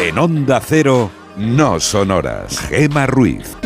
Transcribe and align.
En 0.00 0.18
Onda 0.18 0.60
Cero, 0.60 1.10
no 1.36 1.80
sonoras. 1.80 2.58
Gema 2.68 3.06
Ruiz. 3.06 3.56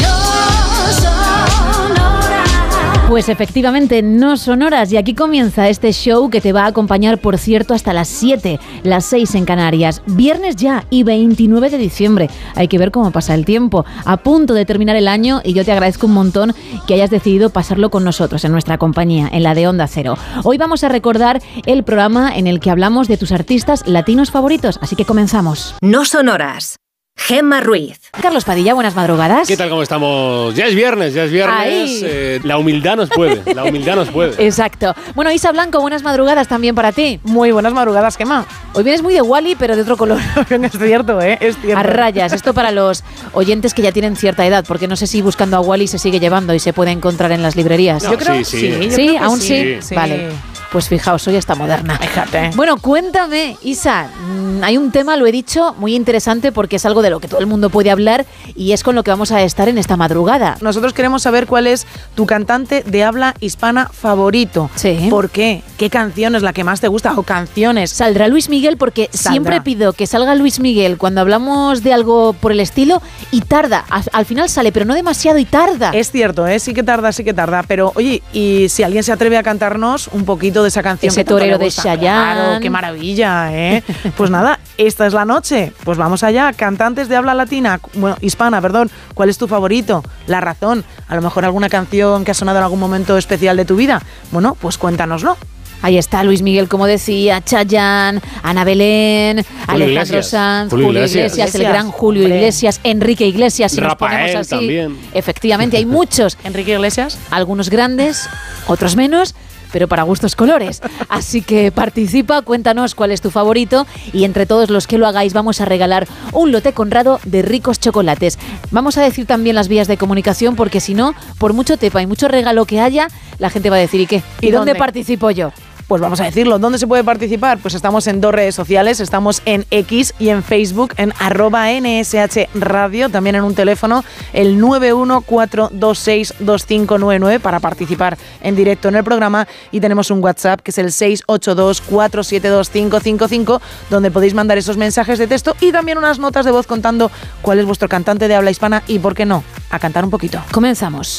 Pues 3.21 3.29
efectivamente, 3.29 4.01
no 4.01 4.39
son 4.39 4.63
horas 4.63 4.91
y 4.91 4.97
aquí 4.97 5.15
comienza 5.15 5.69
este 5.69 5.93
show 5.93 6.31
que 6.31 6.41
te 6.41 6.55
va 6.55 6.65
a 6.65 6.69
acompañar, 6.69 7.19
por 7.19 7.37
cierto, 7.37 7.75
hasta 7.75 7.93
las 7.93 8.09
7, 8.09 8.59
las 8.83 9.05
6 9.05 9.35
en 9.35 9.45
Canarias. 9.45 10.01
Viernes 10.07 10.57
ya 10.57 10.87
y 10.89 11.03
29 11.03 11.69
de 11.69 11.77
diciembre. 11.77 12.31
Hay 12.55 12.67
que 12.69 12.79
ver 12.79 12.91
cómo 12.91 13.11
pasa 13.11 13.35
el 13.35 13.45
tiempo. 13.45 13.85
A 14.07 14.17
punto 14.17 14.55
de 14.55 14.65
terminar 14.65 14.97
el 14.97 15.07
año 15.07 15.43
y 15.45 15.53
yo 15.53 15.67
te 15.67 15.73
agradezco 15.73 16.07
un 16.07 16.15
montón 16.15 16.55
que 16.87 16.95
hayas 16.95 17.11
decidido 17.11 17.51
pasarlo 17.51 17.91
con 17.91 18.05
nosotros 18.05 18.43
en 18.47 18.53
nuestra 18.53 18.79
compañía, 18.79 19.29
en 19.31 19.43
la 19.43 19.55
de 19.55 19.69
Onda 19.69 19.87
Cero. 19.87 20.17
Hoy 20.43 20.57
vamos 20.57 20.83
a 20.83 20.89
recordar 20.89 21.43
el 21.67 21.85
programa 21.85 22.35
en 22.35 22.47
el 22.47 22.59
que 22.59 22.71
hablamos 22.71 23.07
de 23.07 23.19
tus 23.19 23.33
artistas 23.33 23.87
latinos 23.87 24.31
favoritos, 24.31 24.79
así 24.81 24.97
que 24.97 25.05
comenzamos. 25.05 25.75
No 25.83 26.07
son 26.07 26.31
horas. 26.31 26.79
Gemma 27.27 27.61
Ruiz. 27.61 28.01
Carlos 28.23 28.45
Padilla, 28.45 28.75
buenas 28.75 28.97
madrugadas. 28.97 29.47
¿Qué 29.47 29.57
tal? 29.57 29.69
¿Cómo 29.69 29.83
estamos? 29.83 30.55
Ya 30.55 30.67
es 30.67 30.75
viernes, 30.75 31.15
ya 31.15 31.25
es 31.25 31.31
viernes. 31.31 32.01
Eh, 32.03 32.41
la 32.45 32.57
humildad 32.59 32.97
nos 32.97 33.11
puede, 33.11 33.55
la 33.55 33.65
humildad 33.65 33.95
nos 33.97 34.09
puede. 34.09 34.35
Exacto. 34.45 34.95
Bueno, 35.15 35.31
Isa 35.31 35.53
Blanco, 35.53 35.81
buenas 35.81 36.03
madrugadas 36.03 36.49
también 36.49 36.75
para 36.75 36.93
ti. 36.93 37.21
Muy 37.23 37.53
buenas 37.53 37.73
madrugadas, 37.73 38.17
Gemma. 38.17 38.47
Hoy 38.73 38.83
vienes 38.85 39.03
muy 39.03 39.15
de 39.15 39.23
Wally, 39.23 39.55
pero 39.55 39.77
de 39.77 39.83
otro 39.83 39.97
color. 39.97 40.19
es 40.51 40.73
cierto, 40.73 41.21
¿eh? 41.21 41.39
Es 41.41 41.57
cierto. 41.61 41.79
A 41.79 41.83
rayas. 41.83 42.33
Esto 42.33 42.55
para 42.55 42.73
los 42.73 43.05
oyentes 43.33 43.75
que 43.75 43.83
ya 43.83 43.93
tienen 43.93 44.17
cierta 44.17 44.45
edad, 44.47 44.65
porque 44.67 44.89
no 44.89 44.97
sé 44.97 45.07
si 45.07 45.21
buscando 45.23 45.57
a 45.57 45.61
Wally 45.61 45.87
se 45.87 45.99
sigue 45.99 46.21
llevando 46.21 46.55
y 46.55 46.59
se 46.59 46.73
puede 46.73 46.91
encontrar 46.91 47.33
en 47.33 47.43
las 47.43 47.55
librerías. 47.55 48.03
No, 48.03 48.13
Yo 48.13 48.19
creo 48.19 48.35
sí, 48.37 48.45
sí. 48.45 48.69
yo 48.71 48.83
¿Sí? 48.83 48.89
creo 48.89 49.13
que 49.13 49.19
¿Aún 49.19 49.41
sí? 49.41 49.77
sí. 49.81 49.95
Vale. 49.95 50.31
Pues 50.73 50.89
fijaos, 50.89 51.23
soy 51.23 51.35
esta 51.35 51.57
moderna. 51.57 51.99
Fíjate. 51.99 52.51
Bueno, 52.55 52.77
cuéntame, 52.77 53.57
Isa, 53.63 54.09
mm, 54.25 54.63
hay 54.63 54.77
un 54.79 54.93
tema, 54.93 55.17
lo 55.17 55.27
he 55.27 55.33
dicho, 55.33 55.75
muy 55.79 55.97
interesante 55.97 56.53
porque 56.53 56.77
es 56.77 56.87
algo 56.87 57.03
de 57.03 57.11
lo 57.11 57.19
que 57.19 57.27
todo 57.27 57.41
el 57.41 57.47
mundo 57.47 57.71
puede 57.71 57.91
hablar 57.91 58.25
y 58.55 58.71
es 58.71 58.85
con 58.85 58.95
lo 58.95 59.03
que 59.03 59.11
vamos 59.11 59.33
a 59.33 59.43
estar 59.43 59.69
en 59.69 59.79
esta 59.79 59.97
madrugada. 59.97 60.57
Nosotros 60.61 60.93
queremos 60.93 61.23
saber 61.23 61.47
cuál 61.47 61.67
es 61.67 61.89
tu 62.15 62.25
cantante 62.25 62.85
de 62.85 63.03
habla 63.03 63.35
hispana 63.41 63.89
favorito. 63.93 64.71
Sí. 64.77 65.09
¿Por 65.11 65.31
qué? 65.31 65.63
¿Qué 65.77 65.91
canción 65.91 66.37
es 66.37 66.43
la 66.43 66.53
que 66.53 66.63
más 66.63 66.81
te 66.81 66.87
gusta? 66.87 67.15
O 67.17 67.25
canciones. 67.25 67.91
Saldrá 67.91 68.29
Luis 68.29 68.49
Miguel 68.49 68.77
porque 68.77 69.09
Saldrá. 69.13 69.31
siempre 69.33 69.61
pido 69.63 69.93
que 69.93 70.07
salga 70.07 70.37
Luis 70.37 70.61
Miguel 70.61 70.99
cuando 70.99 71.21
hablamos 71.21 71.83
de 71.83 71.93
algo 71.93 72.33
por 72.35 72.53
el 72.53 72.61
estilo 72.61 73.03
y 73.33 73.41
tarda. 73.41 73.85
Al, 73.91 74.05
al 74.13 74.25
final 74.25 74.49
sale, 74.49 74.71
pero 74.71 74.85
no 74.85 74.95
demasiado 74.95 75.39
y 75.39 75.47
tarda. 75.47 75.91
Es 75.91 76.13
cierto, 76.13 76.47
¿eh? 76.47 76.61
sí 76.61 76.75
que 76.75 76.85
tarda, 76.85 77.11
sí 77.11 77.25
que 77.25 77.35
tarda. 77.35 77.65
Pero 77.67 77.91
oye, 77.97 78.23
y 78.33 78.69
si 78.69 78.85
alguien 78.85 79.03
se 79.03 79.11
atreve 79.11 79.37
a 79.37 79.43
cantarnos 79.43 80.09
un 80.13 80.25
poquito 80.25 80.60
de 80.63 80.69
esa 80.69 80.83
canción. 80.83 81.11
Ese 81.11 81.21
que 81.25 81.29
torero 81.29 81.59
de 81.59 81.71
Chayanne. 81.71 82.35
Claro, 82.35 82.61
qué 82.61 82.71
maravilla, 82.71 83.51
¿eh? 83.53 83.83
pues 84.17 84.31
nada, 84.31 84.59
esta 84.77 85.07
es 85.07 85.13
la 85.13 85.25
noche. 85.25 85.73
Pues 85.85 85.99
vamos 85.99 86.23
allá. 86.23 86.53
Cantantes 86.53 87.09
de 87.09 87.17
habla 87.17 87.35
latina, 87.35 87.81
bueno, 87.95 88.17
hispana, 88.21 88.61
perdón. 88.61 88.91
¿Cuál 89.15 89.31
es 89.31 89.39
tu 89.39 89.49
favorito? 89.49 90.03
La 90.27 90.41
razón. 90.41 90.85
A 91.09 91.15
lo 91.17 91.23
mejor 91.23 91.45
alguna 91.45 91.69
canción 91.69 92.25
que 92.25 92.31
ha 92.31 92.35
sonado 92.35 92.59
en 92.59 92.65
algún 92.65 92.81
momento 92.81 93.17
especial 93.17 93.57
de 93.57 93.65
tu 93.65 93.77
vida. 93.77 94.03
Bueno, 94.31 94.57
pues 94.61 94.79
cuéntanoslo. 94.79 95.37
Ahí 95.83 95.97
está 95.97 96.23
Luis 96.25 96.43
Miguel, 96.43 96.69
como 96.69 96.87
decía, 96.87 97.41
Chayanne, 97.43 98.21
Ana 98.43 98.65
Belén, 98.65 99.39
Alejandro 99.67 99.89
Iglesias. 99.89 100.27
Sanz, 100.29 100.71
Julio 100.71 100.87
Julio, 100.89 101.01
Iglesias. 101.01 101.33
Iglesias, 101.33 101.55
el 101.55 101.63
gran 101.63 101.91
Julio 101.91 102.23
hombre. 102.25 102.37
Iglesias, 102.39 102.81
Enrique 102.85 103.27
Iglesias, 103.27 103.73
si 103.73 103.81
nos 103.81 103.93
Rafael 103.93 104.21
ponemos 104.21 104.41
así. 104.41 104.51
también. 104.51 104.99
Efectivamente, 105.15 105.79
hay 105.79 105.87
muchos, 105.87 106.37
Enrique 106.45 106.73
Iglesias. 106.75 107.19
algunos 107.31 107.71
grandes, 107.71 108.29
otros 108.67 108.95
menos, 108.95 109.35
pero 109.73 109.89
para 109.89 110.03
gustos 110.03 110.37
colores. 110.37 110.81
Así 111.09 111.43
que 111.43 111.73
participa, 111.73 112.43
cuéntanos 112.43 112.95
cuál 112.95 113.11
es 113.11 113.21
tu 113.21 113.31
favorito 113.31 113.87
y 114.13 114.25
entre 114.25 114.47
todos 114.47 114.71
los 114.71 114.87
que 114.87 114.99
lo 114.99 115.07
hagáis 115.07 115.33
vamos 115.33 115.61
a 115.61 115.65
regalar 115.65 116.07
un 116.33 116.53
lote 116.53 116.73
conrado 116.73 117.21
de 117.25 117.43
ricos 117.43 117.81
chocolates. 117.81 118.39
Vamos 118.71 118.99
a 118.99 119.03
decir 119.03 119.27
también 119.27 119.57
las 119.57 119.69
vías 119.69 119.89
de 119.89 119.97
comunicación 119.97 120.57
porque 120.57 120.81
si 120.81 120.95
no, 120.95 121.15
por 121.39 121.53
mucho 121.53 121.77
tepa 121.77 122.03
y 122.03 122.07
mucho 122.07 122.29
regalo 122.29 122.65
que 122.67 122.81
haya, 122.81 123.09
la 123.39 123.51
gente 123.51 123.71
va 123.71 123.77
a 123.77 123.81
decir 123.81 124.01
¿y 124.01 124.07
qué? 124.07 124.23
¿Y, 124.41 124.49
¿Y 124.49 124.51
dónde 124.51 124.73
dónde? 124.73 124.75
participo 124.79 125.31
yo? 125.31 125.53
Pues 125.91 126.01
vamos 126.01 126.21
a 126.21 126.25
decirlo, 126.25 126.61
¿dónde 126.61 126.79
se 126.79 126.87
puede 126.87 127.03
participar? 127.03 127.59
Pues 127.59 127.75
estamos 127.75 128.07
en 128.07 128.21
dos 128.21 128.33
redes 128.33 128.55
sociales, 128.55 129.01
estamos 129.01 129.43
en 129.45 129.67
X 129.73 130.15
y 130.21 130.29
en 130.29 130.45
Facebook, 130.45 130.95
en 130.99 131.13
arroba 131.19 131.67
NSH 131.69 132.47
Radio, 132.55 133.09
también 133.09 133.35
en 133.35 133.43
un 133.43 133.57
teléfono, 133.57 134.05
el 134.33 134.63
914262599 134.63 137.41
para 137.41 137.59
participar 137.59 138.17
en 138.41 138.55
directo 138.55 138.87
en 138.87 138.95
el 138.95 139.03
programa 139.03 139.49
y 139.73 139.81
tenemos 139.81 140.13
un 140.13 140.23
WhatsApp 140.23 140.61
que 140.61 140.71
es 140.71 140.79
el 140.79 140.93
682472555 140.93 143.61
donde 143.91 144.13
podéis 144.13 144.35
mandar 144.35 144.59
esos 144.59 144.77
mensajes 144.77 145.19
de 145.19 145.27
texto 145.27 145.57
y 145.61 145.73
también 145.73 145.99
unas 145.99 146.21
notas 146.21 146.45
de 146.45 146.53
voz 146.53 146.69
contando 146.69 147.11
cuál 147.43 147.59
es 147.59 147.67
vuestro 147.67 147.89
cantante 147.89 148.29
de 148.29 148.37
habla 148.37 148.53
hispana 148.53 148.85
y 148.87 149.01
por 149.01 149.17
qué 149.17 149.27
no, 149.27 149.43
a 149.71 149.81
cantar 149.81 150.05
un 150.05 150.11
poquito. 150.11 150.41
Comenzamos. 150.53 151.19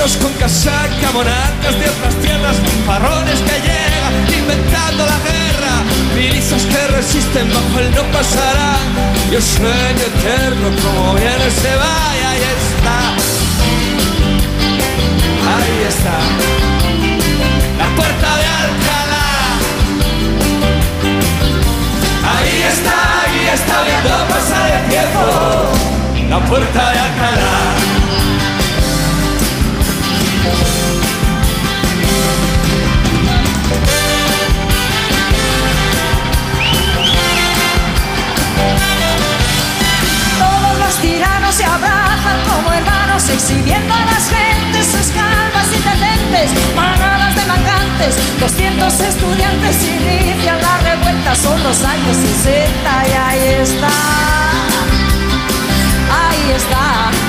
Con 0.00 0.32
casaca, 0.32 1.12
monarcas 1.12 1.78
de 1.78 1.86
otras 1.86 2.14
tierras, 2.22 2.56
farrones 2.86 3.38
que 3.40 3.60
llegan 3.60 4.14
inventando 4.34 5.04
la 5.04 5.18
guerra, 5.18 5.84
milicias 6.16 6.62
que 6.62 6.86
resisten 6.96 7.52
bajo 7.52 7.80
el 7.80 7.94
no 7.94 8.02
pasará. 8.10 8.78
Y 9.30 9.34
el 9.34 9.42
sueño 9.42 10.04
eterno 10.16 10.68
como 10.82 11.14
viene 11.16 11.50
se 11.50 11.76
va 11.76 12.16
y 12.16 12.24
ahí 12.24 12.42
está. 12.56 12.98
Ahí 15.52 15.84
está. 15.86 16.16
La 17.78 17.88
puerta 17.94 18.36
de 18.40 18.46
Alcalá. 18.64 19.28
Ahí 22.32 22.62
está, 22.72 22.96
ahí 23.20 23.48
está 23.52 23.82
viendo 23.82 24.28
pasar 24.28 24.66
el 24.80 24.88
tiempo. 24.88 25.22
La 26.30 26.40
puerta 26.46 26.90
de 26.90 26.98
Alcalá. 26.98 27.99
Todos 40.38 40.78
los 40.78 40.94
tiranos 40.96 41.54
se 41.54 41.64
abrazan 41.64 42.38
como 42.48 42.72
hermanos, 42.72 43.28
exhibiendo 43.28 43.94
a 43.94 44.04
las 44.04 44.28
gentes 44.30 44.86
sus 44.86 45.12
calvas 45.12 45.66
y 45.76 45.80
tendentes, 45.82 46.50
manadas 46.74 47.34
de 47.36 47.44
mangantes, 47.46 48.16
200 48.40 49.00
estudiantes 49.00 49.76
inician 49.84 50.58
la 50.60 50.78
revuelta, 50.78 51.34
son 51.34 51.62
los 51.62 51.82
años 51.84 52.16
60 52.16 53.08
y 53.08 53.12
ahí 53.12 53.48
está, 53.60 53.88
ahí 56.10 56.52
está. 56.56 57.19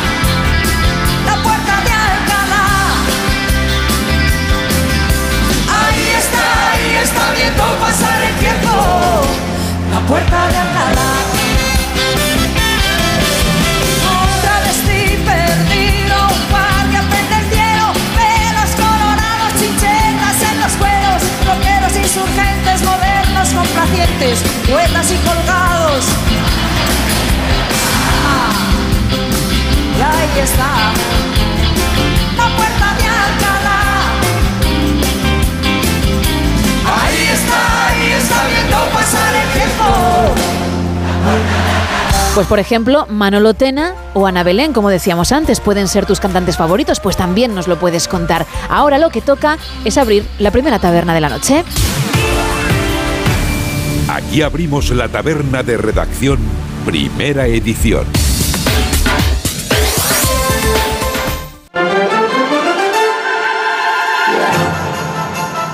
Viendo 7.41 7.63
pasar 7.79 8.21
el 8.29 8.35
tiempo. 8.35 8.71
La 9.93 9.99
puerta 10.07 10.37
de 10.51 10.57
Alcalá. 10.65 11.11
Un 14.13 14.29
travesti 14.43 15.01
perdido, 15.29 16.15
un 16.35 16.43
guardia 16.51 17.01
pendenciero, 17.15 17.85
pelos 18.17 18.71
colorados, 18.83 19.51
chinchetas 19.59 20.37
en 20.49 20.55
los 20.63 20.73
cueros, 20.81 21.19
rockeros 21.49 21.93
insurgentes, 22.05 22.77
modernos, 22.83 23.49
complacientes, 23.49 24.39
poetas 24.69 25.11
y 25.11 25.17
colgados. 25.27 26.05
Ah, 28.23 28.53
y 29.97 30.01
ahí 30.01 30.43
está 30.43 31.30
Pues 42.33 42.47
por 42.47 42.59
ejemplo, 42.59 43.07
Manolo 43.09 43.53
Tena 43.53 43.93
o 44.13 44.25
Ana 44.25 44.43
Belén, 44.43 44.71
como 44.71 44.89
decíamos 44.89 45.33
antes, 45.33 45.59
pueden 45.59 45.89
ser 45.89 46.05
tus 46.05 46.21
cantantes 46.21 46.55
favoritos, 46.55 47.01
pues 47.01 47.17
también 47.17 47.53
nos 47.53 47.67
lo 47.67 47.77
puedes 47.77 48.07
contar. 48.07 48.45
Ahora 48.69 48.99
lo 48.99 49.09
que 49.09 49.19
toca 49.19 49.57
es 49.83 49.97
abrir 49.97 50.25
la 50.39 50.49
primera 50.49 50.79
taberna 50.79 51.13
de 51.13 51.19
la 51.19 51.27
noche. 51.27 51.65
Aquí 54.07 54.41
abrimos 54.41 54.91
la 54.91 55.09
taberna 55.09 55.61
de 55.61 55.75
redacción, 55.75 56.39
primera 56.85 57.47
edición. 57.47 58.05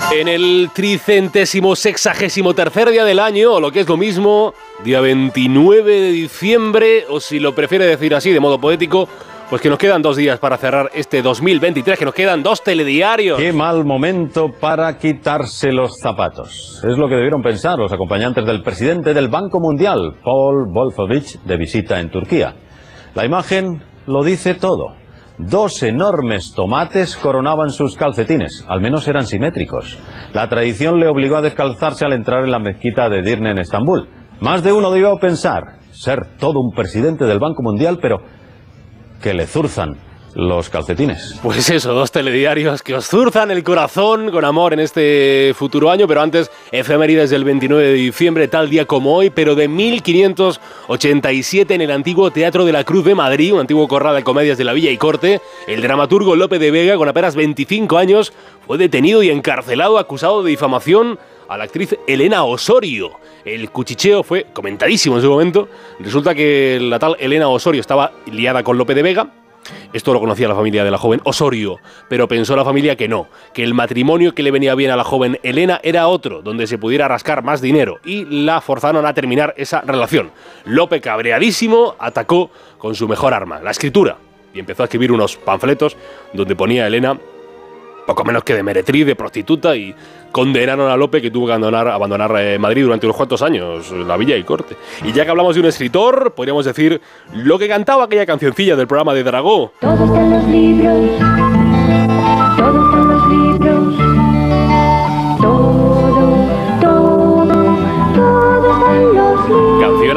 En 0.09 0.29
el 0.29 0.69
tricentésimo 0.73 1.75
sexagésimo 1.75 2.53
tercer 2.53 2.89
día 2.89 3.03
del 3.03 3.19
año, 3.19 3.53
o 3.53 3.59
lo 3.59 3.71
que 3.71 3.81
es 3.81 3.89
lo 3.89 3.97
mismo, 3.97 4.53
día 4.85 5.01
29 5.01 5.99
de 5.99 6.11
diciembre, 6.11 7.03
o 7.09 7.19
si 7.19 7.39
lo 7.39 7.53
prefiere 7.53 7.85
decir 7.85 8.15
así 8.15 8.31
de 8.31 8.39
modo 8.39 8.57
poético, 8.57 9.09
pues 9.49 9.61
que 9.61 9.69
nos 9.69 9.77
quedan 9.77 10.01
dos 10.01 10.15
días 10.15 10.39
para 10.39 10.57
cerrar 10.57 10.89
este 10.93 11.21
2023, 11.21 11.99
que 11.99 12.05
nos 12.05 12.13
quedan 12.13 12.41
dos 12.41 12.63
telediarios. 12.63 13.37
Qué 13.37 13.51
mal 13.51 13.83
momento 13.83 14.49
para 14.49 14.97
quitarse 14.97 15.73
los 15.73 15.99
zapatos. 15.99 16.81
Es 16.87 16.97
lo 16.97 17.09
que 17.09 17.15
debieron 17.15 17.41
pensar 17.41 17.77
los 17.77 17.91
acompañantes 17.91 18.45
del 18.45 18.63
presidente 18.63 19.13
del 19.13 19.27
Banco 19.27 19.59
Mundial, 19.59 20.15
Paul 20.23 20.67
Wolfowitz, 20.71 21.37
de 21.43 21.57
visita 21.57 21.99
en 21.99 22.09
Turquía. 22.09 22.55
La 23.13 23.25
imagen 23.25 23.83
lo 24.05 24.23
dice 24.23 24.53
todo. 24.53 24.95
Dos 25.37 25.83
enormes 25.83 26.53
tomates 26.53 27.15
coronaban 27.15 27.69
sus 27.69 27.95
calcetines, 27.95 28.65
al 28.67 28.81
menos 28.81 29.07
eran 29.07 29.27
simétricos. 29.27 29.99
La 30.33 30.49
tradición 30.49 30.99
le 30.99 31.07
obligó 31.07 31.35
a 31.35 31.43
descalzarse 31.43 32.05
al 32.05 32.13
entrar 32.13 32.43
en 32.43 32.49
la 32.49 32.57
mezquita 32.57 33.07
de 33.07 33.21
Dirne 33.21 33.51
en 33.51 33.59
Estambul. 33.59 34.09
Más 34.39 34.63
de 34.63 34.73
uno 34.73 34.89
debió 34.89 35.15
pensar 35.17 35.77
ser 35.91 36.37
todo 36.39 36.59
un 36.59 36.71
presidente 36.71 37.25
del 37.25 37.37
Banco 37.37 37.61
Mundial, 37.61 37.99
pero 38.01 38.17
que 39.21 39.35
le 39.35 39.45
zurzan 39.45 39.97
los 40.37 40.69
calcetines. 40.69 41.37
Pues 41.41 41.69
eso, 41.71 41.95
dos 41.95 42.11
telediarios 42.11 42.83
que 42.83 42.93
os 42.93 43.07
zurzan 43.07 43.49
el 43.49 43.63
corazón 43.63 44.29
con 44.29 44.45
amor 44.45 44.73
en 44.73 44.79
este 44.79 45.51
futuro 45.55 45.89
año, 45.89 46.07
pero 46.07 46.21
antes, 46.21 46.51
efemérides 46.71 47.31
del 47.31 47.43
29 47.43 47.87
de 47.87 47.93
diciembre, 47.93 48.47
tal 48.47 48.69
día 48.69 48.85
como 48.85 49.15
hoy, 49.15 49.31
pero 49.31 49.55
de 49.55 49.67
1587 49.67 51.73
en 51.73 51.81
el 51.81 51.89
antiguo 51.89 52.29
Teatro 52.29 52.65
de 52.65 52.71
la 52.71 52.83
Cruz 52.83 53.05
de 53.05 53.15
Madrid, 53.15 53.51
un 53.51 53.61
antiguo 53.61 53.87
corral 53.87 54.15
de 54.15 54.23
comedias 54.23 54.59
de 54.59 54.63
la 54.63 54.73
Villa 54.73 54.91
y 54.91 54.97
Corte, 54.97 55.41
el 55.65 55.81
dramaturgo 55.81 56.35
Lope 56.35 56.59
de 56.59 56.69
Vega, 56.69 56.97
con 56.97 57.09
apenas 57.09 57.35
25 57.35 57.97
años, 57.97 58.31
fue 58.67 58.77
detenido 58.77 59.23
y 59.23 59.31
encarcelado 59.31 59.97
acusado 59.97 60.43
de 60.43 60.51
difamación 60.51 61.17
a 61.49 61.57
la 61.57 61.63
actriz 61.63 61.97
Elena 62.05 62.43
Osorio. 62.43 63.13
El 63.43 63.71
cuchicheo 63.71 64.21
fue 64.21 64.45
comentadísimo 64.53 65.15
en 65.15 65.23
su 65.23 65.31
momento. 65.31 65.67
Resulta 65.99 66.35
que 66.35 66.77
la 66.79 66.99
tal 66.99 67.15
Elena 67.19 67.47
Osorio 67.47 67.81
estaba 67.81 68.11
liada 68.31 68.61
con 68.61 68.77
Lope 68.77 68.93
de 68.93 69.01
Vega, 69.01 69.31
esto 69.93 70.13
lo 70.13 70.19
conocía 70.19 70.47
la 70.47 70.55
familia 70.55 70.83
de 70.83 70.91
la 70.91 70.97
joven 70.97 71.21
Osorio, 71.23 71.79
pero 72.09 72.27
pensó 72.27 72.55
la 72.55 72.65
familia 72.65 72.95
que 72.95 73.07
no, 73.07 73.27
que 73.53 73.63
el 73.63 73.73
matrimonio 73.73 74.33
que 74.33 74.43
le 74.43 74.51
venía 74.51 74.75
bien 74.75 74.91
a 74.91 74.95
la 74.95 75.03
joven 75.03 75.39
Elena 75.43 75.79
era 75.83 76.07
otro, 76.07 76.41
donde 76.41 76.67
se 76.67 76.77
pudiera 76.77 77.07
rascar 77.07 77.43
más 77.43 77.61
dinero, 77.61 77.99
y 78.05 78.25
la 78.25 78.61
forzaron 78.61 79.05
a 79.05 79.13
terminar 79.13 79.53
esa 79.57 79.81
relación. 79.81 80.31
Lope, 80.65 81.01
cabreadísimo, 81.01 81.95
atacó 81.99 82.51
con 82.77 82.95
su 82.95 83.07
mejor 83.07 83.33
arma, 83.33 83.59
la 83.61 83.71
escritura, 83.71 84.17
y 84.53 84.59
empezó 84.59 84.83
a 84.83 84.85
escribir 84.85 85.11
unos 85.11 85.37
panfletos 85.37 85.97
donde 86.33 86.55
ponía 86.55 86.83
a 86.83 86.87
Elena 86.87 87.17
poco 88.07 88.23
menos 88.23 88.43
que 88.43 88.55
de 88.55 88.63
meretriz, 88.63 89.05
de 89.05 89.15
prostituta, 89.15 89.75
y 89.75 89.93
condenaron 90.31 90.89
a 90.89 90.97
Lope 90.97 91.21
que 91.21 91.29
tuvo 91.29 91.45
que 91.45 91.51
abandonar, 91.51 91.87
abandonar 91.89 92.33
eh, 92.39 92.57
Madrid 92.57 92.83
durante 92.83 93.05
unos 93.05 93.17
cuantos 93.17 93.41
años, 93.43 93.91
la 93.91 94.17
Villa 94.17 94.35
y 94.35 94.43
Corte. 94.43 94.75
Y 95.03 95.11
ya 95.11 95.25
que 95.25 95.29
hablamos 95.29 95.53
de 95.53 95.61
un 95.61 95.67
escritor, 95.67 96.31
podríamos 96.33 96.65
decir 96.65 97.01
lo 97.33 97.59
que 97.59 97.67
cantaba 97.67 98.05
aquella 98.05 98.25
cancioncilla 98.25 98.75
del 98.75 98.87
programa 98.87 99.13
de 99.13 99.23
Dragó. 99.23 99.73
Todo 99.81 100.05
está 100.05 100.21
en 100.21 100.31
los 100.31 100.43
libros. 100.45 101.19
Todo 102.57 102.85
está 102.85 102.96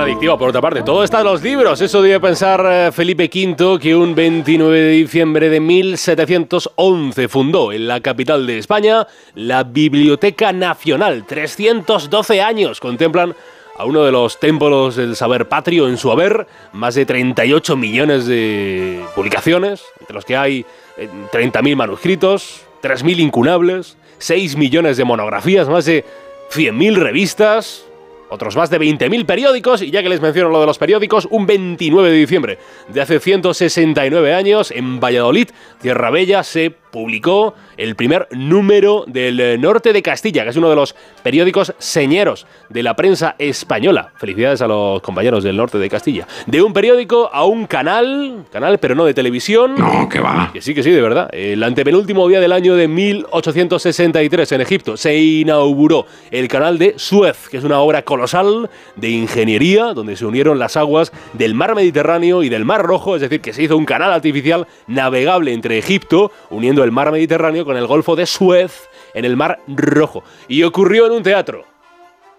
adictiva, 0.02 0.38
por 0.38 0.48
otra 0.48 0.60
parte. 0.60 0.82
Todo 0.82 1.04
está 1.04 1.18
en 1.20 1.26
los 1.26 1.42
libros. 1.42 1.80
Eso 1.80 2.02
debe 2.02 2.20
pensar 2.20 2.64
eh, 2.66 2.92
Felipe 2.92 3.30
V, 3.32 3.78
que 3.78 3.94
un 3.94 4.14
29 4.14 4.80
de 4.80 4.90
diciembre 4.90 5.48
de 5.48 5.60
1711 5.60 7.28
fundó 7.28 7.72
en 7.72 7.86
la 7.86 8.00
capital 8.00 8.46
de 8.46 8.58
España 8.58 9.06
la 9.34 9.64
Biblioteca 9.64 10.52
Nacional. 10.52 11.24
312 11.26 12.40
años 12.40 12.80
contemplan 12.80 13.34
a 13.76 13.84
uno 13.84 14.04
de 14.04 14.12
los 14.12 14.38
templos 14.38 14.96
del 14.96 15.16
saber 15.16 15.48
patrio 15.48 15.88
en 15.88 15.96
su 15.96 16.10
haber, 16.10 16.46
más 16.72 16.94
de 16.94 17.06
38 17.06 17.76
millones 17.76 18.26
de 18.26 19.02
publicaciones, 19.14 19.82
entre 20.00 20.14
los 20.14 20.24
que 20.24 20.36
hay 20.36 20.66
eh, 20.98 21.08
30.000 21.32 21.76
manuscritos, 21.76 22.62
3.000 22.82 23.20
incunables, 23.20 23.96
6 24.18 24.56
millones 24.56 24.96
de 24.96 25.04
monografías, 25.04 25.68
más 25.68 25.86
de 25.86 26.04
100.000 26.52 26.94
revistas, 26.96 27.86
otros 28.30 28.56
más 28.56 28.70
de 28.70 28.80
20.000 28.80 29.26
periódicos, 29.26 29.82
y 29.82 29.90
ya 29.90 30.02
que 30.02 30.08
les 30.08 30.20
menciono 30.20 30.48
lo 30.48 30.60
de 30.60 30.66
los 30.66 30.78
periódicos, 30.78 31.26
un 31.30 31.46
29 31.46 32.10
de 32.10 32.16
diciembre 32.16 32.58
de 32.88 33.00
hace 33.00 33.20
169 33.20 34.34
años, 34.34 34.70
en 34.70 35.00
Valladolid, 35.00 35.48
Tierra 35.80 36.10
Bella, 36.10 36.42
se 36.42 36.70
publicó 36.70 37.54
el 37.80 37.96
primer 37.96 38.28
número 38.30 39.04
del 39.06 39.40
eh, 39.40 39.58
Norte 39.58 39.94
de 39.94 40.02
Castilla, 40.02 40.44
que 40.44 40.50
es 40.50 40.56
uno 40.56 40.68
de 40.68 40.76
los 40.76 40.94
periódicos 41.22 41.74
señeros 41.78 42.46
de 42.68 42.82
la 42.82 42.94
prensa 42.94 43.36
española. 43.38 44.12
Felicidades 44.16 44.60
a 44.60 44.66
los 44.66 45.00
compañeros 45.00 45.42
del 45.44 45.56
Norte 45.56 45.78
de 45.78 45.88
Castilla. 45.88 46.26
De 46.46 46.60
un 46.60 46.74
periódico 46.74 47.30
a 47.32 47.44
un 47.46 47.66
canal, 47.66 48.44
canal 48.52 48.78
pero 48.78 48.94
no 48.94 49.06
de 49.06 49.14
televisión. 49.14 49.76
No, 49.76 50.08
que 50.10 50.20
va. 50.20 50.50
Que 50.52 50.60
sí, 50.60 50.74
que 50.74 50.82
sí, 50.82 50.90
de 50.90 51.00
verdad. 51.00 51.30
El 51.32 51.62
antepenúltimo 51.62 52.28
día 52.28 52.40
del 52.40 52.52
año 52.52 52.74
de 52.76 52.86
1863 52.86 54.52
en 54.52 54.60
Egipto 54.60 54.96
se 54.98 55.16
inauguró 55.16 56.04
el 56.30 56.48
canal 56.48 56.78
de 56.78 56.94
Suez, 56.98 57.48
que 57.48 57.56
es 57.56 57.64
una 57.64 57.80
obra 57.80 58.02
colosal 58.02 58.68
de 58.96 59.08
ingeniería 59.08 59.94
donde 59.94 60.16
se 60.16 60.26
unieron 60.26 60.58
las 60.58 60.76
aguas 60.76 61.12
del 61.32 61.54
mar 61.54 61.74
Mediterráneo 61.74 62.42
y 62.42 62.50
del 62.50 62.66
mar 62.66 62.82
Rojo, 62.82 63.14
es 63.14 63.22
decir, 63.22 63.40
que 63.40 63.54
se 63.54 63.62
hizo 63.62 63.78
un 63.78 63.86
canal 63.86 64.12
artificial 64.12 64.66
navegable 64.86 65.54
entre 65.54 65.78
Egipto, 65.78 66.30
uniendo 66.50 66.84
el 66.84 66.92
mar 66.92 67.10
Mediterráneo 67.10 67.64
con 67.64 67.69
el 67.76 67.86
Golfo 67.86 68.16
de 68.16 68.26
Suez 68.26 68.88
en 69.14 69.24
el 69.24 69.36
mar 69.36 69.60
Rojo. 69.66 70.22
Y 70.48 70.62
ocurrió 70.62 71.06
en 71.06 71.12
un 71.12 71.22
teatro. 71.22 71.64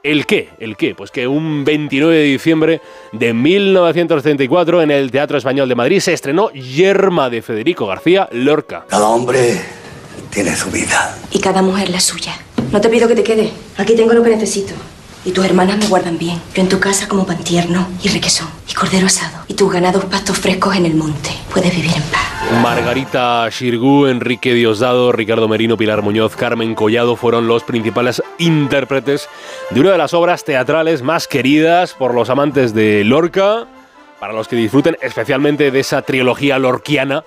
¿El 0.04 0.26
qué? 0.26 0.50
¿El 0.60 0.78
qué? 0.78 0.96
Pues 0.96 1.12
que 1.12 1.28
un 1.28 1.64
29 1.64 2.16
de 2.16 2.24
diciembre 2.24 2.82
de 3.12 3.34
1934 3.34 4.82
en 4.82 4.90
el 4.90 5.12
Teatro 5.12 5.38
Español 5.38 5.70
de 5.70 5.76
Madrid 5.76 6.00
se 6.00 6.14
estrenó 6.14 6.50
Yerma 6.52 7.30
de 7.30 7.44
Federico 7.44 7.86
García 7.86 8.28
Lorca. 8.32 8.86
Cada 8.88 9.08
hombre 9.08 9.62
tiene 10.32 10.56
su 10.56 10.72
vida. 10.72 11.16
Y 11.30 11.40
cada 11.40 11.62
mujer 11.62 11.90
la 11.90 12.00
suya. 12.00 12.34
No 12.72 12.82
te 12.82 12.90
pido 12.90 13.08
que 13.08 13.16
te 13.16 13.24
quedes. 13.24 13.52
Aquí 13.78 13.96
tengo 13.96 14.14
lo 14.14 14.24
que 14.24 14.32
necesito. 14.32 14.74
Y 15.24 15.32
tus 15.32 15.46
hermanas 15.46 15.78
me 15.78 15.88
guardan 15.88 16.18
bien. 16.18 16.42
Yo 16.56 16.64
en 16.64 16.70
tu 16.70 16.80
casa 16.80 17.08
como 17.08 17.28
pan 17.28 17.44
tierno 17.44 17.88
y 18.04 18.10
requesón. 18.10 18.48
Y 18.68 18.74
cordero 18.74 19.06
asado. 19.06 19.44
Y 19.48 19.54
tus 19.54 19.72
ganados 19.72 20.06
pastos 20.06 20.40
frescos 20.40 20.76
en 20.76 20.88
el 20.88 20.96
monte. 20.96 21.30
Puedes 21.54 21.76
vivir 21.76 21.92
en 21.96 22.02
paz. 22.04 22.32
Margarita 22.64 23.48
Shirgu, 23.50 24.08
Enrique 24.08 24.54
Diosdado, 24.54 25.12
Ricardo 25.12 25.48
Merino, 25.48 25.78
Pilar 25.78 26.02
Muñoz, 26.02 26.36
Carmen 26.36 26.74
Collado 26.74 27.16
fueron 27.16 27.48
los 27.48 27.64
principales 27.64 28.22
intérpretes 28.40 29.30
de 29.70 29.80
una 29.80 29.92
de 29.92 29.98
las 30.00 30.14
obras 30.14 30.44
teatrales 30.44 31.04
más 31.04 31.28
queridas 31.28 31.94
por 31.94 32.14
los 32.16 32.30
amantes 32.30 32.74
de 32.74 33.04
Lorca, 33.04 33.68
para 34.20 34.34
los 34.34 34.48
que 34.48 34.56
disfruten 34.56 34.98
especialmente 35.02 35.72
de 35.72 35.80
esa 35.80 36.02
trilogía 36.02 36.60
lorquiana 36.60 37.24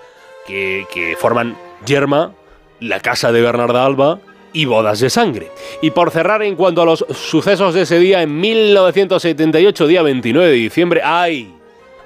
que, 0.47 0.87
que 0.93 1.17
forman 1.19 1.57
Yerma, 1.87 2.33
La 2.81 3.01
Casa 3.01 3.33
de 3.33 3.41
Bernarda 3.41 3.87
Alba 3.87 4.19
y 4.55 4.65
bodas 4.65 5.01
de 5.01 5.11
sangre. 5.11 5.51
Y 5.83 5.91
por 5.91 6.11
cerrar 6.11 6.43
en 6.43 6.57
cuanto 6.57 6.81
a 6.81 6.87
los 6.87 7.05
sucesos 7.11 7.75
de 7.75 7.83
ese 7.83 7.99
día, 7.99 8.23
en 8.23 8.41
1978, 8.41 9.87
día 9.87 10.01
29 10.01 10.49
de 10.49 10.55
diciembre, 10.55 11.03
¡ay! 11.05 11.53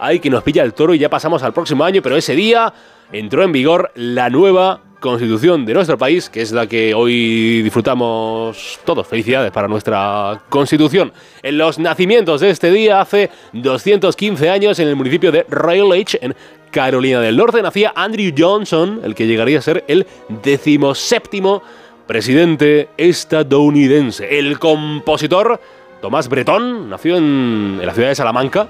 ¡ay! 0.00 0.18
que 0.18 0.30
nos 0.30 0.42
pilla 0.42 0.64
el 0.64 0.74
toro 0.74 0.94
y 0.94 0.98
ya 0.98 1.08
pasamos 1.08 1.44
al 1.44 1.52
próximo 1.52 1.84
año, 1.84 2.02
pero 2.02 2.16
ese 2.16 2.34
día 2.34 2.72
entró 3.12 3.44
en 3.44 3.52
vigor 3.52 3.92
la 3.94 4.30
nueva 4.30 4.80
constitución 5.00 5.64
de 5.64 5.74
nuestro 5.74 5.96
país, 5.96 6.28
que 6.28 6.42
es 6.42 6.52
la 6.52 6.66
que 6.66 6.94
hoy 6.94 7.62
disfrutamos 7.62 8.80
todos. 8.84 9.06
Felicidades 9.06 9.52
para 9.52 9.68
nuestra 9.68 10.42
constitución. 10.48 11.12
En 11.42 11.58
los 11.58 11.78
nacimientos 11.78 12.40
de 12.40 12.50
este 12.50 12.70
día, 12.70 13.00
hace 13.00 13.30
215 13.52 14.50
años, 14.50 14.78
en 14.78 14.88
el 14.88 14.96
municipio 14.96 15.30
de 15.30 15.46
Raleigh, 15.48 16.18
en 16.20 16.34
Carolina 16.70 17.20
del 17.20 17.36
Norte, 17.36 17.62
nacía 17.62 17.92
Andrew 17.94 18.32
Johnson, 18.36 19.00
el 19.04 19.14
que 19.14 19.26
llegaría 19.26 19.58
a 19.58 19.62
ser 19.62 19.84
el 19.88 20.06
decimoséptimo 20.42 21.62
presidente 22.08 22.88
estadounidense. 22.96 24.38
El 24.38 24.58
compositor 24.58 25.60
Tomás 26.00 26.28
Bretón 26.28 26.88
nació 26.88 27.18
en, 27.18 27.76
en 27.80 27.86
la 27.86 27.92
ciudad 27.92 28.08
de 28.08 28.14
Salamanca, 28.14 28.66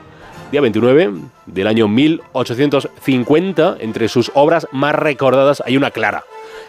día 0.50 0.60
29 0.60 1.12
del 1.46 1.66
año 1.68 1.86
1850. 1.88 3.76
Entre 3.80 4.08
sus 4.08 4.32
obras 4.34 4.66
más 4.72 4.94
recordadas 4.94 5.62
hay 5.64 5.76
una 5.76 5.92
clara, 5.92 6.24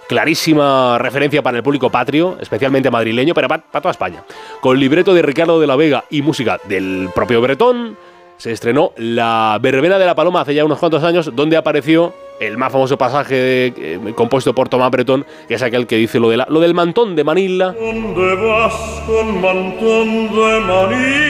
clarísima 0.08 1.00
referencia 1.00 1.42
para 1.42 1.58
el 1.58 1.64
público 1.64 1.90
patrio, 1.90 2.38
especialmente 2.40 2.92
madrileño, 2.92 3.34
pero 3.34 3.48
para, 3.48 3.64
toda 3.64 3.92
España. 3.92 4.24
Con 4.62 4.80
libreto 4.80 5.16
de 5.16 5.24
Ricardo 5.24 5.60
de 5.60 5.68
la 5.68 5.76
Vega 5.76 6.06
y 6.12 6.22
música 6.22 6.60
del 6.70 7.10
propio 7.16 7.42
Bretón, 7.42 7.98
se 8.38 8.52
estrenó 8.52 8.94
La 8.96 9.58
Verbena 9.60 9.98
de 9.98 10.06
la 10.06 10.16
Paloma 10.16 10.42
hace 10.42 10.54
ya 10.54 10.64
unos 10.64 10.78
cuantos 10.78 11.04
años, 11.04 11.32
donde 11.36 11.58
apareció 11.58 12.14
el 12.40 12.58
más 12.58 12.72
famoso 12.72 12.98
pasaje 12.98 13.74
eh, 13.76 14.00
compuesto 14.16 14.54
por 14.54 14.70
Tomás 14.70 14.92
Bretón, 14.92 15.26
que 15.48 15.56
es 15.56 15.62
aquel 15.62 15.88
que 15.88 15.98
dice 15.98 16.20
lo, 16.20 16.30
de 16.30 16.38
la, 16.38 16.48
lo 16.50 16.60
del 16.60 16.74
mantón 16.74 17.16
de 17.16 17.24
Manila. 17.24 17.76
¿Dónde 17.80 18.36
vas 18.36 18.74
con 19.06 19.42
mantón 19.42 20.36
de 20.36 20.60
Manila? 20.62 21.30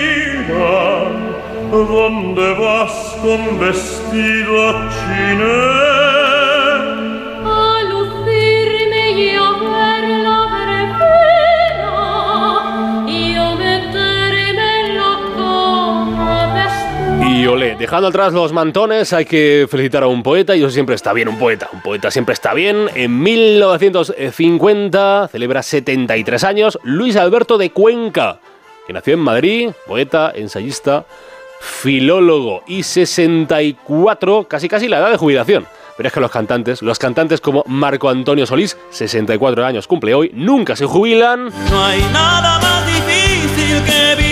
¿Dónde 1.72 2.54
vas 2.54 3.18
con 3.22 3.60
vestido 3.60 4.74
chiné? 4.89 6.19
Dejando 17.58 18.10
atrás 18.10 18.32
los 18.32 18.53
mantones, 18.53 19.12
hay 19.12 19.25
que 19.25 19.68
felicitar 19.70 20.03
a 20.03 20.08
un 20.08 20.22
poeta, 20.22 20.56
y 20.56 20.60
eso 20.60 20.70
siempre 20.70 20.94
está 20.94 21.13
bien, 21.13 21.27
un 21.27 21.39
poeta. 21.39 21.68
Un 21.74 21.82
poeta 21.82 22.12
siempre 22.12 22.34
está 22.34 22.53
bien. 22.53 22.88
En 22.94 23.24
1950 23.24 25.29
celebra 25.32 25.63
73 25.63 26.44
años 26.44 26.79
Luis 26.84 27.15
Alberto 27.15 27.58
de 27.58 27.72
Cuenca, 27.72 28.39
que 28.86 28.94
nació 28.94 29.15
en 29.15 29.22
Madrid, 29.22 29.72
poeta, 29.88 30.32
ensayista, 30.36 31.06
filólogo 31.60 32.63
y 32.68 32.84
64, 32.84 34.48
casi 34.48 34.70
casi 34.70 34.88
la 34.88 35.00
edad 35.00 35.10
de 35.10 35.18
jubilación. 35.18 35.65
Pero 35.98 36.08
es 36.08 36.13
que 36.13 36.20
los 36.20 36.32
cantantes, 36.32 36.84
los 36.84 37.00
cantantes 37.00 37.41
como 37.41 37.63
Marco 37.68 38.10
Antonio 38.10 38.46
Solís, 38.46 38.77
64 38.91 39.65
años 39.65 39.88
cumple 39.88 40.13
hoy, 40.13 40.29
nunca 40.36 40.75
se 40.75 40.86
jubilan. 40.86 41.46
No 41.46 41.84
hay 41.84 42.00
nada 42.13 42.60
más 42.60 42.86
difícil 42.86 43.84
que 43.84 44.15
vivir 44.15 44.29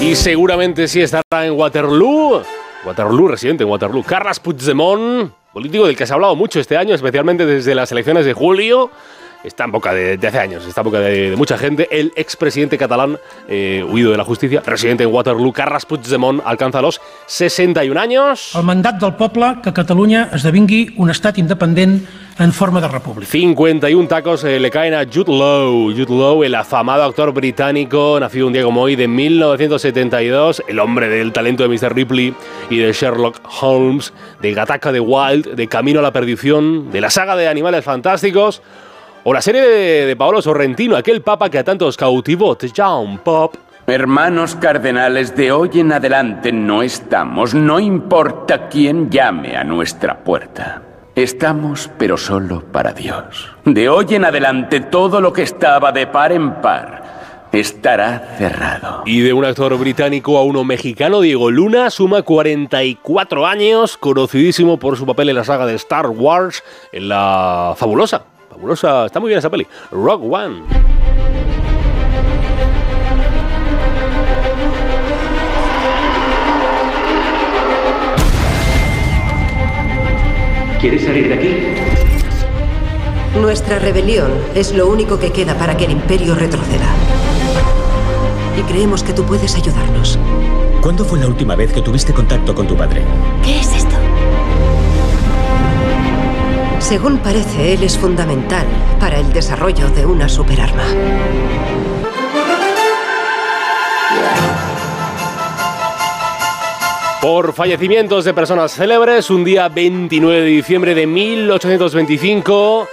Y 0.00 0.14
seguramente 0.14 0.88
sí 0.88 1.02
estará 1.02 1.44
en 1.44 1.52
Waterloo. 1.52 2.42
Waterloo, 2.84 3.28
residente 3.28 3.64
en 3.64 3.70
Waterloo. 3.70 4.02
Carles 4.02 4.40
Puigdemont, 4.40 5.32
político 5.52 5.86
del 5.86 5.96
que 5.96 6.06
se 6.06 6.12
ha 6.12 6.14
hablado 6.14 6.36
mucho 6.36 6.60
este 6.60 6.76
año, 6.76 6.94
especialmente 6.94 7.44
desde 7.44 7.74
las 7.74 7.90
elecciones 7.92 8.24
de 8.24 8.32
julio. 8.32 8.90
Está 9.46 9.62
en 9.62 9.70
boca 9.70 9.94
de, 9.94 10.16
de 10.16 10.26
hace 10.26 10.40
años, 10.40 10.66
está 10.66 10.80
en 10.80 10.84
boca 10.86 10.98
de, 10.98 11.30
de 11.30 11.36
mucha 11.36 11.56
gente. 11.56 11.86
El 11.92 12.12
expresidente 12.16 12.76
catalán, 12.76 13.16
eh, 13.46 13.86
huido 13.88 14.10
de 14.10 14.16
la 14.16 14.24
justicia, 14.24 14.60
residente 14.66 15.04
en 15.04 15.12
Waterloo, 15.12 15.52
Carles 15.52 15.86
Puigdemont, 15.86 16.42
alcanza 16.44 16.82
los 16.82 17.00
61 17.26 18.00
años. 18.00 18.56
El 18.56 18.64
mandat 18.64 18.98
del 18.98 19.14
poble 19.14 19.62
que 19.62 19.72
Catalunya 19.72 20.30
esdevingui 20.34 20.96
un 20.96 21.10
estat 21.14 21.38
independent 21.38 22.02
en 22.40 22.52
forma 22.52 22.80
de 22.80 22.88
república. 22.88 23.30
51 23.30 24.08
tacos 24.08 24.42
eh, 24.42 24.58
le 24.58 24.68
caen 24.68 24.94
a 24.94 25.04
Jude 25.04 25.30
Law. 25.30 25.92
Jude 25.94 26.10
Law, 26.10 26.42
el 26.42 26.54
afamado 26.56 27.04
actor 27.04 27.32
británico, 27.32 28.18
nacido 28.18 28.48
un 28.48 28.52
día 28.52 28.64
como 28.64 28.82
hoy 28.82 28.96
de 28.96 29.06
1972, 29.06 30.64
el 30.66 30.80
hombre 30.80 31.08
del 31.08 31.32
talento 31.32 31.62
de 31.62 31.68
Mr. 31.68 31.94
Ripley 31.94 32.34
y 32.68 32.78
de 32.78 32.92
Sherlock 32.92 33.40
Holmes, 33.60 34.12
de 34.42 34.52
Gataca 34.54 34.90
de 34.90 34.98
Wild, 34.98 35.54
de 35.54 35.68
Camino 35.68 36.00
a 36.00 36.02
la 36.02 36.12
Perdición, 36.12 36.90
de 36.90 37.00
la 37.00 37.10
saga 37.10 37.36
de 37.36 37.46
Animales 37.46 37.84
Fantásticos, 37.84 38.60
o 39.28 39.32
la 39.32 39.42
serie 39.42 39.60
de, 39.60 40.06
de 40.06 40.14
Paolo 40.14 40.40
Sorrentino, 40.40 40.94
aquel 40.94 41.20
papa 41.20 41.50
que 41.50 41.58
a 41.58 41.64
tantos 41.64 41.96
cautivó, 41.96 42.56
The 42.56 42.68
Young 42.68 43.18
Pop. 43.24 43.56
Hermanos 43.84 44.54
cardenales, 44.54 45.34
de 45.34 45.50
hoy 45.50 45.70
en 45.80 45.90
adelante 45.90 46.52
no 46.52 46.80
estamos, 46.80 47.52
no 47.52 47.80
importa 47.80 48.68
quién 48.68 49.10
llame 49.10 49.56
a 49.56 49.64
nuestra 49.64 50.22
puerta. 50.22 50.80
Estamos, 51.16 51.90
pero 51.98 52.16
solo 52.16 52.62
para 52.70 52.92
Dios. 52.92 53.50
De 53.64 53.88
hoy 53.88 54.06
en 54.10 54.26
adelante 54.26 54.78
todo 54.78 55.20
lo 55.20 55.32
que 55.32 55.42
estaba 55.42 55.90
de 55.90 56.06
par 56.06 56.30
en 56.30 56.60
par 56.62 57.48
estará 57.50 58.36
cerrado. 58.38 59.02
Y 59.06 59.22
de 59.22 59.32
un 59.32 59.44
actor 59.44 59.76
británico 59.76 60.38
a 60.38 60.44
uno 60.44 60.62
mexicano, 60.62 61.20
Diego 61.20 61.50
Luna, 61.50 61.90
suma 61.90 62.22
44 62.22 63.44
años, 63.44 63.96
conocidísimo 63.96 64.78
por 64.78 64.96
su 64.96 65.04
papel 65.04 65.30
en 65.30 65.36
la 65.36 65.44
saga 65.44 65.66
de 65.66 65.74
Star 65.74 66.06
Wars, 66.06 66.62
en 66.92 67.08
la 67.08 67.74
fabulosa, 67.76 68.22
fabulosa, 68.56 69.06
está 69.06 69.20
muy 69.20 69.28
bien 69.28 69.38
esa 69.38 69.50
peli, 69.50 69.66
Rock 69.90 70.22
One. 70.24 70.62
¿Quieres 80.80 81.04
salir 81.04 81.28
de 81.28 81.34
aquí? 81.34 83.38
Nuestra 83.38 83.78
rebelión 83.78 84.32
es 84.54 84.72
lo 84.72 84.88
único 84.88 85.18
que 85.18 85.32
queda 85.32 85.58
para 85.58 85.76
que 85.76 85.84
el 85.84 85.90
imperio 85.90 86.34
retroceda. 86.34 86.86
Y 88.58 88.62
creemos 88.62 89.02
que 89.02 89.12
tú 89.12 89.24
puedes 89.24 89.54
ayudarnos. 89.54 90.18
¿Cuándo 90.80 91.04
fue 91.04 91.18
la 91.18 91.26
última 91.26 91.56
vez 91.56 91.72
que 91.72 91.82
tuviste 91.82 92.14
contacto 92.14 92.54
con 92.54 92.66
tu 92.66 92.76
padre? 92.76 93.02
¿Qué 93.44 93.60
es 93.60 93.74
esto? 93.74 93.96
Según 96.78 97.18
parece, 97.18 97.74
él 97.74 97.82
es 97.82 97.98
fundamental 97.98 98.66
para 99.00 99.18
el 99.18 99.32
desarrollo 99.32 99.88
de 99.90 100.06
una 100.06 100.28
superarma. 100.28 100.84
Por 107.20 107.52
fallecimientos 107.54 108.24
de 108.24 108.34
personas 108.34 108.72
célebres, 108.72 109.30
un 109.30 109.42
día 109.42 109.68
29 109.68 110.42
de 110.42 110.46
diciembre 110.46 110.94
de 110.94 111.06
1825 111.06 112.88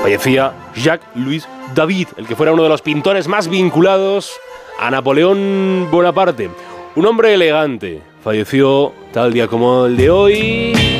fallecía 0.00 0.52
Jacques-Louis 0.76 1.48
David, 1.74 2.08
el 2.16 2.26
que 2.26 2.36
fuera 2.36 2.52
uno 2.52 2.62
de 2.62 2.68
los 2.68 2.82
pintores 2.82 3.26
más 3.26 3.48
vinculados 3.48 4.32
a 4.78 4.90
Napoleón 4.90 5.88
Bonaparte. 5.90 6.50
Un 6.94 7.06
hombre 7.06 7.34
elegante, 7.34 8.00
falleció 8.22 8.92
tal 9.12 9.32
día 9.32 9.48
como 9.48 9.86
el 9.86 9.96
de 9.96 10.10
hoy. 10.10 10.91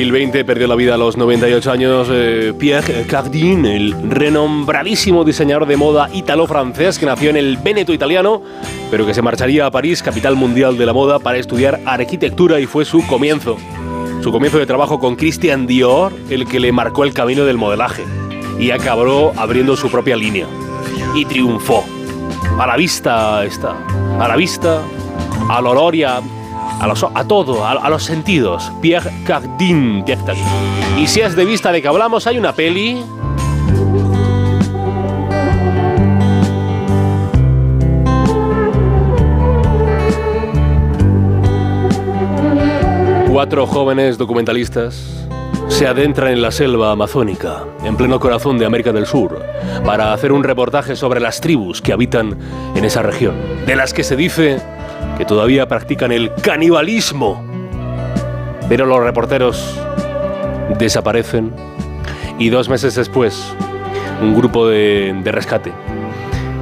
2020 0.00 0.46
perdió 0.46 0.66
la 0.66 0.76
vida 0.76 0.94
a 0.94 0.96
los 0.96 1.18
98 1.18 1.70
años 1.70 2.08
eh, 2.10 2.54
Pierre 2.58 3.04
Cardin, 3.06 3.66
el 3.66 3.94
renombradísimo 4.08 5.24
diseñador 5.24 5.66
de 5.66 5.76
moda 5.76 6.08
ítalo-francés 6.10 6.98
que 6.98 7.04
nació 7.04 7.28
en 7.28 7.36
el 7.36 7.58
Véneto 7.58 7.92
italiano, 7.92 8.40
pero 8.90 9.04
que 9.04 9.12
se 9.12 9.20
marcharía 9.20 9.66
a 9.66 9.70
París, 9.70 10.02
capital 10.02 10.36
mundial 10.36 10.78
de 10.78 10.86
la 10.86 10.94
moda, 10.94 11.18
para 11.18 11.36
estudiar 11.36 11.80
arquitectura 11.84 12.60
y 12.60 12.64
fue 12.64 12.86
su 12.86 13.06
comienzo. 13.06 13.58
Su 14.22 14.32
comienzo 14.32 14.58
de 14.58 14.64
trabajo 14.64 14.98
con 14.98 15.16
Christian 15.16 15.66
Dior, 15.66 16.14
el 16.30 16.46
que 16.46 16.60
le 16.60 16.72
marcó 16.72 17.04
el 17.04 17.12
camino 17.12 17.44
del 17.44 17.58
modelaje. 17.58 18.04
y 18.58 18.70
acabó 18.70 19.34
abriendo 19.36 19.76
su 19.76 19.90
propia 19.90 20.16
línea. 20.16 20.46
Y 21.14 21.26
triunfó. 21.26 21.84
A 22.58 22.66
la 22.66 22.76
vista 22.76 23.44
está. 23.44 23.76
A 24.18 24.28
la 24.28 24.36
vista, 24.36 24.80
al 25.50 25.66
olor 25.66 25.94
y 25.94 26.04
a, 26.80 26.86
los- 26.86 27.06
a 27.14 27.24
todo, 27.24 27.64
a, 27.64 27.72
a 27.72 27.90
los 27.90 28.02
sentidos. 28.04 28.70
Pierre 28.80 29.10
Cardin. 29.24 30.04
Y 30.98 31.06
si 31.06 31.20
es 31.20 31.36
de 31.36 31.44
vista 31.44 31.70
de 31.72 31.80
que 31.82 31.88
hablamos, 31.88 32.26
hay 32.26 32.38
una 32.38 32.52
peli 32.52 33.02
Cuatro 43.30 43.66
jóvenes 43.66 44.18
documentalistas 44.18 45.26
se 45.68 45.86
adentran 45.86 46.32
en 46.32 46.42
la 46.42 46.50
selva 46.50 46.90
amazónica, 46.90 47.64
en 47.84 47.96
pleno 47.96 48.18
corazón 48.18 48.58
de 48.58 48.66
América 48.66 48.92
del 48.92 49.06
Sur, 49.06 49.40
para 49.84 50.12
hacer 50.12 50.32
un 50.32 50.42
reportaje 50.42 50.96
sobre 50.96 51.20
las 51.20 51.40
tribus 51.40 51.80
que 51.80 51.92
habitan 51.92 52.36
en 52.74 52.84
esa 52.84 53.02
región, 53.02 53.34
de 53.66 53.76
las 53.76 53.94
que 53.94 54.02
se 54.02 54.16
dice 54.16 54.60
que 55.20 55.26
todavía 55.26 55.68
practican 55.68 56.12
el 56.12 56.32
canibalismo. 56.32 57.44
Pero 58.70 58.86
los 58.86 59.00
reporteros 59.00 59.78
desaparecen 60.78 61.52
y 62.38 62.48
dos 62.48 62.70
meses 62.70 62.94
después, 62.94 63.54
un 64.22 64.34
grupo 64.34 64.66
de, 64.66 65.20
rescate 65.26 65.72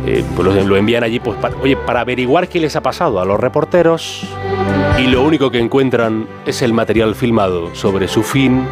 eh, 0.06 0.24
pues 0.34 0.48
lo, 0.48 0.60
lo 0.64 0.76
envían 0.76 1.04
allí 1.04 1.20
pues, 1.20 1.38
para, 1.38 1.56
oye, 1.58 1.76
para 1.76 2.00
averiguar 2.00 2.48
qué 2.48 2.58
les 2.58 2.74
ha 2.74 2.80
pasado 2.80 3.20
a 3.20 3.24
los 3.24 3.38
reporteros 3.38 4.26
y 4.98 5.06
lo 5.06 5.22
único 5.22 5.52
que 5.52 5.60
encuentran 5.60 6.26
es 6.44 6.60
el 6.60 6.72
material 6.72 7.14
filmado 7.14 7.72
sobre 7.76 8.08
su 8.08 8.24
fin. 8.24 8.66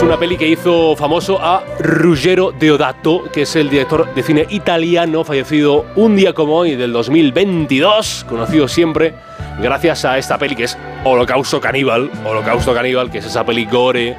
Es 0.00 0.04
una 0.04 0.18
peli 0.18 0.38
que 0.38 0.48
hizo 0.48 0.96
famoso 0.96 1.38
a 1.42 1.62
Ruggero 1.78 2.52
Deodato, 2.58 3.24
que 3.30 3.42
es 3.42 3.54
el 3.54 3.68
director 3.68 4.14
de 4.14 4.22
cine 4.22 4.46
italiano 4.48 5.24
fallecido 5.24 5.84
un 5.94 6.16
día 6.16 6.32
como 6.32 6.54
hoy 6.54 6.74
del 6.74 6.90
2022, 6.90 8.24
conocido 8.26 8.66
siempre 8.66 9.12
gracias 9.60 10.06
a 10.06 10.16
esta 10.16 10.38
peli 10.38 10.56
que 10.56 10.64
es 10.64 10.78
Holocausto 11.04 11.60
Caníbal, 11.60 12.10
Holocausto 12.24 12.72
Caníbal, 12.72 13.10
que 13.10 13.18
es 13.18 13.26
esa 13.26 13.44
peli 13.44 13.66
gore 13.66 14.16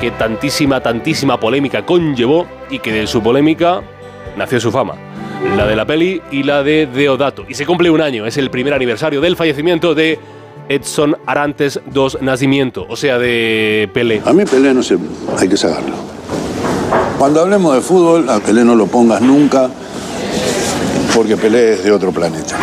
que 0.00 0.12
tantísima, 0.12 0.80
tantísima 0.80 1.40
polémica 1.40 1.84
conllevó 1.84 2.46
y 2.70 2.78
que 2.78 2.92
de 2.92 3.08
su 3.08 3.20
polémica 3.20 3.82
nació 4.36 4.60
su 4.60 4.70
fama. 4.70 4.94
La 5.56 5.66
de 5.66 5.74
la 5.74 5.84
peli 5.84 6.22
y 6.30 6.44
la 6.44 6.62
de 6.62 6.86
Deodato. 6.86 7.44
Y 7.48 7.54
se 7.54 7.66
cumple 7.66 7.90
un 7.90 8.00
año, 8.00 8.24
es 8.24 8.36
el 8.36 8.50
primer 8.50 8.72
aniversario 8.72 9.20
del 9.20 9.34
fallecimiento 9.34 9.96
de 9.96 10.16
Edson 10.68 11.16
Arantes 11.26 11.80
dos 11.92 12.18
Nacimiento, 12.20 12.86
o 12.88 12.96
sea, 12.96 13.18
de 13.18 13.88
Pelé. 13.92 14.22
A 14.24 14.32
mí 14.32 14.44
Pelé 14.44 14.74
no 14.74 14.82
se... 14.82 14.98
hay 15.38 15.48
que 15.48 15.56
sacarlo. 15.56 15.94
Cuando 17.18 17.40
hablemos 17.40 17.74
de 17.74 17.80
fútbol, 17.80 18.28
a 18.28 18.40
Pelé 18.40 18.64
no 18.64 18.74
lo 18.74 18.86
pongas 18.86 19.20
nunca, 19.20 19.70
porque 21.14 21.36
Pelé 21.36 21.74
es 21.74 21.84
de 21.84 21.92
otro 21.92 22.12
planeta. 22.12 22.56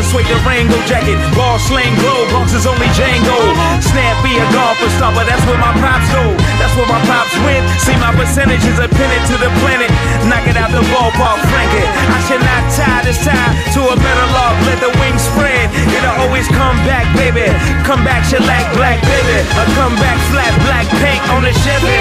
The 0.00 0.08
suede 0.08 0.24
Durango 0.32 0.80
jacket. 0.88 1.20
Ball 1.36 1.60
slang 1.60 1.92
glow, 2.00 2.24
Bronx 2.32 2.56
is 2.56 2.64
only 2.64 2.88
Django. 2.96 3.36
Snappy 3.84 4.32
a 4.40 4.46
golfer 4.48 4.88
but 5.12 5.28
that's 5.28 5.44
where 5.44 5.60
my 5.60 5.72
pops 5.76 6.08
go. 6.08 6.24
That's 6.56 6.72
where 6.72 6.88
my 6.88 7.00
pops 7.04 7.36
win. 7.44 7.60
See 7.84 7.96
my 8.00 8.12
percentages 8.16 8.80
are 8.80 8.88
pinned 8.88 9.24
to 9.28 9.36
the 9.36 9.52
planet. 9.60 9.92
Knock 10.24 10.48
it 10.48 10.56
out 10.56 10.72
the 10.72 10.80
ballpark, 10.88 11.44
frank 11.52 11.72
it. 11.76 11.84
I 11.84 12.18
should 12.24 12.40
not 12.40 12.64
tie 12.72 13.04
this 13.04 13.20
tie 13.20 13.52
to 13.76 13.80
a 13.92 13.96
metal 14.00 14.28
log. 14.32 14.56
Let 14.64 14.80
the 14.80 14.92
wings 14.96 15.20
spread. 15.20 15.68
It'll 15.92 16.16
always 16.24 16.48
come 16.48 16.80
back, 16.88 17.04
baby. 17.12 17.52
Come 17.84 18.00
back, 18.00 18.24
shellac, 18.24 18.72
black, 18.72 19.04
baby. 19.04 19.44
A 19.44 19.64
come 19.76 19.94
back, 20.00 20.16
flat, 20.32 20.52
black 20.64 20.88
paint 21.04 21.20
on 21.28 21.44
the 21.44 21.52
Chevy. 21.60 22.00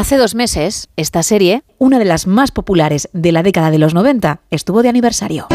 Hace 0.00 0.16
dos 0.16 0.34
meses, 0.34 0.88
esta 0.96 1.22
serie, 1.22 1.62
una 1.76 1.98
de 1.98 2.06
las 2.06 2.26
más 2.26 2.52
populares 2.52 3.10
de 3.12 3.32
la 3.32 3.42
década 3.42 3.70
de 3.70 3.76
los 3.76 3.92
90, 3.92 4.40
estuvo 4.50 4.82
de 4.82 4.88
aniversario. 4.88 5.46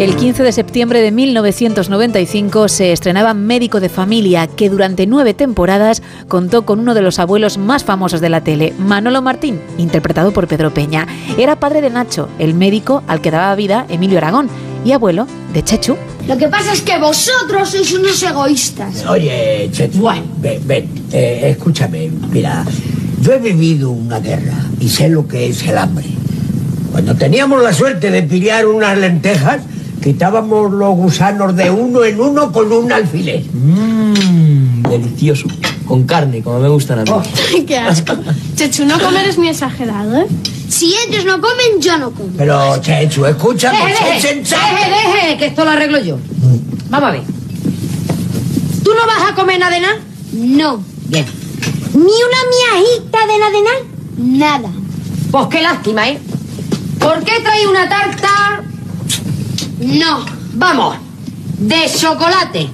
El 0.00 0.16
15 0.16 0.44
de 0.44 0.52
septiembre 0.52 1.02
de 1.02 1.10
1995 1.10 2.68
se 2.68 2.90
estrenaba 2.90 3.34
Médico 3.34 3.80
de 3.80 3.90
Familia, 3.90 4.46
que 4.46 4.70
durante 4.70 5.06
nueve 5.06 5.34
temporadas 5.34 6.00
contó 6.26 6.64
con 6.64 6.80
uno 6.80 6.94
de 6.94 7.02
los 7.02 7.18
abuelos 7.18 7.58
más 7.58 7.84
famosos 7.84 8.22
de 8.22 8.30
la 8.30 8.40
tele, 8.40 8.72
Manolo 8.78 9.20
Martín, 9.20 9.60
interpretado 9.76 10.32
por 10.32 10.48
Pedro 10.48 10.72
Peña. 10.72 11.06
Era 11.36 11.60
padre 11.60 11.82
de 11.82 11.90
Nacho, 11.90 12.30
el 12.38 12.54
médico 12.54 13.02
al 13.08 13.20
que 13.20 13.30
daba 13.30 13.54
vida 13.56 13.84
Emilio 13.90 14.16
Aragón, 14.16 14.48
y 14.86 14.92
abuelo 14.92 15.26
de 15.52 15.62
Chechu. 15.62 15.98
Lo 16.26 16.38
que 16.38 16.48
pasa 16.48 16.72
es 16.72 16.80
que 16.80 16.96
vosotros 16.96 17.68
sois 17.68 17.92
unos 17.92 18.22
egoístas. 18.22 19.04
Oye, 19.04 19.68
Chechu, 19.70 20.08
ven, 20.38 20.66
ven, 20.66 20.88
eh, 21.12 21.50
escúchame, 21.50 22.10
mira, 22.30 22.64
yo 23.20 23.34
he 23.34 23.38
vivido 23.38 23.90
una 23.90 24.18
guerra 24.18 24.64
y 24.80 24.88
sé 24.88 25.10
lo 25.10 25.28
que 25.28 25.48
es 25.48 25.62
el 25.68 25.76
hambre. 25.76 26.06
Cuando 26.90 27.14
teníamos 27.16 27.62
la 27.62 27.74
suerte 27.74 28.10
de 28.10 28.22
pillar 28.22 28.66
unas 28.66 28.96
lentejas, 28.96 29.60
quitábamos 30.02 30.72
los 30.72 30.94
gusanos 30.96 31.54
de 31.54 31.70
uno 31.70 32.04
en 32.04 32.20
uno 32.20 32.52
con 32.52 32.72
un 32.72 32.90
alfiler. 32.92 33.42
Mmm, 33.52 34.82
delicioso. 34.82 35.46
Con 35.86 36.04
carne, 36.04 36.42
como 36.42 36.60
me 36.60 36.68
gustan 36.68 37.00
a 37.00 37.04
mí. 37.04 37.64
Qué 37.66 37.76
asco. 37.76 38.14
Chechu, 38.56 38.84
no 38.84 38.98
comer 38.98 39.26
es 39.28 39.38
muy 39.38 39.48
exagerado, 39.48 40.16
¿eh? 40.22 40.26
Si 40.68 40.94
ellos 41.08 41.24
no 41.24 41.40
comen, 41.40 41.80
yo 41.80 41.98
no 41.98 42.12
como. 42.12 42.30
Pero, 42.36 42.80
Chechu, 42.80 43.26
escúchame, 43.26 43.78
Deje, 43.78 44.34
deje, 44.36 44.44
deje, 44.44 45.16
deje, 45.16 45.36
que 45.36 45.46
esto 45.46 45.64
lo 45.64 45.70
arreglo 45.72 45.98
yo. 45.98 46.16
Vamos 46.88 47.08
a 47.08 47.12
ver. 47.12 47.22
¿Tú 48.84 48.90
no 48.94 49.06
vas 49.06 49.30
a 49.30 49.34
comer 49.34 49.58
nada 49.58 49.74
de 49.74 49.80
nada? 49.80 49.98
No. 50.32 50.82
Bien. 51.08 51.26
Ni 51.92 52.00
una 52.02 52.80
miajita 52.80 53.26
de 53.26 53.38
nada 53.38 53.50
de 53.50 53.62
nada. 53.62 54.58
Nada. 54.60 54.70
Pues 55.32 55.46
qué 55.48 55.60
lástima, 55.60 56.08
¿eh? 56.08 56.18
¿Por 57.00 57.24
qué 57.24 57.40
trae 57.42 57.66
una 57.66 57.88
tarta? 57.88 58.62
No. 59.80 60.24
Vamos, 60.54 60.96
de 61.58 61.90
chocolate. 61.96 62.68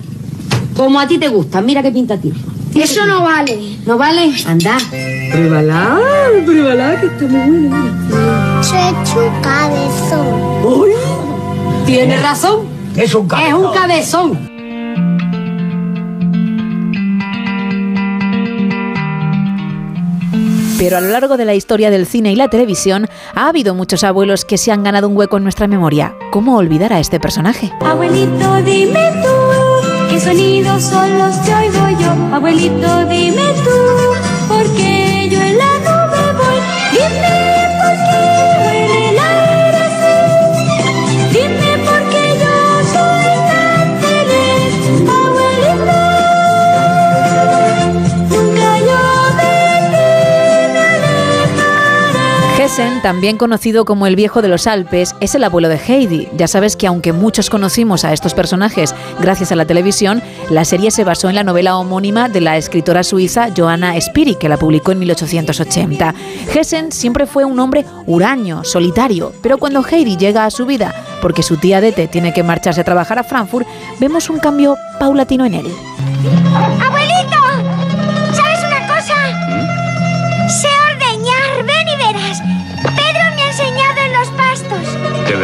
Como 0.77 1.01
a 1.01 1.07
ti 1.07 1.19
te 1.19 1.29
gusta. 1.29 1.61
Mira 1.63 1.83
qué 1.83 1.91
pinta 1.91 2.19
tiene. 2.19 2.39
Eso 2.75 3.07
no 3.07 3.23
vale. 3.23 3.79
¿No 3.87 3.97
vale? 3.97 4.33
Anda. 4.47 4.77
Pruébala, 5.33 5.99
pruébala, 6.45 7.01
que 7.01 7.07
está 7.07 7.25
muy 7.25 7.69
buena. 7.69 8.61
un 9.17 9.43
cabezón. 9.43 10.27
Uy, 10.65 10.91
tienes 11.87 12.21
razón. 12.23 12.67
Es 12.95 13.15
un 13.15 13.29
Es 13.33 13.55
un 13.55 13.73
cabezón. 13.73 14.46
Pero 20.79 20.99
a 20.99 21.01
lo 21.01 21.09
largo 21.09 21.37
de 21.37 21.45
la 21.47 21.55
historia 21.55 21.91
del 21.91 22.07
cine 22.07 22.33
y 22.33 22.37
la 22.37 22.49
televisión 22.49 23.09
ha 23.35 23.49
habido 23.49 23.75
muchos 23.75 24.05
abuelos 24.05 24.45
que 24.45 24.59
se 24.59 24.73
han 24.73 24.83
ganado 24.83 25.09
un 25.09 25.17
hueco 25.17 25.39
en 25.39 25.43
nuestra 25.43 25.67
memoria. 25.67 26.15
¿Cómo 26.31 26.57
olvidar 26.57 26.93
a 26.93 27.01
este 27.01 27.19
personaje? 27.19 27.73
Abuelito, 27.81 28.57
dime 28.63 29.13
tú, 29.23 30.09
qué 30.11 30.21
sonidos 30.21 30.83
son 30.83 31.19
los 31.19 31.37
que 31.39 31.55
oigo 31.55 32.01
yo. 32.01 32.11
Abuelito, 32.35 33.07
dime 33.07 33.43
tú, 33.65 34.49
porque 34.49 34.93
yo 34.93 34.96
Hessen, 52.77 53.01
también 53.01 53.39
conocido 53.39 53.87
como 53.87 54.07
el 54.07 54.17
viejo 54.17 54.43
de 54.43 54.49
los 54.49 54.67
Alpes, 54.67 55.15
es 55.21 55.35
el 55.35 55.45
abuelo 55.45 55.71
de 55.71 55.79
Heidi. 55.79 56.29
Ya 56.37 56.47
sabes 56.47 56.77
que 56.77 56.87
aunque 56.87 57.15
muchos 57.15 57.49
conocimos 57.49 58.05
a 58.05 58.13
estos 58.13 58.35
personajes 58.35 58.95
gracias 59.19 59.51
a 59.51 59.57
la 59.57 59.65
televisión, 59.65 60.23
la 60.51 60.67
serie 60.67 60.91
se 60.91 61.03
basó 61.03 61.31
en 61.31 61.37
la 61.37 61.43
novela 61.43 61.79
homónima 61.79 62.29
de 62.29 62.43
la 62.43 62.59
escritora 62.59 63.03
suiza 63.03 63.49
Johanna 63.57 63.99
Spiri, 63.99 64.35
que 64.35 64.51
la 64.51 64.59
publicó 64.59 64.93
en 64.93 64.99
1880. 64.99 66.15
Hessen 66.55 66.93
siempre 66.93 67.25
fue 67.25 67.47
un 67.47 67.59
hombre 67.61 67.87
huraño, 68.05 68.63
solitario, 68.63 69.33
pero 69.41 69.57
cuando 69.57 69.83
Heidi 69.83 70.19
llega 70.19 70.45
a 70.45 70.51
su 70.51 70.67
vida, 70.67 70.95
porque 71.23 71.43
su 71.43 71.57
tía 71.57 71.81
Dete 71.81 72.09
tiene 72.09 72.35
que 72.35 72.43
marcharse 72.43 72.83
a 72.83 72.85
trabajar 72.85 73.19
a 73.19 73.25
Frankfurt, 73.25 73.67
vemos 73.99 74.29
un 74.29 74.39
cambio 74.39 74.77
paulatino 75.01 75.47
en 75.47 75.55
él. 75.55 75.67
¡Abuelito! 76.85 77.06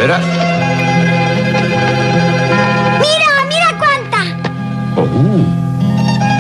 Veras? 0.03 0.25
Mira, 2.99 3.29
mira 3.49 3.79
cuánta. 3.79 4.21
Oh. 4.97 5.07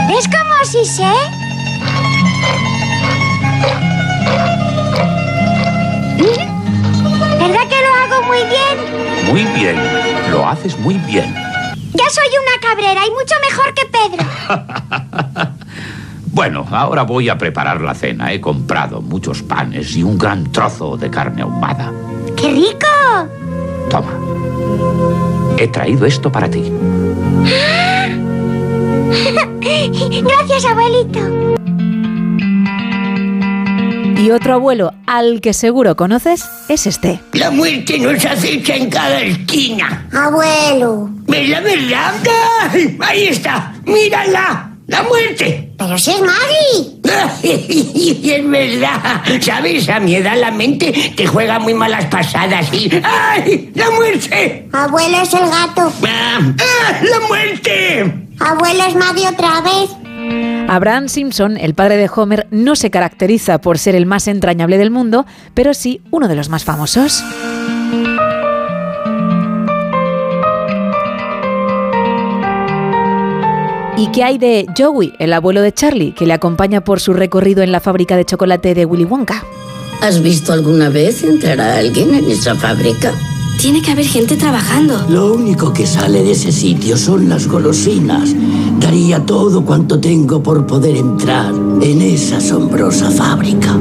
¿Ves 0.08 0.26
cómo 0.26 0.54
sí 0.64 0.84
sé? 0.84 1.12
¿Verdad 7.38 7.68
que 7.68 7.78
lo 7.86 7.94
hago 7.94 8.26
muy 8.26 8.42
bien? 8.48 8.74
Muy 9.30 9.44
bien. 9.60 9.76
Lo 10.32 10.48
haces 10.48 10.76
muy 10.78 10.94
bien. 10.94 11.32
Ya 11.94 12.10
soy 12.10 12.30
una 12.42 12.68
cabrera 12.68 13.06
y 13.06 13.10
mucho 13.10 13.34
mejor 13.48 13.74
que 13.74 13.86
Pedro. 13.86 15.52
Bueno, 16.34 16.66
ahora 16.70 17.02
voy 17.02 17.28
a 17.28 17.36
preparar 17.36 17.82
la 17.82 17.94
cena. 17.94 18.32
He 18.32 18.40
comprado 18.40 19.02
muchos 19.02 19.42
panes 19.42 19.94
y 19.96 20.02
un 20.02 20.16
gran 20.16 20.50
trozo 20.50 20.96
de 20.96 21.10
carne 21.10 21.42
ahumada. 21.42 21.92
¡Qué 22.34 22.48
rico! 22.48 22.86
Toma. 23.90 24.18
He 25.58 25.68
traído 25.68 26.06
esto 26.06 26.30
para 26.32 26.48
ti. 26.50 26.72
Gracias, 30.22 30.64
abuelito. 30.64 31.20
Y 34.22 34.30
otro 34.30 34.54
abuelo 34.54 34.92
al 35.06 35.40
que 35.40 35.52
seguro 35.52 35.96
conoces 35.96 36.44
es 36.68 36.86
este. 36.86 37.20
La 37.32 37.50
muerte 37.50 37.98
nos 37.98 38.24
acecha 38.24 38.76
en 38.76 38.88
cada 38.88 39.20
esquina. 39.20 40.06
Abuelo. 40.12 41.10
¿Verdad, 41.26 41.62
verdad? 41.64 42.14
¡Ay! 42.60 42.96
Ahí 43.00 43.26
está. 43.26 43.74
¡Mírala! 43.84 44.76
¡La 44.86 45.02
muerte! 45.02 45.72
Pero 45.76 45.98
si 45.98 46.12
es 46.12 46.20
Maggie. 46.20 46.91
Y 47.42 48.30
es 48.30 48.48
verdad. 48.48 49.22
¿Sabes? 49.40 49.88
A 49.88 50.00
mi 50.00 50.16
edad 50.16 50.36
la 50.38 50.50
mente 50.50 51.12
te 51.16 51.26
juega 51.26 51.58
muy 51.58 51.74
malas 51.74 52.06
pasadas 52.06 52.72
y... 52.72 52.90
¡Ay! 53.02 53.70
¡La 53.74 53.90
muerte! 53.90 54.68
Abuelo 54.72 55.22
es 55.22 55.34
el 55.34 55.40
gato. 55.40 55.92
¡Ah! 56.06 56.40
¡Ah! 56.58 57.00
¡La 57.02 57.26
muerte! 57.26 58.28
Abuelo 58.40 58.84
es 58.88 58.94
Maggie 58.94 59.28
otra 59.28 59.60
vez. 59.60 59.90
Abraham 60.68 61.08
Simpson, 61.08 61.56
el 61.56 61.74
padre 61.74 61.96
de 61.96 62.10
Homer, 62.14 62.46
no 62.50 62.76
se 62.76 62.90
caracteriza 62.90 63.60
por 63.60 63.78
ser 63.78 63.94
el 63.94 64.06
más 64.06 64.28
entrañable 64.28 64.78
del 64.78 64.90
mundo, 64.90 65.26
pero 65.54 65.74
sí 65.74 66.00
uno 66.10 66.28
de 66.28 66.36
los 66.36 66.48
más 66.48 66.64
famosos. 66.64 67.22
¿Y 74.02 74.08
qué 74.08 74.24
hay 74.24 74.36
de 74.36 74.66
Joey, 74.76 75.12
el 75.20 75.32
abuelo 75.32 75.62
de 75.62 75.72
Charlie, 75.72 76.10
que 76.10 76.26
le 76.26 76.32
acompaña 76.32 76.82
por 76.82 76.98
su 76.98 77.12
recorrido 77.12 77.62
en 77.62 77.70
la 77.70 77.78
fábrica 77.78 78.16
de 78.16 78.24
chocolate 78.24 78.74
de 78.74 78.84
Willy 78.84 79.04
Wonka? 79.04 79.44
¿Has 80.00 80.20
visto 80.20 80.52
alguna 80.52 80.88
vez 80.88 81.22
entrar 81.22 81.60
a 81.60 81.76
alguien 81.76 82.12
en 82.12 82.28
esa 82.28 82.56
fábrica? 82.56 83.12
Tiene 83.60 83.80
que 83.80 83.92
haber 83.92 84.06
gente 84.06 84.36
trabajando. 84.36 85.06
Lo 85.08 85.32
único 85.32 85.72
que 85.72 85.86
sale 85.86 86.24
de 86.24 86.32
ese 86.32 86.50
sitio 86.50 86.96
son 86.96 87.28
las 87.28 87.46
golosinas. 87.46 88.34
Daría 88.80 89.24
todo 89.24 89.64
cuanto 89.64 90.00
tengo 90.00 90.42
por 90.42 90.66
poder 90.66 90.96
entrar 90.96 91.54
en 91.80 92.02
esa 92.02 92.38
asombrosa 92.38 93.08
fábrica. 93.08 93.78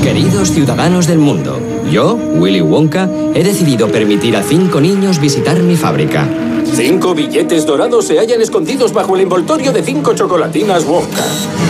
Queridos 0.00 0.52
ciudadanos 0.52 1.08
del 1.08 1.18
mundo, 1.18 1.58
yo, 1.90 2.14
Willy 2.14 2.60
Wonka, 2.60 3.08
he 3.34 3.42
decidido 3.42 3.88
permitir 3.88 4.36
a 4.36 4.42
cinco 4.42 4.80
niños 4.80 5.20
visitar 5.20 5.58
mi 5.62 5.76
fábrica. 5.76 6.28
Cinco 6.74 7.14
billetes 7.14 7.66
dorados 7.66 8.06
se 8.06 8.18
hallan 8.18 8.40
escondidos 8.40 8.92
bajo 8.92 9.14
el 9.14 9.22
envoltorio 9.22 9.72
de 9.72 9.82
cinco 9.82 10.14
chocolatinas 10.14 10.84
Wonka. 10.84 11.24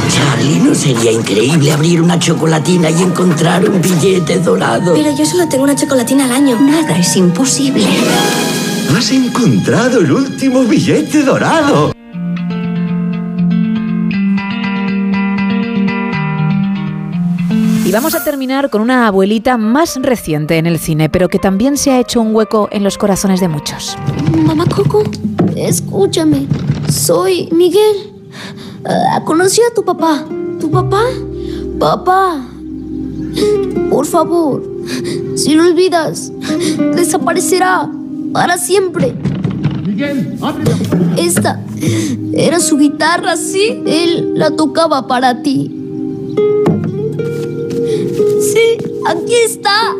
Charlie, 0.08 0.60
¿no 0.60 0.74
sería 0.74 1.12
increíble 1.12 1.72
abrir 1.72 2.00
una 2.00 2.18
chocolatina 2.18 2.90
y 2.90 3.02
encontrar 3.02 3.68
un 3.68 3.80
billete 3.80 4.38
dorado? 4.38 4.94
Pero 4.94 5.14
yo 5.16 5.26
solo 5.26 5.48
tengo 5.48 5.64
una 5.64 5.76
chocolatina 5.76 6.24
al 6.24 6.32
año. 6.32 6.58
Nada 6.60 6.98
es 6.98 7.16
imposible. 7.16 7.84
¡Has 8.96 9.10
encontrado 9.10 10.00
el 10.00 10.12
último 10.12 10.64
billete 10.64 11.22
dorado! 11.22 11.93
Vamos 17.94 18.14
a 18.16 18.24
terminar 18.24 18.70
con 18.70 18.82
una 18.82 19.06
abuelita 19.06 19.56
más 19.56 19.96
reciente 20.02 20.58
en 20.58 20.66
el 20.66 20.80
cine, 20.80 21.08
pero 21.08 21.28
que 21.28 21.38
también 21.38 21.76
se 21.76 21.92
ha 21.92 22.00
hecho 22.00 22.20
un 22.20 22.34
hueco 22.34 22.68
en 22.72 22.82
los 22.82 22.98
corazones 22.98 23.38
de 23.38 23.46
muchos. 23.46 23.96
Mamá 24.44 24.64
Coco, 24.66 25.04
escúchame. 25.54 26.48
Soy 26.90 27.48
Miguel. 27.52 28.12
Ah, 28.84 29.22
conocí 29.24 29.60
a 29.62 29.72
tu 29.72 29.84
papá. 29.84 30.24
¿Tu 30.60 30.68
papá? 30.68 31.02
Papá. 31.78 32.44
Por 33.90 34.06
favor, 34.06 34.62
si 35.36 35.54
lo 35.54 35.62
olvidas, 35.62 36.32
desaparecerá 36.96 37.88
para 38.32 38.58
siempre. 38.58 39.14
Miguel, 39.86 40.36
Esta 41.16 41.60
era 42.32 42.58
su 42.58 42.76
guitarra, 42.76 43.36
sí. 43.36 43.82
Él 43.86 44.32
la 44.34 44.50
tocaba 44.50 45.06
para 45.06 45.42
ti. 45.42 45.83
Aquí 49.04 49.34
está. 49.44 49.94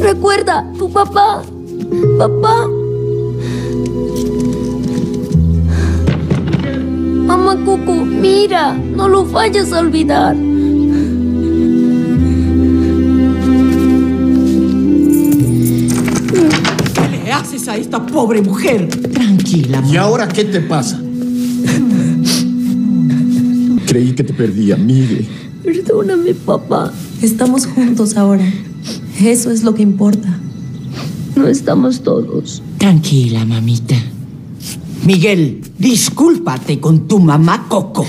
Recuerda, 0.00 0.72
tu 0.78 0.90
papá. 0.90 1.42
Papá. 2.18 2.68
Mamá 7.26 7.56
Coco, 7.64 7.92
mira, 8.04 8.74
no 8.74 9.08
lo 9.08 9.24
vayas 9.24 9.72
a 9.72 9.80
olvidar. 9.80 10.36
¿Qué 16.94 17.08
le 17.24 17.32
haces 17.32 17.68
a 17.68 17.76
esta 17.76 18.04
pobre 18.06 18.40
mujer? 18.42 18.88
Tranquila. 19.12 19.82
¿Y 19.86 19.96
ahora 19.96 20.28
qué 20.28 20.44
te 20.44 20.60
pasa? 20.60 21.00
Creí 23.86 24.12
que 24.14 24.24
te 24.24 24.32
perdía, 24.32 24.76
Miguel. 24.76 25.26
Perdóname, 25.64 26.34
papá. 26.34 26.92
Estamos 27.22 27.66
juntos 27.66 28.16
ahora. 28.16 28.44
Eso 29.20 29.50
es 29.50 29.62
lo 29.62 29.74
que 29.74 29.82
importa. 29.82 30.38
No 31.34 31.46
estamos 31.46 32.02
todos. 32.02 32.62
Tranquila, 32.78 33.44
mamita. 33.44 33.96
Miguel, 35.04 35.62
discúlpate 35.78 36.80
con 36.80 37.06
tu 37.06 37.18
mamá 37.18 37.66
Coco. 37.68 38.06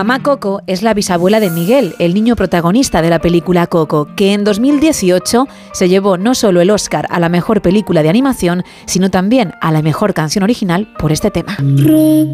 Mamá 0.00 0.22
Coco 0.22 0.62
es 0.66 0.80
la 0.82 0.94
bisabuela 0.94 1.40
de 1.40 1.50
Miguel, 1.50 1.94
el 1.98 2.14
niño 2.14 2.34
protagonista 2.34 3.02
de 3.02 3.10
la 3.10 3.18
película 3.18 3.66
Coco, 3.66 4.08
que 4.16 4.32
en 4.32 4.44
2018 4.44 5.46
se 5.74 5.88
llevó 5.90 6.16
no 6.16 6.34
solo 6.34 6.62
el 6.62 6.70
Oscar 6.70 7.06
a 7.10 7.20
la 7.20 7.28
mejor 7.28 7.60
película 7.60 8.02
de 8.02 8.08
animación, 8.08 8.62
sino 8.86 9.10
también 9.10 9.52
a 9.60 9.70
la 9.70 9.82
mejor 9.82 10.14
canción 10.14 10.42
original 10.42 10.88
por 10.98 11.12
este 11.12 11.30
tema. 11.30 11.54
Recuérdame, 11.58 12.30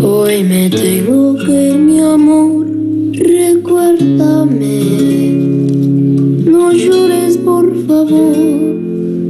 hoy 0.00 0.44
me 0.44 0.70
tengo 0.70 1.34
que 1.34 1.70
ir, 1.70 1.78
mi 1.78 1.98
amor. 1.98 2.64
Recuérdame, 3.12 4.80
no 6.48 6.70
llores 6.70 7.38
por 7.38 7.74
favor. 7.88 8.36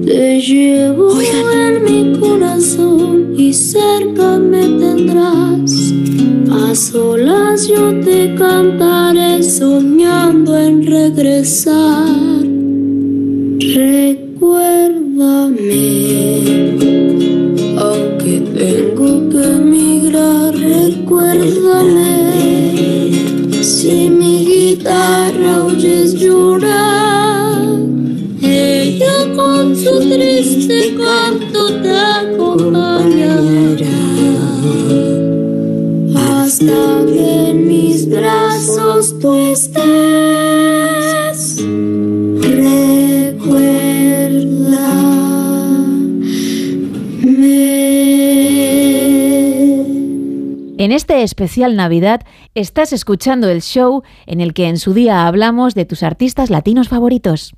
Te 0.04 0.38
llevo 0.38 1.18
en 1.18 1.84
mi 1.84 2.20
corazón 2.20 3.23
y 3.36 3.52
cerca 3.52 4.38
me 4.38 4.62
tendrás. 4.62 5.92
A 6.50 6.74
solas 6.74 7.68
yo 7.68 8.00
te 8.00 8.34
cantaré 8.34 9.42
soñando 9.42 10.56
en 10.58 10.86
regresar. 10.86 12.42
Recuérdame, 13.58 14.24
aunque 17.78 18.40
tengo 18.58 19.28
que 19.30 19.42
emigrar, 19.42 20.54
recuérdame. 20.54 22.14
Si 23.62 24.10
mi 24.10 24.44
guitarra 24.44 25.64
oyes 25.64 26.14
llorar, 26.14 27.78
ella 28.42 29.32
con 29.34 29.74
su 29.74 30.00
triste 30.00 30.94
canto 30.96 31.72
te 31.82 31.90
acompañará. 31.90 33.13
En 36.68 37.68
mis 37.68 38.08
brazos 38.08 39.18
tú 39.18 39.34
estés. 39.34 39.84
En 50.84 50.92
este 50.92 51.22
especial 51.22 51.76
Navidad 51.76 52.20
estás 52.54 52.92
escuchando 52.92 53.48
el 53.48 53.62
show 53.62 54.02
en 54.26 54.42
el 54.42 54.52
que 54.52 54.66
en 54.66 54.76
su 54.76 54.92
día 54.92 55.26
hablamos 55.26 55.74
de 55.74 55.86
tus 55.86 56.02
artistas 56.02 56.50
latinos 56.50 56.90
favoritos. 56.90 57.54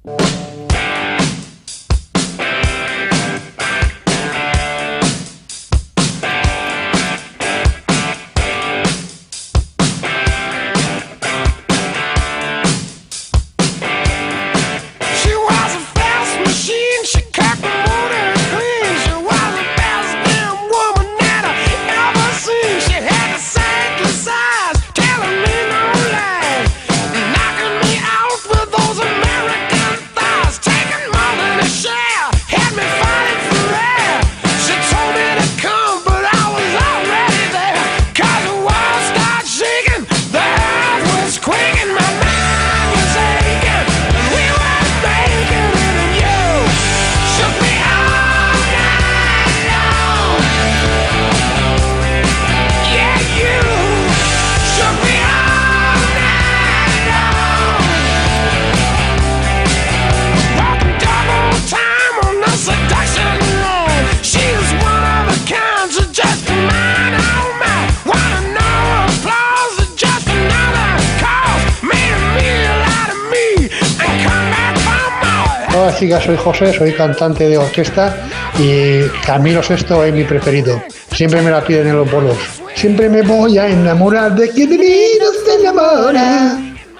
Soy 75.99 76.37
José, 76.37 76.73
soy 76.75 76.93
cantante 76.93 77.49
de 77.49 77.57
orquesta 77.57 78.15
y 78.59 79.03
Camilo 79.25 79.63
Sesto 79.63 80.05
es 80.05 80.13
mi 80.13 80.25
preferido. 80.25 80.83
Siempre 81.13 81.41
me 81.41 81.51
la 81.51 81.65
piden 81.65 81.89
en 81.89 81.97
los 81.97 82.11
bolos. 82.11 82.37
Siempre 82.75 83.09
me 83.09 83.23
voy 83.23 83.57
a 83.57 83.69
enamorar 83.69 84.35
de 84.35 84.51
quien 84.51 84.71
de 84.71 84.77
se 84.79 85.55
enamora. 85.61 86.59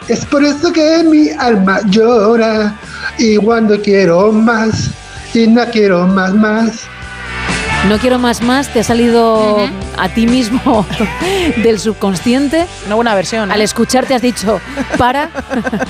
Es 0.09 0.25
por 0.25 0.43
eso 0.43 0.73
que 0.73 1.03
mi 1.03 1.29
alma 1.29 1.81
llora 1.91 2.75
y 3.19 3.37
cuando 3.37 3.81
quiero 3.83 4.33
más 4.33 4.91
y 5.35 5.47
no 5.47 5.65
quiero 5.67 6.07
más 6.07 6.33
más. 6.33 6.96
No 7.89 7.99
quiero 7.99 8.19
más 8.19 8.43
más, 8.43 8.73
te 8.73 8.81
ha 8.81 8.83
salido 8.85 9.59
a 9.97 10.09
ti 10.09 10.27
mismo 10.27 10.85
del 11.63 11.79
subconsciente. 11.79 12.67
Una 12.87 12.97
buena 12.97 13.15
versión. 13.15 13.53
Al 13.53 13.61
escucharte 13.61 14.13
has 14.13 14.23
dicho, 14.23 14.61
para. 14.99 15.31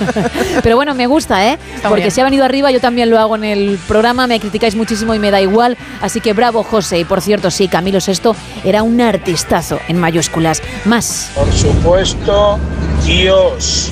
Pero 0.63 0.75
bueno, 0.75 0.93
me 0.93 1.07
gusta, 1.07 1.47
¿eh? 1.47 1.57
Está 1.75 1.89
Porque 1.89 2.11
si 2.11 2.21
ha 2.21 2.23
venido 2.23 2.45
arriba, 2.45 2.69
yo 2.69 2.79
también 2.79 3.09
lo 3.09 3.17
hago 3.17 3.35
en 3.35 3.43
el 3.43 3.79
programa, 3.87 4.27
me 4.27 4.39
criticáis 4.39 4.75
muchísimo 4.75 5.15
y 5.15 5.19
me 5.19 5.31
da 5.31 5.41
igual. 5.41 5.75
Así 5.99 6.21
que 6.21 6.33
bravo, 6.33 6.61
José. 6.61 6.99
Y 6.99 7.05
por 7.05 7.19
cierto, 7.19 7.49
sí, 7.49 7.67
Camilo 7.67 7.99
Sesto 7.99 8.35
era 8.63 8.83
un 8.83 9.01
artistazo 9.01 9.79
en 9.87 9.97
mayúsculas. 9.97 10.61
Más. 10.85 11.31
Por 11.33 11.51
supuesto, 11.51 12.59
Dios. 13.05 13.91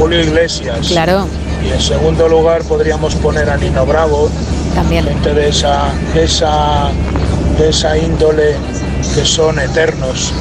Julio 0.00 0.20
Iglesias. 0.20 0.88
Claro. 0.88 1.28
Y 1.64 1.70
en 1.70 1.80
segundo 1.80 2.28
lugar 2.28 2.62
podríamos 2.64 3.14
poner 3.16 3.50
a 3.50 3.56
Nino 3.56 3.86
Bravo. 3.86 4.30
También. 4.74 5.04
Gente 5.04 5.34
de 5.34 5.48
esa, 5.48 5.92
de 6.14 6.24
esa, 6.24 6.90
de 7.58 7.68
esa 7.68 7.98
índole 7.98 8.54
que 9.14 9.24
son 9.24 9.58
eternos. 9.58 10.32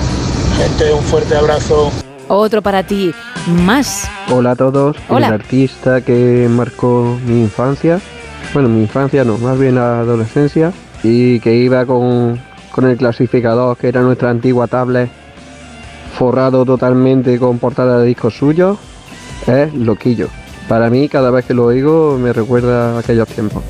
Gente, 0.58 0.94
un 0.94 1.04
fuerte 1.04 1.36
abrazo. 1.36 1.92
Otro 2.28 2.62
para 2.62 2.84
ti. 2.84 3.14
Más. 3.48 4.10
Hola 4.30 4.52
a 4.52 4.56
todos, 4.56 4.98
Hola. 5.08 5.28
el 5.28 5.34
artista 5.34 6.02
que 6.02 6.48
marcó 6.50 7.18
mi 7.26 7.42
infancia, 7.42 8.02
bueno, 8.54 8.68
mi 8.68 8.82
infancia 8.82 9.24
no, 9.24 9.38
más 9.38 9.58
bien 9.58 9.76
la 9.76 10.00
adolescencia, 10.00 10.74
y 11.04 11.40
que 11.40 11.56
iba 11.56 11.86
con, 11.86 12.40
con 12.72 12.88
el 12.88 12.98
clasificador, 12.98 13.78
que 13.78 13.88
era 13.88 14.02
nuestra 14.02 14.30
antigua 14.30 14.68
tablet, 14.68 15.10
forrado 16.18 16.66
totalmente 16.66 17.40
con 17.40 17.60
portada 17.60 18.00
de 18.00 18.08
discos 18.08 18.36
suyos, 18.36 18.78
es 19.46 19.74
Loquillo. 19.74 20.28
Para 20.68 20.90
mí, 20.90 21.08
cada 21.08 21.32
vez 21.32 21.46
que 21.46 21.54
lo 21.54 21.66
oigo, 21.66 22.18
me 22.20 22.34
recuerda 22.34 22.98
a 22.98 23.00
aquellos 23.00 23.28
tiempos. 23.30 23.64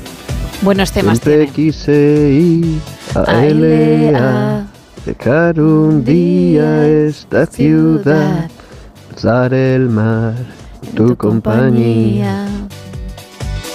Buenos 0.62 0.90
temas 0.90 1.18
Siempre 1.20 1.48
quise 1.48 1.92
ir 1.92 2.80
a 3.14 3.44
LA, 3.44 4.66
dejar 5.06 5.60
un 5.60 6.04
día 6.04 6.86
esta 6.86 7.46
ciudad, 7.46 8.50
cruzar 9.08 9.54
el 9.54 9.88
mar, 9.88 10.34
tu 10.96 11.16
compañía. 11.16 12.46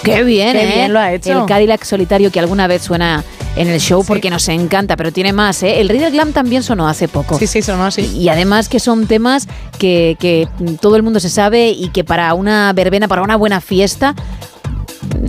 Qué 0.04 0.24
bien, 0.24 0.52
Qué 0.52 0.64
¿eh? 0.64 0.76
bien 0.76 0.94
lo 0.94 1.00
ha 1.00 1.14
hecho. 1.14 1.42
El 1.42 1.46
Cadillac 1.46 1.84
solitario 1.86 2.32
que 2.32 2.40
alguna 2.42 2.68
vez 2.68 2.82
suena 2.82 3.24
en 3.56 3.70
el 3.70 3.80
show 3.80 4.04
porque 4.06 4.30
nos 4.30 4.50
encanta, 4.50 4.98
pero 4.98 5.14
tiene 5.14 5.32
más, 5.32 5.64
¿eh? 5.64 5.80
El 5.80 5.88
Rey 5.88 6.00
del 6.00 6.12
Glam 6.12 6.34
también 6.34 6.64
sonó 6.64 6.90
hace 6.90 7.08
poco. 7.08 7.38
Sí, 7.38 7.48
sí, 7.48 7.62
sonó 7.62 7.86
así. 7.86 8.02
Y 8.02 8.28
además 8.28 8.68
que 8.68 8.80
son 8.80 9.08
temas 9.08 9.48
que, 9.80 10.18
que 10.20 10.48
todo 10.82 10.98
el 10.98 11.04
mundo 11.04 11.22
se 11.22 11.30
sabe 11.30 11.70
y 11.70 11.90
que 11.90 12.04
para 12.04 12.34
una 12.34 12.74
verbena, 12.74 13.08
para 13.08 13.22
una 13.22 13.38
buena 13.38 13.62
fiesta, 13.62 14.16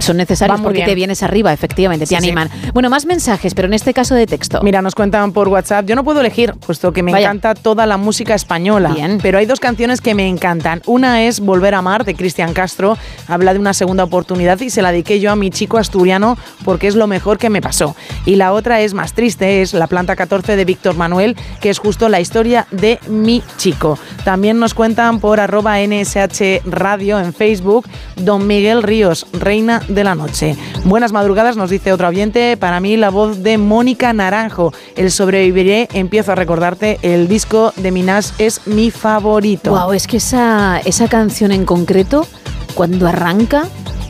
son 0.04 0.16
necesarios 0.16 0.60
porque 0.60 0.78
bien. 0.78 0.88
te 0.88 0.94
vienes 0.94 1.22
arriba, 1.22 1.52
efectivamente, 1.52 2.04
te 2.06 2.14
Sí, 2.14 2.20
sí. 2.20 2.26
animan. 2.28 2.50
Bueno, 2.72 2.90
más 2.90 3.06
mensajes, 3.06 3.54
pero 3.54 3.66
en 3.66 3.74
este 3.74 3.92
caso 3.94 4.14
de 4.14 4.26
texto. 4.26 4.60
Mira, 4.62 4.82
nos 4.82 4.94
cuentan 4.94 5.32
por 5.32 5.48
WhatsApp. 5.48 5.86
Yo 5.86 5.94
no 5.96 6.04
puedo 6.04 6.20
elegir, 6.20 6.52
puesto 6.54 6.92
que 6.92 7.02
me 7.02 7.12
Vaya. 7.12 7.26
encanta 7.26 7.54
toda 7.54 7.86
la 7.86 7.96
música 7.96 8.34
española. 8.34 8.90
Bien. 8.90 9.18
Pero 9.22 9.38
hay 9.38 9.46
dos 9.46 9.60
canciones 9.60 10.00
que 10.00 10.14
me 10.14 10.28
encantan. 10.28 10.82
Una 10.86 11.24
es 11.24 11.40
Volver 11.40 11.74
a 11.74 11.78
amar, 11.78 12.04
de 12.04 12.14
Cristian 12.14 12.52
Castro. 12.52 12.96
Habla 13.28 13.52
de 13.54 13.58
una 13.58 13.72
segunda 13.74 14.04
oportunidad 14.04 14.60
y 14.60 14.70
se 14.70 14.82
la 14.82 14.90
dediqué 14.92 15.20
yo 15.20 15.30
a 15.30 15.36
mi 15.36 15.50
chico 15.50 15.78
asturiano 15.78 16.36
porque 16.64 16.86
es 16.86 16.94
lo 16.94 17.06
mejor 17.06 17.38
que 17.38 17.50
me 17.50 17.60
pasó. 17.62 17.94
Y 18.26 18.36
la 18.36 18.52
otra 18.52 18.80
es 18.80 18.94
más 18.94 19.12
triste, 19.14 19.62
es 19.62 19.72
La 19.74 19.86
planta 19.86 20.16
14 20.16 20.56
de 20.56 20.64
Víctor 20.64 20.96
Manuel, 20.96 21.36
que 21.60 21.70
es 21.70 21.78
justo 21.78 22.08
la 22.08 22.20
historia 22.20 22.66
de 22.70 22.98
mi 23.08 23.42
chico. 23.56 23.98
También 24.24 24.58
nos 24.58 24.74
cuentan 24.74 25.20
por 25.20 25.40
arroba 25.40 25.78
NSH 25.80 26.62
Radio 26.64 27.18
en 27.20 27.32
Facebook, 27.32 27.86
Don 28.16 28.46
Miguel 28.46 28.82
Ríos, 28.82 29.26
Reina 29.32 29.80
de 29.88 29.93
la 30.02 30.16
noche. 30.16 30.56
Buenas 30.84 31.12
madrugadas, 31.12 31.56
nos 31.56 31.70
dice 31.70 31.92
otro 31.92 32.08
oyente. 32.08 32.56
Para 32.56 32.80
mí, 32.80 32.96
la 32.96 33.10
voz 33.10 33.42
de 33.42 33.58
Mónica 33.58 34.12
Naranjo. 34.12 34.72
El 34.96 35.12
sobreviviré, 35.12 35.88
empiezo 35.92 36.32
a 36.32 36.34
recordarte. 36.34 36.98
El 37.02 37.28
disco 37.28 37.72
de 37.76 37.92
Minas 37.92 38.34
es 38.38 38.66
mi 38.66 38.90
favorito. 38.90 39.70
Wow, 39.70 39.92
es 39.92 40.06
que 40.08 40.16
esa, 40.16 40.80
esa 40.84 41.06
canción 41.06 41.52
en 41.52 41.64
concreto, 41.64 42.26
cuando 42.74 43.06
arranca, 43.06 43.68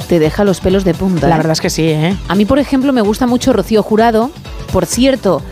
te 0.09 0.19
deja 0.19 0.45
los 0.45 0.61
pelos 0.61 0.85
de 0.85 0.95
punta. 0.95 1.29
La 1.29 1.35
¿eh? 1.35 1.39
verdad 1.39 1.53
es 1.53 1.61
que 1.61 1.71
sí, 1.71 1.89
¿eh? 1.89 2.17
A 2.29 2.35
mí, 2.35 2.45
por 2.45 2.59
ejemplo, 2.59 2.93
me 2.93 3.01
gusta 3.01 3.27
mucho 3.27 3.53
Rocío 3.53 3.83
Jurado. 3.83 4.31
Por 4.73 4.87
cierto, 4.87 5.43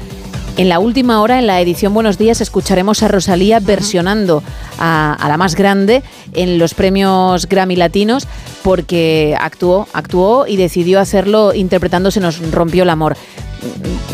en 0.56 0.68
la 0.68 0.78
última 0.78 1.20
hora, 1.22 1.38
en 1.38 1.46
la 1.46 1.60
edición 1.60 1.94
Buenos 1.94 2.18
Días, 2.18 2.40
escucharemos 2.40 3.02
a 3.02 3.08
Rosalía 3.08 3.58
versionando 3.60 4.42
a, 4.78 5.14
a 5.14 5.28
la 5.28 5.36
más 5.36 5.54
grande 5.54 6.02
en 6.34 6.58
los 6.58 6.74
premios 6.74 7.48
Grammy 7.48 7.76
Latinos 7.76 8.26
porque 8.62 9.34
actuó, 9.40 9.88
actuó 9.92 10.46
y 10.46 10.56
decidió 10.56 11.00
hacerlo 11.00 11.54
interpretando 11.54 12.10
Se 12.10 12.20
nos 12.20 12.38
rompió 12.50 12.82
el 12.82 12.90
amor. 12.90 13.16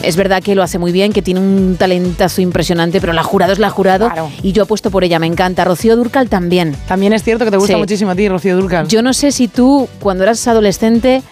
Es 0.03 0.17
verdad 0.17 0.43
que 0.43 0.55
lo 0.55 0.63
hace 0.63 0.79
muy 0.79 0.93
bien, 0.93 1.13
que 1.13 1.23
tiene 1.23 1.41
un 1.41 1.77
talentazo 1.79 2.41
impresionante, 2.43 3.01
pero 3.01 3.13
la 3.15 3.23
jurado 3.23 3.53
es 3.53 3.59
la 3.59 3.71
jurado 3.71 4.11
y 4.43 4.53
yo 4.53 4.63
apuesto 4.65 4.91
por 4.91 5.05
ella, 5.05 5.19
me 5.19 5.27
encanta. 5.27 5.65
Rocío 5.65 5.97
Durcal 5.97 6.29
también. 6.29 6.77
También 6.87 7.15
es 7.15 7.25
cierto 7.25 7.45
que 7.47 7.51
te 7.51 7.57
gusta 7.57 7.73
Sí. 7.75 7.79
muchísimo 7.79 8.11
a 8.11 8.15
ti, 8.15 8.29
Rocío 8.29 8.57
Durcal. 8.57 8.87
Yo 8.89 9.03
no 9.03 9.13
sé 9.13 9.33
si 9.33 9.49
tú, 9.49 9.89
cuando 10.01 10.23
eras 10.25 10.47
adolescente, 10.47 11.23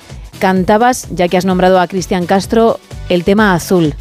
cantabas, 0.40 1.06
ya 1.10 1.28
que 1.28 1.36
has 1.36 1.44
nombrado 1.44 1.78
a 1.78 1.86
Cristian 1.86 2.26
Castro, 2.26 2.80
el 3.08 3.22
tema 3.22 3.54
azul. 3.54 3.94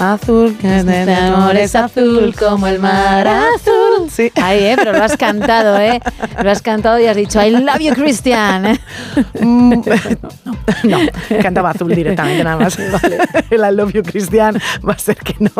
Azul, 0.00 0.56
que 0.58 0.78
Este 0.78 1.14
amor 1.14 1.56
es 1.56 1.74
azul 1.74 2.34
como 2.38 2.66
el 2.66 2.78
mar 2.78 3.28
azul. 3.28 3.89
Sí. 4.08 4.30
Ahí, 4.36 4.64
¿eh? 4.64 4.74
Pero 4.76 4.92
lo 4.92 5.02
has 5.02 5.16
cantado, 5.16 5.78
¿eh? 5.78 6.00
Lo 6.42 6.50
has 6.50 6.62
cantado 6.62 6.98
y 6.98 7.06
has 7.06 7.16
dicho, 7.16 7.42
I 7.42 7.50
love 7.50 7.80
you, 7.80 7.94
Cristian. 7.94 8.78
Mm, 9.40 9.82
no, 10.84 10.98
cantaba 11.42 11.70
azul 11.70 11.94
directamente 11.94 12.44
nada 12.44 12.56
más. 12.56 12.78
El 13.50 13.60
I 13.60 13.74
love 13.74 13.92
you, 13.92 14.02
Cristian, 14.02 14.60
va 14.86 14.94
a 14.94 14.98
ser 14.98 15.16
que 15.16 15.36
no. 15.38 15.50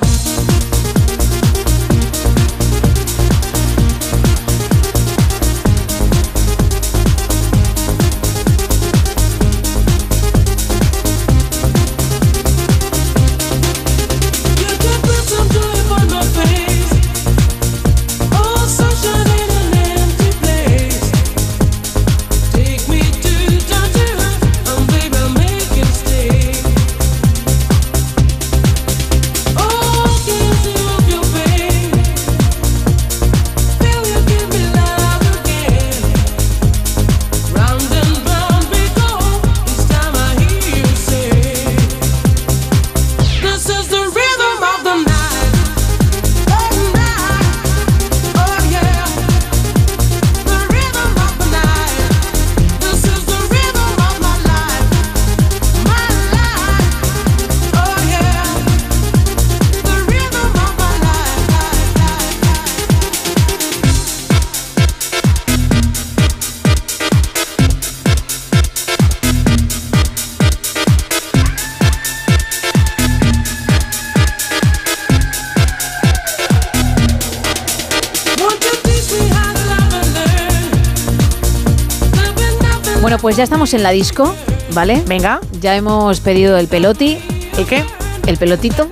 Pues 83.26 83.38
ya 83.38 83.44
estamos 83.44 83.74
en 83.74 83.82
la 83.82 83.90
disco, 83.90 84.36
¿vale? 84.76 85.02
Venga. 85.08 85.42
Ya 85.60 85.76
hemos 85.76 86.20
pedido 86.20 86.60
el 86.60 86.68
peloti. 86.68 87.18
¿El 87.58 87.66
qué? 87.66 87.84
El 88.28 88.38
pelotito. 88.38 88.88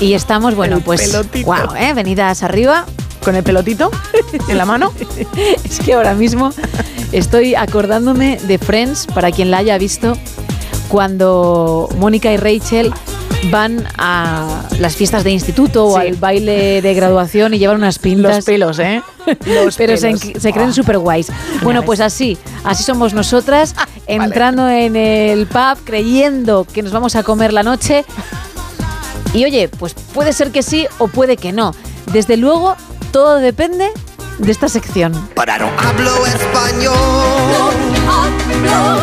Y 0.00 0.14
estamos, 0.14 0.56
bueno, 0.56 0.78
El 0.78 0.82
pues. 0.82 1.00
pelotito. 1.02 1.46
Wow, 1.46 1.76
¿eh? 1.76 1.94
Venidas 1.94 2.42
arriba. 2.42 2.86
Con 3.22 3.36
el 3.36 3.44
pelotito 3.44 3.92
en 4.48 4.58
la 4.58 4.64
mano. 4.64 4.92
Es 5.64 5.78
que 5.78 5.94
ahora 5.94 6.14
mismo 6.14 6.50
estoy 7.12 7.54
acordándome 7.54 8.40
de 8.48 8.58
Friends, 8.58 9.06
para 9.06 9.30
quien 9.30 9.52
la 9.52 9.58
haya 9.58 9.78
visto, 9.78 10.18
cuando 10.88 11.88
Mónica 11.98 12.32
y 12.32 12.36
Rachel 12.36 12.92
van 13.50 13.86
a 13.96 14.62
las 14.80 14.96
fiestas 14.96 15.24
de 15.24 15.30
instituto 15.30 15.86
o 15.86 15.96
al 15.96 16.14
baile 16.16 16.82
de 16.82 16.94
graduación 16.94 17.54
y 17.54 17.58
llevan 17.58 17.76
unas 17.76 17.98
pintas. 17.98 18.36
Los 18.36 18.44
pelos, 18.44 18.78
¿eh? 18.78 19.02
Los 19.46 19.76
pero 19.76 19.96
se, 19.96 20.08
pelos. 20.08 20.20
se 20.42 20.52
creen 20.52 20.70
Ah. 20.70 20.72
súper 20.72 20.98
guays. 20.98 21.28
Bueno, 21.62 21.82
pues 21.82 22.00
así, 22.00 22.36
así 22.64 22.82
somos 22.82 23.14
nosotras, 23.14 23.74
entrando 24.06 24.68
en 24.68 24.96
el 24.96 25.46
pub, 25.46 25.78
creyendo 25.84 26.64
que 26.64 26.82
nos 26.82 26.92
vamos 26.92 27.14
a 27.16 27.22
comer 27.22 27.52
la 27.52 27.62
noche. 27.62 28.04
Y 29.34 29.44
oye, 29.44 29.68
pues 29.68 29.94
puede 30.14 30.32
ser 30.32 30.50
que 30.50 30.62
sí 30.62 30.86
o 30.98 31.08
puede 31.08 31.36
que 31.36 31.52
no. 31.52 31.74
Desde 32.12 32.36
luego, 32.36 32.76
todo 33.12 33.36
depende 33.36 33.88
de 34.38 34.52
esta 34.52 34.68
sección. 34.68 35.12
Pero 35.34 35.58
no 35.58 35.70
hablo 35.78 36.26
español. 36.26 36.94
No 36.96 38.12
hablo 38.12 39.02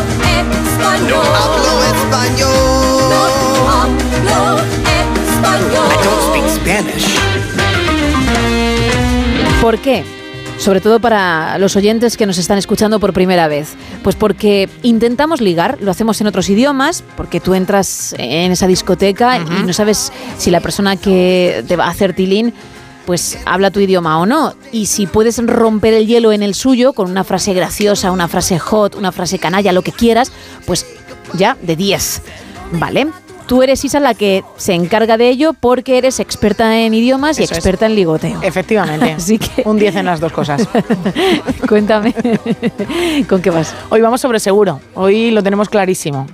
No 1.22 1.22
hablo 1.22 1.22
español. 1.22 1.22
No 1.24 1.36
hablo 1.36 1.84
español. 1.84 4.05
¿Por 9.60 9.78
qué? 9.78 10.04
Sobre 10.58 10.80
todo 10.80 11.00
para 11.00 11.58
los 11.58 11.76
oyentes 11.76 12.16
que 12.16 12.24
nos 12.24 12.38
están 12.38 12.56
escuchando 12.56 13.00
por 13.00 13.12
primera 13.12 13.48
vez. 13.48 13.74
Pues 14.02 14.14
porque 14.16 14.68
intentamos 14.82 15.40
ligar, 15.40 15.78
lo 15.80 15.90
hacemos 15.90 16.20
en 16.20 16.28
otros 16.28 16.48
idiomas, 16.48 17.02
porque 17.16 17.40
tú 17.40 17.54
entras 17.54 18.14
en 18.18 18.52
esa 18.52 18.66
discoteca 18.66 19.38
y 19.38 19.64
no 19.64 19.72
sabes 19.72 20.12
si 20.38 20.50
la 20.50 20.60
persona 20.60 20.96
que 20.96 21.64
te 21.66 21.76
va 21.76 21.86
a 21.86 21.90
hacer 21.90 22.14
tilín 22.14 22.54
pues 23.06 23.38
habla 23.44 23.70
tu 23.70 23.80
idioma 23.80 24.18
o 24.18 24.26
no. 24.26 24.54
Y 24.72 24.86
si 24.86 25.06
puedes 25.06 25.44
romper 25.44 25.94
el 25.94 26.06
hielo 26.06 26.32
en 26.32 26.42
el 26.42 26.54
suyo 26.54 26.92
con 26.92 27.10
una 27.10 27.24
frase 27.24 27.54
graciosa, 27.54 28.10
una 28.10 28.28
frase 28.28 28.58
hot, 28.58 28.96
una 28.96 29.12
frase 29.12 29.38
canalla, 29.38 29.72
lo 29.72 29.82
que 29.82 29.92
quieras, 29.92 30.32
pues 30.66 30.86
ya 31.32 31.56
de 31.62 31.76
10. 31.76 32.22
¿Vale? 32.72 33.08
Tú 33.46 33.62
eres 33.62 33.84
Isa 33.84 34.00
la 34.00 34.14
que 34.14 34.44
se 34.56 34.74
encarga 34.74 35.16
de 35.16 35.28
ello 35.28 35.52
porque 35.52 35.98
eres 35.98 36.20
experta 36.20 36.78
en 36.78 36.94
idiomas 36.94 37.38
y 37.38 37.44
es. 37.44 37.52
experta 37.52 37.86
en 37.86 37.94
ligoteo. 37.94 38.40
Efectivamente. 38.42 39.12
Así 39.16 39.38
que 39.38 39.62
Un 39.64 39.78
10 39.78 39.96
en 39.96 40.06
las 40.06 40.20
dos 40.20 40.32
cosas. 40.32 40.68
cuéntame 41.68 42.14
con 43.28 43.40
qué 43.40 43.50
vas. 43.50 43.74
Hoy 43.88 44.00
vamos 44.00 44.20
sobre 44.20 44.40
seguro. 44.40 44.80
Hoy 44.94 45.30
lo 45.30 45.42
tenemos 45.42 45.68
clarísimo. 45.68 46.26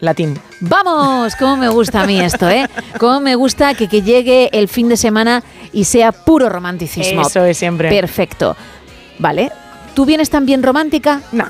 Latín. 0.00 0.38
Vamos, 0.60 1.36
cómo 1.36 1.58
me 1.58 1.68
gusta 1.68 2.00
a 2.00 2.06
mí 2.06 2.18
esto, 2.18 2.48
¿eh? 2.48 2.66
Cómo 2.98 3.20
me 3.20 3.34
gusta 3.34 3.74
que, 3.74 3.86
que 3.86 4.00
llegue 4.00 4.48
el 4.52 4.68
fin 4.68 4.88
de 4.88 4.96
semana 4.96 5.42
y 5.74 5.84
sea 5.84 6.12
puro 6.12 6.48
romanticismo. 6.48 7.20
Eso 7.20 7.44
es 7.44 7.58
siempre. 7.58 7.90
Perfecto. 7.90 8.56
Vale. 9.18 9.52
¿Tú 9.94 10.06
vienes 10.06 10.30
también 10.30 10.62
romántica? 10.62 11.20
No. 11.32 11.44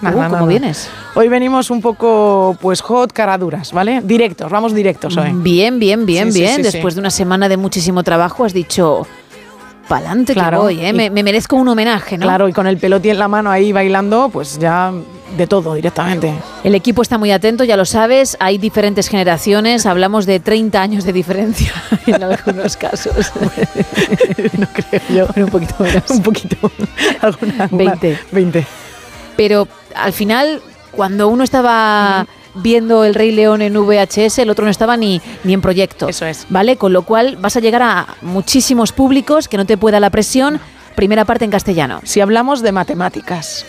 Uh, 0.00 0.04
Nada, 0.04 0.14
¿Cómo 0.16 0.28
nada. 0.36 0.46
vienes? 0.46 0.88
Hoy 1.14 1.28
venimos 1.28 1.70
un 1.70 1.80
poco, 1.80 2.56
pues, 2.60 2.80
hot, 2.82 3.12
caraduras, 3.12 3.72
¿vale? 3.72 4.00
Directos, 4.02 4.50
vamos 4.50 4.74
directos 4.74 5.16
hoy. 5.16 5.30
Bien, 5.32 5.78
bien, 5.78 6.04
bien, 6.04 6.32
Sí, 6.32 6.40
bien. 6.40 6.56
sí, 6.56 6.62
Después 6.62 6.94
de 6.94 7.00
una 7.00 7.10
semana 7.10 7.48
de 7.48 7.56
muchísimo 7.56 8.02
trabajo 8.02 8.44
has 8.44 8.52
dicho, 8.52 9.06
pa'lante 9.88 10.34
Claro, 10.34 10.58
que 10.58 10.62
voy, 10.64 10.80
¿eh? 10.80 10.90
y- 10.90 10.92
Me, 10.92 11.10
me 11.10 11.22
merezco 11.22 11.56
un 11.56 11.68
homenaje, 11.68 12.18
¿no? 12.18 12.26
Claro, 12.26 12.48
y 12.48 12.52
con 12.52 12.66
el 12.66 12.76
peloti 12.78 13.10
en 13.10 13.18
la 13.18 13.28
mano 13.28 13.50
ahí 13.50 13.72
bailando, 13.72 14.28
pues 14.30 14.58
ya 14.58 14.92
de 15.38 15.46
todo 15.46 15.74
directamente. 15.74 16.32
El 16.64 16.74
equipo 16.74 17.00
está 17.02 17.16
muy 17.18 17.30
atento, 17.30 17.64
ya 17.64 17.76
lo 17.76 17.84
sabes, 17.84 18.36
hay 18.40 18.58
diferentes 18.58 19.08
generaciones, 19.08 19.84
hablamos 19.86 20.26
de 20.26 20.38
30 20.40 20.80
años 20.82 21.04
de 21.04 21.12
diferencia 21.12 21.72
en 22.06 22.22
algunos 22.22 22.76
casos. 22.76 23.32
no 24.58 24.66
creo 24.72 25.26
yo. 25.36 25.44
un 25.44 25.50
poquito 25.50 25.74
menos. 25.80 26.02
Un 26.10 26.22
poquito. 26.22 26.56
Alguna, 27.20 27.68
20. 27.70 28.18
20. 28.32 28.66
Pero 29.36 29.68
al 29.94 30.12
final, 30.12 30.62
cuando 30.92 31.28
uno 31.28 31.44
estaba 31.44 32.26
viendo 32.54 33.04
El 33.04 33.14
Rey 33.14 33.32
León 33.32 33.62
en 33.62 33.74
VHS, 33.74 34.38
el 34.38 34.50
otro 34.50 34.64
no 34.64 34.70
estaba 34.70 34.96
ni, 34.96 35.20
ni 35.42 35.52
en 35.54 35.60
proyecto. 35.60 36.08
Eso 36.08 36.26
es. 36.26 36.46
¿Vale? 36.48 36.76
Con 36.76 36.92
lo 36.92 37.02
cual 37.02 37.36
vas 37.36 37.56
a 37.56 37.60
llegar 37.60 37.82
a 37.82 38.06
muchísimos 38.22 38.92
públicos 38.92 39.48
que 39.48 39.56
no 39.56 39.66
te 39.66 39.76
pueda 39.76 40.00
la 40.00 40.10
presión. 40.10 40.60
Primera 40.94 41.24
parte 41.24 41.44
en 41.44 41.50
castellano. 41.50 42.00
Si 42.04 42.20
hablamos 42.20 42.62
de 42.62 42.72
matemáticas. 42.72 43.66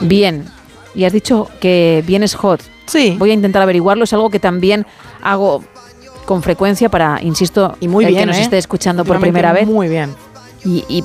Bien. 0.00 0.46
Y 0.94 1.04
has 1.04 1.12
dicho 1.12 1.48
que 1.60 2.02
vienes 2.06 2.34
hot. 2.34 2.60
Sí. 2.86 3.14
Voy 3.18 3.30
a 3.30 3.34
intentar 3.34 3.62
averiguarlo. 3.62 4.04
Es 4.04 4.12
algo 4.12 4.30
que 4.30 4.40
también 4.40 4.86
hago 5.22 5.62
con 6.26 6.42
frecuencia 6.42 6.88
para, 6.88 7.20
insisto, 7.22 7.76
Y 7.80 7.88
muy 7.88 8.04
el 8.04 8.10
bien, 8.12 8.22
que 8.22 8.26
nos 8.26 8.36
¿eh? 8.36 8.42
esté 8.42 8.58
escuchando 8.58 9.04
por 9.04 9.20
primera 9.20 9.52
vez. 9.52 9.66
Muy 9.66 9.88
bien. 9.88 10.14
Y, 10.64 10.84
y 10.88 11.04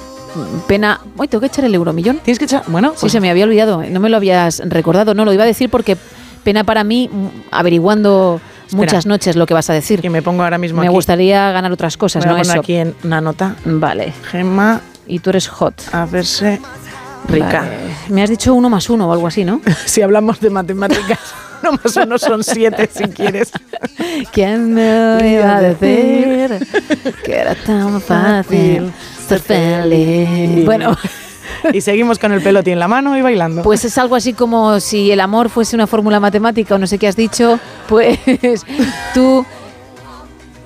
pena. 0.67 0.99
Hoy 1.17 1.27
tengo 1.27 1.39
que 1.41 1.47
echar 1.47 1.65
el 1.65 1.73
euromillón. 1.75 2.17
Tienes 2.23 2.39
que 2.39 2.45
echar. 2.45 2.63
Bueno, 2.67 2.91
Sí, 2.91 2.97
pues- 3.01 3.11
se 3.11 3.19
me 3.21 3.29
había 3.29 3.43
olvidado. 3.45 3.83
No 3.89 3.99
me 3.99 4.09
lo 4.09 4.17
habías 4.17 4.61
recordado. 4.65 5.13
No, 5.13 5.25
lo 5.25 5.33
iba 5.33 5.43
a 5.43 5.47
decir 5.47 5.69
porque 5.69 5.97
pena 6.43 6.63
para 6.63 6.83
mí, 6.83 7.09
mm, 7.11 7.27
averiguando 7.51 8.39
Espera. 8.67 8.77
muchas 8.77 9.05
noches 9.05 9.35
lo 9.35 9.45
que 9.45 9.53
vas 9.53 9.69
a 9.69 9.73
decir. 9.73 10.01
que 10.01 10.09
me 10.09 10.21
pongo 10.21 10.43
ahora 10.43 10.57
mismo 10.57 10.81
Me 10.81 10.87
aquí. 10.87 10.93
gustaría 10.95 11.51
ganar 11.51 11.71
otras 11.71 11.97
cosas, 11.97 12.25
a 12.25 12.29
no 12.29 12.37
eso. 12.37 12.59
aquí 12.59 12.75
en 12.75 12.95
una 13.03 13.21
nota. 13.21 13.55
Vale. 13.65 14.13
Gemma, 14.31 14.81
Y 15.07 15.19
tú 15.19 15.29
eres 15.31 15.47
hot. 15.47 15.73
a 15.91 16.05
verse 16.05 16.59
rica. 17.27 17.61
Vale. 17.61 17.77
Me 18.09 18.21
has 18.23 18.29
dicho 18.29 18.53
uno 18.53 18.69
más 18.69 18.89
uno 18.89 19.07
o 19.09 19.13
algo 19.13 19.27
así, 19.27 19.43
¿no? 19.43 19.61
Si 19.85 20.01
hablamos 20.01 20.39
de 20.39 20.49
matemáticas, 20.51 21.19
no 21.63 21.71
más 21.73 21.95
uno 21.95 22.17
son 22.19 22.43
siete 22.43 22.89
si 22.93 23.05
quieres. 23.05 23.51
¿Quién 24.31 24.73
me 24.73 25.33
iba 25.33 25.57
a 25.57 25.61
decir 25.61 26.67
que 27.23 27.35
era 27.35 27.55
tan 27.55 27.99
fácil 28.01 28.91
ser 29.27 29.39
feliz? 29.39 30.65
Bueno, 30.65 30.97
Y 31.73 31.81
seguimos 31.81 32.19
con 32.19 32.31
el 32.31 32.41
peloti 32.41 32.71
en 32.71 32.79
la 32.79 32.87
mano 32.87 33.17
y 33.17 33.21
bailando. 33.21 33.63
pues 33.63 33.85
es 33.85 33.97
algo 33.97 34.15
así 34.15 34.33
como 34.33 34.79
si 34.79 35.11
el 35.11 35.19
amor 35.19 35.49
fuese 35.49 35.75
una 35.75 35.87
fórmula 35.87 36.19
matemática 36.19 36.75
o 36.75 36.77
no 36.77 36.85
sé 36.87 36.97
qué 36.99 37.07
has 37.07 37.15
dicho, 37.15 37.59
pues 37.87 38.19
tú 39.13 39.45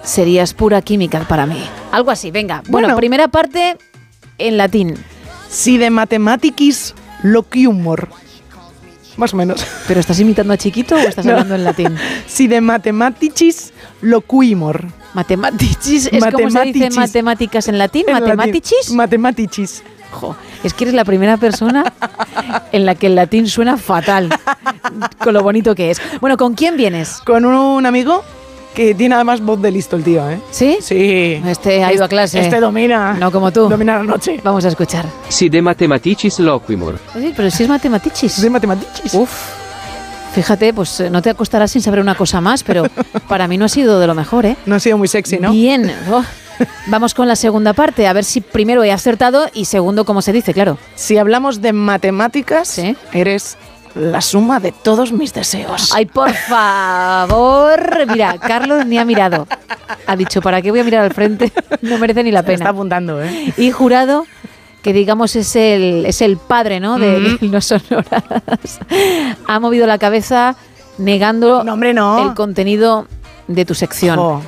serías 0.03 0.53
pura 0.53 0.81
química 0.81 1.21
para 1.27 1.45
mí. 1.45 1.63
Algo 1.91 2.11
así, 2.11 2.31
venga. 2.31 2.61
Bueno, 2.67 2.87
Bueno. 2.87 2.97
primera 2.97 3.27
parte 3.27 3.77
en 4.37 4.57
latín. 4.57 4.95
Si 5.49 5.77
de 5.77 5.89
matematicis 5.89 6.93
loquiumor. 7.23 8.09
Más 9.17 9.33
o 9.33 9.37
menos. 9.37 9.65
¿Pero 9.87 9.99
estás 9.99 10.19
imitando 10.19 10.53
a 10.53 10.57
Chiquito 10.57 10.95
o 10.95 10.99
estás 10.99 11.25
No. 11.25 11.31
hablando 11.33 11.55
en 11.55 11.63
latín? 11.65 11.95
Si 12.27 12.47
de 12.47 12.61
matematicis 12.61 13.73
loquiumor. 14.01 14.85
Matematicis, 15.13 16.09
¿es 16.11 16.25
como 16.25 16.49
se 16.49 16.61
dice 16.61 16.79
Matematicis. 16.79 16.97
matemáticas 16.97 17.67
en 17.67 17.77
latín? 17.77 18.03
En 18.07 18.13
latín. 18.13 18.27
¿Matematicis? 18.27 18.91
Matematicis. 18.91 19.83
Jo, 20.11 20.35
es 20.63 20.73
que 20.73 20.85
eres 20.85 20.95
la 20.95 21.05
primera 21.05 21.37
persona 21.37 21.83
en 22.71 22.85
la 22.85 22.95
que 22.95 23.07
el 23.07 23.15
latín 23.15 23.47
suena 23.47 23.77
fatal, 23.77 24.29
con 25.19 25.33
lo 25.33 25.43
bonito 25.43 25.75
que 25.75 25.91
es. 25.91 26.01
Bueno, 26.19 26.35
¿con 26.35 26.55
quién 26.55 26.77
vienes? 26.77 27.19
Con 27.25 27.45
un 27.45 27.85
amigo 27.85 28.23
que 28.73 28.95
tiene 28.95 29.15
además 29.15 29.41
voz 29.41 29.61
de 29.61 29.71
listo 29.71 29.95
el 29.95 30.03
tío, 30.03 30.27
¿eh? 30.29 30.39
¿Sí? 30.51 30.77
Sí. 30.81 31.41
Este 31.45 31.83
ha 31.83 31.93
ido 31.93 32.05
a 32.05 32.07
clase. 32.07 32.39
Este 32.39 32.59
domina. 32.59 33.13
No 33.19 33.31
como 33.31 33.51
tú. 33.51 33.67
Domina 33.69 33.97
la 33.97 34.03
noche. 34.03 34.39
Vamos 34.43 34.65
a 34.65 34.69
escuchar. 34.69 35.05
Si 35.27 35.49
de 35.49 35.61
matematicis 35.61 36.39
loquimur. 36.39 36.97
Sí, 37.13 37.33
pero 37.35 37.51
si 37.51 37.63
es 37.63 37.69
matematicis. 37.69 38.41
De 38.41 38.49
matematicis. 38.49 39.13
Uf. 39.13 39.58
Fíjate, 40.33 40.73
pues 40.73 40.99
eh, 40.99 41.09
no 41.09 41.21
te 41.21 41.29
acostarás 41.29 41.71
sin 41.71 41.81
saber 41.81 41.99
una 41.99 42.15
cosa 42.15 42.39
más, 42.41 42.63
pero 42.63 42.83
para 43.27 43.47
mí 43.47 43.57
no 43.57 43.65
ha 43.65 43.69
sido 43.69 43.99
de 43.99 44.07
lo 44.07 44.15
mejor, 44.15 44.45
¿eh? 44.45 44.55
No 44.65 44.75
ha 44.75 44.79
sido 44.79 44.97
muy 44.97 45.07
sexy, 45.07 45.37
¿no? 45.39 45.51
Bien. 45.51 45.91
Oh. 46.11 46.23
Vamos 46.87 47.13
con 47.13 47.25
la 47.29 47.37
segunda 47.37 47.71
parte, 47.71 48.05
a 48.05 48.11
ver 48.11 48.25
si 48.25 48.41
primero 48.41 48.83
he 48.83 48.91
acertado 48.91 49.47
y 49.53 49.63
segundo, 49.63 50.03
¿cómo 50.03 50.21
se 50.21 50.33
dice? 50.33 50.53
Claro. 50.53 50.77
Si 50.93 51.17
hablamos 51.17 51.61
de 51.61 51.71
matemáticas, 51.71 52.67
Sí. 52.67 52.97
eres 53.13 53.55
la 53.95 54.19
suma 54.19 54.59
de 54.59 54.73
todos 54.73 55.13
mis 55.13 55.33
deseos. 55.33 55.93
Ay, 55.95 56.05
por 56.05 56.33
favor. 56.49 58.05
Mira, 58.07 58.37
Carlos 58.37 58.85
ni 58.85 58.97
ha 58.97 59.05
mirado. 59.05 59.47
Ha 60.05 60.15
dicho, 60.17 60.41
¿para 60.41 60.61
qué 60.61 60.69
voy 60.71 60.81
a 60.81 60.83
mirar 60.83 61.05
al 61.05 61.13
frente? 61.13 61.51
No 61.81 61.97
merece 61.97 62.23
ni 62.23 62.31
la 62.31 62.41
Me 62.41 62.53
está 62.53 62.65
pena. 62.65 62.69
apuntando, 62.71 63.23
¿eh? 63.23 63.53
Y 63.55 63.71
jurado, 63.71 64.25
que 64.81 64.93
digamos 64.93 65.35
es 65.35 65.55
el, 65.55 66.05
es 66.05 66.21
el 66.21 66.37
padre, 66.37 66.79
¿no? 66.79 66.97
De, 66.99 67.37
Mm. 67.41 67.51
No 67.51 67.61
Sonoras. 67.61 68.23
Ha 69.47 69.59
movido 69.59 69.87
la 69.87 69.97
cabeza 69.97 70.55
negando 70.97 71.63
No, 71.63 71.73
hombre, 71.73 71.93
no. 71.93 72.29
el 72.29 72.33
contenido 72.35 73.07
de 73.47 73.65
tu 73.65 73.73
sección. 73.73 74.41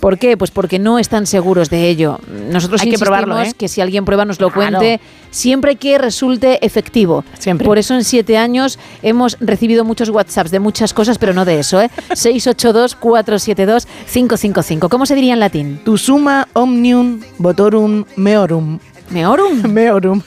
¿Por 0.00 0.18
qué? 0.18 0.36
Pues 0.36 0.50
porque 0.50 0.78
no 0.78 0.98
están 0.98 1.26
seguros 1.26 1.70
de 1.70 1.88
ello. 1.88 2.20
Nosotros 2.50 2.82
Hay 2.82 2.90
que 2.90 2.98
probarlo, 2.98 3.40
¿eh? 3.40 3.52
que 3.56 3.66
si 3.66 3.80
alguien 3.80 4.04
prueba 4.04 4.24
nos 4.24 4.38
lo 4.40 4.50
Claro. 4.50 4.78
cuente, 4.78 5.00
siempre 5.30 5.76
que 5.76 5.98
resulte 5.98 6.64
efectivo. 6.64 7.24
Siempre. 7.38 7.64
Por 7.66 7.78
eso 7.78 7.94
en 7.94 8.04
siete 8.04 8.36
años 8.36 8.78
hemos 9.02 9.36
recibido 9.40 9.84
muchos 9.84 10.10
WhatsApps 10.10 10.50
de 10.50 10.60
muchas 10.60 10.92
cosas, 10.94 11.18
pero 11.18 11.32
no 11.32 11.44
de 11.44 11.58
eso, 11.60 11.80
¿eh? 11.80 11.90
682-472-555. 12.10 14.88
¿Cómo 14.88 15.06
se 15.06 15.14
diría 15.14 15.32
en 15.32 15.40
latín? 15.40 15.80
Tu 15.84 15.96
suma 15.98 16.46
omnium 16.52 17.20
votorum 17.38 18.04
meorum. 18.16 18.78
¿Meorum? 19.10 19.62
Meorum. 19.72 20.22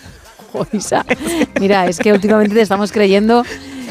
Jo, 0.52 0.66
Isa. 0.72 1.06
Mira, 1.60 1.88
es 1.88 2.00
que 2.00 2.12
últimamente 2.12 2.56
te 2.56 2.62
estamos 2.62 2.92
creyendo, 2.92 3.44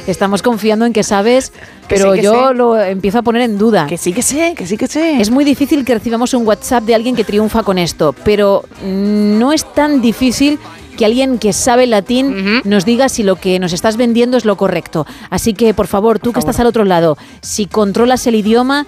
estamos 0.06 0.42
confiando 0.42 0.86
en 0.86 0.92
que 0.92 1.04
sabes, 1.04 1.50
Que 1.50 1.94
pero 1.96 2.12
sí, 2.12 2.18
que 2.18 2.24
yo 2.24 2.48
sé. 2.48 2.54
lo 2.54 2.80
empiezo 2.80 3.18
a 3.18 3.22
poner 3.22 3.42
en 3.42 3.58
duda. 3.58 3.86
Que 3.86 3.96
sí 3.96 4.12
que 4.12 4.22
sé, 4.22 4.54
que 4.56 4.66
sí 4.66 4.76
que 4.76 4.88
sé. 4.88 5.20
Es 5.20 5.30
muy 5.30 5.44
difícil 5.44 5.84
que 5.84 5.94
recibamos 5.94 6.34
un 6.34 6.44
WhatsApp 6.46 6.82
de 6.84 6.94
alguien 6.96 7.14
que 7.14 7.22
triunfa 7.24 7.62
con 7.62 7.78
esto, 7.78 8.14
pero 8.24 8.64
no 8.84 9.52
es 9.52 9.72
tan 9.72 10.00
difícil 10.00 10.58
que 10.96 11.04
alguien 11.04 11.38
que 11.38 11.52
sabe 11.52 11.86
latín 11.86 12.60
nos 12.64 12.84
diga 12.84 13.08
si 13.08 13.22
lo 13.22 13.36
que 13.36 13.60
nos 13.60 13.72
estás 13.72 13.96
vendiendo 13.96 14.36
es 14.36 14.44
lo 14.44 14.56
correcto. 14.56 15.06
Así 15.30 15.54
que, 15.54 15.72
por 15.72 15.86
favor, 15.86 16.18
tú 16.18 16.32
que 16.32 16.40
estás 16.40 16.58
al 16.58 16.66
otro 16.66 16.84
lado, 16.84 17.16
si 17.40 17.66
controlas 17.66 18.26
el 18.26 18.34
idioma, 18.34 18.84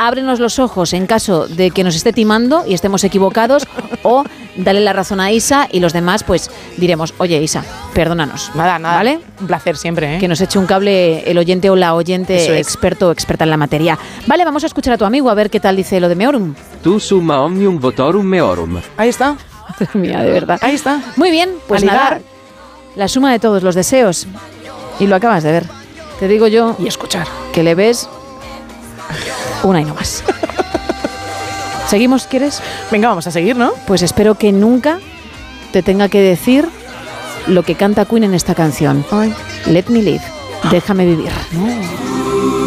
ábrenos 0.00 0.40
los 0.40 0.58
ojos 0.58 0.92
en 0.94 1.06
caso 1.06 1.46
de 1.46 1.70
que 1.70 1.84
nos 1.84 1.94
esté 1.94 2.12
timando 2.12 2.64
y 2.66 2.74
estemos 2.74 3.04
equivocados, 3.04 3.66
o 4.02 4.24
dale 4.56 4.80
la 4.80 4.92
razón 4.92 5.20
a 5.20 5.30
Isa 5.30 5.68
y 5.70 5.80
los 5.80 5.92
demás, 5.92 6.24
pues 6.24 6.50
diremos, 6.78 7.12
oye 7.18 7.40
Isa, 7.42 7.62
perdónanos. 7.92 8.50
Nada, 8.54 8.78
nada. 8.78 8.96
¿Vale? 8.96 9.20
Un 9.40 9.46
placer 9.46 9.76
siempre, 9.76 10.16
¿eh? 10.16 10.18
Que 10.18 10.26
nos 10.28 10.40
eche 10.40 10.58
un 10.58 10.66
cable 10.66 11.20
el 11.30 11.36
oyente 11.38 11.68
o 11.70 11.76
la 11.76 11.94
oyente 11.94 12.58
es. 12.58 12.66
experto 12.66 13.08
o 13.08 13.12
experta 13.12 13.44
en 13.44 13.50
la 13.50 13.56
materia. 13.56 13.98
Vale, 14.26 14.44
vamos 14.44 14.64
a 14.64 14.66
escuchar 14.66 14.94
a 14.94 14.98
tu 14.98 15.04
amigo 15.04 15.28
a 15.30 15.34
ver 15.34 15.50
qué 15.50 15.60
tal 15.60 15.76
dice 15.76 16.00
lo 16.00 16.08
de 16.08 16.14
Meorum. 16.14 16.54
Tu 16.82 16.98
summa 16.98 17.42
omnium 17.42 17.78
votorum 17.78 18.24
meorum. 18.24 18.80
Ahí 18.96 19.10
está. 19.10 19.36
Madre 19.68 19.88
mía, 19.94 20.22
de 20.22 20.30
verdad. 20.32 20.58
Ahí 20.62 20.74
está. 20.74 21.00
Muy 21.16 21.30
bien, 21.30 21.50
pues 21.68 21.84
nada. 21.84 22.20
La 22.96 23.06
suma 23.06 23.30
de 23.32 23.38
todos 23.38 23.62
los 23.62 23.74
deseos. 23.74 24.26
Y 24.98 25.06
lo 25.06 25.16
acabas 25.16 25.42
de 25.44 25.52
ver. 25.52 25.64
Te 26.18 26.26
digo 26.28 26.46
yo 26.48 26.76
Y 26.78 26.86
escuchar. 26.88 27.26
que 27.52 27.62
le 27.62 27.74
ves 27.74 28.08
una 29.62 29.80
y 29.80 29.84
no 29.84 29.94
más. 29.94 30.22
¿Seguimos, 31.88 32.26
quieres? 32.26 32.62
Venga, 32.90 33.08
vamos 33.08 33.26
a 33.26 33.30
seguir, 33.30 33.56
¿no? 33.56 33.72
Pues 33.86 34.02
espero 34.02 34.36
que 34.36 34.52
nunca 34.52 35.00
te 35.72 35.82
tenga 35.82 36.08
que 36.08 36.20
decir 36.20 36.68
lo 37.46 37.62
que 37.62 37.74
canta 37.74 38.04
Queen 38.04 38.24
en 38.24 38.34
esta 38.34 38.54
canción. 38.54 39.04
Ay. 39.10 39.34
Let 39.66 39.86
me 39.88 40.02
live. 40.02 40.22
Déjame 40.70 41.06
vivir. 41.06 41.30
Take 41.30 42.59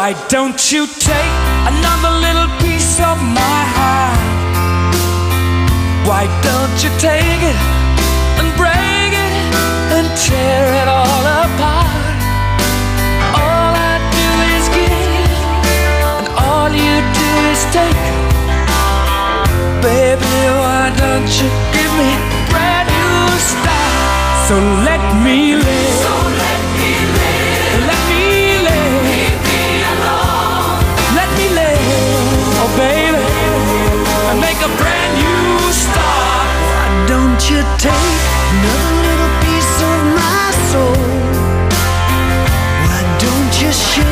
Why 0.00 0.14
don't 0.28 0.72
you 0.72 0.86
take 0.86 1.36
another 1.68 2.12
little 2.24 2.48
piece 2.64 2.98
of 3.00 3.20
my 3.20 3.60
heart? 3.76 4.16
Why 6.08 6.24
don't 6.40 6.76
you 6.82 6.88
take 6.96 7.42
it 7.52 7.58
and 8.40 8.48
break 8.56 9.12
it 9.12 9.34
and 9.96 10.06
tear 10.24 10.72
it 10.80 10.88
all 10.88 11.24
apart? 11.44 12.16
All 13.44 13.72
I 13.76 14.00
do 14.16 14.28
is 14.56 14.66
give, 14.72 15.36
and 16.16 16.26
all 16.48 16.70
you 16.72 16.96
do 17.20 17.30
is 17.52 17.62
take. 17.76 18.08
Baby, 19.84 20.36
why 20.64 20.96
don't 20.96 21.30
you 21.40 21.48
give 21.76 21.92
me 22.00 22.08
a 22.16 22.42
brand 22.48 22.88
new 22.88 23.36
start? 23.52 24.48
So 24.48 24.56
let 24.88 25.02
me 25.22 25.56
live. 25.56 26.19
You 37.50 37.62
take 37.78 38.22
another 38.50 38.94
little 39.06 39.32
piece 39.42 39.76
of 39.90 39.98
my 40.18 40.46
soul? 40.70 41.02
Why 42.84 43.00
don't 43.18 43.52
you 43.60 43.72
shape 43.72 44.09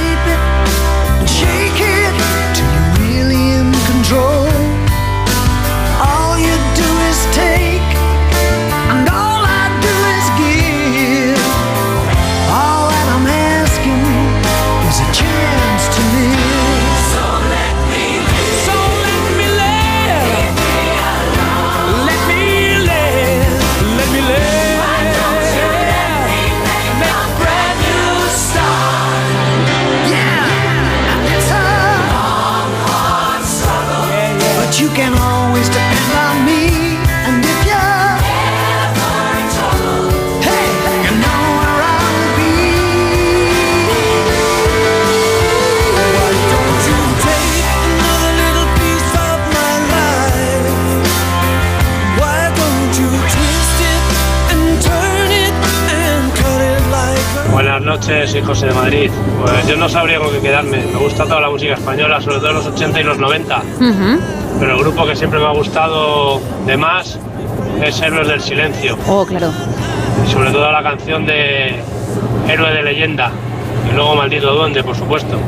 noches, 57.88 58.30
soy 58.30 58.42
José 58.42 58.66
de 58.66 58.74
Madrid. 58.74 59.10
Pues 59.40 59.66
yo 59.66 59.76
no 59.76 59.88
sabría 59.88 60.18
con 60.18 60.30
qué 60.30 60.40
quedarme. 60.40 60.78
Me 60.92 60.98
gusta 60.98 61.24
toda 61.24 61.40
la 61.40 61.50
música 61.50 61.74
española, 61.74 62.20
sobre 62.20 62.38
todo 62.38 62.52
los 62.52 62.66
80 62.66 63.00
y 63.00 63.02
los 63.02 63.18
90. 63.18 63.62
Pero 64.60 64.72
el 64.72 64.78
grupo 64.78 65.06
que 65.06 65.16
siempre 65.16 65.38
me 65.38 65.46
ha 65.46 65.52
gustado 65.52 66.40
de 66.66 66.76
más 66.76 67.18
es 67.82 68.00
Héroes 68.00 68.28
del 68.28 68.40
Silencio. 68.40 68.98
Oh, 69.08 69.24
claro. 69.24 69.50
Y 70.24 70.30
sobre 70.30 70.50
todo 70.50 70.70
la 70.70 70.82
canción 70.82 71.24
de 71.24 71.76
Héroe 72.46 72.72
de 72.72 72.82
Leyenda. 72.82 73.30
Y 73.90 73.94
luego 73.94 74.16
Maldito 74.16 74.52
Duende, 74.52 74.84
por 74.84 74.94
supuesto. 74.94 75.38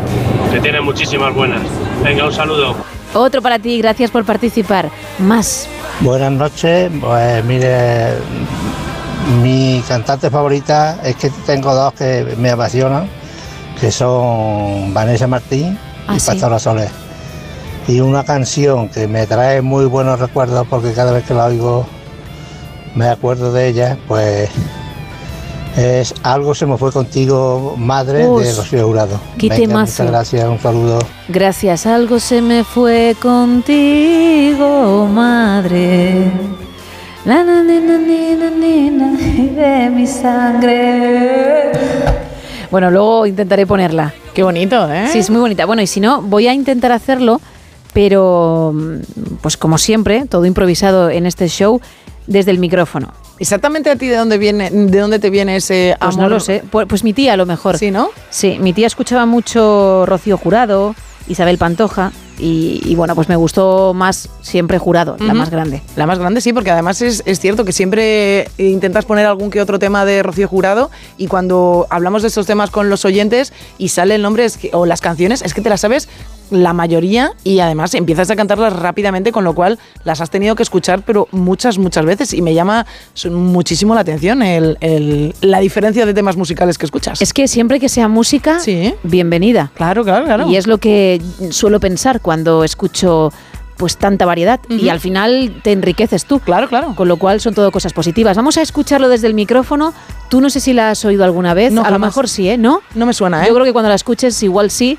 Que 0.50 0.60
tiene 0.60 0.80
muchísimas 0.80 1.34
buenas. 1.34 1.60
Venga, 2.02 2.24
un 2.24 2.32
saludo. 2.32 2.74
Otro 3.12 3.42
para 3.42 3.58
ti, 3.58 3.78
gracias 3.78 4.10
por 4.10 4.24
participar. 4.24 4.88
Más. 5.18 5.68
Buenas 6.00 6.32
noches, 6.32 6.90
pues 7.00 7.44
mire, 7.44 8.14
mi 9.42 9.82
cantante 9.86 10.30
favorita 10.30 10.98
es 11.04 11.16
que 11.16 11.30
tengo 11.46 11.74
dos 11.74 11.92
que 11.94 12.34
me 12.38 12.50
apasionan, 12.50 13.08
que 13.80 13.90
son 13.92 14.92
Vanessa 14.92 15.26
Martín 15.26 15.78
Ah, 16.06 16.16
y 16.16 16.20
sí. 16.20 16.26
Pastora 16.26 16.58
Soler. 16.58 16.90
Y 17.86 18.00
una 18.00 18.24
canción 18.24 18.88
que 18.88 19.06
me 19.06 19.26
trae 19.26 19.62
muy 19.62 19.84
buenos 19.86 20.18
recuerdos 20.20 20.66
porque 20.68 20.92
cada 20.92 21.12
vez 21.12 21.24
que 21.24 21.34
la 21.34 21.46
oigo 21.46 21.86
me 22.94 23.08
acuerdo 23.08 23.52
de 23.52 23.68
ella, 23.68 23.96
pues 24.08 24.50
es 25.76 26.12
Algo 26.22 26.54
se 26.54 26.66
me 26.66 26.76
fue 26.76 26.90
contigo, 26.92 27.74
madre 27.76 28.18
de 28.18 28.52
Rocío 28.54 28.86
Jurado. 28.86 29.20
Muchas 29.40 30.00
gracias, 30.00 30.48
un 30.48 30.58
saludo. 30.58 30.98
Gracias, 31.28 31.86
algo 31.86 32.18
se 32.18 32.42
me 32.42 32.64
fue 32.64 33.16
contigo, 33.20 35.06
madre. 35.06 36.32
La 37.24 37.44
na, 37.44 37.62
de 37.62 37.80
mi 39.94 40.06
sangre. 40.06 41.70
Bueno, 42.70 42.90
luego 42.90 43.26
intentaré 43.26 43.66
ponerla. 43.66 44.14
Qué 44.32 44.42
bonito, 44.42 44.90
¿eh? 44.90 45.08
Sí, 45.12 45.18
es 45.18 45.28
muy 45.28 45.40
bonita. 45.40 45.66
Bueno, 45.66 45.82
y 45.82 45.86
si 45.86 46.00
no, 46.00 46.22
voy 46.22 46.46
a 46.46 46.54
intentar 46.54 46.92
hacerlo, 46.92 47.40
pero 47.92 48.72
mm, 48.74 48.94
pues 49.42 49.56
como 49.56 49.76
siempre, 49.76 50.24
todo 50.26 50.46
improvisado 50.46 51.10
en 51.10 51.26
este 51.26 51.48
show 51.48 51.80
desde 52.26 52.52
el 52.52 52.58
micrófono. 52.58 53.12
Exactamente 53.38 53.90
a 53.90 53.96
ti 53.96 54.06
de 54.06 54.16
dónde 54.16 54.38
viene, 54.38 54.70
de 54.70 54.98
dónde 54.98 55.18
te 55.18 55.30
viene 55.30 55.56
ese 55.56 55.96
Pues 55.98 56.14
amor. 56.14 56.28
no 56.30 56.36
lo 56.36 56.40
sé. 56.40 56.62
Pues, 56.70 56.86
pues 56.86 57.04
mi 57.04 57.12
tía 57.12 57.34
a 57.34 57.36
lo 57.36 57.44
mejor. 57.44 57.76
Sí, 57.76 57.90
¿no? 57.90 58.08
Sí, 58.30 58.56
mi 58.60 58.72
tía 58.72 58.86
escuchaba 58.86 59.26
mucho 59.26 60.06
Rocío 60.06 60.38
Jurado, 60.38 60.94
Isabel 61.28 61.58
Pantoja, 61.58 62.12
y, 62.40 62.80
y 62.84 62.94
bueno, 62.94 63.14
pues 63.14 63.28
me 63.28 63.36
gustó 63.36 63.92
más 63.94 64.28
siempre 64.40 64.78
Jurado, 64.78 65.16
la 65.20 65.34
más 65.34 65.50
grande. 65.50 65.82
La 65.96 66.06
más 66.06 66.18
grande, 66.18 66.40
sí, 66.40 66.52
porque 66.52 66.70
además 66.70 67.02
es, 67.02 67.22
es 67.26 67.38
cierto 67.40 67.64
que 67.64 67.72
siempre 67.72 68.48
intentas 68.58 69.04
poner 69.04 69.26
algún 69.26 69.50
que 69.50 69.60
otro 69.60 69.78
tema 69.78 70.04
de 70.04 70.22
Rocío 70.22 70.48
Jurado 70.48 70.90
y 71.18 71.26
cuando 71.26 71.86
hablamos 71.90 72.22
de 72.22 72.28
estos 72.28 72.46
temas 72.46 72.70
con 72.70 72.88
los 72.90 73.04
oyentes 73.04 73.52
y 73.78 73.88
sale 73.88 74.14
el 74.14 74.22
nombre 74.22 74.44
es 74.44 74.56
que- 74.56 74.70
o 74.72 74.86
las 74.86 75.00
canciones, 75.00 75.42
es 75.42 75.54
que 75.54 75.60
te 75.60 75.68
las 75.68 75.80
sabes 75.80 76.08
la 76.50 76.72
mayoría 76.72 77.32
y 77.44 77.60
además 77.60 77.94
empiezas 77.94 78.28
a 78.30 78.34
cantarlas 78.34 78.72
rápidamente, 78.72 79.30
con 79.30 79.44
lo 79.44 79.54
cual 79.54 79.78
las 80.02 80.20
has 80.20 80.30
tenido 80.30 80.56
que 80.56 80.64
escuchar, 80.64 81.02
pero 81.06 81.28
muchas, 81.30 81.78
muchas 81.78 82.04
veces 82.04 82.32
y 82.34 82.42
me 82.42 82.54
llama 82.54 82.86
muchísimo 83.30 83.94
la 83.94 84.00
atención 84.00 84.42
el- 84.42 84.76
el- 84.80 85.34
la 85.42 85.60
diferencia 85.60 86.04
de 86.06 86.14
temas 86.14 86.36
musicales 86.36 86.76
que 86.78 86.86
escuchas. 86.86 87.22
Es 87.22 87.32
que 87.32 87.46
siempre 87.46 87.78
que 87.78 87.88
sea 87.88 88.08
música, 88.08 88.58
bienvenida. 89.04 89.70
Claro, 89.74 90.02
claro, 90.04 90.24
claro. 90.24 90.48
Y 90.48 90.56
es 90.56 90.66
lo 90.66 90.78
que 90.78 91.20
suelo 91.50 91.78
pensar 91.78 92.20
cuando 92.30 92.62
escucho 92.62 93.32
pues 93.76 93.96
tanta 93.96 94.24
variedad 94.24 94.60
y 94.68 94.88
al 94.88 95.00
final 95.00 95.60
te 95.64 95.72
enriqueces 95.72 96.26
tú. 96.26 96.38
Claro, 96.38 96.68
claro. 96.68 96.94
Con 96.94 97.08
lo 97.08 97.16
cual 97.16 97.40
son 97.40 97.54
todo 97.54 97.72
cosas 97.72 97.92
positivas. 97.92 98.36
Vamos 98.36 98.56
a 98.56 98.62
escucharlo 98.62 99.08
desde 99.08 99.26
el 99.26 99.34
micrófono. 99.34 99.92
Tú 100.28 100.40
no 100.40 100.48
sé 100.48 100.60
si 100.60 100.72
la 100.72 100.90
has 100.90 101.04
oído 101.04 101.24
alguna 101.24 101.54
vez. 101.54 101.72
No, 101.72 101.82
a 101.82 101.90
lo 101.90 101.98
mejor 101.98 102.28
sí, 102.28 102.48
¿eh? 102.48 102.56
¿No? 102.56 102.82
No 102.94 103.04
me 103.04 103.14
suena, 103.14 103.42
¿eh? 103.42 103.48
Yo 103.48 103.54
creo 103.54 103.66
que 103.66 103.72
cuando 103.72 103.88
la 103.88 103.96
escuches 103.96 104.40
igual 104.44 104.70
sí. 104.70 104.96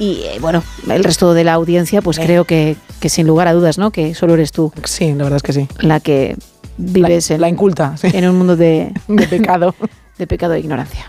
Y 0.00 0.22
eh, 0.24 0.38
bueno, 0.40 0.64
el 0.90 1.04
resto 1.04 1.32
de 1.32 1.44
la 1.44 1.52
audiencia, 1.52 2.02
pues 2.02 2.18
creo 2.18 2.44
que, 2.44 2.76
que 2.98 3.08
sin 3.08 3.28
lugar 3.28 3.46
a 3.46 3.52
dudas, 3.52 3.78
¿no? 3.78 3.92
Que 3.92 4.16
solo 4.16 4.34
eres 4.34 4.50
tú. 4.50 4.72
Sí, 4.82 5.12
la 5.12 5.22
verdad 5.22 5.36
es 5.36 5.42
que 5.44 5.52
sí. 5.52 5.68
La 5.78 6.00
que 6.00 6.36
vives 6.76 7.30
en, 7.30 7.40
la 7.40 7.48
inculta, 7.48 7.96
sí. 7.96 8.08
en 8.12 8.28
un 8.28 8.36
mundo 8.36 8.56
de, 8.56 8.92
de 9.06 9.28
pecado. 9.28 9.76
de 10.18 10.26
pecado 10.26 10.54
e 10.54 10.58
ignorancia. 10.58 11.08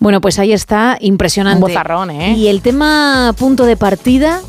Bueno, 0.00 0.20
pues 0.20 0.38
ahí 0.38 0.52
está, 0.52 0.96
impresionante. 1.00 1.56
Un 1.62 1.68
bozarrón, 1.68 2.10
¿eh? 2.10 2.34
Y 2.36 2.48
el 2.48 2.62
tema 2.62 3.34
punto 3.38 3.64
de 3.66 3.76
partida, 3.76 4.40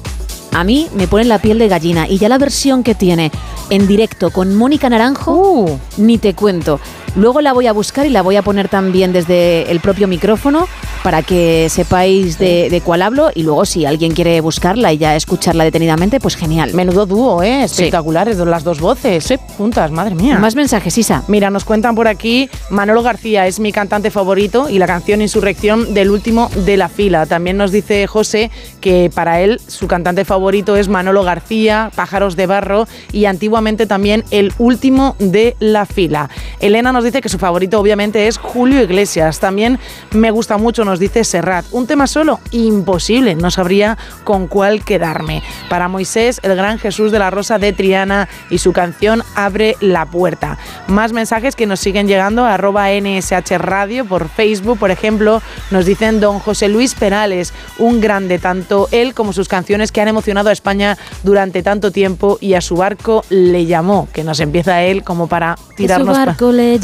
a 0.54 0.64
mí 0.64 0.88
me 0.96 1.08
pone 1.08 1.26
la 1.26 1.40
piel 1.40 1.60
de 1.60 1.68
gallina. 1.68 2.08
Y 2.08 2.18
ya 2.18 2.30
la 2.30 2.38
versión 2.38 2.84
que 2.84 2.96
tiene 2.96 3.32
en 3.70 3.86
directo 3.86 4.32
con 4.32 4.56
Mónica 4.56 4.90
Naranjo, 4.90 5.34
Uh. 5.34 5.80
ni 5.98 6.18
te 6.18 6.34
cuento. 6.34 6.80
Luego 7.16 7.42
la 7.42 7.54
voy 7.54 7.68
a 7.68 7.74
buscar 7.74 8.06
y 8.06 8.10
la 8.10 8.22
voy 8.22 8.36
a 8.36 8.42
poner 8.42 8.70
también 8.70 9.12
desde 9.12 9.70
el 9.72 9.80
propio 9.80 10.08
micrófono 10.08 10.68
para 11.04 11.24
que 11.24 11.68
sepáis 11.70 12.38
de, 12.38 12.70
de 12.70 12.82
cuál 12.82 13.02
hablo 13.02 13.32
y 13.34 13.44
luego 13.44 13.66
si 13.66 13.86
alguien 13.86 14.14
quiere 14.14 14.40
buscarla 14.40 14.94
y 14.94 14.98
ya 14.98 15.16
escucharla 15.16 15.64
detenidamente, 15.64 16.20
pues 16.20 16.36
genial. 16.36 16.74
Menudo 16.74 17.06
dúo, 17.06 17.44
¿eh? 17.44 17.64
Espectaculares, 17.64 18.38
las 18.38 18.64
dos 18.64 18.80
voces 18.80 19.32
juntas, 19.58 19.92
madre 19.92 20.16
mía. 20.16 20.40
Más 20.40 20.56
mensajes, 20.56 20.98
Isa. 20.98 21.24
Mira, 21.28 21.50
nos 21.50 21.66
cuentan 21.66 21.96
por 21.96 22.08
aquí, 22.08 22.50
Manolo 22.70 23.04
García 23.04 23.48
es 23.48 23.60
mi 23.60 23.72
cantante 23.72 24.12
favorito 24.12 24.70
y 24.70 24.80
la 24.80 24.88
canción 24.88 25.22
Insurrección 25.22 25.94
del 25.94 26.10
último 26.10 26.50
de 26.56 26.78
la 26.78 26.90
fila. 26.90 27.26
También 27.26 27.58
nos 27.58 27.72
dice 27.72 28.08
José 28.08 28.50
que 28.80 29.12
para 29.14 29.42
él 29.42 29.60
su 29.68 29.88
cantante 29.88 30.26
favorito 30.26 30.76
es 30.76 30.88
Manolo 30.88 31.24
García, 31.24 31.92
Pájaros 31.96 32.36
de 32.36 32.48
Barro 32.48 32.88
y 33.12 33.26
antiguamente 33.26 33.86
también 33.86 34.24
el 34.32 34.54
último 34.58 35.16
de 35.20 35.56
la 35.60 35.86
fila. 35.86 36.30
Elena 36.60 36.92
nos 36.92 37.01
dice 37.04 37.22
que 37.22 37.30
su 37.30 37.38
favorito 37.40 37.80
obviamente 37.80 38.28
es 38.28 38.38
Julio 38.38 38.82
Iglesias. 38.82 39.40
También 39.40 39.80
me 40.12 40.32
gusta 40.32 40.58
mucho, 40.58 40.86
nos 40.86 41.00
dice 41.00 41.24
Serrat. 41.24 41.66
Un 41.72 41.88
tema 41.88 42.08
solo, 42.08 42.40
imposible, 42.52 43.36
no 43.36 43.52
sabría 43.52 43.98
con 44.24 44.48
cuál 44.48 44.84
quedarme. 44.84 45.44
Para 45.70 45.88
Moisés, 45.88 46.40
el 46.44 46.56
gran 46.56 46.80
Jesús 46.80 47.12
de 47.12 47.20
la 47.20 47.30
Rosa 47.30 47.58
de 47.60 47.74
Triana 47.74 48.28
y 48.50 48.58
su 48.58 48.74
canción 48.74 49.24
Abre 49.36 49.76
la 49.82 50.06
puerta. 50.06 50.58
Más 50.88 51.14
mensajes 51.14 51.56
que 51.56 51.66
nos 51.66 51.80
siguen 51.80 52.08
llegando 52.08 52.46
a 52.46 52.54
arroba 52.56 52.88
NSH 52.92 53.58
Radio 53.58 54.06
por 54.06 54.30
Facebook, 54.30 54.78
por 54.80 54.92
ejemplo, 54.92 55.42
nos 55.72 55.86
dicen 55.86 56.20
don 56.20 56.40
José 56.40 56.68
Luis 56.70 56.96
Perales, 56.96 57.54
un 57.78 58.02
grande, 58.02 58.40
tanto 58.40 58.88
él 58.92 59.14
como 59.14 59.34
sus 59.34 59.48
canciones 59.48 59.92
que 59.92 60.02
han 60.02 60.08
emocionado 60.08 60.50
a 60.50 60.54
España 60.54 60.98
durante 61.24 61.64
tanto 61.64 61.92
tiempo 61.92 62.38
y 62.42 62.54
a 62.54 62.62
su 62.62 62.76
barco 62.76 63.24
le 63.30 63.66
llamó, 63.66 64.08
que 64.14 64.24
nos 64.24 64.40
empieza 64.40 64.82
él 64.84 65.04
como 65.04 65.28
para 65.28 65.58
su 65.58 65.76
tirarnos 65.76 66.18
pa- 66.18 66.26
barco 66.26 66.52
le 66.52 66.80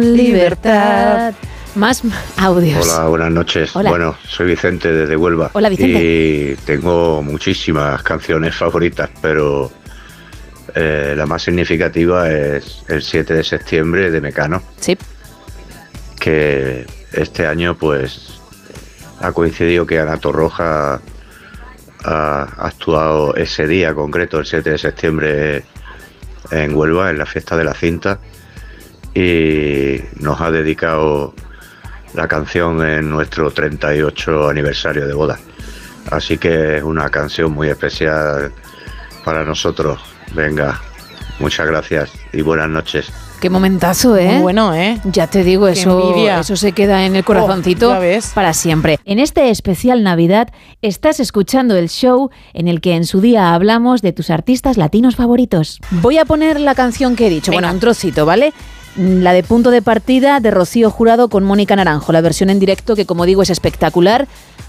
libertad. 0.00 1.34
Más 1.74 2.02
audios. 2.38 2.88
Hola, 2.88 3.08
buenas 3.08 3.30
noches. 3.32 3.76
Hola. 3.76 3.90
Bueno, 3.90 4.16
soy 4.26 4.46
Vicente 4.46 4.90
desde 4.90 5.16
Huelva. 5.16 5.50
Hola, 5.52 5.68
Vicente. 5.68 6.00
Y 6.02 6.56
tengo 6.64 7.22
muchísimas 7.22 8.02
canciones 8.02 8.54
favoritas, 8.54 9.10
pero 9.20 9.70
eh, 10.74 11.14
la 11.16 11.26
más 11.26 11.42
significativa 11.42 12.30
es 12.30 12.82
el 12.88 13.02
7 13.02 13.34
de 13.34 13.44
septiembre 13.44 14.10
de 14.10 14.20
Mecano. 14.20 14.62
Sí. 14.80 14.96
Que 16.18 16.86
este 17.12 17.46
año, 17.46 17.76
pues, 17.76 18.40
ha 19.20 19.32
coincidido 19.32 19.86
que 19.86 19.98
Ana 20.00 20.16
Torroja 20.16 21.00
ha 22.04 22.42
actuado 22.58 23.34
ese 23.34 23.66
día 23.66 23.92
concreto, 23.92 24.38
el 24.38 24.46
7 24.46 24.70
de 24.70 24.78
septiembre, 24.78 25.64
en 26.50 26.74
Huelva, 26.74 27.10
en 27.10 27.18
la 27.18 27.26
fiesta 27.26 27.56
de 27.56 27.64
la 27.64 27.74
cinta, 27.74 28.18
y 29.16 30.02
nos 30.20 30.40
ha 30.42 30.50
dedicado 30.50 31.32
la 32.14 32.28
canción 32.28 32.86
en 32.86 33.08
nuestro 33.08 33.50
38 33.50 34.48
aniversario 34.50 35.06
de 35.06 35.14
boda. 35.14 35.38
Así 36.10 36.36
que 36.38 36.76
es 36.76 36.82
una 36.82 37.08
canción 37.08 37.52
muy 37.52 37.68
especial 37.70 38.52
para 39.24 39.42
nosotros. 39.44 39.98
Venga, 40.34 40.80
muchas 41.40 41.66
gracias 41.66 42.10
y 42.32 42.42
buenas 42.42 42.68
noches. 42.68 43.10
Qué 43.40 43.50
momentazo, 43.50 44.16
¿eh? 44.16 44.32
Muy 44.34 44.42
bueno, 44.42 44.74
¿eh? 44.74 44.98
Ya 45.04 45.26
te 45.26 45.44
digo, 45.44 45.66
Qué 45.66 45.72
eso, 45.72 46.10
envidia. 46.10 46.40
eso 46.40 46.56
se 46.56 46.72
queda 46.72 47.04
en 47.04 47.16
el 47.16 47.24
corazoncito 47.24 47.92
Oh, 47.96 48.00
ves. 48.00 48.32
para 48.34 48.52
siempre. 48.54 48.98
En 49.04 49.18
este 49.18 49.50
especial 49.50 50.02
Navidad 50.02 50.48
estás 50.80 51.20
escuchando 51.20 51.76
el 51.76 51.88
show 51.90 52.30
en 52.54 52.66
el 52.68 52.80
que 52.80 52.94
en 52.94 53.04
su 53.04 53.20
día 53.20 53.52
hablamos 53.54 54.00
de 54.00 54.12
tus 54.12 54.30
artistas 54.30 54.76
latinos 54.78 55.16
favoritos. 55.16 55.80
Voy 55.90 56.16
a 56.18 56.24
poner 56.24 56.60
la 56.60 56.74
canción 56.74 57.14
que 57.16 57.26
he 57.26 57.30
dicho, 57.30 57.52
bueno, 57.52 57.70
un 57.70 57.78
trocito, 57.80 58.24
¿vale? 58.24 58.52
La 58.96 59.34
de 59.34 59.42
punto 59.42 59.70
de 59.70 59.82
partida 59.82 60.40
de 60.40 60.50
Rocío 60.50 60.90
Jurado 60.90 61.28
con 61.28 61.44
Mónica 61.44 61.76
Naranjo, 61.76 62.12
la 62.12 62.22
versión 62.22 62.48
en 62.48 62.58
directo 62.58 62.96
que 62.96 63.04
como 63.04 63.26
digo 63.26 63.42
es 63.42 63.50
espectacular. 63.50 64.26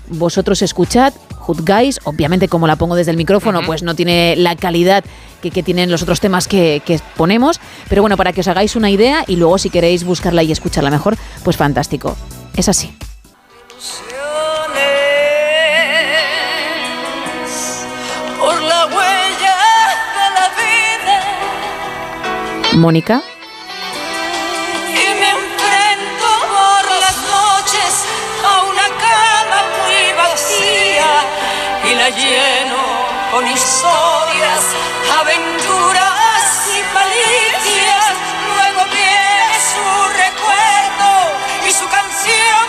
Vosotros 0.09 0.61
escuchad, 0.61 1.13
juzgáis, 1.35 1.99
obviamente 2.03 2.49
como 2.49 2.67
la 2.67 2.75
pongo 2.75 2.95
desde 2.95 3.11
el 3.11 3.17
micrófono, 3.17 3.61
pues 3.65 3.83
no 3.83 3.95
tiene 3.95 4.35
la 4.37 4.55
calidad 4.55 5.03
que, 5.41 5.51
que 5.51 5.63
tienen 5.63 5.91
los 5.91 6.01
otros 6.01 6.19
temas 6.19 6.47
que, 6.47 6.81
que 6.85 6.99
ponemos, 7.15 7.61
pero 7.87 8.01
bueno, 8.01 8.17
para 8.17 8.33
que 8.33 8.41
os 8.41 8.47
hagáis 8.47 8.75
una 8.75 8.89
idea 8.89 9.23
y 9.27 9.37
luego 9.37 9.57
si 9.57 9.69
queréis 9.69 10.03
buscarla 10.03 10.43
y 10.43 10.51
escucharla 10.51 10.91
mejor, 10.91 11.17
pues 11.43 11.55
fantástico. 11.55 12.15
Es 12.55 12.67
así. 12.67 12.93
por 18.39 18.61
la 18.61 18.85
huella 18.85 19.55
de 20.15 20.25
la 20.35 20.47
vida 20.57 21.17
Mónica, 22.75 23.21
lleno 32.09 32.77
con 33.31 33.45
historias, 33.47 34.63
aventuras 35.19 36.67
y 36.75 36.93
malicias. 36.93 38.13
Luego 38.47 38.85
viene 38.91 39.59
su 39.73 39.85
recuerdo 40.23 41.67
y 41.67 41.71
su 41.71 41.87
canción 41.89 42.66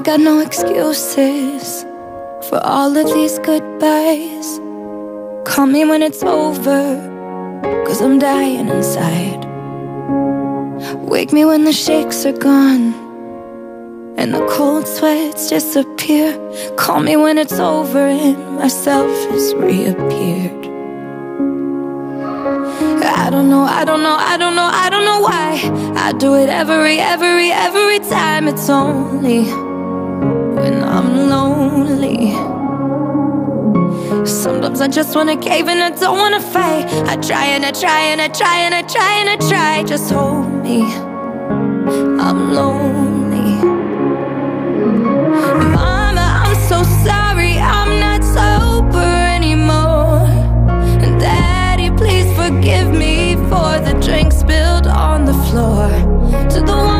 I 0.00 0.02
got 0.02 0.20
no 0.20 0.38
excuses 0.40 1.82
for 2.48 2.58
all 2.64 2.96
of 2.96 3.06
these 3.12 3.38
goodbyes. 3.40 4.58
Call 5.44 5.66
me 5.66 5.84
when 5.84 6.00
it's 6.00 6.22
over, 6.22 6.96
cause 7.86 8.00
I'm 8.00 8.18
dying 8.18 8.68
inside. 8.68 9.44
Wake 11.06 11.34
me 11.34 11.44
when 11.44 11.64
the 11.64 11.74
shakes 11.74 12.24
are 12.24 12.32
gone 12.32 12.94
and 14.16 14.32
the 14.32 14.40
cold 14.48 14.88
sweats 14.88 15.50
disappear. 15.50 16.32
Call 16.78 17.00
me 17.00 17.16
when 17.16 17.36
it's 17.36 17.60
over 17.60 17.98
and 17.98 18.56
myself 18.56 19.10
has 19.32 19.54
reappeared. 19.54 20.64
I 23.04 23.28
don't 23.28 23.50
know, 23.50 23.64
I 23.64 23.84
don't 23.84 24.02
know, 24.02 24.16
I 24.18 24.38
don't 24.38 24.56
know, 24.56 24.70
I 24.72 24.88
don't 24.88 25.04
know 25.04 25.20
why. 25.20 25.92
I 25.94 26.12
do 26.12 26.36
it 26.36 26.48
every, 26.48 26.98
every, 27.00 27.50
every 27.50 27.98
time. 27.98 28.48
It's 28.48 28.70
only 28.70 29.69
when 30.54 30.82
I'm 30.82 31.28
lonely. 31.28 32.32
Sometimes 34.26 34.80
I 34.80 34.88
just 34.88 35.14
wanna 35.14 35.36
cave 35.36 35.68
and 35.68 35.82
I 35.82 35.90
don't 35.90 36.18
wanna 36.18 36.40
fight. 36.40 36.86
I 37.08 37.16
try 37.16 37.46
and 37.54 37.64
I 37.64 37.72
try 37.72 38.00
and 38.10 38.20
I 38.20 38.28
try 38.28 38.56
and 38.60 38.74
I 38.74 38.82
try 38.82 39.12
and 39.20 39.28
I 39.28 39.36
try. 39.48 39.82
Just 39.84 40.10
hold 40.10 40.46
me. 40.64 40.82
I'm 42.26 42.52
lonely. 42.52 43.52
Mama, 45.76 46.26
I'm 46.44 46.54
so 46.70 46.82
sorry. 47.06 47.58
I'm 47.58 47.92
not 48.06 48.22
sober 48.36 49.10
anymore. 49.36 50.26
And 51.04 51.20
Daddy, 51.20 51.90
please 51.90 52.28
forgive 52.36 52.88
me 52.90 53.36
for 53.50 53.70
the 53.86 53.98
drink 54.06 54.32
spilled 54.32 54.86
on 54.86 55.24
the 55.24 55.34
floor. 55.48 55.88
To 56.50 56.60
the 56.60 56.76
ones 56.76 56.99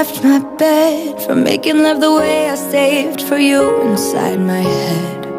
left 0.00 0.24
my 0.24 0.38
bed, 0.56 1.20
for 1.20 1.34
making 1.34 1.82
love 1.82 2.00
the 2.00 2.10
way 2.10 2.48
I 2.48 2.54
saved 2.54 3.20
for 3.20 3.36
you 3.36 3.82
inside 3.82 4.40
my 4.40 4.60
head. 4.60 5.29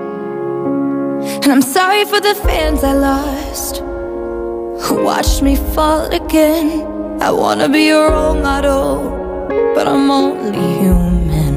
And 1.44 1.52
I'm 1.52 1.62
sorry 1.64 2.06
for 2.06 2.20
the 2.20 2.36
fans 2.36 2.84
I 2.84 2.94
lost 2.94 3.78
who 4.84 5.04
watched 5.04 5.42
me 5.42 5.56
fall 5.74 6.06
again. 6.14 6.86
I 7.20 7.32
wanna 7.32 7.68
be 7.68 7.88
your 7.88 8.12
role 8.12 8.36
model, 8.36 9.50
but 9.74 9.88
I'm 9.88 10.12
only 10.12 10.52
human. 10.82 11.56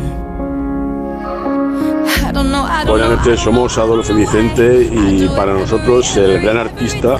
I 2.26 2.32
don't 2.32 2.50
know, 2.50 2.64
I 2.64 2.84
don't 2.84 2.98
noches, 2.98 3.40
somos 3.40 3.76
Adolfo 3.76 4.14
Vicente 4.14 4.88
y 4.90 5.28
para 5.36 5.52
nosotros 5.52 6.16
el 6.16 6.40
gran 6.40 6.56
artista 6.56 7.18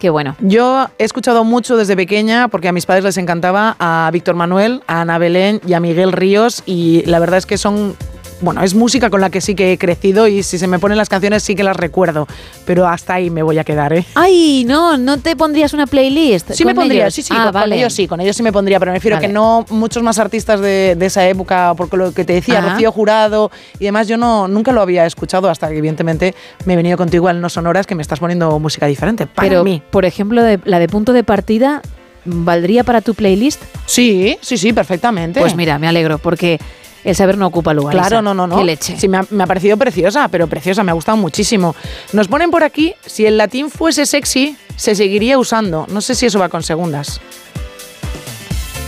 Qué 0.00 0.08
bueno. 0.08 0.34
Yo 0.40 0.88
he 0.96 1.04
escuchado 1.04 1.44
mucho 1.44 1.76
desde 1.76 1.94
pequeña 1.94 2.48
porque 2.48 2.68
a 2.68 2.72
mis 2.72 2.86
padres 2.86 3.04
les 3.04 3.18
encantaba 3.18 3.76
a 3.78 4.08
Víctor 4.10 4.34
Manuel, 4.34 4.82
a 4.86 5.02
Ana 5.02 5.18
Belén 5.18 5.60
y 5.66 5.74
a 5.74 5.80
Miguel 5.80 6.12
Ríos 6.12 6.62
y 6.64 7.02
la 7.04 7.18
verdad 7.18 7.36
es 7.36 7.44
que 7.44 7.58
son 7.58 7.94
bueno, 8.40 8.62
es 8.62 8.74
música 8.74 9.10
con 9.10 9.20
la 9.20 9.30
que 9.30 9.40
sí 9.40 9.54
que 9.54 9.72
he 9.72 9.78
crecido 9.78 10.26
y 10.28 10.42
si 10.42 10.58
se 10.58 10.66
me 10.66 10.78
ponen 10.78 10.96
las 10.98 11.08
canciones 11.08 11.42
sí 11.42 11.54
que 11.54 11.62
las 11.62 11.76
recuerdo, 11.76 12.26
pero 12.64 12.86
hasta 12.86 13.14
ahí 13.14 13.30
me 13.30 13.42
voy 13.42 13.58
a 13.58 13.64
quedar, 13.64 13.92
¿eh? 13.92 14.04
Ay, 14.14 14.64
no, 14.66 14.96
¿no 14.96 15.18
te 15.18 15.36
pondrías 15.36 15.72
una 15.74 15.86
playlist? 15.86 16.50
Sí 16.52 16.64
me 16.64 16.74
pondría, 16.74 17.02
ellos? 17.04 17.14
sí, 17.14 17.22
sí, 17.22 17.34
Ah, 17.36 17.50
con, 17.52 17.72
ellos 17.72 17.92
sí, 17.92 18.06
con 18.08 18.20
ellos 18.20 18.36
sí 18.36 18.42
me 18.42 18.52
pondría, 18.52 18.78
pero 18.78 18.92
me 18.92 18.98
refiero 18.98 19.16
Vale. 19.16 19.26
que 19.26 19.32
no 19.32 19.64
muchos 19.70 20.02
más 20.02 20.18
artistas 20.18 20.60
de, 20.60 20.94
de 20.98 21.06
esa 21.06 21.26
época, 21.28 21.74
porque 21.76 21.96
lo 21.96 22.12
que 22.12 22.24
te 22.24 22.32
decía, 22.34 22.58
Ajá. 22.60 22.70
Rocío 22.70 22.92
Jurado 22.92 23.50
y 23.78 23.84
demás, 23.84 24.08
yo 24.08 24.16
no 24.16 24.48
nunca 24.48 24.72
lo 24.72 24.80
había 24.80 25.06
escuchado 25.06 25.48
hasta 25.50 25.68
que 25.68 25.78
evidentemente 25.78 26.34
me 26.64 26.72
he 26.74 26.76
venido 26.76 26.96
contigo 26.96 27.28
al 27.28 27.40
No 27.40 27.48
Sonoras 27.48 27.86
que 27.86 27.94
me 27.94 28.02
estás 28.02 28.20
poniendo 28.20 28.58
música 28.58 28.86
diferente 28.86 29.26
para 29.26 29.48
Pero, 29.48 29.64
mí. 29.64 29.82
por 29.90 30.04
ejemplo, 30.04 30.42
de- 30.42 30.60
la 30.64 30.78
de 30.78 30.88
punto 30.88 31.12
de 31.12 31.24
partida, 31.24 31.82
¿valdría 32.24 32.84
para 32.84 33.00
tu 33.00 33.14
playlist? 33.14 33.62
Sí, 33.86 34.38
sí, 34.40 34.56
sí, 34.56 34.72
perfectamente. 34.72 35.40
Pues 35.40 35.54
mira, 35.56 35.78
me 35.78 35.88
alegro, 35.88 36.18
porque 36.18 36.58
el 37.04 37.14
saber 37.16 37.38
no 37.38 37.46
ocupa 37.46 37.72
lugar. 37.74 37.92
Claro, 37.94 38.16
Isa. 38.16 38.22
no, 38.22 38.34
no, 38.34 38.46
no. 38.46 38.56
Qué 38.58 38.64
leche. 38.64 38.96
Sí, 38.98 39.08
me 39.08 39.18
ha, 39.18 39.26
me 39.30 39.44
ha 39.44 39.46
parecido 39.46 39.76
preciosa, 39.76 40.28
pero 40.28 40.46
preciosa, 40.46 40.82
me 40.84 40.90
ha 40.90 40.94
gustado 40.94 41.16
muchísimo. 41.16 41.74
Nos 42.12 42.28
ponen 42.28 42.50
por 42.50 42.62
aquí, 42.64 42.94
si 43.06 43.26
el 43.26 43.36
latín 43.38 43.70
fuese 43.70 44.06
sexy, 44.06 44.56
se 44.76 44.94
seguiría 44.94 45.38
usando. 45.38 45.86
No 45.90 46.00
sé 46.00 46.14
si 46.14 46.26
eso 46.26 46.38
va 46.38 46.48
con 46.48 46.62
segundas. 46.62 47.20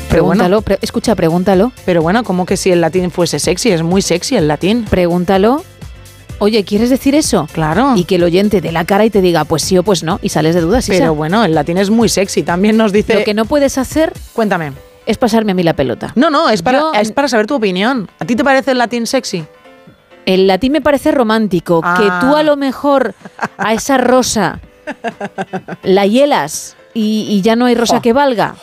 Pero 0.09 0.25
bueno. 0.25 0.41
Pregúntalo, 0.45 0.63
pre- 0.63 0.79
escucha, 0.83 1.15
pregúntalo. 1.15 1.73
Pero 1.87 2.03
bueno, 2.03 2.23
¿cómo 2.23 2.45
que 2.45 2.57
si 2.57 2.71
el 2.71 2.81
latín 2.83 3.11
fuese 3.11 3.39
sexy? 3.39 3.71
Es 3.71 3.83
muy 3.83 4.03
sexy 4.03 4.37
el 4.37 4.47
latín. 4.47 4.85
Pregúntalo. 4.85 5.65
Oye, 6.39 6.65
¿quieres 6.65 6.91
decir 6.91 7.15
eso? 7.15 7.49
Claro. 7.53 7.93
Y 7.97 8.05
que 8.05 8.17
el 8.17 8.25
oyente 8.25 8.61
dé 8.61 8.73
la 8.73 8.85
cara 8.85 9.05
y 9.05 9.11
te 9.11 9.21
diga, 9.21 9.45
pues 9.45 9.63
sí 9.63 9.79
o 9.79 9.85
pues 9.85 10.03
no, 10.03 10.19
y 10.23 10.29
sales 10.29 10.55
de 10.55 10.61
dudas. 10.61 10.89
Isa. 10.89 10.99
Pero 10.99 11.15
bueno, 11.15 11.45
el 11.45 11.55
latín 11.55 11.79
es 11.79 11.89
muy 11.89 12.09
sexy. 12.09 12.43
También 12.43 12.77
nos 12.77 12.93
dice... 12.93 13.15
Lo 13.15 13.25
que 13.25 13.33
no 13.33 13.45
puedes 13.45 13.79
hacer 13.79 14.13
Cuéntame. 14.33 14.73
Es 15.07 15.19
pasarme 15.19 15.53
a 15.53 15.55
mí 15.55 15.63
la 15.63 15.75
pelota. 15.75 16.13
No, 16.15 16.31
no, 16.31 16.49
es 16.51 16.63
para, 16.63 16.79
Yo- 16.81 16.93
es 16.95 17.13
para 17.13 17.29
saber 17.29 17.47
tu 17.47 17.55
opinión. 17.55 18.09
¿A 18.19 18.25
ti 18.25 18.37
te 18.37 18.45
parece 18.45 18.73
el 18.73 18.79
latín 18.79 19.07
sexy? 19.07 19.45
El 20.27 20.47
latín 20.47 20.73
me 20.73 20.81
parece 20.81 21.11
romántico, 21.11 21.81
Ah. 21.83 21.95
que 21.99 22.27
tú 22.27 22.37
a 22.37 22.43
lo 22.45 22.57
mejor 22.57 23.15
a 23.59 23.73
esa 23.73 23.99
rosa 23.99 24.61
la 25.83 26.07
hielas 26.07 26.77
y, 26.95 27.27
y 27.29 27.41
ya 27.43 27.57
no 27.57 27.67
hay 27.67 27.75
rosa 27.75 28.01
que 28.01 28.13
valga. 28.13 28.55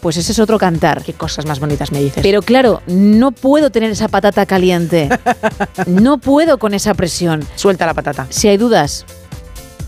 Pues 0.00 0.16
ese 0.16 0.32
es 0.32 0.38
otro 0.38 0.58
cantar. 0.58 1.02
Qué 1.02 1.12
cosas 1.12 1.44
más 1.44 1.60
bonitas 1.60 1.92
me 1.92 2.00
dices. 2.00 2.22
Pero 2.22 2.40
claro, 2.40 2.80
no 2.86 3.32
puedo 3.32 3.70
tener 3.70 3.90
esa 3.90 4.08
patata 4.08 4.46
caliente. 4.46 5.08
No 5.86 6.18
puedo 6.18 6.58
con 6.58 6.72
esa 6.74 6.94
presión. 6.94 7.44
Suelta 7.56 7.84
la 7.86 7.94
patata. 7.94 8.26
Si 8.30 8.48
hay 8.48 8.56
dudas, 8.56 9.04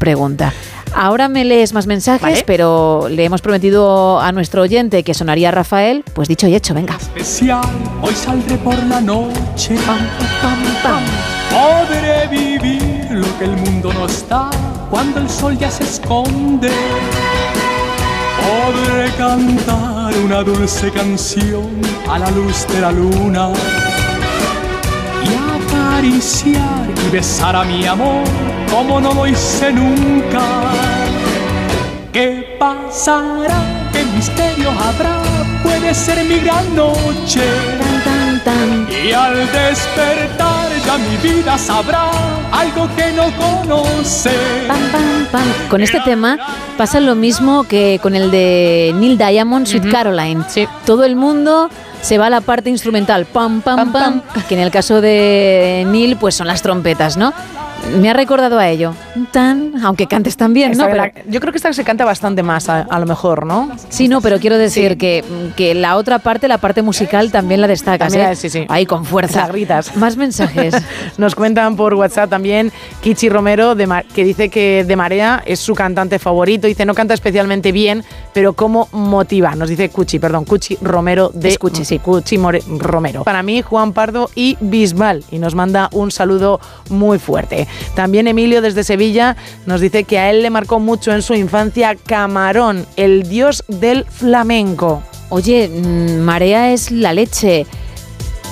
pregunta. 0.02 0.52
Ahora 0.96 1.28
me 1.28 1.44
lees 1.44 1.72
más 1.72 1.86
mensajes, 1.86 2.22
Vale. 2.22 2.44
pero 2.44 3.06
le 3.08 3.24
hemos 3.24 3.40
prometido 3.40 4.20
a 4.20 4.32
nuestro 4.32 4.62
oyente 4.62 5.04
que 5.04 5.14
sonaría 5.14 5.52
Rafael. 5.52 6.02
Pues 6.12 6.26
dicho 6.26 6.48
y 6.48 6.56
hecho, 6.56 6.74
venga. 6.74 6.96
especial. 6.96 7.62
Hoy 8.02 8.12
saldré 8.12 8.56
por 8.58 8.76
la 8.82 9.00
noche. 9.00 9.76
Pam, 9.86 10.04
pam, 10.42 10.60
pam. 10.82 11.02
Podré 11.54 12.26
vivir 12.26 13.06
lo 13.12 13.38
que 13.38 13.44
el 13.44 13.56
mundo 13.58 13.92
no 13.92 14.06
está 14.06 14.50
cuando 14.90 15.20
el 15.20 15.30
sol 15.30 15.56
ya 15.56 15.70
se 15.70 15.84
esconde. 15.84 16.72
Podré 18.42 19.08
cantar 19.16 20.12
una 20.24 20.42
dulce 20.42 20.90
canción 20.90 21.80
a 22.10 22.18
la 22.18 22.30
luz 22.32 22.66
de 22.72 22.80
la 22.80 22.90
luna 22.90 23.50
y 25.22 25.30
acariciar 25.60 26.90
y 27.06 27.10
besar 27.10 27.54
a 27.54 27.62
mi 27.62 27.86
amor 27.86 28.24
como 28.72 29.00
no 29.00 29.12
lo 29.12 29.26
hice 29.26 29.70
nunca. 29.70 30.40
¿Qué 32.12 32.56
pasará? 32.58 33.90
¿Qué 33.92 34.02
misterio 34.04 34.70
habrá? 34.70 35.20
Puede 35.62 35.94
ser 35.94 36.24
mi 36.24 36.38
gran 36.38 36.74
noche. 36.74 37.42
Y 39.04 39.12
al 39.12 39.36
despertar 39.52 40.68
ya 40.84 40.98
mi 40.98 41.16
vida 41.16 41.56
sabrá 41.58 42.10
algo 42.50 42.88
que 42.96 43.12
no 43.12 43.24
conoce. 43.36 44.30
Con 45.68 45.82
este 45.82 46.00
tema 46.00 46.38
pasa 46.76 46.98
lo 47.00 47.14
mismo 47.14 47.64
que 47.64 48.00
con 48.02 48.14
el 48.14 48.30
de 48.30 48.92
Neil 48.96 49.18
Diamond, 49.18 49.66
Sweet 49.66 49.90
Caroline. 49.90 50.44
Todo 50.84 51.04
el 51.04 51.16
mundo 51.16 51.68
se 52.00 52.18
va 52.18 52.26
a 52.26 52.30
la 52.30 52.40
parte 52.40 52.70
instrumental, 52.70 53.26
pam, 53.26 53.60
pam, 53.60 53.92
pam, 53.92 54.22
que 54.48 54.54
en 54.54 54.60
el 54.60 54.70
caso 54.70 55.00
de 55.00 55.86
Neil 55.88 56.16
pues 56.16 56.34
son 56.34 56.48
las 56.48 56.62
trompetas, 56.62 57.16
¿no? 57.16 57.32
Me 58.00 58.08
ha 58.08 58.14
recordado 58.14 58.58
a 58.58 58.68
ello. 58.68 58.94
Tan, 59.32 59.74
aunque 59.84 60.06
cantes 60.06 60.36
tan 60.36 60.54
bien, 60.54 60.72
¿no? 60.78 60.86
Pero- 60.86 61.04
yo 61.28 61.40
creo 61.40 61.52
que 61.52 61.58
esta 61.58 61.72
se 61.74 61.84
canta 61.84 62.04
bastante 62.06 62.42
más, 62.42 62.68
a, 62.70 62.80
a 62.82 62.98
lo 62.98 63.04
mejor, 63.06 63.44
¿no? 63.44 63.70
Sí, 63.90 64.08
no, 64.08 64.22
pero 64.22 64.38
quiero 64.38 64.56
decir 64.56 64.96
que, 64.96 65.22
que 65.56 65.74
la 65.74 65.96
otra 65.96 66.18
parte, 66.20 66.48
la 66.48 66.56
parte 66.58 66.80
musical, 66.80 67.30
también 67.30 67.60
la 67.60 67.66
destacas, 67.66 68.12
También 68.12 68.32
¿eh? 68.32 68.36
sí, 68.36 68.48
sí. 68.48 68.64
Ahí 68.68 68.86
con 68.86 69.04
fuerza. 69.04 69.46
Gritas. 69.48 69.94
Más 69.96 70.16
mensajes. 70.16 70.74
Nos 71.18 71.34
cuentan 71.34 71.76
por 71.76 71.92
WhatsApp 71.94 72.30
también 72.30 72.72
Kichi 73.02 73.28
Romero, 73.28 73.74
de 73.74 73.86
que 74.14 74.24
dice 74.24 74.48
que 74.48 74.84
De 74.86 74.96
Marea 74.96 75.42
es 75.44 75.60
su 75.60 75.74
cantante 75.74 76.18
favorito. 76.18 76.66
Dice, 76.66 76.86
no 76.86 76.94
canta 76.94 77.12
especialmente 77.12 77.72
bien, 77.72 78.04
pero 78.32 78.54
cómo 78.54 78.88
motiva. 78.92 79.54
Nos 79.54 79.68
dice 79.68 79.90
Cuchi, 79.90 80.18
perdón, 80.18 80.44
Cuchi 80.46 80.78
Romero 80.80 81.30
de 81.34 81.50
Es 81.50 81.58
Cuchi, 81.58 81.84
sí. 81.84 81.98
Cuchi 81.98 82.38
More- 82.38 82.62
Romero. 82.78 83.22
Para 83.24 83.42
mí, 83.42 83.60
Juan 83.60 83.92
Pardo 83.92 84.30
y 84.34 84.56
Bisbal. 84.60 85.24
Y 85.30 85.38
nos 85.38 85.54
manda 85.54 85.90
un 85.92 86.10
saludo 86.10 86.58
muy 86.88 87.18
fuerte. 87.18 87.68
También 87.94 88.28
Emilio 88.28 88.62
desde 88.62 88.84
Sevilla 88.84 89.36
nos 89.66 89.80
dice 89.80 90.04
que 90.04 90.18
a 90.18 90.30
él 90.30 90.42
le 90.42 90.50
marcó 90.50 90.80
mucho 90.80 91.12
en 91.12 91.22
su 91.22 91.34
infancia 91.34 91.96
Camarón, 91.96 92.86
el 92.96 93.28
dios 93.28 93.64
del 93.68 94.04
flamenco. 94.04 95.02
Oye, 95.28 95.68
mm, 95.68 96.20
Marea 96.20 96.72
es 96.72 96.90
la 96.90 97.12
leche. 97.12 97.66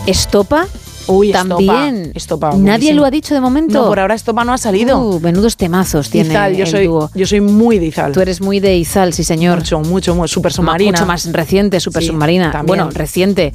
¿Estopa? 0.06 0.66
Uy, 1.10 1.32
También. 1.32 2.12
Estopa, 2.14 2.52
Nadie 2.56 2.92
lo 2.94 3.04
ha 3.04 3.10
dicho 3.10 3.34
de 3.34 3.40
momento. 3.40 3.82
No, 3.82 3.88
por 3.88 3.98
ahora 4.00 4.14
Estopa 4.14 4.44
no 4.44 4.52
ha 4.52 4.58
salido. 4.58 4.98
Uh, 4.98 5.20
menudos 5.20 5.56
temazos 5.56 6.08
tiene 6.10 6.30
Izal, 6.30 6.56
yo 6.56 6.64
el 6.64 6.70
soy, 6.70 6.86
dúo. 6.86 7.10
yo 7.14 7.26
soy 7.26 7.40
muy 7.40 7.78
de 7.78 7.86
Izal. 7.86 8.12
Tú 8.12 8.20
eres 8.20 8.40
muy 8.40 8.60
de 8.60 8.76
Izal, 8.76 9.12
sí 9.12 9.24
señor. 9.24 9.58
Mucho, 9.58 9.80
mucho, 9.80 10.14
muy 10.14 10.28
super 10.28 10.50
Ma- 10.52 10.56
submarina. 10.56 10.92
Mucho 10.92 11.06
más 11.06 11.30
reciente, 11.32 11.80
super 11.80 12.02
Sí, 12.02 12.08
submarina. 12.08 12.50
también. 12.50 12.66
Bueno, 12.66 12.90
reciente. 12.90 13.52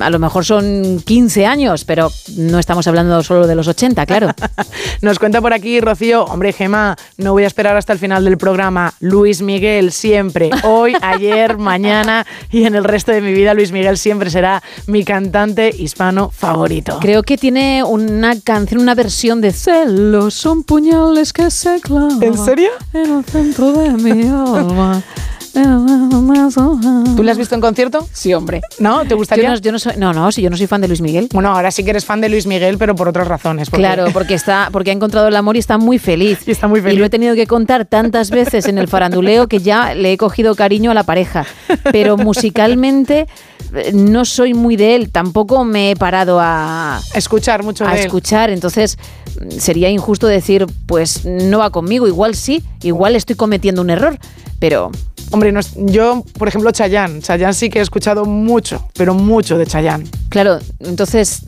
A 0.00 0.10
lo 0.10 0.18
mejor 0.18 0.44
son 0.44 1.00
15 1.04 1.46
años, 1.46 1.84
pero 1.84 2.10
no 2.36 2.58
estamos 2.58 2.86
hablando 2.86 3.22
solo 3.22 3.46
de 3.46 3.54
los 3.54 3.68
80, 3.68 4.06
claro. 4.06 4.30
Nos 5.02 5.18
cuenta 5.18 5.40
por 5.40 5.52
aquí 5.52 5.80
Rocío, 5.80 6.24
hombre 6.24 6.52
Gema, 6.52 6.96
no 7.16 7.32
voy 7.32 7.44
a 7.44 7.46
esperar 7.46 7.76
hasta 7.76 7.92
el 7.92 7.98
final 7.98 8.24
del 8.24 8.36
programa. 8.38 8.94
Luis 9.00 9.42
Miguel 9.42 9.92
siempre, 9.92 10.50
hoy, 10.64 10.94
ayer, 11.02 11.58
mañana 11.58 12.26
y 12.50 12.64
en 12.64 12.74
el 12.74 12.84
resto 12.84 13.12
de 13.12 13.20
mi 13.20 13.32
vida 13.32 13.54
Luis 13.54 13.72
Miguel 13.72 13.96
siempre 13.98 14.30
será 14.30 14.62
mi 14.86 15.04
cantante 15.04 15.70
hispano 15.76 16.30
favorito. 16.30 16.79
Creo 17.00 17.22
que 17.22 17.36
tiene 17.36 17.82
una 17.84 18.38
canción, 18.40 18.80
una 18.80 18.94
versión 18.94 19.40
de 19.40 19.52
Celos 19.52 20.34
son 20.34 20.62
puñales 20.62 21.32
que 21.32 21.50
se 21.50 21.80
clavan. 21.80 22.22
¿En 22.22 22.36
serio? 22.36 22.70
En 22.92 23.18
el 23.18 23.24
centro 23.24 23.72
de 23.72 23.90
mi 23.90 24.22
alma. 24.28 25.02
¿Tú 25.52 27.22
le 27.22 27.30
has 27.30 27.38
visto 27.38 27.54
en 27.54 27.60
concierto? 27.60 28.06
Sí, 28.12 28.32
hombre. 28.34 28.60
¿No? 28.78 29.02
¿Te 29.02 29.10
Yo 29.10 29.16
gustaría? 29.16 29.48
no, 29.50 29.56
yo 29.58 29.72
no 29.72 29.78
soy, 29.78 29.94
no, 29.96 30.12
no, 30.12 30.30
si 30.32 30.42
yo 30.42 30.50
no 30.50 30.56
soy 30.56 30.66
fan 30.66 30.80
de 30.80 30.88
Luis 30.88 31.00
Miguel. 31.00 31.28
Bueno, 31.32 31.50
ahora 31.54 31.70
sí 31.70 31.84
que 31.84 31.90
eres 31.90 32.04
fan 32.04 32.20
de 32.20 32.28
Luis 32.28 32.46
Miguel, 32.46 32.78
pero 32.78 32.94
por 32.94 33.08
otras 33.08 33.26
razones. 33.28 33.68
porque- 33.70 33.82
Claro, 33.82 34.06
porque 34.12 34.34
está, 34.34 34.68
porque 34.72 34.90
ha 34.90 34.92
encontrado 34.92 35.28
el 35.28 35.36
amor 35.36 35.56
y 35.56 35.58
está 35.58 35.78
muy 35.78 35.98
feliz. 35.98 36.40
Y 36.46 36.50
está 36.52 36.68
muy 36.68 36.80
feliz. 36.80 36.96
Y 36.96 36.98
lo 36.98 37.04
he 37.06 37.10
tenido 37.10 37.34
que 37.34 37.46
contar 37.46 37.84
tantas 37.84 38.30
veces 38.30 38.66
en 38.66 38.78
el 38.78 38.88
faranduleo 38.88 39.48
que 39.48 39.58
ya 39.58 39.94
le 39.94 40.12
he 40.12 40.16
cogido 40.16 40.54
cariño 40.54 40.90
a 40.90 40.94
la 40.94 41.02
pareja. 41.04 41.46
Pero 41.92 42.16
musicalmente 42.16 43.26
eh, 43.74 43.92
no 43.92 44.24
soy 44.24 44.54
muy 44.54 44.76
de 44.76 44.94
él. 44.96 45.10
Tampoco 45.10 45.64
me 45.64 45.90
he 45.92 45.96
parado 45.96 46.38
a 46.40 47.00
escuchar 47.14 47.62
mucho 47.62 47.84
a 47.84 47.90
de 47.92 48.00
él. 48.00 48.06
escuchar. 48.06 48.50
Entonces 48.50 48.98
mm, 49.40 49.50
sería 49.58 49.88
injusto 49.90 50.26
decir, 50.26 50.66
pues 50.86 51.24
no 51.24 51.58
va 51.58 51.70
conmigo. 51.70 52.06
Igual 52.06 52.34
sí, 52.34 52.62
igual 52.82 53.16
estoy 53.16 53.36
cometiendo 53.36 53.82
un 53.82 53.90
error. 53.90 54.18
Pero 54.58 54.90
Hombre, 55.32 55.52
no 55.52 55.60
yo, 55.76 56.24
por 56.38 56.48
ejemplo, 56.48 56.70
Chayanne. 56.72 57.20
Chayanne 57.20 57.52
sí 57.54 57.70
que 57.70 57.78
he 57.78 57.82
escuchado 57.82 58.24
mucho, 58.24 58.88
pero 58.94 59.14
mucho 59.14 59.58
de 59.58 59.66
Chayanne. 59.66 60.06
Claro, 60.28 60.58
entonces 60.80 61.42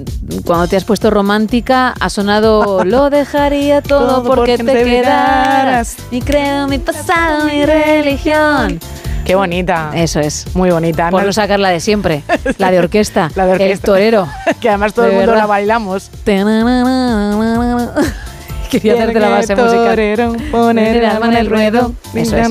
cuando 0.45 0.69
te 0.69 0.77
has 0.77 0.85
puesto 0.85 1.11
romántica 1.11 1.95
ha 1.99 2.09
sonado 2.09 2.85
lo 2.85 3.11
dejaría 3.11 3.83
todo, 3.83 4.07
Todo 4.07 4.25
porque 4.25 4.57
porque 4.59 4.73
te 4.73 4.85
quedaras. 4.85 5.97
Mi 6.11 6.21
credo, 6.23 6.69
mi 6.69 6.79
pasado, 6.79 7.45
mi 7.47 7.65
religión. 7.67 8.79
Qué 9.25 9.37
bonita. 9.37 9.93
Eso 9.95 10.19
es. 10.19 10.47
Muy 10.55 10.71
bonita. 10.71 11.09
Por 11.11 11.25
No- 11.25 11.33
sacar 11.33 11.61
la 11.61 11.69
de 11.71 11.79
siempre, 11.81 12.23
la 12.59 12.71
de 12.73 12.79
orquesta, 12.81 13.31
La 13.37 13.47
de 13.47 13.53
el 13.55 13.61
orquesta. 13.63 13.87
torero. 13.87 14.29
que 14.61 14.69
además 14.69 14.95
todo 14.95 15.05
De 15.07 15.11
el 15.13 15.17
mundo 15.17 15.31
verdad. 15.33 15.43
la 15.43 15.47
bailamos. 15.47 16.11
Quería 18.73 18.95
hacerte 18.95 19.21
la 19.21 19.29
base 19.29 19.55
musical. 19.55 20.51
Poner 20.51 20.97
el 20.97 21.05
alma 21.05 21.27
en 21.27 21.37
el 21.37 21.47
ruedo. 21.51 21.93
Eso 22.15 22.37
es. 22.37 22.49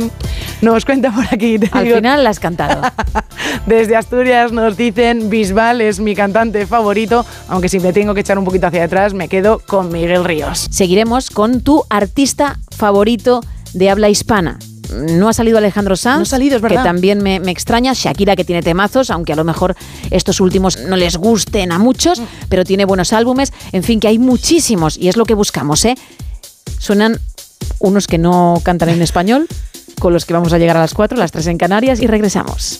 Nos 0.62 0.86
cuenta 0.86 1.12
por 1.12 1.26
aquí. 1.32 1.58
te 1.58 1.70
Al 1.72 1.86
digo, 1.86 1.96
final 1.96 2.24
la 2.24 2.30
has 2.30 2.40
cantado. 2.40 2.82
Desde 3.66 3.96
Asturias 3.96 4.52
nos 4.52 4.78
dicen 4.78 5.30
Bisbal 5.30 5.82
es 5.82 6.00
mi 6.00 6.16
cantante 6.16 6.68
favorito, 6.68 7.26
aunque 7.48 7.70
si 7.70 7.80
me 7.80 7.92
tengo 7.94 8.14
que 8.14 8.22
echar 8.22 8.38
un 8.38 8.46
poquito 8.46 8.68
hacia 8.68 8.84
atrás 8.84 9.14
me 9.14 9.28
quedo 9.28 9.60
con 9.66 9.92
Miguel 9.92 10.24
Ríos. 10.24 10.68
Seguiremos 10.70 11.32
con 11.32 11.62
tu 11.62 11.84
artista 11.90 12.60
favorito 12.78 13.42
de 13.74 13.90
habla 13.90 14.10
hispana. 14.10 14.60
No 14.92 15.30
ha 15.30 15.34
salido 15.34 15.58
Alejandro 15.58 15.96
Sanz, 15.96 16.18
No 16.18 16.22
ha 16.24 16.26
salido, 16.26 16.56
es 16.58 16.62
verdad. 16.62 16.82
que 16.84 16.88
también 16.88 17.24
me, 17.24 17.40
me 17.40 17.52
extraña. 17.52 17.94
Shakira, 17.96 18.36
que 18.36 18.44
tiene 18.44 18.62
temazos, 18.62 19.10
aunque 19.10 19.34
a 19.34 19.36
lo 19.36 19.44
mejor 19.44 19.76
estos 20.10 20.40
últimos 20.42 20.78
no 20.80 20.96
les 20.98 21.18
gusten 21.18 21.72
a 21.72 21.80
muchos, 21.80 22.20
Mm. 22.20 22.24
pero 22.50 22.64
tiene 22.66 22.86
buenos 22.86 23.14
álbumes. 23.14 23.54
En 23.72 23.84
fin, 23.84 24.00
que 24.00 24.08
hay 24.08 24.20
muchísimos 24.20 24.98
y 24.98 25.08
es 25.10 25.18
lo 25.18 25.26
que 25.26 25.34
buscamos, 25.34 25.86
¿eh? 25.86 25.96
Suenan 26.80 27.20
unos 27.80 28.08
que 28.08 28.18
no 28.18 28.60
cantan 28.64 28.90
en 28.90 29.02
español, 29.02 29.48
con 30.00 30.14
los 30.14 30.26
que 30.26 30.34
vamos 30.34 30.52
a 30.54 30.58
llegar 30.58 30.78
a 30.78 30.82
las 30.82 30.94
4, 30.94 31.18
las 31.18 31.32
3 31.32 31.48
en 31.48 31.58
Canarias 31.58 32.02
y 32.02 32.08
regresamos. 32.08 32.80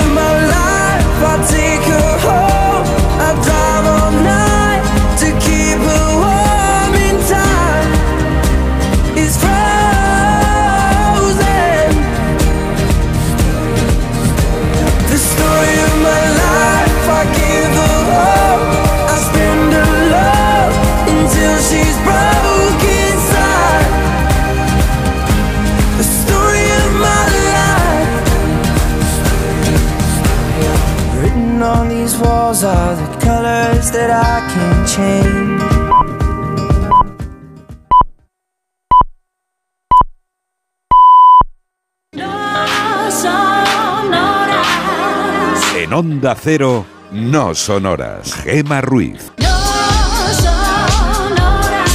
Onda 46.21 46.35
Cero, 46.39 46.85
no 47.11 47.55
son 47.55 47.87
horas. 47.87 48.31
Gema 48.35 48.79
Ruiz. 48.79 49.31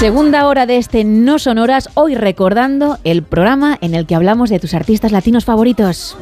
Segunda 0.01 0.49
hora 0.49 0.66
de 0.66 0.79
este 0.79 1.05
No 1.05 1.39
Sonoras, 1.39 1.91
hoy 1.95 2.16
recordando 2.16 2.99
el 3.05 3.22
programa 3.22 3.79
en 3.81 3.95
el 3.95 4.05
que 4.05 4.16
hablamos 4.16 4.51
de 4.51 4.59
tus 4.59 4.74
artistas 4.74 5.12
latinos 5.12 5.45
favoritos. 5.45 6.18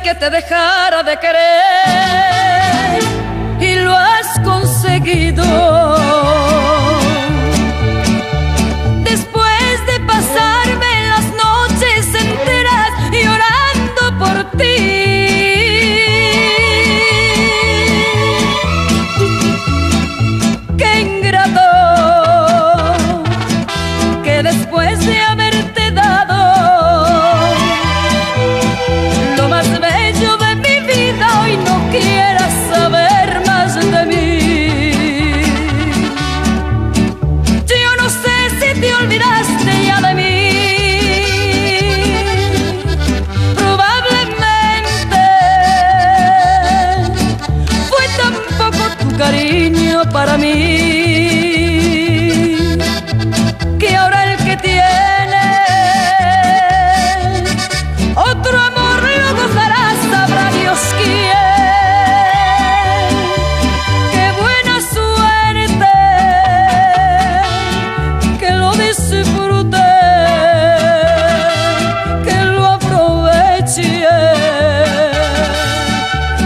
Que 0.09 0.15
te 0.15 0.29
dejara 0.31 1.03
de 1.03 1.17
querer 1.19 2.99
y 3.59 3.75
lo 3.75 3.95
has 3.95 4.39
conseguido. 4.39 5.98
Para 50.19 50.37
mí 50.37 50.68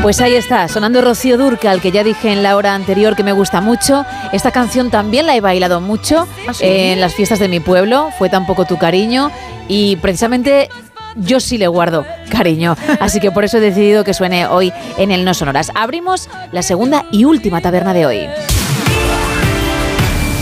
Pues 0.04 0.20
ahí 0.20 0.36
está, 0.36 0.68
sonando 0.68 1.02
Rocío 1.02 1.38
Durcal, 1.38 1.80
que 1.80 1.90
ya 1.90 2.04
dije 2.04 2.30
en 2.30 2.44
la 2.44 2.58
hora 2.58 2.76
anterior 2.76 3.16
que 3.16 3.24
me 3.24 3.32
gusta 3.32 3.62
mucho. 3.62 4.06
Esta 4.34 4.52
canción 4.52 4.92
también 4.92 5.26
la 5.26 5.34
he 5.38 5.40
bailado 5.40 5.80
mucho 5.80 6.28
¿Ah, 6.46 6.54
sí? 6.54 6.66
en 6.66 7.00
las 7.00 7.16
fiestas 7.16 7.40
de 7.40 7.48
mi 7.48 7.62
pueblo, 7.62 8.10
fue 8.18 8.28
tampoco 8.28 8.66
tu 8.66 8.78
cariño 8.78 9.32
y 9.70 9.96
precisamente 9.96 10.68
yo 11.16 11.40
sí 11.40 11.58
le 11.58 11.68
guardo 11.68 12.06
cariño. 12.30 12.76
Así 13.00 13.22
que 13.22 13.32
por 13.32 13.46
eso 13.46 13.60
he 13.60 13.62
decidido 13.62 14.04
que 14.04 14.14
suene 14.14 14.46
hoy 14.46 14.74
en 14.98 15.12
el 15.12 15.24
No 15.24 15.34
Sonoras. 15.34 15.72
Abrimos 15.74 16.28
la 16.52 16.64
segunda 16.64 17.06
y 17.10 17.24
última 17.24 17.62
taberna 17.62 17.94
de 17.94 18.06
hoy. 18.06 18.28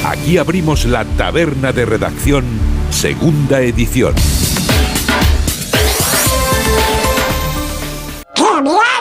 Aquí 0.04 0.40
abrimos 0.40 0.86
la 0.86 1.06
taberna 1.06 1.72
de 1.72 1.86
redacción, 1.86 2.46
segunda 2.90 3.62
edición. 3.62 4.16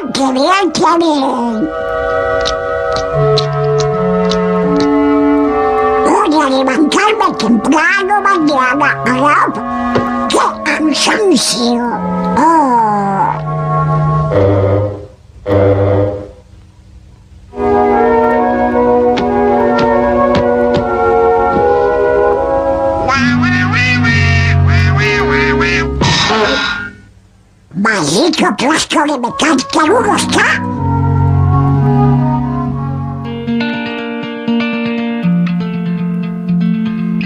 ¡Qué 0.00 0.06
bien, 0.06 0.12
qué 0.14 0.32
bien, 0.32 0.72
qué 0.72 0.96
bien! 0.96 1.70
Voy 6.06 6.34
a 6.40 6.48
levantarme 6.48 7.28
temprano 7.36 8.14
mañana. 8.22 8.88
¿verdad? 9.04 9.52
¡Qué 10.30 10.38
cansancio! 10.64 11.84
Oh. 12.38 12.90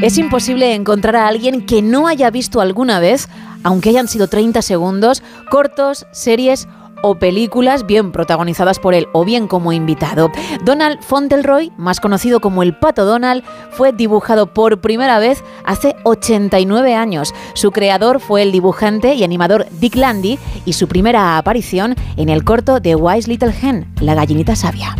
Es 0.03 0.19
imposible 0.19 0.75
encontrar 0.75 1.17
a 1.17 1.29
alguien 1.29 1.65
que 1.65 1.81
no 1.81 2.07
haya 2.07 2.31
visto 2.31 2.61
alguna 2.61 3.01
vez, 3.01 3.29
aunque 3.63 3.89
hayan 3.89 4.07
sido 4.07 4.29
30 4.29 4.61
segundos, 4.61 5.23
cortos, 5.51 6.07
series 6.13 6.69
o 7.07 7.17
películas 7.17 7.85
bien 7.85 8.13
protagonizadas 8.13 8.79
por 8.79 8.95
él 8.95 9.09
o 9.13 9.27
bien 9.27 9.47
como 9.47 9.75
invitado. 9.75 10.33
Donald 10.65 11.03
Fauntleroy, 11.03 11.71
más 11.77 12.01
conocido 12.01 12.41
como 12.41 12.63
el 12.63 12.75
Pato 12.75 13.05
Donald, 13.05 13.45
fue 13.73 13.93
dibujado 13.93 14.55
por 14.55 14.81
primera 14.81 15.19
vez 15.19 15.45
hace 15.67 15.97
89 16.05 16.95
años. 16.95 17.35
Su 17.53 17.73
creador 17.73 18.21
fue 18.21 18.41
el 18.41 18.53
dibujante 18.53 19.13
y 19.13 19.23
animador 19.23 19.67
Dick 19.71 19.97
Landy 19.97 20.39
y 20.65 20.73
su 20.73 20.89
primera 20.89 21.37
aparición 21.37 21.95
en 22.17 22.31
el 22.31 22.43
corto 22.43 22.81
de 22.81 22.95
Wise 22.95 23.29
Little 23.29 23.53
Hen, 23.63 23.87
la 24.01 24.15
gallinita 24.15 24.57
sabia. 24.57 24.97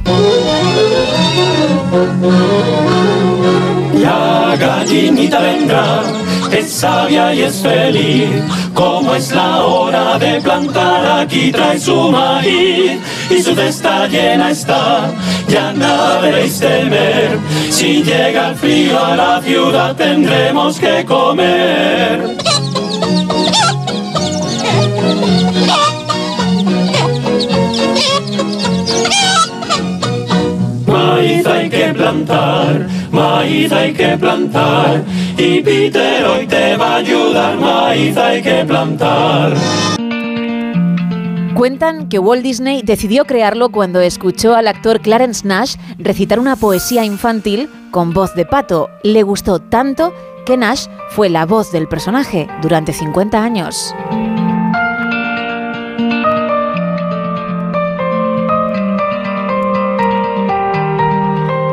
La 3.95 4.57
gallinita 4.59 5.41
vendrá, 5.41 6.03
es 6.53 6.73
sabia 6.73 7.35
y 7.35 7.43
es 7.43 7.63
feliz. 7.63 8.29
Como 8.75 9.15
es 9.15 9.33
la 9.33 9.65
hora 9.65 10.19
de 10.19 10.41
plantar, 10.41 11.21
aquí 11.23 11.53
trae 11.53 11.79
su 11.79 12.11
maíz 12.11 12.99
y 13.31 13.43
su 13.43 13.55
cesta 13.55 14.07
llena 14.09 14.51
está. 14.51 15.11
Ya 15.49 15.73
nada 15.73 16.21
veréis 16.21 16.59
temer. 16.59 17.39
Si 17.71 18.03
llega 18.03 18.51
el 18.51 18.57
frío 18.57 19.05
a 19.05 19.17
la 19.17 19.43
ciudad, 19.43 19.97
tendremos 19.97 20.79
que 20.79 21.05
comer. 21.05 22.37
Maíz 30.87 31.47
hay 31.47 31.71
que 31.71 31.95
plantar, 31.95 32.87
maíz 33.15 33.73
hay 33.73 33.95
que 33.95 34.19
plantar. 34.19 35.05
Y 35.39 35.61
Peter 35.63 36.25
hoy 36.27 36.47
te 36.47 36.77
va 36.77 36.95
a 36.95 36.97
ayudar, 36.97 37.57
maíz 37.59 38.17
hay 38.17 38.43
que 38.43 38.65
plantar. 38.67 39.55
Cuentan 41.55 42.09
que 42.09 42.19
Walt 42.19 42.43
Disney 42.43 42.83
decidió 42.83 43.25
crearlo 43.25 43.71
cuando 43.71 44.01
escuchó 44.01 44.57
al 44.57 44.67
actor 44.67 45.01
Clarence 45.01 45.47
Nash 45.47 45.77
recitar 45.99 46.41
una 46.41 46.57
poesía 46.57 47.05
infantil 47.05 47.71
con 47.93 48.13
voz 48.13 48.35
de 48.35 48.45
pato. 48.45 48.91
Le 49.05 49.23
gustó 49.23 49.61
tanto 49.61 50.13
que 50.47 50.57
Nash 50.57 50.87
fue 51.11 51.31
la 51.31 51.47
voz 51.47 51.71
del 51.71 51.87
personaje 51.87 52.49
durante 52.61 52.93
50 52.93 53.43
años. 53.43 53.95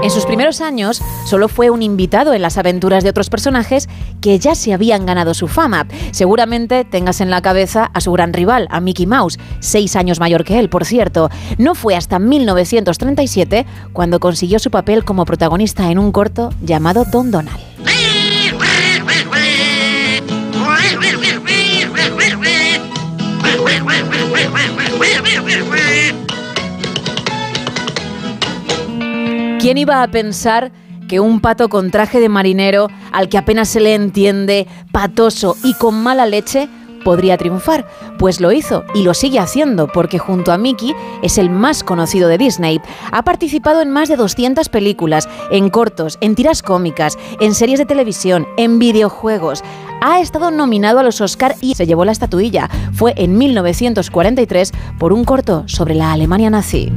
En 0.03 0.09
sus 0.09 0.25
primeros 0.25 0.61
años 0.61 1.01
solo 1.25 1.47
fue 1.47 1.69
un 1.69 1.83
invitado 1.83 2.33
en 2.33 2.41
las 2.41 2.57
aventuras 2.57 3.03
de 3.03 3.11
otros 3.11 3.29
personajes 3.29 3.87
que 4.19 4.39
ya 4.39 4.55
se 4.55 4.73
habían 4.73 5.05
ganado 5.05 5.35
su 5.35 5.47
fama. 5.47 5.85
Seguramente 6.11 6.85
tengas 6.85 7.21
en 7.21 7.29
la 7.29 7.41
cabeza 7.41 7.91
a 7.93 8.01
su 8.01 8.11
gran 8.11 8.33
rival, 8.33 8.67
a 8.71 8.79
Mickey 8.79 9.05
Mouse, 9.05 9.37
seis 9.59 9.95
años 9.95 10.19
mayor 10.19 10.43
que 10.43 10.57
él, 10.57 10.69
por 10.69 10.85
cierto. 10.85 11.29
No 11.59 11.75
fue 11.75 11.95
hasta 11.95 12.17
1937 12.17 13.67
cuando 13.93 14.19
consiguió 14.19 14.57
su 14.57 14.71
papel 14.71 15.05
como 15.05 15.25
protagonista 15.25 15.91
en 15.91 15.99
un 15.99 16.11
corto 16.11 16.51
llamado 16.61 17.05
Don 17.05 17.29
Donald. 17.29 17.59
¿Quién 29.61 29.77
iba 29.77 30.01
a 30.01 30.07
pensar 30.07 30.71
que 31.07 31.19
un 31.19 31.39
pato 31.39 31.69
con 31.69 31.91
traje 31.91 32.19
de 32.19 32.29
marinero, 32.29 32.87
al 33.11 33.29
que 33.29 33.37
apenas 33.37 33.69
se 33.69 33.79
le 33.79 33.93
entiende, 33.93 34.65
patoso 34.91 35.55
y 35.63 35.75
con 35.75 36.01
mala 36.01 36.25
leche, 36.25 36.67
podría 37.05 37.37
triunfar? 37.37 37.87
Pues 38.17 38.41
lo 38.41 38.51
hizo 38.51 38.83
y 38.95 39.03
lo 39.03 39.13
sigue 39.13 39.37
haciendo 39.37 39.87
porque 39.87 40.17
junto 40.17 40.51
a 40.51 40.57
Mickey 40.57 40.95
es 41.21 41.37
el 41.37 41.51
más 41.51 41.83
conocido 41.83 42.27
de 42.27 42.39
Disney. 42.39 42.81
Ha 43.11 43.21
participado 43.21 43.81
en 43.81 43.91
más 43.91 44.09
de 44.09 44.15
200 44.15 44.67
películas, 44.69 45.29
en 45.51 45.69
cortos, 45.69 46.17
en 46.21 46.33
tiras 46.33 46.63
cómicas, 46.63 47.19
en 47.39 47.53
series 47.53 47.77
de 47.77 47.85
televisión, 47.85 48.47
en 48.57 48.79
videojuegos. 48.79 49.63
Ha 50.01 50.21
estado 50.21 50.49
nominado 50.49 50.97
a 50.97 51.03
los 51.03 51.21
Oscar 51.21 51.55
y 51.61 51.75
se 51.75 51.85
llevó 51.85 52.03
la 52.03 52.13
estatuilla. 52.13 52.67
Fue 52.93 53.13
en 53.15 53.37
1943 53.37 54.71
por 54.97 55.13
un 55.13 55.23
corto 55.23 55.65
sobre 55.67 55.93
la 55.93 56.13
Alemania 56.13 56.49
nazi. 56.49 56.91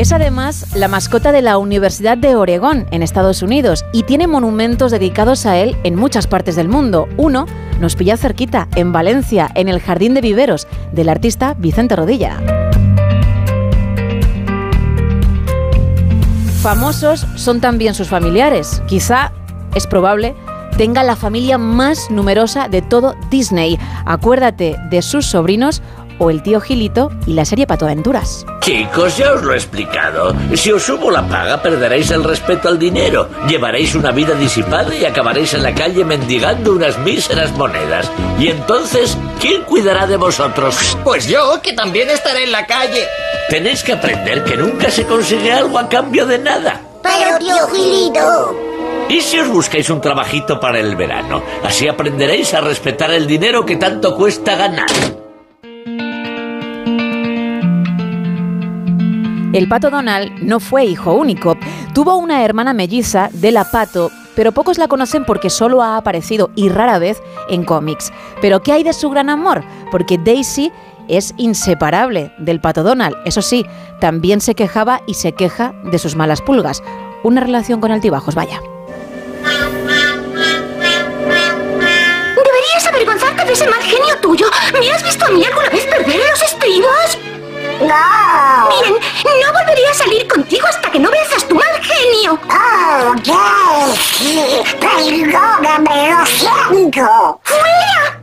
Es 0.00 0.12
además 0.12 0.74
la 0.74 0.88
mascota 0.88 1.30
de 1.30 1.42
la 1.42 1.58
Universidad 1.58 2.16
de 2.16 2.34
Oregón, 2.34 2.86
en 2.90 3.02
Estados 3.02 3.42
Unidos, 3.42 3.84
y 3.92 4.04
tiene 4.04 4.26
monumentos 4.26 4.90
dedicados 4.92 5.44
a 5.44 5.58
él 5.58 5.76
en 5.84 5.94
muchas 5.94 6.26
partes 6.26 6.56
del 6.56 6.70
mundo. 6.70 7.06
Uno 7.18 7.44
nos 7.80 7.96
pilla 7.96 8.16
cerquita, 8.16 8.66
en 8.76 8.92
Valencia, 8.92 9.50
en 9.54 9.68
el 9.68 9.78
Jardín 9.78 10.14
de 10.14 10.22
Viveros, 10.22 10.66
del 10.92 11.10
artista 11.10 11.52
Vicente 11.52 11.96
Rodilla. 11.96 12.38
Famosos 16.62 17.26
son 17.36 17.60
también 17.60 17.92
sus 17.92 18.08
familiares. 18.08 18.82
Quizá, 18.86 19.32
es 19.74 19.86
probable, 19.86 20.34
tenga 20.78 21.02
la 21.02 21.14
familia 21.14 21.58
más 21.58 22.10
numerosa 22.10 22.68
de 22.68 22.80
todo 22.80 23.16
Disney. 23.30 23.78
Acuérdate 24.06 24.78
de 24.88 25.02
sus 25.02 25.26
sobrinos 25.26 25.82
o 26.20 26.30
el 26.30 26.42
tío 26.42 26.60
Gilito 26.60 27.10
y 27.26 27.32
la 27.32 27.44
serie 27.44 27.66
Pato 27.66 27.86
Aventuras. 27.86 28.46
Chicos, 28.60 29.16
ya 29.16 29.32
os 29.32 29.42
lo 29.42 29.54
he 29.54 29.56
explicado. 29.56 30.36
Si 30.54 30.70
os 30.70 30.82
subo 30.82 31.10
la 31.10 31.26
paga, 31.26 31.60
perderéis 31.60 32.10
el 32.10 32.22
respeto 32.22 32.68
al 32.68 32.78
dinero, 32.78 33.28
llevaréis 33.48 33.94
una 33.94 34.12
vida 34.12 34.34
disipada 34.34 34.94
y 34.94 35.04
acabaréis 35.04 35.54
en 35.54 35.62
la 35.62 35.74
calle 35.74 36.04
mendigando 36.04 36.72
unas 36.72 36.98
míseras 36.98 37.50
monedas. 37.52 38.10
Y 38.38 38.48
entonces, 38.48 39.16
¿quién 39.40 39.62
cuidará 39.62 40.06
de 40.06 40.18
vosotros? 40.18 40.96
Pues 41.02 41.26
yo, 41.26 41.60
que 41.62 41.72
también 41.72 42.10
estaré 42.10 42.44
en 42.44 42.52
la 42.52 42.66
calle. 42.66 43.06
Tenéis 43.48 43.82
que 43.82 43.94
aprender 43.94 44.44
que 44.44 44.56
nunca 44.56 44.90
se 44.90 45.06
consigue 45.06 45.50
algo 45.52 45.78
a 45.78 45.88
cambio 45.88 46.26
de 46.26 46.38
nada. 46.38 46.82
Pero, 47.02 47.38
tío 47.38 47.66
Gilito. 47.68 48.70
¿Y 49.08 49.22
si 49.22 49.40
os 49.40 49.48
buscáis 49.48 49.90
un 49.90 50.00
trabajito 50.00 50.60
para 50.60 50.78
el 50.78 50.94
verano? 50.94 51.42
Así 51.64 51.88
aprenderéis 51.88 52.54
a 52.54 52.60
respetar 52.60 53.10
el 53.10 53.26
dinero 53.26 53.64
que 53.64 53.76
tanto 53.76 54.14
cuesta 54.14 54.54
ganar. 54.54 55.19
El 59.52 59.66
pato 59.66 59.90
Donald 59.90 60.42
no 60.42 60.60
fue 60.60 60.84
hijo 60.84 61.12
único. 61.12 61.56
Tuvo 61.92 62.16
una 62.16 62.44
hermana 62.44 62.72
melliza 62.72 63.30
de 63.32 63.50
la 63.50 63.68
pato, 63.68 64.12
pero 64.36 64.52
pocos 64.52 64.78
la 64.78 64.86
conocen 64.86 65.24
porque 65.24 65.50
solo 65.50 65.82
ha 65.82 65.96
aparecido 65.96 66.50
y 66.54 66.68
rara 66.68 67.00
vez 67.00 67.20
en 67.48 67.64
cómics. 67.64 68.12
Pero 68.40 68.62
¿qué 68.62 68.72
hay 68.72 68.84
de 68.84 68.92
su 68.92 69.10
gran 69.10 69.28
amor? 69.28 69.64
Porque 69.90 70.18
Daisy 70.18 70.70
es 71.08 71.34
inseparable 71.36 72.32
del 72.38 72.60
pato 72.60 72.84
Donald. 72.84 73.16
Eso 73.24 73.42
sí, 73.42 73.66
también 74.00 74.40
se 74.40 74.54
quejaba 74.54 75.02
y 75.08 75.14
se 75.14 75.32
queja 75.32 75.74
de 75.82 75.98
sus 75.98 76.14
malas 76.14 76.40
pulgas. 76.42 76.80
Una 77.24 77.40
relación 77.40 77.80
con 77.80 77.90
altibajos, 77.90 78.36
vaya. 78.36 78.60
Deberías 82.36 82.86
avergonzarte 82.86 83.44
de 83.44 83.52
ese 83.52 83.66
mal 83.66 83.82
genio 83.82 84.16
tuyo. 84.20 84.46
¿Me 84.78 84.90
has 84.92 85.02
visto 85.02 85.26
a 85.26 85.30
mí 85.30 85.44
alguna 85.44 85.70
vez 85.70 85.86
perder 85.86 86.20
los 86.30 86.42
estribos? 86.42 87.18
No. 87.80 88.68
Bien, 88.68 88.94
no 89.42 89.52
volvería 89.52 89.90
a 89.90 89.94
salir 89.94 90.28
contigo 90.28 90.66
hasta 90.66 90.90
que 90.90 90.98
no 90.98 91.10
venzas 91.10 91.44
tu 91.48 91.54
mal 91.54 91.80
genio. 91.82 92.38
Oh, 92.50 93.14
Daisy, 94.80 95.24
perdóname, 95.24 96.10
lo 96.10 96.26
siento. 96.26 97.40
¡Fuera! 97.42 98.19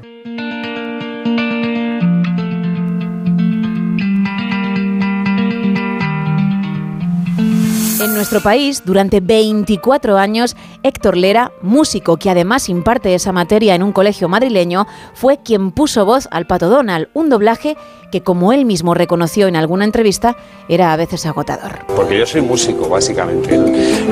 En 7.99 8.13
nuestro 8.13 8.41
país, 8.41 8.83
durante 8.85 9.19
24 9.21 10.17
años, 10.17 10.55
Héctor 10.83 11.17
Lera, 11.17 11.51
músico 11.61 12.17
que 12.17 12.29
además 12.29 12.69
imparte 12.69 13.13
esa 13.15 13.31
materia 13.31 13.73
en 13.75 13.81
un 13.81 13.91
colegio 13.91 14.29
madrileño, 14.29 14.85
fue 15.13 15.39
quien 15.43 15.71
puso 15.71 16.05
voz 16.05 16.27
al 16.31 16.45
Pato 16.45 16.69
Donald, 16.69 17.07
un 17.13 17.29
doblaje 17.29 17.75
que, 18.11 18.21
como 18.21 18.53
él 18.53 18.65
mismo 18.65 18.93
reconoció 18.93 19.47
en 19.47 19.55
alguna 19.55 19.83
entrevista, 19.83 20.35
era 20.69 20.93
a 20.93 20.95
veces 20.95 21.25
agotador. 21.25 21.85
Porque 21.95 22.19
yo 22.19 22.25
soy 22.25 22.41
músico, 22.41 22.87
básicamente. 22.87 23.57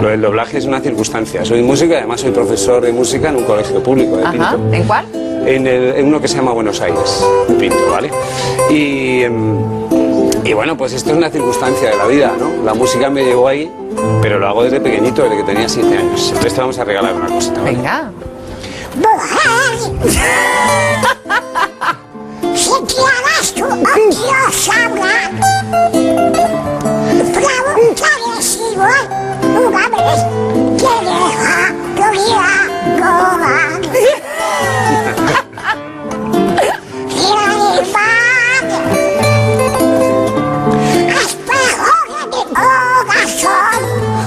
Lo 0.02 0.08
del 0.10 0.22
doblaje 0.22 0.58
es 0.58 0.66
una 0.66 0.80
circunstancia. 0.82 1.46
Soy 1.46 1.62
músico 1.62 1.94
y 1.94 1.98
además 1.98 2.22
soy 2.22 2.32
profesor 2.32 2.84
de 2.84 2.92
música 2.92 3.30
en 3.30 3.36
un 3.38 3.44
colegio 3.44 3.84
público 3.84 4.18
de 4.18 4.24
Ajá. 4.26 4.58
¿En 4.72 4.84
cuál? 4.86 5.06
En, 5.46 5.68
el- 5.68 5.96
en 5.96 6.08
uno 6.08 6.20
que 6.20 6.28
se 6.28 6.38
llama 6.38 6.54
Buenos 6.54 6.82
Aires, 6.82 7.24
Pinto, 7.60 7.78
¿vale? 7.92 8.10
Y, 8.72 9.22
em, 9.22 9.85
y 10.46 10.54
bueno, 10.54 10.78
pues 10.78 10.94
esto 10.94 11.10
es 11.10 11.18
una 11.18 11.32
circunstancia 11.32 11.90
de 11.90 11.98
la 11.98 12.06
vida, 12.06 12.32
¿no? 12.40 12.64
La 12.64 12.76
música 12.76 13.10
me 13.10 13.24
llevó 13.24 13.48
ahí, 13.48 13.72
pero 14.22 14.38
lo 14.38 14.48
hago 14.48 14.64
desde 14.64 14.80
pequeñito, 14.80 15.24
desde 15.24 15.38
que 15.38 15.44
tenía 15.44 15.68
7 15.68 15.98
años. 15.98 16.28
Entonces 16.28 16.54
te 16.54 16.62
vamos 16.62 16.78
a 16.78 16.84
regalar 16.84 17.16
una 17.16 17.28
cosita, 17.28 17.62
¿vale? 17.62 17.76
Venga. 17.76 18.12
Si 22.56 22.72
quieres 22.72 23.54
tu 23.54 23.66
Dios 23.66 24.70
habla, 24.70 25.30
preguntaré 27.34 28.42
si 28.42 28.60
voy 28.76 29.04
una 29.68 29.84
vez 29.90 30.20
que 30.78 30.94
deja 31.06 31.74
tu 31.96 32.06
vida 32.12 32.56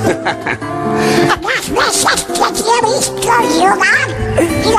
las 0.09 1.71
veces 1.71 2.25
que 2.27 2.47
te 2.55 2.65
he 2.69 2.81
visto 2.95 3.33
llorar 3.61 4.09
y 4.41 4.73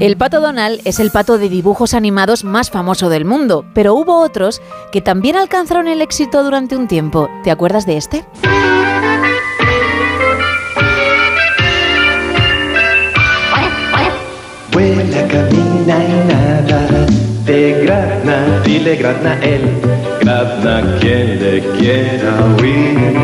El 0.00 0.16
pato 0.16 0.40
Donald 0.40 0.80
es 0.84 0.98
el 0.98 1.10
pato 1.10 1.38
de 1.38 1.48
dibujos 1.48 1.94
animados 1.94 2.42
más 2.42 2.70
famoso 2.70 3.08
del 3.08 3.24
mundo, 3.24 3.64
pero 3.74 3.94
hubo 3.94 4.18
otros 4.18 4.60
que 4.90 5.00
también 5.00 5.36
alcanzaron 5.36 5.86
el 5.86 6.02
éxito 6.02 6.42
durante 6.42 6.76
un 6.76 6.88
tiempo. 6.88 7.30
¿Te 7.44 7.52
acuerdas 7.52 7.86
de 7.86 7.96
este? 7.96 8.24
Vuela, 14.72 15.28
camina 15.28 16.04
y 16.04 16.32
nada, 16.32 17.06
de 17.44 17.84
grazna, 17.84 18.60
dile 18.64 18.96
grazna 18.96 19.38
él, 19.42 19.80
grazna 20.20 20.98
quien 21.00 21.38
le 21.38 21.60
quiera 21.78 22.44
oír. 22.58 23.14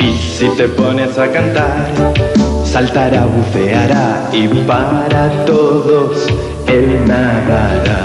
Y 0.00 0.18
si 0.18 0.48
te 0.56 0.66
pones 0.68 1.16
a 1.16 1.30
cantar, 1.30 1.86
saltará, 2.68 3.24
buceará 3.24 4.28
y 4.32 4.46
para 4.66 5.44
todos 5.46 6.26
él 6.66 7.00
nadará. 7.06 8.00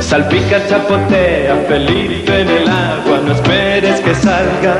Salpica, 0.00 0.58
chapotea, 0.68 1.56
Felipe 1.66 2.42
en 2.42 2.48
el 2.48 2.68
agua, 2.68 3.20
no 3.24 3.32
esperes 3.32 4.00
que 4.00 4.14
salga. 4.14 4.76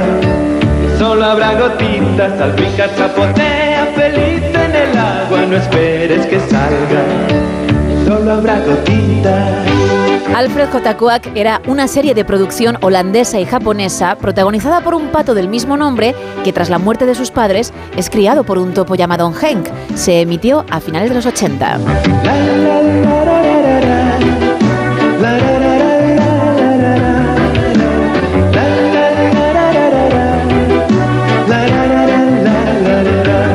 Solo 0.99 1.25
habrá 1.25 1.55
gotitas, 1.55 2.39
salpica, 2.39 2.95
chapotea, 2.97 3.89
Felipe 3.97 4.65
en 4.65 4.75
el 4.75 4.97
agua, 4.97 5.41
no 5.49 5.57
esperes 5.57 6.27
que 6.27 6.39
salga. 6.39 7.03
Solo 8.07 8.33
habrá 8.33 8.61
gotitas. 8.61 9.96
Alfred 10.35 10.69
Kotakuak 10.71 11.31
era 11.35 11.63
una 11.67 11.89
serie 11.89 12.15
de 12.15 12.25
producción 12.25 12.77
holandesa 12.83 13.41
y 13.41 13.47
japonesa 13.47 14.17
protagonizada 14.17 14.83
por 14.83 14.95
un 14.95 15.09
pato 15.09 15.35
del 15.35 15.49
mismo 15.49 15.77
nombre 15.77 16.15
que 16.45 16.53
tras 16.53 16.69
la 16.69 16.79
muerte 16.79 17.07
de 17.07 17.15
sus 17.15 17.31
padres 17.31 17.73
es 17.97 18.11
criado 18.11 18.45
por 18.45 18.59
un 18.59 18.75
topo 18.75 18.95
llamado 18.95 19.33
Henk. 19.33 19.69
Se 19.95 20.21
emitió 20.21 20.65
a 20.71 20.81
finales 20.81 21.09
de 21.11 21.15
los 21.15 21.27
80. 21.27 21.79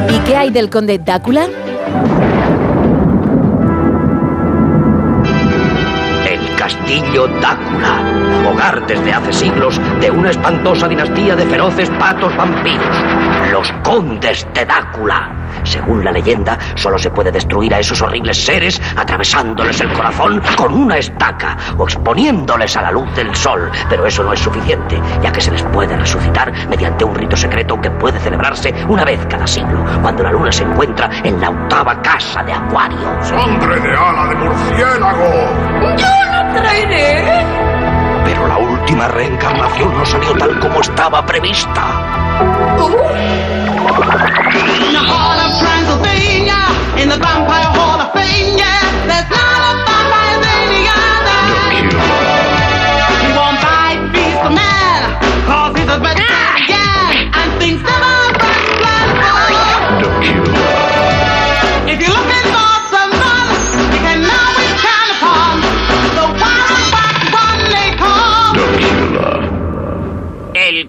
¿Y 0.09 0.19
qué 0.25 0.35
hay 0.35 0.49
del 0.49 0.69
conde 0.69 0.97
Drácula? 0.97 1.47
Castillo 6.71 7.27
Dácula, 7.41 8.01
hogar 8.49 8.85
desde 8.87 9.11
hace 9.11 9.33
siglos 9.33 9.79
de 9.99 10.09
una 10.09 10.29
espantosa 10.29 10.87
dinastía 10.87 11.35
de 11.35 11.45
feroces 11.45 11.89
patos 11.91 12.35
vampiros, 12.37 12.97
los 13.51 13.71
condes 13.83 14.47
de 14.53 14.65
Dácula. 14.65 15.31
Según 15.63 16.03
la 16.03 16.11
leyenda, 16.11 16.57
solo 16.75 16.97
se 16.97 17.09
puede 17.11 17.31
destruir 17.31 17.73
a 17.73 17.79
esos 17.79 18.01
horribles 18.01 18.43
seres 18.43 18.81
atravesándoles 18.95 19.81
el 19.81 19.91
corazón 19.91 20.41
con 20.55 20.73
una 20.73 20.97
estaca 20.97 21.57
o 21.77 21.83
exponiéndoles 21.83 22.77
a 22.77 22.83
la 22.83 22.91
luz 22.91 23.13
del 23.15 23.35
sol. 23.35 23.69
Pero 23.89 24.05
eso 24.05 24.23
no 24.23 24.33
es 24.33 24.39
suficiente, 24.39 25.01
ya 25.21 25.31
que 25.31 25.41
se 25.41 25.51
les 25.51 25.63
puede 25.63 25.97
resucitar 25.97 26.51
mediante 26.69 27.03
un 27.03 27.15
rito 27.15 27.35
secreto 27.35 27.79
que 27.81 27.91
puede 27.91 28.19
celebrarse 28.19 28.73
una 28.87 29.03
vez 29.03 29.19
cada 29.29 29.45
siglo, 29.45 29.83
cuando 30.01 30.23
la 30.23 30.31
luna 30.31 30.51
se 30.51 30.63
encuentra 30.63 31.09
en 31.23 31.39
la 31.41 31.49
octava 31.49 32.01
casa 32.01 32.43
de 32.43 32.53
Acuario. 32.53 33.09
¡Hombre 33.37 33.79
de 33.79 33.95
ala 33.95 34.27
de 34.29 34.35
murciélago! 34.35 35.97
¡Yo 35.97 36.31
la 36.31 36.40
traeré! 36.53 37.45
Pero 38.25 38.47
la 38.47 38.57
última 38.57 39.07
reencarnación 39.07 39.97
no 39.97 40.05
salió 40.05 40.33
tal 40.35 40.59
como 40.59 40.81
estaba 40.81 41.25
prevista. 41.25 41.81
In 47.01 47.11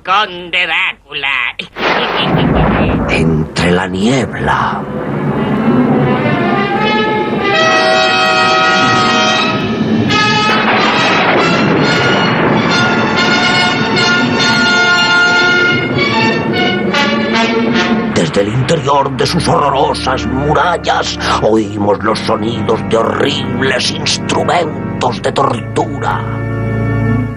El 0.03 0.11
conde 0.11 0.67
Drácula. 0.67 1.29
Entre 3.09 3.71
la 3.71 3.87
niebla. 3.87 4.83
Desde 18.15 18.41
el 18.41 18.49
interior 18.49 19.17
de 19.17 19.27
sus 19.27 19.47
horrorosas 19.47 20.27
murallas 20.27 21.17
oímos 21.43 22.03
los 22.03 22.19
sonidos 22.19 22.81
de 22.89 22.97
horribles 22.97 23.93
instrumentos 23.93 25.23
de 25.23 25.31
tortura. 25.31 26.62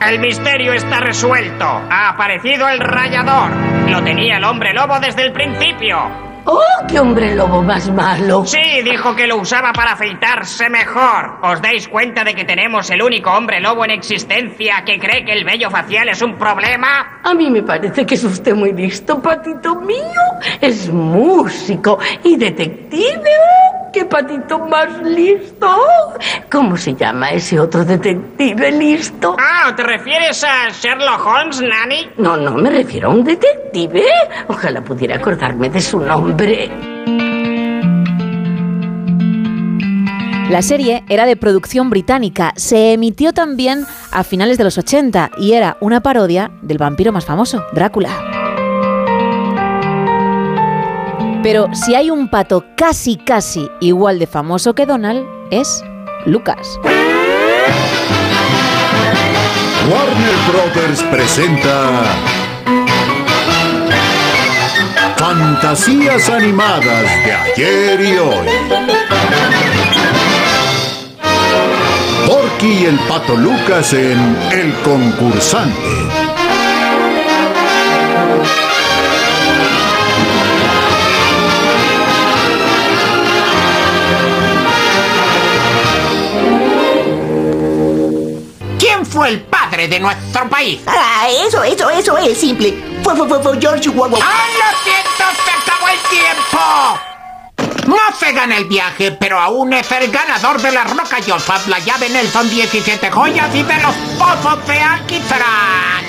El 0.07 0.19
misterio 0.19 0.71
está 0.73 0.99
resuelto. 0.99 1.65
Ha 1.65 2.09
aparecido 2.09 2.69
el 2.69 2.79
rayador. 2.79 3.49
Lo 3.89 4.03
tenía 4.03 4.37
el 4.37 4.43
hombre 4.43 4.71
lobo 4.71 4.99
desde 4.99 5.23
el 5.23 5.31
principio. 5.31 5.97
¡Oh, 6.45 6.61
qué 6.87 6.99
hombre 6.99 7.33
lobo 7.35 7.63
más 7.63 7.89
malo! 7.89 8.45
Sí, 8.45 8.83
dijo 8.83 9.15
que 9.15 9.25
lo 9.25 9.37
usaba 9.37 9.73
para 9.73 9.93
afeitarse 9.93 10.69
mejor. 10.69 11.39
¿Os 11.41 11.59
dais 11.59 11.87
cuenta 11.87 12.23
de 12.23 12.35
que 12.35 12.45
tenemos 12.45 12.87
el 12.91 13.01
único 13.01 13.31
hombre 13.31 13.59
lobo 13.59 13.83
en 13.83 13.89
existencia 13.91 14.83
que 14.85 14.99
cree 14.99 15.25
que 15.25 15.33
el 15.33 15.43
vello 15.43 15.71
facial 15.71 16.07
es 16.09 16.21
un 16.21 16.35
problema? 16.35 17.21
A 17.23 17.33
mí 17.33 17.49
me 17.49 17.63
parece 17.63 18.05
que 18.05 18.13
es 18.13 18.23
usted 18.23 18.53
muy 18.53 18.73
listo, 18.73 19.19
patito 19.19 19.73
mío. 19.81 20.21
Es 20.61 20.87
músico 20.87 21.97
y 22.23 22.35
detective. 22.35 23.31
¡Oh, 23.95 23.97
¡Qué 23.97 24.05
patito 24.05 24.59
más 24.59 25.01
listo! 25.03 25.67
¿Cómo 26.51 26.75
se 26.75 26.93
llama 26.95 27.31
ese 27.31 27.57
otro 27.57 27.85
detective 27.85 28.71
listo? 28.73 29.37
Ah, 29.39 29.73
¿te 29.73 29.83
refieres 29.83 30.43
a 30.43 30.69
Sherlock 30.69 31.25
Holmes, 31.25 31.61
Nanny? 31.61 32.09
No, 32.17 32.35
no, 32.35 32.51
me 32.55 32.69
refiero 32.71 33.09
a 33.09 33.13
un 33.13 33.23
detective. 33.23 34.03
Ojalá 34.49 34.81
pudiera 34.81 35.15
acordarme 35.15 35.69
de 35.69 35.79
su 35.79 36.01
nombre. 36.01 36.69
La 40.49 40.61
serie 40.61 41.05
era 41.07 41.25
de 41.25 41.37
producción 41.37 41.89
británica, 41.89 42.53
se 42.57 42.91
emitió 42.93 43.31
también 43.31 43.85
a 44.11 44.25
finales 44.25 44.57
de 44.57 44.65
los 44.65 44.77
80 44.77 45.31
y 45.37 45.53
era 45.53 45.77
una 45.79 46.01
parodia 46.01 46.51
del 46.61 46.77
vampiro 46.77 47.13
más 47.13 47.25
famoso, 47.25 47.63
Drácula. 47.71 48.44
Pero 51.45 51.67
si 51.75 51.93
hay 51.93 52.09
un 52.09 52.27
pato 52.27 52.65
casi 52.75 53.17
casi 53.17 53.69
igual 53.79 54.17
de 54.17 54.25
famoso 54.25 54.73
que 54.73 54.87
Donald, 54.87 55.23
es 55.51 55.83
Lucas. 56.25 56.79
Warner 59.87 60.35
Brothers 60.49 61.03
presenta 61.03 62.01
Fantasías 65.17 66.27
animadas 66.31 67.03
de 67.23 67.31
ayer 67.31 68.01
y 68.01 68.17
hoy. 68.17 68.47
Porky 72.25 72.71
y 72.71 72.85
el 72.85 72.97
pato 73.01 73.35
Lucas 73.35 73.93
en 73.93 74.35
El 74.51 74.73
concursante. 74.83 76.24
Fue 89.15 89.29
el 89.29 89.41
padre 89.43 89.87
de 89.87 89.97
nuestro 89.99 90.47
país? 90.49 90.81
Ah, 90.85 91.27
eso, 91.47 91.63
eso, 91.63 91.89
eso 91.89 92.17
es 92.17 92.37
simple. 92.37 92.99
Fue, 93.01 93.15
fue, 93.15 93.27
fue, 93.29 93.41
fue 93.41 93.57
George 93.61 93.87
Wawa. 93.89 94.19
¡Ah, 94.21 94.45
lo 94.59 94.77
siento! 94.83 95.41
¡Se 95.45 95.51
acabó 95.51 95.87
el 95.87 95.99
tiempo! 96.09 96.99
No 97.87 98.17
se 98.19 98.31
gana 98.33 98.57
el 98.57 98.65
viaje, 98.65 99.11
pero 99.13 99.39
aún 99.39 99.71
es 99.71 99.89
el 99.91 100.11
ganador 100.11 100.61
de 100.61 100.71
la 100.71 100.83
Roca 100.83 101.17
Joseph, 101.25 101.67
la 101.67 101.79
llave 101.79 102.09
Nelson 102.09 102.49
17 102.49 103.09
joyas 103.11 103.55
y 103.55 103.63
de 103.63 103.77
los 103.81 103.95
pozos 104.19 104.67
de 104.67 104.79
Alquitrán. 104.81 106.03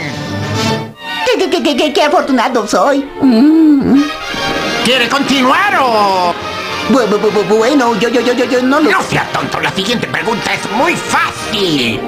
¿Qué, 1.27 1.39
qué, 1.51 1.63
qué, 1.63 1.77
qué, 1.77 1.93
qué, 1.93 2.03
afortunado 2.03 2.67
soy. 2.67 3.09
Mm. 3.21 4.03
¿Quiere 4.85 5.09
continuar 5.09 5.79
o...? 5.81 6.35
Bu- 6.89 7.07
bu- 7.09 7.21
bu- 7.21 7.33
bu- 7.49 7.57
Bueno, 7.59 7.95
yo, 8.01 8.09
yo, 8.09 8.21
yo, 8.21 8.33
yo, 8.33 8.45
yo 8.47 8.63
no 8.63 8.81
lo... 8.81 8.91
No 8.91 9.03
sea 9.03 9.25
tonto, 9.33 9.61
la 9.61 9.71
siguiente 9.73 10.07
pregunta 10.07 10.55
es 10.55 10.71
muy 10.73 10.97
fácil. 10.97 12.01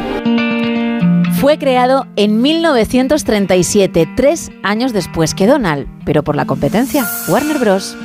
Fue 1.41 1.57
creado 1.57 2.09
en 2.17 2.43
1937, 2.43 4.09
tres 4.17 4.51
años 4.65 4.93
después 4.93 5.37
que 5.37 5.47
Donald, 5.47 5.87
pero 6.05 6.25
por 6.25 6.35
la 6.35 6.47
competencia, 6.47 7.05
Warner 7.29 7.59
Bros. 7.61 7.97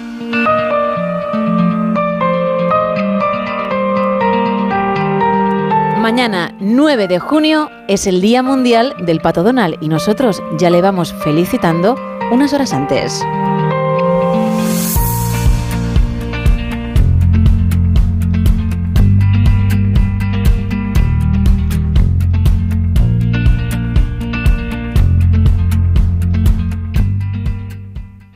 Mañana, 5.97 6.55
9 6.59 7.07
de 7.07 7.17
junio, 7.17 7.71
es 7.87 8.05
el 8.05 8.21
Día 8.21 8.43
Mundial 8.43 8.93
del 9.03 9.19
Pato 9.19 9.41
Donald 9.41 9.77
y 9.81 9.89
nosotros 9.89 10.43
ya 10.59 10.69
le 10.69 10.83
vamos 10.83 11.11
felicitando 11.23 11.95
unas 12.31 12.53
horas 12.53 12.71
antes. 12.71 13.25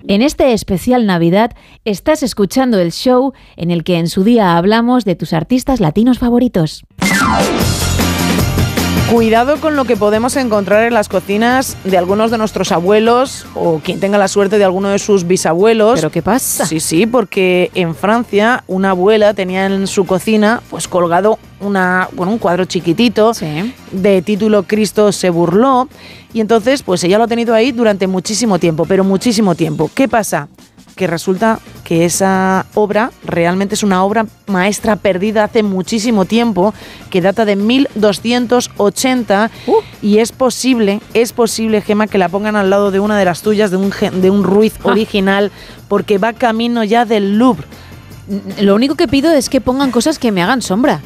En 0.09 0.21
este 0.21 0.53
especial 0.53 1.05
Navidad 1.05 1.51
estás 1.83 2.23
escuchando 2.23 2.79
el 2.79 2.93
show 2.93 3.33
en 3.57 3.71
el 3.71 3.83
que 3.83 3.97
en 3.97 4.07
su 4.07 4.23
día 4.23 4.55
hablamos 4.55 5.03
de 5.03 5.15
tus 5.15 5.33
artistas 5.33 5.81
latinos 5.81 6.17
favoritos. 6.17 6.85
Cuidado 9.11 9.61
con 9.61 9.77
lo 9.77 9.85
que 9.85 9.95
podemos 9.95 10.35
encontrar 10.35 10.83
en 10.83 10.93
las 10.93 11.07
cocinas 11.07 11.77
de 11.85 11.97
algunos 11.97 12.29
de 12.29 12.37
nuestros 12.37 12.73
abuelos 12.73 13.45
o 13.55 13.79
quien 13.79 14.01
tenga 14.01 14.17
la 14.17 14.27
suerte 14.27 14.57
de 14.57 14.65
alguno 14.65 14.89
de 14.89 14.99
sus 14.99 15.25
bisabuelos. 15.25 15.95
¿Pero 15.95 16.11
qué 16.11 16.21
pasa? 16.21 16.65
Sí, 16.65 16.81
sí, 16.81 17.05
porque 17.05 17.71
en 17.73 17.95
Francia 17.95 18.65
una 18.67 18.89
abuela 18.89 19.33
tenía 19.33 19.65
en 19.65 19.87
su 19.87 20.05
cocina 20.05 20.61
pues 20.69 20.89
colgado 20.89 21.39
una, 21.61 22.09
bueno, 22.11 22.33
un 22.33 22.37
cuadro 22.37 22.65
chiquitito 22.65 23.31
de 23.93 24.21
título 24.21 24.63
Cristo 24.63 25.13
se 25.13 25.29
burló 25.29 25.87
y 26.33 26.41
entonces 26.41 26.83
pues 26.83 27.01
ella 27.05 27.17
lo 27.17 27.23
ha 27.23 27.27
tenido 27.27 27.53
ahí 27.53 27.71
durante 27.71 28.07
muchísimo 28.07 28.59
tiempo, 28.59 28.85
pero 28.85 29.05
muchísimo 29.05 29.55
tiempo. 29.55 29.89
¿Qué 29.95 30.09
pasa? 30.09 30.49
Que 30.97 31.07
resulta 31.07 31.59
que 31.85 32.03
esa 32.03 32.65
obra 32.73 33.11
realmente 33.23 33.75
es 33.75 33.83
una 33.83 34.03
obra 34.03 34.25
maestra 34.47 34.97
perdida 34.97 35.45
hace 35.45 35.63
muchísimo 35.63 36.25
tiempo, 36.25 36.73
que 37.09 37.21
data 37.21 37.45
de 37.45 37.55
1280 37.55 39.49
y 40.01 40.17
es 40.17 40.33
posible, 40.33 40.99
es 41.13 41.31
posible, 41.31 41.81
Gema, 41.81 42.07
que 42.07 42.17
la 42.17 42.27
pongan 42.27 42.57
al 42.57 42.69
lado 42.69 42.91
de 42.91 42.99
una 42.99 43.17
de 43.17 43.23
las 43.23 43.41
tuyas, 43.41 43.71
de 43.71 43.77
un, 43.77 43.93
de 44.21 44.29
un 44.29 44.43
Ruiz 44.43 44.73
Ah. 44.83 44.89
original, 44.89 45.51
porque 45.87 46.17
va 46.17 46.33
camino 46.33 46.83
ya 46.83 47.05
del 47.05 47.37
Louvre. 47.37 47.65
Lo 48.59 48.75
único 48.75 48.95
que 48.95 49.07
pido 49.07 49.31
es 49.31 49.47
que 49.47 49.61
pongan 49.61 49.91
cosas 49.91 50.19
que 50.19 50.33
me 50.33 50.43
hagan 50.43 50.61
sombra. 50.61 51.01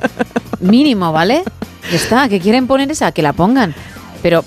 Mínimo, 0.60 1.12
¿vale? 1.12 1.42
Ya 1.90 1.96
está, 1.96 2.28
que 2.28 2.40
quieren 2.40 2.66
poner 2.66 2.90
esa, 2.90 3.12
que 3.12 3.20
la 3.20 3.32
pongan. 3.34 3.74
Pero 4.22 4.44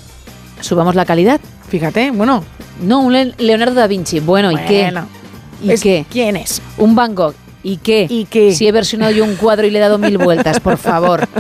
subamos 0.61 0.95
la 0.95 1.05
calidad. 1.05 1.39
Fíjate, 1.79 2.11
bueno. 2.11 2.41
No, 2.81 3.01
un 3.01 3.11
Le- 3.11 3.33
Leonardo 3.37 3.75
da 3.75 3.85
Vinci. 3.87 4.21
Bueno, 4.21 4.49
¿y 4.49 4.55
qué? 4.55 4.93
¿Y 5.61 5.71
es- 5.71 5.81
qué? 5.81 6.05
¿Quién 6.09 6.37
es? 6.37 6.61
Un 6.77 6.95
Van 6.95 7.13
Gogh. 7.13 7.33
¿Y 7.63 7.77
qué? 7.77 8.07
¿Y 8.09 8.23
qué? 8.25 8.53
Si 8.53 8.65
he 8.65 8.71
versionado 8.71 9.11
yo 9.11 9.25
un 9.25 9.35
cuadro 9.35 9.67
y 9.67 9.71
le 9.71 9.79
he 9.79 9.81
dado 9.81 9.97
mil 9.97 10.17
vueltas, 10.17 10.59
por 10.61 10.77
favor. 10.77 11.27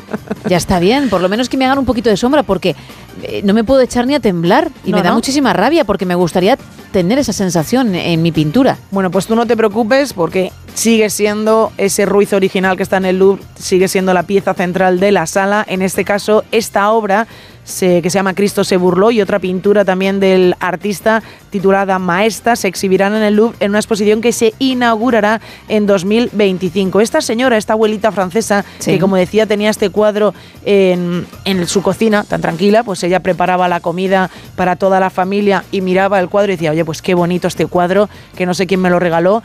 Ya 0.47 0.57
está 0.57 0.77
bien, 0.79 1.09
por 1.09 1.21
lo 1.21 1.29
menos 1.29 1.49
que 1.49 1.57
me 1.57 1.65
hagan 1.65 1.79
un 1.79 1.85
poquito 1.85 2.07
de 2.11 2.17
sombra, 2.17 2.43
porque 2.43 2.75
eh, 3.23 3.41
no 3.43 3.55
me 3.55 3.63
puedo 3.63 3.81
echar 3.81 4.05
ni 4.05 4.13
a 4.13 4.19
temblar. 4.19 4.69
Y 4.83 4.91
No, 4.91 4.97
me 4.97 5.01
da 5.03 5.09
no. 5.09 5.15
muchísima 5.15 5.53
rabia, 5.53 5.85
porque 5.85 6.05
me 6.05 6.13
gustaría 6.13 6.55
tener 6.91 7.17
esa 7.17 7.33
sensación 7.33 7.95
en 7.95 8.21
mi 8.21 8.31
pintura. 8.31 8.77
Bueno, 8.91 9.09
pues 9.09 9.25
tú 9.25 9.35
no 9.35 9.47
te 9.47 9.57
preocupes 9.57 10.13
porque 10.13 10.51
sigue 10.75 11.09
siendo 11.09 11.71
ese 11.79 12.05
Ruiz 12.05 12.31
original 12.33 12.77
que 12.77 12.83
está 12.83 12.97
en 12.97 13.05
el 13.05 13.17
Louvre, 13.17 13.41
sigue 13.57 13.87
siendo 13.87 14.13
la 14.13 14.21
pieza 14.23 14.53
central 14.53 14.99
de 14.99 15.11
la 15.11 15.25
sala. 15.25 15.65
En 15.67 15.81
este 15.81 16.05
caso, 16.05 16.43
esta 16.51 16.91
obra 16.91 17.25
se- 17.65 18.01
que 18.01 18.09
se 18.09 18.17
llama 18.19 18.33
Cristo 18.33 18.63
se 18.63 18.77
burló 18.77 19.11
y 19.11 19.19
otra 19.21 19.39
pintura 19.39 19.83
también 19.83 20.19
del 20.21 20.55
artista 20.61 21.21
titulada 21.49 21.99
Maesta 21.99 22.55
se 22.55 22.67
exhibirán 22.69 23.13
en 23.15 23.23
el 23.23 23.35
Louvre 23.35 23.57
en 23.59 23.71
una 23.71 23.79
exposición 23.79 24.21
que 24.21 24.31
se 24.31 24.53
inaugurará 24.59 25.41
en 25.67 25.85
2025. 25.87 27.01
Esta 27.01 27.19
señora, 27.21 27.57
esta 27.57 27.73
abuelita 27.73 28.11
francesa, 28.13 28.63
Sí. 28.79 28.91
que 28.91 28.99
como 28.99 29.15
decía 29.17 29.45
tenía 29.45 29.69
este 29.71 29.89
cuadro 29.89 30.33
en, 30.63 31.25
en 31.43 31.67
su 31.67 31.81
cocina 31.81 32.23
tan 32.23 32.39
tranquila, 32.41 32.83
pues 32.83 33.03
ella 33.03 33.19
preparaba 33.19 33.67
la 33.67 33.79
comida 33.79 34.29
para 34.55 34.75
toda 34.75 34.99
la 34.99 35.09
familia 35.09 35.63
y 35.71 35.81
miraba 35.81 36.19
el 36.19 36.29
cuadro 36.29 36.51
y 36.51 36.55
decía, 36.55 36.71
oye, 36.71 36.85
pues 36.85 37.01
qué 37.01 37.15
bonito 37.15 37.47
este 37.47 37.65
cuadro, 37.65 38.09
que 38.35 38.45
no 38.45 38.53
sé 38.53 38.67
quién 38.67 38.79
me 38.81 38.89
lo 38.89 38.99
regaló. 38.99 39.41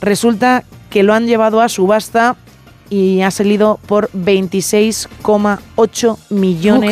Resulta 0.00 0.64
que 0.88 1.02
lo 1.02 1.14
han 1.14 1.26
llevado 1.26 1.60
a 1.60 1.68
subasta 1.68 2.36
y 2.90 3.22
ha 3.22 3.30
salido 3.30 3.78
por 3.86 4.10
26,8 4.12 6.16
millones 6.30 6.90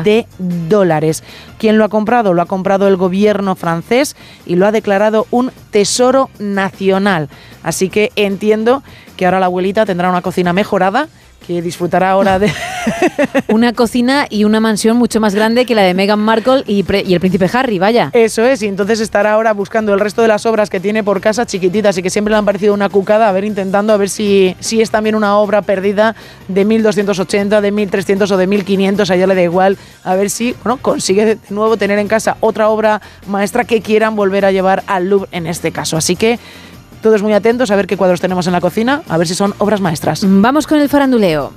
Uh, 0.00 0.04
de 0.04 0.26
dólares. 0.38 1.24
¿Quién 1.58 1.78
lo 1.78 1.84
ha 1.84 1.88
comprado? 1.88 2.34
Lo 2.34 2.42
ha 2.42 2.46
comprado 2.46 2.86
el 2.86 2.96
gobierno 2.96 3.56
francés 3.56 4.14
y 4.46 4.56
lo 4.56 4.66
ha 4.66 4.72
declarado 4.72 5.26
un 5.30 5.50
tesoro 5.70 6.28
nacional. 6.38 7.28
Así 7.62 7.88
que 7.88 8.12
entiendo 8.14 8.82
que 9.16 9.24
ahora 9.24 9.40
la 9.40 9.46
abuelita 9.46 9.86
tendrá 9.86 10.10
una 10.10 10.22
cocina 10.22 10.52
mejorada, 10.52 11.08
que 11.48 11.62
disfrutará 11.62 12.10
ahora 12.10 12.38
de... 12.38 12.52
Una 13.48 13.72
cocina 13.72 14.26
y 14.28 14.44
una 14.44 14.60
mansión 14.60 14.98
mucho 14.98 15.18
más 15.18 15.34
grande 15.34 15.64
que 15.64 15.74
la 15.74 15.82
de 15.82 15.94
Meghan 15.94 16.18
Markle 16.18 16.62
y, 16.66 16.84
y 17.06 17.14
el 17.14 17.20
príncipe 17.20 17.48
Harry, 17.50 17.78
vaya. 17.78 18.10
Eso 18.12 18.44
es, 18.44 18.62
y 18.62 18.66
entonces 18.66 19.00
estará 19.00 19.32
ahora 19.32 19.54
buscando 19.54 19.94
el 19.94 20.00
resto 20.00 20.20
de 20.20 20.28
las 20.28 20.44
obras 20.44 20.68
que 20.68 20.78
tiene 20.78 21.02
por 21.02 21.22
casa 21.22 21.46
chiquititas 21.46 21.96
y 21.96 22.02
que 22.02 22.10
siempre 22.10 22.32
le 22.32 22.36
han 22.36 22.44
parecido 22.44 22.74
una 22.74 22.90
cucada, 22.90 23.30
a 23.30 23.32
ver, 23.32 23.44
intentando 23.44 23.94
a 23.94 23.96
ver 23.96 24.10
si, 24.10 24.56
si 24.60 24.82
es 24.82 24.90
también 24.90 25.14
una 25.14 25.38
obra 25.38 25.62
perdida 25.62 26.14
de 26.48 26.66
1280, 26.66 27.62
de 27.62 27.72
1300 27.72 28.30
o 28.30 28.36
de 28.36 28.46
1500, 28.46 29.10
a 29.10 29.14
ella 29.14 29.26
le 29.26 29.34
da 29.34 29.42
igual, 29.42 29.78
a 30.04 30.14
ver 30.16 30.28
si 30.28 30.54
bueno, 30.62 30.78
consigue 30.82 31.24
de 31.24 31.38
nuevo 31.48 31.78
tener 31.78 31.98
en 31.98 32.08
casa 32.08 32.36
otra 32.40 32.68
obra 32.68 33.00
maestra 33.26 33.64
que 33.64 33.80
quieran 33.80 34.16
volver 34.16 34.44
a 34.44 34.52
llevar 34.52 34.84
al 34.86 35.08
Louvre 35.08 35.28
en 35.32 35.46
este 35.46 35.72
caso. 35.72 35.96
Así 35.96 36.14
que 36.14 36.38
todos 37.00 37.22
muy 37.22 37.32
atentos 37.32 37.70
a 37.70 37.76
ver 37.76 37.86
qué 37.86 37.96
cuadros 37.96 38.20
tenemos 38.20 38.46
en 38.46 38.52
la 38.52 38.60
cocina, 38.60 39.02
a 39.08 39.16
ver 39.16 39.26
si 39.26 39.34
son 39.34 39.54
obras 39.58 39.80
maestras. 39.80 40.20
Vamos 40.24 40.66
con 40.66 40.80
el 40.80 40.88
faranduleo. 40.88 41.52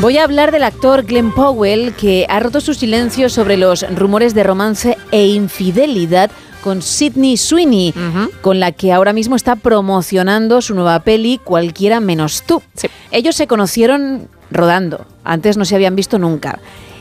Voy 0.00 0.16
a 0.18 0.24
hablar 0.24 0.52
del 0.52 0.62
actor 0.62 1.04
Glenn 1.04 1.32
Powell, 1.32 1.92
que 1.94 2.24
ha 2.28 2.38
roto 2.38 2.60
su 2.60 2.72
silencio 2.72 3.28
sobre 3.28 3.56
los 3.56 3.84
rumores 3.96 4.32
de 4.32 4.44
romance 4.44 4.96
e 5.10 5.26
infidelidad 5.26 6.30
con 6.62 6.82
Sidney 6.82 7.36
Sweeney, 7.36 7.94
con 8.40 8.60
la 8.60 8.72
que 8.72 8.92
ahora 8.92 9.12
mismo 9.12 9.34
está 9.34 9.56
promocionando 9.56 10.62
su 10.62 10.74
nueva 10.74 11.00
peli 11.00 11.40
Cualquiera 11.42 11.98
menos 11.98 12.42
tú. 12.46 12.62
Ellos 13.10 13.34
se 13.34 13.46
conocieron 13.46 14.28
rodando, 14.50 15.06
antes 15.24 15.56
no 15.56 15.64
se 15.64 15.74
habían 15.74 15.96
visto 15.96 16.18
nunca. 16.18 16.60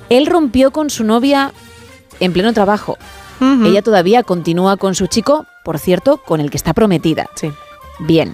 Él 0.10 0.26
rompió 0.26 0.72
con 0.72 0.90
su 0.90 1.04
novia 1.04 1.52
en 2.20 2.34
pleno 2.34 2.54
trabajo. 2.54 2.98
Ella 3.40 3.82
todavía 3.82 4.24
continúa 4.24 4.78
con 4.78 4.96
su 4.96 5.08
chico, 5.08 5.46
por 5.64 5.80
cierto, 5.80 6.18
con 6.18 6.40
el 6.42 6.50
que 6.50 6.58
está 6.58 6.74
prometida. 6.74 7.28
Sí. 7.36 7.52
Bien. 8.00 8.34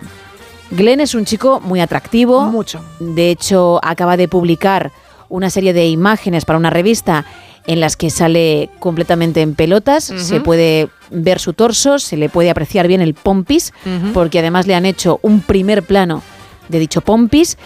Glenn 0.71 1.01
es 1.01 1.13
un 1.15 1.25
chico 1.25 1.59
muy 1.59 1.81
atractivo. 1.81 2.41
Mucho. 2.43 2.81
De 2.99 3.29
hecho, 3.29 3.79
acaba 3.83 4.17
de 4.17 4.27
publicar 4.27 4.91
una 5.29 5.49
serie 5.49 5.73
de 5.73 5.87
imágenes 5.87 6.45
para 6.45 6.57
una 6.59 6.69
revista 6.69 7.25
en 7.65 7.79
las 7.79 7.95
que 7.95 8.09
sale 8.09 8.69
completamente 8.79 9.41
en 9.41 9.55
pelotas. 9.55 10.03
Se 10.03 10.41
puede 10.41 10.89
ver 11.11 11.39
su 11.39 11.53
torso, 11.53 11.97
se 11.99 12.17
le 12.17 12.29
puede 12.29 12.49
apreciar 12.49 12.87
bien 12.87 13.01
el 13.01 13.13
pompis, 13.13 13.73
porque 14.13 14.39
además 14.39 14.67
le 14.67 14.75
han 14.75 14.85
hecho 14.85 15.19
un 15.21 15.41
primer 15.41 15.83
plano 15.83 16.21
de 16.69 16.79
dicho 16.79 17.01
pompis. 17.01 17.57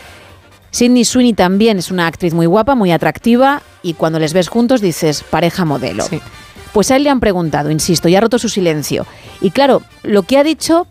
Sidney 0.69 1.05
Sweeney 1.05 1.33
también 1.33 1.79
es 1.79 1.91
una 1.91 2.07
actriz 2.07 2.33
muy 2.33 2.45
guapa, 2.45 2.75
muy 2.75 2.91
atractiva, 2.91 3.61
y 3.81 3.93
cuando 3.93 4.19
les 4.19 4.33
ves 4.33 4.49
juntos 4.49 4.81
dices 4.81 5.23
pareja 5.23 5.65
modelo. 5.65 6.05
Pues 6.77 6.91
a 6.91 6.95
él 6.95 7.05
le 7.05 7.09
han 7.09 7.19
preguntado, 7.19 7.71
insisto, 7.71 8.07
y 8.07 8.15
ha 8.15 8.21
roto 8.21 8.37
su 8.37 8.49
silencio. 8.49 9.07
Y 9.41 9.49
claro, 9.49 9.81
lo 10.03 10.21
que 10.21 10.37
ha 10.37 10.43
dicho, 10.43 10.85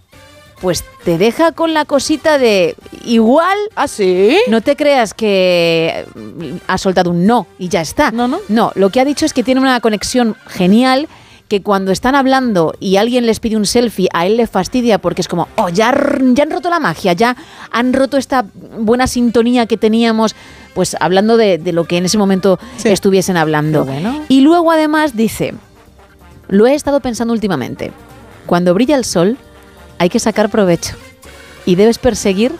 pues 0.60 0.82
te 1.04 1.16
deja 1.16 1.52
con 1.52 1.74
la 1.74 1.84
cosita 1.84 2.38
de 2.38 2.74
igual. 3.04 3.56
¿Ah, 3.76 3.86
sí? 3.86 4.36
No 4.48 4.62
te 4.62 4.74
creas 4.74 5.14
que 5.14 6.04
mm, 6.12 6.56
ha 6.66 6.76
soltado 6.76 7.12
un 7.12 7.24
no 7.24 7.46
y 7.56 7.68
ya 7.68 7.82
está. 7.82 8.10
No, 8.10 8.26
no. 8.26 8.40
No, 8.48 8.72
lo 8.74 8.90
que 8.90 8.98
ha 8.98 9.04
dicho 9.04 9.24
es 9.26 9.32
que 9.32 9.44
tiene 9.44 9.60
una 9.60 9.78
conexión 9.78 10.34
genial 10.48 11.06
que 11.46 11.62
cuando 11.62 11.92
están 11.92 12.16
hablando 12.16 12.74
y 12.80 12.96
alguien 12.96 13.24
les 13.24 13.38
pide 13.38 13.56
un 13.56 13.64
selfie, 13.64 14.08
a 14.12 14.26
él 14.26 14.38
le 14.38 14.48
fastidia 14.48 14.98
porque 14.98 15.20
es 15.20 15.28
como, 15.28 15.46
oh, 15.54 15.68
ya, 15.68 15.90
han 15.90 16.50
roto 16.50 16.68
la 16.68 16.80
magia, 16.80 17.12
ya 17.12 17.36
han 17.70 17.92
roto 17.92 18.16
esta 18.16 18.44
buena 18.76 19.06
sintonía 19.06 19.66
que 19.66 19.76
teníamos, 19.76 20.34
pues 20.74 20.96
hablando 20.98 21.36
de, 21.36 21.58
de 21.58 21.72
lo 21.72 21.84
que 21.84 21.98
en 21.98 22.06
ese 22.06 22.18
momento 22.18 22.58
estuviesen 22.82 23.36
hablando. 23.36 23.86
Y 24.28 24.40
luego 24.40 24.72
además 24.72 25.14
dice, 25.14 25.54
lo 26.48 26.66
he 26.66 26.74
estado 26.74 27.00
pensando 27.00 27.32
últimamente, 27.32 27.92
cuando 28.46 28.74
brilla 28.74 28.96
el 28.96 29.04
sol 29.04 29.36
hay 29.98 30.08
que 30.08 30.20
sacar 30.20 30.50
provecho 30.50 30.94
y 31.64 31.74
debes 31.74 31.98
perseguir 31.98 32.52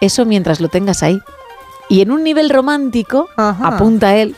eso 0.00 0.24
mientras 0.24 0.60
lo 0.60 0.68
tengas 0.68 1.02
ahí. 1.02 1.20
Y 1.88 2.00
en 2.00 2.10
un 2.10 2.24
nivel 2.24 2.50
romántico, 2.50 3.28
apunta 3.36 4.16
él, 4.16 4.34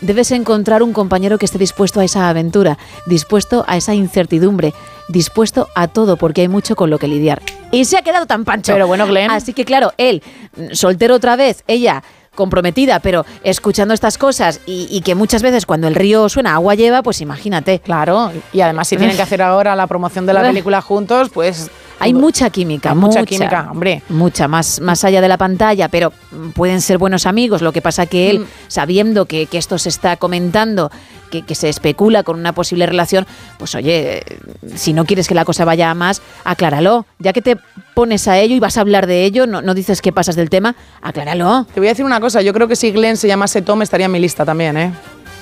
debes 0.00 0.30
encontrar 0.30 0.82
un 0.82 0.92
compañero 0.92 1.38
que 1.38 1.46
esté 1.46 1.58
dispuesto 1.58 2.00
a 2.00 2.04
esa 2.04 2.28
aventura, 2.28 2.78
dispuesto 3.06 3.64
a 3.66 3.76
esa 3.76 3.94
incertidumbre, 3.94 4.72
dispuesto 5.08 5.68
a 5.74 5.88
todo, 5.88 6.16
porque 6.16 6.42
hay 6.42 6.48
mucho 6.48 6.76
con 6.76 6.90
lo 6.90 6.98
que 6.98 7.08
lidiar. 7.08 7.42
Y 7.72 7.84
se 7.84 7.98
ha 7.98 8.02
quedado 8.02 8.26
tan 8.26 8.44
pancho. 8.44 8.72
Pero 8.72 8.86
bueno, 8.86 9.06
Glenn. 9.06 9.30
Así 9.30 9.52
que 9.52 9.64
claro, 9.64 9.92
él, 9.98 10.22
soltero 10.72 11.14
otra 11.14 11.36
vez, 11.36 11.64
ella 11.66 12.02
comprometida, 12.36 13.00
pero 13.00 13.26
escuchando 13.42 13.92
estas 13.92 14.16
cosas 14.16 14.60
y, 14.66 14.86
y 14.88 15.00
que 15.00 15.16
muchas 15.16 15.42
veces 15.42 15.66
cuando 15.66 15.88
el 15.88 15.96
río 15.96 16.28
suena 16.28 16.54
agua 16.54 16.76
lleva, 16.76 17.02
pues 17.02 17.20
imagínate. 17.20 17.80
Claro, 17.80 18.30
y 18.52 18.60
además 18.60 18.86
si 18.86 18.96
tienen 18.96 19.16
que 19.16 19.22
hacer 19.22 19.42
ahora 19.42 19.74
la 19.74 19.88
promoción 19.88 20.26
de 20.26 20.32
la 20.32 20.42
película 20.46 20.80
juntos, 20.80 21.30
pues... 21.32 21.68
Hay 21.98 22.12
mucha 22.12 22.50
química, 22.50 22.94
mucha 22.94 23.24
química, 23.24 23.68
hombre. 23.70 24.02
Mucha, 24.10 24.48
más, 24.48 24.80
más 24.80 25.02
allá 25.04 25.20
de 25.20 25.28
la 25.28 25.38
pantalla, 25.38 25.88
pero 25.88 26.12
mm, 26.30 26.50
pueden 26.50 26.80
ser 26.82 26.98
buenos 26.98 27.26
amigos. 27.26 27.62
Lo 27.62 27.72
que 27.72 27.80
pasa 27.82 28.06
que 28.06 28.30
él, 28.30 28.40
Mm. 28.40 28.46
sabiendo 28.68 29.24
que, 29.26 29.46
que 29.46 29.56
esto 29.58 29.78
se 29.78 29.88
está 29.88 30.16
comentando, 30.16 30.90
que, 31.30 31.42
que 31.42 31.54
se 31.54 31.68
especula 31.68 32.22
con 32.22 32.38
una 32.38 32.52
posible 32.52 32.86
relación, 32.86 33.26
pues 33.58 33.74
oye, 33.74 34.22
si 34.74 34.92
no 34.92 35.04
quieres 35.06 35.26
que 35.26 35.34
la 35.34 35.44
cosa 35.44 35.64
vaya 35.64 35.90
a 35.90 35.94
más, 35.94 36.20
acláralo. 36.44 37.06
Ya 37.18 37.32
que 37.32 37.42
te 37.42 37.56
pones 37.94 38.28
a 38.28 38.38
ello 38.38 38.54
y 38.54 38.60
vas 38.60 38.76
a 38.76 38.82
hablar 38.82 39.06
de 39.06 39.24
ello, 39.24 39.46
no, 39.46 39.62
no 39.62 39.74
dices 39.74 40.02
que 40.02 40.12
pasas 40.12 40.36
del 40.36 40.50
tema, 40.50 40.76
acláralo. 41.02 41.66
Te 41.72 41.80
voy 41.80 41.88
a 41.88 41.92
decir 41.92 42.04
una 42.04 42.20
cosa, 42.20 42.42
yo 42.42 42.52
creo 42.52 42.68
que 42.68 42.76
si 42.76 42.92
Glenn 42.92 43.16
se 43.16 43.26
llamase 43.26 43.62
Tom 43.62 43.80
estaría 43.82 44.06
en 44.06 44.12
mi 44.12 44.20
lista 44.20 44.44
también, 44.44 44.76
¿eh? 44.76 44.92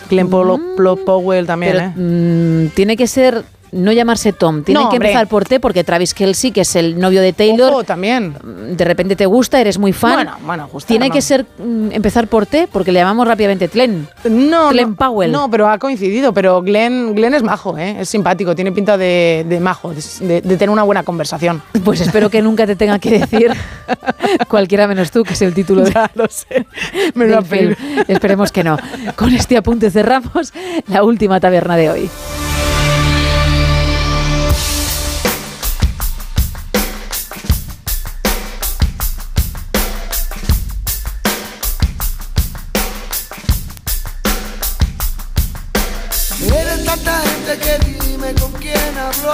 Glenn 0.09 0.29
Polo- 0.31 0.61
Plo- 0.77 1.03
Powell 1.05 1.47
también, 1.47 1.73
Pero 1.73 1.85
¿eh? 1.87 1.93
mm, 1.97 2.69
tiene 2.75 2.97
que 2.97 3.07
ser 3.07 3.43
no 3.75 3.93
llamarse 3.93 4.33
Tom. 4.33 4.63
Tiene 4.63 4.81
No, 4.83 4.89
que 4.89 4.97
empezar 4.97 5.27
por 5.29 5.45
T 5.45 5.61
porque 5.61 5.85
Travis 5.85 6.15
Kelsey, 6.15 6.53
que 6.53 6.63
es 6.63 6.77
el 6.77 6.99
novio 6.99 7.21
de 7.21 7.33
Taylor, 7.33 7.73
Ojo, 7.73 7.85
también. 7.85 8.35
de 8.77 8.85
repente 8.85 9.17
te 9.17 9.27
gusta, 9.27 9.61
eres 9.61 9.79
muy 9.79 9.93
fan. 9.93 10.15
Bueno, 10.15 10.37
bueno, 10.45 10.69
gustar, 10.73 10.89
Tiene 10.89 11.09
no. 11.09 11.15
que 11.15 11.21
ser 11.21 11.45
mm, 11.59 11.93
empezar 11.93 12.29
por 12.29 12.47
T 12.47 12.69
porque 12.71 12.93
le 12.93 13.01
llamamos 13.01 13.27
rápidamente 13.27 13.69
Tlen. 13.69 14.09
No, 14.31 14.71
Glenn 14.71 14.91
no, 14.91 14.97
Powell. 14.97 15.33
No, 15.33 15.51
pero 15.51 15.69
ha 15.69 15.79
coincidido. 15.79 16.33
Pero 16.33 16.63
Glenn, 16.63 17.15
Glenn 17.15 17.35
es 17.35 17.43
majo, 17.43 17.77
¿eh? 17.77 17.97
es 18.01 18.09
simpático, 18.09 18.55
tiene 18.55 18.73
pinta 18.73 18.97
de, 18.97 19.45
de 19.49 19.61
majo, 19.61 19.93
de, 19.93 20.41
de 20.41 20.57
tener 20.57 20.71
una 20.71 20.83
buena 20.85 21.03
conversación. 21.03 21.63
Pues 21.85 22.01
espero 22.01 22.31
que 22.31 22.41
nunca 22.43 22.67
te 22.67 22.77
tenga 22.77 22.99
que 22.99 23.19
decir 23.19 23.53
cualquiera 24.49 24.87
menos 24.87 25.11
tú, 25.11 25.23
que 25.25 25.33
es 25.35 25.43
el 25.43 25.53
título 25.55 25.83
de, 25.85 25.93
Ya 25.93 26.11
lo 26.15 26.27
sé. 26.29 26.67
Me 27.15 27.27
lo 27.27 27.43
del 27.43 27.45
film. 27.45 27.75
Esperemos 28.09 28.53
que 28.53 28.63
no. 28.65 28.77
Con 29.17 29.33
este 29.35 29.57
apunte 29.57 29.91
cerramos 29.91 30.53
la 30.89 31.03
última 31.03 31.41
taberna 31.41 31.77
de 31.77 31.91
hoy. 31.91 32.11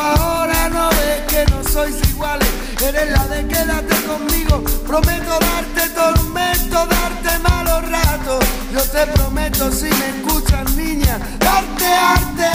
Ahora 0.01 0.69
No 0.69 0.89
ves 0.91 1.21
que 1.29 1.45
no 1.51 1.63
sois 1.65 1.97
iguales. 2.11 2.49
Eres 2.83 3.11
la 3.11 3.25
de 3.29 3.47
quédate 3.47 3.97
conmigo. 4.11 4.63
Prometo 4.87 5.39
darte 5.49 5.89
tormento, 5.91 6.87
darte 6.87 7.39
malos 7.49 7.83
ratos. 7.89 8.45
Yo 8.73 8.83
te 8.83 9.07
prometo 9.13 9.71
si 9.71 9.91
me 10.01 10.09
escuchas 10.15 10.75
niña 10.75 11.19
Darte 11.39 11.87
arte. 11.87 12.51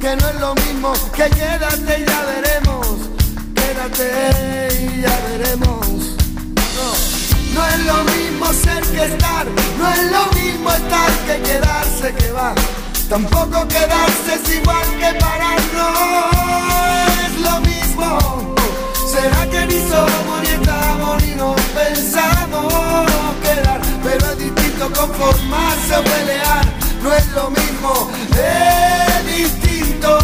Que 0.00 0.16
no 0.16 0.28
es 0.28 0.40
lo 0.40 0.54
mismo 0.54 0.92
que 1.16 1.28
quédate 1.30 2.00
y 2.00 2.04
ya 2.04 2.20
veremos. 2.32 2.86
Quédate 3.54 4.08
y 4.80 5.00
ya 5.02 5.20
veremos. 5.28 5.86
No, 6.76 6.88
no 7.54 7.68
es 7.68 7.86
lo 7.86 8.04
mismo 8.04 8.52
ser 8.52 8.82
que 8.84 9.04
estar, 9.04 9.46
no 9.78 9.88
es 9.88 10.02
lo 10.10 10.26
mismo 10.38 10.70
estar 10.70 11.10
que 11.26 11.42
quedarse 11.42 12.14
que 12.14 12.32
va. 12.32 12.54
Tampoco 13.08 13.68
quedarse 13.68 14.34
es 14.34 14.56
igual 14.56 14.86
que 14.98 15.18
parar, 15.20 15.60
no 15.72 15.88
es 17.24 17.40
lo 17.40 17.60
mismo. 17.60 18.54
Será 19.08 19.48
que 19.48 19.66
ni 19.66 19.78
somos 19.88 20.42
ni 20.42 20.48
estamos 20.48 21.22
ni 21.22 21.34
nos 21.36 21.60
pensamos 21.60 22.72
quedar, 23.42 23.80
pero 24.02 24.30
es 24.32 24.38
distinto 24.38 24.90
conformarse 24.92 25.96
o 25.96 26.02
pelear, 26.02 26.64
no 27.02 27.14
es 27.14 27.26
lo 27.28 27.50
mismo, 27.50 28.10
es 28.32 29.36
distinto. 29.36 30.18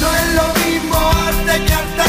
No 0.00 0.08
es 0.16 0.34
lo 0.34 0.46
mismo 0.64 0.96
arte 1.28 1.64
que 1.64 1.72
hartar, 1.72 2.03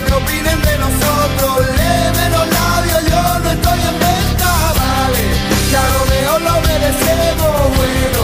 lo 0.00 0.06
que 0.06 0.12
opinen 0.14 0.62
de 0.62 0.78
nosotros, 0.78 1.66
leve 1.76 2.30
los 2.30 2.46
labios, 2.48 3.02
yo 3.10 3.38
no 3.40 3.50
estoy 3.50 3.80
en 3.80 3.96
venta, 3.98 4.50
vale, 4.80 5.24
que 5.68 5.76
a 5.76 5.86
lo 5.94 6.02
mejor 6.10 6.40
lo 6.42 6.54
merecemos, 6.68 7.54
bueno, 7.76 8.20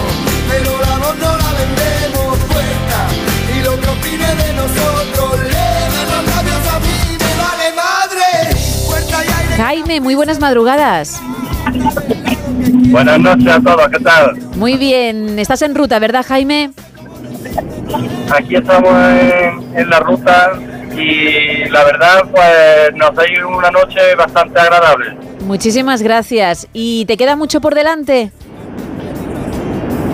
pero 0.48 0.70
la 0.80 0.94
voz 0.98 1.16
no 1.18 1.30
la 1.36 1.50
vendemos 1.58 2.38
cuenta. 2.52 2.98
Y 3.54 3.62
lo 3.62 3.72
que 3.80 3.88
opinen 3.88 4.38
de 4.38 4.52
nosotros, 4.54 5.40
leve 5.42 6.00
los 6.12 6.22
labios, 6.34 6.62
a 6.72 6.78
mí 6.80 6.96
me 7.18 7.32
vale 7.42 7.68
madre. 7.74 8.26
Puerta 8.86 9.24
y 9.24 9.28
aire. 9.28 9.56
Jaime, 9.56 10.00
muy 10.00 10.14
buenas 10.14 10.38
madrugadas. 10.40 11.20
Buenas 12.88 13.18
noches 13.18 13.48
a 13.48 13.60
todos, 13.60 13.88
¿qué 13.88 13.98
tal? 13.98 14.36
Muy 14.56 14.76
bien, 14.76 15.38
estás 15.38 15.62
en 15.62 15.74
ruta, 15.74 15.98
¿verdad, 15.98 16.24
Jaime? 16.26 16.70
Aquí 18.34 18.56
estamos 18.56 18.90
en, 18.90 19.76
en 19.76 19.90
la 19.90 20.00
ruta 20.00 20.52
y 20.96 21.68
la 21.68 21.84
verdad, 21.84 22.24
pues 22.30 22.94
nos 22.94 23.10
ha 23.18 23.30
ido 23.30 23.48
una 23.48 23.70
noche 23.70 24.14
bastante 24.16 24.58
agradable. 24.60 25.16
Muchísimas 25.44 26.02
gracias. 26.02 26.66
¿Y 26.72 27.04
te 27.06 27.16
queda 27.16 27.36
mucho 27.36 27.60
por 27.60 27.74
delante? 27.74 28.30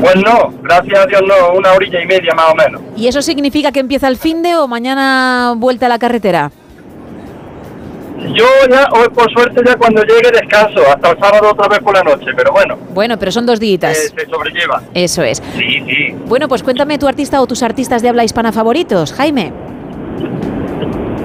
Pues 0.01 0.17
no, 0.17 0.53
gracias 0.63 0.99
a 0.99 1.07
Dios 1.07 1.23
no, 1.27 1.53
una 1.57 1.73
orilla 1.75 2.03
y 2.03 2.07
media 2.07 2.35
más 2.35 2.47
o 2.51 2.55
menos. 2.57 2.83
¿Y 2.97 3.07
eso 3.07 3.23
significa 3.23 3.71
que 3.71 3.81
empieza 3.81 4.09
el 4.09 4.17
fin 4.17 4.43
de 4.43 4.57
o 4.57 4.67
mañana 4.67 5.55
vuelta 5.57 5.87
a 5.87 5.89
la 5.89 5.99
carretera? 5.99 6.51
Yo 8.35 8.45
ya, 8.71 8.89
hoy 8.93 9.09
por 9.11 9.31
suerte 9.33 9.63
ya 9.65 9.77
cuando 9.77 10.03
llegue 10.03 10.31
descanso, 10.33 10.81
hasta 10.89 11.11
el 11.11 11.19
sábado 11.19 11.51
otra 11.51 11.69
vez 11.69 11.81
por 11.81 11.95
la 11.95 12.03
noche, 12.03 12.27
pero 12.37 12.53
bueno, 12.53 12.77
Bueno, 12.93 13.19
pero 13.19 13.31
son 13.33 13.47
dos 13.47 13.59
eh, 13.61 13.79
días. 13.79 14.13
se 14.17 14.27
sobrelleva. 14.27 14.83
Eso 14.95 15.23
es. 15.23 15.43
Sí, 15.57 15.83
sí. 15.87 16.15
Bueno, 16.27 16.49
pues 16.49 16.63
cuéntame 16.63 16.99
tu 16.99 17.07
artista 17.09 17.41
o 17.41 17.47
tus 17.47 17.63
artistas 17.63 18.03
de 18.03 18.09
habla 18.09 18.25
hispana 18.25 18.53
favoritos, 18.53 19.13
Jaime. 19.13 19.53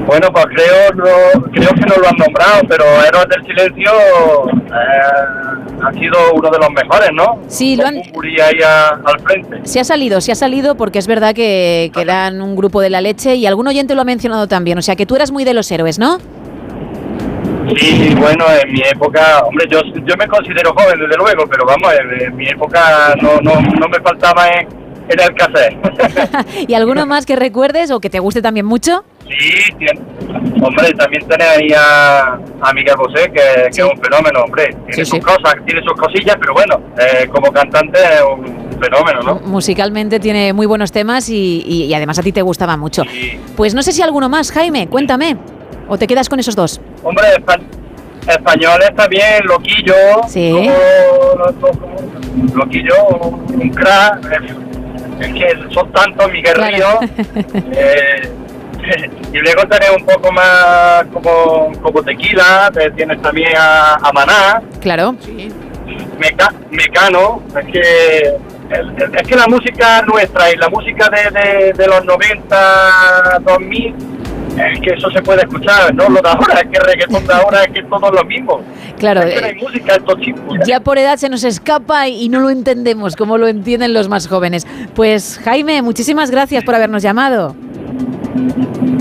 Bueno, 0.07 0.29
pues 0.31 0.45
creo, 0.45 0.93
no- 0.95 1.41
creo 1.51 1.69
que 1.69 1.81
no 1.81 1.95
lo 2.01 2.07
han 2.07 2.15
nombrado, 2.17 2.61
pero 2.67 2.85
Héroes 2.85 3.27
del 3.29 3.43
Silencio 3.45 3.91
eh, 4.49 5.83
ha 5.83 5.93
sido 5.93 6.17
uno 6.33 6.49
de 6.49 6.57
los 6.59 6.69
mejores, 6.71 7.09
¿no? 7.13 7.39
Sí, 7.47 7.75
lo 7.75 7.85
han, 7.85 7.97
ahí 7.97 8.61
a- 8.65 8.99
al 9.03 9.19
frente. 9.19 9.59
se 9.63 9.79
ha 9.81 9.83
salido, 9.83 10.21
se 10.21 10.31
ha 10.31 10.35
salido 10.35 10.75
porque 10.75 10.97
es 10.99 11.07
verdad 11.07 11.35
que, 11.35 11.91
que 11.93 12.01
eran 12.01 12.41
un 12.41 12.55
grupo 12.55 12.79
de 12.79 12.89
la 12.89 13.01
leche 13.01 13.35
y 13.35 13.45
algún 13.45 13.67
oyente 13.67 13.95
lo 13.95 14.01
ha 14.01 14.05
mencionado 14.05 14.47
también. 14.47 14.77
O 14.77 14.81
sea 14.81 14.95
que 14.95 15.05
tú 15.05 15.15
eras 15.17 15.31
muy 15.31 15.43
de 15.43 15.53
los 15.53 15.69
héroes, 15.71 15.99
¿no? 15.99 16.19
Sí, 17.77 18.15
bueno, 18.17 18.45
en 18.63 18.71
mi 18.71 18.79
época, 18.89 19.39
hombre, 19.45 19.67
yo, 19.69 19.81
yo 20.05 20.15
me 20.17 20.25
considero 20.27 20.73
joven 20.73 20.99
desde 21.01 21.17
luego, 21.17 21.45
pero 21.47 21.65
vamos, 21.65 21.91
en, 21.99 22.21
en 22.27 22.35
mi 22.37 22.47
época 22.47 23.13
no, 23.21 23.41
no, 23.41 23.59
no 23.59 23.87
me 23.89 23.99
faltaba 23.99 24.47
en, 24.47 24.69
en 25.09 25.19
el 25.19 25.33
cassette. 25.35 26.65
¿Y 26.69 26.73
alguno 26.73 27.05
más 27.05 27.25
que 27.25 27.35
recuerdes 27.35 27.91
o 27.91 27.99
que 27.99 28.09
te 28.09 28.19
guste 28.19 28.41
también 28.41 28.65
mucho? 28.65 29.03
sí, 29.27 29.49
tiene- 29.77 29.99
hombre, 30.61 30.91
también 30.93 31.27
tenés 31.27 31.47
ahí 31.49 31.67
a, 31.77 32.39
a 32.61 32.73
Miguel 32.73 32.95
Bosé, 32.97 33.25
que, 33.31 33.69
que 33.75 33.81
es 33.81 33.83
un 33.83 33.97
fenómeno, 34.01 34.41
hombre. 34.45 34.73
Tiene 34.87 35.05
sus 35.05 35.19
cosas, 35.19 35.55
tiene 35.65 35.81
sus 35.83 35.93
cosillas, 35.93 36.35
pero 36.39 36.53
bueno, 36.53 36.79
eh, 36.97 37.27
como 37.27 37.51
cantante 37.51 37.99
es 37.99 38.21
un 38.21 38.79
fenómeno, 38.81 39.19
¿no? 39.21 39.35
Musicalmente 39.45 40.19
tiene 40.19 40.53
muy 40.53 40.65
buenos 40.65 40.91
temas 40.93 41.27
y, 41.29 41.61
y- 41.65 41.83
y 41.85 41.93
además 41.93 42.17
a 42.19 42.23
ti 42.23 42.31
te 42.31 42.41
gustaba 42.41 42.77
mucho. 42.77 43.03
Pues 43.57 43.73
no 43.73 43.81
sé 43.83 43.91
si 43.91 44.01
alguno 44.01 44.29
más, 44.29 44.51
Jaime, 44.51 44.87
cuéntame. 44.87 45.35
¿O 45.89 45.97
te 45.97 46.07
quedas 46.07 46.29
con 46.29 46.39
esos 46.39 46.55
dos? 46.55 46.79
Hombre, 47.03 47.25
espa- 47.37 47.59
españoles 48.29 48.89
también, 48.95 49.41
Loquillo. 49.45 49.93
Sí. 50.27 50.69
Loquillo, 52.53 53.07
un 53.09 53.69
crack. 53.69 54.41
Es, 55.19 55.33
que 55.33 55.73
son 55.73 55.91
tantos, 55.91 56.27
Claro. 56.53 56.99
Ríos. 56.99 57.11
eh, 57.73 58.29
y 59.33 59.37
luego 59.39 59.67
tenés 59.67 59.89
un 59.97 60.05
poco 60.05 60.31
más 60.31 61.03
como, 61.11 61.71
como 61.81 62.03
tequila, 62.03 62.69
te 62.73 62.89
tienes 62.91 63.21
también 63.21 63.51
a, 63.57 63.95
a 63.95 64.11
Maná, 64.13 64.61
Claro. 64.81 65.15
Meca- 66.19 66.53
Mecano. 66.71 67.43
Es 67.59 67.65
que, 67.71 67.81
es 69.19 69.27
que 69.27 69.35
la 69.35 69.47
música 69.47 70.01
nuestra 70.03 70.51
y 70.51 70.57
la 70.57 70.69
música 70.69 71.09
de, 71.09 71.39
de, 71.39 71.73
de 71.73 71.87
los 71.87 72.03
90, 72.05 73.39
2000, 73.41 73.95
es 74.57 74.79
que 74.81 74.93
eso 74.93 75.09
se 75.09 75.21
puede 75.21 75.41
escuchar, 75.41 75.93
¿no? 75.95 76.09
Lo 76.09 76.21
de 76.21 76.29
ahora, 76.29 76.61
es 76.61 76.69
que 76.69 76.79
reggaetón 76.79 77.25
de 77.25 77.33
ahora 77.33 77.63
es 77.63 77.71
que 77.71 77.79
es 77.79 77.89
todo 77.89 78.11
lo 78.11 78.23
mismo. 78.25 78.61
Claro, 78.97 79.21
Es 79.21 79.33
que 79.33 79.41
no 79.41 79.47
eh, 79.47 79.49
hay 79.55 79.61
música, 79.61 79.95
esto 79.95 80.15
chico. 80.19 80.41
Ya 80.65 80.79
por 80.79 80.97
edad 80.97 81.17
se 81.17 81.29
nos 81.29 81.43
escapa 81.43 82.07
y 82.07 82.27
y 82.27 82.29
no 82.29 82.41
lo 82.41 82.49
entendemos 82.49 83.15
como 83.15 83.37
lo 83.37 83.47
entienden 83.47 83.93
los 83.93 84.09
más 84.09 84.27
jóvenes. 84.27 84.67
Pues 84.95 85.39
Jaime, 85.45 85.81
muchísimas 85.81 86.29
gracias 86.29 86.61
por 86.65 86.75
habernos 86.75 87.01
llamado. 87.01 87.55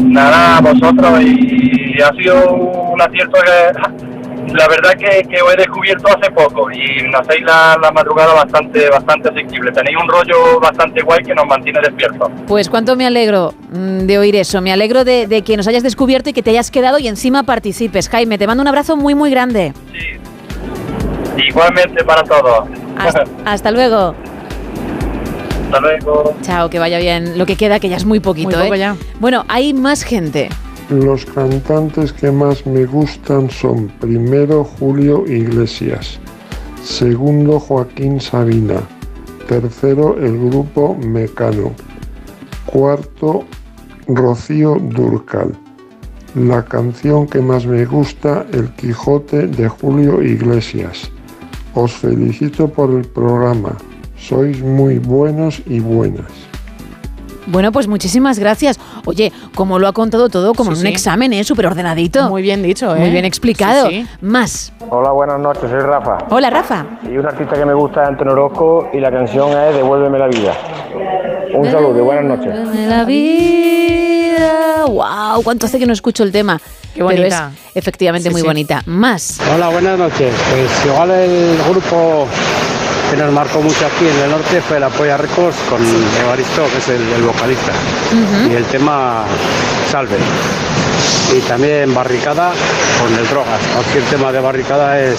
Nada, 0.04 0.60
vosotros, 0.60 1.22
y 1.22 2.00
ha 2.00 2.14
sido 2.14 2.52
un 2.52 3.02
acierto 3.02 3.36
que 3.44 4.05
la 4.54 4.68
verdad 4.68 4.92
que, 4.92 5.22
que 5.28 5.42
os 5.42 5.52
he 5.52 5.56
descubierto 5.56 6.08
hace 6.08 6.30
poco 6.30 6.70
y 6.70 7.02
nos 7.02 7.20
hacéis 7.20 7.42
la, 7.44 7.76
la 7.80 7.90
madrugada 7.90 8.34
bastante 8.34 8.88
bastante 8.88 9.28
asequible. 9.28 9.72
Tenéis 9.72 9.96
un 10.00 10.08
rollo 10.08 10.60
bastante 10.60 11.02
guay 11.02 11.22
que 11.24 11.34
nos 11.34 11.46
mantiene 11.46 11.80
despiertos. 11.80 12.30
Pues 12.46 12.68
cuánto 12.68 12.96
me 12.96 13.06
alegro 13.06 13.54
mm, 13.70 14.06
de 14.06 14.18
oír 14.18 14.36
eso. 14.36 14.60
Me 14.60 14.72
alegro 14.72 15.04
de, 15.04 15.26
de 15.26 15.42
que 15.42 15.56
nos 15.56 15.66
hayas 15.66 15.82
descubierto 15.82 16.30
y 16.30 16.32
que 16.32 16.42
te 16.42 16.50
hayas 16.50 16.70
quedado 16.70 16.98
y 16.98 17.08
encima 17.08 17.42
participes. 17.42 18.08
Jaime, 18.08 18.38
te 18.38 18.46
mando 18.46 18.62
un 18.62 18.68
abrazo 18.68 18.96
muy, 18.96 19.14
muy 19.14 19.30
grande. 19.30 19.72
Igualmente 21.36 22.04
para 22.04 22.22
todos. 22.22 22.68
Hasta, 22.98 23.24
hasta 23.44 23.70
luego. 23.70 24.14
Hasta 25.66 25.80
luego. 25.80 26.34
Chao, 26.42 26.70
que 26.70 26.78
vaya 26.78 26.98
bien. 26.98 27.38
Lo 27.38 27.46
que 27.46 27.56
queda, 27.56 27.80
que 27.80 27.88
ya 27.88 27.96
es 27.96 28.04
muy 28.04 28.20
poquito, 28.20 28.50
Muy 28.50 28.56
poco 28.56 28.74
¿eh? 28.74 28.78
ya. 28.78 28.96
Bueno, 29.18 29.44
hay 29.48 29.74
más 29.74 30.02
gente. 30.04 30.48
Los 30.90 31.26
cantantes 31.26 32.12
que 32.12 32.30
más 32.30 32.64
me 32.64 32.86
gustan 32.86 33.50
son 33.50 33.88
primero 33.98 34.62
Julio 34.62 35.24
Iglesias, 35.26 36.20
segundo 36.84 37.58
Joaquín 37.58 38.20
Sabina, 38.20 38.80
tercero 39.48 40.16
el 40.16 40.38
grupo 40.38 40.94
Mecano, 40.94 41.72
cuarto 42.66 43.44
Rocío 44.06 44.76
Durcal. 44.76 45.58
La 46.36 46.64
canción 46.64 47.26
que 47.26 47.40
más 47.40 47.66
me 47.66 47.84
gusta, 47.84 48.46
El 48.52 48.72
Quijote 48.76 49.48
de 49.48 49.68
Julio 49.68 50.22
Iglesias. 50.22 51.10
Os 51.74 51.92
felicito 51.94 52.68
por 52.68 52.90
el 52.90 53.04
programa. 53.06 53.76
Sois 54.16 54.62
muy 54.62 55.00
buenos 55.00 55.60
y 55.66 55.80
buenas. 55.80 56.45
Bueno, 57.46 57.72
pues 57.72 57.86
muchísimas 57.88 58.38
gracias. 58.38 58.78
Oye, 59.04 59.32
como 59.54 59.78
lo 59.78 59.86
ha 59.88 59.92
contado 59.92 60.28
todo, 60.28 60.52
como 60.54 60.72
Sí, 60.72 60.74
en 60.74 60.78
un 60.80 60.86
sí. 60.86 60.92
examen, 60.92 61.32
¿eh? 61.32 61.44
Súper 61.44 61.66
ordenadito. 61.66 62.28
Muy 62.28 62.42
bien 62.42 62.62
dicho, 62.62 62.94
¿eh? 62.94 62.98
Muy 62.98 63.10
bien 63.10 63.24
explicado. 63.24 63.88
Sí, 63.88 64.02
sí. 64.02 64.08
Más. 64.20 64.72
Hola, 64.90 65.10
buenas 65.12 65.38
noches, 65.40 65.70
soy 65.70 65.80
Rafa. 65.80 66.18
Hola, 66.30 66.50
Rafa. 66.50 66.84
Y 67.10 67.16
un 67.16 67.26
artista 67.26 67.54
que 67.56 67.64
me 67.64 67.74
gusta 67.74 68.02
es 68.02 68.08
Antonio 68.08 68.32
Orozco 68.32 68.88
y 68.92 69.00
la 69.00 69.10
canción 69.10 69.50
es 69.52 69.74
Devuélveme 69.76 70.18
la 70.18 70.26
vida. 70.26 70.52
Un 71.54 71.64
saludo 71.70 71.98
y 71.98 72.02
buenas 72.02 72.24
noches. 72.24 72.72
De 72.72 72.86
la 72.86 73.04
vida. 73.04 74.84
¡Wow! 74.86 75.42
¿Cuánto 75.42 75.66
hace 75.66 75.78
que 75.78 75.86
no 75.86 75.92
escucho 75.92 76.22
el 76.22 76.32
tema? 76.32 76.60
Qué 76.94 77.02
bonita. 77.02 77.22
Pero 77.22 77.60
es 77.70 77.76
efectivamente 77.76 78.28
Sí, 78.28 78.32
muy 78.32 78.40
sí. 78.42 78.46
bonita. 78.46 78.82
Más. 78.86 79.38
Hola, 79.54 79.68
buenas 79.68 79.98
noches. 79.98 80.34
Pues 80.50 80.86
igual 80.86 81.10
el 81.10 81.58
grupo 81.70 82.26
que 83.10 83.16
nos 83.16 83.32
marcó 83.32 83.60
mucho 83.60 83.86
aquí 83.86 84.08
en 84.08 84.18
el 84.24 84.30
norte 84.30 84.60
fue 84.60 84.80
la 84.80 84.88
Polla 84.88 85.16
Records 85.16 85.56
con 85.68 85.80
Evaristo, 86.22 86.64
que 86.70 86.78
es 86.78 86.88
el, 86.88 87.02
el 87.12 87.22
vocalista. 87.22 87.72
Y 88.50 88.54
el 88.54 88.64
tema 88.64 89.24
Salve. 89.90 90.16
Y 91.36 91.40
también 91.40 91.94
Barricada 91.94 92.52
con 93.00 93.18
el 93.18 93.28
Drogas. 93.28 93.60
Cualquier 93.74 94.04
tema 94.04 94.32
de 94.32 94.40
Barricada 94.40 95.00
es, 95.00 95.18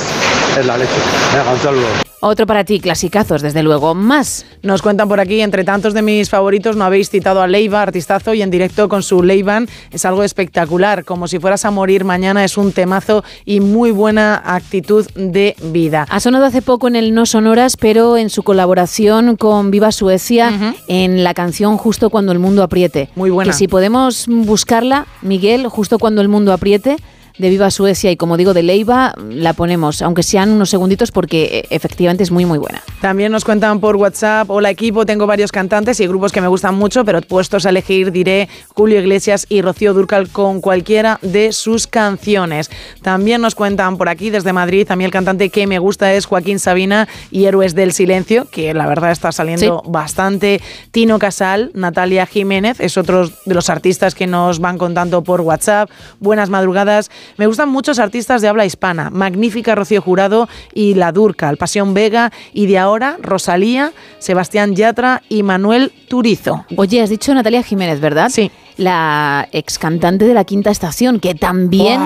es 0.57 0.65
la 0.65 0.77
leche. 0.77 0.91
Venga, 1.33 1.51
un 1.51 1.59
saludo. 1.59 2.07
Otro 2.19 2.47
para 2.47 2.63
ti, 2.63 2.79
clasicazos, 2.79 3.43
desde 3.43 3.61
luego. 3.61 3.93
Más. 3.93 4.43
Nos 4.63 4.81
cuentan 4.81 5.07
por 5.07 5.19
aquí, 5.19 5.39
entre 5.41 5.63
tantos 5.63 5.93
de 5.93 6.01
mis 6.01 6.31
favoritos, 6.31 6.75
no 6.75 6.83
habéis 6.83 7.11
citado 7.11 7.43
a 7.43 7.47
Leiva, 7.47 7.83
artistazo, 7.83 8.33
y 8.33 8.41
en 8.41 8.49
directo 8.49 8.89
con 8.89 9.03
su 9.03 9.21
Leivan 9.21 9.67
es 9.91 10.03
algo 10.03 10.23
espectacular. 10.23 11.05
Como 11.05 11.27
si 11.27 11.37
fueras 11.37 11.63
a 11.63 11.69
morir 11.69 12.05
mañana, 12.05 12.43
es 12.43 12.57
un 12.57 12.71
temazo 12.71 13.23
y 13.45 13.59
muy 13.59 13.91
buena 13.91 14.41
actitud 14.43 15.05
de 15.13 15.55
vida. 15.61 16.07
Ha 16.09 16.19
sonado 16.19 16.45
hace 16.45 16.63
poco 16.63 16.87
en 16.87 16.95
el 16.95 17.13
No 17.13 17.27
Sonoras, 17.27 17.77
pero 17.77 18.17
en 18.17 18.31
su 18.31 18.41
colaboración 18.41 19.35
con 19.35 19.69
Viva 19.69 19.91
Suecia 19.91 20.73
en 20.87 21.23
la 21.23 21.35
canción 21.35 21.77
Justo 21.77 22.09
cuando 22.09 22.31
el 22.31 22.39
mundo 22.39 22.63
apriete. 22.63 23.09
Muy 23.15 23.29
buena. 23.29 23.51
Que 23.51 23.57
si 23.57 23.67
podemos 23.67 24.25
buscarla, 24.27 25.05
Miguel, 25.21 25.66
Justo 25.69 25.99
cuando 25.99 26.21
el 26.21 26.27
mundo 26.27 26.53
apriete, 26.53 26.97
de 27.37 27.49
Viva 27.49 27.71
Suecia 27.71 28.11
y 28.11 28.17
como 28.17 28.37
digo 28.37 28.53
de 28.53 28.63
Leiva, 28.63 29.13
la 29.29 29.53
ponemos, 29.53 30.01
aunque 30.01 30.23
sean 30.23 30.51
unos 30.51 30.69
segunditos 30.69 31.11
porque 31.11 31.43
eh, 31.43 31.67
efectivamente 31.69 32.23
es 32.23 32.31
muy 32.31 32.45
muy 32.45 32.57
buena. 32.57 32.81
También 33.01 33.31
nos 33.31 33.45
cuentan 33.45 33.79
por 33.79 33.95
WhatsApp, 33.95 34.49
hola 34.49 34.69
equipo, 34.69 35.05
tengo 35.05 35.27
varios 35.27 35.51
cantantes 35.51 35.99
y 35.99 36.07
grupos 36.07 36.31
que 36.31 36.41
me 36.41 36.47
gustan 36.47 36.75
mucho, 36.75 37.05
pero 37.05 37.21
puestos 37.21 37.65
a 37.65 37.69
elegir 37.69 38.11
diré 38.11 38.49
Julio 38.73 38.99
Iglesias 38.99 39.45
y 39.49 39.61
Rocío 39.61 39.93
Durcal 39.93 40.29
con 40.29 40.61
cualquiera 40.61 41.19
de 41.21 41.51
sus 41.51 41.87
canciones. 41.87 42.69
También 43.01 43.41
nos 43.41 43.55
cuentan 43.55 43.97
por 43.97 44.09
aquí 44.09 44.29
desde 44.29 44.53
Madrid, 44.53 44.89
a 44.89 44.95
mí 44.95 45.05
el 45.05 45.11
cantante 45.11 45.49
que 45.49 45.67
me 45.67 45.79
gusta 45.79 46.13
es 46.13 46.25
Joaquín 46.25 46.59
Sabina 46.59 47.07
y 47.31 47.45
Héroes 47.45 47.75
del 47.75 47.93
Silencio, 47.93 48.47
que 48.49 48.73
la 48.73 48.87
verdad 48.87 49.11
está 49.11 49.31
saliendo 49.31 49.83
bastante. 49.85 50.61
Tino 50.91 51.19
Casal, 51.19 51.71
Natalia 51.73 52.25
Jiménez, 52.25 52.79
es 52.79 52.97
otro 52.97 53.29
de 53.45 53.53
los 53.53 53.69
artistas 53.69 54.15
que 54.15 54.27
nos 54.27 54.59
van 54.59 54.77
contando 54.77 55.23
por 55.23 55.41
WhatsApp. 55.41 55.89
Buenas 56.19 56.49
madrugadas. 56.49 57.09
Me 57.35 57.47
gustan 57.47 57.69
muchos 57.69 57.99
artistas 57.99 58.41
de 58.41 58.47
habla 58.47 58.65
hispana, 58.65 59.09
magnífica 59.09 59.75
Rocío 59.75 60.01
Jurado 60.01 60.47
y 60.73 60.93
La 60.93 61.11
Durcal, 61.11 61.57
Pasión 61.57 61.93
Vega 61.93 62.31
y 62.53 62.67
de 62.67 62.77
ahora 62.79 63.17
Rosalía, 63.21 63.91
Sebastián 64.19 64.75
Yatra 64.75 65.21
y 65.29 65.43
Manuel 65.43 65.91
Turizo. 66.07 66.65
Oye, 66.75 67.01
has 67.01 67.09
dicho 67.09 67.33
Natalia 67.33 67.63
Jiménez, 67.63 67.99
¿verdad? 67.99 68.29
Sí. 68.29 68.51
La 68.77 69.47
ex 69.51 69.77
cantante 69.79 70.25
de 70.25 70.33
la 70.33 70.43
Quinta 70.43 70.69
Estación, 70.71 71.19
que 71.19 71.35
también. 71.35 71.99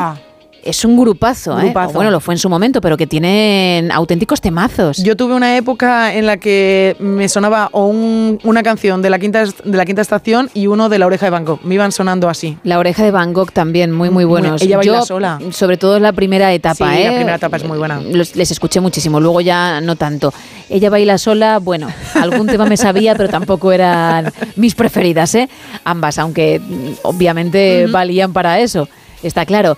Es 0.64 0.86
un 0.86 0.98
grupazo, 0.98 1.58
¿eh? 1.60 1.64
Grupazo. 1.66 1.94
Bueno, 1.94 2.12
lo 2.12 2.20
fue 2.20 2.34
en 2.34 2.38
su 2.38 2.50
momento, 2.50 2.82
pero 2.82 2.98
que 2.98 3.08
tienen 3.08 3.92
auténticos 3.92 4.42
temazos. 4.42 4.98
Yo 4.98 5.16
tuve 5.16 5.34
una 5.34 5.58
época 5.58 6.14
en 6.14 6.26
la 6.26 6.38
que 6.38 6.96
me 7.00 7.28
sonaba 7.30 7.70
o 7.72 7.86
un- 7.88 8.40
una 8.44 8.62
canción 8.64 9.02
de 9.02 9.10
la, 9.10 9.18
quinta, 9.20 9.44
de 9.46 9.78
la 9.78 9.86
quinta 9.86 10.02
estación 10.02 10.50
y 10.54 10.68
uno 10.68 10.90
de 10.90 11.00
La 11.00 11.06
Oreja 11.08 11.26
de 11.26 11.30
Van 11.32 11.46
Gogh. 11.46 11.60
Me 11.64 11.76
iban 11.76 11.92
sonando 11.92 12.30
así. 12.30 12.58
La 12.64 12.78
oreja 12.80 13.04
de 13.04 13.12
Van 13.12 13.34
Gogh 13.34 13.52
también, 13.52 13.92
muy, 13.92 14.10
muy 14.10 14.26
Muy- 14.26 14.30
buenos. 14.42 14.62
ella 14.62 14.78
baila 14.78 15.00
Yo, 15.00 15.06
sola. 15.06 15.40
Sobre 15.52 15.78
todo 15.78 15.98
en 15.98 16.04
la 16.04 16.12
primera 16.14 16.54
etapa, 16.54 16.94
Sí, 16.94 17.02
¿eh? 17.02 17.06
la 17.10 17.16
primera 17.16 17.36
etapa 17.38 17.58
es 17.58 17.64
muy 17.66 17.78
buena. 17.78 18.00
Los- 18.00 18.36
les 18.36 18.52
escuché 18.52 18.80
muchísimo, 18.80 19.20
luego 19.20 19.42
ya 19.42 19.82
no 19.82 19.96
tanto. 19.96 20.34
Ella 20.70 20.90
baila 20.90 21.18
sola, 21.18 21.60
bueno, 21.60 21.88
algún 22.16 22.48
tema 22.48 22.66
me 22.66 22.78
sabía, 22.78 23.16
pero 23.16 23.30
tampoco 23.30 23.72
eran 23.72 24.32
mis 24.56 24.76
preferidas, 24.76 25.34
¿eh? 25.36 25.50
Ambas, 25.84 26.18
aunque 26.20 26.60
mm, 26.60 26.92
obviamente 27.04 27.88
valían 27.88 28.32
para 28.34 28.60
eso, 28.60 28.88
está 29.24 29.46
claro. 29.46 29.78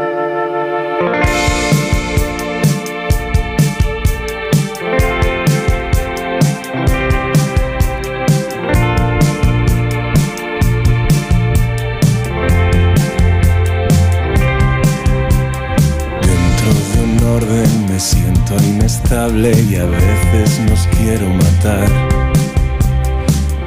inestable 18.63 19.51
y 19.69 19.75
a 19.75 19.85
veces 19.85 20.59
nos 20.69 20.87
quiero 20.97 21.27
matar. 21.29 21.87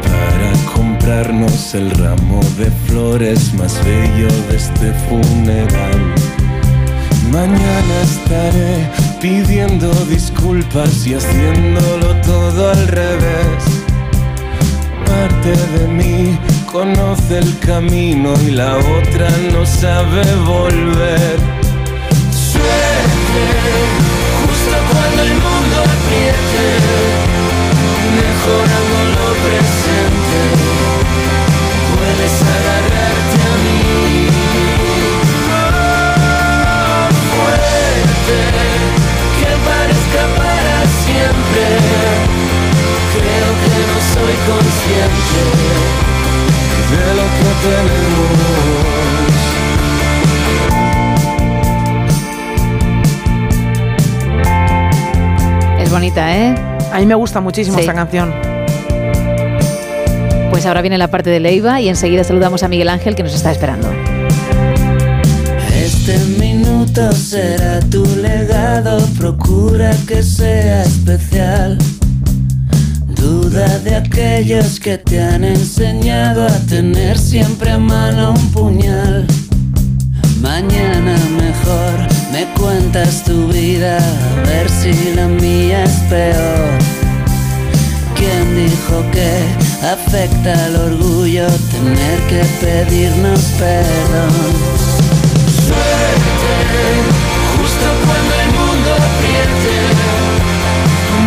Para 0.02 0.74
comprarnos 0.74 1.74
el 1.74 1.90
ramo 1.92 2.40
de 2.58 2.70
flores 2.86 3.54
más 3.54 3.78
bello 3.84 4.28
de 4.48 4.56
este 4.56 4.92
funeral. 5.08 6.14
Mañana 7.30 8.00
estaré 8.02 8.88
pidiendo 9.20 9.90
disculpas 10.08 11.06
y 11.06 11.14
haciéndolo 11.14 12.14
todo 12.22 12.70
al 12.70 12.88
revés. 12.88 13.64
Parte 15.06 15.52
de 15.78 15.88
mí 15.88 16.38
conoce 16.70 17.38
el 17.38 17.58
camino 17.60 18.34
y 18.46 18.50
la 18.50 18.76
otra 18.76 19.28
no 19.52 19.64
sabe 19.64 20.22
volver. 20.44 21.38
Suerte, 22.30 24.03
cuando 25.14 25.32
el 25.32 25.40
mundo 25.40 25.76
apriete, 25.80 27.03
bonita, 56.14 56.36
¿eh? 56.36 56.54
A 56.92 56.98
mí 56.98 57.06
me 57.06 57.14
gusta 57.14 57.40
muchísimo 57.40 57.76
Sí. 57.76 57.80
esta 57.82 57.94
canción. 57.94 58.32
Pues 60.50 60.64
ahora 60.66 60.80
viene 60.82 60.98
la 60.98 61.08
parte 61.08 61.30
de 61.30 61.40
Leiva 61.40 61.80
y 61.80 61.88
enseguida 61.88 62.22
saludamos 62.22 62.62
a 62.62 62.68
Miguel 62.68 62.88
Ángel 62.88 63.14
que 63.16 63.22
nos 63.24 63.34
está 63.34 63.50
esperando. 63.50 63.88
Este 65.74 66.16
minuto 66.38 67.10
será 67.12 67.80
tu 67.90 68.04
legado, 68.16 68.98
procura 69.18 69.90
que 70.06 70.22
sea 70.22 70.82
especial. 70.84 71.78
Duda 73.08 73.78
de 73.80 73.96
aquellos 73.96 74.78
que 74.78 74.98
te 74.98 75.20
han 75.20 75.42
enseñado 75.44 76.46
a 76.46 76.58
tener 76.68 77.18
siempre 77.18 77.70
a 77.72 77.78
mano 77.78 78.32
un 78.32 78.52
puñal. 78.52 79.26
Mañana 80.40 81.16
mejor 81.36 81.94
me 82.32 82.44
cuentas 82.60 83.24
tu 83.24 83.48
vida, 83.48 83.96
a 83.98 84.46
ver 84.46 84.68
si 84.92 85.14
la 85.14 85.26
mía 85.28 85.84
es 85.84 85.96
peor. 86.10 86.78
¿Quién 88.14 88.54
dijo 88.54 89.02
que 89.12 89.64
afecta 89.82 90.52
al 90.66 90.76
orgullo 90.76 91.46
tener 91.72 92.20
que 92.28 92.42
pedirnos 92.60 93.40
perdón. 93.58 94.52
Suerte, 95.66 96.54
justo 97.56 97.86
cuando 98.04 98.34
el 98.42 98.50
mundo 98.58 98.90
apriete, 99.08 99.76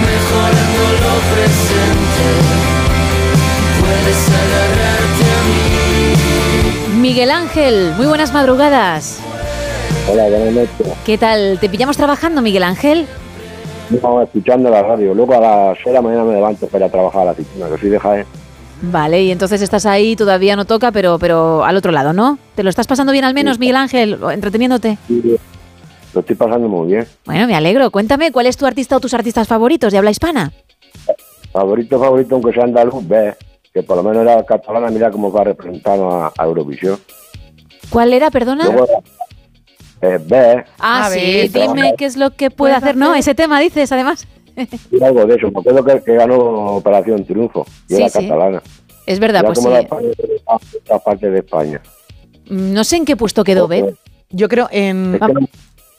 mejorando 0.05 0.83
lo 1.03 1.13
presente, 1.33 2.25
puedes 3.79 4.21
agarrarte 4.43 5.25
a 5.33 5.41
mí. 6.93 6.99
Miguel 7.01 7.31
Ángel, 7.31 7.93
muy 7.97 8.05
buenas 8.05 8.31
madrugadas. 8.33 9.17
Hola, 10.09 10.27
buenas 10.29 10.53
noches. 10.53 10.93
¿Qué 11.05 11.17
tal? 11.17 11.57
¿Te 11.59 11.69
pillamos 11.69 11.97
trabajando, 11.97 12.41
Miguel 12.41 12.63
Ángel? 12.63 13.07
No, 13.89 14.21
escuchando 14.21 14.69
la 14.69 14.83
radio. 14.83 15.13
Luego 15.13 15.33
a 15.35 15.39
las 15.39 15.77
6 15.77 15.85
de 15.87 15.93
la 15.93 16.01
mañana 16.01 16.23
me 16.23 16.33
levanto 16.33 16.67
para 16.67 16.89
trabajar 16.89 17.21
a 17.21 17.25
la 17.25 17.31
oficina, 17.31 17.69
que 17.69 17.77
soy 17.77 17.89
de 17.89 17.99
Jaén. 17.99 18.25
Vale, 18.81 19.23
y 19.23 19.31
entonces 19.31 19.61
estás 19.61 19.85
ahí, 19.85 20.15
todavía 20.15 20.55
no 20.55 20.65
toca, 20.65 20.91
pero, 20.91 21.17
pero 21.17 21.63
al 21.63 21.75
otro 21.77 21.91
lado, 21.91 22.13
¿no? 22.13 22.37
¿Te 22.55 22.63
lo 22.63 22.69
estás 22.69 22.85
pasando 22.85 23.11
bien 23.11 23.25
al 23.25 23.33
menos, 23.33 23.57
Miguel 23.57 23.75
Ángel, 23.75 24.19
entreteniéndote? 24.31 24.97
Lo 26.13 26.19
estoy 26.19 26.35
pasando 26.35 26.67
muy 26.67 26.87
bien. 26.87 27.07
Bueno, 27.25 27.47
me 27.47 27.55
alegro. 27.55 27.89
Cuéntame, 27.89 28.31
¿cuál 28.31 28.45
es 28.45 28.57
tu 28.57 28.65
artista 28.65 28.95
o 28.97 28.99
tus 28.99 29.13
artistas 29.13 29.47
favoritos 29.47 29.91
de 29.91 29.97
habla 29.97 30.11
hispana? 30.11 30.51
Favorito, 31.51 31.99
favorito, 31.99 32.35
aunque 32.35 32.53
sea 32.53 32.65
andaluz, 32.65 33.07
ve, 33.07 33.35
que 33.73 33.81
por 33.81 33.97
lo 33.97 34.03
menos 34.03 34.21
era 34.23 34.45
catalana, 34.45 34.89
mira 34.91 35.09
cómo 35.09 35.31
va 35.31 35.43
representando 35.43 36.11
a, 36.11 36.33
a 36.37 36.45
Eurovisión. 36.45 36.99
¿Cuál 37.89 38.13
era, 38.13 38.29
perdona? 38.29 38.65
Luego, 38.65 38.87
eh, 40.01 40.19
ve, 40.23 40.63
ah, 40.79 41.09
sí, 41.11 41.47
dime 41.47 41.95
qué 41.97 42.05
es 42.05 42.17
lo 42.17 42.31
que 42.31 42.51
puede 42.51 42.73
hacer. 42.73 42.95
No, 42.95 43.15
ese 43.15 43.33
tema 43.35 43.59
dices, 43.59 43.91
además. 43.91 44.27
y 44.91 45.03
algo 45.03 45.25
de 45.25 45.35
eso, 45.35 45.51
porque 45.51 45.69
es 45.69 45.75
lo 45.75 45.83
que, 45.83 46.01
que 46.01 46.15
ganó 46.15 46.37
Operación 46.75 47.25
Triunfo, 47.25 47.65
y 47.87 47.95
Sí, 47.95 48.01
era 48.01 48.09
sí. 48.09 48.19
catalana. 48.19 48.61
Es 49.05 49.19
verdad, 49.19 49.39
Era 49.41 49.47
pues 49.47 49.59
como 49.59 49.69
sí. 49.69 49.73
la 49.75 49.79
España 49.81 50.07
de 50.09 50.41
otra 50.45 50.99
parte 50.99 51.29
de 51.29 51.39
España. 51.39 51.81
No 52.49 52.83
sé 52.83 52.97
en 52.97 53.05
qué 53.05 53.15
puesto 53.15 53.43
quedó, 53.43 53.67
¿ves? 53.67 53.85
Yo 54.29 54.49
creo 54.49 54.67
en... 54.71 55.15
Es 55.15 55.21
que 55.21 55.33
no, 55.33 55.39
no 55.39 55.47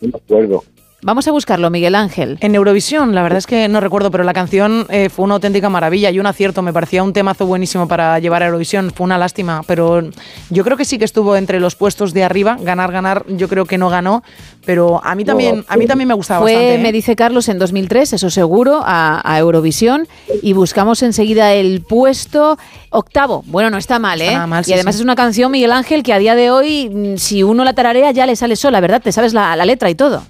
me 0.00 0.08
acuerdo. 0.14 0.64
Vamos 1.00 1.28
a 1.28 1.30
buscarlo, 1.30 1.70
Miguel 1.70 1.94
Ángel. 1.94 2.38
En 2.40 2.56
Eurovisión, 2.56 3.14
la 3.14 3.22
verdad 3.22 3.38
es 3.38 3.46
que 3.46 3.68
no 3.68 3.78
recuerdo, 3.78 4.10
pero 4.10 4.24
la 4.24 4.32
canción 4.32 4.84
eh, 4.90 5.08
fue 5.08 5.26
una 5.26 5.34
auténtica 5.34 5.68
maravilla 5.70 6.10
y 6.10 6.18
un 6.18 6.26
acierto. 6.26 6.60
Me 6.60 6.72
parecía 6.72 7.04
un 7.04 7.12
temazo 7.12 7.46
buenísimo 7.46 7.86
para 7.86 8.18
llevar 8.18 8.42
a 8.42 8.46
Eurovisión. 8.46 8.90
Fue 8.90 9.04
una 9.04 9.16
lástima, 9.16 9.62
pero 9.64 10.02
yo 10.50 10.64
creo 10.64 10.76
que 10.76 10.84
sí 10.84 10.98
que 10.98 11.04
estuvo 11.04 11.36
entre 11.36 11.60
los 11.60 11.76
puestos 11.76 12.12
de 12.14 12.24
arriba. 12.24 12.56
Ganar, 12.60 12.90
ganar, 12.90 13.24
yo 13.28 13.48
creo 13.48 13.64
que 13.64 13.78
no 13.78 13.90
ganó, 13.90 14.24
pero 14.66 15.00
a 15.04 15.14
mí 15.14 15.24
también, 15.24 15.64
a 15.68 15.76
mí 15.76 15.86
también 15.86 16.08
me 16.08 16.14
gustaba 16.14 16.40
Fue, 16.40 16.52
bastante. 16.54 16.74
¿eh? 16.74 16.78
me 16.78 16.90
dice 16.90 17.14
Carlos, 17.14 17.48
en 17.48 17.60
2003, 17.60 18.14
eso 18.14 18.28
seguro, 18.28 18.80
a, 18.84 19.22
a 19.24 19.38
Eurovisión 19.38 20.08
y 20.42 20.52
buscamos 20.52 21.04
enseguida 21.04 21.54
el 21.54 21.80
puesto 21.82 22.58
octavo. 22.90 23.44
Bueno, 23.46 23.70
no 23.70 23.78
está 23.78 24.00
mal, 24.00 24.20
¿eh? 24.20 24.36
mal, 24.48 24.64
y 24.66 24.72
además 24.72 24.96
sí. 24.96 25.00
es 25.00 25.04
una 25.04 25.14
canción, 25.14 25.52
Miguel 25.52 25.70
Ángel, 25.70 26.02
que 26.02 26.12
a 26.12 26.18
día 26.18 26.34
de 26.34 26.50
hoy, 26.50 26.90
mm, 26.90 27.18
si 27.18 27.44
uno 27.44 27.62
la 27.62 27.74
tararea, 27.74 28.10
ya 28.10 28.26
le 28.26 28.34
sale 28.34 28.56
sola, 28.56 28.80
¿verdad? 28.80 29.00
Te 29.00 29.12
sabes 29.12 29.32
la, 29.32 29.54
la 29.54 29.64
letra 29.64 29.90
y 29.90 29.94
todo. 29.94 30.24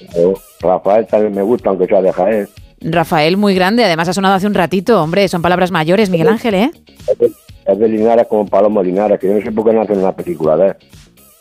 Eh, 0.00 0.34
Rafael 0.60 1.06
también 1.06 1.34
me 1.34 1.42
gusta, 1.42 1.70
aunque 1.70 1.86
sea 1.86 2.00
de 2.02 2.12
Jaén. 2.12 2.48
Rafael, 2.80 3.36
muy 3.36 3.54
grande, 3.54 3.84
además 3.84 4.08
ha 4.08 4.12
sonado 4.12 4.34
hace 4.34 4.46
un 4.46 4.54
ratito, 4.54 5.02
hombre, 5.02 5.26
son 5.28 5.42
palabras 5.42 5.70
mayores, 5.72 6.10
Miguel 6.10 6.28
Ángel, 6.28 6.54
¿eh? 6.54 6.70
Es 7.08 7.18
de, 7.18 7.32
es 7.66 7.78
de 7.78 7.88
Linares 7.88 8.26
como 8.28 8.46
Palomo 8.46 8.82
Linares, 8.82 9.18
que 9.18 9.26
yo 9.26 9.34
no 9.34 9.40
sé 9.42 9.50
por 9.50 9.64
qué 9.64 9.72
no 9.72 9.82
hacen 9.82 9.98
una 9.98 10.12
película 10.14 10.56
de 10.56 10.66
él. 10.68 10.76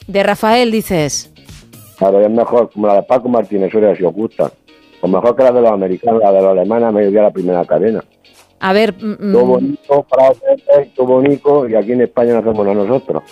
De 0.07 0.23
Rafael 0.23 0.71
dices. 0.71 1.31
Claro, 1.97 2.21
es 2.21 2.29
mejor, 2.29 2.71
como 2.71 2.87
la 2.87 2.95
de 2.95 3.03
Paco 3.03 3.29
Martínez 3.29 3.71
Soria, 3.71 3.95
si 3.95 4.03
os 4.03 4.13
gusta. 4.13 4.51
O 5.01 5.07
mejor 5.07 5.35
que 5.35 5.43
la 5.43 5.51
de 5.51 5.61
los 5.61 5.71
americanos, 5.71 6.21
la 6.23 6.31
de 6.31 6.41
los 6.41 6.51
alemanes, 6.51 6.93
me 6.93 7.07
dio 7.07 7.21
la 7.21 7.31
primera 7.31 7.63
cadena. 7.65 8.03
A 8.59 8.73
ver, 8.73 8.93
mm, 8.93 9.31
Todo 9.31 9.45
bonito, 9.45 10.05
francés, 10.09 10.93
todo 10.95 11.05
bonito, 11.05 11.67
y 11.69 11.75
aquí 11.75 11.91
en 11.91 12.01
España 12.01 12.33
no 12.33 12.39
hacemos 12.39 12.65
nada 12.65 12.83
nosotros. 12.83 13.23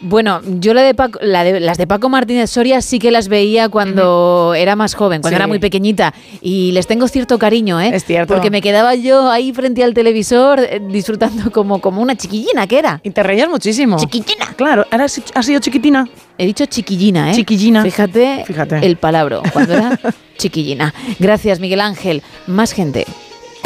Bueno, 0.00 0.40
yo 0.60 0.74
la 0.74 0.82
de 0.82 0.94
Paco- 0.94 1.18
la 1.22 1.44
de- 1.44 1.60
las 1.60 1.78
de 1.78 1.86
Paco 1.86 2.08
Martínez 2.08 2.50
Soria 2.50 2.80
sí 2.82 2.98
que 2.98 3.10
las 3.10 3.28
veía 3.28 3.68
cuando 3.68 4.54
era 4.54 4.76
más 4.76 4.94
joven, 4.94 5.20
cuando 5.22 5.36
Sí. 5.36 5.40
era 5.40 5.46
muy 5.46 5.58
pequeñita, 5.58 6.12
y 6.40 6.72
les 6.72 6.86
tengo 6.86 7.08
cierto 7.08 7.38
cariño, 7.38 7.80
¿eh? 7.80 7.90
Es 7.94 8.04
cierto. 8.04 8.34
Porque 8.34 8.50
me 8.50 8.60
quedaba 8.60 8.94
yo 8.94 9.30
ahí 9.30 9.52
frente 9.52 9.82
al 9.84 9.94
televisor 9.94 10.60
eh, 10.60 10.80
disfrutando 10.90 11.50
como, 11.52 11.80
como 11.80 12.02
una 12.02 12.16
chiquillina 12.16 12.66
que 12.66 12.78
era. 12.78 13.00
Y 13.02 13.10
te 13.10 13.22
reías 13.22 13.48
muchísimo. 13.48 13.96
Chiquillina. 13.98 14.46
Claro, 14.56 14.84
¿era, 14.90 15.04
¿has 15.04 15.46
sido 15.46 15.60
chiquitina? 15.60 16.08
He 16.36 16.46
dicho 16.46 16.66
chiquillina, 16.66 17.30
¿eh? 17.30 17.34
Chiquillina. 17.34 17.82
Fíjate, 17.82 18.44
Fíjate. 18.46 18.84
el 18.84 18.96
palabra, 18.96 19.40
cuando 19.52 19.74
era 19.74 19.98
chiquillina. 20.36 20.92
Gracias, 21.18 21.60
Miguel 21.60 21.80
Ángel. 21.80 22.22
Más 22.46 22.72
gente. 22.72 23.06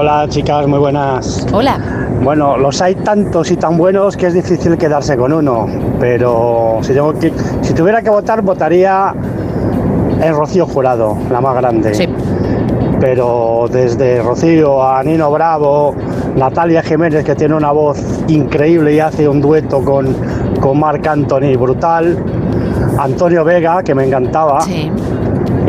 Hola 0.00 0.26
chicas, 0.28 0.64
muy 0.68 0.78
buenas. 0.78 1.44
Hola. 1.52 1.76
Bueno, 2.22 2.56
los 2.56 2.80
hay 2.80 2.94
tantos 2.94 3.50
y 3.50 3.56
tan 3.56 3.76
buenos 3.76 4.16
que 4.16 4.28
es 4.28 4.34
difícil 4.34 4.78
quedarse 4.78 5.16
con 5.16 5.32
uno, 5.32 5.66
pero 5.98 6.78
si, 6.82 6.94
tengo 6.94 7.12
que, 7.14 7.32
si 7.62 7.74
tuviera 7.74 8.00
que 8.00 8.08
votar, 8.08 8.40
votaría 8.42 9.12
en 10.22 10.34
Rocío 10.36 10.66
Jurado, 10.66 11.18
la 11.32 11.40
más 11.40 11.56
grande. 11.56 11.94
Sí. 11.94 12.08
Pero 13.00 13.66
desde 13.72 14.22
Rocío 14.22 14.84
a 14.84 15.02
Nino 15.02 15.32
Bravo, 15.32 15.96
Natalia 16.36 16.84
Jiménez, 16.84 17.24
que 17.24 17.34
tiene 17.34 17.56
una 17.56 17.72
voz 17.72 17.98
increíble 18.28 18.94
y 18.94 19.00
hace 19.00 19.28
un 19.28 19.40
dueto 19.40 19.84
con, 19.84 20.14
con 20.60 20.78
Marc 20.78 21.04
Anthony 21.08 21.56
brutal, 21.58 22.16
Antonio 22.98 23.42
Vega, 23.42 23.82
que 23.82 23.96
me 23.96 24.04
encantaba. 24.06 24.60
Sí. 24.60 24.92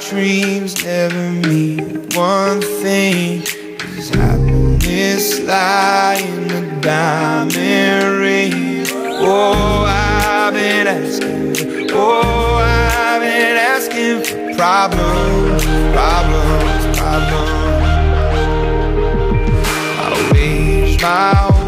Dreams 0.09 0.83
never 0.83 1.31
mean 1.47 2.09
one 2.15 2.61
thing. 2.61 3.43
Is 3.95 4.09
happiness 4.09 5.39
lie 5.41 6.17
in 6.19 6.47
the 6.47 6.81
diamond 6.81 8.17
ring? 8.17 8.87
Oh, 9.21 9.85
I've 9.87 10.53
been 10.55 10.87
asking. 10.87 11.91
Oh, 11.91 12.55
I've 12.57 13.21
been 13.21 13.55
asking 13.55 14.23
for 14.23 14.55
problems, 14.55 15.63
problems, 15.93 16.97
problems. 16.97 17.83
I 19.99 20.31
wage 20.33 20.99
my 21.03 21.58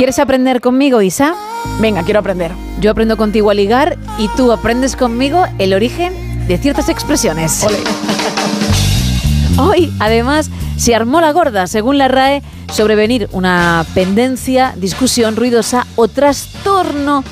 ¿Quieres 0.00 0.18
aprender 0.18 0.62
conmigo, 0.62 1.02
Isa? 1.02 1.34
Venga, 1.78 2.02
quiero 2.04 2.20
aprender. 2.20 2.52
Yo 2.80 2.90
aprendo 2.90 3.18
contigo 3.18 3.50
a 3.50 3.54
ligar 3.54 3.98
y 4.16 4.28
tú 4.28 4.50
aprendes 4.50 4.96
conmigo 4.96 5.44
el 5.58 5.74
origen 5.74 6.14
de 6.48 6.56
ciertas 6.56 6.88
expresiones. 6.88 7.66
Hoy, 9.58 9.92
además, 10.00 10.50
se 10.78 10.94
armó 10.94 11.20
la 11.20 11.32
gorda, 11.32 11.66
según 11.66 11.98
la 11.98 12.08
RAE, 12.08 12.42
sobrevenir 12.72 13.28
una 13.32 13.84
pendencia, 13.92 14.72
discusión 14.74 15.36
ruidosa 15.36 15.86
o 15.96 16.08
trastorno 16.08 17.22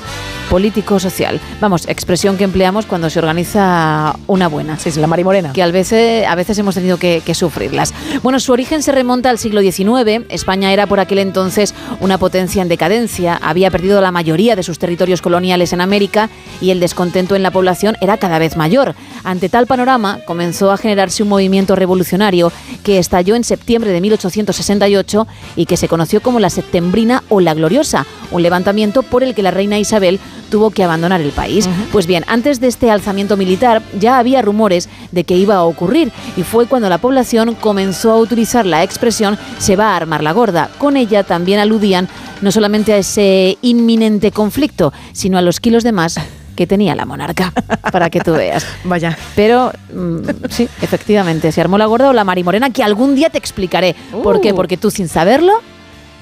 político-social. 0.49 1.39
Vamos, 1.61 1.87
expresión 1.87 2.37
que 2.37 2.43
empleamos 2.43 2.85
cuando 2.85 3.09
se 3.09 3.19
organiza 3.19 4.15
una 4.27 4.47
buena. 4.47 4.77
Sí, 4.77 4.89
es 4.89 4.97
la 4.97 5.07
marimorena. 5.07 5.53
Que 5.53 5.63
a 5.63 5.67
veces, 5.67 6.25
a 6.27 6.35
veces 6.35 6.57
hemos 6.57 6.75
tenido 6.75 6.97
que, 6.97 7.21
que 7.25 7.35
sufrirlas. 7.35 7.93
Bueno, 8.23 8.39
su 8.39 8.51
origen 8.51 8.83
se 8.83 8.91
remonta 8.91 9.29
al 9.29 9.37
siglo 9.37 9.61
XIX. 9.61 10.25
España 10.29 10.73
era 10.73 10.87
por 10.87 10.99
aquel 10.99 11.19
entonces 11.19 11.73
una 11.99 12.17
potencia 12.17 12.61
en 12.61 12.67
decadencia. 12.67 13.39
Había 13.41 13.71
perdido 13.71 14.01
la 14.01 14.11
mayoría 14.11 14.55
de 14.55 14.63
sus 14.63 14.79
territorios 14.79 15.21
coloniales 15.21 15.73
en 15.73 15.81
América 15.81 16.29
y 16.61 16.71
el 16.71 16.79
descontento 16.79 17.35
en 17.35 17.43
la 17.43 17.51
población 17.51 17.95
era 18.01 18.17
cada 18.17 18.39
vez 18.39 18.57
mayor. 18.57 18.95
Ante 19.23 19.49
tal 19.49 19.67
panorama, 19.67 20.19
comenzó 20.25 20.71
a 20.71 20.77
generarse 20.77 21.23
un 21.23 21.29
movimiento 21.29 21.75
revolucionario 21.75 22.51
que 22.83 22.97
estalló 22.97 23.35
en 23.35 23.43
septiembre 23.43 23.91
de 23.91 24.01
1868 24.01 25.27
y 25.55 25.65
que 25.65 25.77
se 25.77 25.87
conoció 25.87 26.21
como 26.21 26.39
la 26.39 26.49
Septembrina 26.49 27.23
o 27.29 27.39
la 27.39 27.53
Gloriosa, 27.53 28.05
un 28.31 28.41
levantamiento 28.41 29.03
por 29.03 29.23
el 29.23 29.35
que 29.35 29.43
la 29.43 29.51
reina 29.51 29.77
Isabel 29.77 30.19
tuvo 30.49 30.71
que 30.71 30.83
abandonar 30.83 31.21
el 31.21 31.31
país. 31.31 31.69
Pues 31.91 32.07
bien, 32.07 32.23
antes 32.27 32.59
de 32.59 32.67
este 32.67 32.91
alzamiento 32.91 33.37
militar 33.37 33.81
ya 33.99 34.17
había 34.17 34.41
rumores 34.41 34.89
de 35.11 35.23
que 35.23 35.35
iba 35.35 35.55
a 35.55 35.63
ocurrir 35.63 36.11
y 36.37 36.43
fue 36.43 36.65
cuando 36.65 36.89
la 36.89 36.97
población 36.97 37.55
comenzó 37.55 38.11
a 38.11 38.17
utilizar 38.17 38.65
la 38.65 38.83
expresión 38.83 39.37
se 39.57 39.75
va 39.75 39.93
a 39.93 39.95
armar 39.95 40.23
la 40.23 40.31
gorda. 40.31 40.69
Con 40.77 40.97
ella 40.97 41.23
también 41.23 41.59
aludían 41.59 42.07
no 42.41 42.51
solamente 42.51 42.93
a 42.93 42.97
ese 42.97 43.57
inminente 43.61 44.31
conflicto, 44.31 44.93
sino 45.13 45.37
a 45.37 45.41
los 45.41 45.59
kilos 45.59 45.83
de 45.83 45.91
más 45.91 46.19
que 46.55 46.67
tenía 46.67 46.93
la 46.93 47.05
monarca, 47.05 47.53
para 47.89 48.09
que 48.09 48.19
tú 48.19 48.33
veas. 48.33 48.65
Vaya. 48.83 49.17
Pero 49.33 49.71
mm, 49.93 50.47
sí, 50.49 50.67
efectivamente, 50.81 51.53
se 51.53 51.61
armó 51.61 51.77
la 51.77 51.85
gorda 51.85 52.09
o 52.09 52.13
la 52.13 52.25
marimorena, 52.25 52.69
que 52.69 52.83
algún 52.83 53.15
día 53.15 53.29
te 53.29 53.37
explicaré. 53.37 53.95
¿Por 54.23 54.41
qué? 54.41 54.51
Uh. 54.51 54.55
Porque 54.55 54.75
tú 54.75 54.91
sin 54.91 55.07
saberlo 55.07 55.53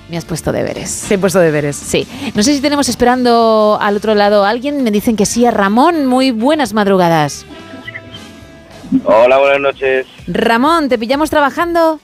me 0.09 0.17
has 0.17 0.25
puesto 0.25 0.51
deberes. 0.51 1.05
Te 1.07 1.15
he 1.15 1.17
puesto 1.17 1.39
deberes. 1.39 1.75
Sí. 1.75 2.07
No 2.33 2.43
sé 2.43 2.53
si 2.53 2.61
tenemos 2.61 2.87
esperando 2.89 3.77
al 3.81 3.97
otro 3.97 4.15
lado 4.15 4.45
a 4.45 4.49
alguien. 4.49 4.83
Me 4.83 4.91
dicen 4.91 5.15
que 5.15 5.25
sí, 5.25 5.45
a 5.45 5.51
Ramón. 5.51 6.05
Muy 6.05 6.31
buenas 6.31 6.73
madrugadas. 6.73 7.45
Hola, 9.03 9.37
buenas 9.37 9.59
noches. 9.59 10.05
Ramón, 10.27 10.87
¿te 10.87 10.97
pillamos 10.97 11.29
trabajando? 11.29 11.99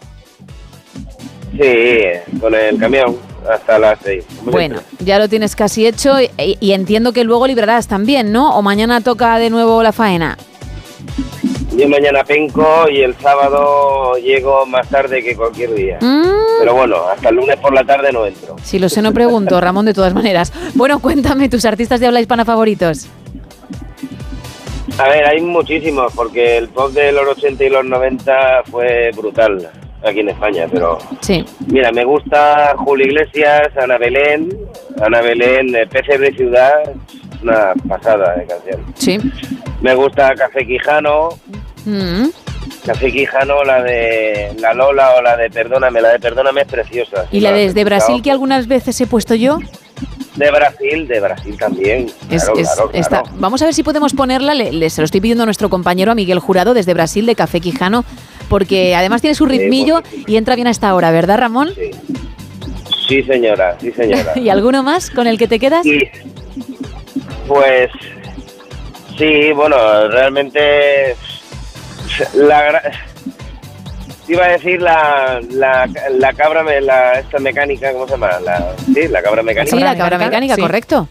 Sí, 1.54 2.40
con 2.42 2.54
el 2.56 2.78
camión 2.78 3.18
hasta 3.50 3.80
las 3.80 4.00
seis. 4.04 4.26
Bueno, 4.44 4.82
ya 5.00 5.20
lo 5.20 5.30
tienes 5.30 5.56
casi 5.56 5.86
hecho 5.86 6.20
y, 6.20 6.30
y 6.60 6.72
entiendo 6.74 7.14
que 7.14 7.24
luego 7.24 7.48
librarás 7.48 7.88
también, 7.88 8.32
¿no? 8.32 8.58
O 8.58 8.62
mañana 8.62 9.02
toca 9.02 9.38
de 9.38 9.50
nuevo 9.50 9.82
la 9.84 9.92
faena. 9.94 10.38
Yo 11.76 11.90
mañana 11.90 12.24
penco 12.24 12.88
y 12.90 13.02
el 13.02 13.16
sábado 13.16 14.14
llego 14.18 14.66
más 14.68 14.88
tarde 14.90 15.24
que 15.24 15.36
cualquier 15.36 15.74
día. 15.74 15.98
Mm. 16.02 16.24
Pero 16.60 16.76
bueno, 16.76 16.98
hasta 17.12 17.30
el 17.30 17.36
lunes 17.36 17.58
por 17.58 17.74
la 17.74 17.84
tarde 17.84 18.12
no 18.12 18.26
entro. 18.26 18.56
Si 18.64 18.78
lo 18.78 18.90
sé, 18.90 19.02
no 19.02 19.12
pregunto, 19.12 19.60
Ramón, 19.62 19.86
de 19.86 19.94
todas 19.94 20.14
maneras. 20.14 20.54
Bueno, 20.76 21.00
cuéntame 21.00 21.50
tus 21.50 21.66
artistas 21.66 22.00
de 22.00 22.08
habla 22.08 22.22
hispana 22.22 22.46
favoritos. 22.46 23.08
A 25.00 25.08
ver, 25.10 25.26
hay 25.26 25.42
muchísimos, 25.42 26.14
porque 26.14 26.58
el 26.58 26.70
pop 26.70 26.92
de 26.92 27.12
los 27.12 27.28
80 27.38 27.64
y 27.64 27.70
los 27.70 27.84
90 27.86 28.64
fue 28.70 29.10
brutal 29.16 29.70
aquí 30.04 30.20
en 30.20 30.30
España, 30.30 30.68
pero 30.72 31.00
Sí. 31.22 31.44
mira, 31.66 31.92
me 31.92 32.04
gusta 32.06 32.76
Julio 32.78 33.08
Iglesias, 33.08 33.70
Ana 33.82 33.98
Belén, 33.98 34.50
Ana 35.02 35.22
Belén, 35.22 35.74
eh, 35.76 35.88
Pesebre 35.88 36.32
Ciudad, 36.34 36.74
es 36.84 37.23
una 37.44 37.74
pasada 37.88 38.36
de 38.36 38.46
canción. 38.46 38.94
Sí. 38.96 39.20
Me 39.82 39.94
gusta 39.96 40.34
Café 40.36 40.66
Quijano, 40.66 41.30
Mm. 41.86 42.28
Café 42.86 43.12
Quijano, 43.12 43.64
la 43.64 43.82
de 43.84 44.56
La 44.60 44.74
Lola 44.74 45.16
o 45.18 45.22
la 45.22 45.36
de 45.36 45.50
Perdóname, 45.50 46.00
la 46.02 46.14
de 46.14 46.20
Perdóname 46.20 46.62
es 46.62 46.68
preciosa. 46.68 47.26
¿Y 47.32 47.42
la 47.42 47.52
desde 47.52 47.84
Brasil 47.84 48.22
que 48.22 48.32
algunas 48.32 48.68
veces 48.68 49.00
he 49.02 49.08
puesto 49.08 49.36
yo? 49.36 49.60
De 50.38 50.50
Brasil, 50.50 51.08
de 51.08 51.20
Brasil 51.20 51.58
también. 51.58 52.08
Es- 52.30 52.46
claro, 52.46 52.60
es- 52.60 52.68
claro, 52.74 52.90
está- 52.94 53.22
claro. 53.24 53.38
Vamos 53.40 53.62
a 53.62 53.66
ver 53.66 53.74
si 53.74 53.84
podemos 53.84 54.14
ponerla. 54.14 54.54
Le, 54.54 54.72
le- 54.72 54.90
se 54.90 55.02
lo 55.02 55.06
estoy 55.06 55.20
pidiendo 55.22 55.44
a 55.44 55.46
nuestro 55.46 55.70
compañero, 55.70 56.12
a 56.12 56.16
Miguel 56.16 56.40
Jurado, 56.40 56.74
desde 56.74 56.94
Brasil, 56.94 57.26
de 57.26 57.36
Café 57.36 57.60
Quijano, 57.62 58.04
porque 58.50 58.96
además 58.96 59.22
tiene 59.22 59.36
su 59.36 59.46
ritmillo 59.46 60.02
y 60.26 60.38
entra 60.38 60.56
bien 60.56 60.68
a 60.68 60.72
esta 60.72 60.96
hora, 60.96 61.12
¿verdad, 61.12 61.38
Ramón? 61.38 61.70
Sí, 63.08 63.22
señora, 63.24 63.78
sí, 63.80 63.92
señora. 63.92 64.32
¿Y 64.36 64.50
alguno 64.50 64.82
más 64.84 65.10
con 65.12 65.28
el 65.28 65.38
que 65.38 65.48
te 65.48 65.60
quedas? 65.60 65.86
Y, 65.86 66.00
pues 67.48 67.90
sí, 69.18 69.52
bueno, 69.54 69.76
realmente 70.10 71.16
la 72.36 72.82
iba 74.28 74.46
a 74.46 74.50
decir 74.50 74.82
la, 74.82 75.42
la, 75.52 75.90
la 76.18 76.34
cabra 76.34 76.64
me- 76.64 76.80
la 76.82 77.20
esta 77.20 77.40
mecánica, 77.40 77.92
¿cómo 77.92 78.06
se 78.06 78.12
llama? 78.12 78.40
La, 78.40 78.74
sí, 78.94 79.08
la 79.10 79.22
cabra 79.22 79.44
mecánica. 79.44 79.76
Sí, 79.76 79.82
la 79.84 79.96
cabra 79.98 80.18
mecánica, 80.18 80.56
Sí. 80.56 80.62
correcto. 80.62 81.08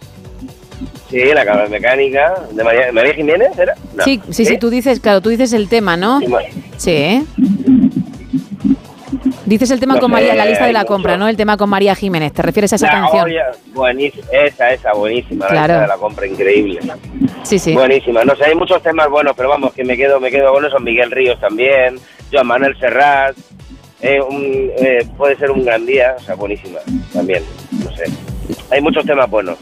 Sí, 1.10 1.22
la 1.34 1.44
cabra 1.44 1.68
mecánica 1.68 2.32
de 2.52 2.64
María, 2.64 2.90
María 2.90 3.12
Jiménez, 3.14 3.50
¿era? 3.58 3.74
No. 3.94 4.02
Sí, 4.02 4.20
sí, 4.30 4.46
sí, 4.46 4.56
tú 4.56 4.70
dices, 4.70 4.98
claro, 4.98 5.20
tú 5.20 5.28
dices 5.28 5.52
el 5.52 5.68
tema, 5.68 5.94
¿no? 5.94 6.20
Sí, 6.20 6.26
bueno. 6.26 6.48
Sí. 6.78 7.26
Dices 9.44 9.70
el 9.72 9.80
tema 9.80 9.94
No 9.94 10.00
con 10.00 10.10
sé, 10.10 10.12
María, 10.14 10.34
la 10.34 10.46
lista 10.46 10.66
de 10.66 10.72
la 10.72 10.84
compra, 10.84 11.16
¿no? 11.16 11.28
El 11.28 11.36
tema 11.36 11.56
con 11.56 11.68
María 11.68 11.94
Jiménez. 11.94 12.32
¿Te 12.32 12.42
refieres 12.42 12.72
a 12.72 12.76
esa 12.76 12.88
canción? 12.88 13.28
buenísima, 13.74 14.24
esa, 14.32 14.72
esa, 14.72 14.92
buenísima, 14.92 15.46
Claro. 15.48 15.56
la 15.56 15.62
lista 15.66 15.80
de 15.82 15.86
la 15.88 15.96
compra, 15.96 16.26
increíble. 16.26 16.80
Sí, 17.42 17.58
sí. 17.58 17.72
Buenísima, 17.74 18.24
no 18.24 18.36
sé, 18.36 18.44
hay 18.44 18.54
muchos 18.54 18.82
temas 18.82 19.08
buenos, 19.08 19.34
pero 19.36 19.48
vamos, 19.48 19.72
que 19.72 19.84
me 19.84 19.96
quedo, 19.96 20.20
me 20.20 20.30
quedo 20.30 20.52
con 20.52 20.64
eso, 20.64 20.78
Miguel 20.78 21.10
Ríos 21.10 21.40
también, 21.40 21.98
Joan 22.32 22.46
Manuel 22.46 22.78
Serrat, 22.78 23.36
eh, 24.00 24.20
un- 24.20 24.70
eh, 24.78 25.06
puede 25.16 25.36
ser 25.36 25.50
un 25.50 25.64
gran 25.64 25.84
día, 25.86 26.14
o 26.16 26.20
sea, 26.20 26.34
buenísima 26.36 26.78
también, 27.12 27.42
no 27.72 27.90
sé. 27.96 28.04
Hay 28.70 28.80
muchos 28.80 29.04
temas 29.04 29.28
buenos, 29.28 29.58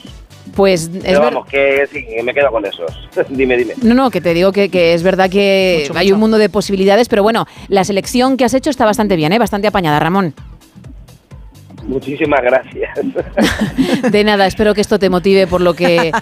Pues 0.54 0.82
es 0.82 0.88
pero 1.02 1.20
ver- 1.20 1.32
vamos, 1.34 1.46
que 1.48 1.86
sí, 1.92 2.04
me 2.22 2.34
quedo 2.34 2.50
con 2.50 2.64
esos. 2.66 2.90
dime, 3.30 3.56
dime. 3.56 3.74
No, 3.82 3.94
no, 3.94 4.10
que 4.10 4.20
te 4.20 4.34
digo 4.34 4.52
que, 4.52 4.68
que 4.68 4.94
es 4.94 5.02
verdad 5.02 5.30
que 5.30 5.84
Mucho, 5.88 5.98
hay 5.98 6.06
mucho. 6.06 6.14
un 6.14 6.20
mundo 6.20 6.38
de 6.38 6.48
posibilidades, 6.48 7.08
pero 7.08 7.22
bueno, 7.22 7.46
la 7.68 7.84
selección 7.84 8.36
que 8.36 8.44
has 8.44 8.54
hecho 8.54 8.70
está 8.70 8.84
bastante 8.84 9.16
bien, 9.16 9.32
¿eh? 9.32 9.38
Bastante 9.38 9.68
apañada, 9.68 9.98
Ramón. 10.00 10.34
Muchísimas 11.90 12.40
gracias. 12.40 12.90
De 14.12 14.22
nada, 14.24 14.46
espero 14.46 14.74
que 14.74 14.80
esto 14.80 14.98
te 15.00 15.10
motive 15.10 15.46
por 15.48 15.60
lo 15.60 15.74
que 15.74 16.12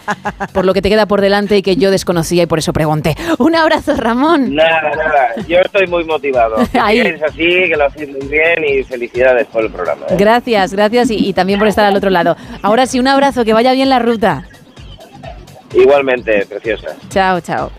por 0.54 0.64
lo 0.64 0.72
que 0.72 0.80
te 0.80 0.88
queda 0.88 1.04
por 1.06 1.20
delante 1.20 1.58
y 1.58 1.62
que 1.62 1.76
yo 1.76 1.90
desconocía 1.90 2.44
y 2.44 2.46
por 2.46 2.58
eso 2.58 2.72
pregunté. 2.72 3.14
Un 3.38 3.54
abrazo, 3.54 3.94
Ramón. 3.94 4.54
nada, 4.54 4.90
nada, 4.96 5.34
yo 5.46 5.58
estoy 5.58 5.86
muy 5.86 6.04
motivado. 6.04 6.56
Que 6.72 6.78
Ahí. 6.78 7.02
sigáis 7.02 7.22
así, 7.22 7.38
que 7.68 7.74
lo 7.76 7.84
hacéis 7.86 8.08
muy 8.10 8.26
bien 8.28 8.64
y 8.66 8.82
felicidades 8.82 9.46
por 9.48 9.64
el 9.64 9.70
programa. 9.70 10.06
¿eh? 10.08 10.14
Gracias, 10.18 10.72
gracias 10.72 11.10
y, 11.10 11.28
y 11.28 11.32
también 11.34 11.58
por 11.58 11.68
estar 11.68 11.84
al 11.84 11.94
otro 11.96 12.08
lado. 12.10 12.36
Ahora 12.62 12.86
sí, 12.86 12.98
un 12.98 13.08
abrazo, 13.08 13.44
que 13.44 13.52
vaya 13.52 13.72
bien 13.72 13.88
la 13.90 13.98
ruta. 13.98 14.44
Igualmente, 15.74 16.46
preciosa. 16.46 16.88
Chao, 17.10 17.40
chao. 17.42 17.70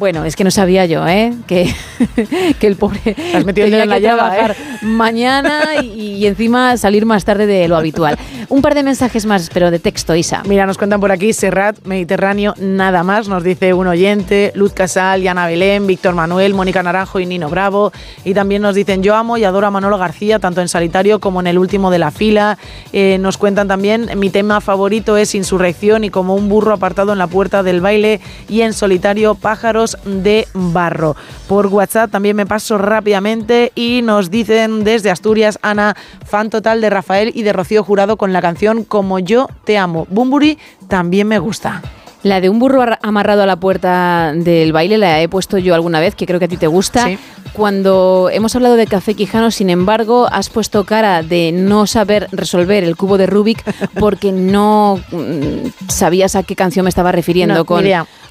Bueno, 0.00 0.24
es 0.24 0.34
que 0.34 0.44
no 0.44 0.50
sabía 0.50 0.86
yo, 0.86 1.06
¿eh? 1.06 1.34
Que, 1.46 1.70
que 2.58 2.66
el 2.66 2.76
pobre 2.76 3.14
has 3.34 3.44
metido 3.44 3.66
tenía 3.66 3.82
en 3.82 3.90
la 3.90 3.96
que 3.96 4.00
llaga, 4.00 4.30
trabajar 4.30 4.52
¿eh? 4.52 4.78
mañana 4.80 5.60
y, 5.82 6.14
y 6.14 6.26
encima 6.26 6.78
salir 6.78 7.04
más 7.04 7.26
tarde 7.26 7.46
de 7.46 7.68
lo 7.68 7.76
habitual. 7.76 8.16
Un 8.48 8.62
par 8.62 8.74
de 8.74 8.82
mensajes 8.82 9.26
más, 9.26 9.50
pero 9.52 9.70
de 9.70 9.78
texto, 9.78 10.16
Isa. 10.16 10.42
Mira, 10.48 10.64
nos 10.64 10.78
cuentan 10.78 11.00
por 11.00 11.12
aquí 11.12 11.34
Serrat, 11.34 11.76
Mediterráneo, 11.84 12.54
nada 12.58 13.02
más, 13.02 13.28
nos 13.28 13.44
dice 13.44 13.74
un 13.74 13.88
oyente, 13.88 14.52
Luz 14.54 14.72
Casal, 14.72 15.20
Yana 15.20 15.46
Belén, 15.46 15.86
Víctor 15.86 16.14
Manuel, 16.14 16.54
Mónica 16.54 16.82
Naranjo 16.82 17.20
y 17.20 17.26
Nino 17.26 17.50
Bravo. 17.50 17.92
Y 18.24 18.32
también 18.32 18.62
nos 18.62 18.74
dicen, 18.74 19.02
yo 19.02 19.14
amo 19.14 19.36
y 19.36 19.44
adoro 19.44 19.66
a 19.66 19.70
Manolo 19.70 19.98
García, 19.98 20.38
tanto 20.38 20.62
en 20.62 20.68
Solitario 20.68 21.20
como 21.20 21.40
en 21.40 21.46
el 21.46 21.58
último 21.58 21.90
de 21.90 21.98
la 21.98 22.10
fila. 22.10 22.56
Eh, 22.94 23.18
nos 23.20 23.36
cuentan 23.36 23.68
también, 23.68 24.08
mi 24.16 24.30
tema 24.30 24.62
favorito 24.62 25.18
es 25.18 25.34
Insurrección 25.34 26.04
y 26.04 26.10
como 26.10 26.34
un 26.34 26.48
burro 26.48 26.72
apartado 26.72 27.12
en 27.12 27.18
la 27.18 27.26
puerta 27.26 27.62
del 27.62 27.82
baile 27.82 28.20
y 28.48 28.62
en 28.62 28.72
Solitario, 28.72 29.34
Pájaros 29.34 29.89
de 30.04 30.46
Barro. 30.54 31.16
Por 31.48 31.66
WhatsApp 31.68 32.10
también 32.10 32.36
me 32.36 32.46
paso 32.46 32.78
rápidamente 32.78 33.72
y 33.74 34.02
nos 34.02 34.30
dicen 34.30 34.84
desde 34.84 35.10
Asturias, 35.10 35.58
Ana, 35.62 35.96
fan 36.26 36.50
total 36.50 36.80
de 36.80 36.90
Rafael 36.90 37.32
y 37.34 37.42
de 37.42 37.52
Rocío 37.52 37.82
Jurado 37.84 38.16
con 38.16 38.32
la 38.32 38.40
canción 38.42 38.84
Como 38.84 39.18
yo 39.18 39.48
te 39.64 39.78
amo. 39.78 40.06
Bumburi 40.10 40.58
también 40.88 41.28
me 41.28 41.38
gusta. 41.38 41.82
La 42.22 42.42
de 42.42 42.50
un 42.50 42.58
burro 42.58 42.82
arra- 42.82 42.98
amarrado 43.02 43.42
a 43.42 43.46
la 43.46 43.56
puerta 43.56 44.32
del 44.34 44.74
baile 44.74 44.98
la 44.98 45.22
he 45.22 45.28
puesto 45.30 45.56
yo 45.56 45.74
alguna 45.74 46.00
vez, 46.00 46.14
que 46.14 46.26
creo 46.26 46.38
que 46.38 46.44
a 46.44 46.48
ti 46.48 46.58
te 46.58 46.66
gusta. 46.66 47.06
Sí. 47.06 47.18
Cuando 47.54 48.28
hemos 48.30 48.54
hablado 48.54 48.76
de 48.76 48.86
Café 48.86 49.14
Quijano, 49.14 49.50
sin 49.50 49.70
embargo, 49.70 50.28
has 50.30 50.50
puesto 50.50 50.84
cara 50.84 51.22
de 51.22 51.50
no 51.52 51.86
saber 51.86 52.28
resolver 52.30 52.84
el 52.84 52.94
cubo 52.96 53.16
de 53.18 53.26
Rubik 53.26 53.64
porque 53.98 54.32
no 54.32 55.00
mm, 55.10 55.88
sabías 55.88 56.36
a 56.36 56.42
qué 56.42 56.54
canción 56.56 56.84
me 56.84 56.90
estaba 56.90 57.10
refiriendo 57.10 57.54
No, 57.54 57.64
con. 57.64 57.84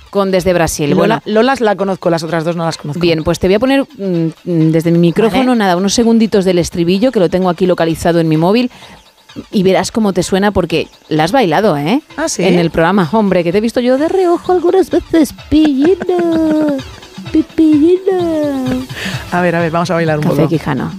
Con 0.10 0.32
Desde 0.32 0.54
Brasil. 0.54 0.90
Lola, 0.92 1.22
Bueno, 1.26 1.40
Lolas 1.42 1.62
la 1.62 1.76
conozco, 1.76 2.10
las 2.10 2.24
otras 2.24 2.44
dos 2.44 2.56
no 2.56 2.66
las 2.66 2.78
conozco. 2.78 3.00
Bien, 3.00 3.24
pues 3.24 3.40
te 3.40 3.48
voy 3.48 3.56
a 3.56 3.60
poner 3.60 3.82
mm, 3.84 4.28
desde 4.72 4.92
mi 4.92 4.98
micrófono, 5.00 5.48
Vale. 5.52 5.60
nada, 5.60 5.78
unos 5.78 5.94
segunditos 5.94 6.46
del 6.46 6.58
estribillo, 6.60 7.12
que 7.12 7.20
lo 7.20 7.30
tengo 7.30 7.50
aquí 7.50 7.66
localizado 7.66 8.20
en 8.20 8.28
mi 8.28 8.38
móvil, 8.38 8.72
y 9.52 9.62
verás 9.64 9.92
cómo 9.92 10.12
te 10.12 10.24
suena 10.24 10.52
porque 10.52 10.88
la 11.08 11.24
has 11.24 11.32
bailado, 11.32 11.78
¿eh? 11.78 12.02
Ah, 12.18 12.28
sí. 12.28 12.44
En 12.44 12.58
el 12.60 12.72
programa, 12.72 13.08
hombre, 13.12 13.44
que 13.44 13.52
te 13.52 13.60
he 13.60 13.62
visto 13.62 13.80
yo 13.80 13.98
de 13.98 14.08
reojo 14.10 14.52
algunas 14.52 14.90
veces. 14.90 15.34
Pillina, 15.50 15.98
pipillina. 17.32 18.18
A 19.32 19.42
ver, 19.42 19.56
a 19.56 19.60
ver, 19.62 19.72
vamos 19.72 19.90
a 19.92 19.94
bailar 19.94 20.18
un 20.18 20.24
Café 20.24 20.36
poco. 20.36 20.50
Quijano. 20.50 20.92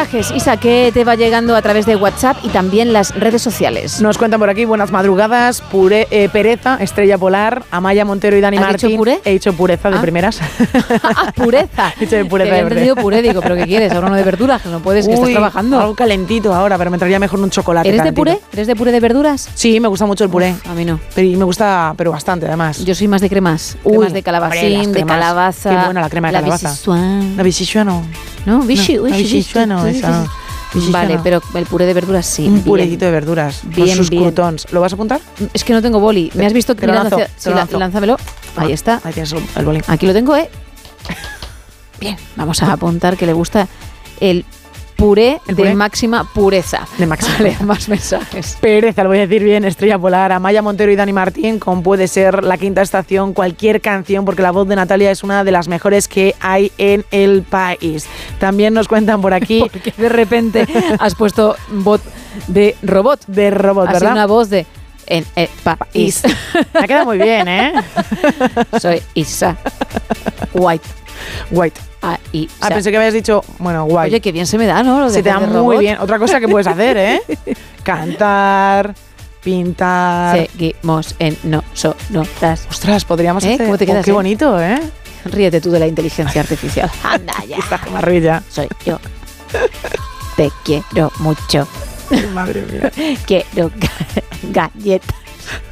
Mensajes, 0.00 0.30
Isa, 0.34 0.56
que 0.56 0.90
te 0.94 1.04
va 1.04 1.14
llegando 1.14 1.54
a 1.54 1.60
través 1.60 1.84
de 1.84 1.94
WhatsApp 1.94 2.38
y 2.42 2.48
también 2.48 2.92
las 2.94 3.14
redes 3.14 3.42
sociales. 3.42 4.00
Nos 4.00 4.16
cuentan 4.16 4.40
por 4.40 4.48
aquí 4.48 4.64
buenas 4.64 4.90
madrugadas, 4.90 5.60
pure, 5.60 6.08
eh, 6.10 6.30
Pereza, 6.32 6.76
Estrella 6.80 7.18
Polar, 7.18 7.64
Amaya 7.70 8.06
Montero 8.06 8.34
y 8.34 8.40
Dani 8.40 8.56
¿Has 8.56 8.62
Martín. 8.62 8.88
dicho 8.88 8.98
puré? 8.98 9.20
He 9.26 9.32
dicho 9.32 9.52
pureza 9.52 9.90
de 9.90 9.96
Ah. 9.98 10.00
primeras. 10.00 10.40
Ah, 11.02 11.32
pureza. 11.36 11.92
He 11.98 12.00
dicho 12.06 12.16
de 12.16 12.24
pureza 12.24 12.54
de 12.54 12.60
entendido 12.60 12.96
puré, 12.96 13.20
digo, 13.20 13.42
pero 13.42 13.56
¿qué 13.56 13.64
quieres? 13.66 13.92
Ahora 13.92 14.06
uno 14.06 14.16
de 14.16 14.22
verduras, 14.22 14.62
que 14.62 14.68
no 14.70 14.80
puedes, 14.80 15.06
que 15.06 15.12
estás 15.14 15.30
trabajando. 15.30 15.78
Algo 15.80 15.94
calentito 15.94 16.54
ahora, 16.54 16.78
pero 16.78 16.90
me 16.90 16.96
traería 16.98 17.18
mejor 17.18 17.38
un 17.40 17.50
chocolate. 17.50 17.88
¿Eres 17.88 18.02
de 18.02 18.12
puré? 18.12 18.38
¿Eres 18.52 18.66
de 18.66 18.76
puré 18.76 18.92
de 18.92 19.00
verduras? 19.00 19.48
Sí, 19.54 19.80
me 19.80 19.88
gusta 19.88 20.06
mucho 20.06 20.24
el 20.24 20.30
puré. 20.30 20.54
a 20.68 20.72
mí 20.74 20.84
no. 20.86 20.98
Pero, 21.14 21.26
y 21.26 21.36
me 21.36 21.44
gusta, 21.44 21.92
pero 21.96 22.10
bastante 22.10 22.46
además. 22.46 22.82
Yo 22.84 22.94
soy 22.94 23.06
más 23.08 23.20
de 23.20 23.28
cremas. 23.28 23.76
Uy, 23.84 23.90
cremas 23.90 24.00
de 24.00 24.06
hombre, 24.06 24.22
calabacín, 24.22 24.92
de 24.92 25.04
calabaza. 25.04 25.70
Qué 25.70 25.84
buena 25.84 26.00
la 26.00 26.08
crema 26.08 26.28
de 26.28 26.34
calabaza. 26.34 26.68
vichyssoise. 26.70 27.36
La 27.36 27.42
bichichua 27.42 27.84
no. 27.84 28.02
¿No? 28.46 28.60
No, 28.60 28.64
la 28.64 29.66
no, 29.66 29.84
esa. 29.90 30.26
Vale, 30.90 31.16
no. 31.16 31.22
pero 31.24 31.42
el 31.54 31.66
puré 31.66 31.84
de 31.86 31.94
verduras 31.94 32.24
sí. 32.26 32.46
Un 32.46 32.62
purecito 32.62 33.04
de 33.04 33.10
verduras. 33.10 33.62
Bien, 33.64 33.88
con 33.88 33.96
sus 33.96 34.10
bien. 34.10 34.22
croutons. 34.22 34.66
¿Lo 34.72 34.80
vas 34.80 34.92
a 34.92 34.94
apuntar? 34.94 35.20
Es 35.52 35.64
que 35.64 35.72
no 35.72 35.82
tengo 35.82 35.98
boli. 35.98 36.30
¿Me 36.34 36.46
has 36.46 36.52
visto 36.52 36.74
mirando 36.76 37.02
lanzo, 37.02 37.16
hacia- 37.16 37.30
sí, 37.36 37.50
la- 37.50 37.78
lánzamelo. 37.78 38.16
Ahí 38.56 38.72
está. 38.72 39.00
Ahí 39.02 39.12
tienes 39.12 39.34
el, 39.56 39.64
bolín. 39.64 39.82
Aquí 39.88 40.06
lo 40.06 40.12
tengo, 40.12 40.36
¿eh? 40.36 40.48
Bien, 42.00 42.16
vamos 42.36 42.62
a 42.62 42.72
apuntar 42.72 43.16
que 43.16 43.26
le 43.26 43.32
gusta 43.32 43.68
el 44.20 44.44
puré 45.00 45.40
¿El 45.48 45.56
de 45.56 45.62
puré? 45.62 45.74
máxima 45.74 46.24
pureza. 46.24 46.86
De 46.98 47.06
máxima 47.06 47.36
Vale, 47.38 47.56
más 47.64 47.88
mensajes. 47.88 48.58
Pereza, 48.60 49.02
lo 49.02 49.08
voy 49.08 49.18
a 49.18 49.26
decir 49.26 49.42
bien, 49.42 49.64
Estrella 49.64 49.98
Polar, 49.98 50.30
Amaya 50.30 50.60
Montero 50.62 50.92
y 50.92 50.96
Dani 50.96 51.12
Martín, 51.12 51.58
con 51.58 51.82
Puede 51.82 52.06
ser 52.06 52.44
la 52.44 52.58
quinta 52.58 52.82
estación, 52.82 53.32
cualquier 53.32 53.80
canción, 53.80 54.24
porque 54.24 54.42
la 54.42 54.50
voz 54.50 54.68
de 54.68 54.76
Natalia 54.76 55.10
es 55.10 55.22
una 55.22 55.42
de 55.42 55.52
las 55.52 55.68
mejores 55.68 56.06
que 56.06 56.34
hay 56.40 56.70
en 56.76 57.04
el 57.10 57.42
país. 57.42 58.06
También 58.38 58.74
nos 58.74 58.88
cuentan 58.88 59.20
por 59.22 59.32
aquí 59.32 59.60
Porque 59.72 59.92
de 59.96 60.08
repente 60.08 60.66
has 60.98 61.14
puesto 61.14 61.56
voz 61.70 62.02
de 62.46 62.76
robot. 62.82 63.24
de 63.26 63.50
robot, 63.50 63.88
Así 63.88 63.94
¿verdad? 63.94 64.12
una 64.12 64.26
voz 64.26 64.50
de 64.50 64.66
en 65.06 65.24
el 65.34 65.48
país. 65.64 66.22
Me 66.74 66.80
ha 66.80 66.86
quedado 66.86 67.06
muy 67.06 67.18
bien, 67.18 67.48
¿eh? 67.48 67.72
Soy 68.78 69.02
Isa 69.14 69.56
White. 70.54 70.99
White. 71.50 71.80
Ah, 72.02 72.18
Isa. 72.32 72.54
Ah, 72.60 72.68
pensé 72.68 72.90
que 72.90 72.96
habías 72.96 73.12
dicho, 73.14 73.44
bueno, 73.58 73.84
guay. 73.84 74.08
Oye, 74.10 74.20
qué 74.20 74.32
bien 74.32 74.46
se 74.46 74.56
me 74.58 74.66
da, 74.66 74.82
¿no? 74.82 75.00
Lo 75.00 75.10
Se 75.10 75.22
te 75.22 75.28
da 75.28 75.38
muy 75.40 75.48
robot. 75.52 75.78
bien. 75.80 75.98
Otra 76.00 76.18
cosa 76.18 76.40
que 76.40 76.48
puedes 76.48 76.66
hacer, 76.66 76.96
¿eh? 76.96 77.20
Cantar, 77.82 78.94
pintar. 79.42 80.36
Seguimos 80.50 81.14
en 81.18 81.36
no 81.42 81.62
sonoras. 81.74 82.66
Ostras, 82.70 83.04
podríamos 83.04 83.44
¿Eh? 83.44 83.54
hacer. 83.54 83.66
¿Cómo 83.66 83.78
te 83.78 83.84
Oh, 83.84 83.86
quedas, 83.88 84.04
qué 84.04 84.10
eh? 84.10 84.14
bonito, 84.14 84.60
¿eh? 84.60 84.80
Ríete 85.26 85.60
tú 85.60 85.70
de 85.70 85.78
la 85.80 85.86
inteligencia 85.86 86.40
artificial. 86.40 86.90
Anda 87.02 87.34
ya. 87.46 87.58
Esta 87.58 87.78
maravilla. 87.92 88.42
Soy 88.48 88.68
yo. 88.86 88.98
Te 90.36 90.50
quiero 90.64 91.12
mucho. 91.18 91.66
Madre 92.32 92.64
mía. 92.70 92.90
Quiero 93.26 93.70
ga- 93.70 94.22
galletas 94.50 95.14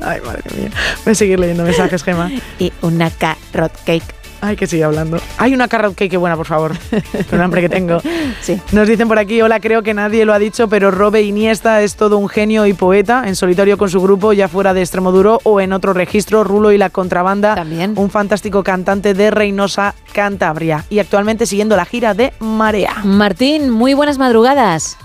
Ay, 0.01 0.20
madre 0.20 0.43
mía. 0.57 0.70
Voy 1.05 1.12
a 1.12 1.15
seguir 1.15 1.39
leyendo 1.41 1.62
mensajes, 1.65 2.03
Gemma. 2.05 2.31
y 2.59 2.73
una 2.83 3.11
carrot 3.11 3.73
cake. 3.85 4.15
Ay, 4.40 4.56
que 4.56 4.66
sigue 4.66 4.85
hablando. 4.85 5.19
Hay 5.36 5.55
una 5.55 5.69
carrot 5.69 5.94
cake 5.94 6.16
buena, 6.16 6.36
por 6.36 6.47
favor. 6.47 6.73
Con 7.31 7.39
el 7.39 7.43
hambre 7.43 7.60
que 7.60 7.69
tengo. 7.69 8.01
Sí. 8.40 8.60
Nos 8.73 8.86
dicen 8.86 9.09
por 9.09 9.19
aquí, 9.19 9.43
hola, 9.43 9.60
creo 9.60 9.82
que 9.82 9.94
nadie 9.94 10.24
lo 10.24 10.32
ha 10.32 10.39
dicho, 10.39 10.69
pero 10.69 10.90
Robe 10.90 11.23
Iniesta 11.23 11.82
es 11.82 11.97
todo 11.97 12.19
un 12.19 12.28
genio 12.28 12.66
y 12.66 12.73
poeta, 12.73 13.24
en 13.27 13.36
solitario 13.36 13.78
con 13.78 13.90
su 13.90 14.01
grupo, 14.01 14.32
ya 14.32 14.48
fuera 14.48 14.74
de 14.74 14.81
Extremoduro 14.81 15.40
o 15.43 15.60
en 15.60 15.73
otro 15.73 15.93
registro, 15.93 16.44
Rulo 16.44 16.73
y 16.73 16.78
la 16.78 16.90
Contrabanda. 16.90 17.55
También. 17.55 17.94
Un 17.97 18.10
fantástico 18.10 18.62
cantante 18.62 19.15
de 19.15 19.31
Reynosa, 19.31 19.94
Cantabria. 20.12 20.85
Y 20.90 20.98
actualmente 20.98 21.47
siguiendo 21.47 21.77
la 21.77 21.85
gira 21.85 22.15
de 22.15 22.32
Marea. 22.39 23.02
Martín, 23.05 23.70
muy 23.70 23.94
buenas 23.94 24.19
madrugadas. 24.19 24.97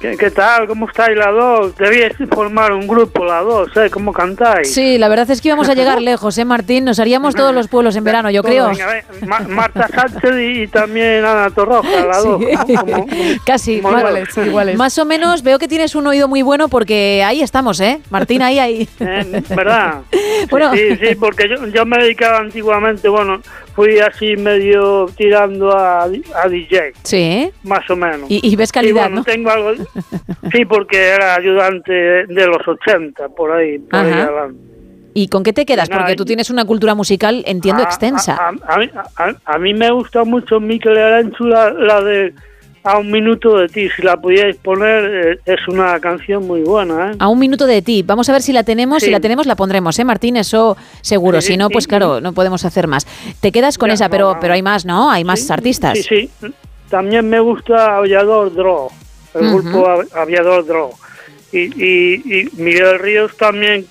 ¿Qué, 0.00 0.16
qué 0.16 0.30
tal? 0.30 0.66
¿Cómo 0.66 0.86
estáis 0.88 1.14
las 1.14 1.30
dos? 1.34 1.76
Debíais 1.76 2.14
formar 2.30 2.72
un 2.72 2.88
grupo 2.88 3.22
las 3.22 3.44
dos, 3.44 3.68
¿eh? 3.76 3.90
¿Cómo 3.90 4.14
cantáis? 4.14 4.72
Sí, 4.72 4.96
la 4.96 5.08
verdad 5.10 5.30
es 5.30 5.42
que 5.42 5.48
íbamos 5.48 5.68
a 5.68 5.74
llegar 5.74 6.00
lejos, 6.00 6.38
¿eh, 6.38 6.46
Martín? 6.46 6.86
Nos 6.86 6.98
haríamos 6.98 7.34
todos 7.34 7.54
los 7.54 7.68
pueblos 7.68 7.94
en 7.96 8.04
verano, 8.04 8.30
yo 8.30 8.42
creo. 8.42 8.68
Venga, 8.70 8.86
ven, 8.86 9.28
Ma- 9.28 9.40
Marta 9.40 9.88
Sánchez 9.88 10.30
y, 10.40 10.62
y 10.62 10.68
también 10.68 11.22
Ana 11.22 11.50
Torroja, 11.50 12.06
las 12.06 12.24
dos. 12.24 12.40
Casi, 13.44 13.82
Como 13.82 13.98
iguales, 13.98 14.28
iguales. 14.38 14.76
Más 14.78 14.96
o 14.98 15.04
menos 15.04 15.42
veo 15.42 15.58
que 15.58 15.68
tienes 15.68 15.94
un 15.94 16.06
oído 16.06 16.28
muy 16.28 16.40
bueno 16.40 16.68
porque 16.68 17.22
ahí 17.22 17.42
estamos, 17.42 17.78
¿eh? 17.80 18.00
Martín, 18.08 18.40
ahí, 18.40 18.58
ahí. 18.58 18.88
Eh, 19.00 19.42
¿Verdad? 19.54 19.96
Bueno. 20.50 20.72
Sí, 20.74 20.96
sí, 20.96 21.14
porque 21.16 21.46
yo, 21.46 21.66
yo 21.66 21.84
me 21.84 21.98
dedicaba 21.98 22.38
antiguamente, 22.38 23.08
bueno, 23.10 23.42
fui 23.80 23.98
así 23.98 24.36
medio 24.36 25.06
tirando 25.16 25.74
a, 25.76 26.02
a 26.04 26.48
DJ, 26.48 26.92
Sí. 27.02 27.50
más 27.62 27.88
o 27.90 27.96
menos. 27.96 28.30
Y, 28.30 28.46
y 28.46 28.56
ves 28.56 28.72
calidad, 28.72 29.04
bueno, 29.04 29.16
¿no? 29.16 29.24
tengo 29.24 29.50
algo... 29.50 29.72
Sí, 30.52 30.64
porque 30.64 30.98
era 31.08 31.36
ayudante 31.36 31.92
de 31.92 32.46
los 32.46 32.66
80, 32.66 33.28
por 33.30 33.52
ahí, 33.52 33.78
por 33.78 34.00
ahí 34.00 34.12
adelante. 34.12 34.58
¿Y 35.14 35.28
con 35.28 35.42
qué 35.42 35.52
te 35.52 35.64
quedas? 35.66 35.88
Nada, 35.88 36.02
Porque 36.02 36.16
tú 36.16 36.24
tienes 36.24 36.50
una 36.50 36.64
cultura 36.64 36.94
musical, 36.94 37.42
entiendo, 37.46 37.82
A- 37.82 37.86
extensa. 37.86 38.34
A, 38.36 38.48
a- 38.68 38.74
a 38.74 38.78
mí, 38.78 38.90
a 39.44 39.58
mí 39.58 39.74
me 39.74 39.90
gusta 39.90 40.24
mucho 40.24 40.60
Miquel 40.60 40.96
Aranchu, 40.98 41.44
la, 41.46 41.70
la 41.72 42.00
de 42.00 42.34
A 42.82 42.98
un 42.98 43.10
minuto 43.10 43.58
de 43.58 43.68
ti. 43.68 43.88
Si 43.94 44.00
la 44.02 44.16
pudierais 44.16 44.56
poner, 44.56 45.04
eh, 45.34 45.38
es 45.44 45.68
una 45.68 46.00
canción 46.00 46.46
muy 46.46 46.62
buena, 46.62 47.12
¿eh? 47.12 47.16
A 47.18 47.28
un 47.28 47.38
minuto 47.38 47.66
de 47.66 47.82
ti. 47.82 48.02
Vamos 48.02 48.28
a 48.28 48.32
ver 48.32 48.40
si 48.40 48.52
la 48.54 48.64
tenemos. 48.64 49.02
Si 49.02 49.10
la 49.10 49.20
tenemos, 49.20 49.44
la 49.46 49.54
pondremos, 49.54 49.98
¿eh, 49.98 50.04
Martín? 50.04 50.36
Eso 50.38 50.76
seguro. 51.02 51.40
Sí, 51.42 51.48
si 51.52 51.56
no, 51.58 51.66
sí, 51.68 51.72
pues 51.74 51.86
claro, 51.86 52.20
no 52.22 52.32
podemos 52.32 52.64
hacer 52.64 52.86
más. 52.86 53.06
Te 53.40 53.52
quedas 53.52 53.76
con 53.76 53.88
Ya, 53.88 53.94
esa, 53.94 54.04
no, 54.06 54.10
pero, 54.10 54.36
pero 54.40 54.54
hay 54.54 54.62
más, 54.62 54.86
¿no? 54.86 55.10
Hay 55.10 55.24
más 55.24 55.50
artistas. 55.50 55.98
Sí, 55.98 56.30
sí. 56.40 56.52
También 56.88 57.28
me 57.28 57.38
gusta 57.40 57.96
Aviador 57.98 58.52
Draw, 58.54 58.88
el 59.34 59.50
grupo 59.50 59.86
Av- 59.86 60.06
Aviador 60.14 60.64
Draw. 60.64 60.90
Y, 61.52 61.58
y, 61.58 62.14
y 62.40 62.48
Miguel 62.62 62.98
Ríos 62.98 63.36
también, 63.36 63.84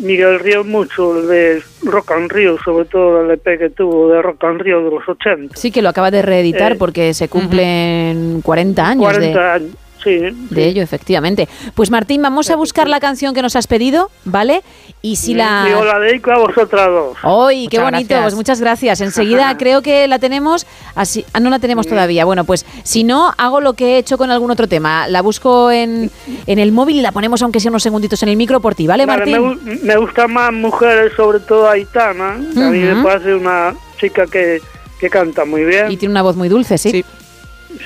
Miguel 0.00 0.38
Ríos 0.40 0.66
mucho 0.66 1.22
de 1.22 1.62
Rock 1.82 2.12
and 2.12 2.30
Rio, 2.30 2.56
sobre 2.64 2.84
todo 2.86 3.22
el 3.24 3.30
EP 3.30 3.58
que 3.58 3.70
tuvo 3.70 4.08
de 4.08 4.22
Rock 4.22 4.44
and 4.44 4.60
Rio 4.60 4.84
de 4.84 4.90
los 4.90 5.08
80. 5.08 5.56
Sí, 5.56 5.70
que 5.70 5.82
lo 5.82 5.88
acaba 5.88 6.10
de 6.10 6.22
reeditar 6.22 6.72
Eh, 6.72 6.76
porque 6.78 7.14
se 7.14 7.28
cumplen 7.28 8.40
40 8.42 8.86
años 8.86 9.04
40 9.04 9.26
de, 9.26 9.48
años, 9.48 9.76
sí. 10.02 10.18
de 10.50 10.64
ello, 10.66 10.82
efectivamente. 10.82 11.48
Pues 11.74 11.90
Martín, 11.90 12.22
vamos 12.22 12.50
a 12.50 12.56
buscar 12.56 12.88
la 12.88 13.00
canción 13.00 13.34
que 13.34 13.42
nos 13.42 13.56
has 13.56 13.66
pedido, 13.66 14.10
¿vale? 14.24 14.62
Y 15.00 15.16
si 15.16 15.34
la... 15.34 15.66
Yo 15.68 15.84
la 15.84 15.98
dedico 15.98 16.30
a 16.30 16.38
vosotras 16.38 16.88
dos. 16.88 17.16
¡Ay, 17.22 17.66
qué 17.68 17.78
Muchas 17.78 17.90
bonito! 17.92 18.08
gracias. 18.08 18.22
Pues 18.22 18.34
muchas 18.34 18.60
gracias. 18.60 19.00
Enseguida 19.00 19.56
creo 19.58 19.82
que 19.82 20.06
la 20.08 20.18
tenemos. 20.18 20.66
Así, 20.94 21.24
ah, 21.32 21.40
no 21.40 21.50
la 21.50 21.58
tenemos 21.58 21.86
todavía. 21.86 22.24
Bueno, 22.24 22.44
pues 22.44 22.64
si 22.84 23.02
no, 23.04 23.32
hago 23.36 23.60
lo 23.60 23.72
que 23.74 23.94
he 23.94 23.98
hecho 23.98 24.16
con 24.18 24.30
algún 24.30 24.50
otro 24.50 24.68
tema. 24.68 25.08
La 25.08 25.22
busco 25.22 25.70
en, 25.70 26.10
en 26.46 26.58
el 26.58 26.70
móvil 26.72 26.96
y 26.96 27.02
la 27.02 27.12
ponemos, 27.12 27.42
aunque 27.42 27.58
sea 27.60 27.70
unos 27.70 27.82
segunditos 27.82 28.22
en 28.22 28.28
el 28.28 28.36
micro 28.36 28.60
por 28.60 28.74
ti, 28.74 28.86
¿vale, 28.86 29.06
Vale, 29.06 29.26
me, 29.26 29.40
Martín? 29.40 29.60
gu- 29.66 29.80
me 29.82 29.96
gustan 29.96 30.32
más 30.32 30.52
mujeres, 30.52 31.12
sobre 31.16 31.40
todo 31.40 31.68
Aitana. 31.68 32.36
que 32.54 32.62
A 32.62 32.70
mí 32.70 32.78
me 32.78 33.02
parece 33.02 33.34
una 33.34 33.74
chica 33.98 34.26
que, 34.26 34.60
que 35.00 35.10
canta 35.10 35.44
muy 35.44 35.64
bien. 35.64 35.90
Y 35.90 35.96
tiene 35.96 36.12
una 36.12 36.22
voz 36.22 36.36
muy 36.36 36.48
dulce, 36.48 36.78
sí. 36.78 36.90
Sí, 36.90 37.04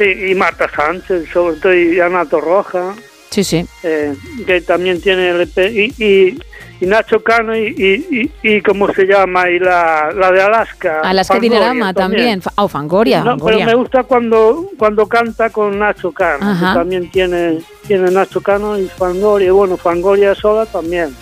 y 0.00 0.34
Marta 0.34 0.68
Sánchez, 0.74 1.28
sobre 1.32 1.56
todo, 1.56 1.74
y 1.74 1.98
Ana 2.00 2.24
Torroja, 2.24 2.94
Sí, 3.30 3.44
sí. 3.44 3.66
eh, 3.82 4.14
que 4.46 4.60
también 4.60 5.00
tiene 5.00 5.30
el 5.30 5.40
EP, 5.42 5.58
y, 5.70 5.92
y, 6.02 6.38
y 6.80 6.86
Nacho 6.86 7.22
Cano, 7.22 7.56
y, 7.56 8.30
y, 8.42 8.60
¿cómo 8.62 8.92
se 8.92 9.04
llama? 9.06 9.48
Y 9.50 9.58
la, 9.58 10.10
la 10.14 10.30
de 10.30 10.42
Alaska. 10.42 11.00
Alaska 11.02 11.38
Dinerama 11.38 11.92
también. 11.94 12.40
Fa- 12.42 12.52
Oh, 12.56 12.68
Fangoria. 12.68 13.22
No, 13.24 13.36
pero 13.38 13.60
me 13.60 13.74
gusta 13.74 14.02
cuando, 14.04 14.70
cuando 14.78 15.06
canta 15.06 15.50
con 15.50 15.78
Nacho 15.78 16.12
Cano, 16.12 16.54
que 16.58 16.64
también 16.74 17.10
tiene, 17.10 17.58
tiene 17.86 18.10
Nacho 18.10 18.40
Cano 18.42 18.78
y 18.78 18.86
Fangoria, 18.88 19.48
y 19.48 19.50
bueno, 19.50 19.76
Fangoria 19.76 20.34
sola 20.34 20.66
también. 20.66 21.14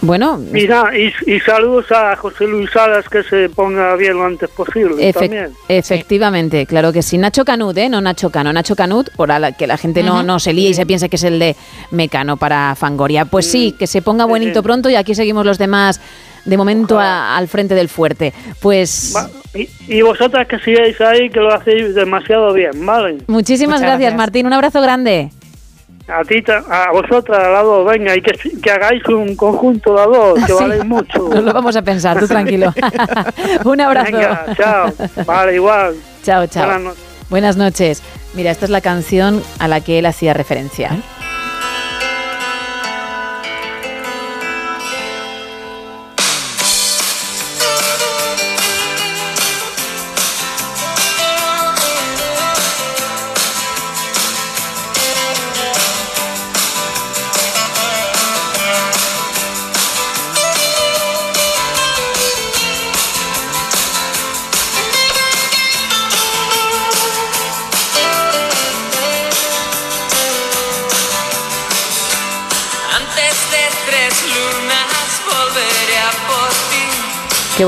Bueno, 0.00 0.40
Y, 0.54 0.68
nada, 0.68 0.96
y, 0.96 1.12
y 1.26 1.40
saludos 1.40 1.90
a 1.90 2.14
José 2.14 2.46
Luis 2.46 2.70
Salas, 2.70 3.08
que 3.08 3.24
se 3.24 3.48
ponga 3.48 3.96
bien 3.96 4.14
lo 4.14 4.24
antes 4.26 4.48
posible 4.50 5.12
también. 5.12 5.50
efectivamente, 5.68 6.66
claro 6.66 6.92
que 6.92 7.02
sí. 7.02 7.18
Nacho 7.18 7.44
Canut, 7.44 7.76
¿eh? 7.76 7.88
No 7.88 8.00
Nacho 8.00 8.30
Cano. 8.30 8.52
Nacho 8.52 8.76
Canut, 8.76 9.10
por 9.16 9.28
la- 9.28 9.50
que 9.52 9.66
la 9.66 9.76
gente 9.76 10.04
no, 10.04 10.22
no 10.22 10.38
se 10.38 10.52
líe 10.52 10.68
y 10.70 10.74
se 10.74 10.86
piense 10.86 11.08
que 11.08 11.16
es 11.16 11.24
el 11.24 11.40
de 11.40 11.56
Mecano 11.90 12.36
para 12.36 12.76
Fangoria. 12.76 13.24
Pues 13.24 13.50
sí, 13.50 13.74
que 13.76 13.88
se 13.88 14.00
ponga 14.00 14.24
bonito 14.24 14.62
pronto 14.62 14.88
y 14.88 14.94
aquí 14.94 15.16
seguimos 15.16 15.44
los 15.44 15.58
demás 15.58 16.00
de 16.44 16.56
momento 16.56 16.98
a- 17.00 17.36
al 17.36 17.48
frente 17.48 17.74
del 17.74 17.88
fuerte. 17.88 18.32
Pues 18.62 19.14
Y, 19.54 19.68
y 19.88 20.02
vosotras 20.02 20.46
que 20.46 20.58
sigáis 20.60 21.00
ahí, 21.00 21.28
que 21.28 21.40
lo 21.40 21.52
hacéis 21.52 21.94
demasiado 21.96 22.52
bien, 22.52 22.86
¿vale? 22.86 23.18
muchísimas 23.26 23.80
gracias. 23.80 24.14
Martín. 24.14 24.46
Un 24.46 24.52
abrazo 24.52 24.80
grande. 24.80 25.30
A 26.08 26.24
ti, 26.24 26.42
a 26.70 26.90
vosotras, 26.90 27.38
a 27.38 27.48
las 27.50 27.62
dos, 27.64 27.84
venga, 27.90 28.16
y 28.16 28.22
que, 28.22 28.32
que 28.62 28.70
hagáis 28.70 29.04
un 29.08 29.36
conjunto 29.36 29.94
las 29.94 30.06
dos, 30.06 30.34
que 30.46 30.52
Sí. 30.52 30.52
valéis 30.58 30.84
mucho. 30.86 31.28
Nos 31.34 31.44
lo 31.44 31.52
vamos 31.52 31.76
a 31.76 31.82
pensar, 31.82 32.18
tú 32.18 32.26
tranquilo. 32.26 32.72
Un 33.64 33.80
abrazo. 33.80 34.12
Venga, 34.12 34.46
chao. 34.56 34.92
Vale, 35.26 35.54
igual. 35.56 35.94
Chao, 36.22 36.46
chao. 36.46 36.64
Buenas 36.66 36.82
noches. 36.82 37.28
Buenas 37.30 37.56
noches. 37.58 38.02
Mira, 38.34 38.50
esta 38.50 38.64
es 38.64 38.70
la 38.70 38.80
canción 38.80 39.42
a 39.58 39.68
la 39.68 39.80
que 39.82 39.98
él 39.98 40.06
hacía 40.06 40.32
referencia. 40.32 40.88
Antes 40.90 41.04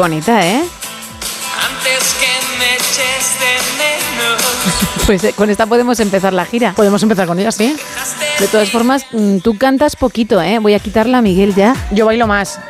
bonita, 0.01 0.47
¿eh? 0.47 0.63
Antes 1.69 2.15
que 2.15 2.59
me 2.59 2.75
eches 2.75 3.39
de 3.39 3.53
menos. 3.79 4.43
Pues 5.07 5.25
eh, 5.25 5.33
con 5.33 5.51
esta 5.51 5.67
podemos 5.67 5.99
empezar 5.99 6.33
la 6.33 6.45
gira. 6.45 6.73
Podemos 6.77 7.03
empezar 7.03 7.27
con 7.27 7.39
ella, 7.41 7.51
sí. 7.51 7.75
De 8.39 8.47
todas 8.47 8.71
formas, 8.71 9.05
mm, 9.11 9.39
tú 9.39 9.59
cantas 9.59 9.97
poquito, 9.97 10.41
¿eh? 10.41 10.59
Voy 10.61 10.75
a 10.75 10.79
quitarla 10.79 11.19
a 11.19 11.23
Miguel 11.23 11.53
ya. 11.55 11.75
Yo 11.91 12.07
bailo 12.07 12.29
más. 12.29 12.61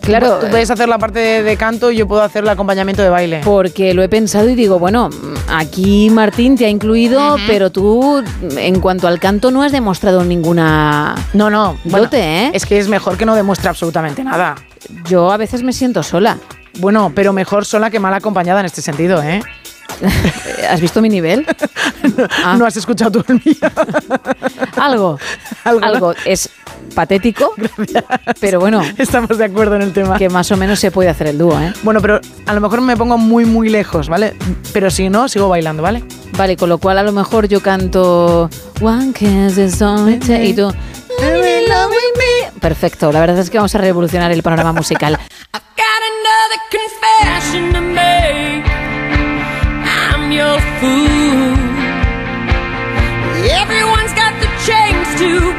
Claro. 0.00 0.38
Tú 0.40 0.48
puedes 0.48 0.70
hacer 0.70 0.88
la 0.88 0.98
parte 0.98 1.20
de, 1.20 1.42
de 1.44 1.56
canto 1.56 1.90
y 1.92 1.96
yo 1.96 2.08
puedo 2.08 2.22
hacer 2.22 2.42
el 2.42 2.48
acompañamiento 2.50 3.00
de 3.00 3.10
baile. 3.10 3.40
Porque 3.44 3.94
lo 3.94 4.02
he 4.02 4.08
pensado 4.08 4.48
y 4.48 4.56
digo, 4.56 4.78
bueno, 4.80 5.08
mm, 5.08 5.34
aquí 5.50 6.10
Martín 6.10 6.56
te 6.56 6.66
ha 6.66 6.68
incluido, 6.68 7.36
pero 7.46 7.70
tú, 7.70 8.22
mm, 8.22 8.58
en 8.58 8.80
cuanto 8.80 9.06
al 9.06 9.20
canto, 9.20 9.52
no 9.52 9.62
has 9.62 9.70
demostrado 9.70 10.24
ninguna 10.24 11.14
No, 11.32 11.48
no. 11.48 11.78
bueno, 11.84 12.06
dote, 12.06 12.20
¿eh? 12.46 12.50
Es 12.54 12.66
que 12.66 12.78
es 12.78 12.88
mejor 12.88 13.16
que 13.16 13.24
no 13.24 13.36
demuestre 13.36 13.68
absolutamente 13.68 14.24
nada. 14.24 14.56
Yo 15.08 15.30
a 15.30 15.36
veces 15.36 15.62
me 15.62 15.72
siento 15.72 16.02
sola. 16.02 16.38
Bueno, 16.78 17.12
pero 17.14 17.32
mejor 17.32 17.64
sola 17.64 17.90
que 17.90 18.00
mal 18.00 18.14
acompañada 18.14 18.60
en 18.60 18.66
este 18.66 18.82
sentido, 18.82 19.22
¿eh? 19.22 19.42
¿Has 20.70 20.80
visto 20.80 21.00
mi 21.00 21.08
nivel? 21.08 21.46
Ah. 22.44 22.56
No 22.58 22.66
has 22.66 22.76
escuchado 22.76 23.22
tú 23.22 23.32
el 23.32 23.40
mío. 23.44 23.56
Algo. 24.76 25.18
Algo. 25.64 26.14
Es 26.26 26.50
patético, 26.94 27.54
pero 28.40 28.60
bueno. 28.60 28.82
Estamos 28.98 29.38
de 29.38 29.46
acuerdo 29.46 29.76
en 29.76 29.82
el 29.82 29.92
tema. 29.92 30.18
Que 30.18 30.28
más 30.28 30.52
o 30.52 30.56
menos 30.56 30.78
se 30.78 30.90
puede 30.90 31.08
hacer 31.08 31.28
el 31.28 31.38
dúo, 31.38 31.58
¿eh? 31.58 31.72
Bueno, 31.82 32.00
pero 32.00 32.20
a 32.46 32.54
lo 32.54 32.60
mejor 32.60 32.82
me 32.82 32.96
pongo 32.96 33.16
muy, 33.16 33.46
muy 33.46 33.70
lejos, 33.70 34.08
¿vale? 34.08 34.36
Pero 34.72 34.90
si 34.90 35.08
no, 35.08 35.28
sigo 35.28 35.48
bailando, 35.48 35.82
¿vale? 35.82 36.04
Vale, 36.36 36.56
con 36.56 36.68
lo 36.68 36.78
cual 36.78 36.98
a 36.98 37.02
lo 37.02 37.12
mejor 37.12 37.48
yo 37.48 37.60
canto 37.60 38.50
One 38.80 39.12
kiss 39.14 39.56
is 39.56 39.80
all 39.80 40.08
it 40.10 40.20
takes", 40.20 40.44
y 40.44 40.54
tú 40.54 40.70
Perfecto, 42.64 43.12
la 43.12 43.20
verdad 43.20 43.38
es 43.38 43.50
que 43.50 43.58
vamos 43.58 43.74
a 43.74 43.78
revolucionar 43.78 44.32
el 44.32 44.42
panorama 44.42 44.72
musical. 44.72 45.18
Everyone's 53.44 54.14
got 54.14 54.32
the 54.40 54.48
to 55.18 55.53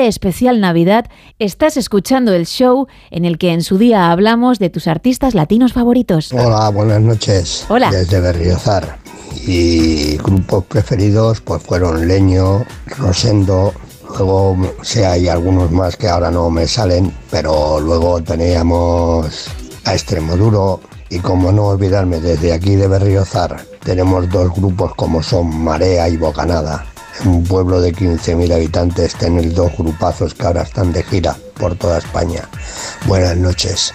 este 0.00 0.08
especial 0.08 0.60
Navidad 0.62 1.10
estás 1.38 1.76
escuchando 1.76 2.32
el 2.32 2.46
show 2.46 2.86
en 3.10 3.26
el 3.26 3.36
que 3.36 3.52
en 3.52 3.62
su 3.62 3.76
día 3.76 4.10
hablamos 4.10 4.58
de 4.58 4.70
tus 4.70 4.86
artistas 4.86 5.34
latinos 5.34 5.74
favoritos. 5.74 6.32
Hola, 6.32 6.70
buenas 6.70 7.02
noches. 7.02 7.66
Hola. 7.68 7.90
Desde 7.90 8.18
Berriozar. 8.18 8.96
Y 9.46 10.16
grupos 10.16 10.64
preferidos 10.64 11.42
pues 11.42 11.62
fueron 11.62 12.08
Leño, 12.08 12.64
Rosendo, 12.96 13.74
luego 14.08 14.56
sí 14.80 15.00
hay 15.00 15.28
algunos 15.28 15.70
más 15.70 15.96
que 15.96 16.08
ahora 16.08 16.30
no 16.30 16.48
me 16.48 16.66
salen, 16.66 17.14
pero 17.30 17.78
luego 17.78 18.22
teníamos 18.22 19.48
a 19.84 19.92
Extremoduro 19.92 20.80
y 21.10 21.18
como 21.18 21.52
no 21.52 21.66
olvidarme 21.66 22.20
desde 22.20 22.54
aquí 22.54 22.74
de 22.74 22.88
Berriozar, 22.88 23.66
tenemos 23.84 24.30
dos 24.30 24.50
grupos 24.54 24.94
como 24.94 25.22
son 25.22 25.62
Marea 25.62 26.08
y 26.08 26.16
Bocanada. 26.16 26.86
Un 27.24 27.44
pueblo 27.44 27.80
de 27.80 27.94
15.000 27.94 28.52
habitantes 28.54 29.14
tener 29.14 29.52
dos 29.52 29.72
grupazos 29.76 30.34
que 30.34 30.46
ahora 30.46 30.62
están 30.62 30.92
de 30.92 31.02
gira 31.02 31.36
por 31.58 31.76
toda 31.76 31.98
España. 31.98 32.48
Buenas 33.06 33.36
noches. 33.36 33.92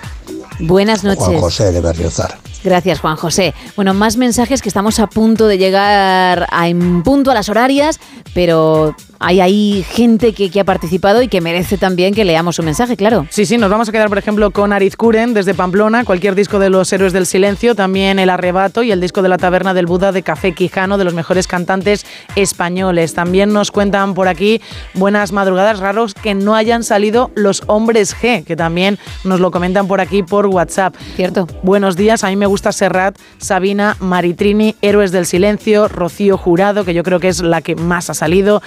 Buenas 0.59 1.03
noches. 1.03 1.25
Juan 1.25 1.39
José 1.39 1.71
de 1.71 1.81
Berriozar. 1.81 2.37
Gracias, 2.63 2.99
Juan 2.99 3.15
José. 3.15 3.53
Bueno, 3.75 3.93
más 3.93 4.17
mensajes 4.17 4.61
que 4.61 4.69
estamos 4.69 4.99
a 4.99 5.07
punto 5.07 5.47
de 5.47 5.59
llegar 5.59 6.47
a, 6.49 6.67
en 6.67 7.03
punto 7.03 7.29
a 7.29 7.35
las 7.35 7.47
horarias, 7.47 7.99
pero 8.33 8.95
hay 9.25 9.41
ahí 9.41 9.83
gente 9.89 10.33
que, 10.33 10.51
que 10.51 10.59
ha 10.59 10.63
participado 10.63 11.23
y 11.23 11.27
que 11.27 11.41
merece 11.41 11.79
también 11.79 12.13
que 12.13 12.23
leamos 12.23 12.57
su 12.57 12.61
mensaje, 12.61 12.95
claro. 12.95 13.25
Sí, 13.31 13.47
sí, 13.47 13.57
nos 13.57 13.71
vamos 13.71 13.89
a 13.89 13.91
quedar, 13.91 14.07
por 14.07 14.19
ejemplo, 14.19 14.51
con 14.51 14.71
Arizcuren 14.71 15.33
desde 15.33 15.55
Pamplona, 15.55 16.05
cualquier 16.05 16.35
disco 16.35 16.59
de 16.59 16.69
los 16.69 16.93
Héroes 16.93 17.11
del 17.11 17.25
Silencio, 17.25 17.73
también 17.73 18.19
El 18.19 18.29
Arrebato 18.29 18.83
y 18.83 18.91
el 18.91 19.01
disco 19.01 19.23
de 19.23 19.29
la 19.29 19.39
Taberna 19.39 19.73
del 19.73 19.87
Buda 19.87 20.11
de 20.11 20.21
Café 20.21 20.53
Quijano, 20.53 20.99
de 20.99 21.05
los 21.05 21.15
mejores 21.15 21.47
cantantes 21.47 22.05
españoles. 22.35 23.15
También 23.15 23.51
nos 23.51 23.71
cuentan 23.71 24.13
por 24.13 24.27
aquí 24.27 24.61
buenas 24.93 25.31
madrugadas 25.31 25.79
raros 25.79 26.13
que 26.13 26.35
no 26.35 26.53
hayan 26.53 26.83
salido 26.83 27.31
los 27.33 27.63
hombres 27.65 28.15
G, 28.15 28.43
que 28.43 28.55
también 28.55 28.99
nos 29.23 29.39
lo 29.39 29.49
comentan 29.49 29.87
por 29.87 30.01
aquí 30.01 30.21
por 30.21 30.45
WhatsApp. 30.45 30.93
Cierto. 31.15 31.47
Buenos 31.63 31.95
días, 31.95 32.23
a 32.23 32.27
mí 32.27 32.35
me 32.35 32.45
gusta 32.45 32.71
Serrat, 32.71 33.17
Sabina, 33.39 33.97
Maritrini, 33.99 34.75
Héroes 34.83 35.11
del 35.11 35.25
Silencio, 35.25 35.87
Rocío 35.87 36.37
Jurado, 36.37 36.85
que 36.85 36.93
yo 36.93 37.01
creo 37.01 37.19
que 37.19 37.29
es 37.29 37.41
la 37.41 37.61
que 37.61 37.75
más 37.75 38.11
ha 38.11 38.13
salido. 38.13 38.61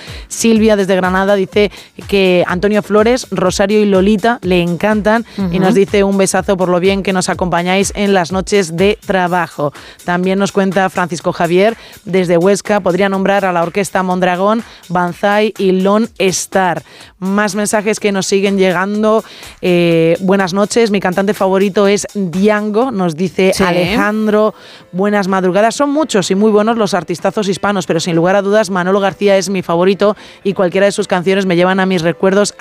Silvia 0.49 0.77
desde 0.77 0.97
Granada 0.97 1.35
dice 1.35 1.71
que 2.09 2.43
Antonio 2.47 2.83
Flores, 2.83 3.27
Rosario 3.31 3.81
y 3.83 3.85
Lolita 3.85 4.39
le 4.41 4.63
encantan 4.63 5.27
y 5.53 5.59
nos 5.59 5.75
dice 5.75 6.05
un 6.05 6.17
besazo 6.17 6.57
por 6.57 6.71
lo 6.71 6.81
bien 6.81 7.03
que 7.03 7.13
nos 7.13 7.29
acompañáis 7.29 7.93
en 7.95 8.15
las 8.15 8.33
noches 8.33 8.75
de 8.75 8.99
trabajo. 9.07 9.75
También 10.07 10.39
nos 10.39 10.51
cuenta 10.53 10.89
Francisco 10.89 11.33
Javier 11.35 11.77
desde 12.07 12.39
Huesca, 12.39 12.81
podría 12.81 13.11
nombrar 13.11 13.45
a 13.45 13.53
la 13.53 13.63
orquesta 13.63 14.03
Mondragón, 14.03 14.63
Banzai 14.89 15.53
y 15.59 15.73
Lon 15.73 16.09
Star. 16.19 16.83
Más 17.19 17.55
mensajes 17.55 18.01
que 18.01 18.11
nos 18.11 18.25
siguen 18.27 18.57
llegando. 18.57 19.23
Eh, 19.61 20.17
buenas 20.21 20.55
noches, 20.55 20.91
mi 20.91 21.01
cantante 21.01 21.35
favorito 21.35 21.87
es 21.87 22.07
Diango, 22.15 22.91
nos 22.91 23.17
dice 23.17 23.53
Sí. 23.55 23.63
Alejandro. 23.65 24.55
Buenas 24.93 25.29
madrugadas, 25.29 25.75
son 25.75 25.91
muchos 25.91 26.31
y 26.31 26.35
muy 26.35 26.51
buenos 26.51 26.79
los 26.79 26.95
artistazos 26.95 27.49
hispanos, 27.49 27.85
pero 27.87 28.01
sin 28.01 28.17
lugar 28.17 28.35
a 28.37 28.41
dudas 28.41 28.71
Manolo 28.71 28.99
García 29.01 29.37
es 29.37 29.51
mi 29.51 29.61
favorito 29.61 30.17
y 30.45 30.53
cualquiera 30.55 30.87
de 30.87 30.93
sus 30.93 31.07
canciones 31.09 31.47
me 31.47 31.57
llevan 31.57 31.81
a 31.81 31.87
mis 31.87 32.03
recuerdos 32.03 32.55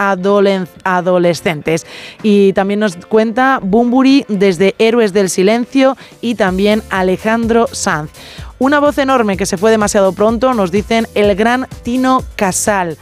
adolescentes. 0.83 1.85
Y 2.23 2.53
también 2.53 2.79
nos 2.79 2.95
cuenta 2.95 3.59
Bumburi 3.61 4.25
desde 4.27 4.75
Héroes 4.79 5.13
del 5.13 5.29
Silencio 5.29 5.97
y 6.21 6.35
también 6.35 6.83
Alejandro 6.89 7.67
Sanz. 7.71 8.11
Una 8.59 8.79
voz 8.79 8.97
enorme 8.97 9.37
que 9.37 9.45
se 9.45 9.57
fue 9.57 9.69
demasiado 9.71 10.13
pronto, 10.13 10.53
nos 10.53 10.71
dicen 10.71 11.07
el 11.13 11.35
gran 11.35 11.67
Tino 11.83 12.23
Casal. 12.35 12.97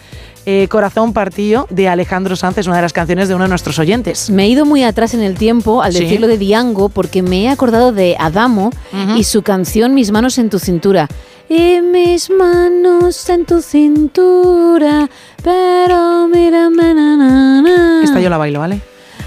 Eh, 0.48 0.68
Corazón 0.70 1.12
Partido 1.12 1.66
de 1.72 1.88
Alejandro 1.90 2.36
Sanz 2.36 2.60
es 2.60 2.68
una 2.68 2.76
de 2.76 2.84
las 2.84 2.94
canciones 2.94 3.28
de 3.28 3.34
uno 3.34 3.46
de 3.46 3.50
nuestros 3.50 3.80
oyentes. 3.80 4.30
Me 4.30 4.44
he 4.44 4.48
ido 4.50 4.64
muy 4.64 4.84
atrás 4.84 5.16
en 5.16 5.22
el 5.22 5.36
tiempo 5.36 5.82
al 5.82 5.92
Sí. 5.94 6.02
decirlo 6.04 6.28
de 6.28 6.38
Diango 6.38 6.90
porque 6.90 7.24
me 7.24 7.44
he 7.46 7.50
acordado 7.50 7.92
de 7.92 8.16
Adamo 8.20 8.70
y 9.16 9.24
su 9.24 9.42
canción 9.42 9.96
Mis 9.96 10.12
manos 10.12 10.38
en 10.38 10.52
tu 10.52 10.60
cintura. 10.60 11.08
Y 11.48 11.82
mis 11.82 12.30
manos 12.30 13.30
en 13.30 13.46
tu 13.46 13.62
cintura, 13.62 15.08
pero 15.44 16.28
mírame, 16.28 16.94
na, 16.94 17.16
na, 17.16 17.62
na. 17.62 18.04
Esta 18.04 18.20
yo 18.20 18.30
la 18.30 18.38
bailo, 18.38 18.60
¿vale? 18.60 18.82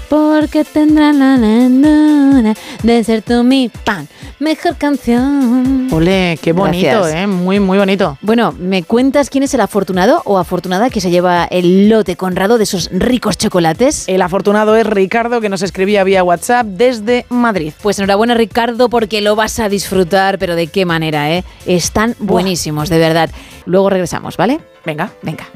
Porque 0.09 0.65
tendrán 0.65 1.19
la 1.19 1.37
lendura 1.37 2.55
de 2.83 3.03
ser 3.03 3.21
tú 3.21 3.43
mi 3.43 3.69
pan. 3.69 4.07
Mejor 4.39 4.75
canción. 4.77 5.87
Ole, 5.91 6.39
qué 6.41 6.53
bonito, 6.53 6.87
Gracias. 6.87 7.23
¿eh? 7.23 7.27
Muy, 7.27 7.59
muy 7.59 7.77
bonito. 7.77 8.17
Bueno, 8.21 8.53
¿me 8.57 8.83
cuentas 8.83 9.29
quién 9.29 9.43
es 9.43 9.53
el 9.53 9.61
afortunado 9.61 10.21
o 10.25 10.37
afortunada 10.37 10.89
que 10.89 11.01
se 11.01 11.11
lleva 11.11 11.45
el 11.51 11.89
lote 11.89 12.15
conrado 12.15 12.57
de 12.57 12.63
esos 12.63 12.89
ricos 12.91 13.37
chocolates? 13.37 14.07
El 14.07 14.21
afortunado 14.21 14.75
es 14.75 14.87
Ricardo, 14.87 15.41
que 15.41 15.49
nos 15.49 15.61
escribía 15.61 16.03
vía 16.03 16.23
WhatsApp 16.23 16.65
desde 16.65 17.25
Madrid. 17.29 17.73
Pues 17.81 17.99
enhorabuena 17.99 18.33
Ricardo 18.33 18.89
porque 18.89 19.21
lo 19.21 19.35
vas 19.35 19.59
a 19.59 19.69
disfrutar, 19.69 20.39
pero 20.39 20.55
de 20.55 20.67
qué 20.67 20.85
manera, 20.85 21.31
¿eh? 21.31 21.43
Están 21.65 22.15
buenísimos, 22.19 22.89
de 22.89 22.97
verdad. 22.97 23.29
Luego 23.65 23.89
regresamos, 23.89 24.37
¿vale? 24.37 24.59
Venga. 24.85 25.11
Venga. 25.21 25.47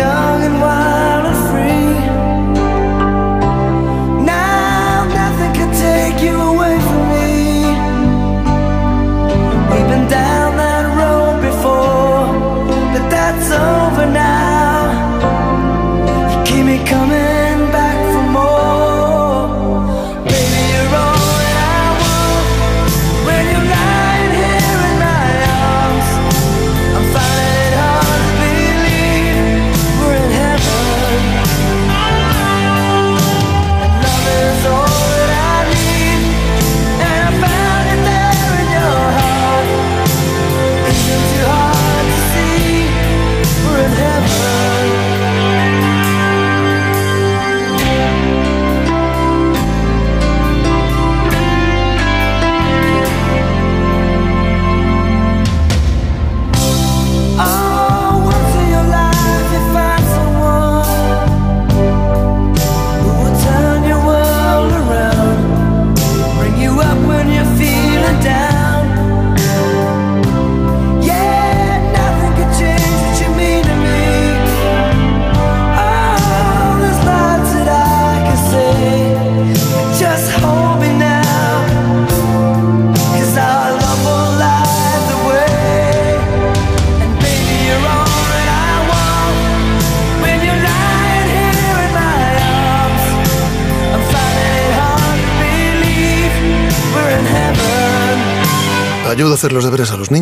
Me. 0.00 0.39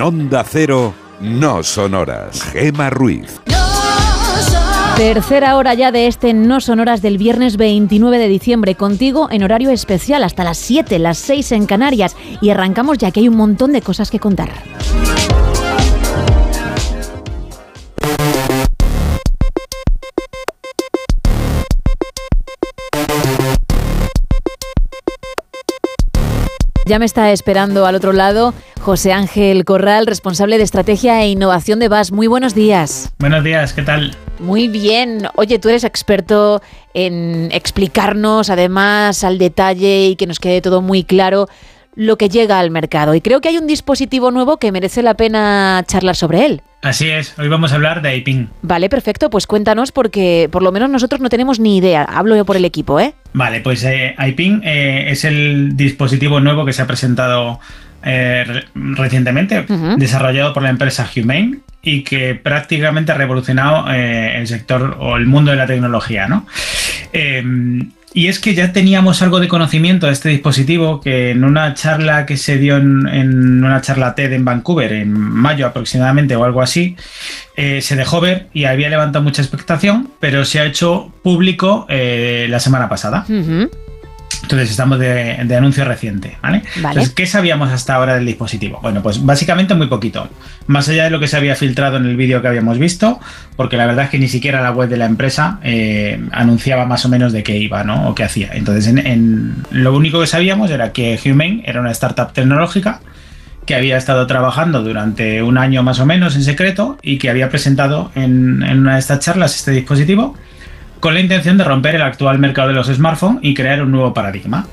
Onda 0.00 0.44
Cero, 0.44 0.92
no 1.20 1.62
son 1.62 1.94
horas. 1.94 2.42
Gema 2.42 2.90
Ruiz. 2.90 3.40
Tercera 4.96 5.56
hora 5.56 5.74
ya 5.74 5.90
de 5.90 6.06
este 6.06 6.34
No 6.34 6.60
Sonoras 6.60 7.00
del 7.02 7.18
viernes 7.18 7.56
29 7.56 8.18
de 8.18 8.28
diciembre, 8.28 8.74
contigo 8.74 9.28
en 9.30 9.42
horario 9.42 9.70
especial 9.70 10.22
hasta 10.22 10.44
las 10.44 10.58
7, 10.58 10.98
las 10.98 11.18
6 11.18 11.52
en 11.52 11.66
Canarias. 11.66 12.14
Y 12.40 12.50
arrancamos 12.50 12.98
ya 12.98 13.10
que 13.10 13.20
hay 13.20 13.28
un 13.28 13.36
montón 13.36 13.72
de 13.72 13.82
cosas 13.82 14.10
que 14.10 14.20
contar. 14.20 14.50
Ya 26.86 27.00
me 27.00 27.04
está 27.04 27.32
esperando 27.32 27.84
al 27.84 27.96
otro 27.96 28.12
lado 28.12 28.54
José 28.80 29.12
Ángel 29.12 29.64
Corral, 29.64 30.06
responsable 30.06 30.56
de 30.56 30.62
estrategia 30.62 31.20
e 31.20 31.30
innovación 31.30 31.80
de 31.80 31.88
VAS. 31.88 32.12
Muy 32.12 32.28
buenos 32.28 32.54
días. 32.54 33.10
Buenos 33.18 33.42
días, 33.42 33.72
¿qué 33.72 33.82
tal? 33.82 34.16
Muy 34.38 34.68
bien. 34.68 35.26
Oye, 35.34 35.58
tú 35.58 35.68
eres 35.68 35.82
experto 35.82 36.62
en 36.94 37.48
explicarnos, 37.50 38.50
además, 38.50 39.24
al 39.24 39.38
detalle 39.38 40.06
y 40.10 40.14
que 40.14 40.28
nos 40.28 40.38
quede 40.38 40.60
todo 40.60 40.80
muy 40.80 41.02
claro 41.02 41.48
lo 41.96 42.16
que 42.16 42.28
llega 42.28 42.60
al 42.60 42.70
mercado. 42.70 43.16
Y 43.16 43.20
creo 43.20 43.40
que 43.40 43.48
hay 43.48 43.58
un 43.58 43.66
dispositivo 43.66 44.30
nuevo 44.30 44.58
que 44.58 44.70
merece 44.70 45.02
la 45.02 45.14
pena 45.14 45.82
charlar 45.88 46.14
sobre 46.14 46.46
él. 46.46 46.62
Así 46.86 47.08
es, 47.10 47.34
hoy 47.36 47.48
vamos 47.48 47.72
a 47.72 47.74
hablar 47.74 48.00
de 48.00 48.16
iPing. 48.16 48.46
Vale, 48.62 48.88
perfecto. 48.88 49.28
Pues 49.28 49.48
cuéntanos 49.48 49.90
porque 49.90 50.48
por 50.52 50.62
lo 50.62 50.70
menos 50.70 50.88
nosotros 50.88 51.20
no 51.20 51.28
tenemos 51.28 51.58
ni 51.58 51.78
idea. 51.78 52.04
Hablo 52.04 52.36
yo 52.36 52.44
por 52.44 52.56
el 52.56 52.64
equipo, 52.64 53.00
¿eh? 53.00 53.12
Vale, 53.32 53.60
pues 53.60 53.82
eh, 53.82 54.14
eh, 54.16 55.06
es 55.08 55.24
el 55.24 55.76
dispositivo 55.76 56.38
nuevo 56.38 56.64
que 56.64 56.72
se 56.72 56.82
ha 56.82 56.86
presentado 56.86 57.58
eh, 58.04 58.44
re- 58.46 58.64
recientemente, 58.74 59.66
desarrollado 59.96 60.54
por 60.54 60.62
la 60.62 60.70
empresa 60.70 61.10
Humane 61.16 61.58
y 61.82 62.02
que 62.04 62.36
prácticamente 62.36 63.10
ha 63.10 63.16
revolucionado 63.16 63.92
eh, 63.92 64.38
el 64.38 64.46
sector 64.46 64.96
o 65.00 65.16
el 65.16 65.26
mundo 65.26 65.50
de 65.50 65.56
la 65.56 65.66
tecnología, 65.66 66.28
¿no? 66.28 66.46
Y 68.16 68.28
es 68.28 68.40
que 68.40 68.54
ya 68.54 68.72
teníamos 68.72 69.20
algo 69.20 69.40
de 69.40 69.46
conocimiento 69.46 70.06
de 70.06 70.12
este 70.14 70.30
dispositivo 70.30 71.02
que 71.02 71.32
en 71.32 71.44
una 71.44 71.74
charla 71.74 72.24
que 72.24 72.38
se 72.38 72.56
dio 72.56 72.78
en, 72.78 73.62
una 73.62 73.82
charla 73.82 74.14
TED 74.14 74.32
en 74.32 74.42
Vancouver 74.42 74.90
en 74.94 75.12
mayo 75.12 75.66
aproximadamente 75.66 76.34
o 76.34 76.42
algo 76.42 76.62
así, 76.62 76.96
eh, 77.56 77.82
se 77.82 77.94
dejó 77.94 78.22
ver 78.22 78.48
y 78.54 78.64
había 78.64 78.88
levantado 78.88 79.22
mucha 79.22 79.42
expectación, 79.42 80.12
pero 80.18 80.46
se 80.46 80.60
ha 80.60 80.64
hecho 80.64 81.12
público 81.22 81.84
eh, 81.90 82.46
la 82.48 82.58
semana 82.58 82.88
pasada. 82.88 83.26
Entonces 84.46 84.70
estamos 84.70 85.00
de, 85.00 85.38
de 85.44 85.56
anuncio 85.56 85.84
reciente, 85.84 86.38
¿vale? 86.40 86.62
Vale. 86.76 86.88
Entonces, 86.88 87.10
¿qué 87.10 87.26
sabíamos 87.26 87.70
hasta 87.72 87.96
ahora 87.96 88.14
del 88.14 88.24
dispositivo? 88.26 88.78
Bueno, 88.80 89.02
pues 89.02 89.24
básicamente 89.24 89.74
muy 89.74 89.88
poquito. 89.88 90.28
Más 90.68 90.88
allá 90.88 91.02
de 91.04 91.10
lo 91.10 91.18
que 91.18 91.26
se 91.26 91.36
había 91.36 91.56
filtrado 91.56 91.96
en 91.96 92.06
el 92.06 92.16
vídeo 92.16 92.40
que 92.40 92.46
habíamos 92.46 92.78
visto, 92.78 93.18
porque 93.56 93.76
la 93.76 93.86
verdad 93.86 94.04
es 94.04 94.10
que 94.10 94.20
ni 94.20 94.28
siquiera 94.28 94.60
la 94.62 94.70
web 94.70 94.88
de 94.88 94.96
la 94.98 95.06
empresa 95.06 95.58
eh, 95.64 96.20
anunciaba 96.30 96.86
más 96.86 97.04
o 97.04 97.08
menos 97.08 97.32
de 97.32 97.42
qué 97.42 97.56
iba, 97.58 97.82
¿no? 97.82 98.08
O 98.08 98.14
qué 98.14 98.22
hacía. 98.22 98.50
Entonces, 98.52 98.86
en, 98.86 98.98
en- 98.98 99.54
lo 99.72 99.96
único 99.96 100.20
que 100.20 100.28
sabíamos 100.28 100.70
era 100.70 100.92
que 100.92 101.18
Humane 101.24 101.64
era 101.66 101.80
una 101.80 101.90
startup 101.90 102.32
tecnológica 102.32 103.00
que 103.66 103.74
había 103.74 103.96
estado 103.96 104.28
trabajando 104.28 104.84
durante 104.84 105.42
un 105.42 105.58
año 105.58 105.82
más 105.82 105.98
o 105.98 106.06
menos 106.06 106.36
en 106.36 106.44
secreto 106.44 106.98
y 107.02 107.18
que 107.18 107.30
había 107.30 107.48
presentado 107.50 108.12
en, 108.14 108.62
en 108.62 108.78
una 108.78 108.92
de 108.94 109.00
estas 109.00 109.18
charlas 109.18 109.56
este 109.56 109.72
dispositivo 109.72 110.36
con 111.00 111.14
la 111.14 111.20
intención 111.20 111.58
de 111.58 111.64
romper 111.64 111.94
el 111.94 112.02
actual 112.02 112.38
mercado 112.38 112.68
de 112.68 112.74
los 112.74 112.88
smartphones 112.88 113.40
y 113.42 113.54
crear 113.54 113.82
un 113.82 113.90
nuevo 113.90 114.14
paradigma. 114.14 114.66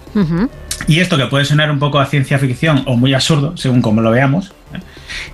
Y 0.87 0.99
esto 0.99 1.17
que 1.17 1.25
puede 1.27 1.45
sonar 1.45 1.71
un 1.71 1.79
poco 1.79 1.99
a 1.99 2.05
ciencia 2.05 2.37
ficción 2.39 2.83
o 2.85 2.95
muy 2.95 3.13
absurdo, 3.13 3.55
según 3.55 3.81
como 3.81 4.01
lo 4.01 4.11
veamos, 4.11 4.53
¿eh? 4.73 4.79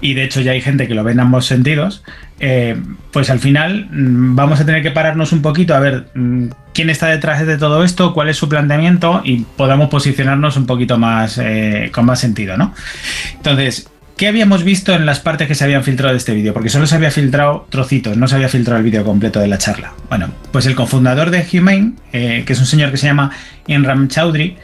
y 0.01 0.13
de 0.13 0.23
hecho 0.23 0.41
ya 0.41 0.51
hay 0.51 0.61
gente 0.61 0.87
que 0.87 0.93
lo 0.93 1.03
ve 1.03 1.13
en 1.13 1.19
ambos 1.19 1.45
sentidos, 1.45 2.03
eh, 2.39 2.77
pues 3.11 3.29
al 3.29 3.39
final 3.39 3.87
mm, 3.91 4.35
vamos 4.35 4.59
a 4.59 4.65
tener 4.65 4.83
que 4.83 4.91
pararnos 4.91 5.31
un 5.31 5.41
poquito 5.41 5.73
a 5.73 5.79
ver 5.79 6.07
mm, 6.13 6.47
quién 6.73 6.89
está 6.89 7.07
detrás 7.07 7.45
de 7.45 7.57
todo 7.57 7.83
esto, 7.83 8.13
cuál 8.13 8.29
es 8.29 8.37
su 8.37 8.47
planteamiento 8.47 9.21
y 9.23 9.39
podamos 9.57 9.89
posicionarnos 9.89 10.55
un 10.57 10.65
poquito 10.65 10.97
más 10.97 11.37
eh, 11.37 11.89
con 11.93 12.05
más 12.05 12.19
sentido, 12.19 12.55
¿no? 12.55 12.73
Entonces, 13.35 13.89
¿qué 14.19 14.27
habíamos 14.27 14.65
visto 14.65 14.93
en 14.93 15.05
las 15.05 15.21
partes 15.21 15.47
que 15.47 15.55
se 15.55 15.63
habían 15.63 15.81
filtrado 15.85 16.11
de 16.11 16.17
este 16.17 16.33
vídeo? 16.33 16.53
Porque 16.53 16.67
solo 16.67 16.85
se 16.85 16.93
había 16.93 17.09
filtrado 17.09 17.65
trocitos, 17.69 18.17
no 18.17 18.27
se 18.27 18.35
había 18.35 18.49
filtrado 18.49 18.77
el 18.77 18.83
vídeo 18.83 19.05
completo 19.05 19.39
de 19.39 19.47
la 19.47 19.57
charla. 19.57 19.93
Bueno, 20.09 20.27
pues 20.51 20.65
el 20.65 20.75
cofundador 20.75 21.29
de 21.31 21.47
Humane, 21.53 21.93
eh, 22.11 22.43
que 22.45 22.51
es 22.51 22.59
un 22.59 22.65
señor 22.65 22.91
que 22.91 22.97
se 22.97 23.07
llama 23.07 23.31
Inram 23.67 24.09
Chaudhry, 24.09 24.57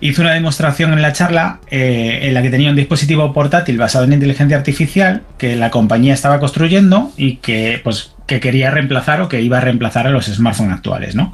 hizo 0.00 0.22
una 0.22 0.32
demostración 0.32 0.92
en 0.92 1.02
la 1.02 1.12
charla 1.12 1.60
eh, 1.70 2.20
en 2.22 2.34
la 2.34 2.42
que 2.42 2.50
tenía 2.50 2.70
un 2.70 2.76
dispositivo 2.76 3.32
portátil 3.32 3.78
basado 3.78 4.04
en 4.04 4.12
inteligencia 4.12 4.56
artificial 4.56 5.22
que 5.38 5.56
la 5.56 5.70
compañía 5.70 6.14
estaba 6.14 6.40
construyendo 6.40 7.12
y 7.16 7.36
que 7.36 7.80
pues 7.84 8.12
que 8.26 8.38
quería 8.38 8.70
reemplazar 8.70 9.20
o 9.22 9.28
que 9.28 9.42
iba 9.42 9.58
a 9.58 9.60
reemplazar 9.60 10.06
a 10.06 10.10
los 10.10 10.26
smartphones 10.26 10.72
actuales, 10.72 11.16
¿no? 11.16 11.32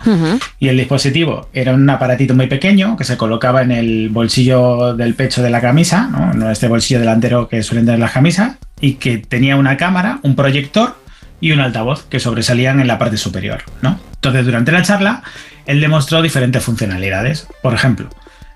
Y 0.59 0.69
el 0.69 0.79
dispositivo 0.79 1.51
era 1.53 1.75
un 1.75 1.89
aparatito 1.91 2.35
muy 2.35 2.47
pequeño 2.47 2.97
que 2.97 3.05
se 3.05 3.19
colocaba 3.19 3.61
en 3.61 3.71
el 3.71 4.09
bolsillo 4.09 4.95
del 4.95 5.15
pecho 5.15 5.43
de 5.43 5.51
la 5.51 5.61
camisa, 5.61 6.09
¿no? 6.11 6.33
No 6.33 6.51
este 6.51 6.69
bolsillo 6.69 6.99
delantero 6.99 7.49
que 7.49 7.63
suelen 7.63 7.85
tener 7.85 8.01
las 8.01 8.13
camisas, 8.13 8.57
y 8.81 8.95
que 8.95 9.19
tenía 9.19 9.57
una 9.57 9.77
cámara, 9.77 10.21
un 10.23 10.37
proyector 10.37 10.97
y 11.41 11.53
un 11.53 11.61
altavoz 11.61 12.05
que 12.05 12.21
sobresalían 12.21 12.81
en 12.81 12.87
la 12.87 12.99
parte 12.99 13.17
superior, 13.17 13.63
¿no? 13.83 13.99
Entonces, 14.15 14.45
durante 14.45 14.73
la 14.73 14.83
charla, 14.83 15.23
él 15.67 15.81
demostró 15.81 16.23
diferentes 16.23 16.63
funcionalidades. 16.63 17.47
Por 17.63 17.75
ejemplo, 17.75 18.09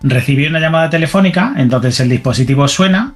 recibió 0.03 0.49
una 0.49 0.61
llamada 0.61 0.91
telefónica, 0.91 1.55
entonces 1.57 2.01
el 2.01 2.09
dispositivo 2.09 2.69
suena, 2.69 3.15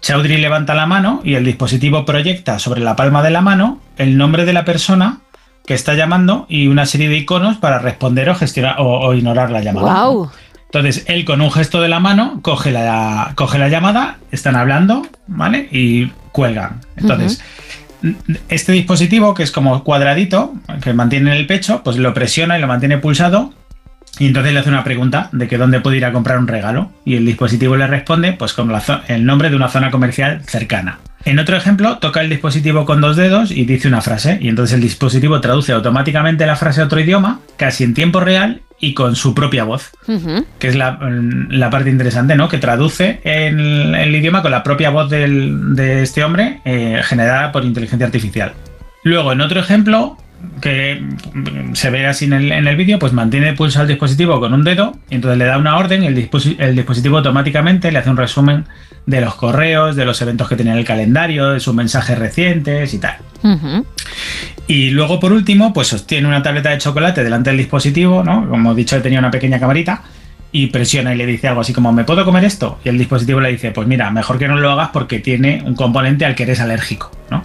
Chaudhry 0.00 0.38
levanta 0.38 0.74
la 0.74 0.86
mano 0.86 1.20
y 1.24 1.34
el 1.34 1.44
dispositivo 1.44 2.04
proyecta 2.04 2.58
sobre 2.58 2.80
la 2.80 2.96
palma 2.96 3.22
de 3.22 3.30
la 3.30 3.40
mano 3.40 3.80
el 3.98 4.16
nombre 4.16 4.44
de 4.44 4.52
la 4.52 4.64
persona 4.64 5.18
que 5.66 5.74
está 5.74 5.94
llamando 5.94 6.46
y 6.48 6.68
una 6.68 6.86
serie 6.86 7.08
de 7.08 7.18
iconos 7.18 7.58
para 7.58 7.78
responder 7.78 8.30
o 8.30 8.34
gestionar 8.34 8.76
o, 8.80 9.00
o 9.00 9.14
ignorar 9.14 9.50
la 9.50 9.60
llamada. 9.60 9.92
Guau. 9.92 10.30
Entonces, 10.72 11.04
él 11.08 11.24
con 11.24 11.40
un 11.40 11.50
gesto 11.50 11.80
de 11.80 11.88
la 11.88 11.98
mano 11.98 12.38
coge 12.42 12.70
la, 12.70 13.32
coge 13.34 13.58
la 13.58 13.68
llamada, 13.68 14.18
están 14.30 14.54
hablando, 14.54 15.04
¿vale? 15.26 15.68
Y 15.72 16.12
cuelgan. 16.30 16.80
Entonces, 16.96 17.42
este 18.48 18.70
dispositivo, 18.70 19.34
que 19.34 19.42
es 19.42 19.50
como 19.50 19.82
cuadradito, 19.82 20.54
que 20.80 20.92
mantiene 20.92 21.32
en 21.32 21.38
el 21.38 21.46
pecho, 21.48 21.82
pues 21.82 21.96
lo 21.96 22.14
presiona 22.14 22.56
y 22.56 22.60
lo 22.60 22.68
mantiene 22.68 22.98
pulsado. 22.98 23.52
Y 24.20 24.26
entonces 24.28 24.52
le 24.52 24.60
hace 24.60 24.68
una 24.68 24.84
pregunta 24.84 25.28
de 25.32 25.48
que 25.48 25.58
dónde 25.58 25.80
puede 25.80 25.96
ir 25.96 26.04
a 26.04 26.12
comprar 26.12 26.38
un 26.38 26.46
regalo. 26.46 26.92
Y 27.04 27.16
el 27.16 27.26
dispositivo 27.26 27.74
le 27.76 27.86
responde, 27.88 28.32
pues 28.34 28.52
con 28.52 28.70
la 28.70 29.02
el 29.08 29.24
nombre 29.26 29.50
de 29.50 29.56
una 29.56 29.68
zona 29.68 29.90
comercial 29.90 30.42
cercana. 30.46 30.98
En 31.24 31.38
otro 31.38 31.56
ejemplo, 31.56 31.98
toca 31.98 32.20
el 32.22 32.30
dispositivo 32.30 32.84
con 32.86 33.00
dos 33.00 33.16
dedos 33.16 33.50
y 33.50 33.64
dice 33.64 33.88
una 33.88 34.00
frase. 34.00 34.38
Y 34.40 34.48
entonces 34.48 34.74
el 34.74 34.80
dispositivo 34.82 35.40
traduce 35.40 35.72
automáticamente 35.72 36.46
la 36.46 36.56
frase 36.56 36.80
a 36.80 36.84
otro 36.84 37.00
idioma, 37.00 37.40
casi 37.56 37.82
en 37.84 37.94
tiempo 37.94 38.20
real 38.20 38.60
y 38.78 38.94
con 38.94 39.16
su 39.16 39.34
propia 39.34 39.64
voz 39.64 39.90
que 40.58 40.68
es 40.68 40.74
la, 40.76 40.98
la 41.50 41.68
parte 41.68 41.90
interesante, 41.90 42.34
¿no? 42.36 42.48
Que 42.48 42.56
traduce 42.56 43.20
el, 43.24 43.94
el 43.94 44.14
idioma 44.16 44.40
con 44.40 44.50
la 44.50 44.62
propia 44.62 44.88
voz 44.88 45.10
del- 45.10 45.74
de 45.74 46.02
este 46.02 46.24
hombre 46.24 46.60
eh, 46.64 47.00
generada 47.04 47.52
por 47.52 47.64
inteligencia 47.66 48.06
artificial. 48.06 48.52
Luego, 49.04 49.32
en 49.32 49.42
otro 49.42 49.60
ejemplo, 49.60 50.16
que 50.60 51.02
mm, 51.34 51.74
se 51.74 51.90
ve 51.90 52.06
así 52.06 52.26
en 52.26 52.32
el, 52.34 52.52
en 52.52 52.66
el 52.66 52.76
vídeo, 52.76 52.98
pues 52.98 53.12
mantiene 53.12 53.52
pulsado 53.54 53.84
el 53.84 53.88
dispositivo 53.88 54.40
con 54.40 54.54
un 54.54 54.64
dedo 54.64 54.96
y 55.08 55.16
entonces 55.16 55.38
le 55.38 55.44
da 55.44 55.58
una 55.58 55.76
orden 55.76 56.04
el, 56.04 56.16
el 56.58 56.76
dispositivo 56.76 57.18
automáticamente 57.18 57.90
le 57.90 57.98
hace 57.98 58.10
un 58.10 58.16
resumen 58.16 58.66
de 59.06 59.20
los 59.20 59.34
correos, 59.34 59.96
de 59.96 60.04
los 60.04 60.20
eventos 60.22 60.48
que 60.48 60.56
tenía 60.56 60.72
en 60.72 60.78
el 60.78 60.84
calendario, 60.84 61.50
de 61.50 61.60
sus 61.60 61.74
mensajes 61.74 62.18
recientes 62.18 62.94
y 62.94 62.98
tal. 62.98 63.16
Y 64.66 64.90
luego, 64.90 65.18
por 65.18 65.32
último, 65.32 65.72
pues 65.72 65.88
sostiene 65.88 66.28
una 66.28 66.42
tableta 66.42 66.70
de 66.70 66.78
chocolate 66.78 67.24
delante 67.24 67.50
del 67.50 67.56
dispositivo, 67.58 68.22
¿no? 68.22 68.48
Como 68.48 68.72
he 68.72 68.74
dicho, 68.74 69.00
tenía 69.02 69.18
una 69.18 69.30
pequeña 69.30 69.58
camarita. 69.58 70.02
Y 70.52 70.68
presiona 70.68 71.14
y 71.14 71.16
le 71.16 71.26
dice 71.26 71.48
algo 71.48 71.60
así 71.60 71.72
como, 71.72 71.92
¿me 71.92 72.04
puedo 72.04 72.24
comer 72.24 72.44
esto? 72.44 72.78
Y 72.84 72.88
el 72.88 72.98
dispositivo 72.98 73.40
le 73.40 73.50
dice, 73.50 73.70
pues 73.70 73.86
mira, 73.86 74.10
mejor 74.10 74.38
que 74.38 74.48
no 74.48 74.56
lo 74.56 74.70
hagas 74.70 74.90
porque 74.92 75.20
tiene 75.20 75.62
un 75.64 75.74
componente 75.74 76.24
al 76.24 76.34
que 76.34 76.42
eres 76.42 76.60
alérgico, 76.60 77.12
¿no? 77.30 77.44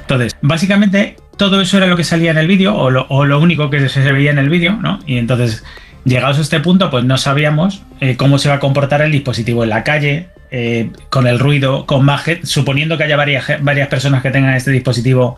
Entonces, 0.00 0.36
básicamente, 0.40 1.16
todo 1.36 1.60
eso 1.60 1.76
era 1.76 1.86
lo 1.86 1.96
que 1.96 2.04
salía 2.04 2.30
en 2.30 2.38
el 2.38 2.46
vídeo, 2.46 2.74
o 2.74 2.90
lo, 2.90 3.06
o 3.08 3.24
lo 3.24 3.40
único 3.40 3.68
que 3.68 3.88
se 3.88 4.12
veía 4.12 4.30
en 4.30 4.38
el 4.38 4.48
vídeo, 4.48 4.72
¿no? 4.72 5.00
Y 5.06 5.18
entonces, 5.18 5.64
llegados 6.04 6.38
a 6.38 6.40
este 6.40 6.60
punto, 6.60 6.90
pues 6.90 7.04
no 7.04 7.18
sabíamos 7.18 7.82
eh, 8.00 8.16
cómo 8.16 8.38
se 8.38 8.48
va 8.48 8.54
a 8.54 8.60
comportar 8.60 9.02
el 9.02 9.12
dispositivo 9.12 9.64
en 9.64 9.70
la 9.70 9.84
calle, 9.84 10.28
eh, 10.50 10.90
con 11.10 11.26
el 11.26 11.38
ruido, 11.38 11.84
con 11.86 12.04
más 12.04 12.22
suponiendo 12.44 12.96
que 12.96 13.04
haya 13.04 13.16
varias, 13.16 13.44
varias 13.60 13.88
personas 13.88 14.22
que 14.22 14.30
tengan 14.30 14.54
este 14.54 14.70
dispositivo, 14.70 15.36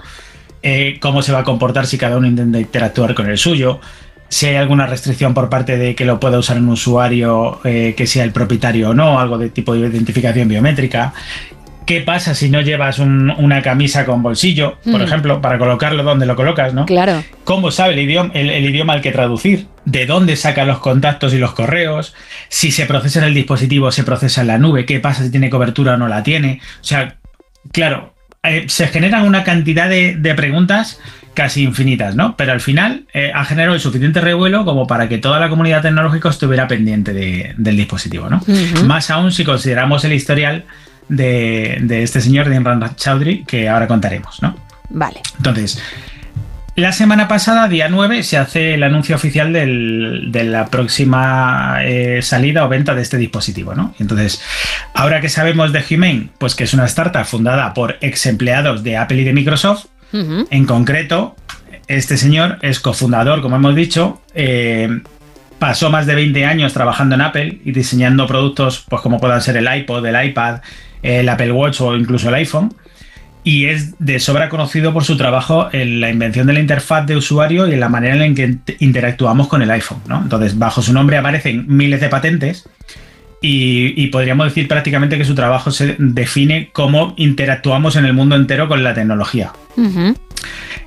eh, 0.62 0.99
cómo 1.01 1.23
se 1.23 1.32
va 1.32 1.40
a 1.40 1.45
comportar 1.45 1.86
si 1.86 1.97
cada 1.99 2.19
uno 2.19 2.27
intenta 2.27 2.61
interactuar 2.61 3.15
con 3.15 3.28
el 3.28 3.39
suyo, 3.39 3.81
si 4.29 4.47
hay 4.47 4.57
alguna 4.57 4.87
restricción 4.87 5.35
por 5.35 5.49
parte 5.49 5.77
de 5.79 5.95
que 5.95 6.05
lo 6.05 6.21
pueda 6.21 6.39
usar 6.39 6.59
un 6.59 6.69
usuario 6.69 7.61
eh, 7.65 7.95
que 7.97 8.07
sea 8.07 8.25
el 8.25 8.33
propietario 8.33 8.91
o 8.91 8.95
no, 8.95 9.19
algo 9.19 9.39
de 9.39 9.49
tipo 9.51 9.75
de 9.75 9.89
identificación 9.89 10.49
biométrica. 10.49 11.13
¿Qué 11.87 12.03
pasa 12.03 12.35
si 12.35 12.51
no 12.51 12.61
llevas 12.61 12.99
un- 12.99 13.31
una 13.31 13.63
camisa 13.63 14.05
con 14.05 14.23
bolsillo, 14.23 14.77
por 14.85 15.01
Mm. 15.01 15.05
ejemplo, 15.05 15.41
para 15.41 15.59
colocarlo 15.59 16.03
donde 16.03 16.27
lo 16.27 16.37
colocas, 16.37 16.75
¿no? 16.75 16.85
Claro. 16.85 17.25
¿Cómo 17.45 17.71
sabe 17.71 17.95
el 17.95 18.01
idioma, 18.01 18.31
el, 18.35 18.51
el 18.51 18.67
idioma 18.67 18.93
al 18.93 19.01
que 19.01 19.11
traducir? 19.11 19.67
¿De 19.87 20.05
dónde 20.05 20.37
saca 20.37 20.67
los 20.67 20.81
contactos 20.81 21.33
y 21.33 21.39
los 21.39 21.53
correos? 21.53 22.15
Si 22.51 22.71
se 22.73 22.85
procesa 22.85 23.21
en 23.21 23.25
el 23.25 23.33
dispositivo, 23.35 23.91
se 23.91 24.05
procesa 24.05 24.43
en 24.43 24.49
la 24.49 24.59
nube. 24.59 24.85
¿Qué 24.85 25.01
pasa 25.01 25.23
si 25.25 25.31
tiene 25.31 25.49
cobertura 25.49 25.95
o 25.95 25.97
no 25.97 26.09
la 26.09 26.23
tiene? 26.23 26.61
O 26.83 26.85
sea, 26.85 27.17
claro, 27.73 28.13
eh, 28.43 28.65
se 28.69 28.87
generan 28.89 29.25
una 29.27 29.43
cantidad 29.43 29.89
de, 29.89 30.15
de 30.15 30.35
preguntas 30.35 31.01
casi 31.39 31.62
infinitas, 31.62 32.16
¿no? 32.16 32.36
Pero 32.36 32.51
al 32.51 32.60
final 32.60 33.05
eh, 33.15 33.31
ha 33.32 33.44
generado 33.44 33.74
el 33.77 33.81
suficiente 33.81 34.20
revuelo 34.20 34.65
como 34.65 34.89
para 34.89 35.09
que 35.09 35.19
toda 35.19 35.39
la 35.39 35.48
comunidad 35.48 35.82
tecnológica 35.82 36.28
estuviera 36.31 36.66
pendiente 36.66 37.12
de- 37.12 37.55
del 37.56 37.77
dispositivo, 37.77 38.28
¿no? 38.28 38.43
Más 38.86 39.09
aún 39.10 39.31
si 39.31 39.44
consideramos 39.44 40.05
el 40.05 40.15
historial 40.15 40.65
de, 41.09 41.78
de 41.81 42.02
este 42.02 42.20
señor, 42.20 42.48
de 42.48 42.56
Imran 42.56 42.82
Chaudhry, 42.97 43.44
que 43.44 43.69
ahora 43.69 43.86
contaremos, 43.86 44.43
¿no? 44.43 44.56
Vale. 44.90 45.20
Entonces, 45.36 45.81
la 46.74 46.90
semana 46.93 47.28
pasada, 47.28 47.69
día 47.69 47.89
9, 47.89 48.23
se 48.24 48.36
hace 48.36 48.74
el 48.74 48.82
anuncio 48.82 49.15
oficial 49.15 49.52
del- 49.52 50.32
de 50.32 50.43
la 50.44 50.66
próxima 50.66 51.78
eh, 51.85 52.20
salida 52.23 52.65
o 52.65 52.69
venta 52.69 52.94
de 52.97 53.02
este 53.02 53.16
dispositivo, 53.16 53.74
¿no? 53.74 53.94
Entonces, 54.01 54.43
ahora 54.93 55.20
que 55.20 55.28
sabemos 55.28 55.73
de 55.73 55.85
Humane, 55.89 56.28
pues 56.39 56.55
que 56.56 56.65
es 56.65 56.74
una 56.74 56.85
startup 56.86 57.24
fundada 57.24 57.74
por 57.74 57.97
ex 58.01 58.27
empleados 58.27 58.82
de 58.82 58.97
Apple 58.97 59.19
y 59.20 59.24
de 59.24 59.32
Microsoft, 59.32 59.86
En 60.51 60.64
concreto, 60.66 61.36
este 61.86 62.16
señor 62.16 62.59
es 62.62 62.80
cofundador, 62.80 63.40
como 63.43 63.56
hemos 63.56 63.74
dicho, 63.74 64.20
eh, 64.35 64.89
pasó 65.59 65.90
más 65.90 66.06
de 66.06 66.14
20 66.14 66.44
años 66.44 66.72
trabajando 66.72 67.14
en 67.14 67.20
Apple 67.22 67.60
y 67.64 67.72
diseñando 67.72 68.26
productos 68.26 68.85
pues 68.89 69.02
como 69.02 69.18
puedan 69.20 69.40
ser 69.43 69.56
el 69.56 69.68
iPod, 69.72 70.05
el 70.06 70.26
iPad, 70.28 70.60
el 71.02 71.28
Apple 71.28 71.52
Watch 71.52 71.80
o 71.80 71.97
incluso 71.97 72.28
el 72.28 72.35
iPhone. 72.36 72.74
Y 73.44 73.66
es 73.66 73.94
de 73.98 74.18
sobra 74.18 74.48
conocido 74.51 74.93
por 74.93 75.05
su 75.05 75.16
trabajo 75.16 75.68
en 75.72 76.01
la 76.01 76.10
invención 76.10 76.47
de 76.47 76.52
la 76.52 76.60
interfaz 76.60 77.06
de 77.06 77.16
usuario 77.16 77.66
y 77.66 77.72
en 77.72 77.80
la 77.80 77.89
manera 77.89 78.24
en 78.24 78.35
que 78.35 78.48
int- 78.48 78.76
interactuamos 78.80 79.48
con 79.48 79.62
el 79.62 79.70
iPhone. 79.70 80.01
Entonces, 80.10 80.59
bajo 80.59 80.82
su 80.82 80.93
nombre 80.93 81.16
aparecen 81.16 81.64
miles 81.66 82.01
de 82.01 82.09
patentes 82.09 82.68
y, 83.40 84.02
y 84.02 84.09
podríamos 84.09 84.47
decir 84.47 84.69
prácticamente 84.69 85.19
que 85.19 85.24
su 85.24 85.35
trabajo 85.35 85.70
se 85.70 85.97
define 85.98 86.70
cómo 86.73 87.15
interactuamos 87.16 87.97
en 87.97 88.05
el 88.05 88.12
mundo 88.12 88.36
entero 88.36 88.69
con 88.69 88.82
la 88.82 88.94
tecnología. 88.94 89.52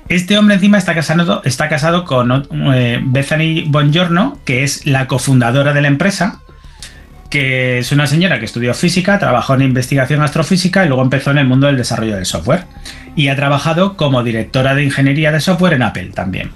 Este 0.08 0.36
hombre 0.36 0.56
encima 0.56 0.78
está 0.78 0.94
casado, 0.94 1.42
está 1.44 1.68
casado 1.68 2.04
con 2.04 2.46
eh, 2.74 3.00
Bethany 3.02 3.64
Bongiorno, 3.66 4.38
que 4.44 4.62
es 4.62 4.86
la 4.86 5.06
cofundadora 5.06 5.72
de 5.72 5.80
la 5.80 5.88
empresa, 5.88 6.42
que 7.30 7.78
es 7.78 7.92
una 7.92 8.06
señora 8.06 8.38
que 8.38 8.44
estudió 8.44 8.74
física, 8.74 9.18
trabajó 9.18 9.54
en 9.54 9.62
investigación 9.62 10.22
astrofísica 10.22 10.84
y 10.84 10.88
luego 10.88 11.02
empezó 11.02 11.30
en 11.30 11.38
el 11.38 11.46
mundo 11.46 11.66
del 11.66 11.78
desarrollo 11.78 12.16
del 12.16 12.26
software. 12.26 12.64
Y 13.14 13.28
ha 13.28 13.36
trabajado 13.36 13.96
como 13.96 14.22
directora 14.22 14.74
de 14.74 14.84
ingeniería 14.84 15.32
de 15.32 15.40
software 15.40 15.74
en 15.74 15.82
Apple 15.82 16.10
también, 16.14 16.50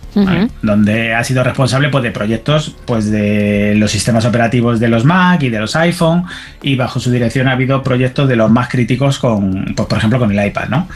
donde 0.62 1.14
ha 1.14 1.22
sido 1.22 1.44
responsable 1.44 1.90
pues, 1.90 2.02
de 2.02 2.12
proyectos 2.12 2.74
pues, 2.86 3.10
de 3.10 3.74
los 3.76 3.90
sistemas 3.90 4.24
operativos 4.24 4.80
de 4.80 4.88
los 4.88 5.04
Mac 5.04 5.42
y 5.42 5.50
de 5.50 5.60
los 5.60 5.76
iPhone, 5.76 6.24
y 6.62 6.76
bajo 6.76 6.98
su 6.98 7.10
dirección 7.10 7.48
ha 7.48 7.52
habido 7.52 7.82
proyectos 7.82 8.26
de 8.28 8.36
los 8.36 8.50
más 8.50 8.68
críticos 8.68 9.18
con, 9.18 9.74
pues, 9.76 9.86
por 9.86 9.98
ejemplo, 9.98 10.18
con 10.18 10.32
el 10.32 10.46
iPad, 10.46 10.68
¿no? 10.68 10.88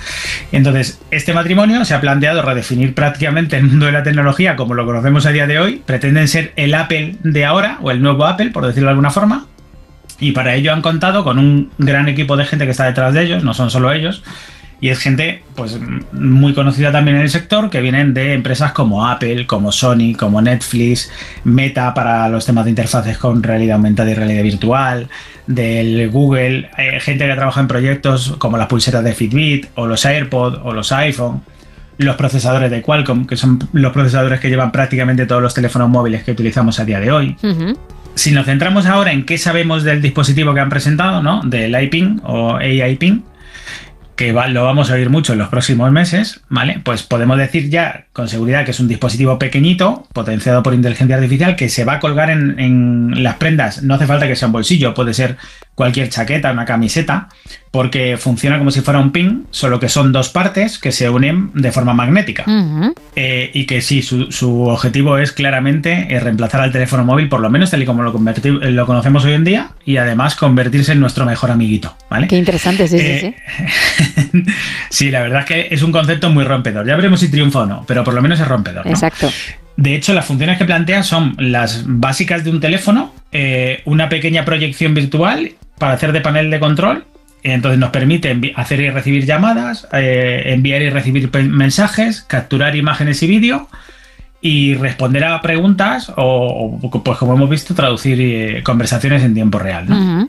Entonces, 0.50 1.00
este 1.10 1.34
matrimonio 1.34 1.84
se 1.84 1.94
ha 1.94 2.00
planteado 2.00 2.40
redefinir 2.40 2.94
prácticamente 2.94 3.58
el 3.58 3.64
mundo 3.64 3.86
de 3.86 3.92
la 3.92 4.02
tecnología 4.02 4.56
como 4.56 4.74
lo 4.74 4.86
conocemos 4.86 5.26
a 5.26 5.30
día 5.30 5.46
de 5.46 5.58
hoy. 5.58 5.82
Pretenden 5.84 6.28
ser 6.28 6.52
el 6.56 6.74
Apple 6.74 7.16
de 7.22 7.44
ahora, 7.44 7.78
o 7.82 7.90
el 7.90 8.00
nuevo 8.00 8.24
Apple, 8.24 8.50
por 8.50 8.66
decirlo 8.66 8.86
de 8.86 8.92
alguna 8.92 9.10
forma. 9.10 9.46
Y 10.18 10.32
para 10.32 10.54
ello 10.54 10.72
han 10.72 10.82
contado 10.82 11.24
con 11.24 11.38
un 11.38 11.70
gran 11.78 12.08
equipo 12.08 12.36
de 12.36 12.44
gente 12.44 12.64
que 12.64 12.72
está 12.72 12.84
detrás 12.84 13.14
de 13.14 13.22
ellos, 13.24 13.44
no 13.44 13.54
son 13.54 13.70
solo 13.70 13.92
ellos. 13.92 14.22
Y 14.80 14.88
es 14.88 14.98
gente 14.98 15.42
pues 15.54 15.78
muy 16.12 16.54
conocida 16.54 16.90
también 16.90 17.18
en 17.18 17.22
el 17.24 17.30
sector, 17.30 17.68
que 17.68 17.80
vienen 17.80 18.14
de 18.14 18.32
empresas 18.32 18.72
como 18.72 19.06
Apple, 19.06 19.46
como 19.46 19.72
Sony, 19.72 20.14
como 20.18 20.40
Netflix, 20.40 21.10
Meta 21.44 21.92
para 21.92 22.28
los 22.30 22.46
temas 22.46 22.64
de 22.64 22.70
interfaces 22.70 23.18
con 23.18 23.42
realidad 23.42 23.76
aumentada 23.76 24.10
y 24.10 24.14
realidad 24.14 24.42
virtual, 24.42 25.08
del 25.46 26.08
Google, 26.10 26.70
eh, 26.78 26.98
gente 27.00 27.26
que 27.26 27.34
trabaja 27.34 27.60
en 27.60 27.68
proyectos 27.68 28.36
como 28.38 28.56
las 28.56 28.68
pulseras 28.68 29.04
de 29.04 29.12
Fitbit, 29.12 29.66
o 29.74 29.86
los 29.86 30.06
AirPods, 30.06 30.60
o 30.64 30.72
los 30.72 30.92
iPhone, 30.92 31.42
los 31.98 32.16
procesadores 32.16 32.70
de 32.70 32.80
Qualcomm, 32.80 33.26
que 33.26 33.36
son 33.36 33.58
los 33.72 33.92
procesadores 33.92 34.40
que 34.40 34.48
llevan 34.48 34.72
prácticamente 34.72 35.26
todos 35.26 35.42
los 35.42 35.52
teléfonos 35.52 35.90
móviles 35.90 36.24
que 36.24 36.32
utilizamos 36.32 36.80
a 36.80 36.86
día 36.86 37.00
de 37.00 37.12
hoy. 37.12 37.36
Si 38.14 38.32
nos 38.32 38.46
centramos 38.46 38.86
ahora 38.86 39.12
en 39.12 39.26
qué 39.26 39.36
sabemos 39.36 39.82
del 39.82 40.00
dispositivo 40.00 40.54
que 40.54 40.60
han 40.60 40.70
presentado, 40.70 41.22
¿no? 41.22 41.42
Del 41.42 41.80
iPing 41.80 42.20
o 42.24 42.56
AI 42.56 42.96
Ping, 42.96 43.20
que 44.20 44.34
lo 44.34 44.64
vamos 44.64 44.90
a 44.90 44.94
oír 44.96 45.08
mucho 45.08 45.32
en 45.32 45.38
los 45.38 45.48
próximos 45.48 45.90
meses, 45.90 46.42
¿vale? 46.50 46.78
Pues 46.84 47.02
podemos 47.02 47.38
decir 47.38 47.70
ya 47.70 48.04
con 48.12 48.28
seguridad 48.28 48.66
que 48.66 48.72
es 48.72 48.78
un 48.78 48.86
dispositivo 48.86 49.38
pequeñito, 49.38 50.06
potenciado 50.12 50.62
por 50.62 50.74
inteligencia 50.74 51.16
artificial, 51.16 51.56
que 51.56 51.70
se 51.70 51.86
va 51.86 51.94
a 51.94 52.00
colgar 52.00 52.28
en, 52.28 52.60
en 52.60 53.22
las 53.22 53.36
prendas. 53.36 53.82
No 53.82 53.94
hace 53.94 54.06
falta 54.06 54.28
que 54.28 54.36
sea 54.36 54.48
un 54.48 54.52
bolsillo, 54.52 54.92
puede 54.92 55.14
ser 55.14 55.38
cualquier 55.74 56.10
chaqueta, 56.10 56.52
una 56.52 56.66
camiseta, 56.66 57.30
porque 57.70 58.16
funciona 58.16 58.58
como 58.58 58.70
si 58.70 58.80
fuera 58.80 58.98
un 58.98 59.12
pin, 59.12 59.46
solo 59.50 59.78
que 59.78 59.88
son 59.88 60.10
dos 60.12 60.28
partes 60.28 60.78
que 60.78 60.90
se 60.90 61.08
unen 61.08 61.50
de 61.54 61.70
forma 61.70 61.94
magnética. 61.94 62.44
Eh, 63.14 63.50
y 63.54 63.66
que 63.66 63.80
sí, 63.80 64.02
su, 64.02 64.32
su 64.32 64.62
objetivo 64.62 65.18
es 65.18 65.30
claramente 65.32 66.08
eh, 66.10 66.18
reemplazar 66.18 66.62
al 66.62 66.72
teléfono 66.72 67.04
móvil, 67.04 67.28
por 67.28 67.40
lo 67.40 67.48
menos 67.50 67.70
tal 67.70 67.82
y 67.82 67.86
como 67.86 68.02
lo, 68.02 68.12
lo 68.12 68.86
conocemos 68.86 69.24
hoy 69.24 69.34
en 69.34 69.44
día, 69.44 69.70
y 69.84 69.98
además 69.98 70.34
convertirse 70.34 70.92
en 70.92 71.00
nuestro 71.00 71.24
mejor 71.26 71.50
amiguito, 71.52 71.96
¿vale? 72.10 72.26
Qué 72.26 72.36
interesante, 72.36 72.88
sí, 72.88 72.98
sí, 72.98 73.06
Eh, 73.06 73.34
sí. 74.32 74.44
Sí, 74.90 75.10
la 75.10 75.22
verdad 75.22 75.40
es 75.40 75.46
que 75.46 75.74
es 75.74 75.82
un 75.82 75.92
concepto 75.92 76.30
muy 76.30 76.44
rompedor. 76.44 76.86
Ya 76.86 76.96
veremos 76.96 77.20
si 77.20 77.30
triunfa 77.30 77.60
o 77.60 77.66
no, 77.66 77.84
pero 77.86 78.04
por 78.04 78.14
lo 78.14 78.22
menos 78.22 78.40
es 78.40 78.48
rompedor. 78.48 78.84
¿no? 78.84 78.90
Exacto. 78.90 79.30
De 79.76 79.94
hecho, 79.94 80.12
las 80.12 80.26
funciones 80.26 80.58
que 80.58 80.64
plantea 80.64 81.02
son 81.02 81.36
las 81.38 81.84
básicas 81.86 82.44
de 82.44 82.50
un 82.50 82.60
teléfono, 82.60 83.14
eh, 83.32 83.80
una 83.84 84.08
pequeña 84.08 84.44
proyección 84.44 84.92
virtual 84.94 85.52
para 85.78 85.94
hacer 85.94 86.12
de 86.12 86.20
panel 86.20 86.50
de 86.50 86.60
control. 86.60 87.04
Entonces 87.42 87.78
nos 87.78 87.90
permite 87.90 88.52
hacer 88.56 88.80
y 88.80 88.90
recibir 88.90 89.24
llamadas, 89.24 89.88
eh, 89.92 90.42
enviar 90.46 90.82
y 90.82 90.90
recibir 90.90 91.30
mensajes, 91.48 92.22
capturar 92.22 92.76
imágenes 92.76 93.22
y 93.22 93.26
vídeo 93.26 93.68
y 94.42 94.74
responder 94.74 95.24
a 95.24 95.40
preguntas 95.40 96.12
o, 96.16 96.78
o, 96.82 97.02
pues 97.02 97.18
como 97.18 97.34
hemos 97.34 97.48
visto, 97.48 97.74
traducir 97.74 98.20
eh, 98.20 98.62
conversaciones 98.62 99.22
en 99.22 99.34
tiempo 99.34 99.58
real. 99.58 100.28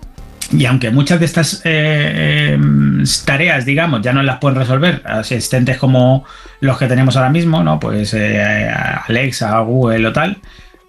Y 0.54 0.66
aunque 0.66 0.92
muchas 0.92 1.20
de 1.20 1.26
estas 1.26 1.62
eh, 1.64 2.54
em, 2.54 3.04
tareas, 3.26 3.66
digamos, 3.66 4.02
ya 4.02 4.12
no 4.12 4.22
las 4.22 4.38
pueden 4.40 4.60
resolver 4.60 5.02
asistentes 5.06 5.78
como 5.78 6.26
los 6.60 6.78
que 6.78 6.88
tenemos 6.88 7.16
ahora 7.16 7.30
mismo, 7.30 7.64
¿no? 7.64 7.80
Pues 7.80 8.14
Alexa, 8.14 9.58
Google 9.60 10.08
o 10.08 10.14
tal, 10.14 10.38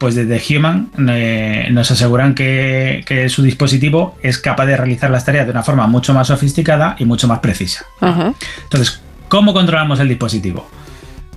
pues 0.02 0.16
desde 0.16 0.42
Human 0.58 0.90
eh, 1.10 1.68
nos 1.70 1.88
aseguran 1.92 2.34
que, 2.34 3.04
que 3.06 3.28
su 3.28 3.40
dispositivo 3.40 4.18
es 4.20 4.36
capaz 4.36 4.66
de 4.66 4.76
realizar 4.76 5.12
las 5.12 5.24
tareas 5.24 5.46
de 5.46 5.52
una 5.52 5.62
forma 5.62 5.86
mucho 5.86 6.12
más 6.12 6.26
sofisticada 6.26 6.96
y 6.98 7.04
mucho 7.04 7.28
más 7.28 7.38
precisa. 7.38 7.84
Ajá. 8.00 8.34
Entonces, 8.64 9.00
¿cómo 9.28 9.52
controlamos 9.52 10.00
el 10.00 10.08
dispositivo? 10.08 10.68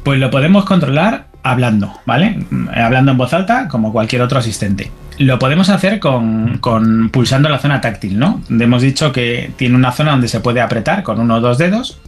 Pues 0.01 0.19
lo 0.19 0.31
podemos 0.31 0.65
controlar 0.65 1.27
hablando, 1.43 1.93
¿vale? 2.07 2.43
Hablando 2.73 3.11
en 3.11 3.17
voz 3.19 3.33
alta, 3.33 3.67
como 3.67 3.91
cualquier 3.91 4.23
otro 4.23 4.39
asistente. 4.39 4.89
Lo 5.19 5.37
podemos 5.37 5.69
hacer 5.69 5.99
con, 5.99 6.57
con 6.57 7.11
pulsando 7.11 7.49
la 7.49 7.59
zona 7.59 7.81
táctil, 7.81 8.17
¿no? 8.17 8.41
Hemos 8.49 8.81
dicho 8.81 9.11
que 9.11 9.51
tiene 9.57 9.75
una 9.75 9.91
zona 9.91 10.09
donde 10.09 10.27
se 10.27 10.39
puede 10.39 10.59
apretar 10.59 11.03
con 11.03 11.19
uno 11.19 11.35
o 11.35 11.39
dos 11.39 11.59
dedos. 11.59 11.99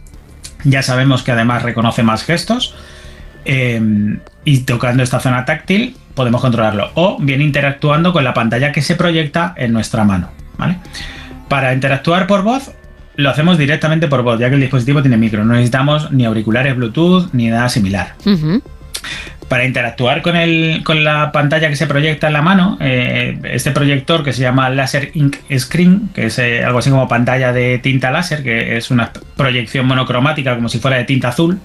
Ya 0.64 0.82
sabemos 0.82 1.22
que 1.22 1.30
además 1.30 1.62
reconoce 1.62 2.02
más 2.02 2.24
gestos. 2.24 2.74
eh, 3.44 4.18
y 4.44 4.58
tocando 4.60 5.02
esta 5.02 5.20
zona 5.20 5.44
táctil 5.44 5.96
podemos 6.18 6.40
controlarlo. 6.40 6.90
O 6.94 7.16
bien 7.20 7.40
interactuando 7.40 8.12
con 8.12 8.24
la 8.24 8.34
pantalla 8.34 8.72
que 8.72 8.82
se 8.82 8.96
proyecta 8.96 9.54
en 9.56 9.72
nuestra 9.72 10.02
mano, 10.04 10.30
¿vale? 10.58 10.78
Para 11.48 11.72
interactuar 11.72 12.26
por 12.26 12.42
voz, 12.42 12.72
lo 13.14 13.30
hacemos 13.30 13.56
directamente 13.56 14.08
por 14.08 14.22
voz, 14.22 14.40
ya 14.40 14.48
que 14.48 14.56
el 14.56 14.60
dispositivo 14.60 15.00
tiene 15.00 15.16
micro. 15.16 15.44
No 15.44 15.54
necesitamos 15.54 16.10
ni 16.10 16.24
auriculares 16.24 16.74
Bluetooth 16.74 17.32
ni 17.32 17.46
nada 17.46 17.68
similar. 17.68 18.14
Para 19.46 19.64
interactuar 19.64 20.20
con, 20.22 20.34
el, 20.34 20.82
con 20.84 21.04
la 21.04 21.30
pantalla 21.30 21.68
que 21.68 21.76
se 21.76 21.86
proyecta 21.86 22.26
en 22.26 22.32
la 22.32 22.42
mano, 22.42 22.76
eh, 22.80 23.38
este 23.44 23.70
proyector 23.70 24.24
que 24.24 24.32
se 24.32 24.42
llama 24.42 24.68
Laser 24.70 25.12
Ink 25.14 25.36
Screen, 25.56 26.10
que 26.12 26.26
es 26.26 26.38
eh, 26.40 26.64
algo 26.64 26.80
así 26.80 26.90
como 26.90 27.06
pantalla 27.06 27.52
de 27.52 27.78
tinta 27.78 28.10
láser, 28.10 28.42
que 28.42 28.76
es 28.76 28.90
una 28.90 29.12
proyección 29.36 29.86
monocromática 29.86 30.56
como 30.56 30.68
si 30.68 30.80
fuera 30.80 30.96
de 30.98 31.04
tinta 31.04 31.28
azul, 31.28 31.60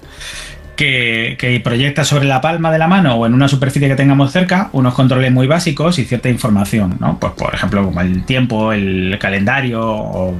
que, 0.76 1.36
que 1.38 1.58
proyecta 1.60 2.04
sobre 2.04 2.26
la 2.26 2.40
palma 2.40 2.70
de 2.72 2.78
la 2.78 2.88
mano 2.88 3.14
o 3.14 3.26
en 3.26 3.34
una 3.34 3.48
superficie 3.48 3.88
que 3.88 3.94
tengamos 3.96 4.32
cerca 4.32 4.68
unos 4.72 4.94
controles 4.94 5.32
muy 5.32 5.46
básicos 5.46 5.98
y 5.98 6.04
cierta 6.04 6.28
información, 6.28 6.96
¿no? 7.00 7.18
Pues 7.20 7.32
por 7.34 7.54
ejemplo, 7.54 7.84
como 7.84 8.00
el 8.00 8.24
tiempo, 8.24 8.72
el 8.72 9.16
calendario 9.20 9.80
o 9.84 10.34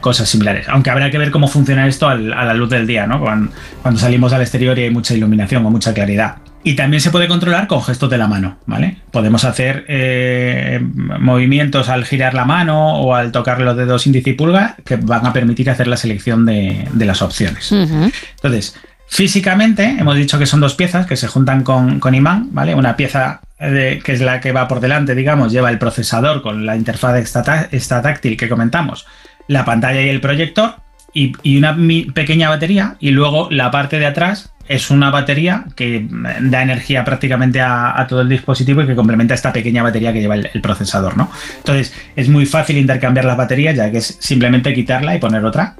cosas 0.00 0.28
similares. 0.28 0.68
Aunque 0.68 0.90
habrá 0.90 1.10
que 1.10 1.16
ver 1.18 1.30
cómo 1.30 1.48
funciona 1.48 1.86
esto 1.86 2.08
al- 2.08 2.32
a 2.32 2.44
la 2.44 2.54
luz 2.54 2.68
del 2.70 2.86
día, 2.86 3.06
¿no? 3.06 3.20
Cuando, 3.20 3.50
cuando 3.82 3.98
salimos 4.00 4.32
al 4.32 4.42
exterior 4.42 4.78
y 4.78 4.82
hay 4.82 4.90
mucha 4.90 5.14
iluminación 5.14 5.64
o 5.64 5.70
mucha 5.70 5.94
claridad. 5.94 6.36
Y 6.66 6.76
también 6.76 7.00
se 7.02 7.10
puede 7.10 7.28
controlar 7.28 7.66
con 7.66 7.82
gestos 7.82 8.08
de 8.08 8.16
la 8.16 8.26
mano, 8.26 8.56
¿vale? 8.66 8.96
Podemos 9.10 9.44
hacer 9.44 9.84
eh, 9.88 10.80
movimientos 10.82 11.88
al 11.90 12.04
girar 12.06 12.32
la 12.34 12.44
mano 12.44 12.96
o 13.00 13.14
al 13.14 13.32
tocar 13.32 13.60
los 13.60 13.76
dedos 13.76 14.06
índice 14.06 14.30
y 14.30 14.32
pulgar 14.32 14.76
que 14.84 14.96
van 14.96 15.26
a 15.26 15.32
permitir 15.32 15.68
hacer 15.68 15.86
la 15.88 15.96
selección 15.96 16.46
de, 16.46 16.86
de 16.92 17.04
las 17.04 17.20
opciones. 17.22 17.70
Entonces, 17.72 18.76
físicamente 19.14 19.84
hemos 19.96 20.16
dicho 20.16 20.40
que 20.40 20.46
son 20.46 20.58
dos 20.58 20.74
piezas 20.74 21.06
que 21.06 21.16
se 21.16 21.28
juntan 21.28 21.62
con, 21.62 22.00
con 22.00 22.16
imán, 22.16 22.48
¿vale? 22.50 22.74
Una 22.74 22.96
pieza 22.96 23.40
que 23.56 24.02
es 24.04 24.20
la 24.20 24.40
que 24.40 24.50
va 24.50 24.66
por 24.66 24.80
delante, 24.80 25.14
digamos, 25.14 25.52
lleva 25.52 25.70
el 25.70 25.78
procesador 25.78 26.42
con 26.42 26.66
la 26.66 26.74
interfaz 26.74 27.16
esta, 27.18 27.44
tá- 27.44 27.68
esta 27.70 28.02
táctil 28.02 28.36
que 28.36 28.48
comentamos, 28.48 29.06
la 29.46 29.64
pantalla 29.64 30.02
y 30.02 30.08
el 30.08 30.20
proyector 30.20 30.74
y, 31.12 31.56
una 31.56 31.76
pequeña 32.12 32.48
batería 32.48 32.96
y 32.98 33.10
luego 33.12 33.46
la 33.52 33.70
parte 33.70 34.00
de 34.00 34.06
atrás 34.06 34.50
es 34.66 34.90
una 34.90 35.10
batería 35.10 35.66
que 35.76 36.08
da 36.40 36.62
energía 36.62 37.04
prácticamente 37.04 37.60
a, 37.60 38.04
todo 38.08 38.22
el 38.22 38.28
dispositivo 38.28 38.82
y 38.82 38.86
que 38.88 38.96
complementa 38.96 39.34
esta 39.34 39.52
pequeña 39.52 39.84
batería 39.84 40.12
que 40.12 40.22
lleva 40.22 40.34
el, 40.34 40.60
procesador, 40.60 41.16
¿no? 41.16 41.30
Entonces 41.58 41.94
es 42.16 42.28
muy 42.28 42.46
fácil 42.46 42.78
intercambiar 42.78 43.26
las 43.26 43.36
baterías 43.36 43.76
ya 43.76 43.92
que 43.92 43.98
es 43.98 44.18
simplemente 44.18 44.74
quitarla 44.74 45.14
y 45.14 45.20
poner 45.20 45.44
otra 45.44 45.76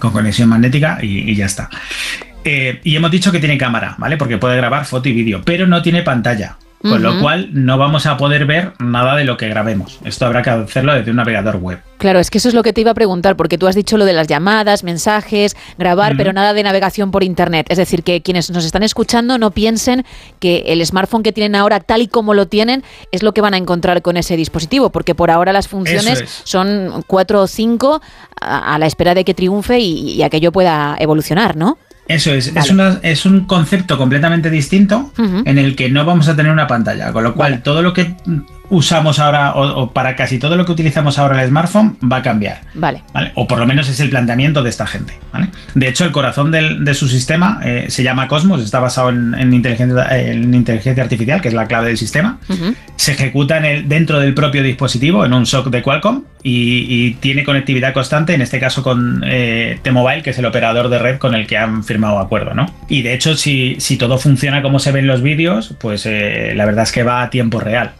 con 0.00 0.10
conexión 0.10 0.48
magnética 0.48 0.98
y 1.00 1.32
ya 1.36 1.46
está. 1.46 1.70
Eh, 2.44 2.80
y 2.84 2.96
hemos 2.96 3.10
dicho 3.10 3.30
que 3.32 3.38
tiene 3.38 3.58
cámara, 3.58 3.94
¿vale? 3.98 4.16
Porque 4.16 4.38
puede 4.38 4.56
grabar 4.56 4.84
foto 4.84 5.08
y 5.08 5.12
vídeo, 5.12 5.42
pero 5.44 5.66
no 5.66 5.82
tiene 5.82 6.02
pantalla. 6.02 6.56
Con 6.82 7.00
lo 7.00 7.20
cual 7.20 7.50
no 7.52 7.78
vamos 7.78 8.06
a 8.06 8.16
poder 8.16 8.44
ver 8.44 8.72
nada 8.80 9.14
de 9.14 9.24
lo 9.24 9.36
que 9.36 9.48
grabemos. 9.48 10.00
Esto 10.04 10.26
habrá 10.26 10.42
que 10.42 10.50
hacerlo 10.50 10.92
desde 10.92 11.12
un 11.12 11.16
navegador 11.16 11.58
web. 11.58 11.78
Claro, 11.98 12.18
es 12.18 12.28
que 12.28 12.38
eso 12.38 12.48
es 12.48 12.54
lo 12.54 12.64
que 12.64 12.72
te 12.72 12.80
iba 12.80 12.90
a 12.90 12.94
preguntar, 12.94 13.36
porque 13.36 13.56
tú 13.56 13.68
has 13.68 13.76
dicho 13.76 13.96
lo 13.96 14.04
de 14.04 14.12
las 14.12 14.26
llamadas, 14.26 14.82
mensajes, 14.82 15.56
grabar, 15.78 16.16
pero 16.16 16.32
nada 16.32 16.54
de 16.54 16.62
navegación 16.64 17.12
por 17.12 17.22
Internet. 17.22 17.66
Es 17.68 17.78
decir, 17.78 18.02
que 18.02 18.20
quienes 18.20 18.50
nos 18.50 18.64
están 18.64 18.82
escuchando 18.82 19.38
no 19.38 19.52
piensen 19.52 20.04
que 20.40 20.64
el 20.66 20.84
smartphone 20.84 21.22
que 21.22 21.30
tienen 21.30 21.54
ahora, 21.54 21.78
tal 21.78 22.02
y 22.02 22.08
como 22.08 22.34
lo 22.34 22.48
tienen, 22.48 22.82
es 23.12 23.22
lo 23.22 23.32
que 23.32 23.40
van 23.40 23.54
a 23.54 23.58
encontrar 23.58 24.02
con 24.02 24.16
ese 24.16 24.36
dispositivo, 24.36 24.90
porque 24.90 25.14
por 25.14 25.30
ahora 25.30 25.52
las 25.52 25.68
funciones 25.68 26.22
es. 26.22 26.40
son 26.42 27.04
cuatro 27.06 27.42
o 27.42 27.46
cinco 27.46 28.02
a, 28.40 28.74
a 28.74 28.78
la 28.80 28.86
espera 28.86 29.14
de 29.14 29.24
que 29.24 29.34
triunfe 29.34 29.78
y, 29.78 30.14
y 30.14 30.22
aquello 30.24 30.50
pueda 30.50 30.96
evolucionar, 30.98 31.56
¿no? 31.56 31.78
Eso 32.14 32.32
es, 32.32 32.48
es, 32.48 32.70
una- 32.70 32.98
es 33.02 33.24
un 33.26 33.44
concepto 33.46 33.96
completamente 33.98 34.50
distinto 34.50 35.12
en 35.46 35.58
el 35.58 35.74
que 35.76 35.88
no 35.90 36.04
vamos 36.04 36.28
a 36.28 36.36
tener 36.36 36.52
una 36.52 36.66
pantalla, 36.66 37.12
con 37.12 37.24
lo 37.24 37.34
cual 37.34 37.62
todo 37.62 37.82
lo 37.82 37.92
que 37.92 38.14
usamos 38.72 39.18
ahora 39.18 39.52
o, 39.52 39.82
o 39.82 39.92
para 39.92 40.16
casi 40.16 40.38
todo 40.38 40.56
lo 40.56 40.64
que 40.64 40.72
utilizamos 40.72 41.18
ahora 41.18 41.42
el 41.42 41.48
smartphone 41.48 41.98
va 42.10 42.16
a 42.16 42.22
cambiar. 42.22 42.62
Vale. 42.74 43.02
¿vale? 43.12 43.30
O 43.34 43.46
por 43.46 43.58
lo 43.58 43.66
menos 43.66 43.88
es 43.90 44.00
el 44.00 44.08
planteamiento 44.08 44.62
de 44.62 44.70
esta 44.70 44.86
gente. 44.86 45.12
¿vale? 45.32 45.48
De 45.74 45.88
hecho, 45.88 46.04
el 46.06 46.10
corazón 46.10 46.50
del- 46.50 46.82
de 46.84 46.94
su 46.94 47.06
sistema 47.06 47.60
eh, 47.62 47.86
se 47.88 48.02
llama 48.02 48.28
Cosmos, 48.28 48.62
está 48.62 48.80
basado 48.80 49.10
en, 49.10 49.34
en 49.34 49.52
inteligencia, 49.52 50.06
en 50.18 50.54
inteligencia 50.54 51.02
artificial, 51.02 51.40
que 51.42 51.48
es 51.48 51.54
la 51.54 51.66
clave 51.66 51.88
del 51.88 51.98
sistema. 51.98 52.38
Se 52.96 53.12
ejecuta 53.12 53.58
en 53.58 53.64
el, 53.64 53.88
dentro 53.88 54.18
del 54.20 54.32
propio 54.34 54.62
dispositivo, 54.62 55.24
en 55.26 55.32
un 55.34 55.44
SOC 55.44 55.68
de 55.70 55.82
Qualcomm, 55.82 56.22
y, 56.42 56.86
y 56.88 57.14
tiene 57.14 57.44
conectividad 57.44 57.92
constante, 57.92 58.34
en 58.34 58.40
este 58.42 58.58
caso 58.58 58.82
con 58.82 59.22
eh, 59.26 59.78
T-Mobile, 59.82 60.22
que 60.22 60.30
es 60.30 60.38
el 60.38 60.46
operador 60.46 60.88
de 60.88 60.98
red 60.98 61.18
con 61.18 61.34
el 61.34 61.46
que 61.46 61.58
han 61.58 61.84
firmado 61.84 62.18
acuerdo. 62.18 62.54
¿no? 62.54 62.66
Y 62.88 63.02
de 63.02 63.12
hecho, 63.14 63.36
si, 63.36 63.76
si 63.80 63.96
todo 63.96 64.18
funciona 64.18 64.62
como 64.62 64.78
se 64.78 64.92
ve 64.92 65.00
en 65.00 65.06
los 65.08 65.20
vídeos, 65.22 65.74
pues 65.78 66.06
eh, 66.06 66.52
la 66.56 66.64
verdad 66.64 66.84
es 66.84 66.92
que 66.92 67.02
va 67.02 67.22
a 67.22 67.30
tiempo 67.30 67.60
real. 67.60 67.92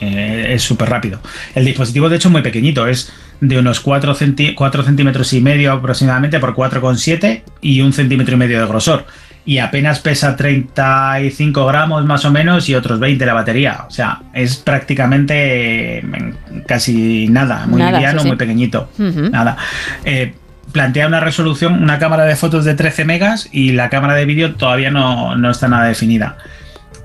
Eh, 0.00 0.52
es 0.54 0.62
súper 0.62 0.88
rápido. 0.88 1.20
El 1.54 1.64
dispositivo, 1.64 2.08
de 2.08 2.16
hecho, 2.16 2.28
es 2.28 2.32
muy 2.32 2.42
pequeñito. 2.42 2.86
Es 2.86 3.12
de 3.40 3.58
unos 3.58 3.80
4, 3.80 4.14
centímetros 4.14 5.32
y 5.32 5.40
medio 5.40 5.72
aproximadamente 5.72 6.38
por 6.38 6.54
4,7 6.54 7.42
y 7.60 7.80
un 7.80 7.92
centímetro 7.92 8.34
y 8.34 8.38
medio 8.38 8.60
de 8.60 8.66
grosor. 8.66 9.04
Y 9.44 9.58
apenas 9.58 10.00
pesa 10.00 10.36
35 10.36 11.66
gramos 11.66 12.04
más 12.04 12.24
o 12.24 12.30
menos 12.30 12.68
y 12.68 12.74
otros 12.74 13.00
20 13.00 13.24
la 13.24 13.32
batería. 13.32 13.84
O 13.88 13.90
sea, 13.90 14.20
es 14.34 14.56
prácticamente 14.56 15.98
eh, 15.98 16.34
casi 16.66 17.28
nada. 17.28 17.66
Muy 17.66 17.80
Nada, 17.80 17.92
liviano, 17.92 18.20
sí, 18.20 18.24
sí. 18.24 18.28
muy 18.28 18.36
pequeñito. 18.36 18.90
Nada. 18.98 19.56
Eh, 20.04 20.34
plantea 20.72 21.06
una 21.06 21.20
resolución, 21.20 21.82
una 21.82 21.98
cámara 21.98 22.24
de 22.24 22.36
fotos 22.36 22.64
de 22.64 22.74
13 22.74 23.04
megas 23.04 23.48
y 23.50 23.72
la 23.72 23.88
cámara 23.88 24.14
de 24.14 24.24
vídeo 24.26 24.54
todavía 24.54 24.90
no, 24.90 25.36
no 25.36 25.50
está 25.50 25.68
nada 25.68 25.86
definida. 25.86 26.36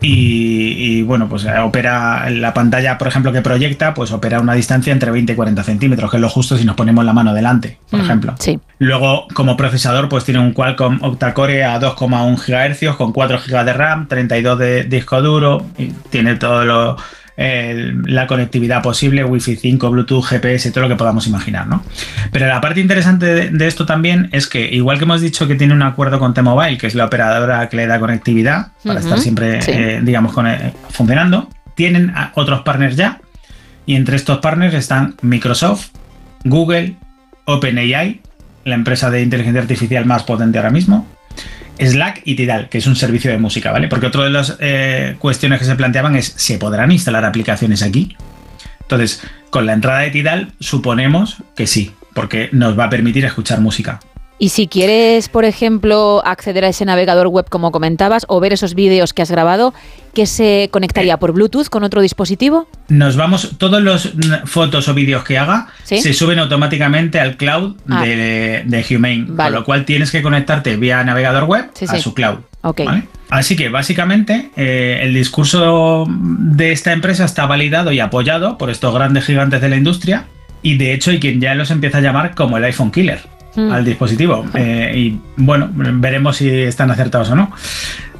Y, 0.01 0.97
y, 0.99 1.01
bueno, 1.03 1.27
pues 1.27 1.45
eh, 1.45 1.57
opera 1.59 2.29
la 2.29 2.53
pantalla, 2.53 2.97
por 2.97 3.07
ejemplo, 3.07 3.31
que 3.31 3.41
proyecta, 3.41 3.93
pues 3.93 4.11
opera 4.11 4.39
una 4.39 4.53
distancia 4.53 4.93
entre 4.93 5.09
20 5.11 5.33
y 5.33 5.35
40 5.35 5.63
centímetros, 5.63 6.11
que 6.11 6.17
es 6.17 6.21
lo 6.21 6.29
justo 6.29 6.57
si 6.57 6.65
nos 6.65 6.75
ponemos 6.75 7.03
la 7.05 7.13
mano 7.13 7.33
delante, 7.33 7.79
por 7.89 7.99
Mm, 7.99 8.03
ejemplo. 8.03 8.35
Sí. 8.39 8.59
Luego, 8.79 9.27
como 9.33 9.57
procesador, 9.57 10.09
pues 10.09 10.23
tiene 10.25 10.39
un 10.41 10.51
Qualcomm 10.53 10.99
octa-core 11.01 11.63
a 11.63 11.79
2,1 11.79 12.35
GHz 12.37 12.95
con 12.97 13.13
4 13.13 13.39
GB 13.47 13.63
de 13.65 13.73
RAM, 13.73 14.07
32 14.07 14.59
de 14.59 14.83
disco 14.83 15.21
duro, 15.21 15.65
y 15.77 15.87
tiene 16.09 16.35
todo 16.35 16.65
lo, 16.65 16.97
la 17.37 18.27
conectividad 18.27 18.81
posible, 18.81 19.23
Wi-Fi 19.23 19.57
5, 19.57 19.91
Bluetooth, 19.91 20.23
GPS, 20.23 20.71
todo 20.71 20.83
lo 20.83 20.89
que 20.89 20.95
podamos 20.95 21.27
imaginar, 21.27 21.67
¿no? 21.67 21.83
Pero 22.31 22.47
la 22.47 22.61
parte 22.61 22.79
interesante 22.79 23.25
de, 23.25 23.49
de 23.49 23.67
esto 23.67 23.85
también 23.85 24.29
es 24.31 24.47
que, 24.47 24.65
igual 24.73 24.97
que 24.97 25.03
hemos 25.03 25.21
dicho 25.21 25.47
que 25.47 25.55
tiene 25.55 25.73
un 25.73 25.83
acuerdo 25.83 26.17
con 26.19 26.33
T-Mobile, 26.33 26.77
que 26.77 26.87
es 26.87 26.95
la 26.95 27.05
operadora 27.05 27.67
que 27.67 27.77
le 27.77 27.87
da 27.87 27.99
conectividad 27.99 28.67
para 28.83 28.99
estar 28.99 29.19
siempre, 29.19 29.61
sí. 29.61 29.71
eh, 29.71 29.99
digamos, 30.01 30.33
con, 30.33 30.47
eh, 30.47 30.73
funcionando, 30.89 31.49
tienen 31.75 32.13
otros 32.35 32.61
partners 32.61 32.95
ya, 32.95 33.19
y 33.85 33.95
entre 33.95 34.15
estos 34.15 34.39
partners 34.39 34.73
están 34.73 35.15
Microsoft, 35.21 35.89
Google, 36.45 36.95
OpenAI, 37.45 38.21
la 38.63 38.75
empresa 38.75 39.09
de 39.09 39.21
inteligencia 39.21 39.61
artificial 39.61 40.05
más 40.05 40.23
potente 40.23 40.57
ahora 40.57 40.71
mismo, 40.71 41.07
Slack 41.79 42.21
y 42.25 42.35
Tidal, 42.35 42.69
que 42.69 42.77
es 42.77 42.87
un 42.87 42.95
servicio 42.95 43.31
de 43.31 43.37
música, 43.37 43.71
¿vale? 43.71 43.87
Porque 43.87 44.07
otra 44.07 44.23
de 44.23 44.29
las 44.29 44.57
eh, 44.59 45.15
cuestiones 45.19 45.59
que 45.59 45.65
se 45.65 45.75
planteaban 45.75 46.15
es, 46.15 46.33
¿se 46.35 46.57
podrán 46.57 46.91
instalar 46.91 47.25
aplicaciones 47.25 47.81
aquí? 47.81 48.15
Entonces, 48.81 49.21
con 49.49 49.65
la 49.65 49.73
entrada 49.73 49.99
de 49.99 50.11
Tidal, 50.11 50.51
suponemos 50.59 51.37
que 51.55 51.67
sí, 51.67 51.91
porque 52.13 52.49
nos 52.51 52.77
va 52.77 52.85
a 52.85 52.89
permitir 52.89 53.25
escuchar 53.25 53.61
música. 53.61 53.99
Y 54.37 54.49
si 54.49 54.67
quieres, 54.67 55.29
por 55.29 55.45
ejemplo, 55.45 56.21
acceder 56.25 56.65
a 56.65 56.67
ese 56.67 56.83
navegador 56.83 57.27
web 57.27 57.45
como 57.49 57.71
comentabas 57.71 58.25
o 58.27 58.41
ver 58.41 58.51
esos 58.51 58.75
vídeos 58.75 59.13
que 59.13 59.21
has 59.21 59.31
grabado, 59.31 59.73
¿qué 60.13 60.25
se 60.25 60.67
conectaría 60.73 61.15
por 61.17 61.31
Bluetooth 61.31 61.69
con 61.69 61.85
otro 61.85 62.01
dispositivo? 62.01 62.67
Nos 62.89 63.15
vamos, 63.15 63.51
todos 63.57 63.81
los 63.81 64.11
fotos 64.43 64.89
o 64.89 64.93
vídeos 64.93 65.23
que 65.23 65.37
haga 65.37 65.67
¿Sí? 65.83 65.99
se 66.01 66.13
suben 66.13 66.39
automáticamente 66.39 67.17
al 67.21 67.37
cloud 67.37 67.77
Ah. 67.89 68.03
de, 68.03 68.63
de 68.65 68.85
Humane, 68.95 69.25
Vale. 69.29 69.51
con 69.51 69.59
lo 69.59 69.65
cual 69.65 69.85
tienes 69.85 70.11
que 70.11 70.21
conectarte 70.21 70.75
vía 70.75 71.01
navegador 71.05 71.45
web 71.45 71.69
Sí, 71.73 71.85
a 71.85 71.95
sí. 71.95 72.01
su 72.01 72.13
cloud. 72.13 72.39
Así 73.29 73.55
que 73.55 73.69
básicamente 73.69 74.49
eh, 74.57 74.99
el 75.03 75.13
discurso 75.13 76.05
de 76.09 76.71
esta 76.73 76.91
empresa 76.91 77.23
está 77.23 77.45
validado 77.45 77.91
y 77.93 77.99
apoyado 78.01 78.57
por 78.57 78.69
estos 78.69 78.93
grandes 78.93 79.23
gigantes 79.25 79.61
de 79.61 79.69
la 79.69 79.77
industria 79.77 80.25
y 80.61 80.77
de 80.77 80.93
hecho 80.93 81.11
hay 81.11 81.19
quien 81.19 81.39
ya 81.39 81.55
los 81.55 81.71
empieza 81.71 81.99
a 81.99 82.01
llamar 82.01 82.35
como 82.35 82.57
el 82.57 82.63
iPhone 82.65 82.91
Killer 82.91 83.21
Mm. 83.55 83.71
al 83.71 83.85
dispositivo. 83.85 84.45
Eh, 84.53 84.91
y 84.95 85.19
bueno, 85.37 85.69
veremos 85.73 86.37
si 86.37 86.49
están 86.49 86.91
acertados 86.91 87.29
o 87.29 87.35
no. 87.35 87.51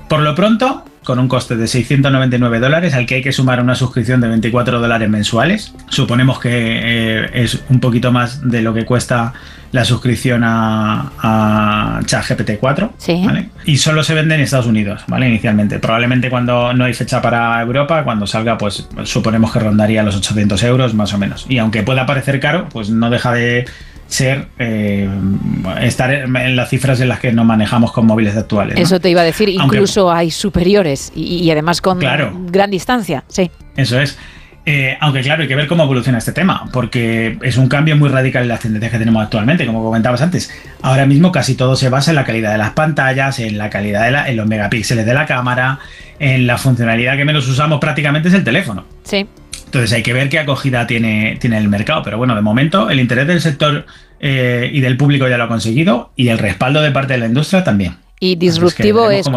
Por 0.08 0.22
lo 0.22 0.36
pronto, 0.36 0.86
con 1.04 1.20
un 1.20 1.28
coste 1.28 1.56
de 1.56 1.68
699 1.68 2.60
dólares, 2.60 2.94
al 2.94 3.06
que 3.06 3.16
hay 3.16 3.22
que 3.22 3.32
sumar 3.32 3.62
una 3.62 3.76
suscripción 3.76 4.22
de 4.22 4.28
24 4.28 4.80
dólares 4.80 5.10
mensuales. 5.10 5.74
Suponemos 5.90 6.40
que 6.40 6.50
eh, 6.52 7.30
es 7.34 7.64
un 7.70 7.80
poquito 7.80 8.12
más 8.12 8.42
de 8.50 8.62
lo 8.62 8.74
que 8.74 8.86
cuesta 8.86 9.34
la 9.72 9.84
suscripción 9.84 10.44
a, 10.44 11.12
a 11.20 12.00
ChatGPT 12.06 12.52
4. 12.60 12.94
Sí. 12.98 13.24
¿vale? 13.26 13.50
Y 13.66 13.78
solo 13.78 14.04
se 14.04 14.14
vende 14.14 14.36
en 14.36 14.42
Estados 14.42 14.68
Unidos, 14.68 15.04
¿vale? 15.08 15.28
Inicialmente. 15.28 15.80
Probablemente 15.80 16.30
cuando 16.30 16.74
no 16.74 16.86
hay 16.86 16.94
fecha 16.94 17.22
para 17.22 17.62
Europa, 17.62 18.04
cuando 18.04 18.26
salga, 18.26 18.58
pues 18.58 18.88
suponemos 19.04 19.52
que 19.52 19.60
rondaría 19.60 20.02
los 20.04 20.16
800 20.16 20.64
euros 20.64 20.94
más 20.94 21.14
o 21.14 21.18
menos. 21.18 21.46
Y 21.50 21.58
aunque 21.58 21.84
pueda 21.84 22.06
parecer 22.06 22.40
caro, 22.40 22.68
pues 22.70 22.90
no 22.90 23.10
deja 23.10 23.34
de 23.34 23.66
ser 24.08 24.48
eh, 24.60 25.10
estar 25.82 26.14
en 26.14 26.56
las 26.56 26.70
cifras 26.70 27.00
en 27.02 27.10
las 27.10 27.20
que 27.20 27.32
nos 27.32 27.46
manejamos 27.46 27.92
con 27.92 28.06
móviles 28.06 28.36
actuales. 28.38 28.76
¿no? 28.76 28.82
Eso 28.82 29.00
te 29.00 29.10
iba 29.10 29.22
a 29.22 29.24
decir, 29.24 29.50
Aunque- 29.60 29.78
incluso 29.78 30.12
hay 30.12 30.32
superiores 30.32 31.12
y, 31.16 31.38
y 31.38 31.52
además 31.52 31.82
con 31.82 32.00
Claro. 32.00 32.32
gran 32.52 32.70
distancia, 32.72 33.24
sí. 33.28 33.50
Eso 33.76 34.00
es. 34.00 34.18
Eh, 34.68 34.98
aunque 35.00 35.22
claro, 35.22 35.44
hay 35.44 35.48
que 35.48 35.56
ver 35.56 35.68
cómo 35.68 35.84
evoluciona 35.84 36.18
este 36.18 36.32
tema, 36.32 36.68
porque 36.74 37.38
es 37.44 37.58
un 37.58 37.68
cambio 37.68 37.96
muy 37.98 38.10
radical 38.10 38.42
en 38.44 38.48
las 38.50 38.62
tendencias 38.62 38.92
que 38.92 38.98
tenemos 38.98 39.22
actualmente, 39.24 39.64
como 39.68 39.84
comentabas 39.84 40.24
antes. 40.24 40.52
Ahora 40.82 41.06
mismo 41.06 41.32
casi 41.32 41.54
todo 41.54 41.76
se 41.76 41.90
basa 41.90 42.10
en 42.10 42.16
la 42.16 42.24
calidad 42.24 42.52
de 42.52 42.58
las 42.58 42.72
pantallas, 42.72 43.38
en 43.40 43.60
la 43.60 43.70
calidad 43.70 44.06
de 44.06 44.12
la- 44.12 44.28
en 44.28 44.38
los 44.38 44.48
megapíxeles 44.48 45.06
de 45.06 45.14
la 45.14 45.28
cámara, 45.28 45.78
en 46.18 46.48
la 46.48 46.58
funcionalidad 46.58 47.16
que 47.16 47.26
menos 47.26 47.48
usamos 47.48 47.80
prácticamente 47.80 48.30
es 48.30 48.34
el 48.34 48.44
teléfono. 48.44 48.86
Sí. 49.04 49.28
Entonces 49.76 49.94
hay 49.94 50.04
que 50.04 50.14
ver 50.14 50.30
qué 50.30 50.40
acogida 50.40 50.88
tiene, 50.88 51.38
tiene 51.42 51.58
el 51.58 51.68
mercado. 51.68 52.02
Pero 52.02 52.18
bueno, 52.18 52.34
de 52.34 52.42
momento 52.42 52.90
el 52.90 52.98
interés 53.02 53.28
del 53.28 53.42
sector 53.42 53.86
eh, 54.22 54.70
y 54.72 54.80
del 54.80 54.96
público 54.96 55.28
ya 55.28 55.38
lo 55.38 55.44
ha 55.44 55.48
conseguido 55.50 56.12
y 56.16 56.30
el 56.30 56.38
respaldo 56.38 56.82
de 56.82 56.92
parte 56.92 57.12
de 57.12 57.20
la 57.20 57.26
industria 57.26 57.66
también. 57.66 57.98
Y 58.22 58.38
disruptivo 58.38 59.12
es 59.12 59.28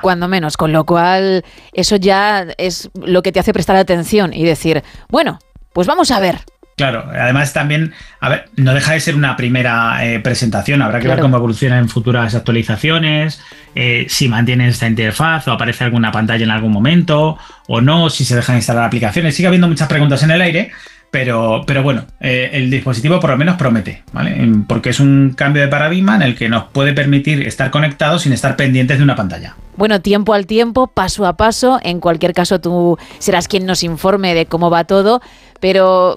cuando 0.00 0.28
menos, 0.28 0.56
con 0.56 0.70
lo 0.72 0.86
cual 0.86 1.44
eso 1.72 1.96
ya 1.96 2.46
es 2.56 2.88
lo 2.94 3.20
que 3.22 3.32
te 3.32 3.40
hace 3.40 3.52
prestar 3.52 3.74
atención 3.74 4.32
y 4.32 4.44
decir, 4.44 4.84
bueno, 5.08 5.40
pues 5.72 5.88
vamos 5.88 6.12
a 6.12 6.20
ver. 6.20 6.38
Claro, 6.80 7.04
además 7.12 7.52
también, 7.52 7.92
a 8.20 8.30
ver, 8.30 8.48
no 8.56 8.72
deja 8.72 8.94
de 8.94 9.00
ser 9.00 9.14
una 9.14 9.36
primera 9.36 10.02
eh, 10.02 10.18
presentación, 10.20 10.80
habrá 10.80 10.98
que 10.98 11.04
Claro. 11.04 11.16
ver 11.18 11.22
cómo 11.22 11.36
evoluciona 11.36 11.78
en 11.78 11.90
futuras 11.90 12.34
actualizaciones, 12.34 13.42
eh, 13.74 14.06
si 14.08 14.28
mantienen 14.28 14.68
esta 14.68 14.86
interfaz 14.86 15.46
o 15.48 15.52
aparece 15.52 15.84
alguna 15.84 16.10
pantalla 16.10 16.42
en 16.44 16.50
algún 16.50 16.72
momento 16.72 17.36
o 17.68 17.80
no, 17.82 18.08
si 18.08 18.24
se 18.24 18.34
dejan 18.34 18.56
instalar 18.56 18.84
aplicaciones. 18.84 19.34
Sigue 19.34 19.48
habiendo 19.48 19.68
muchas 19.68 19.88
preguntas 19.88 20.22
en 20.22 20.30
el 20.30 20.40
aire, 20.40 20.70
pero, 21.10 21.64
pero 21.66 21.82
bueno, 21.82 22.06
eh, 22.20 22.50
el 22.54 22.70
dispositivo 22.70 23.20
por 23.20 23.30
lo 23.30 23.36
menos 23.36 23.56
promete, 23.56 24.02
¿vale? 24.12 24.36
Porque 24.66 24.90
es 24.90 25.00
un 25.00 25.34
cambio 25.36 25.60
de 25.60 25.68
paradigma 25.68 26.16
en 26.16 26.22
el 26.22 26.34
que 26.34 26.48
nos 26.48 26.64
puede 26.64 26.92
permitir 26.94 27.46
estar 27.46 27.70
conectados 27.70 28.22
sin 28.22 28.32
estar 28.32 28.56
pendientes 28.56 28.96
de 28.96 29.04
una 29.04 29.16
pantalla. 29.16 29.54
Bueno, 29.76 30.00
tiempo 30.00 30.34
al 30.34 30.46
tiempo, 30.46 30.86
paso 30.88 31.26
a 31.26 31.36
paso. 31.36 31.80
En 31.82 32.00
cualquier 32.00 32.32
caso, 32.32 32.60
tú 32.60 32.96
serás 33.18 33.48
quien 33.48 33.66
nos 33.66 33.82
informe 33.82 34.34
de 34.34 34.46
cómo 34.46 34.70
va 34.70 34.84
todo. 34.84 35.20
Pero 35.58 36.16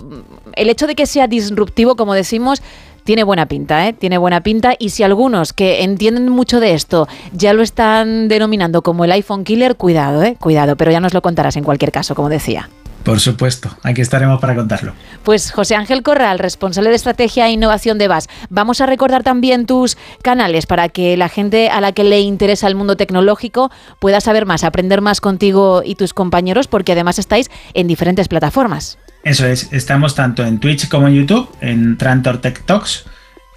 el 0.56 0.70
hecho 0.70 0.88
de 0.88 0.96
que 0.96 1.06
sea 1.06 1.28
disruptivo, 1.28 1.96
como 1.96 2.14
decimos, 2.14 2.62
tiene 3.04 3.24
buena 3.24 3.48
pinta, 3.48 3.88
¿eh? 3.88 3.94
Tiene 3.94 4.18
buena 4.18 4.42
pinta. 4.42 4.76
Y 4.80 4.90
si 4.90 5.04
algunos 5.04 5.54
que 5.54 5.84
entienden 5.84 6.30
mucho 6.30 6.60
de 6.60 6.74
esto 6.74 7.08
ya 7.34 7.54
lo 7.54 7.62
están 7.62 8.28
denominando 8.28 8.82
como 8.82 9.06
el 9.06 9.12
iPhone 9.12 9.44
killer, 9.44 9.76
cuidado, 9.76 10.24
¿eh? 10.24 10.38
Cuidado. 10.40 10.76
Pero 10.78 10.92
ya 10.92 11.00
nos 11.00 11.14
lo 11.14 11.22
contarás 11.22 11.58
en 11.58 11.64
cualquier 11.64 11.92
caso, 11.92 12.16
como 12.16 12.30
decía. 12.30 12.70
Por 13.04 13.20
supuesto, 13.20 13.70
aquí 13.84 14.00
estaremos 14.00 14.40
para 14.40 14.56
contarlo. 14.56 14.94
Pues 15.24 15.52
José 15.52 15.76
Ángel 15.76 16.04
Corral, 16.04 16.40
responsable 16.40 16.90
de 16.90 16.96
estrategia 16.96 17.48
e 17.48 17.52
innovación 17.52 17.98
de 17.98 18.08
VAS. 18.08 18.30
Vamos 18.50 18.80
a 18.80 18.86
recordar 18.86 19.24
también 19.24 19.66
tus 19.66 19.98
canales 20.22 20.66
para 20.66 20.88
que 20.88 21.18
la 21.18 21.28
gente 21.28 21.70
a 21.70 21.82
la 21.82 21.92
que 21.92 22.06
le 22.06 22.22
interesa 22.22 22.68
el 22.68 22.76
mundo 22.76 22.96
tecnológico 22.96 23.72
pueda 24.00 24.22
saber 24.22 24.46
más, 24.46 24.64
aprender 24.64 25.02
más 25.02 25.20
contigo 25.20 25.82
y 25.84 25.96
tus 25.96 26.14
compañeros, 26.14 26.68
porque 26.68 26.94
además 26.94 27.20
estáis 27.20 27.52
en 27.74 27.88
diferentes 27.88 28.30
plataformas. 28.30 28.98
Eso 29.24 29.48
es, 29.48 29.72
estamos 29.72 30.16
tanto 30.16 30.46
en 30.46 30.60
Twitch 30.60 30.90
como 30.90 31.08
en 31.08 31.16
YouTube, 31.16 31.50
en 31.62 31.98
Trantor 31.98 32.40
Tech 32.40 32.64
Talks, 32.66 33.06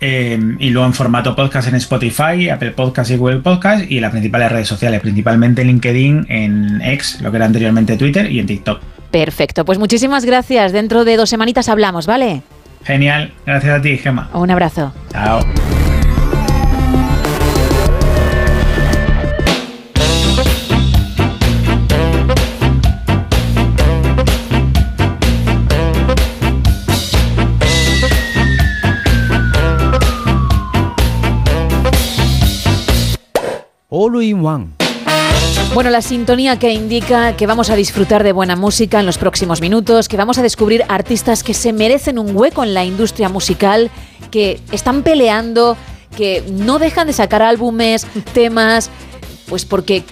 eh, 0.00 0.38
y 0.58 0.70
luego 0.70 0.86
en 0.86 0.94
formato 0.94 1.34
podcast 1.34 1.68
en 1.68 1.74
Spotify, 1.76 2.48
Apple 2.50 2.70
Podcast 2.70 3.10
y 3.10 3.16
Google 3.16 3.38
Podcast, 3.38 3.90
y 3.90 3.98
las 3.98 4.12
principales 4.12 4.52
redes 4.52 4.68
sociales, 4.68 5.00
principalmente 5.00 5.62
en 5.62 5.68
LinkedIn, 5.68 6.26
en 6.28 6.80
X, 6.82 7.20
lo 7.20 7.30
que 7.30 7.38
era 7.38 7.46
anteriormente 7.46 7.96
Twitter, 7.96 8.30
y 8.30 8.38
en 8.38 8.46
TikTok. 8.46 8.80
Perfecto, 9.10 9.64
pues 9.64 9.78
muchísimas 9.78 10.24
gracias. 10.24 10.72
Dentro 10.72 11.04
de 11.04 11.16
dos 11.16 11.30
semanitas 11.30 11.68
hablamos, 11.68 12.06
¿vale? 12.06 12.42
Genial, 12.84 13.32
gracias 13.44 13.78
a 13.78 13.82
ti, 13.82 13.96
Gemma. 13.98 14.30
Un 14.34 14.50
abrazo. 14.50 14.92
Chao. 15.10 15.40
All 33.98 34.22
in 34.22 34.44
One. 34.44 34.66
Bueno, 35.72 35.88
la 35.88 36.02
sintonía 36.02 36.58
que 36.58 36.70
indica 36.70 37.34
que 37.34 37.46
vamos 37.46 37.70
a 37.70 37.76
disfrutar 37.76 38.24
de 38.24 38.32
buena 38.32 38.54
música 38.54 39.00
en 39.00 39.06
los 39.06 39.16
próximos 39.16 39.62
minutos, 39.62 40.08
que 40.08 40.18
vamos 40.18 40.36
a 40.36 40.42
descubrir 40.42 40.84
artistas 40.88 41.42
que 41.42 41.54
se 41.54 41.72
merecen 41.72 42.18
un 42.18 42.36
hueco 42.36 42.62
en 42.62 42.74
la 42.74 42.84
industria 42.84 43.30
musical, 43.30 43.90
que 44.30 44.60
están 44.70 45.02
peleando, 45.02 45.78
que 46.14 46.44
no 46.46 46.78
dejan 46.78 47.06
de 47.06 47.14
sacar 47.14 47.40
álbumes, 47.40 48.06
temas, 48.34 48.90
pues 49.48 49.64
porque 49.64 50.04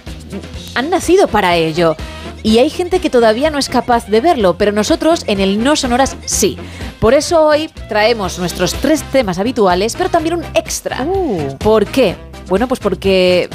han 0.73 0.89
nacido 0.89 1.27
para 1.27 1.55
ello. 1.55 1.95
Y 2.41 2.57
hay 2.57 2.71
gente 2.71 2.99
que 2.99 3.11
todavía 3.11 3.51
no 3.51 3.59
es 3.59 3.69
capaz 3.69 4.07
de 4.07 4.19
verlo, 4.19 4.57
pero 4.57 4.71
nosotros 4.71 5.23
en 5.27 5.39
el 5.39 5.63
No 5.63 5.75
Sonoras 5.75 6.17
sí. 6.25 6.57
Por 6.99 7.13
eso 7.13 7.45
hoy 7.45 7.69
traemos 7.87 8.39
nuestros 8.39 8.73
tres 8.73 9.03
temas 9.11 9.37
habituales, 9.37 9.95
pero 9.95 10.09
también 10.09 10.37
un 10.37 10.45
extra. 10.55 11.05
¿Por 11.59 11.85
qué? 11.85 12.15
Bueno, 12.47 12.67
pues 12.67 12.79
porque 12.79 13.49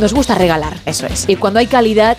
nos 0.00 0.12
gusta 0.12 0.34
regalar, 0.34 0.76
eso 0.86 1.06
es. 1.06 1.28
Y 1.28 1.36
cuando 1.36 1.58
hay 1.58 1.66
calidad, 1.66 2.16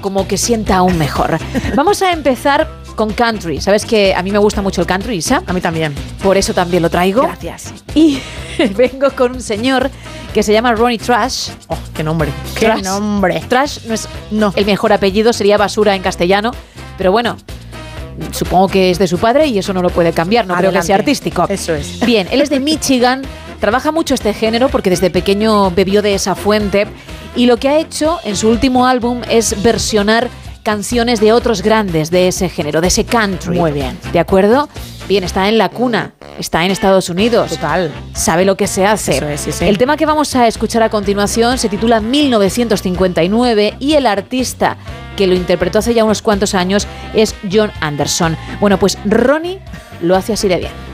como 0.00 0.26
que 0.28 0.36
sienta 0.36 0.76
aún 0.76 0.98
mejor. 0.98 1.38
Vamos 1.74 2.02
a 2.02 2.12
empezar 2.12 2.68
con 2.94 3.12
country. 3.12 3.60
¿Sabes 3.60 3.84
que 3.84 4.14
a 4.14 4.22
mí 4.22 4.32
me 4.32 4.38
gusta 4.38 4.62
mucho 4.62 4.80
el 4.80 4.86
country, 4.86 5.16
Isa? 5.16 5.42
A 5.46 5.52
mí 5.52 5.60
también. 5.60 5.94
Por 6.22 6.36
eso 6.36 6.52
también 6.54 6.82
lo 6.82 6.90
traigo. 6.90 7.22
Gracias. 7.22 7.72
Y 7.94 8.20
vengo 8.76 9.10
con 9.12 9.32
un 9.32 9.42
señor 9.42 9.90
que 10.34 10.42
se 10.42 10.52
llama 10.52 10.72
Ronnie 10.74 10.98
Trash. 10.98 11.50
Oh, 11.68 11.78
qué 11.94 12.02
nombre. 12.02 12.30
Qué 12.58 12.74
nombre. 12.82 13.42
Trash 13.48 13.86
no 13.86 13.94
es 13.94 14.08
el 14.56 14.66
mejor 14.66 14.92
apellido, 14.92 15.32
sería 15.32 15.56
basura 15.56 15.94
en 15.94 16.02
castellano. 16.02 16.52
Pero 16.96 17.12
bueno, 17.12 17.36
supongo 18.32 18.68
que 18.68 18.90
es 18.90 18.98
de 18.98 19.06
su 19.06 19.18
padre 19.18 19.46
y 19.46 19.58
eso 19.58 19.72
no 19.72 19.82
lo 19.82 19.90
puede 19.90 20.12
cambiar, 20.12 20.46
no 20.46 20.56
creo 20.56 20.72
que 20.72 20.82
sea 20.82 20.96
artístico. 20.96 21.46
Eso 21.48 21.74
es. 21.74 22.00
Bien, 22.04 22.28
él 22.30 22.40
es 22.40 22.50
de 22.50 22.60
Michigan, 22.68 23.22
trabaja 23.60 23.92
mucho 23.92 24.14
este 24.14 24.32
género 24.32 24.68
porque 24.68 24.90
desde 24.90 25.10
pequeño 25.10 25.70
bebió 25.70 26.02
de 26.02 26.14
esa 26.14 26.34
fuente 26.34 26.86
y 27.36 27.46
lo 27.46 27.56
que 27.56 27.68
ha 27.68 27.78
hecho 27.78 28.18
en 28.24 28.36
su 28.36 28.48
último 28.48 28.86
álbum 28.86 29.22
es 29.28 29.62
versionar 29.62 30.28
canciones 30.62 31.20
de 31.20 31.32
otros 31.32 31.62
grandes 31.62 32.10
de 32.10 32.28
ese 32.28 32.48
género, 32.48 32.80
de 32.80 32.88
ese 32.88 33.04
country. 33.04 33.58
Muy 33.58 33.72
bien. 33.72 33.98
¿De 34.12 34.18
acuerdo? 34.18 34.68
Bien, 35.08 35.24
está 35.24 35.48
en 35.48 35.56
la 35.56 35.70
cuna, 35.70 36.12
está 36.38 36.64
en 36.66 36.70
Estados 36.70 37.08
Unidos. 37.08 37.52
Total. 37.52 37.90
Sabe 38.12 38.44
lo 38.44 38.56
que 38.56 38.66
se 38.66 38.84
hace. 38.84 39.16
Eso 39.16 39.28
es, 39.28 39.40
sí, 39.40 39.52
sí. 39.52 39.64
El 39.64 39.78
tema 39.78 39.96
que 39.96 40.04
vamos 40.04 40.36
a 40.36 40.46
escuchar 40.46 40.82
a 40.82 40.90
continuación 40.90 41.56
se 41.56 41.70
titula 41.70 42.00
1959 42.00 43.76
y 43.78 43.94
el 43.94 44.06
artista 44.06 44.76
que 45.16 45.26
lo 45.26 45.34
interpretó 45.34 45.78
hace 45.78 45.94
ya 45.94 46.04
unos 46.04 46.20
cuantos 46.20 46.54
años 46.54 46.86
es 47.14 47.34
John 47.50 47.72
Anderson. 47.80 48.36
Bueno, 48.60 48.78
pues 48.78 48.98
Ronnie 49.06 49.60
lo 50.02 50.16
hace 50.16 50.34
así 50.34 50.48
de 50.48 50.58
bien. 50.58 50.87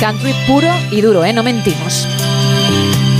Country 0.00 0.34
puro 0.46 0.68
y 0.90 1.00
duro, 1.00 1.24
¿eh? 1.24 1.32
No 1.32 1.42
mentimos. 1.42 2.06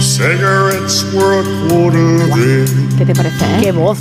Cigarettes 0.01 1.05
were 1.15 1.41
a 1.41 1.69
quarter 1.69 2.29
then. 2.35 2.89
¿Qué 2.99 3.07
te 3.07 3.15
parece, 3.15 3.45
eh? 3.45 3.61
Qué 3.63 3.73
voz. 3.73 3.99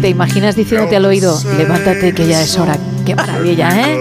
¿Te 0.00 0.08
imaginas 0.08 0.56
diciéndote 0.56 0.96
al 0.96 1.04
oído, 1.04 1.40
levántate 1.56 2.12
que 2.12 2.26
ya 2.26 2.42
es 2.42 2.58
hora? 2.58 2.76
Qué 3.06 3.14
maravilla, 3.14 3.70
¿eh? 3.80 4.00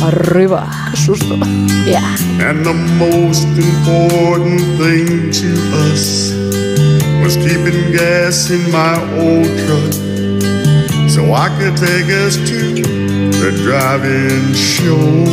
Arriba. 0.00 0.70
Qué 0.92 0.96
susto. 0.96 1.36
Ya. 1.84 2.02
And 2.40 2.64
the 2.64 2.74
most 2.98 3.44
important 3.58 4.60
thing 4.78 5.30
to 5.32 5.48
us 5.92 6.32
was 7.22 7.36
keeping 7.36 7.92
gas 7.92 8.50
in 8.50 8.70
my 8.70 8.96
old 9.18 9.46
truck 9.66 9.92
so 11.08 11.34
I 11.34 11.48
could 11.58 11.76
take 11.76 12.10
us 12.10 12.36
to. 12.48 13.11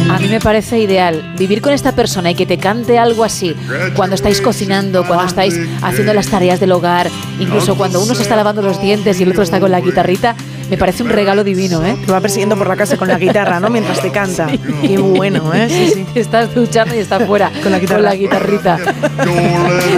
A 0.09 0.17
mí 0.19 0.27
me 0.27 0.39
parece 0.39 0.79
ideal 0.79 1.35
vivir 1.37 1.61
con 1.61 1.73
esta 1.73 1.91
persona 1.91 2.31
y 2.31 2.35
que 2.35 2.47
te 2.47 2.57
cante 2.57 2.97
algo 2.97 3.23
así 3.23 3.55
cuando 3.95 4.15
estáis 4.15 4.41
cocinando, 4.41 5.05
cuando 5.05 5.25
estáis 5.25 5.59
haciendo 5.81 6.13
las 6.13 6.27
tareas 6.27 6.59
del 6.59 6.71
hogar, 6.71 7.07
incluso 7.39 7.77
cuando 7.77 8.01
uno 8.01 8.15
se 8.15 8.23
está 8.23 8.35
lavando 8.35 8.63
los 8.63 8.81
dientes 8.81 9.19
y 9.19 9.23
el 9.23 9.29
otro 9.29 9.43
está 9.43 9.59
con 9.59 9.69
la 9.69 9.79
guitarrita. 9.79 10.35
Me 10.69 10.77
parece 10.77 11.01
un 11.01 11.09
regalo 11.09 11.43
divino, 11.43 11.83
¿eh? 11.83 11.97
Te 12.05 12.11
va 12.11 12.21
persiguiendo 12.21 12.55
por 12.55 12.67
la 12.67 12.75
casa 12.75 12.95
con 12.95 13.07
la 13.07 13.17
guitarra, 13.17 13.59
¿no? 13.59 13.69
Mientras 13.69 14.01
te 14.01 14.11
canta. 14.11 14.47
Qué 14.81 14.97
bueno, 14.99 15.51
¿eh? 15.53 15.67
Sí, 15.67 15.91
sí. 15.95 16.05
Te 16.13 16.19
estás 16.19 16.53
duchando 16.53 16.95
y 16.95 16.99
estás 16.99 17.25
fuera 17.25 17.51
con 17.63 17.71
la, 17.71 17.79
guitarra. 17.79 18.13
guitarrita. 18.13 18.77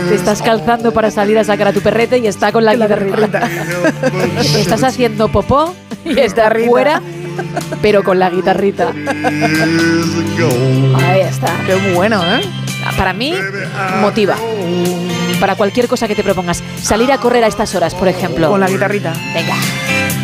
te 0.08 0.16
estás 0.16 0.42
calzando 0.42 0.94
para 0.94 1.12
salir 1.12 1.38
a 1.38 1.44
sacar 1.44 1.68
a 1.68 1.74
tu 1.74 1.82
perrete 1.82 2.20
y 2.20 2.28
está 2.28 2.54
con 2.54 2.64
la 2.64 2.76
guitarrita. 2.76 3.50
estás 4.58 4.84
haciendo 4.84 5.30
popó 5.30 5.76
y 6.06 6.20
está 6.20 6.52
fuera, 6.66 7.02
pero 7.82 8.04
con 8.04 8.20
la 8.20 8.30
guitarrita. 8.30 8.92
Ahí 11.06 11.22
está. 11.22 11.48
Qué 11.66 11.94
bueno, 11.94 12.24
¿eh? 12.24 12.42
Para 12.98 13.14
mí, 13.14 13.34
motiva. 14.00 14.36
Para 15.40 15.56
cualquier 15.56 15.88
cosa 15.88 16.08
que 16.08 16.16
te 16.16 16.24
propongas. 16.24 16.64
Salir 16.82 17.12
a 17.12 17.18
correr 17.18 17.44
a 17.44 17.48
estas 17.48 17.74
horas, 17.76 17.96
por 17.96 18.08
ejemplo. 18.08 18.50
Con 18.50 18.60
la 18.60 18.68
guitarrita. 18.68 19.14
Venga. 19.34 19.56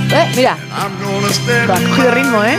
Eh, 0.09 0.31
mira. 0.35 0.57
Cogido 1.67 2.11
ritmo, 2.11 2.43
¿eh? 2.43 2.57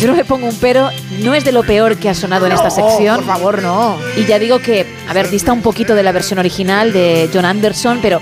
Yo 0.00 0.06
no 0.08 0.14
le 0.14 0.24
pongo 0.24 0.46
un 0.46 0.56
pero, 0.60 0.90
no 1.24 1.34
es 1.34 1.44
de 1.44 1.50
lo 1.52 1.64
peor 1.64 1.96
que 1.96 2.08
ha 2.08 2.14
sonado 2.14 2.46
en 2.46 2.52
esta 2.52 2.70
sección. 2.70 3.16
por 3.16 3.24
favor, 3.26 3.62
no. 3.62 3.96
Y 4.16 4.24
ya 4.26 4.38
digo 4.38 4.60
que, 4.60 4.86
a 5.08 5.12
ver, 5.12 5.28
dista 5.28 5.52
un 5.52 5.60
poquito 5.60 5.94
de 5.96 6.02
la 6.04 6.12
versión 6.12 6.38
original 6.38 6.92
de 6.92 7.28
John 7.34 7.44
Anderson, 7.44 7.98
pero 8.00 8.20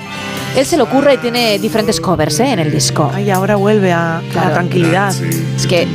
él 0.57 0.65
se 0.65 0.79
lo 0.79 0.85
ocurre 0.85 1.15
y 1.15 1.19
tiene 1.19 1.59
diferentes 1.59 2.01
covers 2.01 2.41
¿eh? 2.41 2.53
en 2.53 2.61
el 2.61 2.73
disco. 2.73 3.11
Ay, 3.15 3.31
ahora 3.31 3.57
vuelve 3.57 3.93
a, 3.93 4.19
a 4.19 4.23
la 4.23 4.29
Claro. 4.31 4.53
tranquilidad. 4.55 5.15
Es 5.55 5.67
que 5.67 5.87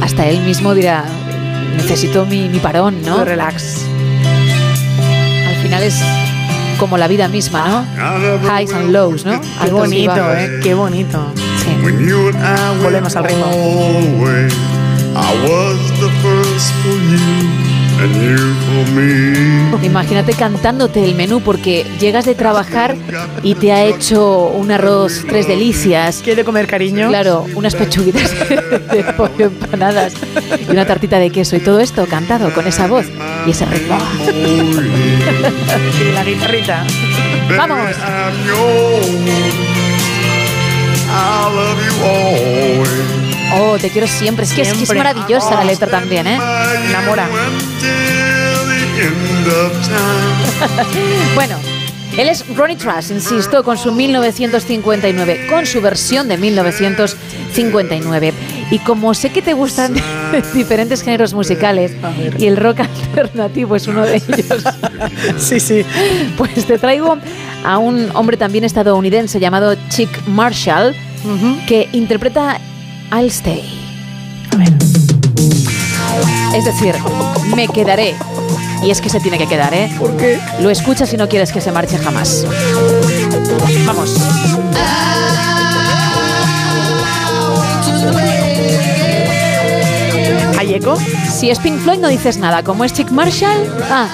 hasta 0.00 0.26
él 0.26 0.40
mismo 0.40 0.74
dirá, 0.74 1.04
necesito 1.76 2.24
mi, 2.24 2.48
mi 2.48 2.58
parón, 2.58 3.02
¿no? 3.02 3.22
Relax. 3.22 3.82
Al 5.46 5.56
final 5.56 5.82
es 5.82 6.00
como 6.78 6.96
la 6.96 7.06
vida 7.06 7.28
misma, 7.28 7.68
¿no? 7.68 8.48
Highs 8.58 8.72
and 8.72 8.92
lows, 8.92 9.26
¿no? 9.26 9.38
Qué 9.42 9.46
Altos 9.60 9.92
y 9.92 10.06
bonito. 10.06 10.32
¿eh? 10.34 10.60
Qué 10.62 10.72
bonito. 10.74 11.32
Volvemos 12.82 13.14
al 13.14 13.24
ritmo. 13.24 13.46
I 15.14 15.32
was 15.48 15.78
the 16.00 16.10
first 16.22 16.72
for 16.82 16.96
you 17.10 17.46
and 18.02 18.14
you 18.22 18.36
for 18.66 18.84
me. 18.92 19.86
Imagínate 19.86 20.32
cantándote 20.34 21.04
el 21.04 21.14
menú 21.14 21.40
porque 21.40 21.84
llegas 22.00 22.24
de 22.24 22.34
trabajar 22.34 22.96
y 23.42 23.54
te 23.54 23.72
ha 23.72 23.84
hecho 23.84 24.46
un 24.46 24.70
arroz 24.70 25.24
tres 25.28 25.46
delicias. 25.48 26.20
¿Quiere 26.22 26.44
comer 26.44 26.66
cariño? 26.66 27.08
Claro, 27.08 27.46
unas 27.54 27.74
pechuguitas 27.74 28.30
de 28.48 29.04
pollo 29.16 29.46
empanadas 29.46 30.14
y 30.66 30.70
una 30.70 30.86
tartita 30.86 31.18
de 31.18 31.30
queso 31.30 31.56
y 31.56 31.60
todo 31.60 31.80
esto 31.80 32.06
cantado 32.06 32.52
con 32.52 32.66
esa 32.66 32.86
voz 32.86 33.06
y 33.46 33.50
ese 33.50 33.66
ritmo. 33.66 33.98
Y 34.26 36.12
la 36.14 36.24
guitarrita. 36.24 36.84
¡Vamos! 37.56 37.96
I 41.10 41.48
love 41.56 41.80
you 41.82 42.04
always. 42.04 43.17
Oh, 43.54 43.76
te 43.78 43.90
quiero 43.90 44.06
siempre. 44.06 44.44
Es 44.44 44.52
que 44.52 44.62
es, 44.62 44.72
que 44.72 44.84
es 44.84 44.94
maravillosa 44.94 45.54
la 45.54 45.64
letra 45.64 45.88
también, 45.88 46.26
¿eh? 46.26 46.38
Enamora. 46.88 47.28
Bueno, 51.34 51.56
él 52.16 52.28
es 52.28 52.44
Ronnie 52.56 52.76
Trash, 52.76 53.12
insisto, 53.12 53.62
con 53.62 53.78
su 53.78 53.92
1959, 53.92 55.46
con 55.48 55.64
su 55.66 55.80
versión 55.80 56.26
de 56.26 56.36
1959. 56.36 58.32
Y 58.72 58.80
como 58.80 59.14
sé 59.14 59.30
que 59.30 59.40
te 59.40 59.52
gustan 59.54 59.94
diferentes 60.54 61.02
géneros 61.02 61.32
musicales 61.32 61.92
y 62.36 62.46
el 62.46 62.56
rock 62.56 62.80
alternativo 62.80 63.76
es 63.76 63.86
uno 63.86 64.02
de 64.02 64.16
ellos, 64.28 64.64
sí, 65.38 65.60
sí. 65.60 65.84
pues 66.36 66.66
te 66.66 66.76
traigo 66.78 67.16
a 67.64 67.78
un 67.78 68.10
hombre 68.14 68.36
también 68.36 68.64
estadounidense 68.64 69.38
llamado 69.38 69.76
Chick 69.88 70.10
Marshall, 70.26 70.96
que 71.68 71.88
interpreta 71.92 72.60
I'll 73.10 73.30
Stay. 73.30 73.64
Es 76.54 76.64
decir, 76.64 76.94
me 77.54 77.66
quedaré. 77.68 78.14
Y 78.82 78.90
es 78.90 79.00
que 79.00 79.08
se 79.08 79.18
tiene 79.20 79.38
que 79.38 79.46
quedar, 79.46 79.72
¿eh? 79.74 79.90
¿Por 79.98 80.16
qué? 80.16 80.38
Lo 80.60 80.70
escuchas 80.70 81.12
y 81.12 81.16
no 81.16 81.28
quieres 81.28 81.52
que 81.52 81.60
se 81.60 81.72
marche 81.72 81.98
jamás. 81.98 82.46
Vamos. 83.86 84.16
¿Hay 90.58 90.74
eco? 90.74 90.96
Si 91.30 91.50
es 91.50 91.58
Pink 91.58 91.80
Floyd 91.80 91.98
no 91.98 92.08
dices 92.08 92.38
nada. 92.38 92.62
Como 92.62 92.84
es 92.84 92.92
Chick 92.92 93.10
Marshall, 93.10 93.66
ah, 93.90 94.08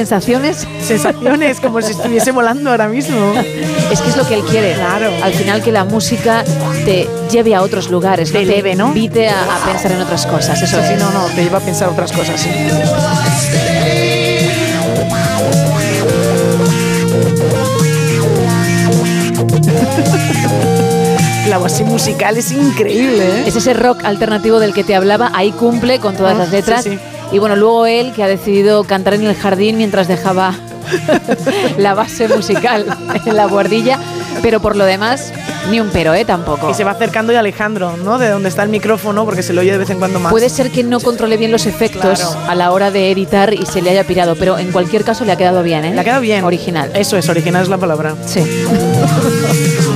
sensaciones. 0.00 0.66
Sensaciones, 0.82 1.60
como 1.60 1.80
si 1.80 1.92
estuviese 1.92 2.30
volando 2.30 2.70
ahora 2.70 2.88
mismo. 2.88 3.32
Es 3.90 4.00
que 4.02 4.10
es 4.10 4.16
lo 4.16 4.26
que 4.28 4.34
él 4.34 4.42
quiere. 4.42 4.74
Claro. 4.74 5.10
Al 5.22 5.32
final 5.32 5.62
que 5.62 5.72
la 5.72 5.84
música 5.84 6.44
te 6.84 7.08
lleve 7.30 7.54
a 7.54 7.62
otros 7.62 7.90
lugares, 7.90 8.30
Te 8.30 8.38
¿no? 8.38 8.42
eleve, 8.44 8.74
¿no? 8.74 8.88
invite 8.88 9.28
a, 9.28 9.56
a 9.56 9.64
pensar 9.64 9.92
en 9.92 10.02
otras 10.02 10.26
cosas. 10.26 10.60
Eso 10.60 10.76
Sí, 10.86 10.92
es. 10.94 10.98
no, 11.00 11.10
no, 11.12 11.24
te 11.34 11.42
lleva 11.44 11.58
a 11.58 11.62
pensar 11.62 11.88
otras 11.88 12.12
cosas. 12.12 12.38
sí. 12.40 12.50
La 21.48 21.58
voz 21.58 21.80
musical 21.82 22.36
es 22.36 22.50
increíble, 22.50 23.24
¿eh? 23.24 23.44
Es 23.46 23.54
ese 23.56 23.72
rock 23.72 24.04
alternativo 24.04 24.58
del 24.58 24.74
que 24.74 24.82
te 24.84 24.94
hablaba, 24.96 25.30
ahí 25.32 25.52
cumple 25.52 26.00
con 26.00 26.16
todas 26.16 26.34
Ah, 26.34 26.38
las 26.38 26.50
letras. 26.50 26.82
sí, 26.84 26.90
sí. 26.90 26.98
Y 27.32 27.38
bueno, 27.38 27.56
luego 27.56 27.86
él 27.86 28.12
que 28.14 28.22
ha 28.22 28.28
decidido 28.28 28.84
cantar 28.84 29.14
en 29.14 29.24
el 29.26 29.34
jardín 29.34 29.76
mientras 29.78 30.06
dejaba 30.08 30.54
la 31.78 31.94
base 31.94 32.28
musical 32.28 32.86
en 33.24 33.36
la 33.36 33.46
guardilla, 33.46 33.98
pero 34.42 34.60
por 34.60 34.76
lo 34.76 34.84
demás, 34.84 35.32
ni 35.70 35.80
un 35.80 35.88
pero, 35.90 36.14
¿eh? 36.14 36.24
Tampoco. 36.24 36.70
Y 36.70 36.74
se 36.74 36.84
va 36.84 36.92
acercando 36.92 37.32
y 37.32 37.36
Alejandro, 37.36 37.96
¿no? 37.96 38.18
De 38.18 38.28
donde 38.28 38.48
está 38.48 38.62
el 38.62 38.68
micrófono, 38.68 39.24
porque 39.24 39.42
se 39.42 39.52
lo 39.52 39.62
oye 39.62 39.72
de 39.72 39.78
vez 39.78 39.90
en 39.90 39.98
cuando 39.98 40.20
más. 40.20 40.30
Puede 40.30 40.48
ser 40.48 40.70
que 40.70 40.84
no 40.84 41.00
controle 41.00 41.36
bien 41.36 41.50
los 41.50 41.66
efectos 41.66 42.20
Claro. 42.20 42.38
a 42.48 42.54
la 42.54 42.70
hora 42.70 42.92
de 42.92 43.10
editar 43.10 43.52
y 43.52 43.66
se 43.66 43.82
le 43.82 43.90
haya 43.90 44.04
pirado, 44.04 44.36
pero 44.38 44.58
en 44.58 44.70
cualquier 44.70 45.02
caso 45.02 45.24
le 45.24 45.32
ha 45.32 45.36
quedado 45.36 45.64
bien, 45.64 45.84
¿eh? 45.84 45.92
Le 45.94 46.00
ha 46.00 46.04
quedado 46.04 46.20
bien. 46.20 46.44
Original. 46.44 46.92
Eso 46.94 47.16
es, 47.16 47.28
original 47.28 47.62
es 47.64 47.68
la 47.68 47.78
palabra. 47.78 48.14
Sí. 48.24 48.40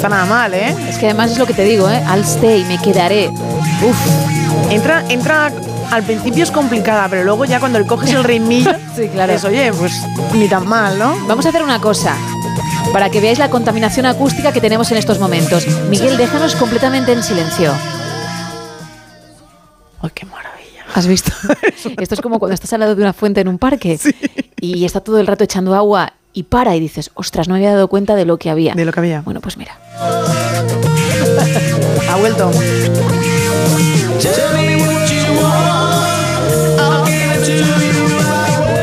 está 0.00 0.08
nada 0.08 0.24
mal, 0.24 0.54
¿eh? 0.54 0.74
Es 0.88 0.96
que 0.96 1.04
además 1.04 1.30
es 1.30 1.36
lo 1.36 1.44
que 1.44 1.52
te 1.52 1.62
digo, 1.62 1.86
¿eh? 1.90 2.02
I'll 2.08 2.24
stay, 2.24 2.64
me 2.64 2.78
quedaré. 2.78 3.28
Uf. 3.28 4.70
Entra, 4.70 5.04
entra, 5.10 5.52
al 5.90 6.02
principio 6.04 6.42
es 6.42 6.50
complicada, 6.50 7.06
pero 7.10 7.22
luego 7.22 7.44
ya 7.44 7.60
cuando 7.60 7.78
le 7.78 7.86
coges 7.86 8.08
el 8.14 8.24
ritmillo, 8.24 8.72
Sí, 8.96 9.08
claro. 9.08 9.30
dices, 9.30 9.44
oye, 9.44 9.70
pues 9.74 9.92
ni 10.32 10.48
tan 10.48 10.66
mal, 10.66 10.98
¿no? 10.98 11.14
Vamos 11.28 11.44
a 11.44 11.50
hacer 11.50 11.62
una 11.62 11.78
cosa. 11.82 12.16
Para 12.94 13.10
que 13.10 13.20
veáis 13.20 13.38
la 13.38 13.50
contaminación 13.50 14.06
acústica 14.06 14.52
que 14.52 14.62
tenemos 14.62 14.90
en 14.90 14.96
estos 14.96 15.18
momentos. 15.18 15.66
Miguel, 15.90 16.16
déjanos 16.16 16.56
completamente 16.56 17.12
en 17.12 17.22
silencio. 17.22 17.74
¡Ay, 20.00 20.10
qué 20.14 20.24
maravilla! 20.24 20.84
¿Has 20.94 21.06
visto? 21.06 21.30
Esto 21.98 22.14
es 22.14 22.20
como 22.22 22.38
cuando 22.38 22.54
estás 22.54 22.72
al 22.72 22.80
lado 22.80 22.96
de 22.96 23.02
una 23.02 23.12
fuente 23.12 23.42
en 23.42 23.48
un 23.48 23.58
parque 23.58 24.00
y 24.62 24.86
está 24.86 25.00
todo 25.00 25.20
el 25.20 25.26
rato 25.26 25.44
echando 25.44 25.74
agua 25.74 26.14
y 26.32 26.44
para 26.44 26.76
y 26.76 26.80
dices, 26.80 27.10
ostras, 27.14 27.48
no 27.48 27.54
me 27.54 27.60
había 27.60 27.72
dado 27.72 27.88
cuenta 27.88 28.14
de 28.14 28.24
lo 28.24 28.38
que 28.38 28.50
había. 28.50 28.74
De 28.74 28.84
lo 28.84 28.92
que 28.92 29.00
había. 29.00 29.22
Bueno, 29.22 29.40
pues 29.40 29.56
mira. 29.56 29.78
Ha 32.08 32.16
vuelto. 32.16 32.50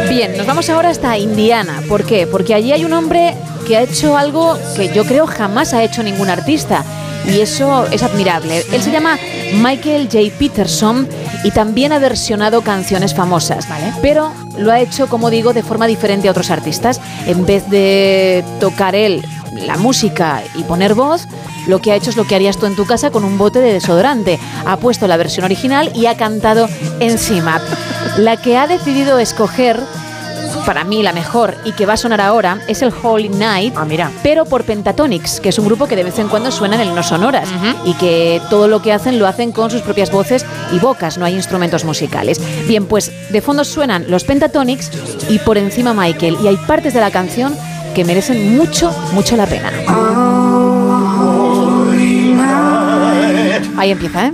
Bien, 0.10 0.36
nos 0.36 0.48
vamos 0.48 0.70
ahora 0.70 0.90
hasta 0.90 1.18
Indiana. 1.18 1.82
¿Por 1.88 2.04
qué? 2.04 2.28
Porque 2.28 2.54
allí 2.54 2.72
hay 2.72 2.84
un 2.86 2.94
hombre 2.94 3.36
que 3.68 3.78
ha 3.78 3.82
hecho 3.82 4.18
algo 4.18 4.58
que 4.76 4.94
yo 4.94 5.06
creo 5.06 5.28
jamás 5.28 5.74
ha 5.74 5.84
hecho 5.84 6.02
ningún 6.04 6.30
artista. 6.30 6.84
Y 7.26 7.42
eso 7.42 7.86
es 7.88 8.04
admirable. 8.04 8.64
Él 8.72 8.82
se 8.82 8.92
llama 8.92 9.18
Michael 9.56 10.10
J. 10.12 10.36
Peterson 10.38 11.08
y 11.44 11.52
también 11.52 11.92
ha 11.92 12.00
versionado 12.00 12.62
canciones 12.62 13.14
famosas. 13.14 13.68
¿vale? 13.68 13.94
Pero 14.02 14.32
lo 14.58 14.72
ha 14.72 14.80
hecho, 14.80 15.08
como 15.08 15.30
digo, 15.30 15.54
de 15.54 15.64
forma 15.64 15.88
diferente 15.88 16.28
a 16.28 16.32
otros 16.32 16.52
artistas. 16.52 17.02
En 17.26 17.46
vez 17.46 17.70
de 17.70 18.44
tocar 18.60 18.96
él 18.96 19.26
la 19.54 19.78
música 19.78 20.44
y 20.56 20.64
poner 20.64 20.94
voz, 20.94 21.28
lo 21.68 21.82
que 21.82 21.92
ha 21.92 21.96
hecho 21.96 22.10
es 22.10 22.16
lo 22.16 22.26
que 22.26 22.36
harías 22.36 22.58
tú 22.58 22.66
en 22.66 22.76
tu 22.76 22.86
casa 22.86 23.12
con 23.12 23.24
un 23.24 23.38
bote 23.38 23.60
de 23.60 23.74
desodorante. 23.74 24.40
Ha 24.66 24.78
puesto 24.78 25.08
la 25.08 25.18
versión 25.18 25.46
original 25.46 25.92
y 25.94 26.06
ha 26.06 26.16
cantado 26.16 26.70
encima. 27.00 27.62
La 28.18 28.38
que 28.38 28.58
ha 28.58 28.68
decidido 28.68 29.20
escoger 29.20 29.80
para 30.68 30.84
mí 30.84 31.02
la 31.02 31.14
mejor 31.14 31.56
y 31.64 31.72
que 31.72 31.86
va 31.86 31.94
a 31.94 31.98
sonar 31.98 32.20
ahora 32.20 32.60
es 32.68 32.82
el 32.82 32.92
Holy 33.02 33.30
Night, 33.30 33.74
Ah, 33.78 33.86
mira. 33.86 34.12
pero 34.22 34.44
por 34.44 34.66
Pentatonics, 34.66 35.40
que 35.40 35.48
es 35.50 35.58
un 35.60 35.66
grupo 35.66 35.88
que 35.88 35.96
de 35.96 36.04
vez 36.04 36.20
en 36.20 36.28
cuando 36.28 36.52
suenan 36.52 36.82
en 36.82 36.94
No 36.94 37.02
Sonoras 37.04 37.48
y 37.86 37.94
que 37.94 38.42
todo 38.50 38.68
lo 38.68 38.82
que 38.82 38.92
hacen 38.92 39.18
lo 39.18 39.28
hacen 39.28 39.54
con 39.54 39.72
sus 39.72 39.82
propias 39.82 40.12
voces 40.12 40.46
y 40.74 40.80
bocas, 40.80 41.18
no 41.18 41.24
hay 41.24 41.36
instrumentos 41.36 41.86
musicales. 41.86 42.42
Bien, 42.68 42.86
pues 42.86 43.12
de 43.32 43.42
fondo 43.42 43.64
suenan 43.64 44.06
los 44.12 44.26
Pentatonics 44.26 44.92
y 45.30 45.40
por 45.40 45.58
encima 45.58 45.94
Michael 45.94 46.38
y 46.44 46.48
hay 46.48 46.58
partes 46.58 46.94
de 46.94 47.00
la 47.00 47.12
canción 47.12 47.56
que 47.96 48.04
merecen 48.04 48.58
mucho, 48.58 48.92
mucho 49.14 49.38
la 49.38 49.46
pena. 49.46 49.72
Ahí 53.78 53.92
empieza, 53.92 54.26
¿eh? 54.28 54.34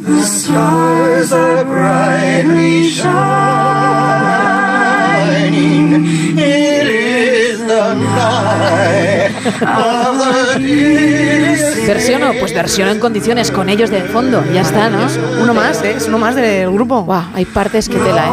Versiono, 11.87 12.31
pues 12.39 12.53
versiono 12.53 12.91
en 12.91 12.99
condiciones 12.99 13.51
con 13.51 13.69
ellos 13.69 13.89
de 13.89 14.01
fondo, 14.01 14.43
ya 14.53 14.61
está, 14.61 14.89
¿no? 14.89 14.99
Uno 15.41 15.53
más, 15.53 15.81
¿eh? 15.83 15.95
Es 15.97 16.07
uno 16.07 16.17
más 16.17 16.35
del 16.35 16.71
grupo. 16.71 17.03
Buah, 17.03 17.25
hay 17.33 17.45
partes 17.45 17.89
que 17.89 17.97
tela, 17.97 18.25
¿eh? 18.27 18.31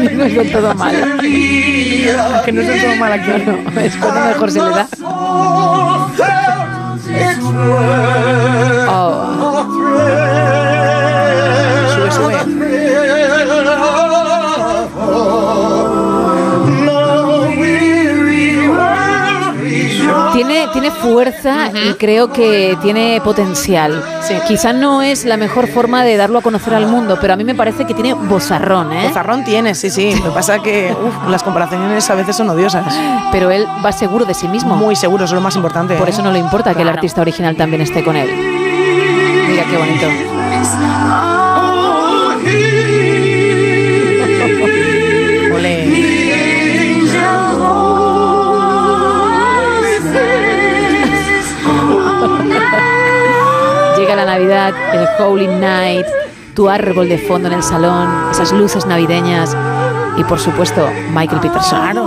No 0.20 0.24
es 0.26 0.34
del 0.34 0.52
todo 0.52 0.74
mal. 0.74 1.18
que 2.44 2.52
no 2.52 2.60
es 2.60 2.68
del 2.68 2.82
todo 2.82 2.96
mal 2.96 3.12
aquí. 3.12 3.30
No, 3.74 3.80
es 3.80 3.96
cuando 3.96 4.20
mejor 4.20 4.50
se 4.50 4.60
le 4.60 4.70
da. 4.70 4.88
Oh. 8.92 9.10
Tiene, 20.40 20.68
tiene 20.72 20.90
fuerza 20.90 21.70
y 21.70 21.92
creo 21.98 22.32
que 22.32 22.74
tiene 22.80 23.20
potencial. 23.22 24.02
Quizá 24.48 24.72
no 24.72 25.02
es 25.02 25.26
la 25.26 25.36
mejor 25.36 25.68
forma 25.68 26.02
de 26.02 26.16
darlo 26.16 26.38
a 26.38 26.42
conocer 26.42 26.72
al 26.74 26.86
mundo, 26.86 27.18
pero 27.20 27.34
a 27.34 27.36
mí 27.36 27.44
me 27.44 27.54
parece 27.54 27.84
que 27.84 27.92
tiene 27.92 28.14
bozarrón, 28.14 28.90
¿eh? 28.90 29.08
Bozarrón 29.08 29.44
tiene, 29.44 29.74
sí, 29.74 29.90
sí. 29.90 30.14
Lo 30.16 30.24
que 30.24 30.30
pasa 30.30 30.56
es 30.56 30.62
que 30.62 30.96
uf, 30.98 31.28
las 31.30 31.42
comparaciones 31.42 32.08
a 32.08 32.14
veces 32.14 32.36
son 32.36 32.48
odiosas. 32.48 32.86
Pero 33.30 33.50
él 33.50 33.66
va 33.84 33.92
seguro 33.92 34.24
de 34.24 34.32
sí 34.32 34.48
mismo. 34.48 34.76
Muy 34.76 34.96
seguro, 34.96 35.26
eso 35.26 35.34
es 35.34 35.36
lo 35.36 35.42
más 35.42 35.56
importante. 35.56 35.94
Por 35.96 36.08
¿eh? 36.08 36.10
eso 36.12 36.22
no 36.22 36.32
le 36.32 36.38
importa 36.38 36.72
que 36.72 36.78
el 36.80 36.84
Claro. 36.86 36.96
artista 36.96 37.20
original 37.20 37.54
también 37.54 37.82
esté 37.82 38.02
con 38.02 38.16
él. 38.16 38.30
Mira 39.46 39.64
qué 39.70 39.76
bonito. 39.76 40.06
El 54.92 55.08
Holy 55.18 55.46
Night, 55.46 56.06
tu 56.54 56.68
árbol 56.68 57.08
de 57.08 57.18
fondo 57.18 57.48
en 57.48 57.54
el 57.54 57.62
salón, 57.62 58.08
esas 58.30 58.52
luces 58.52 58.86
navideñas 58.86 59.56
y 60.16 60.24
por 60.24 60.38
supuesto 60.38 60.88
Michael 61.14 61.40
Peterson. 61.40 61.98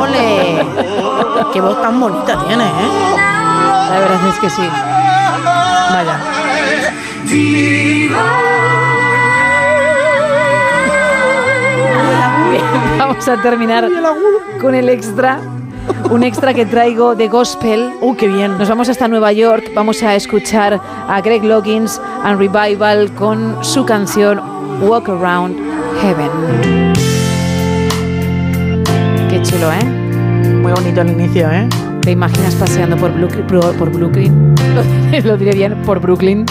¡Ole! 0.00 0.66
¡Qué 1.52 1.60
voz 1.60 1.82
tan 1.82 2.00
bonita 2.00 2.44
tiene, 2.46 2.64
eh! 2.64 3.16
La 3.90 3.98
verdad 3.98 4.28
es 4.28 4.38
que 4.38 4.50
sí. 4.50 4.68
Vaya. 5.92 6.18
vamos 12.98 13.28
a 13.28 13.36
terminar 13.42 13.88
con 14.60 14.74
el 14.74 14.88
extra. 14.88 15.40
Un 16.10 16.22
extra 16.22 16.54
que 16.54 16.64
traigo 16.66 17.14
de 17.14 17.28
gospel. 17.28 17.90
¡Uh, 18.00 18.14
qué 18.14 18.28
bien! 18.28 18.56
Nos 18.58 18.68
vamos 18.68 18.88
hasta 18.88 19.08
Nueva 19.08 19.32
York. 19.32 19.70
Vamos 19.74 20.02
a 20.02 20.14
escuchar 20.14 20.78
a 21.08 21.20
Greg 21.20 21.42
Loggins 21.42 22.00
and 22.22 22.38
Revival 22.38 23.10
con 23.14 23.56
su 23.64 23.84
canción 23.84 24.40
Walk 24.82 25.08
Around 25.08 25.56
Heaven. 26.02 26.92
Qué 29.28 29.42
chulo, 29.42 29.72
¿eh? 29.72 29.84
Muy 30.62 30.72
bonito 30.72 31.00
el 31.00 31.10
inicio, 31.10 31.50
¿eh? 31.50 31.68
¿Te 32.02 32.10
imaginas 32.12 32.54
paseando 32.56 32.96
por 32.96 33.12
Brooklyn? 33.12 33.46
Por, 33.46 33.74
por 33.76 33.90
Brooklyn? 33.90 34.54
Lo, 35.24 35.36
diré- 35.38 35.54
bien, 35.54 35.74
por 35.82 35.98
Brooklyn. 36.00 36.44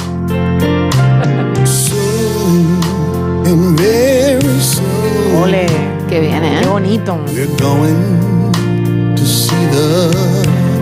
¡Ole! 5.41 5.90
Qué 6.11 6.19
bien, 6.19 6.43
¿eh? 6.43 6.59
¡Qué 6.61 6.67
bonito! 6.67 7.17
we're 7.27 7.47
going 7.55 9.15
to 9.15 9.23
see 9.23 9.55
the 9.71 10.11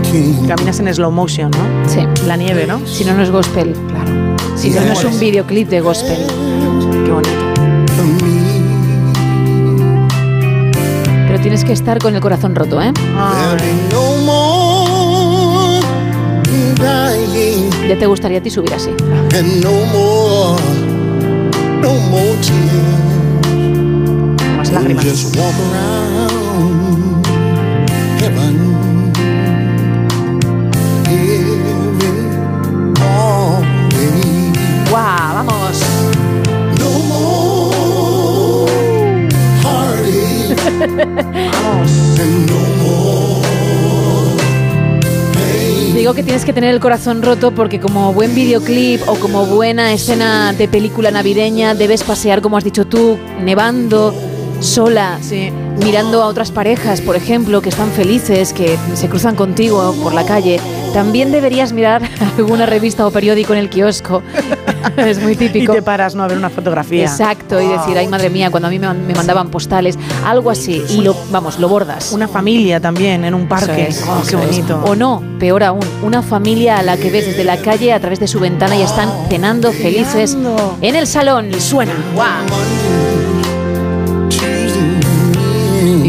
King. 0.02 0.48
Caminas 0.48 0.80
en 0.80 0.92
slow 0.92 1.12
motion, 1.12 1.52
¿no? 1.52 1.88
Sí. 1.88 2.00
La 2.26 2.36
nieve, 2.36 2.66
¿no? 2.66 2.84
Si 2.88 3.06
no, 3.06 3.14
no 3.14 3.22
es 3.22 3.30
gospel, 3.30 3.74
claro. 3.90 4.36
Si 4.56 4.72
no, 4.72 4.82
no 4.82 4.94
es 4.94 5.04
un 5.04 5.20
videoclip 5.20 5.70
de 5.70 5.82
gospel. 5.82 6.18
Qué 7.06 7.12
bonito. 7.12 7.30
Pero 11.28 11.40
tienes 11.44 11.64
que 11.64 11.74
estar 11.74 12.00
con 12.00 12.16
el 12.16 12.22
corazón 12.22 12.56
roto, 12.56 12.82
¿eh? 12.82 12.92
Dying 16.80 17.70
Ya 17.88 18.00
te 18.00 18.08
gustaría 18.08 18.40
a 18.40 18.42
ti 18.42 18.50
subir 18.50 18.74
así. 18.74 18.90
Más 24.70 24.82
lágrimas. 24.84 25.32
¡Vamos! 25.36 25.64
Digo 45.96 46.14
que 46.14 46.24
tienes 46.24 46.46
que 46.46 46.54
tener 46.54 46.74
el 46.74 46.80
corazón 46.80 47.22
roto 47.22 47.52
porque 47.52 47.80
como 47.80 48.14
buen 48.14 48.34
videoclip 48.36 49.02
o 49.08 49.16
como 49.16 49.46
buena 49.46 49.92
escena 49.94 50.54
de 50.54 50.68
película 50.68 51.12
navideña 51.12 51.74
debes 51.76 52.04
pasear, 52.04 52.42
como 52.42 52.58
has 52.58 52.64
dicho 52.64 52.86
tú, 52.86 53.18
nevando, 53.44 54.14
sola, 54.60 55.18
mirando 55.84 56.22
a 56.22 56.26
otras 56.28 56.52
parejas, 56.52 57.02
por 57.02 57.16
ejemplo, 57.16 57.62
que 57.62 57.70
están 57.70 57.90
felices, 57.92 58.54
que 58.54 58.78
se 58.94 59.08
cruzan 59.10 59.36
contigo 59.36 59.96
por 60.04 60.14
la 60.14 60.26
calle. 60.26 60.60
También 60.94 61.32
deberías 61.32 61.72
mirar 61.72 62.02
alguna 62.38 62.66
revista 62.66 63.06
o 63.08 63.12
periódico 63.12 63.54
en 63.54 63.60
el 63.60 63.70
kiosco. 63.70 64.22
es 64.98 65.22
muy 65.22 65.36
típico. 65.36 65.74
Y 65.74 65.76
te 65.78 65.82
paras, 65.82 66.16
¿no? 66.16 66.24
A 66.24 66.28
ver 66.28 66.38
una 66.38 66.50
fotografía. 66.50 67.04
Exacto, 67.04 67.62
y 67.62 67.68
decir, 67.68 67.98
ay 67.98 68.08
madre 68.08 68.30
mía, 68.30 68.50
cuando 68.50 68.68
a 68.68 68.72
mí 68.72 68.80
me, 68.80 68.94
me 68.94 69.14
mandaban 69.14 69.50
postales, 69.50 69.98
algo 70.26 70.50
así, 70.50 70.84
y 70.90 71.02
lo, 71.02 71.16
vamos, 71.32 71.60
lo 71.60 71.70
bordas. 71.70 72.12
Una 72.12 72.28
familia 72.28 72.80
también 72.80 73.24
en 73.24 73.34
un 73.34 73.48
parque. 73.48 73.88
Es, 73.90 74.04
Oh, 74.08 74.22
qué 74.28 74.36
es. 74.36 74.42
bonito. 74.48 74.82
O 74.86 74.96
no, 74.96 75.22
peor 75.40 75.64
aún, 75.64 75.86
una 76.04 76.22
familia 76.22 76.80
a 76.80 76.84
la 76.84 76.98
que 76.98 77.10
ves 77.12 77.28
desde 77.28 77.44
la 77.44 77.58
calle 77.58 77.94
a 77.94 78.00
través 78.00 78.20
de 78.20 78.28
su 78.28 78.40
ventana 78.40 78.76
y 78.76 78.82
están 78.82 79.10
cenando 79.30 79.72
felices 79.72 80.36
en 80.82 80.96
el 80.96 81.08
salón. 81.08 81.52
Y 81.54 81.60
suena. 81.62 81.94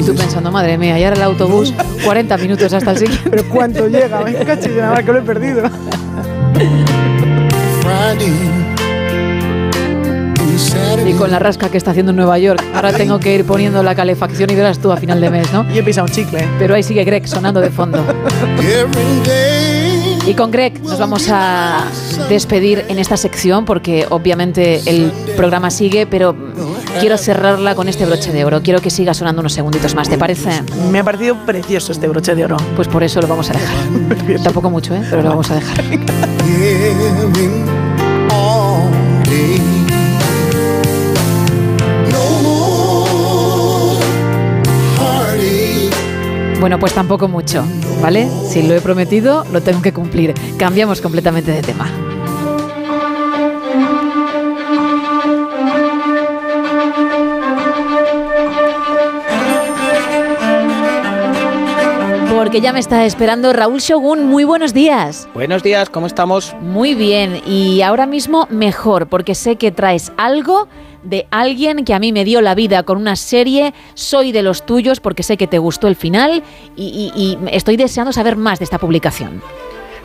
Y 0.00 0.02
tú 0.02 0.14
pensando, 0.14 0.50
madre 0.50 0.78
mía, 0.78 0.98
y 0.98 1.04
ahora 1.04 1.16
el 1.16 1.22
autobús, 1.22 1.74
40 2.04 2.38
minutos 2.38 2.72
hasta 2.72 2.92
el 2.92 2.96
siguiente. 2.96 3.28
Pero 3.28 3.44
¿cuánto 3.50 3.86
llega? 3.86 4.22
Me 4.22 4.32
cacho, 4.32 4.70
nada 4.70 4.92
más 4.92 5.04
que 5.04 5.12
lo 5.12 5.18
he 5.18 5.22
perdido. 5.22 5.62
Y 11.06 11.12
con 11.12 11.30
la 11.30 11.38
rasca 11.38 11.68
que 11.68 11.76
está 11.76 11.90
haciendo 11.90 12.10
en 12.10 12.16
Nueva 12.16 12.38
York, 12.38 12.64
ahora 12.74 12.94
tengo 12.94 13.20
que 13.20 13.34
ir 13.34 13.44
poniendo 13.44 13.82
la 13.82 13.94
calefacción 13.94 14.48
y 14.48 14.54
verás 14.54 14.78
tú 14.78 14.90
a 14.90 14.96
final 14.96 15.20
de 15.20 15.28
mes, 15.28 15.52
¿no? 15.52 15.66
Y 15.70 15.78
he 15.78 15.82
pisado 15.82 16.06
un 16.06 16.12
chicle. 16.12 16.48
Pero 16.58 16.74
ahí 16.74 16.82
sigue 16.82 17.04
Greg 17.04 17.28
sonando 17.28 17.60
de 17.60 17.68
fondo. 17.70 18.02
Y 20.26 20.34
con 20.34 20.50
Greg 20.50 20.80
nos 20.82 20.98
vamos 20.98 21.28
a 21.30 21.84
despedir 22.30 22.84
en 22.88 22.98
esta 22.98 23.18
sección 23.18 23.66
porque 23.66 24.06
obviamente 24.08 24.80
el 24.86 25.12
programa 25.36 25.70
sigue, 25.70 26.06
pero 26.06 26.34
quiero 26.98 27.16
cerrarla 27.18 27.74
con 27.74 27.88
este 27.88 28.06
broche 28.06 28.32
de 28.32 28.44
oro. 28.44 28.62
Quiero 28.62 28.80
que 28.80 28.90
siga 28.90 29.14
sonando 29.14 29.40
unos 29.40 29.52
segunditos 29.52 29.94
más, 29.94 30.08
¿te 30.08 30.18
parece? 30.18 30.50
Me 30.90 31.00
ha 31.00 31.04
parecido 31.04 31.36
precioso 31.46 31.92
este 31.92 32.08
broche 32.08 32.34
de 32.34 32.44
oro. 32.44 32.56
Pues 32.76 32.88
por 32.88 33.02
eso 33.02 33.20
lo 33.20 33.28
vamos 33.28 33.50
a 33.50 33.54
dejar. 33.54 34.42
Tampoco 34.42 34.70
mucho, 34.70 34.94
¿eh? 34.94 35.02
Pero 35.08 35.22
lo 35.22 35.30
vamos 35.30 35.50
a 35.50 35.54
dejar. 35.54 35.84
Bueno, 46.60 46.78
pues 46.78 46.92
tampoco 46.92 47.26
mucho, 47.26 47.64
¿vale? 48.02 48.28
Si 48.46 48.62
lo 48.62 48.74
he 48.74 48.82
prometido, 48.82 49.46
lo 49.50 49.62
tengo 49.62 49.80
que 49.80 49.94
cumplir. 49.94 50.34
Cambiamos 50.58 51.00
completamente 51.00 51.52
de 51.52 51.62
tema. 51.62 51.90
Porque 62.40 62.62
ya 62.62 62.72
me 62.72 62.80
está 62.80 63.04
esperando 63.04 63.52
Raúl 63.52 63.80
Shogun. 63.80 64.24
Muy 64.24 64.44
buenos 64.44 64.72
días. 64.72 65.28
Buenos 65.34 65.62
días, 65.62 65.90
¿cómo 65.90 66.06
estamos? 66.06 66.54
Muy 66.62 66.94
bien, 66.94 67.42
y 67.46 67.82
ahora 67.82 68.06
mismo 68.06 68.46
mejor, 68.48 69.08
porque 69.08 69.34
sé 69.34 69.56
que 69.56 69.70
traes 69.70 70.10
algo 70.16 70.66
de 71.02 71.26
alguien 71.30 71.84
que 71.84 71.92
a 71.92 71.98
mí 71.98 72.12
me 72.12 72.24
dio 72.24 72.40
la 72.40 72.54
vida 72.54 72.82
con 72.82 72.96
una 72.96 73.16
serie. 73.16 73.74
Soy 73.92 74.32
de 74.32 74.42
los 74.42 74.64
tuyos 74.64 75.00
porque 75.00 75.22
sé 75.22 75.36
que 75.36 75.46
te 75.48 75.58
gustó 75.58 75.86
el 75.86 75.96
final 75.96 76.42
y, 76.76 77.12
y- 77.14 77.20
y 77.22 77.38
estoy 77.54 77.76
deseando 77.76 78.10
saber 78.10 78.36
más 78.36 78.58
de 78.58 78.64
esta 78.64 78.78
publicación. 78.78 79.42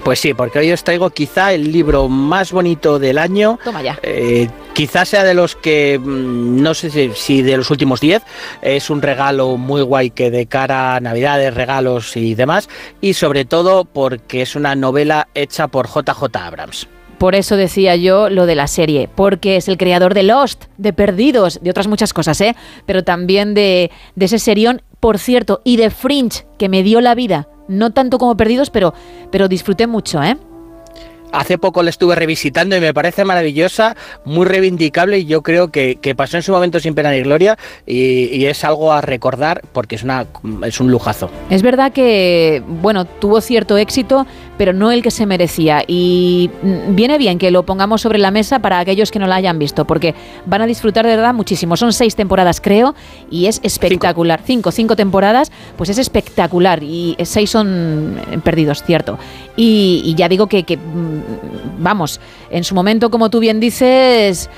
Pues 0.06 0.20
sí, 0.20 0.36
porque 0.36 0.60
hoy 0.60 0.72
os 0.72 0.84
traigo 0.84 1.10
quizá 1.10 1.52
el 1.52 1.72
libro 1.72 2.08
más 2.08 2.52
bonito 2.52 3.00
del 3.00 3.18
año. 3.18 3.58
Toma 3.64 3.82
ya. 3.82 3.98
Eh, 4.04 4.48
quizás 4.74 5.10
sea 5.10 5.24
de 5.24 5.34
los 5.34 5.56
que, 5.56 5.98
mm, 5.98 6.62
no 6.62 6.76
sé 6.76 6.92
si, 6.92 7.10
si 7.16 7.42
de 7.42 7.58
los 7.58 7.72
últimos 7.72 8.02
10, 8.02 8.22
es 8.62 8.92
un 8.92 9.02
regalo 9.02 9.58
muy 9.58 9.82
guay 9.82 10.12
que 10.12 10.30
de 10.30 10.46
cara 10.46 10.96
a 10.96 11.00
Navidades, 11.00 11.56
regalos 11.56 12.16
y 12.18 12.36
demás, 12.36 12.70
y 13.02 13.16
sobre 13.16 13.46
todo 13.46 13.84
porque 13.84 14.44
es 14.44 14.56
una 14.56 14.76
novela 14.76 15.28
hecha 15.34 15.70
por 15.70 15.88
JJ 15.88 16.38
Abrams. 16.38 16.88
Por 17.18 17.34
eso 17.34 17.58
decía 17.58 17.96
yo 17.96 18.30
lo 18.30 18.46
de 18.46 18.54
la 18.54 18.68
serie, 18.68 19.10
porque 19.16 19.56
es 19.56 19.68
el 19.68 19.78
creador 19.78 20.14
de 20.14 20.22
Lost, 20.22 20.66
de 20.78 20.94
Perdidos, 20.94 21.60
de 21.64 21.72
otras 21.72 21.88
muchas 21.88 22.14
cosas, 22.14 22.40
¿eh? 22.42 22.56
Pero 22.86 23.04
también 23.04 23.56
de, 23.56 23.90
de 24.14 24.26
ese 24.26 24.38
serión, 24.38 24.84
por 25.00 25.18
cierto, 25.18 25.62
y 25.64 25.78
de 25.78 25.90
Fringe, 25.90 26.46
que 26.60 26.70
me 26.70 26.84
dio 26.84 27.02
la 27.02 27.16
vida. 27.16 27.48
No 27.68 27.92
tanto 27.92 28.18
como 28.18 28.38
Perdidos, 28.38 28.70
pero, 28.70 28.94
pero 29.32 29.48
disfruté 29.48 29.88
mucho, 29.88 30.22
¿eh? 30.24 30.38
Hace 31.36 31.58
poco 31.58 31.84
la 31.84 31.90
estuve 31.90 32.16
revisitando 32.16 32.76
y 32.76 32.80
me 32.80 32.94
parece 32.94 33.26
maravillosa, 33.26 33.96
muy 34.24 34.46
reivindicable 34.46 35.20
y 35.20 35.26
yo 35.26 35.42
creo 35.42 35.70
que, 35.70 35.98
que 35.98 36.16
pasó 36.16 36.38
en 36.38 36.44
su 36.44 36.52
momento 36.52 36.80
sin 36.80 36.96
pena 36.96 37.12
ni 37.12 37.22
gloria 37.22 37.58
y, 37.86 38.26
y 38.36 38.46
es 38.46 38.64
algo 38.64 38.94
a 38.94 39.02
recordar 39.02 39.62
porque 39.74 39.96
es, 39.96 40.04
una, 40.04 40.26
es 40.66 40.80
un 40.80 40.92
lujazo. 40.92 41.30
Es 41.50 41.62
verdad 41.62 41.92
que, 41.92 42.64
bueno, 42.68 43.06
tuvo 43.06 43.42
cierto 43.42 43.78
éxito, 43.78 44.26
pero 44.58 44.74
no 44.74 44.92
el 44.92 45.02
que 45.02 45.12
se 45.12 45.26
merecía. 45.26 45.84
Y 45.88 46.50
viene 46.90 47.18
bien 47.18 47.38
que 47.38 47.52
lo 47.52 47.64
pongamos 47.64 48.02
sobre 48.02 48.20
la 48.20 48.32
mesa 48.32 48.60
para 48.60 48.80
aquellos 48.80 49.12
que 49.12 49.20
no 49.20 49.28
la 49.28 49.36
hayan 49.36 49.60
visto, 49.60 49.86
porque 49.86 50.16
van 50.46 50.62
a 50.62 50.66
disfrutar 50.66 51.06
de 51.06 51.16
verdad 51.16 51.34
muchísimo. 51.34 51.78
Son 51.78 51.94
seis 51.94 52.16
temporadas, 52.16 52.62
creo, 52.62 52.96
y 53.30 53.48
es 53.48 53.60
espectacular. 53.64 54.42
Cinco, 54.46 54.72
cinco, 54.72 54.96
temporadas, 54.96 55.52
pues 55.78 55.90
es 55.90 55.98
espectacular. 55.98 56.84
Y 56.84 57.16
seis 57.24 57.50
son 57.50 58.20
perdidos, 58.44 58.84
cierto. 58.84 59.18
Y, 59.56 60.02
y 60.06 60.16
ya 60.16 60.30
digo 60.30 60.48
que, 60.48 60.64
que, 60.64 60.78
mm, 60.78 61.25
vamos, 61.80 62.20
en 62.50 62.64
su 62.64 62.76
momento, 62.76 63.10
como 63.10 63.30
tú 63.30 63.40
bien 63.40 63.60
dices, 63.60 64.50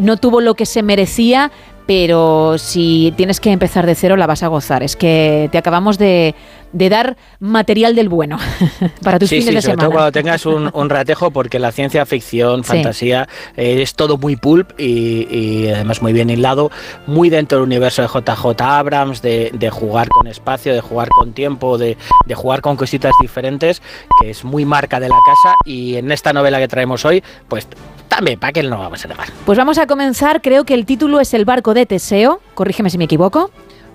no 0.00 0.16
tuvo 0.16 0.40
lo 0.40 0.54
que 0.54 0.66
se 0.66 0.82
merecía, 0.82 1.50
pero 1.86 2.58
si 2.58 3.14
tienes 3.16 3.40
que 3.40 3.50
empezar 3.50 3.86
de 3.86 3.94
cero 3.94 4.16
la 4.16 4.26
vas 4.26 4.42
a 4.42 4.48
gozar. 4.48 4.82
Es 4.82 4.94
que 4.94 5.48
te 5.50 5.56
acabamos 5.56 5.96
de, 5.96 6.34
de 6.72 6.88
dar 6.88 7.16
material 7.40 7.94
del 7.94 8.08
bueno 8.08 8.38
para 9.02 9.18
tus 9.18 9.28
sí, 9.30 9.36
fines 9.40 9.48
sí, 9.50 9.54
de 9.56 9.62
sobre 9.62 9.72
semana. 9.72 9.82
todo 9.88 9.92
cuando 9.92 10.12
tengas 10.12 10.46
un, 10.46 10.70
un 10.72 10.90
ratejo, 10.90 11.30
porque 11.30 11.58
la 11.58 11.72
ciencia 11.72 12.04
ficción, 12.06 12.62
Sí. 12.64 12.72
fantasía, 12.72 13.28
eh, 13.56 13.80
es 13.82 13.94
todo 13.94 14.18
muy 14.18 14.36
pulp 14.36 14.72
y, 14.78 15.26
y 15.30 15.68
además 15.70 16.02
muy 16.02 16.12
bien 16.12 16.30
hilado, 16.30 16.70
muy 17.06 17.30
dentro 17.30 17.58
del 17.58 17.66
universo 17.66 18.02
de 18.02 18.08
JJ 18.08 18.60
Abrams, 18.60 19.22
de, 19.22 19.50
de 19.54 19.70
jugar 19.70 20.08
con 20.08 20.26
espacio, 20.26 20.74
de 20.74 20.80
jugar 20.80 21.08
con 21.08 21.32
tiempo, 21.32 21.78
de, 21.78 21.96
de 22.26 22.34
jugar 22.34 22.60
con 22.60 22.76
cositas 22.76 23.12
diferentes, 23.20 23.82
que 24.20 24.30
es 24.30 24.44
muy 24.44 24.64
marca 24.64 25.00
de 25.00 25.08
la 25.08 25.16
casa 25.26 25.54
y 25.64 25.96
en 25.96 26.10
esta 26.12 26.32
novela 26.32 26.58
que 26.58 26.68
traemos 26.68 27.04
hoy, 27.04 27.22
pues 27.48 27.66
también, 28.08 28.38
¿para 28.38 28.52
qué 28.52 28.62
no 28.62 28.78
vamos 28.78 29.04
a 29.04 29.08
negar? 29.08 29.28
Pues 29.44 29.56
vamos 29.58 29.78
a 29.78 29.86
comenzar, 29.86 30.40
creo 30.42 30.64
que 30.64 30.74
el 30.74 30.86
título 30.86 31.20
es 31.20 31.34
El 31.34 31.44
barco 31.44 31.74
de 31.74 31.86
Teseo, 31.86 32.40
corrígeme 32.54 32.90
si 32.90 32.98
me 32.98 33.04
equivoco, 33.04 33.50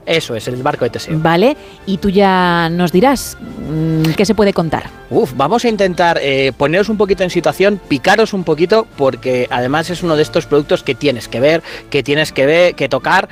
Eso 0.06 0.36
es, 0.36 0.48
el 0.48 0.62
barco 0.62 0.86
de 0.86 0.92
Teseo. 0.92 1.18
¿vale? 1.20 1.56
Y 1.86 1.98
tú 1.98 2.10
ya 2.10 2.70
nos 2.70 2.92
dirás 2.92 3.38
mm, 3.40 4.12
qué 4.16 4.26
se 4.26 4.36
puede 4.36 4.54
contar. 4.54 4.90
Uf, 5.10 5.34
vamos 5.36 5.64
a 5.66 5.70
intentar 5.70 6.20
eh, 6.22 6.52
poneros 6.56 6.90
un 6.90 6.98
poquito 6.98 7.24
en 7.24 7.30
situación, 7.30 7.80
picaros 7.88 8.34
un 8.34 8.44
poquito, 8.44 8.88
porque 8.98 9.48
además 9.50 9.90
es 9.90 10.04
uno 10.04 10.16
de 10.16 10.24
estos 10.24 10.46
productos 10.46 10.84
que 10.84 10.96
tienes 10.96 11.28
que 11.28 11.40
ver, 11.40 11.64
que 11.90 12.04
tienes 12.04 12.32
que 12.32 12.46
ver, 12.46 12.76
que 12.76 12.90
tocar. 12.90 13.30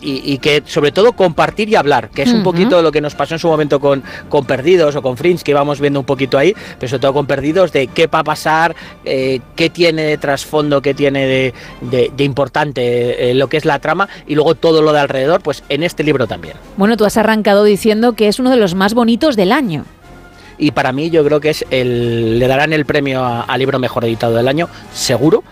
Y, 0.00 0.22
y 0.32 0.38
que 0.38 0.62
sobre 0.64 0.92
todo 0.92 1.12
compartir 1.14 1.68
y 1.68 1.74
hablar, 1.74 2.10
que 2.10 2.22
es 2.22 2.32
un 2.32 2.44
poquito 2.44 2.82
lo 2.82 2.92
que 2.92 3.00
nos 3.00 3.16
pasó 3.16 3.34
en 3.34 3.40
su 3.40 3.48
momento 3.48 3.80
con, 3.80 4.04
con 4.28 4.44
Perdidos 4.44 4.94
o 4.94 5.02
con 5.02 5.16
Fringe, 5.16 5.42
que 5.42 5.50
íbamos 5.50 5.80
viendo 5.80 5.98
un 5.98 6.06
poquito 6.06 6.38
ahí, 6.38 6.54
pero 6.78 6.88
sobre 6.88 7.00
todo 7.00 7.14
con 7.14 7.26
Perdidos, 7.26 7.72
de 7.72 7.88
qué 7.88 8.06
va 8.06 8.20
a 8.20 8.24
pasar, 8.24 8.76
eh, 9.04 9.40
qué 9.56 9.70
tiene 9.70 10.02
de 10.02 10.16
trasfondo, 10.18 10.80
qué 10.82 10.94
tiene 10.94 11.26
de, 11.26 11.54
de- 11.80 12.12
de 12.16 12.24
importante 12.24 13.30
eh, 13.30 13.34
lo 13.34 13.48
que 13.48 13.56
es 13.56 13.64
la 13.64 13.80
trama, 13.80 14.08
y 14.26 14.36
luego 14.36 14.54
todo 14.54 14.82
lo 14.82 14.92
de 14.92 15.00
alrededor, 15.00 15.40
pues 15.42 15.64
en 15.68 15.82
este 15.82 16.04
libro 16.04 16.28
también. 16.28 16.54
Bueno, 16.76 16.96
tú 16.96 17.04
has 17.04 17.16
arrancado 17.16 17.64
diciendo 17.64 18.12
que 18.12 18.28
es 18.28 18.38
uno 18.38 18.50
de 18.50 18.56
los 18.56 18.76
más 18.76 18.94
bonitos 18.94 19.34
del 19.34 19.50
año. 19.50 19.84
y 20.58 20.70
para 20.72 20.92
mí 20.92 21.10
yo 21.10 21.24
creo 21.24 21.40
que 21.40 21.50
es 21.50 21.64
el 21.70 22.38
le 22.38 22.46
darán 22.48 22.72
el 22.72 22.84
premio 22.84 23.24
a, 23.24 23.42
a 23.42 23.58
libro 23.58 23.78
mejor 23.78 24.04
editado 24.04 24.34
del 24.34 24.46
año 24.48 24.68
seguro 24.92 25.42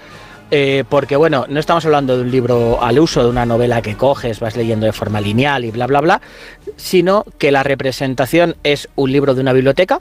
eh, 0.51 0.85
porque 0.89 1.17
bueno 1.17 1.47
no 1.49 1.61
estamos 1.61 1.85
hablando 1.85 2.17
de 2.17 2.23
un 2.23 2.31
libro 2.31 2.83
al 2.83 2.99
uso 2.99 3.23
de 3.23 3.31
una 3.31 3.47
novela 3.47 3.83
que 3.83 3.97
coges 3.97 4.41
vas 4.41 4.57
leyendo 4.57 4.87
de 4.87 4.93
forma 4.93 5.21
lineal 5.21 5.65
y 5.65 5.71
bla 5.71 5.87
bla 5.87 6.01
bla 6.01 6.21
sino 6.77 7.25
que 7.39 7.51
la 7.51 7.63
representación 7.63 8.57
es 8.63 8.89
un 8.97 9.13
libro 9.13 9.35
de 9.35 9.41
una 9.41 9.53
biblioteca. 9.53 10.01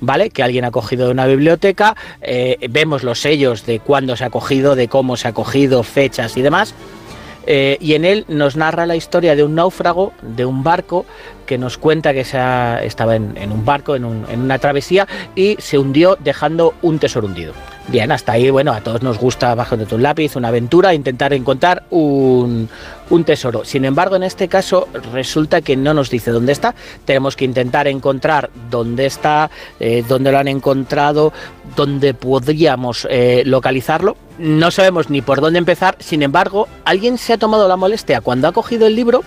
¿vale? 0.00 0.30
Que 0.30 0.42
alguien 0.42 0.64
ha 0.64 0.70
cogido 0.70 1.06
de 1.06 1.12
una 1.12 1.26
biblioteca, 1.26 1.96
eh, 2.20 2.58
vemos 2.70 3.02
los 3.02 3.20
sellos 3.20 3.66
de 3.66 3.80
cuándo 3.80 4.16
se 4.16 4.24
ha 4.24 4.30
cogido, 4.30 4.74
de 4.74 4.88
cómo 4.88 5.16
se 5.16 5.28
ha 5.28 5.32
cogido, 5.32 5.82
fechas 5.82 6.36
y 6.36 6.42
demás. 6.42 6.74
Eh, 7.46 7.78
y 7.80 7.94
en 7.94 8.04
él 8.04 8.24
nos 8.28 8.56
narra 8.56 8.86
la 8.86 8.96
historia 8.96 9.34
de 9.36 9.44
un 9.44 9.54
náufrago, 9.54 10.12
de 10.22 10.44
un 10.44 10.62
barco, 10.62 11.06
que 11.46 11.58
nos 11.58 11.78
cuenta 11.78 12.12
que 12.12 12.24
se 12.24 12.38
estaba 12.84 13.14
en, 13.14 13.52
un 13.52 13.64
barco, 13.64 13.94
en, 13.94 14.04
un- 14.04 14.26
una 14.34 14.58
travesía, 14.58 15.06
y 15.36 15.56
se 15.60 15.78
hundió 15.78 16.16
dejando 16.18 16.74
un 16.82 16.98
tesoro 16.98 17.28
hundido. 17.28 17.52
Bien, 17.88 18.10
hasta 18.10 18.32
ahí, 18.32 18.50
bueno, 18.50 18.72
a 18.72 18.80
todos 18.80 19.02
nos 19.02 19.16
gusta 19.16 19.54
bajo 19.54 19.76
de 19.76 19.86
tu 19.86 19.96
lápiz, 19.96 20.34
una 20.34 20.48
aventura, 20.48 20.92
intentar 20.92 21.32
encontrar 21.32 21.84
un, 21.90 22.68
un 23.10 23.24
tesoro. 23.24 23.64
Sin 23.64 23.84
embargo, 23.84 24.16
en 24.16 24.24
este 24.24 24.48
caso 24.48 24.88
resulta 25.12 25.60
que 25.60 25.76
no 25.76 25.94
nos 25.94 26.10
dice 26.10 26.32
dónde 26.32 26.50
está. 26.50 26.74
Tenemos 27.04 27.36
que 27.36 27.44
intentar 27.44 27.86
encontrar 27.86 28.50
dónde 28.68 29.06
está, 29.06 29.48
eh, 29.78 30.02
dónde 30.08 30.32
lo 30.32 30.38
han 30.38 30.48
encontrado, 30.48 31.32
dónde 31.76 32.12
podríamos 32.12 33.06
eh, 33.08 33.44
localizarlo. 33.46 34.16
No 34.38 34.70
sabemos 34.70 35.08
ni 35.10 35.22
por 35.22 35.40
dónde 35.40 35.58
empezar. 35.58 35.96
Sin 35.98 36.22
embargo, 36.22 36.68
alguien 36.84 37.18
se 37.18 37.32
ha 37.32 37.38
tomado 37.38 37.68
la 37.68 37.76
molestia 37.76 38.20
cuando 38.20 38.48
ha 38.48 38.52
cogido 38.52 38.86
el 38.86 38.94
libro 38.94 39.24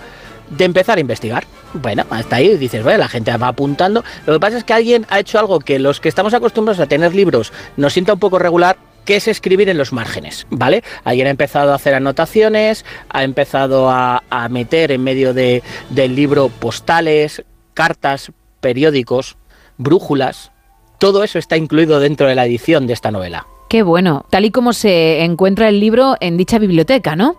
de 0.50 0.64
empezar 0.64 0.98
a 0.98 1.00
investigar. 1.00 1.44
Bueno, 1.74 2.04
hasta 2.10 2.36
ahí 2.36 2.56
dices, 2.56 2.82
bueno, 2.82 2.98
la 2.98 3.08
gente 3.08 3.36
va 3.36 3.48
apuntando. 3.48 4.04
Lo 4.26 4.34
que 4.34 4.40
pasa 4.40 4.58
es 4.58 4.64
que 4.64 4.72
alguien 4.72 5.06
ha 5.08 5.20
hecho 5.20 5.38
algo 5.38 5.60
que 5.60 5.78
los 5.78 6.00
que 6.00 6.08
estamos 6.08 6.34
acostumbrados 6.34 6.80
a 6.80 6.86
tener 6.86 7.14
libros 7.14 7.52
nos 7.76 7.92
sienta 7.92 8.12
un 8.12 8.18
poco 8.18 8.38
regular, 8.38 8.76
que 9.04 9.16
es 9.16 9.28
escribir 9.28 9.68
en 9.68 9.78
los 9.78 9.92
márgenes, 9.92 10.46
¿vale? 10.50 10.82
Alguien 11.04 11.26
ha 11.28 11.30
empezado 11.30 11.72
a 11.72 11.76
hacer 11.76 11.94
anotaciones, 11.94 12.84
ha 13.08 13.24
empezado 13.24 13.88
a, 13.90 14.22
a 14.30 14.48
meter 14.48 14.92
en 14.92 15.02
medio 15.02 15.32
de- 15.34 15.62
del 15.88 16.14
libro 16.14 16.48
postales, 16.48 17.44
cartas, 17.74 18.30
periódicos, 18.60 19.36
brújulas. 19.78 20.52
Todo 20.98 21.24
eso 21.24 21.38
está 21.38 21.56
incluido 21.56 21.98
dentro 22.00 22.26
de 22.28 22.34
la 22.34 22.44
edición 22.44 22.86
de 22.86 22.92
esta 22.92 23.10
novela. 23.10 23.46
Qué 23.70 23.84
bueno, 23.84 24.24
tal 24.30 24.44
y 24.46 24.50
como 24.50 24.72
se 24.72 25.22
encuentra 25.22 25.68
el 25.68 25.78
libro 25.78 26.16
en 26.18 26.36
dicha 26.36 26.58
biblioteca, 26.58 27.14
¿no? 27.14 27.36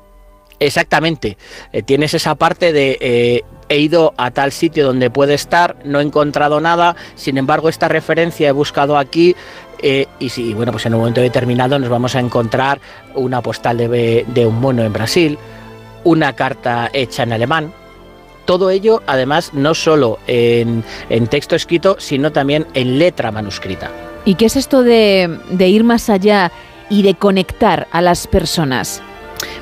Exactamente. 0.59 1.37
Eh, 1.73 1.83
tienes 1.83 2.13
esa 2.13 2.35
parte 2.35 2.71
de 2.71 2.97
eh, 3.01 3.41
he 3.67 3.79
ido 3.79 4.13
a 4.15 4.31
tal 4.31 4.53
sitio 4.53 4.85
donde 4.85 5.09
puede 5.09 5.33
estar, 5.33 5.75
no 5.83 5.99
he 5.99 6.03
encontrado 6.03 6.61
nada, 6.61 6.95
sin 7.15 7.37
embargo 7.37 7.67
esta 7.67 7.89
referencia 7.89 8.47
he 8.47 8.53
buscado 8.53 8.97
aquí 8.97 9.35
eh, 9.83 10.07
y 10.19 10.29
sí, 10.29 10.53
bueno, 10.53 10.71
pues 10.71 10.85
en 10.85 10.93
un 10.93 11.01
momento 11.01 11.19
determinado 11.19 11.77
nos 11.77 11.89
vamos 11.89 12.15
a 12.15 12.21
encontrar 12.21 12.79
una 13.13 13.41
postal 13.41 13.75
de, 13.75 14.45
un 14.47 14.61
mono 14.61 14.83
en 14.83 14.93
Brasil, 14.93 15.37
una 16.05 16.31
carta 16.31 16.89
hecha 16.93 17.23
en 17.23 17.33
alemán. 17.33 17.73
Todo 18.45 18.69
ello, 18.69 19.03
además, 19.05 19.53
no 19.53 19.73
solo 19.75 20.17
en 20.27 20.83
texto 21.29 21.57
escrito, 21.57 21.97
sino 21.99 22.31
también 22.31 22.67
en 22.73 22.99
letra 22.99 23.31
manuscrita. 23.31 23.91
¿Y 24.25 24.35
qué 24.35 24.45
es 24.45 24.55
esto 24.55 24.83
de, 24.83 25.39
de 25.49 25.67
ir 25.69 25.83
más 25.83 26.09
allá 26.09 26.51
y 26.89 27.01
de 27.03 27.15
conectar 27.15 27.87
a 27.91 28.01
las 28.01 28.27
personas? 28.27 29.01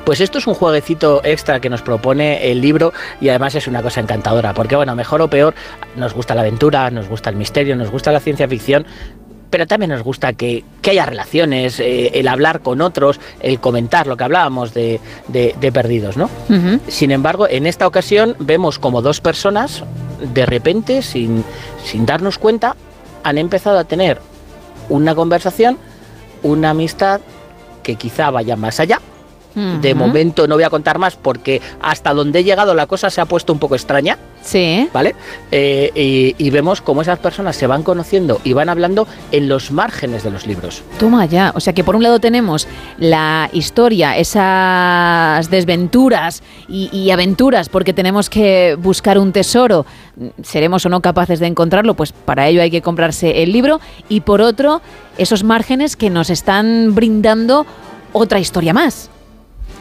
Pues 0.04 0.20
esto 0.20 0.40
es 0.40 0.48
un 0.48 0.54
jueguecito 0.56 1.22
extra 1.24 1.62
que 1.62 1.70
nos 1.70 1.82
propone 1.82 2.52
el 2.52 2.60
libro 2.60 2.92
y 3.22 3.30
además 3.30 3.56
es 3.56 3.68
una 3.68 3.82
cosa 3.82 4.02
encantadora, 4.02 4.54
porque 4.54 4.76
bueno, 4.76 4.96
mejor 4.96 5.22
o 5.22 5.30
peor, 5.30 5.54
nos 5.96 6.14
gusta 6.14 6.36
la 6.36 6.42
aventura, 6.42 6.90
nos 6.92 7.08
gusta 7.08 7.30
el 7.30 7.38
misterio, 7.38 7.76
nos 7.78 7.90
gusta 7.90 8.12
la 8.12 8.20
ciencia 8.20 8.48
ficción, 8.48 8.86
pero 9.50 9.66
también 9.68 9.92
nos 9.92 10.04
gusta 10.04 10.34
que, 10.34 10.66
que 10.82 10.92
haya 10.92 11.06
relaciones, 11.06 11.80
eh, 11.80 12.12
el 12.16 12.28
hablar 12.28 12.60
con 12.60 12.82
otros, 12.82 13.20
el 13.40 13.60
comentar 13.62 14.06
lo 14.08 14.18
que 14.18 14.24
hablábamos 14.26 14.74
de, 14.74 15.00
de- 15.30 15.56
de 15.60 15.72
perdidos, 15.72 16.18
¿no? 16.18 16.30
Sin 16.90 17.12
embargo, 17.12 17.48
en 17.50 17.66
esta 17.66 17.88
ocasión 17.88 18.36
vemos 18.40 18.80
como 18.80 19.02
dos 19.02 19.22
personas, 19.22 19.84
de 20.34 20.46
repente, 20.46 21.02
sin, 21.02 21.46
sin 21.86 22.06
darnos 22.06 22.38
cuenta, 22.38 22.76
han 23.24 23.38
empezado 23.38 23.80
a 23.80 23.86
tener 23.86 24.20
una 24.90 25.16
conversación, 25.16 25.78
una 26.44 26.72
amistad 26.72 27.22
que 27.84 27.96
quizá 27.96 28.30
vaya 28.30 28.56
más 28.56 28.80
allá. 28.80 29.00
De 29.56 29.96
momento 29.96 30.48
no 30.48 30.56
voy 30.56 30.64
a 30.64 30.70
contar 30.70 31.00
más 31.00 31.16
porque 31.16 31.62
hasta 31.82 32.14
donde 32.14 32.40
he 32.40 32.44
llegado 32.44 32.74
la 32.74 32.86
cosa 32.86 33.10
se 33.10 33.20
ha 33.20 33.26
puesto 33.26 33.52
un 33.52 33.60
poco 33.60 33.76
extraña. 33.76 34.18
Sí. 34.42 34.88
¿Vale? 34.94 35.16
Eh, 35.52 35.92
y, 35.96 36.36
y 36.44 36.50
vemos 36.50 36.82
cómo 36.82 37.02
esas 37.02 37.20
personas 37.20 37.56
se 37.56 37.68
van 37.68 37.84
conociendo 37.84 38.40
y 38.44 38.54
van 38.54 38.70
hablando 38.70 39.08
en 39.32 39.50
los 39.50 39.72
márgenes 39.72 40.24
de 40.24 40.32
los 40.32 40.48
libros. 40.48 40.82
Toma 40.98 41.26
ya. 41.26 41.52
O 41.56 41.60
sea 41.60 41.74
que 41.74 41.84
por 41.84 41.96
un 41.96 42.04
lado 42.04 42.20
tenemos 42.20 42.68
la 42.98 43.50
historia, 43.52 44.18
esas 44.18 45.50
desventuras 45.50 46.42
y, 46.68 46.90
y 46.96 47.12
aventuras, 47.12 47.70
porque 47.70 47.94
tenemos 47.94 48.30
que 48.30 48.78
buscar 48.80 49.18
un 49.18 49.32
tesoro. 49.32 49.86
Seremos 50.42 50.86
o 50.86 50.90
no 50.90 51.02
capaces 51.02 51.40
de 51.40 51.48
encontrarlo, 51.48 51.96
pues 51.96 52.12
para 52.12 52.48
ello 52.48 52.62
hay 52.62 52.72
que 52.72 52.82
comprarse 52.82 53.44
el 53.44 53.52
libro. 53.52 53.82
Y 54.08 54.22
por 54.22 54.42
otro, 54.42 54.82
esos 55.18 55.44
márgenes 55.44 55.96
que 55.96 56.10
nos 56.10 56.30
están 56.30 56.96
brindando 56.96 57.66
otra 58.14 58.40
historia 58.40 58.74
más. 58.74 59.10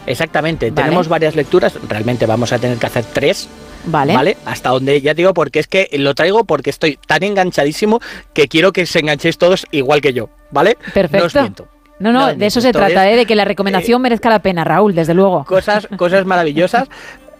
Exactamente, 0.08 0.70
Vale. 0.70 0.82
tenemos 0.84 1.08
varias 1.08 1.36
lecturas, 1.36 1.74
realmente 1.88 2.26
vamos 2.26 2.52
a 2.52 2.58
tener 2.58 2.78
que 2.78 2.86
hacer 2.86 3.04
tres. 3.12 3.48
Vale. 3.84 4.36
Hasta 4.44 4.70
donde 4.70 5.00
ya 5.00 5.14
digo, 5.14 5.32
porque 5.34 5.60
es 5.60 5.66
que 5.68 5.88
lo 5.92 6.14
traigo 6.14 6.44
porque 6.44 6.70
estoy 6.70 6.98
tan 7.06 7.22
enganchadísimo 7.22 8.00
que 8.34 8.48
quiero 8.48 8.72
que 8.72 8.86
se 8.86 8.98
enganchéis 8.98 9.38
todos 9.38 9.66
igual 9.70 10.00
que 10.00 10.12
yo. 10.12 10.28
¿vale? 10.50 10.76
No 10.80 10.86
os 10.86 10.92
Perfecto. 10.92 11.40
miento. 11.40 11.68
No, 12.00 12.12
no, 12.12 12.20
No, 12.28 12.34
de 12.34 12.46
eso 12.46 12.60
se 12.60 12.68
entonces, 12.68 12.92
trata, 12.92 13.10
¿eh? 13.10 13.16
de 13.16 13.26
que 13.26 13.34
la 13.34 13.44
recomendación 13.44 14.00
merezca 14.02 14.30
la 14.30 14.40
pena, 14.40 14.64
Raúl, 14.64 14.94
desde 14.94 15.14
luego. 15.14 15.44
Cosas, 15.44 15.88
cosas 15.96 16.24
maravillosas. 16.26 16.88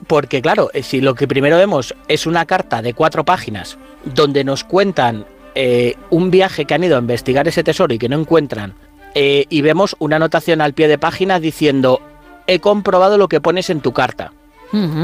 Porque 0.07 0.41
claro, 0.41 0.71
eh, 0.75 0.83
si 0.83 1.01
lo 1.01 1.15
que 1.15 1.27
primero 1.27 1.57
vemos 1.59 1.95
es 2.07 2.27
una 2.27 2.47
carta 2.47 2.83
de 2.83 2.95
cuatro 2.95 3.25
páginas 3.25 3.79
donde 4.05 4.45
nos 4.45 4.63
cuentan 4.65 5.27
eh, 5.57 5.95
un 6.11 6.31
viaje 6.31 6.65
que 6.67 6.75
han 6.75 6.85
ido 6.85 6.97
a 6.97 7.01
investigar 7.01 7.49
ese 7.49 7.65
tesoro 7.65 7.93
y 7.93 7.99
que 7.99 8.09
no 8.09 8.19
encuentran, 8.19 8.75
eh, 9.15 9.45
y 9.49 9.61
vemos 9.63 9.97
una 9.99 10.17
anotación 10.17 10.61
al 10.61 10.73
pie 10.73 10.87
de 10.87 10.99
página 10.99 11.41
diciendo, 11.41 12.01
he 12.49 12.59
comprobado 12.59 13.17
lo 13.19 13.29
que 13.29 13.41
pones 13.41 13.71
en 13.71 13.81
tu 13.81 13.93
carta. 13.93 14.33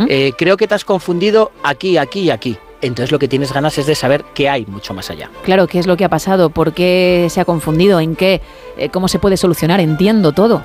Eh, 0.08 0.32
creo 0.36 0.56
que 0.56 0.66
te 0.66 0.74
has 0.74 0.84
confundido 0.84 1.52
aquí, 1.62 1.96
aquí 1.96 2.20
y 2.22 2.30
aquí. 2.30 2.56
Entonces 2.82 3.12
lo 3.12 3.18
que 3.18 3.28
tienes 3.28 3.50
ganas 3.52 3.78
es 3.78 3.86
de 3.86 3.94
saber 3.94 4.24
qué 4.34 4.48
hay 4.50 4.66
mucho 4.66 4.92
más 4.92 5.08
allá. 5.10 5.30
Claro, 5.44 5.66
¿qué 5.66 5.78
es 5.78 5.86
lo 5.86 5.96
que 5.96 6.04
ha 6.04 6.10
pasado? 6.10 6.50
¿Por 6.50 6.74
qué 6.74 7.28
se 7.30 7.40
ha 7.40 7.44
confundido? 7.46 7.98
¿En 8.00 8.14
qué? 8.16 8.42
Eh, 8.76 8.90
¿Cómo 8.90 9.08
se 9.08 9.18
puede 9.18 9.36
solucionar? 9.38 9.80
Entiendo 9.80 10.32
todo. 10.32 10.62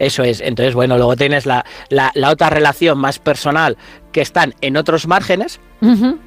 Eso 0.00 0.22
es. 0.24 0.40
Entonces, 0.40 0.74
bueno, 0.74 0.96
luego 0.96 1.14
tienes 1.16 1.44
la, 1.46 1.64
la- 1.90 2.10
la 2.14 2.30
otra 2.30 2.50
relación 2.50 2.98
más 2.98 3.18
personal 3.20 3.76
que 4.12 4.20
están 4.20 4.54
en 4.62 4.76
otros 4.76 5.06
márgenes, 5.06 5.60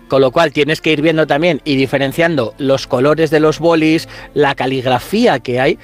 con 0.07 0.21
lo 0.21 0.31
cual 0.31 0.53
tienes 0.53 0.79
que 0.79 0.91
ir 0.93 1.01
viendo 1.01 1.27
también 1.27 1.61
y 1.65 1.75
diferenciando 1.75 2.53
los 2.57 2.87
colores 2.87 3.31
de 3.31 3.39
los 3.41 3.59
bolis, 3.59 4.07
la 4.33 4.55
caligrafía 4.55 5.39
que 5.39 5.59
hay, 5.59 5.77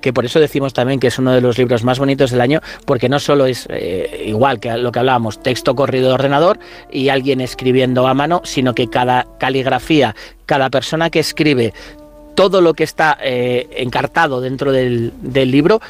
que 0.00 0.12
por 0.12 0.24
eso 0.24 0.40
decimos 0.40 0.72
también 0.72 1.00
que 1.00 1.08
es 1.08 1.18
uno 1.18 1.32
de 1.32 1.40
los 1.40 1.58
libros 1.58 1.84
más 1.84 1.98
bonitos 1.98 2.30
del 2.30 2.40
año, 2.40 2.60
porque 2.84 3.08
no 3.08 3.18
solo 3.18 3.46
es 3.46 3.66
eh, 3.70 4.24
igual 4.26 4.60
que 4.60 4.76
lo 4.76 4.92
que 4.92 4.98
hablábamos, 4.98 5.42
texto 5.42 5.74
corrido 5.74 6.08
de 6.08 6.14
ordenador 6.14 6.58
y 6.90 7.08
alguien 7.08 7.40
escribiendo 7.40 8.06
a 8.06 8.14
mano, 8.14 8.42
sino 8.44 8.74
que 8.74 8.88
cada 8.88 9.26
caligrafía, 9.38 10.14
cada 10.46 10.70
persona 10.70 11.10
que 11.10 11.20
escribe, 11.20 11.72
todo 12.34 12.60
lo 12.60 12.74
que 12.74 12.84
está 12.84 13.16
eh, 13.22 13.68
encartado 13.76 14.40
dentro 14.40 14.72
del, 14.72 15.12
libro 15.22 15.80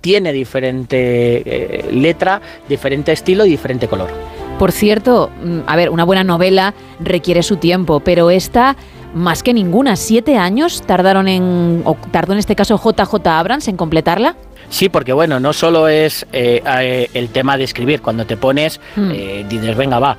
tiene 0.00 0.32
diferente 0.32 1.42
eh, 1.44 1.92
letra, 1.92 2.40
diferente 2.68 3.12
estilo 3.12 3.44
y 3.44 3.50
diferente 3.50 3.88
color. 3.88 4.10
Por 4.58 4.72
cierto, 4.72 5.30
mm, 5.42 5.60
a 5.66 5.76
ver, 5.76 5.90
una 5.90 6.04
buena 6.04 6.24
novela 6.24 6.74
requiere 7.00 7.42
su 7.42 7.56
tiempo, 7.56 8.00
pero 8.00 8.30
esta, 8.30 8.76
más 9.14 9.42
que 9.42 9.52
ninguna, 9.52 9.96
siete 9.96 10.36
años 10.36 10.82
tardaron 10.86 11.28
en, 11.28 11.82
o 11.84 11.96
tardó 12.10 12.32
en 12.32 12.38
este 12.38 12.54
caso 12.56 12.78
JJ 12.78 13.26
Abrams 13.26 13.68
en 13.68 13.76
completarla. 13.76 14.36
Sí, 14.68 14.88
porque 14.88 15.12
bueno, 15.12 15.40
no 15.40 15.52
solo 15.52 15.88
es 15.88 16.26
eh, 16.32 16.62
eh, 16.64 17.10
el 17.14 17.28
tema 17.30 17.56
de 17.56 17.64
escribir, 17.64 18.00
cuando 18.02 18.24
te 18.24 18.36
pones, 18.36 18.80
Hmm. 18.94 19.10
eh, 19.12 19.44
dices, 19.48 19.76
venga, 19.76 19.98
va. 19.98 20.16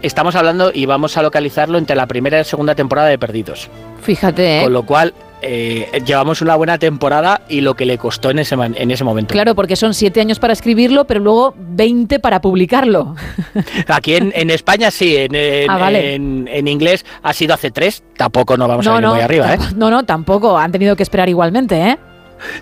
Estamos 0.00 0.34
hablando 0.34 0.70
y 0.74 0.86
vamos 0.86 1.16
a 1.16 1.22
localizarlo 1.22 1.78
entre 1.78 1.94
la 1.94 2.06
primera 2.06 2.38
y 2.38 2.40
la 2.40 2.44
segunda 2.44 2.74
temporada 2.74 3.08
de 3.08 3.18
Perdidos. 3.18 3.68
Fíjate, 4.00 4.60
¿eh? 4.60 4.62
Con 4.64 4.72
lo 4.72 4.84
cual, 4.84 5.14
eh, 5.42 6.00
llevamos 6.06 6.40
una 6.40 6.54
buena 6.56 6.78
temporada 6.78 7.42
y 7.48 7.60
lo 7.60 7.74
que 7.74 7.84
le 7.84 7.98
costó 7.98 8.30
en 8.30 8.38
ese, 8.38 8.54
en 8.54 8.90
ese 8.90 9.04
momento. 9.04 9.32
Claro, 9.32 9.54
porque 9.54 9.76
son 9.76 9.92
siete 9.94 10.20
años 10.20 10.38
para 10.38 10.52
escribirlo, 10.52 11.06
pero 11.06 11.20
luego 11.20 11.54
20 11.58 12.18
para 12.20 12.40
publicarlo. 12.40 13.14
Aquí 13.88 14.14
en, 14.14 14.32
en 14.34 14.50
España 14.50 14.90
sí, 14.90 15.16
en, 15.16 15.34
en- 15.34 15.70
Ah, 15.70 15.78
vale. 15.78 16.14
en- 16.14 16.48
en 16.50 16.68
inglés 16.68 17.04
ha 17.22 17.32
sido 17.32 17.54
hace 17.54 17.70
tres, 17.70 18.02
tampoco 18.16 18.56
nos 18.56 18.68
vamos 18.68 18.86
a 18.86 18.90
no, 18.90 18.96
ir 18.96 19.02
no, 19.02 19.14
muy 19.14 19.20
arriba, 19.22 19.54
¿eh? 19.54 19.58
no, 19.76 19.90
no, 19.90 20.04
tampoco. 20.04 20.56
Han 20.56 20.72
tenido 20.72 20.96
que 20.96 21.02
esperar 21.02 21.28
igualmente, 21.28 21.76
¿eh? 21.80 21.98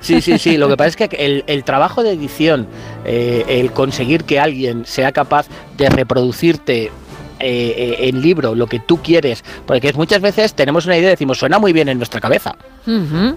Sí, 0.00 0.20
sí, 0.20 0.38
sí. 0.38 0.56
Lo 0.58 0.68
que 0.68 0.76
pasa 0.78 0.88
es 0.88 0.96
que 0.96 1.16
el, 1.18 1.44
el 1.46 1.64
trabajo 1.64 2.02
de 2.02 2.12
edición, 2.12 2.66
eh, 3.04 3.44
el 3.48 3.72
conseguir 3.72 4.24
que 4.24 4.38
alguien 4.40 4.84
sea 4.86 5.12
capaz 5.12 5.46
de 5.76 5.88
reproducirte 5.88 6.90
eh, 7.40 7.74
eh, 7.76 8.08
en 8.08 8.20
libro 8.20 8.54
lo 8.54 8.66
que 8.66 8.80
tú 8.80 8.98
quieres, 9.02 9.44
porque 9.66 9.92
muchas 9.94 10.20
veces 10.20 10.54
tenemos 10.54 10.86
una 10.86 10.96
idea 10.96 11.08
y 11.08 11.12
decimos 11.12 11.38
suena 11.38 11.58
muy 11.58 11.72
bien 11.72 11.88
en 11.88 11.98
nuestra 11.98 12.20
cabeza, 12.20 12.56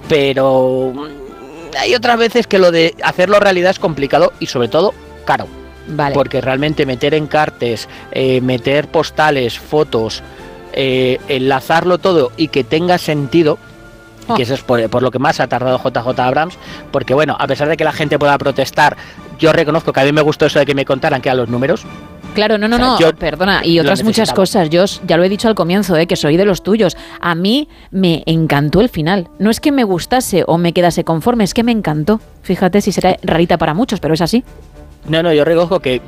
pero 0.09 0.91
mm, 0.93 1.77
hay 1.79 1.95
otras 1.95 2.17
veces 2.17 2.47
que 2.47 2.59
lo 2.59 2.71
de 2.71 2.95
hacerlo 3.03 3.39
realidad 3.39 3.71
es 3.71 3.79
complicado 3.79 4.33
y 4.39 4.47
sobre 4.47 4.67
todo 4.67 4.93
caro. 5.25 5.47
Vale. 5.87 6.13
Porque 6.13 6.39
realmente 6.39 6.85
meter 6.85 7.13
encartes, 7.13 7.89
eh, 8.11 8.39
meter 8.39 8.87
postales, 8.87 9.59
fotos, 9.59 10.23
eh, 10.71 11.19
enlazarlo 11.27 11.97
todo 11.97 12.31
y 12.37 12.47
que 12.47 12.63
tenga 12.63 12.97
sentido, 12.97 13.57
Oh. 14.27 14.35
que 14.35 14.43
eso 14.43 14.53
es 14.53 14.61
por, 14.61 14.89
por 14.89 15.03
lo 15.03 15.11
que 15.11 15.19
más 15.19 15.39
ha 15.39 15.47
tardado 15.47 15.77
JJ 15.77 16.19
Abrams, 16.19 16.57
porque 16.91 17.13
bueno, 17.13 17.35
a 17.39 17.47
pesar 17.47 17.67
de 17.67 17.77
que 17.77 17.83
la 17.83 17.91
gente 17.91 18.17
pueda 18.17 18.37
protestar, 18.37 18.95
yo 19.37 19.51
reconozco 19.51 19.91
que 19.91 19.99
a 19.99 20.05
mí 20.05 20.11
me 20.11 20.21
gustó 20.21 20.45
eso 20.45 20.59
de 20.59 20.65
que 20.65 20.75
me 20.75 20.85
contaran 20.85 21.21
que 21.21 21.29
eran 21.29 21.39
los 21.39 21.49
números. 21.49 21.85
Claro, 22.33 22.57
no, 22.57 22.67
no, 22.67 22.75
O 22.75 22.79
sea, 22.79 22.87
no, 22.87 22.99
yo 22.99 23.15
perdona, 23.15 23.65
y 23.65 23.79
otras 23.79 24.03
muchas 24.03 24.33
cosas. 24.33 24.69
Yo 24.69 24.85
ya 25.05 25.17
lo 25.17 25.23
he 25.23 25.29
dicho 25.29 25.47
al 25.47 25.55
comienzo, 25.55 25.95
eh, 25.97 26.07
que 26.07 26.15
soy 26.15 26.37
de 26.37 26.45
los 26.45 26.63
tuyos. 26.63 26.97
A 27.19 27.35
mí 27.35 27.67
me 27.91 28.23
encantó 28.25 28.81
el 28.81 28.89
final. 28.89 29.29
No 29.39 29.49
es 29.49 29.59
que 29.59 29.71
me 29.71 29.83
gustase 29.83 30.43
o 30.47 30.57
me 30.57 30.73
quedase 30.73 31.03
conforme, 31.03 31.43
es 31.43 31.53
que 31.53 31.63
me 31.63 31.71
encantó. 31.71 32.19
Fíjate 32.41 32.81
si 32.81 32.91
será 32.91 33.17
rarita 33.23 33.57
para 33.57 33.73
muchos, 33.73 33.99
pero 33.99 34.13
es 34.13 34.21
así. 34.21 34.43
No, 35.07 35.21
no, 35.21 35.33
yo 35.33 35.43
reconozco 35.43 35.79
que 35.79 36.01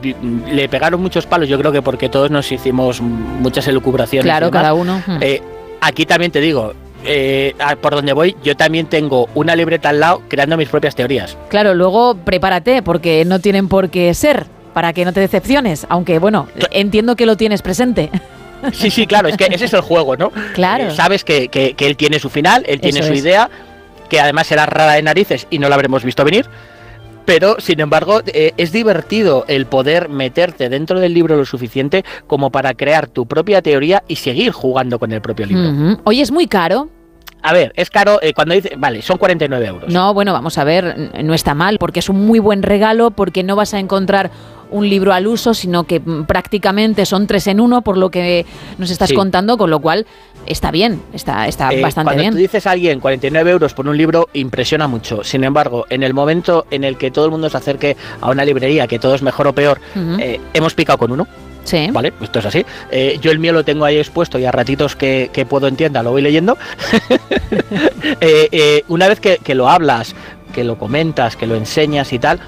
le 0.49 0.69
pegaron 0.69 1.01
muchos 1.01 1.25
palos, 1.25 1.49
yo 1.49 1.59
creo 1.59 1.71
que 1.71 1.81
porque 1.81 2.07
todos 2.07 2.31
nos 2.31 2.49
hicimos 2.51 3.01
muchas 3.01 3.67
elucubraciones. 3.67 4.23
Claro, 4.23 4.51
cada 4.51 4.73
uno. 4.73 5.01
Hmm. 5.05 5.17
Eh, 5.19 5.41
aquí 5.81 6.05
también 6.05 6.31
te 6.31 6.39
digo, 6.39 6.73
eh, 7.03 7.53
por 7.81 7.93
donde 7.93 8.13
voy, 8.13 8.35
yo 8.43 8.55
también 8.55 8.87
tengo 8.87 9.27
una 9.35 9.55
libreta 9.55 9.89
al 9.89 9.99
lado 9.99 10.21
creando 10.27 10.55
mis 10.57 10.69
propias 10.69 10.95
teorías. 10.95 11.37
Claro, 11.49 11.73
luego 11.73 12.15
prepárate, 12.15 12.81
porque 12.81 13.25
no 13.25 13.39
tienen 13.39 13.67
por 13.67 13.89
qué 13.89 14.13
ser, 14.13 14.45
para 14.75 14.93
que 14.93 15.05
no 15.05 15.13
te 15.13 15.21
decepciones. 15.21 15.87
Aunque, 15.89 16.19
bueno, 16.19 16.47
entiendo 16.69 17.15
que 17.15 17.25
lo 17.25 17.35
tienes 17.37 17.63
presente. 17.63 18.11
Sí, 18.71 18.89
sí, 18.89 19.05
claro, 19.05 19.27
es 19.27 19.37
que 19.37 19.45
ese 19.51 19.65
es 19.65 19.73
el 19.73 19.81
juego, 19.81 20.15
¿no? 20.17 20.31
Claro. 20.55 20.85
Eh, 20.85 20.91
sabes 20.91 21.23
que, 21.23 21.49
que- 21.49 21.75
que 21.75 21.85
él 21.85 21.95
tiene 21.97 22.17
su 22.17 22.31
final, 22.31 22.63
él 22.67 22.79
tiene 22.79 22.99
Eso 22.99 23.09
su 23.09 23.13
es. 23.13 23.19
idea, 23.19 23.47
que 24.09 24.19
además 24.19 24.47
será 24.47 24.65
rara 24.65 24.93
de 24.93 25.03
narices 25.03 25.45
y 25.51 25.59
no 25.59 25.69
la 25.69 25.75
habremos 25.75 26.03
visto 26.03 26.23
venir. 26.23 26.47
Pero, 27.25 27.57
sin 27.59 27.79
embargo, 27.79 28.21
eh, 28.25 28.53
es 28.57 28.71
divertido 28.71 29.45
el 29.47 29.67
poder 29.67 30.09
meterte 30.09 30.69
dentro 30.69 30.99
del 30.99 31.13
libro 31.13 31.35
lo 31.37 31.45
suficiente 31.45 32.05
como 32.25 32.49
para 32.49 32.73
crear 32.73 33.05
tu 33.07 33.27
propia 33.27 33.61
teoría 33.61 34.03
y 34.07 34.15
seguir 34.15 34.51
jugando 34.51 34.97
con 34.97 35.11
el 35.11 35.21
propio 35.21 35.45
libro. 35.45 35.99
Oye, 36.03 36.21
es 36.23 36.31
muy 36.31 36.47
caro. 36.47 36.89
A 37.43 37.53
ver, 37.53 37.71
es 37.75 37.91
caro 37.91 38.17
eh, 38.23 38.33
cuando 38.33 38.55
dice, 38.55 38.73
vale, 38.77 39.03
son 39.03 39.19
49 39.19 39.65
euros. 39.67 39.93
No, 39.93 40.11
bueno, 40.15 40.33
vamos 40.33 40.57
a 40.57 40.63
ver, 40.63 41.11
no 41.23 41.35
está 41.35 41.53
mal, 41.53 41.77
porque 41.77 41.99
es 41.99 42.09
un 42.09 42.25
muy 42.25 42.39
buen 42.39 42.63
regalo, 42.63 43.11
porque 43.11 43.43
no 43.43 43.55
vas 43.55 43.75
a 43.75 43.79
encontrar 43.79 44.31
un 44.71 44.89
libro 44.89 45.13
al 45.13 45.27
uso, 45.27 45.53
sino 45.53 45.83
que 45.85 45.99
mm, 45.99 46.23
prácticamente 46.25 47.05
son 47.05 47.27
tres 47.27 47.47
en 47.47 47.59
uno, 47.59 47.81
por 47.81 47.97
lo 47.97 48.09
que 48.09 48.45
nos 48.77 48.89
estás 48.91 49.09
Sí. 49.09 49.15
contando, 49.15 49.57
con 49.57 49.69
lo 49.69 49.79
cual 49.79 50.05
está 50.45 50.71
bien, 50.71 51.01
está, 51.13 51.47
está 51.47 51.71
Eh, 51.71 51.81
bastante 51.81 52.07
cuando 52.07 52.21
bien. 52.21 52.33
tú 52.33 52.37
dices 52.37 52.65
a 52.67 52.71
alguien 52.71 52.99
49 52.99 53.51
euros 53.51 53.73
por 53.73 53.87
un 53.87 53.97
libro, 53.97 54.29
impresiona 54.33 54.87
mucho. 54.87 55.23
Sin 55.23 55.43
embargo, 55.43 55.85
en 55.89 56.03
el 56.03 56.13
momento 56.13 56.65
en 56.71 56.83
el 56.83 56.97
que 56.97 57.11
todo 57.11 57.25
el 57.25 57.31
mundo 57.31 57.49
se 57.49 57.57
acerque 57.57 57.95
a 58.21 58.29
una 58.29 58.45
librería, 58.45 58.87
que 58.87 58.99
todo 58.99 59.15
es 59.15 59.21
mejor 59.21 59.47
o 59.47 59.53
peor, 59.53 59.79
eh, 60.19 60.39
hemos 60.53 60.73
picado 60.73 60.97
con 60.99 61.11
uno. 61.11 61.27
Sí. 61.63 61.87
Vale, 61.91 62.13
esto 62.21 62.39
es 62.39 62.45
así. 62.45 62.63
Eh, 62.91 63.17
yo 63.19 63.31
el 63.31 63.39
mío 63.39 63.51
lo 63.51 63.65
tengo 63.65 63.85
ahí 63.85 63.97
expuesto 63.97 64.37
y 64.37 64.45
a 64.45 64.51
ratitos 64.51 64.95
que, 64.95 65.31
que 65.33 65.47
puedo 65.47 65.67
en 65.67 65.75
tienda 65.75 66.03
lo 66.03 66.11
voy 66.11 66.21
leyendo. 66.21 66.57
Una 68.87 69.07
vez 69.07 69.19
que, 69.19 69.37
que 69.37 69.55
lo 69.55 69.69
hablas, 69.69 70.15
que 70.53 70.63
lo 70.63 70.77
comentas, 70.77 71.35
que 71.35 71.47
lo 71.47 71.55
enseñas 71.55 72.13
y 72.13 72.19
tal, 72.19 72.39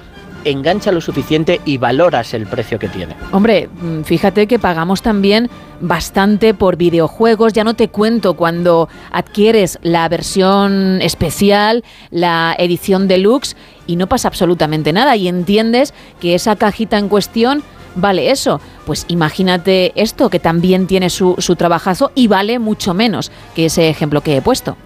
engancha 0.46 0.92
lo 0.92 1.02
suficiente 1.02 1.62
y 1.66 1.78
valoras 1.78 2.34
el 2.34 2.48
precio 2.48 2.80
que 2.80 2.88
tiene. 2.88 3.16
Hombre, 3.32 3.68
mm, 3.68 4.04
fíjate 4.04 4.48
que 4.48 4.60
pagamos 4.60 5.02
también 5.02 5.50
bastante 5.80 6.54
por 6.54 6.78
videojuegos. 6.78 7.54
Ya 7.54 7.64
no 7.64 7.76
te 7.76 7.90
cuento 7.90 8.36
cuando 8.36 8.90
adquieres 9.12 9.80
la 9.82 10.08
versión 10.10 11.02
especial, 11.02 11.84
la 12.12 12.56
edición 12.58 13.08
deluxe, 13.08 13.56
y 13.86 13.96
no 13.96 14.08
pasa 14.08 14.28
absolutamente 14.28 14.94
nada. 14.94 15.16
Y 15.16 15.28
entiendes 15.28 15.94
que 16.20 16.36
esa 16.36 16.56
cajita 16.56 16.98
en 16.98 17.10
cuestión 17.10 17.64
vale 17.96 18.32
eso. 18.32 18.62
Pues 18.86 19.06
imagínate 19.08 19.92
esto, 19.96 20.30
que 20.30 20.40
también 20.40 20.88
tiene 20.88 21.10
su, 21.10 21.36
su 21.40 21.56
trabajazo 21.56 22.12
y 22.16 22.28
vale 22.28 22.60
mucho 22.60 22.94
menos 22.94 23.32
que 23.56 23.66
ese 23.66 23.90
ejemplo 23.90 24.22
que 24.22 24.38
he 24.38 24.42
puesto. 24.42 24.78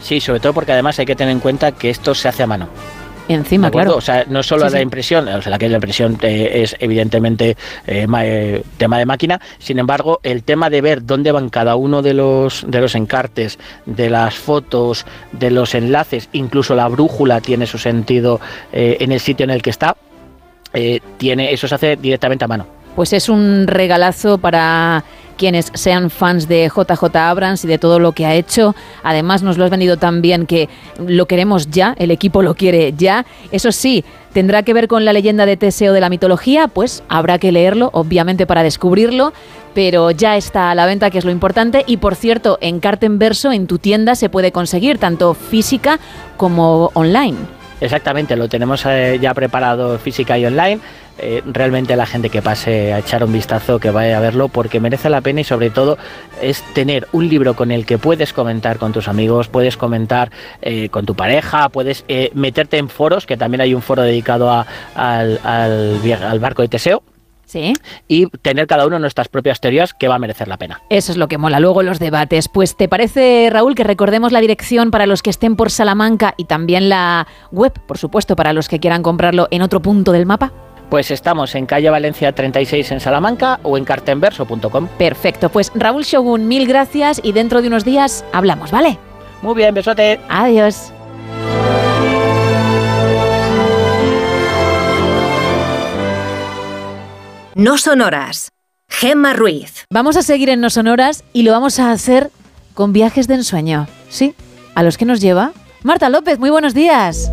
Sí, 0.00 0.20
sobre 0.20 0.40
todo 0.40 0.52
porque 0.52 0.72
además 0.72 0.98
hay 0.98 1.06
que 1.06 1.16
tener 1.16 1.32
en 1.32 1.40
cuenta 1.40 1.72
que 1.72 1.90
esto 1.90 2.14
se 2.14 2.28
hace 2.28 2.42
a 2.42 2.46
mano. 2.46 2.68
Encima, 3.28 3.70
claro. 3.70 3.96
O 3.96 4.00
sea, 4.00 4.24
no 4.28 4.42
solo 4.42 4.66
Sí, 4.66 4.72
la 4.72 4.78
sí. 4.78 4.82
impresión, 4.82 5.28
o 5.28 5.42
sea, 5.42 5.50
la 5.50 5.58
que 5.58 5.68
la 5.68 5.76
impresión 5.76 6.18
eh, 6.22 6.62
es 6.62 6.74
evidentemente 6.78 7.56
eh, 7.86 8.06
ma- 8.06 8.24
eh, 8.24 8.62
tema 8.78 8.98
de 8.98 9.04
máquina, 9.06 9.40
sin 9.58 9.78
embargo, 9.78 10.18
el 10.22 10.42
tema 10.44 10.70
de 10.70 10.80
ver 10.80 11.04
dónde 11.04 11.30
van 11.30 11.50
cada 11.50 11.76
uno 11.76 12.00
de 12.00 12.14
los, 12.14 12.64
de 12.66 12.80
los 12.80 12.94
encartes, 12.94 13.58
de 13.84 14.08
las 14.08 14.34
fotos, 14.36 15.04
de 15.32 15.50
los 15.50 15.74
enlaces, 15.74 16.28
incluso 16.32 16.74
la 16.74 16.88
brújula 16.88 17.40
tiene 17.42 17.66
su 17.66 17.76
sentido 17.78 18.40
en 18.72 19.12
el 19.12 19.20
sitio 19.20 19.44
en 19.44 19.50
el 19.50 19.60
que 19.62 19.70
está, 19.70 19.94
tiene, 21.18 21.52
eso 21.52 21.68
se 21.68 21.74
hace 21.74 21.96
directamente 21.96 22.44
a 22.44 22.48
mano. 22.48 22.66
Pues 22.96 23.12
es 23.12 23.28
un 23.28 23.66
regalazo 23.66 24.38
para 24.38 25.04
quienes 25.38 25.70
sean 25.72 26.10
fans 26.10 26.48
de 26.48 26.68
JJ 26.68 27.16
Abrams 27.16 27.64
y 27.64 27.68
de 27.68 27.78
todo 27.78 27.98
lo 27.98 28.12
que 28.12 28.26
ha 28.26 28.34
hecho. 28.34 28.74
Además, 29.02 29.42
nos 29.42 29.56
lo 29.56 29.64
has 29.64 29.70
vendido 29.70 29.96
tan 29.96 30.20
bien 30.20 30.44
que 30.44 30.68
lo 30.98 31.26
queremos 31.26 31.70
ya, 31.70 31.94
el 31.98 32.10
equipo 32.10 32.42
lo 32.42 32.54
quiere 32.54 32.92
ya. 32.94 33.24
Eso 33.50 33.72
sí, 33.72 34.04
tendrá 34.34 34.62
que 34.62 34.74
ver 34.74 34.88
con 34.88 35.06
la 35.06 35.14
leyenda 35.14 35.46
de 35.46 35.56
Teseo 35.56 35.94
de 35.94 36.00
la 36.00 36.10
mitología, 36.10 36.68
pues 36.68 37.02
habrá 37.08 37.38
que 37.38 37.52
leerlo, 37.52 37.88
obviamente, 37.94 38.46
para 38.46 38.62
descubrirlo. 38.62 39.32
Pero 39.74 40.10
ya 40.10 40.36
está 40.36 40.70
a 40.70 40.74
la 40.74 40.86
venta, 40.86 41.10
que 41.10 41.18
es 41.18 41.24
lo 41.24 41.30
importante. 41.30 41.84
Y 41.86 41.98
por 41.98 42.16
cierto, 42.16 42.58
en 42.60 42.80
carta 42.80 43.06
en 43.06 43.18
verso, 43.18 43.52
en 43.52 43.66
tu 43.66 43.78
tienda, 43.78 44.16
se 44.16 44.28
puede 44.28 44.50
conseguir 44.50 44.98
tanto 44.98 45.34
física 45.34 46.00
como 46.36 46.90
online. 46.94 47.57
Exactamente, 47.80 48.36
lo 48.36 48.48
tenemos 48.48 48.84
eh, 48.86 49.18
ya 49.20 49.34
preparado 49.34 49.98
física 49.98 50.36
y 50.38 50.46
online. 50.46 50.80
Eh, 51.20 51.42
realmente 51.46 51.96
la 51.96 52.06
gente 52.06 52.30
que 52.30 52.42
pase 52.42 52.92
a 52.92 53.00
echar 53.00 53.24
un 53.24 53.32
vistazo, 53.32 53.78
que 53.80 53.90
vaya 53.90 54.18
a 54.18 54.20
verlo, 54.20 54.48
porque 54.48 54.78
merece 54.80 55.10
la 55.10 55.20
pena 55.20 55.40
y 55.40 55.44
sobre 55.44 55.70
todo 55.70 55.98
es 56.40 56.62
tener 56.74 57.08
un 57.12 57.28
libro 57.28 57.54
con 57.54 57.72
el 57.72 57.86
que 57.86 57.98
puedes 57.98 58.32
comentar 58.32 58.78
con 58.78 58.92
tus 58.92 59.08
amigos, 59.08 59.48
puedes 59.48 59.76
comentar 59.76 60.30
eh, 60.62 60.88
con 60.90 61.06
tu 61.06 61.14
pareja, 61.14 61.68
puedes 61.68 62.04
meterte 62.34 62.78
en 62.78 62.88
foros, 62.88 63.26
que 63.26 63.36
también 63.36 63.60
hay 63.60 63.74
un 63.74 63.82
foro 63.82 64.02
dedicado 64.02 64.64
al 64.94 66.38
barco 66.40 66.62
de 66.62 66.68
Teseo. 66.68 67.02
Sí. 67.48 67.72
Y 68.08 68.26
tener 68.26 68.66
cada 68.66 68.86
uno 68.86 68.98
nuestras 68.98 69.28
propias 69.28 69.58
teorías 69.60 69.94
que 69.94 70.06
va 70.06 70.16
a 70.16 70.18
merecer 70.18 70.48
la 70.48 70.58
pena. 70.58 70.82
Eso 70.90 71.12
es 71.12 71.18
lo 71.18 71.28
que 71.28 71.38
mola 71.38 71.60
luego 71.60 71.82
los 71.82 71.98
debates. 71.98 72.48
Pues 72.48 72.76
¿te 72.76 72.88
parece, 72.88 73.48
Raúl, 73.50 73.74
que 73.74 73.84
recordemos 73.84 74.32
la 74.32 74.40
dirección 74.40 74.90
para 74.90 75.06
los 75.06 75.22
que 75.22 75.30
estén 75.30 75.56
por 75.56 75.70
Salamanca 75.70 76.34
y 76.36 76.44
también 76.44 76.90
la 76.90 77.26
web, 77.50 77.72
por 77.86 77.96
supuesto, 77.96 78.36
para 78.36 78.52
los 78.52 78.68
que 78.68 78.80
quieran 78.80 79.02
comprarlo 79.02 79.48
en 79.50 79.62
otro 79.62 79.80
punto 79.80 80.12
del 80.12 80.26
mapa? 80.26 80.52
Pues 80.90 81.10
estamos 81.10 81.54
en 81.54 81.64
calle 81.64 81.88
Valencia 81.88 82.32
36 82.32 82.92
en 82.92 83.00
Salamanca 83.00 83.60
o 83.62 83.78
en 83.78 83.84
cartenverso.com. 83.84 84.88
Perfecto, 84.98 85.48
pues 85.48 85.72
Raúl 85.74 86.04
Shogun, 86.04 86.48
mil 86.48 86.66
gracias 86.66 87.20
y 87.22 87.32
dentro 87.32 87.62
de 87.62 87.68
unos 87.68 87.84
días 87.84 88.26
hablamos, 88.32 88.70
¿vale? 88.70 88.98
Muy 89.40 89.54
bien, 89.54 89.74
besote. 89.74 90.20
Adiós. 90.28 90.92
No 97.58 97.76
sonoras. 97.76 98.52
Gemma 98.88 99.32
Ruiz. 99.32 99.84
Vamos 99.90 100.16
a 100.16 100.22
seguir 100.22 100.48
en 100.48 100.60
No 100.60 100.70
Sonoras 100.70 101.24
y 101.32 101.42
lo 101.42 101.50
vamos 101.50 101.80
a 101.80 101.90
hacer 101.90 102.30
con 102.72 102.92
viajes 102.92 103.26
de 103.26 103.34
ensueño. 103.34 103.88
¿Sí? 104.08 104.36
¿A 104.76 104.84
los 104.84 104.96
que 104.96 105.04
nos 105.04 105.20
lleva? 105.20 105.50
Marta 105.82 106.08
López, 106.08 106.38
muy 106.38 106.50
buenos 106.50 106.72
días. 106.72 107.32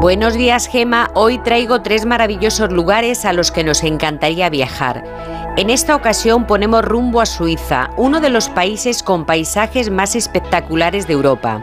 Buenos 0.00 0.32
días, 0.32 0.68
Gema. 0.68 1.10
Hoy 1.12 1.36
traigo 1.42 1.82
tres 1.82 2.06
maravillosos 2.06 2.72
lugares 2.72 3.26
a 3.26 3.34
los 3.34 3.50
que 3.50 3.64
nos 3.64 3.84
encantaría 3.84 4.48
viajar. 4.48 5.04
En 5.54 5.68
esta 5.68 5.94
ocasión 5.94 6.46
ponemos 6.46 6.82
rumbo 6.82 7.20
a 7.20 7.26
Suiza, 7.26 7.90
uno 7.98 8.22
de 8.22 8.30
los 8.30 8.48
países 8.48 9.02
con 9.02 9.26
paisajes 9.26 9.90
más 9.90 10.16
espectaculares 10.16 11.06
de 11.06 11.12
Europa. 11.12 11.62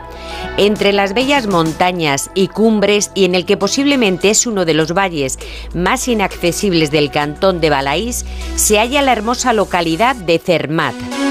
Entre 0.58 0.93
las 0.93 1.16
bellas 1.16 1.48
montañas 1.48 2.30
y 2.35 2.50
cumbres 2.50 3.09
y 3.16 3.26
en 3.26 3.34
el 3.34 3.45
que 3.45 3.58
posiblemente 3.58 4.30
es 4.30 4.45
uno 4.45 4.66
de 4.66 4.76
los 4.76 4.93
valles 4.93 5.40
más 5.74 6.08
inaccesibles 6.08 6.92
del 6.92 7.09
cantón 7.09 7.61
de 7.61 7.72
Balaís, 7.72 8.26
se 8.56 8.77
halla 8.77 9.01
la 9.01 9.14
hermosa 9.14 9.53
localidad 9.53 10.16
de 10.16 10.38
Zermatt. 10.38 11.28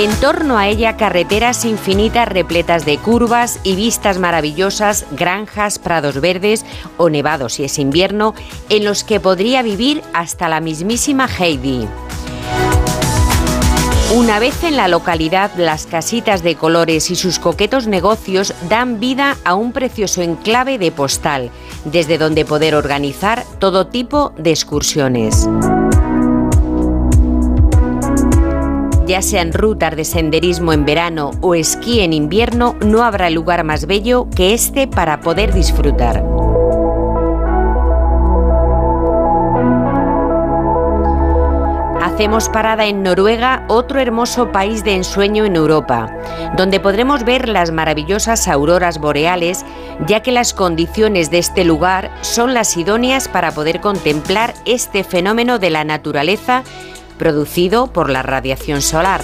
En 0.00 0.10
torno 0.12 0.56
a 0.56 0.66
ella 0.66 0.96
carreteras 0.96 1.66
infinitas 1.66 2.26
repletas 2.26 2.86
de 2.86 2.96
curvas 2.96 3.60
y 3.64 3.76
vistas 3.76 4.18
maravillosas, 4.18 5.04
granjas, 5.10 5.78
prados 5.78 6.22
verdes 6.22 6.64
o 6.96 7.10
nevados 7.10 7.52
si 7.52 7.64
es 7.64 7.78
invierno, 7.78 8.34
en 8.70 8.86
los 8.86 9.04
que 9.04 9.20
podría 9.20 9.60
vivir 9.60 10.02
hasta 10.14 10.48
la 10.48 10.60
mismísima 10.60 11.28
Heidi. 11.28 11.86
Una 14.14 14.38
vez 14.38 14.64
en 14.64 14.78
la 14.78 14.88
localidad, 14.88 15.50
las 15.58 15.84
casitas 15.84 16.42
de 16.42 16.54
colores 16.54 17.10
y 17.10 17.16
sus 17.16 17.38
coquetos 17.38 17.86
negocios 17.86 18.54
dan 18.70 19.00
vida 19.00 19.36
a 19.44 19.54
un 19.54 19.72
precioso 19.72 20.22
enclave 20.22 20.78
de 20.78 20.92
postal, 20.92 21.50
desde 21.84 22.16
donde 22.16 22.46
poder 22.46 22.74
organizar 22.74 23.44
todo 23.58 23.88
tipo 23.88 24.32
de 24.38 24.48
excursiones. 24.48 25.46
Ya 29.10 29.22
sean 29.22 29.52
rutas 29.52 29.96
de 29.96 30.04
senderismo 30.04 30.72
en 30.72 30.84
verano 30.84 31.32
o 31.40 31.56
esquí 31.56 31.98
en 31.98 32.12
invierno, 32.12 32.76
no 32.80 33.02
habrá 33.02 33.28
lugar 33.28 33.64
más 33.64 33.86
bello 33.86 34.28
que 34.36 34.54
este 34.54 34.86
para 34.86 35.20
poder 35.20 35.52
disfrutar. 35.52 36.24
Hacemos 42.00 42.48
parada 42.50 42.86
en 42.86 43.02
Noruega, 43.02 43.64
otro 43.66 43.98
hermoso 43.98 44.52
país 44.52 44.84
de 44.84 44.94
ensueño 44.94 45.44
en 45.44 45.56
Europa, 45.56 46.08
donde 46.56 46.78
podremos 46.78 47.24
ver 47.24 47.48
las 47.48 47.72
maravillosas 47.72 48.46
auroras 48.46 48.98
boreales, 48.98 49.64
ya 50.06 50.20
que 50.20 50.30
las 50.30 50.54
condiciones 50.54 51.32
de 51.32 51.38
este 51.38 51.64
lugar 51.64 52.12
son 52.20 52.54
las 52.54 52.76
idóneas 52.76 53.26
para 53.26 53.50
poder 53.50 53.80
contemplar 53.80 54.54
este 54.66 55.02
fenómeno 55.02 55.58
de 55.58 55.70
la 55.70 55.82
naturaleza 55.82 56.62
producido 57.20 57.88
por 57.88 58.08
la 58.08 58.22
radiación 58.22 58.80
solar. 58.80 59.20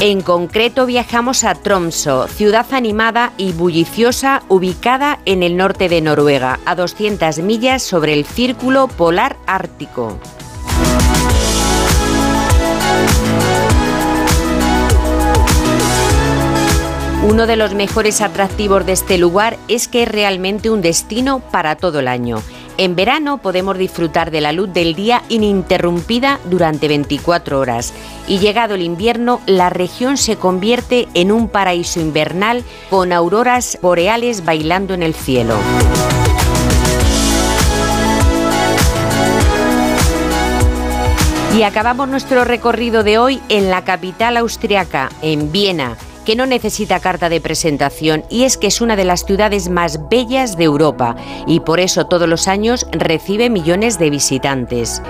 En 0.00 0.20
concreto 0.20 0.84
viajamos 0.84 1.44
a 1.44 1.54
Tromsø, 1.54 2.28
ciudad 2.28 2.66
animada 2.72 3.32
y 3.38 3.52
bulliciosa 3.52 4.42
ubicada 4.50 5.20
en 5.24 5.42
el 5.42 5.56
norte 5.56 5.88
de 5.88 6.02
Noruega, 6.02 6.60
a 6.66 6.74
200 6.74 7.38
millas 7.38 7.82
sobre 7.82 8.12
el 8.12 8.26
círculo 8.26 8.88
polar 8.88 9.38
ártico. 9.46 10.18
Uno 17.26 17.46
de 17.46 17.56
los 17.56 17.72
mejores 17.72 18.20
atractivos 18.20 18.84
de 18.84 18.92
este 18.92 19.16
lugar 19.16 19.56
es 19.66 19.88
que 19.88 20.02
es 20.02 20.08
realmente 20.08 20.68
un 20.68 20.82
destino 20.82 21.40
para 21.40 21.74
todo 21.74 22.00
el 22.00 22.06
año. 22.06 22.42
En 22.76 22.96
verano 22.96 23.38
podemos 23.38 23.78
disfrutar 23.78 24.30
de 24.30 24.42
la 24.42 24.52
luz 24.52 24.70
del 24.74 24.94
día 24.94 25.22
ininterrumpida 25.30 26.38
durante 26.50 26.86
24 26.86 27.58
horas 27.58 27.94
y 28.28 28.40
llegado 28.40 28.74
el 28.74 28.82
invierno 28.82 29.40
la 29.46 29.70
región 29.70 30.18
se 30.18 30.36
convierte 30.36 31.08
en 31.14 31.32
un 31.32 31.48
paraíso 31.48 31.98
invernal 31.98 32.62
con 32.90 33.10
auroras 33.10 33.78
boreales 33.80 34.44
bailando 34.44 34.92
en 34.92 35.02
el 35.02 35.14
cielo. 35.14 35.56
Y 41.56 41.62
acabamos 41.62 42.06
nuestro 42.06 42.44
recorrido 42.44 43.02
de 43.02 43.16
hoy 43.16 43.40
en 43.48 43.70
la 43.70 43.82
capital 43.82 44.36
austriaca, 44.36 45.08
en 45.22 45.52
Viena, 45.52 45.96
que 46.24 46.36
no 46.36 46.46
necesita 46.46 47.00
carta 47.00 47.28
de 47.28 47.40
presentación 47.40 48.24
y 48.28 48.44
es 48.44 48.56
que 48.56 48.66
es 48.66 48.80
una 48.80 48.96
de 48.96 49.04
las 49.04 49.24
ciudades 49.24 49.68
más 49.68 50.08
bellas 50.08 50.56
de 50.56 50.64
Europa 50.64 51.16
y 51.46 51.60
por 51.60 51.80
eso 51.80 52.06
todos 52.06 52.28
los 52.28 52.48
años 52.48 52.86
recibe 52.92 53.50
millones 53.50 53.98
de 53.98 54.10
visitantes. 54.10 55.02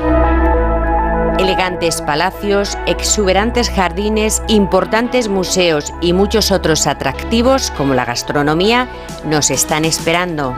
Elegantes 1.38 2.00
palacios, 2.00 2.78
exuberantes 2.86 3.68
jardines, 3.68 4.42
importantes 4.48 5.28
museos 5.28 5.92
y 6.00 6.12
muchos 6.12 6.52
otros 6.52 6.86
atractivos 6.86 7.72
como 7.76 7.94
la 7.94 8.04
gastronomía 8.04 8.88
nos 9.24 9.50
están 9.50 9.84
esperando. 9.84 10.54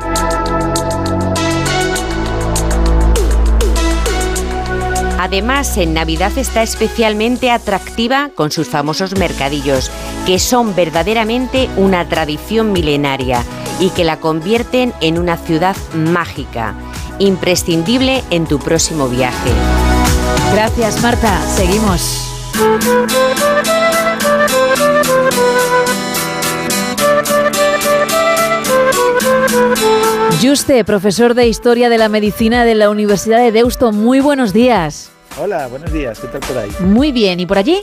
Además, 5.18 5.76
en 5.76 5.92
Navidad 5.92 6.30
está 6.38 6.62
especialmente 6.62 7.50
atractiva 7.50 8.30
con 8.34 8.52
sus 8.52 8.68
famosos 8.68 9.18
mercadillos, 9.18 9.90
que 10.26 10.40
son 10.40 10.74
verdaderamente 10.74 11.70
una 11.76 12.08
tradición 12.08 12.72
milenaria 12.72 13.44
y 13.78 13.90
que 13.90 14.04
la 14.04 14.18
convierten 14.18 14.92
en 15.00 15.18
una 15.18 15.36
ciudad 15.36 15.76
mágica, 15.94 16.74
imprescindible 17.20 18.24
en 18.30 18.46
tu 18.46 18.58
próximo 18.58 19.08
viaje. 19.08 19.50
Gracias, 20.52 21.00
Marta. 21.00 21.40
Seguimos. 21.42 22.22
Juste, 30.42 30.84
profesor 30.84 31.34
de 31.34 31.46
Historia 31.46 31.88
de 31.88 31.98
la 31.98 32.08
Medicina 32.08 32.64
de 32.64 32.74
la 32.74 32.90
Universidad 32.90 33.38
de 33.38 33.52
Deusto. 33.52 33.92
Muy 33.92 34.20
buenos 34.20 34.52
días. 34.52 35.10
Hola, 35.38 35.66
buenos 35.68 35.92
días, 35.92 36.18
¿qué 36.18 36.26
tal 36.28 36.40
por 36.40 36.58
ahí? 36.58 36.70
Muy 36.80 37.12
bien, 37.12 37.38
¿y 37.38 37.46
por 37.46 37.58
allí? 37.58 37.82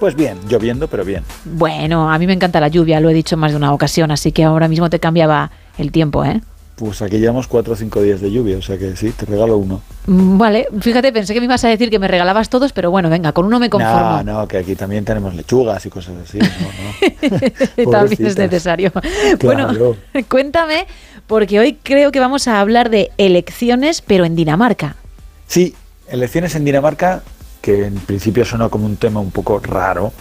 Pues 0.00 0.16
bien, 0.16 0.38
lloviendo, 0.48 0.88
pero 0.88 1.04
bien. 1.04 1.22
Bueno, 1.44 2.10
a 2.10 2.18
mí 2.18 2.26
me 2.26 2.32
encanta 2.32 2.58
la 2.58 2.68
lluvia, 2.68 2.98
lo 3.00 3.10
he 3.10 3.14
dicho 3.14 3.36
más 3.36 3.52
de 3.52 3.58
una 3.58 3.72
ocasión, 3.72 4.10
así 4.10 4.32
que 4.32 4.42
ahora 4.42 4.66
mismo 4.66 4.90
te 4.90 4.98
cambiaba 4.98 5.50
el 5.78 5.92
tiempo, 5.92 6.24
¿eh? 6.24 6.40
pues 6.80 7.02
aquí 7.02 7.18
llevamos 7.18 7.46
cuatro 7.46 7.74
o 7.74 7.76
cinco 7.76 8.00
días 8.00 8.22
de 8.22 8.32
lluvia, 8.32 8.56
o 8.56 8.62
sea 8.62 8.78
que 8.78 8.96
sí, 8.96 9.10
te 9.10 9.26
regalo 9.26 9.58
uno. 9.58 9.82
Mm, 10.06 10.38
Vale, 10.38 10.66
fíjate, 10.80 11.12
pensé 11.12 11.34
que 11.34 11.40
me 11.40 11.44
ibas 11.44 11.62
a 11.64 11.68
decir 11.68 11.90
que 11.90 11.98
me 11.98 12.08
regalabas 12.08 12.48
todos, 12.48 12.72
pero 12.72 12.90
bueno, 12.90 13.10
venga, 13.10 13.32
con 13.32 13.44
uno 13.44 13.60
me 13.60 13.68
conformo. 13.68 14.22
No, 14.22 14.40
no, 14.40 14.48
que 14.48 14.56
aquí 14.56 14.74
también 14.74 15.04
tenemos 15.04 15.34
lechugas 15.34 15.84
y 15.84 15.90
cosas 15.90 16.14
así. 16.24 16.38
No, 16.38 17.84
no. 17.84 17.90
También 17.90 18.26
es 18.26 18.38
necesario. 18.38 18.92
Claro. 19.38 19.66
Bueno, 19.74 19.96
cuéntame, 20.28 20.86
porque 21.26 21.60
hoy 21.60 21.78
creo 21.82 22.12
que 22.12 22.18
vamos 22.18 22.48
a 22.48 22.60
hablar 22.60 22.88
de 22.88 23.10
elecciones, 23.18 24.00
pero 24.00 24.24
en 24.24 24.34
Dinamarca. 24.34 24.96
Sí, 25.48 25.74
elecciones 26.08 26.54
en 26.54 26.64
Dinamarca, 26.64 27.22
que 27.60 27.86
en 27.86 27.94
principio 27.94 28.44
suena 28.44 28.68
como 28.68 28.86
un 28.86 28.96
tema 28.96 29.20
un 29.20 29.30
poco 29.30 29.58
raro, 29.58 30.12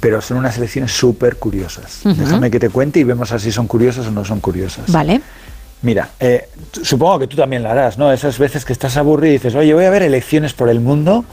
pero 0.00 0.20
son 0.20 0.38
unas 0.38 0.56
elecciones 0.56 0.92
súper 0.92 1.36
curiosas. 1.36 2.00
Déjame 2.04 2.50
que 2.50 2.60
te 2.60 2.70
cuente 2.70 3.00
y 3.00 3.04
vemos 3.04 3.32
así 3.32 3.50
son 3.50 3.66
curiosas 3.66 4.06
o 4.06 4.10
no 4.10 4.24
son 4.24 4.40
curiosas. 4.40 4.90
Vale. 4.92 5.20
Mira, 5.82 6.10
eh, 6.18 6.48
supongo 6.82 7.20
que 7.20 7.26
tú 7.28 7.36
también 7.36 7.62
la 7.62 7.70
harás, 7.70 7.98
¿no? 7.98 8.12
Esas 8.12 8.38
veces 8.38 8.64
que 8.64 8.72
estás 8.72 8.96
aburrido 8.96 9.30
y 9.30 9.38
dices, 9.38 9.54
oye, 9.54 9.72
voy 9.74 9.84
a 9.84 9.90
ver 9.90 10.02
elecciones 10.02 10.52
por 10.52 10.68
el 10.68 10.80
mundo 10.80 11.24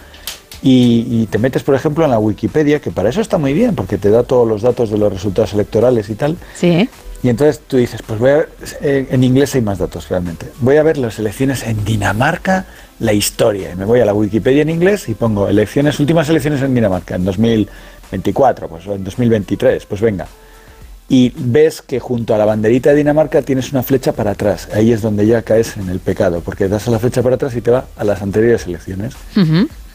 y, 0.61 1.07
y 1.09 1.27
te 1.27 1.37
metes, 1.39 1.63
por 1.63 1.73
ejemplo, 1.75 2.05
en 2.05 2.11
la 2.11 2.19
Wikipedia, 2.19 2.79
que 2.79 2.91
para 2.91 3.09
eso 3.09 3.21
está 3.21 3.37
muy 3.37 3.53
bien, 3.53 3.75
porque 3.75 3.97
te 3.97 4.09
da 4.09 4.23
todos 4.23 4.47
los 4.47 4.61
datos 4.61 4.91
de 4.91 4.97
los 4.97 5.11
resultados 5.11 5.53
electorales 5.53 6.09
y 6.09 6.15
tal. 6.15 6.37
Sí. 6.55 6.89
Y 7.23 7.29
entonces 7.29 7.59
tú 7.67 7.77
dices, 7.77 8.01
pues 8.05 8.19
voy 8.19 8.29
a 8.29 8.35
ver, 8.35 8.49
eh, 8.81 9.07
en 9.09 9.23
inglés 9.23 9.55
hay 9.55 9.61
más 9.61 9.79
datos 9.79 10.09
realmente. 10.09 10.51
Voy 10.59 10.77
a 10.77 10.83
ver 10.83 10.97
las 10.97 11.17
elecciones 11.17 11.63
en 11.63 11.83
Dinamarca, 11.83 12.67
la 12.99 13.13
historia. 13.13 13.71
Y 13.71 13.75
me 13.75 13.85
voy 13.85 13.99
a 13.99 14.05
la 14.05 14.13
Wikipedia 14.13 14.61
en 14.61 14.69
inglés 14.69 15.09
y 15.09 15.13
pongo 15.13 15.47
elecciones, 15.47 15.99
últimas 15.99 16.29
elecciones 16.29 16.61
en 16.61 16.73
Dinamarca, 16.73 17.15
en 17.15 17.25
2024, 17.25 18.67
pues 18.67 18.85
en 18.87 19.03
2023, 19.03 19.85
pues 19.85 20.01
venga. 20.01 20.27
Y 21.07 21.31
ves 21.35 21.83
que 21.83 21.99
junto 21.99 22.33
a 22.33 22.37
la 22.37 22.45
banderita 22.45 22.89
de 22.89 22.95
Dinamarca 22.95 23.43
tienes 23.43 23.71
una 23.71 23.83
flecha 23.83 24.13
para 24.13 24.31
atrás. 24.31 24.69
Ahí 24.73 24.91
es 24.91 25.01
donde 25.01 25.27
ya 25.27 25.43
caes 25.43 25.77
en 25.77 25.89
el 25.89 25.99
pecado, 25.99 26.41
porque 26.43 26.67
das 26.67 26.87
a 26.87 26.91
la 26.91 26.99
flecha 26.99 27.21
para 27.21 27.35
atrás 27.35 27.55
y 27.55 27.61
te 27.61 27.69
va 27.69 27.85
a 27.95 28.03
las 28.03 28.21
anteriores 28.21 28.65
elecciones. 28.65 29.13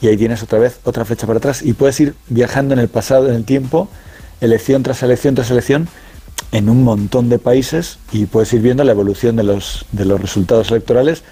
Y 0.01 0.07
ahí 0.07 0.17
tienes 0.17 0.43
otra 0.43 0.59
vez 0.59 0.79
otra 0.85 1.05
flecha 1.05 1.27
para 1.27 1.39
atrás 1.39 1.63
y 1.63 1.73
puedes 1.73 1.99
ir 2.01 2.15
viajando 2.29 2.75
en 2.75 2.81
el 2.81 2.89
pasado, 2.89 3.29
en 3.29 3.35
el 3.35 3.45
tiempo, 3.45 3.89
elección 4.41 4.83
tras 4.83 5.03
elección 5.03 5.35
tras 5.35 5.51
elección, 5.51 5.89
en 6.53 6.69
un 6.69 6.85
montón 6.85 7.29
de 7.29 7.39
países 7.39 7.99
y 8.13 8.27
puedes 8.27 8.53
ir 8.53 8.61
viendo 8.61 8.85
la 8.85 8.93
evolución 8.93 9.37
de 9.37 9.43
los, 9.43 9.87
de 9.93 10.05
los 10.05 10.21
resultados 10.21 10.71
electorales 10.71 11.23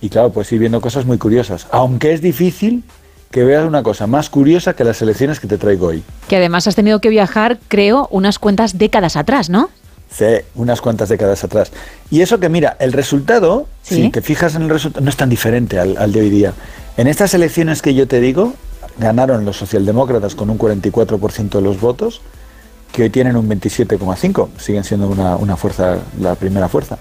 y 0.00 0.08
claro, 0.08 0.30
puedes 0.30 0.50
ir 0.52 0.58
viendo 0.58 0.80
cosas 0.80 1.04
muy 1.06 1.18
curiosas. 1.18 1.66
Aunque 1.70 2.12
es 2.12 2.20
difícil 2.20 2.82
que 3.30 3.42
veas 3.44 3.66
una 3.66 3.82
cosa 3.82 4.06
más 4.06 4.30
curiosa 4.30 4.74
que 4.74 4.84
las 4.84 5.00
elecciones 5.02 5.40
que 5.40 5.46
te 5.48 5.58
traigo 5.58 5.88
hoy. 5.88 6.02
Que 6.28 6.36
además 6.36 6.66
has 6.68 6.74
tenido 6.76 7.00
que 7.00 7.08
viajar, 7.08 7.58
creo, 7.68 8.06
unas 8.10 8.38
cuantas 8.38 8.78
décadas 8.78 9.16
atrás, 9.16 9.50
¿no? 9.50 9.70
Sí, 10.10 10.24
unas 10.54 10.80
cuantas 10.80 11.08
décadas 11.08 11.42
atrás. 11.42 11.72
Y 12.10 12.20
eso 12.20 12.38
que 12.38 12.48
mira, 12.48 12.76
el 12.78 12.92
resultado, 12.92 13.66
Sí. 13.82 13.96
si 13.96 14.10
te 14.10 14.22
fijas 14.22 14.54
en 14.54 14.62
el 14.62 14.70
resultado, 14.70 15.02
no 15.04 15.10
es 15.10 15.16
tan 15.16 15.28
diferente 15.28 15.78
al, 15.80 15.96
al 15.96 16.12
de 16.12 16.20
hoy 16.20 16.30
día. 16.30 16.52
En 16.96 17.08
estas 17.08 17.34
elecciones 17.34 17.82
que 17.82 17.94
yo 17.94 18.06
te 18.06 18.20
digo, 18.20 18.52
ganaron 18.98 19.44
los 19.44 19.56
socialdemócratas 19.56 20.36
con 20.36 20.50
un 20.50 20.58
44% 20.58 21.48
de 21.58 21.60
los 21.60 21.80
votos, 21.80 22.20
que 22.94 23.02
hoy 23.02 23.10
tienen 23.10 23.34
un 23.34 23.48
27,5%, 23.48 24.50
siguen 24.56 24.84
siendo 24.84 25.08
una, 25.08 25.34
una 25.34 25.56
fuerza, 25.56 25.98
la 26.20 26.36
primera 26.36 26.68
fuerza. 26.68 26.96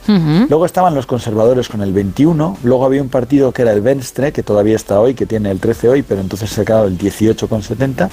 Luego 0.50 0.66
estaban 0.66 0.96
los 0.96 1.06
conservadores 1.06 1.70
con 1.70 1.84
el 1.84 1.94
21, 1.94 2.58
luego 2.64 2.84
había 2.84 3.00
un 3.00 3.10
partido 3.10 3.52
que 3.52 3.62
era 3.62 3.74
el 3.74 3.82
Venstre, 3.82 4.32
que 4.32 4.42
todavía 4.42 4.76
está 4.76 5.00
hoy, 5.00 5.14
que 5.14 5.28
tiene 5.28 5.52
el 5.52 5.60
13 5.60 5.90
hoy, 5.90 6.02
pero 6.02 6.20
entonces 6.20 6.50
se 6.50 6.62
ha 6.62 6.66
quedado 6.66 6.88
el 6.88 6.98
18,70, 6.98 8.10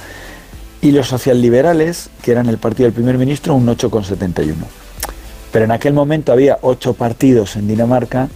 y 0.82 0.92
los 0.92 1.08
socialliberales, 1.08 2.10
que 2.20 2.32
eran 2.32 2.50
el 2.50 2.58
partido 2.58 2.84
del 2.84 2.92
primer 2.92 3.16
ministro, 3.16 3.54
un 3.54 3.66
8,71. 3.66 4.56
Pero 5.50 5.64
en 5.64 5.70
aquel 5.70 5.94
momento 5.94 6.32
había 6.32 6.58
ocho 6.60 6.92
partidos 6.92 7.56
en 7.56 7.66
Dinamarca 7.66 8.28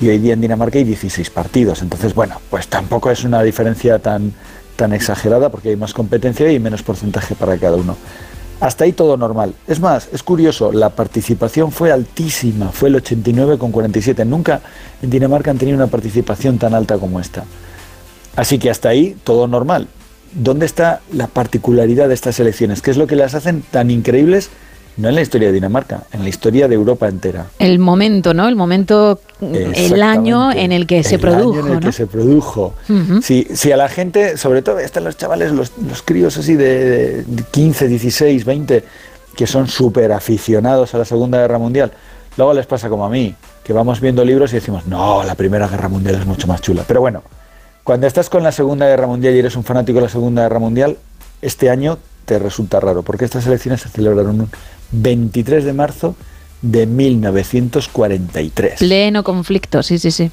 y 0.00 0.08
hoy 0.08 0.18
día 0.18 0.34
en 0.34 0.40
Dinamarca 0.40 0.78
hay 0.78 0.84
16 0.84 1.30
partidos. 1.30 1.82
Entonces, 1.82 2.14
bueno, 2.14 2.40
pues 2.48 2.68
tampoco 2.68 3.10
es 3.10 3.24
una 3.24 3.42
diferencia 3.42 3.98
tan, 3.98 4.32
tan 4.76 4.92
exagerada 4.92 5.50
porque 5.50 5.70
hay 5.70 5.76
más 5.76 5.92
competencia 5.92 6.50
y 6.52 6.60
menos 6.60 6.84
porcentaje 6.84 7.34
para 7.34 7.58
cada 7.58 7.76
uno. 7.76 7.96
Hasta 8.64 8.84
ahí 8.84 8.92
todo 8.94 9.18
normal. 9.18 9.52
Es 9.66 9.78
más, 9.78 10.08
es 10.10 10.22
curioso, 10.22 10.72
la 10.72 10.88
participación 10.88 11.70
fue 11.70 11.92
altísima, 11.92 12.70
fue 12.70 12.88
el 12.88 12.94
89,47. 12.94 14.24
Nunca 14.24 14.62
en 15.02 15.10
Dinamarca 15.10 15.50
han 15.50 15.58
tenido 15.58 15.76
una 15.76 15.88
participación 15.88 16.56
tan 16.56 16.72
alta 16.72 16.96
como 16.96 17.20
esta. 17.20 17.44
Así 18.36 18.58
que 18.58 18.70
hasta 18.70 18.88
ahí 18.88 19.18
todo 19.22 19.46
normal. 19.48 19.86
¿Dónde 20.32 20.64
está 20.64 21.02
la 21.12 21.26
particularidad 21.26 22.08
de 22.08 22.14
estas 22.14 22.40
elecciones? 22.40 22.80
¿Qué 22.80 22.90
es 22.90 22.96
lo 22.96 23.06
que 23.06 23.16
las 23.16 23.34
hacen 23.34 23.60
tan 23.70 23.90
increíbles? 23.90 24.48
No 24.96 25.08
en 25.08 25.16
la 25.16 25.22
historia 25.22 25.48
de 25.48 25.54
Dinamarca, 25.54 26.04
en 26.12 26.22
la 26.22 26.28
historia 26.28 26.68
de 26.68 26.74
Europa 26.76 27.08
entera. 27.08 27.46
El 27.58 27.80
momento, 27.80 28.32
¿no? 28.32 28.46
El 28.46 28.54
momento, 28.54 29.20
el 29.40 30.02
año 30.02 30.52
en 30.52 30.70
el 30.70 30.86
que 30.86 31.02
se 31.02 31.16
El 31.16 31.26
año 31.26 31.36
produjo, 31.36 31.58
en 31.58 31.66
el 31.66 31.74
¿no? 31.74 31.80
que 31.80 31.92
se 31.92 32.06
produjo. 32.06 32.74
Si, 33.20 33.48
si 33.54 33.72
a 33.72 33.76
la 33.76 33.88
gente, 33.88 34.36
sobre 34.36 34.62
todo 34.62 34.78
están 34.78 35.04
los 35.04 35.16
chavales, 35.16 35.50
los, 35.50 35.72
los 35.88 36.02
críos 36.02 36.36
así 36.36 36.54
de, 36.54 37.24
de 37.24 37.42
15, 37.50 37.88
16, 37.88 38.44
20, 38.44 38.84
que 39.34 39.46
son 39.46 39.66
súper 39.66 40.12
aficionados 40.12 40.94
a 40.94 40.98
la 40.98 41.04
Segunda 41.04 41.38
Guerra 41.38 41.58
Mundial, 41.58 41.92
luego 42.36 42.54
les 42.54 42.66
pasa 42.66 42.88
como 42.88 43.04
a 43.04 43.10
mí, 43.10 43.34
que 43.64 43.72
vamos 43.72 44.00
viendo 44.00 44.24
libros 44.24 44.52
y 44.52 44.56
decimos, 44.56 44.86
no, 44.86 45.24
la 45.24 45.34
Primera 45.34 45.66
Guerra 45.66 45.88
Mundial 45.88 46.16
es 46.16 46.26
mucho 46.26 46.46
más 46.46 46.60
chula. 46.60 46.84
Pero 46.86 47.00
bueno, 47.00 47.22
cuando 47.82 48.06
estás 48.06 48.30
con 48.30 48.42
la 48.42 48.52
Segunda 48.52 48.86
Guerra 48.86 49.06
Mundial 49.06 49.34
y 49.34 49.40
eres 49.40 49.56
un 49.56 49.64
fanático 49.64 49.96
de 49.96 50.04
la 50.04 50.08
Segunda 50.08 50.42
Guerra 50.42 50.58
Mundial, 50.60 50.96
este 51.42 51.68
año 51.68 51.98
te 52.24 52.38
resulta 52.38 52.80
raro, 52.80 53.02
porque 53.02 53.24
estas 53.24 53.46
elecciones 53.46 53.82
se 53.82 53.88
celebraron 53.88 54.48
23 55.02 55.64
de 55.64 55.72
marzo 55.72 56.16
de 56.62 56.86
1943 56.86 58.78
Pleno 58.78 59.22
conflicto, 59.24 59.82
sí, 59.82 59.98
sí, 59.98 60.10
sí. 60.10 60.30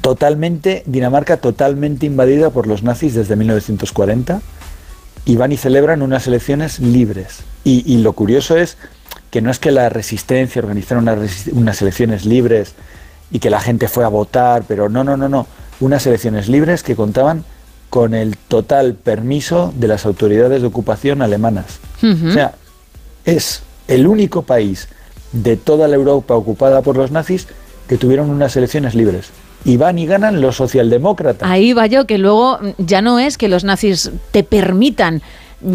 totalmente, 0.00 0.82
Dinamarca 0.86 1.36
totalmente 1.38 2.06
invadida 2.06 2.50
por 2.50 2.66
los 2.66 2.82
nazis 2.82 3.14
desde 3.14 3.36
1940 3.36 4.40
y 5.26 5.36
van 5.36 5.52
y 5.52 5.56
celebran 5.56 6.00
unas 6.02 6.26
elecciones 6.26 6.80
libres. 6.80 7.40
Y, 7.64 7.82
y 7.92 7.98
lo 7.98 8.14
curioso 8.14 8.56
es 8.56 8.78
que 9.30 9.42
no 9.42 9.50
es 9.50 9.58
que 9.58 9.70
la 9.70 9.88
resistencia 9.90 10.60
organizara 10.62 11.00
unas, 11.00 11.18
resi- 11.18 11.52
unas 11.52 11.82
elecciones 11.82 12.24
libres 12.24 12.74
y 13.30 13.38
que 13.38 13.50
la 13.50 13.60
gente 13.60 13.86
fue 13.86 14.04
a 14.04 14.08
votar, 14.08 14.64
pero 14.66 14.88
no, 14.88 15.04
no, 15.04 15.16
no, 15.16 15.28
no, 15.28 15.46
unas 15.80 16.06
elecciones 16.06 16.48
libres 16.48 16.82
que 16.82 16.96
contaban 16.96 17.44
con 17.90 18.14
el 18.14 18.36
total 18.36 18.94
permiso 18.94 19.74
de 19.76 19.88
las 19.88 20.06
autoridades 20.06 20.62
de 20.62 20.66
ocupación 20.68 21.20
alemanas. 21.22 21.80
O 22.02 22.32
sea, 22.32 22.54
es 23.24 23.62
el 23.90 24.06
único 24.06 24.42
país 24.42 24.88
de 25.32 25.56
toda 25.56 25.88
la 25.88 25.96
Europa 25.96 26.34
ocupada 26.34 26.80
por 26.80 26.96
los 26.96 27.10
nazis 27.10 27.46
que 27.88 27.98
tuvieron 27.98 28.30
unas 28.30 28.56
elecciones 28.56 28.94
libres. 28.94 29.30
Y 29.64 29.76
van 29.76 29.98
y 29.98 30.06
ganan 30.06 30.40
los 30.40 30.56
socialdemócratas. 30.56 31.48
Ahí 31.48 31.74
va 31.74 31.86
yo, 31.86 32.06
que 32.06 32.16
luego 32.16 32.58
ya 32.78 33.02
no 33.02 33.18
es 33.18 33.36
que 33.36 33.48
los 33.48 33.64
nazis 33.64 34.10
te 34.30 34.42
permitan 34.42 35.20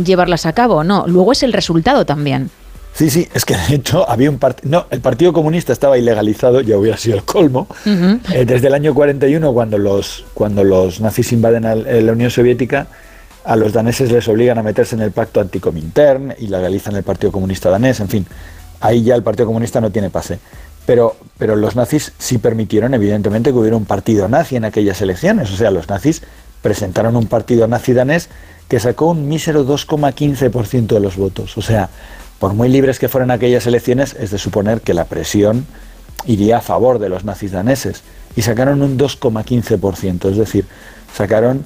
llevarlas 0.04 0.46
a 0.46 0.54
cabo, 0.54 0.84
no, 0.84 1.06
luego 1.08 1.34
es 1.34 1.44
el 1.44 1.54
resultado 1.54 2.06
también. 2.06 2.50
Sí, 2.94 3.10
sí, 3.10 3.28
es 3.34 3.44
que 3.44 3.56
de 3.56 3.76
hecho 3.76 4.10
había 4.10 4.30
un 4.30 4.40
partido... 4.40 4.72
No, 4.72 4.86
el 4.90 5.02
Partido 5.02 5.34
Comunista 5.34 5.74
estaba 5.74 5.98
ilegalizado, 5.98 6.62
ya 6.62 6.78
hubiera 6.78 6.98
sido 6.98 7.18
el 7.18 7.24
colmo. 7.24 7.68
Eh, 7.86 8.46
desde 8.46 8.68
el 8.68 8.74
año 8.74 8.94
41, 8.94 9.54
cuando 9.54 9.78
los, 9.78 10.24
cuando 10.34 10.64
los 10.64 11.02
nazis 11.02 11.34
invaden 11.34 11.66
eh, 11.66 12.02
la 12.02 12.14
Unión 12.14 12.32
Soviética, 12.32 12.88
a 13.46 13.56
los 13.56 13.74
daneses 13.74 14.12
les 14.12 14.28
obligan 14.28 14.58
a 14.58 14.64
meterse 14.64 14.96
en 14.96 15.02
el 15.02 15.12
pacto 15.12 15.40
anticomintern 15.40 16.36
y 16.40 16.48
legalizan 16.48 16.96
el 16.96 17.04
Partido 17.04 17.32
Comunista 17.32 17.70
danés, 17.70 18.00
en 18.00 18.10
fin, 18.10 18.26
ahí 18.82 19.04
ya 19.04 19.16
el 19.16 19.24
Partido 19.24 19.48
Comunista 19.48 19.80
no 19.80 19.92
tiene 19.92 20.10
pase. 20.10 20.40
Pero, 20.86 21.16
pero 21.38 21.56
los 21.56 21.76
nazis 21.76 22.14
sí 22.18 22.38
permitieron, 22.38 22.94
evidentemente, 22.94 23.52
que 23.52 23.58
hubiera 23.58 23.76
un 23.76 23.86
partido 23.86 24.28
nazi 24.28 24.56
en 24.56 24.66
aquellas 24.66 25.02
elecciones. 25.02 25.52
O 25.52 25.56
sea, 25.56 25.72
los 25.72 25.90
nazis 25.90 26.22
presentaron 26.62 27.16
un 27.16 27.26
partido 27.26 27.68
nazi 27.68 27.94
danés 27.94 28.30
que 28.68 28.80
sacó 28.80 29.08
un 29.08 29.28
mísero 29.28 29.66
2,15% 29.66 30.88
de 30.88 31.00
los 31.00 31.18
votos. 31.18 31.58
O 31.58 31.62
sea, 31.62 31.90
por 32.40 32.54
muy 32.54 32.70
libres 32.70 33.00
que 33.00 33.10
fueran 33.10 33.32
aquellas 33.32 33.66
elecciones, 33.66 34.16
es 34.20 34.32
de 34.32 34.38
suponer 34.38 34.82
que 34.82 34.94
la 34.94 35.06
presión 35.06 35.66
iría 36.26 36.58
a 36.58 36.62
favor 36.62 37.00
de 37.00 37.10
los 37.10 37.24
nazis 37.24 37.52
daneses. 37.52 38.04
Y 38.36 38.42
sacaron 38.42 38.82
un 38.82 38.98
2,15%, 38.98 40.30
es 40.30 40.38
decir, 40.38 40.66
sacaron, 41.16 41.66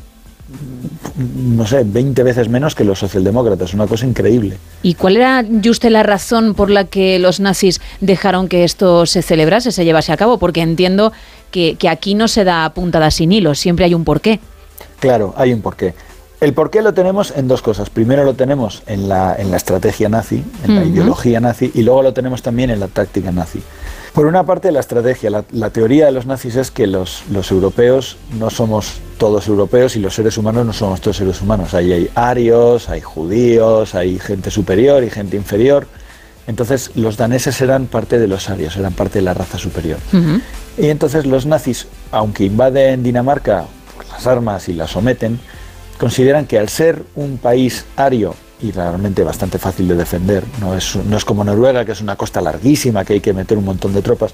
no 1.17 1.65
sé, 1.67 1.83
20 1.83 2.23
veces 2.23 2.49
menos 2.49 2.75
que 2.75 2.83
los 2.83 2.99
socialdemócratas, 2.99 3.73
una 3.73 3.87
cosa 3.87 4.05
increíble. 4.05 4.57
¿Y 4.81 4.93
cuál 4.95 5.17
era, 5.17 5.45
Juste, 5.63 5.89
la 5.89 6.03
razón 6.03 6.53
por 6.53 6.69
la 6.69 6.85
que 6.85 7.19
los 7.19 7.39
nazis 7.39 7.81
dejaron 7.99 8.47
que 8.47 8.63
esto 8.63 9.05
se 9.05 9.21
celebrase, 9.21 9.71
se 9.71 9.85
llevase 9.85 10.11
a 10.11 10.17
cabo? 10.17 10.37
Porque 10.37 10.61
entiendo 10.61 11.11
que, 11.51 11.75
que 11.75 11.89
aquí 11.89 12.15
no 12.15 12.27
se 12.27 12.43
da 12.43 12.69
puntada 12.73 13.11
sin 13.11 13.31
hilo, 13.31 13.55
siempre 13.55 13.85
hay 13.85 13.93
un 13.93 14.05
porqué. 14.05 14.39
Claro, 14.99 15.33
hay 15.37 15.53
un 15.53 15.61
porqué. 15.61 15.93
El 16.41 16.53
porqué 16.53 16.81
lo 16.81 16.93
tenemos 16.93 17.33
en 17.35 17.49
dos 17.49 17.61
cosas. 17.61 17.89
Primero 17.89 18.23
lo 18.23 18.33
tenemos 18.33 18.81
en 18.87 19.09
la, 19.09 19.35
en 19.37 19.51
la 19.51 19.57
estrategia 19.57 20.07
nazi, 20.07 20.43
en 20.63 20.75
la 20.75 20.85
ideología 20.85 21.41
nazi, 21.41 21.69
y 21.73 21.81
luego 21.83 22.01
lo 22.01 22.13
tenemos 22.13 22.41
también 22.41 22.69
en 22.69 22.79
la 22.79 22.87
táctica 22.87 23.31
nazi. 23.31 23.61
Por 24.13 24.25
una 24.25 24.45
parte, 24.45 24.71
la 24.71 24.79
estrategia. 24.79 25.29
La, 25.29 25.43
la 25.51 25.69
teoría 25.69 26.07
de 26.07 26.11
los 26.11 26.25
nazis 26.25 26.55
es 26.55 26.71
que 26.71 26.87
los, 26.87 27.23
los 27.31 27.51
europeos 27.51 28.17
no 28.37 28.49
somos 28.49 28.99
todos 29.17 29.47
europeos 29.47 29.95
y 29.95 29.99
los 29.99 30.15
seres 30.15 30.37
humanos 30.37 30.65
no 30.65 30.73
somos 30.73 31.01
todos 31.01 31.17
seres 31.17 31.41
humanos. 31.41 31.73
Ahí 31.73 31.91
hay 31.91 32.09
arios, 32.15 32.89
hay 32.89 33.01
judíos, 33.01 33.93
hay 33.93 34.17
gente 34.17 34.49
superior 34.49 35.03
y 35.03 35.09
gente 35.09 35.35
inferior. 35.35 35.87
Entonces 36.47 36.91
los 36.95 37.17
daneses 37.17 37.61
eran 37.61 37.85
parte 37.85 38.17
de 38.17 38.27
los 38.27 38.49
arios, 38.49 38.75
eran 38.75 38.93
parte 38.93 39.19
de 39.19 39.25
la 39.25 39.35
raza 39.35 39.59
superior. 39.59 39.99
Y 40.77 40.87
entonces 40.87 41.27
los 41.27 41.45
nazis, 41.45 41.87
aunque 42.11 42.45
invaden 42.45 43.03
Dinamarca 43.03 43.65
por 43.95 44.07
las 44.07 44.25
armas 44.25 44.67
y 44.67 44.73
la 44.73 44.87
someten, 44.87 45.39
consideran 45.99 46.47
que 46.47 46.57
al 46.57 46.69
ser 46.69 47.03
un 47.15 47.37
país 47.37 47.85
ario 47.95 48.33
y 48.61 48.71
realmente 48.71 49.23
bastante 49.23 49.57
fácil 49.57 49.87
de 49.87 49.95
defender, 49.95 50.43
no 50.59 50.75
es, 50.75 50.95
no 50.95 51.17
es 51.17 51.25
como 51.25 51.43
Noruega, 51.43 51.85
que 51.85 51.93
es 51.93 52.01
una 52.01 52.15
costa 52.15 52.41
larguísima, 52.41 53.05
que 53.05 53.13
hay 53.13 53.21
que 53.21 53.33
meter 53.33 53.57
un 53.57 53.65
montón 53.65 53.93
de 53.93 54.01
tropas, 54.01 54.33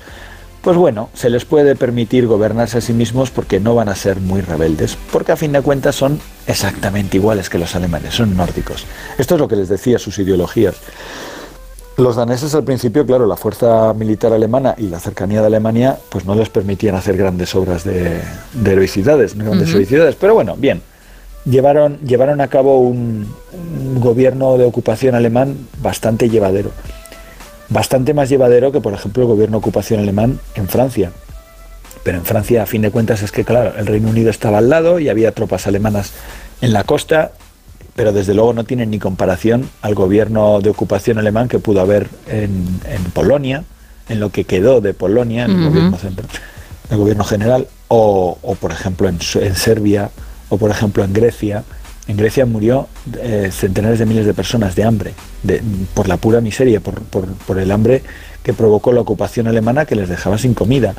pues 0.65 0.77
bueno, 0.77 1.11
se 1.13 1.29
les 1.29 1.45
puede 1.45 1.75
permitir 1.75 2.25
gobernarse 2.25 2.79
a 2.79 2.81
sí 2.81 2.91
mismos 2.91 3.29
porque 3.29 3.59
no 3.59 3.75
van 3.75 3.87
a 3.87 3.95
ser 3.95 4.19
muy 4.19 4.41
rebeldes, 4.41 4.97
porque 5.11 5.31
a 5.31 5.35
fin 5.35 5.51
de 5.51 5.61
cuentas 5.61 5.95
son 5.95 6.19
exactamente 6.47 7.17
iguales 7.17 7.51
que 7.51 7.59
los 7.59 7.75
alemanes, 7.75 8.15
son 8.15 8.35
nórdicos. 8.35 8.83
Esto 9.19 9.35
es 9.35 9.41
lo 9.41 9.47
que 9.47 9.57
les 9.57 9.69
decía 9.69 9.99
sus 9.99 10.17
ideologías. 10.17 10.73
Los 11.97 12.15
daneses 12.15 12.55
al 12.55 12.63
principio, 12.63 13.05
claro, 13.05 13.27
la 13.27 13.37
fuerza 13.37 13.93
militar 13.93 14.33
alemana 14.33 14.73
y 14.75 14.87
la 14.87 14.99
cercanía 14.99 15.41
de 15.41 15.47
Alemania, 15.47 15.99
pues 16.09 16.25
no 16.25 16.33
les 16.33 16.49
permitían 16.49 16.95
hacer 16.95 17.15
grandes 17.15 17.53
obras 17.53 17.83
de, 17.83 18.21
de 18.53 18.71
heroicidades, 18.71 19.37
grandes 19.37 19.69
heroicidades, 19.69 20.15
pero 20.15 20.33
bueno, 20.33 20.55
bien. 20.57 20.81
Llevaron, 21.45 21.99
llevaron 21.99 22.41
a 22.41 22.48
cabo 22.48 22.80
un, 22.80 23.32
un 23.53 24.01
gobierno 24.01 24.57
de 24.57 24.65
ocupación 24.65 25.15
alemán 25.15 25.56
bastante 25.82 26.30
llevadero. 26.30 26.72
Bastante 27.69 28.14
más 28.14 28.30
llevadero 28.30 28.72
que, 28.72 28.82
por 28.82 28.93
ejemplo, 28.93 29.24
el 29.24 29.30
gobierno 29.30 29.57
de 29.57 29.59
ocupación 29.59 29.99
alemán 29.99 30.40
en 30.56 30.67
Francia. 30.67 31.11
Pero 32.03 32.17
en 32.17 32.25
Francia, 32.25 32.64
a 32.64 32.65
fin 32.65 32.82
de 32.82 32.91
cuentas, 32.91 33.24
es 33.24 33.32
que, 33.32 33.43
claro, 33.43 33.74
el 33.77 33.85
Reino 33.88 34.09
Unido 34.09 34.30
estaba 34.30 34.59
al 34.59 34.69
lado 34.69 34.99
y 34.99 35.09
había 35.09 35.32
tropas 35.32 35.65
alemanas 35.65 36.14
en 36.61 36.74
la 36.74 36.83
costa, 36.83 37.32
pero 37.95 38.11
desde 38.11 38.33
luego 38.33 38.53
no 38.53 38.64
tienen 38.64 38.90
ni 38.91 38.99
comparación 38.99 39.69
al 39.82 39.95
gobierno 39.95 40.61
de 40.61 40.69
ocupación 40.69 41.17
alemán 41.17 41.48
que 41.48 41.59
pudo 41.59 41.82
haber 41.82 42.07
en, 42.27 42.80
en 42.88 43.03
Polonia, 43.14 43.64
en 44.09 44.19
lo 44.19 44.30
que 44.30 44.43
quedó 44.43 44.82
de 44.82 44.93
Polonia, 44.93 45.45
en 45.45 45.51
el 45.51 45.69
gobierno 45.69 45.98
central, 45.98 46.27
el 46.91 46.98
gobierno 46.98 47.24
general, 47.24 47.67
o, 47.88 48.38
o, 48.41 48.56
por 48.56 48.72
ejemplo 48.72 49.07
en, 49.09 49.17
en 49.41 49.56
Serbia, 49.56 50.11
o 50.49 50.57
por 50.57 50.72
ejemplo 50.72 51.03
en 51.03 51.14
Grecia. 51.14 51.64
En 52.07 52.17
Grecia 52.17 52.45
murió 52.45 52.88
eh, 53.17 53.49
centenares 53.51 53.98
de 53.99 54.06
miles 54.06 54.25
de 54.25 54.33
personas 54.33 54.75
de 54.75 54.83
hambre, 54.83 55.14
por 55.93 56.07
la 56.07 56.17
pura 56.17 56.40
miseria, 56.40 56.80
por 56.80 57.59
el 57.59 57.72
hambre 57.72 58.03
que 58.45 58.53
provocó 58.53 58.93
la 58.93 59.01
ocupación 59.01 59.48
alemana 59.48 59.85
que 59.85 59.95
les 59.95 60.07
dejaba 60.07 60.38
sin 60.38 60.53
comida. 60.53 60.93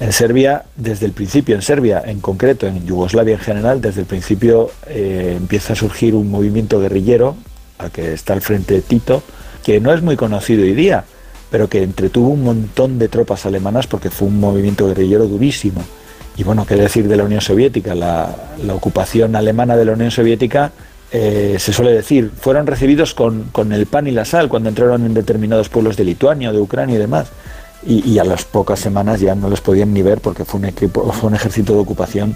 En 0.00 0.12
Serbia, 0.12 0.64
desde 0.76 1.06
el 1.06 1.12
principio, 1.12 1.54
en 1.54 1.62
Serbia 1.62 2.02
en 2.04 2.20
concreto, 2.20 2.66
en 2.66 2.84
Yugoslavia 2.84 3.34
en 3.34 3.40
general, 3.40 3.80
desde 3.80 4.02
el 4.02 4.06
principio 4.06 4.70
eh, 4.86 5.34
empieza 5.36 5.72
a 5.72 5.76
surgir 5.76 6.14
un 6.14 6.30
movimiento 6.30 6.78
guerrillero, 6.78 7.36
al 7.78 7.90
que 7.90 8.12
está 8.12 8.34
al 8.34 8.42
frente 8.42 8.82
Tito, 8.82 9.22
que 9.64 9.80
no 9.80 9.94
es 9.94 10.02
muy 10.02 10.16
conocido 10.16 10.62
hoy 10.62 10.74
día, 10.74 11.04
pero 11.50 11.68
que 11.68 11.82
entretuvo 11.82 12.28
un 12.28 12.42
montón 12.42 12.98
de 12.98 13.08
tropas 13.08 13.46
alemanas 13.46 13.86
porque 13.86 14.10
fue 14.10 14.28
un 14.28 14.38
movimiento 14.38 14.86
guerrillero 14.88 15.26
durísimo. 15.26 15.82
Y 16.36 16.42
bueno, 16.42 16.66
qué 16.66 16.74
decir 16.74 17.06
de 17.08 17.16
la 17.16 17.24
Unión 17.24 17.40
Soviética, 17.40 17.94
la, 17.94 18.34
ocupación 18.72 19.36
alemana 19.36 19.76
de 19.76 19.84
la 19.84 19.92
Unión 19.92 20.10
Soviética, 20.10 20.72
eh, 21.12 21.56
se 21.58 21.72
suele 21.72 21.92
decir, 21.92 22.32
fueron 22.36 22.66
recibidos 22.66 23.14
con, 23.14 23.44
con 23.52 23.72
el 23.72 23.86
pan 23.86 24.08
y 24.08 24.10
la 24.10 24.24
sal 24.24 24.48
cuando 24.48 24.68
entraron 24.68 25.06
en 25.06 25.14
determinados 25.14 25.68
pueblos 25.68 25.96
de 25.96 26.04
Lituania, 26.04 26.50
de 26.50 26.58
Ucrania 26.58 26.96
y 26.96 26.98
demás. 26.98 27.28
Y, 27.86 28.18
a 28.18 28.24
las 28.24 28.46
pocas 28.46 28.80
semanas 28.80 29.20
ya 29.20 29.34
no 29.34 29.50
los 29.50 29.60
podían 29.60 29.92
ni 29.92 30.00
ver 30.00 30.22
porque 30.22 30.46
fue 30.46 30.58
un, 30.58 30.64
equipo, 30.64 31.12
fue 31.12 31.28
un 31.28 31.34
ejército 31.34 31.74
de 31.74 31.80
ocupación 31.80 32.34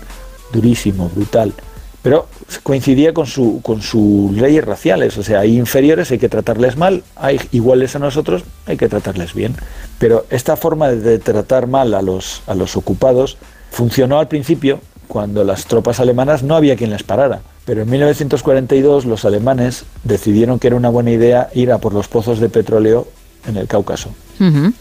durísimo, 0.53 1.11
brutal. 1.15 1.55
Pero 2.03 2.29
coincidía 2.63 3.15
con, 3.15 3.27
su, 3.27 3.61
con 3.63 3.81
sus 3.81 4.33
leyes 4.33 4.63
raciales, 4.63 5.17
o 5.17 5.23
sea, 5.23 5.41
hay 5.41 5.57
inferiores, 5.57 6.11
hay 6.11 6.19
que 6.19 6.29
tratarles 6.29 6.77
mal, 6.77 7.03
hay 7.17 7.41
iguales 7.51 7.97
a 7.97 7.99
nosotros, 7.99 8.45
hay 8.67 8.77
que 8.77 8.89
tratarles 8.91 9.33
bien. 9.33 9.57
Pero 9.99 10.27
esta 10.29 10.57
forma 10.57 10.89
de 10.91 11.19
tratar 11.19 11.67
mal 11.67 11.95
a 11.95 12.03
los, 12.03 12.43
a 12.47 12.55
los 12.55 12.77
ocupados 12.77 13.39
funcionó 13.71 14.19
al 14.19 14.29
principio 14.29 14.81
cuando 15.07 15.43
las 15.45 15.67
tropas 15.67 16.01
alemanas 16.01 16.43
no 16.43 16.55
había 16.55 16.77
quien 16.77 16.91
les 16.91 17.03
parara. 17.03 17.41
Pero 17.65 17.83
en 17.83 17.91
1942 17.91 19.05
los 19.05 19.25
alemanes 19.25 19.85
decidieron 20.05 20.59
que 20.59 20.69
era 20.69 20.77
una 20.77 20.89
buena 20.89 21.11
idea 21.11 21.51
ir 21.55 21.73
a 21.73 21.79
por 21.79 21.93
los 21.93 22.09
pozos 22.09 22.41
de 22.41 22.49
petróleo 22.49 23.09
en 23.47 23.57
el 23.57 23.67
Cáucaso. 23.67 24.11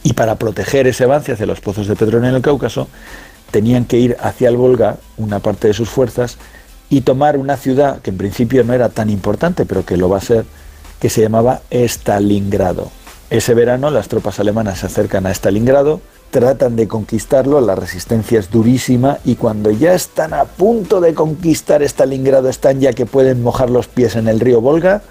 Y 0.03 0.13
para 0.13 0.35
proteger 0.35 0.85
ese 0.85 1.05
avance 1.05 1.31
hacia 1.31 1.47
los 1.47 1.59
pozos 1.59 1.87
de 1.87 1.95
petróleo 1.95 2.29
en 2.29 2.35
el 2.35 2.41
Cáucaso, 2.41 2.87
tenían 3.51 3.85
que 3.85 3.97
ir 3.97 4.17
hacia 4.19 4.49
el 4.49 4.57
Volga, 4.57 4.97
una 5.17 5.39
parte 5.39 5.67
de 5.67 5.73
sus 5.73 5.89
fuerzas, 5.89 6.37
y 6.89 7.01
tomar 7.01 7.37
una 7.37 7.57
ciudad 7.57 8.01
que 8.01 8.11
en 8.11 8.17
principio 8.17 8.63
no 8.63 8.73
era 8.73 8.89
tan 8.89 9.09
importante, 9.09 9.65
pero 9.65 9.83
que 9.85 9.97
lo 9.97 10.09
va 10.09 10.17
a 10.17 10.21
ser, 10.21 10.45
que 10.99 11.09
se 11.09 11.21
llamaba 11.21 11.61
Stalingrado. 11.71 12.91
Ese 13.29 13.53
verano 13.53 13.89
las 13.89 14.07
tropas 14.07 14.39
alemanas 14.39 14.79
se 14.79 14.85
acercan 14.85 15.25
a 15.25 15.31
Stalingrado, 15.31 16.01
tratan 16.31 16.75
de 16.75 16.87
conquistarlo, 16.87 17.61
la 17.61 17.75
resistencia 17.75 18.39
es 18.39 18.51
durísima 18.51 19.19
y 19.25 19.35
cuando 19.35 19.71
ya 19.71 19.93
están 19.93 20.33
a 20.33 20.45
punto 20.45 21.01
de 21.01 21.13
conquistar 21.13 21.81
Stalingrado, 21.81 22.49
están 22.49 22.79
ya 22.79 22.93
que 22.93 23.05
pueden 23.05 23.41
mojar 23.41 23.69
los 23.69 23.87
pies 23.87 24.15
en 24.15 24.27
el 24.27 24.39
río 24.39 24.61
Volga, 24.61 25.01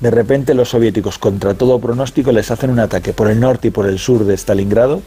de 0.00 0.10
repente 0.10 0.54
los 0.54 0.68
soviéticos, 0.68 1.18
contra 1.18 1.54
todo 1.54 1.80
pronóstico, 1.80 2.30
les 2.30 2.50
hacen 2.50 2.70
un 2.70 2.78
ataque 2.78 3.12
por 3.12 3.28
el 3.28 3.40
norte 3.40 3.68
y 3.68 3.70
por 3.70 3.86
el 3.86 3.98
sur 3.98 4.24
de 4.24 4.36
Stalingrado, 4.36 5.02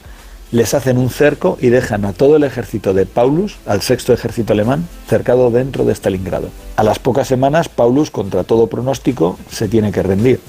les 0.51 0.73
hacen 0.73 0.97
un 0.97 1.09
cerco 1.09 1.57
y 1.61 1.69
dejan 1.69 2.03
a 2.03 2.11
todo 2.11 2.35
el 2.35 2.43
ejército 2.43 2.93
de 2.93 3.05
Paulus, 3.05 3.57
al 3.65 3.81
sexto 3.81 4.11
ejército 4.11 4.51
alemán, 4.51 4.85
cercado 5.07 5.49
dentro 5.49 5.85
de 5.85 5.95
Stalingrado. 5.95 6.49
A 6.75 6.83
las 6.83 6.99
pocas 6.99 7.27
semanas, 7.27 7.69
Paulus, 7.69 8.11
contra 8.11 8.43
todo 8.43 8.67
pronóstico, 8.67 9.39
se 9.49 9.69
tiene 9.69 9.93
que 9.93 10.03
rendir. 10.03 10.41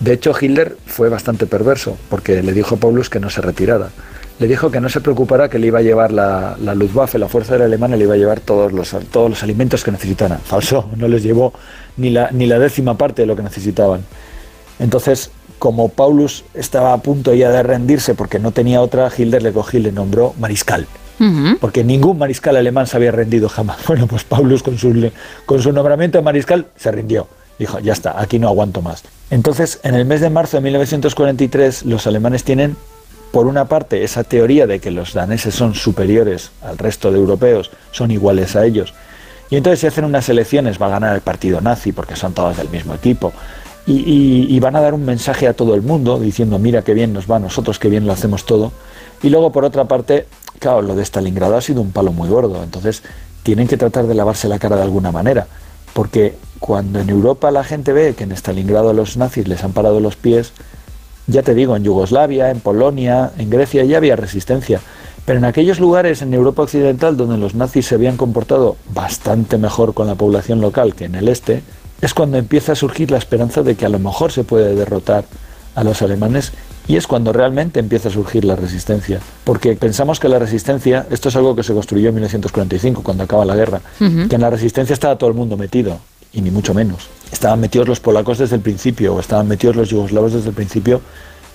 De 0.00 0.14
hecho, 0.14 0.32
Hitler 0.38 0.78
fue 0.86 1.10
bastante 1.10 1.46
perverso, 1.46 1.96
porque 2.08 2.42
le 2.42 2.52
dijo 2.52 2.76
a 2.76 2.78
Paulus 2.78 3.10
que 3.10 3.20
no 3.20 3.28
se 3.28 3.42
retirara. 3.42 3.90
Le 4.40 4.48
dijo 4.48 4.70
que 4.70 4.80
no 4.80 4.88
se 4.88 5.00
preocupara, 5.00 5.48
que 5.48 5.58
le 5.58 5.68
iba 5.68 5.78
a 5.78 5.82
llevar 5.82 6.12
la, 6.12 6.56
la 6.60 6.74
Luftwaffe, 6.74 7.18
la 7.18 7.28
Fuerza 7.28 7.52
Aérea 7.52 7.66
Alemana, 7.66 7.96
le 7.96 8.04
iba 8.04 8.14
a 8.14 8.16
llevar 8.16 8.40
todos 8.40 8.72
los, 8.72 8.96
todos 9.12 9.30
los 9.30 9.42
alimentos 9.42 9.84
que 9.84 9.92
necesitaran. 9.92 10.40
Falso, 10.40 10.90
no 10.96 11.06
les 11.06 11.22
llevó 11.22 11.52
ni 11.96 12.10
la, 12.10 12.30
ni 12.32 12.46
la 12.46 12.58
décima 12.58 12.98
parte 12.98 13.22
de 13.22 13.26
lo 13.26 13.36
que 13.36 13.42
necesitaban. 13.42 14.00
Entonces, 14.80 15.30
como 15.58 15.88
Paulus 15.88 16.44
estaba 16.54 16.92
a 16.92 16.98
punto 16.98 17.32
ya 17.32 17.50
de 17.50 17.62
rendirse 17.62 18.14
porque 18.14 18.38
no 18.38 18.50
tenía 18.50 18.80
otra, 18.80 19.10
Hitler 19.16 19.42
le 19.42 19.52
cogió 19.52 19.80
y 19.80 19.84
le 19.84 19.92
nombró 19.92 20.34
mariscal. 20.38 20.86
Porque 21.60 21.84
ningún 21.84 22.18
mariscal 22.18 22.56
alemán 22.56 22.86
se 22.86 22.96
había 22.96 23.12
rendido 23.12 23.48
jamás. 23.48 23.78
Bueno, 23.86 24.06
pues 24.06 24.24
Paulus 24.24 24.62
con 24.62 24.76
su, 24.76 25.10
con 25.46 25.62
su 25.62 25.72
nombramiento 25.72 26.18
de 26.18 26.22
mariscal 26.22 26.66
se 26.76 26.90
rindió. 26.90 27.28
Dijo, 27.58 27.78
ya 27.78 27.92
está, 27.92 28.20
aquí 28.20 28.38
no 28.38 28.48
aguanto 28.48 28.82
más. 28.82 29.04
Entonces, 29.30 29.78
en 29.84 29.94
el 29.94 30.04
mes 30.04 30.20
de 30.20 30.28
marzo 30.28 30.56
de 30.56 30.62
1943, 30.64 31.86
los 31.86 32.06
alemanes 32.06 32.42
tienen, 32.42 32.76
por 33.34 33.48
una 33.48 33.64
parte, 33.64 34.04
esa 34.04 34.22
teoría 34.22 34.68
de 34.68 34.78
que 34.78 34.92
los 34.92 35.12
daneses 35.12 35.56
son 35.56 35.74
superiores 35.74 36.52
al 36.62 36.78
resto 36.78 37.10
de 37.10 37.18
europeos, 37.18 37.72
son 37.90 38.12
iguales 38.12 38.54
a 38.54 38.64
ellos. 38.64 38.94
Y 39.50 39.56
entonces 39.56 39.80
se 39.80 39.88
hacen 39.88 40.04
unas 40.04 40.28
elecciones, 40.28 40.80
va 40.80 40.86
a 40.86 40.90
ganar 40.90 41.16
el 41.16 41.20
partido 41.20 41.60
nazi 41.60 41.90
porque 41.90 42.14
son 42.14 42.32
todos 42.32 42.56
del 42.56 42.68
mismo 42.68 42.94
equipo. 42.94 43.32
Y, 43.88 44.56
van 44.60 44.76
a 44.76 44.80
dar 44.80 44.94
un 44.94 45.04
mensaje 45.04 45.48
a 45.48 45.52
todo 45.52 45.74
el 45.74 45.82
mundo 45.82 46.20
diciendo, 46.20 46.60
mira 46.60 46.82
qué 46.82 46.94
bien 46.94 47.12
nos 47.12 47.28
va 47.28 47.40
nosotros, 47.40 47.80
qué 47.80 47.88
bien 47.88 48.06
lo 48.06 48.12
hacemos 48.12 48.46
todo. 48.46 48.70
Y 49.20 49.30
luego, 49.30 49.50
por 49.50 49.64
otra 49.64 49.86
parte, 49.86 50.28
claro, 50.60 50.82
lo 50.82 50.94
de 50.94 51.02
Stalingrado 51.04 51.56
ha 51.56 51.60
sido 51.60 51.80
un 51.80 51.90
palo 51.90 52.12
muy 52.12 52.28
gordo. 52.28 52.62
Entonces, 52.62 53.02
tienen 53.42 53.66
que 53.66 53.76
tratar 53.76 54.06
de 54.06 54.14
lavarse 54.14 54.46
la 54.46 54.60
cara 54.60 54.76
de 54.76 54.82
alguna 54.82 55.10
manera. 55.10 55.48
Porque 55.92 56.36
cuando 56.60 57.00
en 57.00 57.10
Europa 57.10 57.50
la 57.50 57.64
gente 57.64 57.92
ve 57.92 58.14
que 58.14 58.22
en 58.22 58.30
Stalingrado 58.30 58.92
los 58.92 59.16
nazis 59.16 59.48
les 59.48 59.64
han 59.64 59.72
parado 59.72 59.98
los 59.98 60.14
pies, 60.14 60.52
ya 61.26 61.42
te 61.42 61.54
digo, 61.54 61.76
en 61.76 61.84
Yugoslavia, 61.84 62.50
en 62.50 62.60
Polonia, 62.60 63.32
en 63.38 63.50
Grecia 63.50 63.84
ya 63.84 63.96
había 63.96 64.16
resistencia. 64.16 64.80
Pero 65.24 65.38
en 65.38 65.44
aquellos 65.44 65.80
lugares 65.80 66.20
en 66.20 66.34
Europa 66.34 66.62
Occidental 66.62 67.16
donde 67.16 67.38
los 67.38 67.54
nazis 67.54 67.86
se 67.86 67.94
habían 67.94 68.16
comportado 68.16 68.76
bastante 68.92 69.56
mejor 69.56 69.94
con 69.94 70.06
la 70.06 70.16
población 70.16 70.60
local 70.60 70.94
que 70.94 71.06
en 71.06 71.14
el 71.14 71.28
este, 71.28 71.62
es 72.02 72.12
cuando 72.12 72.36
empieza 72.36 72.72
a 72.72 72.76
surgir 72.76 73.10
la 73.10 73.16
esperanza 73.16 73.62
de 73.62 73.74
que 73.74 73.86
a 73.86 73.88
lo 73.88 73.98
mejor 73.98 74.32
se 74.32 74.44
puede 74.44 74.74
derrotar 74.74 75.24
a 75.74 75.82
los 75.82 76.02
alemanes 76.02 76.52
y 76.86 76.96
es 76.96 77.06
cuando 77.06 77.32
realmente 77.32 77.80
empieza 77.80 78.10
a 78.10 78.12
surgir 78.12 78.44
la 78.44 78.56
resistencia. 78.56 79.20
Porque 79.44 79.74
pensamos 79.74 80.20
que 80.20 80.28
la 80.28 80.38
resistencia, 80.38 81.06
esto 81.10 81.30
es 81.30 81.36
algo 81.36 81.56
que 81.56 81.62
se 81.62 81.72
construyó 81.72 82.10
en 82.10 82.16
1945, 82.16 83.02
cuando 83.02 83.24
acaba 83.24 83.44
la 83.46 83.56
guerra, 83.56 83.80
que 83.98 84.34
en 84.34 84.40
la 84.40 84.50
resistencia 84.50 84.92
estaba 84.92 85.16
todo 85.16 85.30
el 85.30 85.36
mundo 85.36 85.56
metido, 85.56 85.98
y 86.32 86.42
ni 86.42 86.50
mucho 86.50 86.74
menos. 86.74 87.08
Estaban 87.34 87.58
metidos 87.58 87.88
los 87.88 87.98
polacos 87.98 88.38
desde 88.38 88.54
el 88.54 88.62
principio, 88.62 89.12
o 89.12 89.18
estaban 89.18 89.48
metidos 89.48 89.74
los 89.74 89.90
yugoslavos 89.90 90.32
desde 90.34 90.50
el 90.50 90.54
principio, 90.54 91.00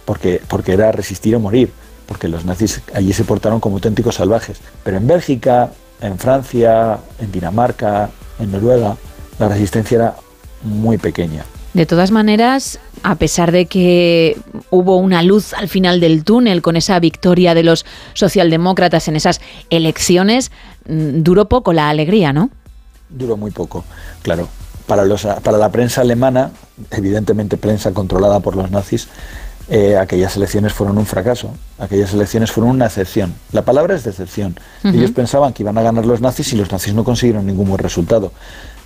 porque, 0.03 0.41
porque 0.45 0.73
era 0.73 0.91
resistir 0.91 1.33
o 1.37 1.39
morir, 1.39 1.71
porque 2.05 2.27
los 2.27 2.43
nazis 2.43 2.81
allí 2.93 3.13
se 3.13 3.23
portaron 3.23 3.61
como 3.61 3.77
auténticos 3.77 4.15
salvajes. 4.15 4.59
Pero 4.83 4.97
en 4.97 5.07
Bélgica, 5.07 5.71
en 6.01 6.19
Francia, 6.19 6.99
en 7.17 7.31
Dinamarca, 7.31 8.09
en 8.39 8.51
Noruega, 8.51 8.97
la 9.39 9.47
resistencia 9.47 9.95
era 9.95 10.15
muy 10.63 10.97
pequeña. 10.97 11.45
De 11.73 11.85
todas 11.85 12.11
maneras, 12.11 12.77
a 13.03 13.15
pesar 13.15 13.53
de 13.53 13.65
que 13.67 14.37
hubo 14.71 14.97
una 14.97 15.23
luz 15.23 15.53
al 15.53 15.69
final 15.69 16.01
del 16.01 16.25
túnel 16.25 16.61
con 16.61 16.75
esa 16.75 16.99
victoria 16.99 17.53
de 17.53 17.63
los 17.63 17.85
socialdemócratas 18.15 19.07
en 19.07 19.15
esas 19.15 19.39
elecciones, 19.69 20.51
mm, 20.89 21.23
duró 21.23 21.47
poco 21.47 21.71
la 21.71 21.87
alegría, 21.87 22.33
¿no? 22.33 22.49
Duró 23.07 23.37
muy 23.37 23.51
poco, 23.51 23.85
claro. 24.23 24.49
Para, 24.89 25.05
los, 25.05 25.23
para 25.43 25.59
la 25.59 25.69
prensa 25.69 26.01
alemana, 26.01 26.49
evidentemente 26.89 27.57
prensa 27.57 27.91
controlada 27.91 28.39
por 28.39 28.55
los 28.55 28.71
nazis, 28.71 29.07
eh, 29.69 29.97
aquellas 29.97 30.35
elecciones 30.35 30.73
fueron 30.73 30.97
un 30.97 31.05
fracaso, 31.05 31.51
aquellas 31.77 32.11
elecciones 32.11 32.51
fueron 32.51 32.71
una 32.71 32.87
excepción. 32.87 33.35
La 33.51 33.61
palabra 33.61 33.93
es 33.95 34.03
decepción. 34.03 34.59
Ellos 34.83 35.11
pensaban 35.11 35.53
que 35.53 35.61
iban 35.61 35.77
a 35.77 35.83
ganar 35.83 36.07
los 36.07 36.21
nazis 36.21 36.53
y 36.53 36.55
los 36.55 36.71
nazis 36.71 36.95
no 36.95 37.03
consiguieron 37.03 37.45
ningún 37.45 37.67
buen 37.67 37.77
resultado. 37.77 38.31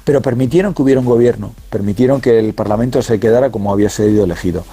Pero 0.03 0.21
permitieron 0.21 0.73
que 0.73 0.81
hubiera 0.81 0.99
un 0.99 1.05
gobierno, 1.05 1.53
permitieron 1.69 2.19
que 2.19 2.37
el 2.37 2.53
Parlamento 2.53 3.01
se 3.01 3.17
quedara 3.21 3.49
como 3.49 3.71
había 3.71 3.89
sido 3.89 4.25
elegido. 4.25 4.65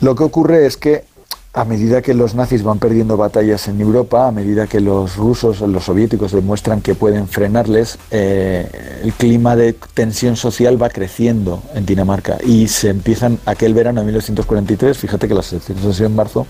Lo 0.00 0.14
que 0.14 0.22
ocurre 0.22 0.64
es 0.64 0.76
que 0.76 1.06
a 1.54 1.64
medida 1.64 2.02
que 2.02 2.14
los 2.14 2.34
nazis 2.34 2.62
van 2.62 2.78
perdiendo 2.78 3.16
batallas 3.16 3.68
en 3.68 3.80
Europa, 3.80 4.28
a 4.28 4.32
medida 4.32 4.66
que 4.66 4.80
los 4.80 5.16
rusos, 5.16 5.60
los 5.62 5.84
soviéticos 5.84 6.32
demuestran 6.32 6.82
que 6.82 6.94
pueden 6.94 7.26
frenarles, 7.26 7.98
eh, 8.10 9.00
el 9.02 9.12
clima 9.14 9.56
de 9.56 9.72
tensión 9.94 10.36
social 10.36 10.80
va 10.80 10.90
creciendo 10.90 11.62
en 11.74 11.86
Dinamarca 11.86 12.38
y 12.44 12.68
se 12.68 12.90
empiezan 12.90 13.38
aquel 13.46 13.72
verano 13.72 14.00
de 14.00 14.06
1943, 14.06 14.98
fíjate 14.98 15.26
que 15.26 15.34
las 15.34 15.50
elecciones 15.52 15.84
han 15.84 15.94
sido 15.94 16.06
en 16.06 16.16
marzo, 16.16 16.46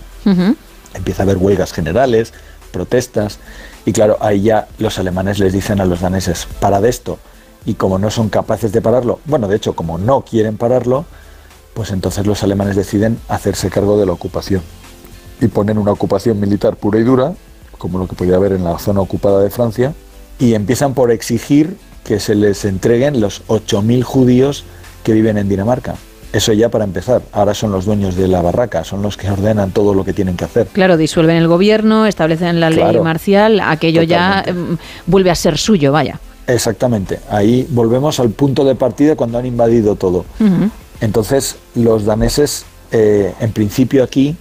empieza 0.93 1.23
a 1.23 1.25
haber 1.25 1.37
huelgas 1.37 1.71
generales, 1.71 2.33
protestas, 2.71 3.39
y 3.85 3.93
claro, 3.93 4.17
ahí 4.19 4.41
ya 4.41 4.67
los 4.79 4.99
alemanes 4.99 5.39
les 5.39 5.53
dicen 5.53 5.79
a 5.79 5.85
los 5.85 6.01
daneses, 6.01 6.45
para 6.59 6.81
de 6.81 6.89
esto, 6.89 7.19
y 7.65 7.75
como 7.75 7.99
no 7.99 8.11
son 8.11 8.27
capaces 8.27 8.73
de 8.73 8.81
pararlo, 8.81 9.21
bueno, 9.25 9.47
de 9.47 9.55
hecho, 9.55 9.73
como 9.73 9.97
no 9.97 10.21
quieren 10.21 10.57
pararlo, 10.57 11.05
pues 11.73 11.91
entonces 11.91 12.27
los 12.27 12.43
alemanes 12.43 12.75
deciden 12.75 13.17
hacerse 13.29 13.69
cargo 13.69 13.97
de 13.97 14.05
la 14.05 14.11
ocupación 14.11 14.61
y 15.41 15.47
ponen 15.47 15.77
una 15.77 15.91
ocupación 15.91 16.39
militar 16.39 16.75
pura 16.75 16.99
y 16.99 17.03
dura, 17.03 17.33
como 17.77 17.97
lo 17.97 18.07
que 18.07 18.15
podía 18.15 18.35
haber 18.35 18.53
en 18.53 18.63
la 18.63 18.77
zona 18.79 19.01
ocupada 19.01 19.41
de 19.41 19.49
Francia, 19.49 19.93
y 20.37 20.53
empiezan 20.53 20.93
por 20.93 21.11
exigir 21.11 21.75
que 22.03 22.19
se 22.19 22.35
les 22.35 22.65
entreguen 22.65 23.21
los 23.21 23.45
8.000 23.47 24.03
judíos 24.03 24.63
que 25.03 25.13
viven 25.13 25.37
en 25.37 25.49
Dinamarca. 25.49 25.95
Eso 26.31 26.53
ya 26.53 26.69
para 26.69 26.83
empezar. 26.83 27.23
Ahora 27.31 27.55
son 27.55 27.71
los 27.71 27.85
dueños 27.85 28.15
de 28.15 28.27
la 28.27 28.41
barraca, 28.41 28.83
son 28.83 29.01
los 29.01 29.17
que 29.17 29.29
ordenan 29.29 29.71
todo 29.71 29.95
lo 29.95 30.05
que 30.05 30.13
tienen 30.13 30.37
que 30.37 30.45
hacer. 30.45 30.67
Claro, 30.67 30.95
disuelven 30.95 31.37
el 31.37 31.47
gobierno, 31.47 32.05
establecen 32.05 32.59
la 32.59 32.69
ley 32.69 32.99
marcial, 32.99 33.59
aquello 33.59 34.03
ya 34.03 34.43
em, 34.45 34.77
vuelve 35.07 35.31
a 35.31 35.35
ser 35.35 35.57
suyo, 35.57 35.91
vaya. 35.91 36.19
Exactamente. 36.45 37.19
Ahí 37.29 37.67
volvemos 37.69 38.19
al 38.19 38.29
punto 38.29 38.63
de 38.63 38.75
partida 38.75 39.15
cuando 39.15 39.37
han 39.39 39.45
invadido 39.45 39.95
todo. 39.95 40.25
Entonces, 41.01 41.57
los 41.75 42.05
daneses, 42.05 42.65
eh, 42.91 43.33
en 43.39 43.51
principio 43.51 44.03
aquí, 44.03 44.35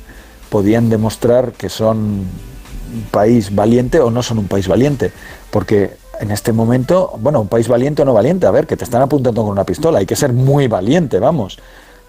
podían 0.49 0.89
demostrar 0.89 1.52
que 1.52 1.68
son 1.68 1.99
un 1.99 3.02
país 3.10 3.55
valiente 3.55 4.01
o 4.01 4.10
no 4.10 4.23
son 4.23 4.39
un 4.39 4.49
país 4.49 4.68
valiente. 4.68 5.12
Porque 5.51 5.97
en 6.20 6.31
este 6.31 6.52
momento, 6.52 7.15
bueno, 7.20 7.41
un 7.41 7.49
país 7.49 7.68
valiente 7.68 8.02
o 8.02 8.05
no 8.05 8.12
valiente, 8.12 8.47
a 8.47 8.51
ver, 8.51 8.67
que 8.67 8.77
te 8.77 8.85
están 8.85 9.02
apuntando 9.02 9.43
con 9.43 9.51
una 9.51 9.65
pistola, 9.65 9.99
hay 9.99 10.07
que 10.07 10.17
ser 10.17 10.33
muy 10.33 10.67
valiente, 10.67 11.18
vamos. 11.18 11.59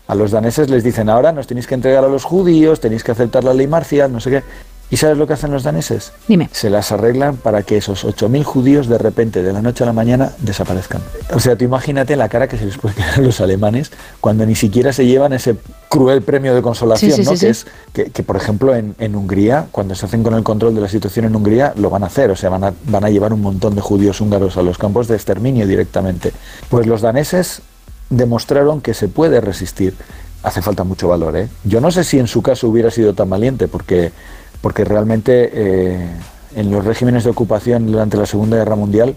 A 0.08 0.16
los 0.16 0.32
daneses 0.32 0.70
les 0.70 0.84
dicen, 0.84 1.10
ahora 1.10 1.32
nos 1.32 1.46
tenéis 1.46 1.68
que 1.68 1.76
entregar 1.76 2.04
a 2.04 2.08
los 2.08 2.24
judíos, 2.24 2.80
tenéis 2.80 3.04
que 3.04 3.12
aceptar 3.12 3.44
la 3.44 3.54
ley 3.54 3.68
marcial, 3.68 4.12
no 4.12 4.20
sé 4.20 4.32
qué. 4.32 4.44
¿Y 4.92 4.98
sabes 4.98 5.18
lo 5.18 5.28
que 5.28 5.34
hacen 5.34 5.52
los 5.52 5.62
daneses? 5.64 6.14
Dime. 6.28 6.50
Se 6.52 6.70
las 6.70 6.92
arreglan 6.92 7.38
para 7.38 7.62
que 7.62 7.78
esos 7.78 8.06
8.000 8.06 8.44
judíos 8.44 8.88
de 8.88 8.98
repente, 8.98 9.44
de 9.44 9.54
la 9.54 9.62
noche 9.62 9.84
a 9.84 9.88
la 9.88 9.94
mañana, 9.94 10.32
desaparezcan. 10.40 11.02
O 11.34 11.40
sea, 11.40 11.56
tú 11.56 11.64
imagínate 11.64 12.16
la 12.16 12.28
cara 12.28 12.48
que 12.48 12.58
se 12.58 12.66
les 12.66 12.78
puede 12.78 12.96
quedar 12.96 13.16
a 13.20 13.22
los 13.22 13.40
alemanes 13.40 13.92
cuando 14.20 14.46
ni 14.48 14.56
siquiera 14.56 14.92
se 14.92 15.06
llevan 15.06 15.34
ese 15.34 15.58
cruel 15.90 16.24
premio 16.24 16.56
de 16.56 16.62
consolación, 16.64 17.12
Sí, 17.12 17.18
sí, 17.24 17.30
¿no? 17.30 17.36
sí, 17.36 17.46
que 17.46 17.50
es 17.52 17.66
que, 17.94 18.06
que, 18.06 18.24
por 18.24 18.36
ejemplo, 18.36 18.74
en, 18.76 18.96
en 18.98 19.16
Hungría, 19.16 19.68
cuando 19.72 19.94
se 19.94 20.06
hacen 20.08 20.24
con 20.24 20.34
el 20.34 20.44
control 20.44 20.74
de 20.74 20.82
la 20.82 20.90
situación 20.90 21.26
en 21.26 21.36
Hungría, 21.36 21.74
lo 21.78 21.92
van 21.92 22.04
a 22.04 22.08
hacer. 22.08 22.32
O 22.32 22.36
sea, 22.36 22.50
van 22.50 22.64
a, 22.64 22.74
van 22.86 23.04
a 23.06 23.10
llevar 23.10 23.32
un 23.32 23.42
montón 23.42 23.76
de 23.76 23.82
judíos 23.82 24.22
húngaros 24.22 24.58
a 24.58 24.64
los 24.64 24.78
campos 24.80 25.08
de 25.08 25.16
exterminio 25.16 25.68
directamente. 25.68 26.34
Pues 26.70 26.88
los 26.88 27.02
daneses 27.02 27.62
demostraron 28.10 28.82
que 28.82 28.94
se 28.96 29.08
puede 29.08 29.40
resistir. 29.40 29.94
Hace 30.42 30.62
falta 30.62 30.84
mucho 30.84 31.10
valor, 31.10 31.36
¿eh? 31.36 31.50
Yo 31.66 31.82
no 31.82 31.92
sé 31.92 32.04
si 32.04 32.18
en 32.18 32.28
su 32.28 32.42
caso 32.42 32.68
hubiera 32.70 32.90
sido 32.92 33.14
tan 33.14 33.30
valiente, 33.30 33.68
porque, 33.68 34.12
porque 34.62 34.84
realmente 34.86 35.50
eh, 35.54 36.08
en 36.56 36.72
los 36.72 36.84
regímenes 36.86 37.24
de 37.24 37.30
ocupación 37.30 37.88
durante 37.92 38.18
la 38.18 38.26
Segunda 38.26 38.58
Guerra 38.58 38.76
Mundial 38.76 39.16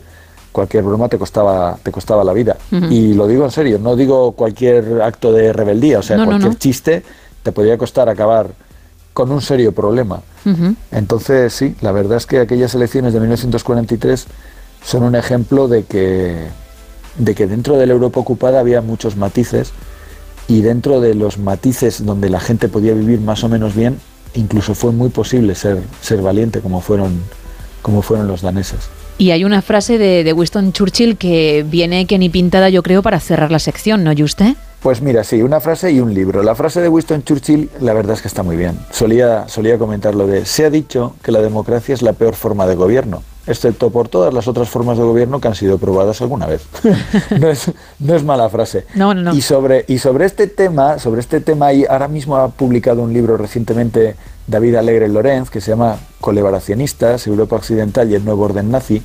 cualquier 0.53 0.85
broma 0.85 1.09
te 1.09 1.19
costaba, 1.19 1.79
te 1.83 1.91
costaba 1.91 2.23
la 2.25 2.35
vida. 2.35 2.57
Y 2.91 3.15
lo 3.15 3.27
digo 3.27 3.45
en 3.47 3.51
serio, 3.51 3.79
no 3.79 3.97
digo 3.97 4.33
cualquier 4.33 5.01
acto 5.01 5.33
de 5.33 5.51
rebeldía, 5.53 5.99
o 5.99 6.03
sea, 6.03 6.19
No, 6.19 6.27
cualquier 6.27 6.53
no. 6.53 6.59
chiste 6.59 7.03
te 7.43 7.53
podría 7.53 7.79
costar 7.79 8.09
acabar 8.11 8.49
con 9.15 9.31
un 9.33 9.41
serio 9.41 9.73
problema. 9.73 10.21
Entonces, 10.91 11.55
sí, 11.55 11.75
la 11.81 11.91
verdad 11.93 12.19
es 12.19 12.27
que 12.27 12.39
aquellas 12.41 12.75
elecciones 12.75 13.15
de 13.15 13.21
1943 13.21 14.27
son 14.85 15.05
un 15.05 15.15
ejemplo 15.15 15.69
de 15.69 15.85
que, 15.85 16.37
de 17.17 17.35
que 17.35 17.47
dentro 17.47 17.79
de 17.79 17.87
la 17.87 17.95
Europa 17.95 18.21
ocupada 18.21 18.61
había 18.61 18.83
muchos 18.83 19.17
matices 19.17 19.73
y 20.49 20.61
dentro 20.61 21.01
de 21.01 21.15
los 21.15 21.39
matices 21.39 22.05
donde 22.05 22.29
la 22.29 22.41
gente 22.41 22.69
podía 22.69 22.93
vivir 22.93 23.21
más 23.21 23.43
o 23.43 23.49
menos 23.49 23.75
bien, 23.75 23.99
incluso 24.35 24.75
fue 24.75 24.93
muy 24.93 25.09
posible 25.11 25.55
ser, 25.55 25.79
ser 26.01 26.23
valiente 26.23 26.61
como 26.61 26.81
fueron, 26.81 27.23
como 27.83 28.03
fueron 28.03 28.29
los 28.29 28.43
daneses. 28.43 28.89
Y 29.19 29.31
hay 29.31 29.45
una 29.45 29.63
frase 29.63 29.99
de, 29.99 30.25
de 30.25 30.33
Winston 30.33 30.73
Churchill 30.73 31.17
que 31.17 31.65
viene 31.69 32.07
que 32.07 32.19
ni 32.19 32.29
pintada, 32.29 32.71
yo 32.71 32.83
creo, 32.83 33.03
para 33.03 33.21
cerrar 33.21 33.51
la 33.51 33.59
sección, 33.59 34.03
¿no, 34.05 34.13
usted? 34.25 34.57
Pues 34.83 35.01
mira, 35.01 35.23
sí, 35.23 35.43
una 35.43 35.61
frase 35.61 35.93
y 35.93 36.01
un 36.01 36.13
libro. 36.13 36.43
La 36.43 36.57
frase 36.57 36.81
de 36.81 36.89
Winston 36.89 37.23
Churchill, 37.23 37.71
la 37.81 37.93
verdad 37.93 38.17
es 38.17 38.23
que 38.23 38.27
está 38.27 38.43
muy 38.43 38.57
bien. 38.57 38.81
Solía, 38.91 39.47
solía 39.47 39.79
comentar 39.79 40.17
lo 40.17 40.27
de, 40.27 40.45
se 40.45 40.65
ha 40.65 40.71
dicho 40.71 41.15
que 41.23 41.31
la 41.31 41.41
democracia 41.41 41.95
es 41.95 42.03
la 42.03 42.15
peor 42.15 42.35
forma 42.35 42.67
de 42.67 42.75
gobierno, 42.75 43.23
excepto 43.47 43.91
por 43.91 44.09
todas 44.09 44.33
las 44.33 44.49
otras 44.49 44.69
formas 44.69 44.99
de 44.99 45.05
gobierno 45.05 45.41
que 45.41 45.49
han 45.49 45.55
sido 45.55 45.79
probadas 45.79 46.21
alguna 46.21 46.47
vez. 46.47 46.63
no, 47.41 47.49
es, 47.49 47.71
no 47.99 48.15
es 48.15 48.25
mala 48.25 48.49
frase. 48.49 48.87
No, 48.95 49.15
no, 49.15 49.23
no. 49.23 49.35
Y 49.35 49.43
sobre, 49.43 49.85
y 49.89 49.99
sobre 49.99 50.27
este 50.27 50.47
tema, 50.47 50.99
sobre 50.99 51.21
este 51.21 51.41
tema, 51.41 51.73
y 51.73 51.85
ahora 51.85 52.09
mismo 52.09 52.37
ha 52.37 52.49
publicado 52.49 53.03
un 53.03 53.13
libro 53.13 53.37
recientemente 53.37 54.17
David 54.47 54.77
Alegre 54.77 55.09
Lorenz, 55.09 55.51
que 55.51 55.61
se 55.61 55.71
llama 55.71 55.99
Colaboracionistas, 56.21 57.27
Europa 57.27 57.57
Occidental 57.57 58.11
y 58.11 58.15
el 58.15 58.25
Nuevo 58.25 58.45
Orden 58.45 58.71
Nazi, 58.71 59.03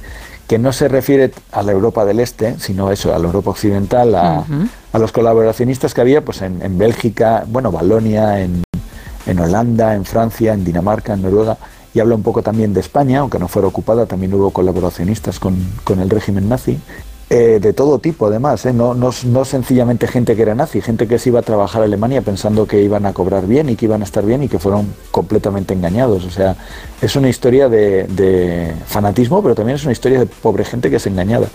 que 0.47 0.57
no 0.57 0.71
se 0.71 0.87
refiere 0.87 1.31
a 1.51 1.61
la 1.61 1.73
Europa 1.73 2.05
del 2.05 2.19
Este, 2.19 2.57
sino 2.59 2.87
a 2.87 2.93
eso, 2.93 3.13
a 3.13 3.19
la 3.19 3.25
Europa 3.25 3.51
Occidental, 3.51 4.15
a, 4.15 4.45
a 4.93 4.99
los 4.99 5.11
colaboracionistas 5.11 5.93
que 5.93 6.01
había 6.01 6.23
pues 6.23 6.41
en, 6.41 6.61
en 6.61 6.77
Bélgica, 6.77 7.43
bueno, 7.47 7.71
Valonia, 7.71 8.39
en, 8.39 8.63
en 9.25 9.39
Holanda, 9.39 9.93
en 9.93 10.05
Francia, 10.05 10.53
en 10.53 10.63
Dinamarca, 10.63 11.13
en 11.13 11.21
Noruega, 11.21 11.57
y 11.93 11.99
habla 11.99 12.15
un 12.15 12.23
poco 12.23 12.41
también 12.43 12.73
de 12.73 12.79
España, 12.79 13.19
aunque 13.19 13.39
no 13.39 13.47
fuera 13.47 13.67
ocupada, 13.67 14.05
también 14.05 14.33
hubo 14.33 14.51
colaboracionistas 14.51 15.39
con, 15.39 15.55
con 15.83 15.99
el 15.99 16.09
régimen 16.09 16.49
nazi, 16.49 16.79
eh, 17.29 17.59
de 17.61 17.73
todo 17.73 17.99
tipo 17.99 18.27
además, 18.27 18.65
¿eh? 18.65 18.71
no, 18.71 18.93
no, 18.93 19.09
no 19.25 19.43
sencillamente 19.43 20.07
gente 20.07 20.33
que 20.37 20.43
era 20.43 20.55
nazi, 20.55 20.79
gente 20.79 21.09
que 21.09 21.19
se 21.19 21.27
iba 21.27 21.41
a 21.41 21.43
trabajar 21.43 21.81
a 21.81 21.85
Alemania 21.85 22.21
pensando 22.21 22.65
que 22.65 22.81
iban 22.81 23.05
a 23.05 23.11
cobrar 23.11 23.47
bien 23.47 23.67
y 23.67 23.75
que 23.75 23.83
iban 23.83 24.01
a 24.01 24.05
estar 24.05 24.25
bien 24.25 24.43
y 24.43 24.47
que 24.47 24.59
fueron 24.59 24.93
completamente 25.11 25.73
engañados. 25.73 26.23
O 26.23 26.29
sea, 26.29 26.55
es 27.01 27.17
una 27.17 27.27
historia 27.27 27.67
de, 27.67 28.05
de 28.05 28.71
fanatismo, 28.85 29.43
pero 29.43 29.55
también 29.55 29.75
es 29.75 29.83
una 29.83 29.91
historia 29.91 30.19
de 30.19 30.25
pobre 30.25 30.63
gente 30.63 30.89
que 30.89 30.95
es 30.95 31.05
engañada. 31.05 31.49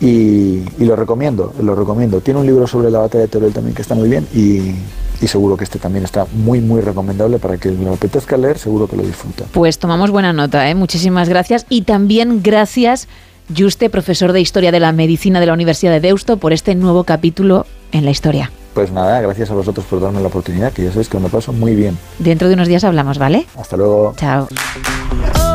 Y, 0.00 0.62
y 0.78 0.84
lo 0.84 0.94
recomiendo, 0.94 1.52
lo 1.60 1.74
recomiendo. 1.74 2.20
Tiene 2.20 2.38
un 2.40 2.46
libro 2.46 2.66
sobre 2.66 2.90
la 2.90 3.00
batalla 3.00 3.22
de 3.22 3.28
Teruel 3.28 3.52
también 3.52 3.74
que 3.74 3.82
está 3.82 3.96
muy 3.96 4.08
bien 4.08 4.28
y, 4.32 4.74
y 5.20 5.26
seguro 5.26 5.56
que 5.56 5.64
este 5.64 5.80
también 5.80 6.04
está 6.04 6.26
muy, 6.32 6.60
muy 6.60 6.80
recomendable 6.80 7.38
para 7.38 7.56
que 7.56 7.72
lo 7.72 7.94
apetezca 7.94 8.36
leer, 8.36 8.58
seguro 8.58 8.86
que 8.86 8.96
lo 8.96 9.02
disfruta. 9.02 9.44
Pues 9.52 9.78
tomamos 9.78 10.10
buena 10.12 10.32
nota, 10.32 10.70
¿eh? 10.70 10.74
Muchísimas 10.76 11.28
gracias. 11.28 11.66
Y 11.68 11.82
también 11.82 12.42
gracias, 12.44 13.08
Juste, 13.56 13.90
profesor 13.90 14.32
de 14.32 14.40
Historia 14.40 14.70
de 14.70 14.78
la 14.78 14.92
Medicina 14.92 15.40
de 15.40 15.46
la 15.46 15.54
Universidad 15.54 15.90
de 15.90 16.00
Deusto, 16.00 16.36
por 16.36 16.52
este 16.52 16.74
nuevo 16.74 17.04
capítulo 17.04 17.66
en 17.92 18.04
la 18.04 18.10
historia. 18.10 18.52
Pues 18.74 18.92
nada, 18.92 19.20
gracias 19.20 19.50
a 19.50 19.54
vosotros 19.54 19.84
por 19.86 20.00
darme 20.00 20.20
la 20.20 20.28
oportunidad, 20.28 20.72
que 20.72 20.84
ya 20.84 20.90
sabéis 20.90 21.08
que 21.08 21.16
me 21.16 21.24
lo 21.24 21.28
paso 21.30 21.52
muy 21.52 21.74
bien. 21.74 21.98
Dentro 22.20 22.46
de 22.46 22.54
unos 22.54 22.68
días 22.68 22.84
hablamos, 22.84 23.18
¿vale? 23.18 23.46
Hasta 23.56 23.76
luego. 23.76 24.14
Chao. 24.16 24.46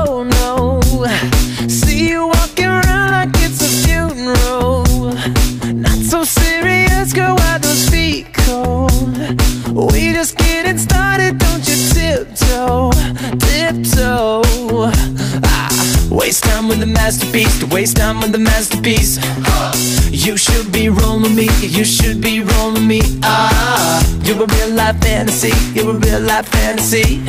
Oh 0.08 0.26
no, 0.26 0.80
waste 16.24 16.46
time 16.46 16.70
with 16.70 16.80
the 16.80 16.86
masterpiece, 16.86 17.60
to 17.60 17.66
waste 17.66 17.98
time 17.98 18.22
with 18.22 18.32
the 18.32 18.40
masterpiece. 18.40 19.20
You 20.10 20.38
should 20.38 20.72
be 20.72 20.88
rolling 20.88 21.36
me, 21.36 21.50
you 21.60 21.84
should 21.84 22.22
be 22.22 22.40
rolling 22.40 22.88
me. 22.88 23.02
Ah, 23.24 24.02
you're 24.24 24.42
a 24.42 24.48
real 24.56 24.72
life 24.72 24.98
fantasy, 25.02 25.52
you're 25.76 25.94
a 25.94 26.00
real 26.00 26.22
life 26.22 26.48
fantasy. 26.48 27.22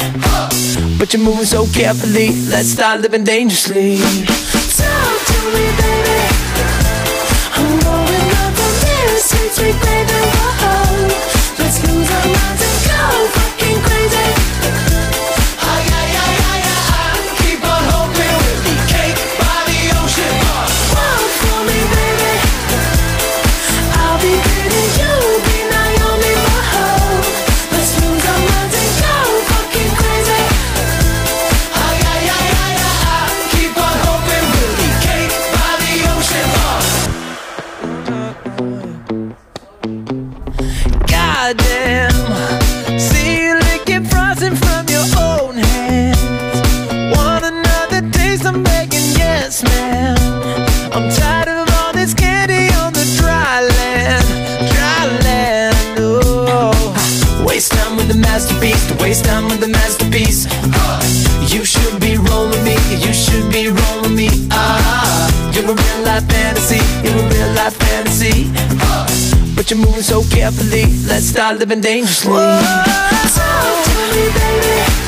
But 0.97 1.13
you're 1.13 1.25
moving 1.25 1.45
so 1.45 1.67
carefully, 1.67 2.29
let's 2.47 2.69
start 2.69 3.01
living 3.01 3.25
dangerously. 3.25 3.99
Talk 3.99 5.19
to 5.31 5.39
me, 5.55 5.65
baby. 5.81 6.21
I'm 7.59 7.73
going 7.83 8.31
up 8.43 8.53
from 8.59 8.75
here, 8.87 9.19
sweet, 9.29 9.51
sweet 9.59 9.77
baby. 9.83 10.34
You're 69.75 69.87
moving 69.87 70.03
so 70.03 70.23
carefully, 70.25 70.87
let's 71.07 71.27
start 71.27 71.59
living 71.59 71.81
dangerously. 71.81 72.33
Talk 72.33 73.85
to 73.85 73.91
me, 74.15 74.33
baby. 74.33 75.04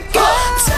To 0.00 0.04
me, 0.04 0.12
go. 0.12 0.77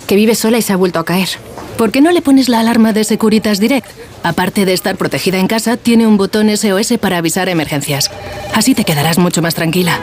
que 0.11 0.17
vive 0.17 0.35
sola 0.35 0.57
y 0.57 0.61
se 0.61 0.73
ha 0.73 0.75
vuelto 0.75 0.99
a 0.99 1.05
caer. 1.05 1.29
¿Por 1.77 1.89
qué 1.89 2.01
no 2.01 2.11
le 2.11 2.21
pones 2.21 2.49
la 2.49 2.59
alarma 2.59 2.91
de 2.91 3.05
Securitas 3.05 3.61
Direct? 3.61 3.87
Aparte 4.23 4.65
de 4.65 4.73
estar 4.73 4.97
protegida 4.97 5.37
en 5.37 5.47
casa, 5.47 5.77
tiene 5.77 6.05
un 6.05 6.17
botón 6.17 6.49
SOS 6.49 6.95
para 6.99 7.19
avisar 7.19 7.47
emergencias. 7.47 8.11
Así 8.53 8.75
te 8.75 8.83
quedarás 8.83 9.17
mucho 9.17 9.41
más 9.41 9.55
tranquila. 9.55 9.97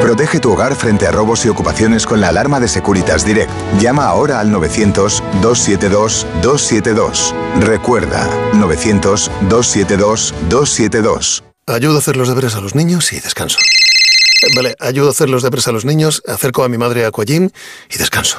Protege 0.00 0.40
tu 0.40 0.52
hogar 0.52 0.74
frente 0.74 1.06
a 1.06 1.10
robos 1.10 1.44
y 1.44 1.50
ocupaciones 1.50 2.06
con 2.06 2.22
la 2.22 2.28
alarma 2.28 2.60
de 2.60 2.68
Securitas 2.68 3.26
Direct. 3.26 3.50
Llama 3.78 4.06
ahora 4.06 4.40
al 4.40 4.50
900-272-272. 4.50 7.34
Recuerda, 7.60 8.26
900-272-272. 8.54 11.42
Ayudo 11.66 11.96
a 11.96 11.98
hacer 11.98 12.16
los 12.16 12.28
deberes 12.28 12.54
a 12.54 12.62
los 12.62 12.74
niños 12.74 13.12
y 13.12 13.20
descanso. 13.20 13.58
Eh, 13.58 14.46
Vale, 14.56 14.74
ayudo 14.80 15.08
a 15.08 15.10
hacer 15.10 15.28
los 15.28 15.42
deberes 15.42 15.68
a 15.68 15.72
los 15.72 15.84
niños, 15.84 16.22
acerco 16.26 16.64
a 16.64 16.70
mi 16.70 16.78
madre 16.78 17.04
a 17.04 17.10
y 17.90 17.98
descanso. 17.98 18.38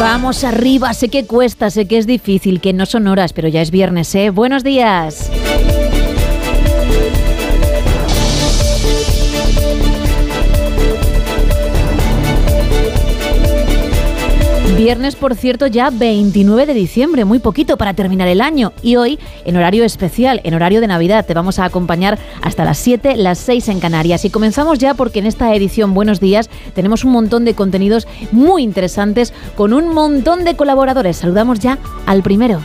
Vamos 0.00 0.44
arriba, 0.44 0.94
sé 0.94 1.08
que 1.08 1.26
cuesta, 1.26 1.70
sé 1.70 1.88
que 1.88 1.98
es 1.98 2.06
difícil, 2.06 2.60
que 2.60 2.72
no 2.72 2.86
son 2.86 3.08
horas, 3.08 3.32
pero 3.32 3.48
ya 3.48 3.60
es 3.62 3.72
viernes, 3.72 4.14
¿eh? 4.14 4.30
Buenos 4.30 4.62
días. 4.62 5.28
Viernes, 14.78 15.16
por 15.16 15.34
cierto, 15.34 15.66
ya 15.66 15.90
29 15.90 16.64
de 16.64 16.72
diciembre, 16.72 17.24
muy 17.24 17.40
poquito 17.40 17.76
para 17.76 17.94
terminar 17.94 18.28
el 18.28 18.40
año. 18.40 18.72
Y 18.80 18.94
hoy, 18.94 19.18
en 19.44 19.56
horario 19.56 19.82
especial, 19.84 20.40
en 20.44 20.54
horario 20.54 20.80
de 20.80 20.86
Navidad, 20.86 21.26
te 21.26 21.34
vamos 21.34 21.58
a 21.58 21.64
acompañar 21.64 22.16
hasta 22.42 22.64
las 22.64 22.78
7, 22.78 23.16
las 23.16 23.38
6 23.38 23.70
en 23.70 23.80
Canarias. 23.80 24.24
Y 24.24 24.30
comenzamos 24.30 24.78
ya 24.78 24.94
porque 24.94 25.18
en 25.18 25.26
esta 25.26 25.52
edición 25.52 25.94
Buenos 25.94 26.20
Días 26.20 26.48
tenemos 26.76 27.02
un 27.02 27.10
montón 27.10 27.44
de 27.44 27.54
contenidos 27.54 28.06
muy 28.30 28.62
interesantes 28.62 29.34
con 29.56 29.72
un 29.72 29.92
montón 29.92 30.44
de 30.44 30.54
colaboradores. 30.54 31.16
Saludamos 31.16 31.58
ya 31.58 31.78
al 32.06 32.22
primero. 32.22 32.60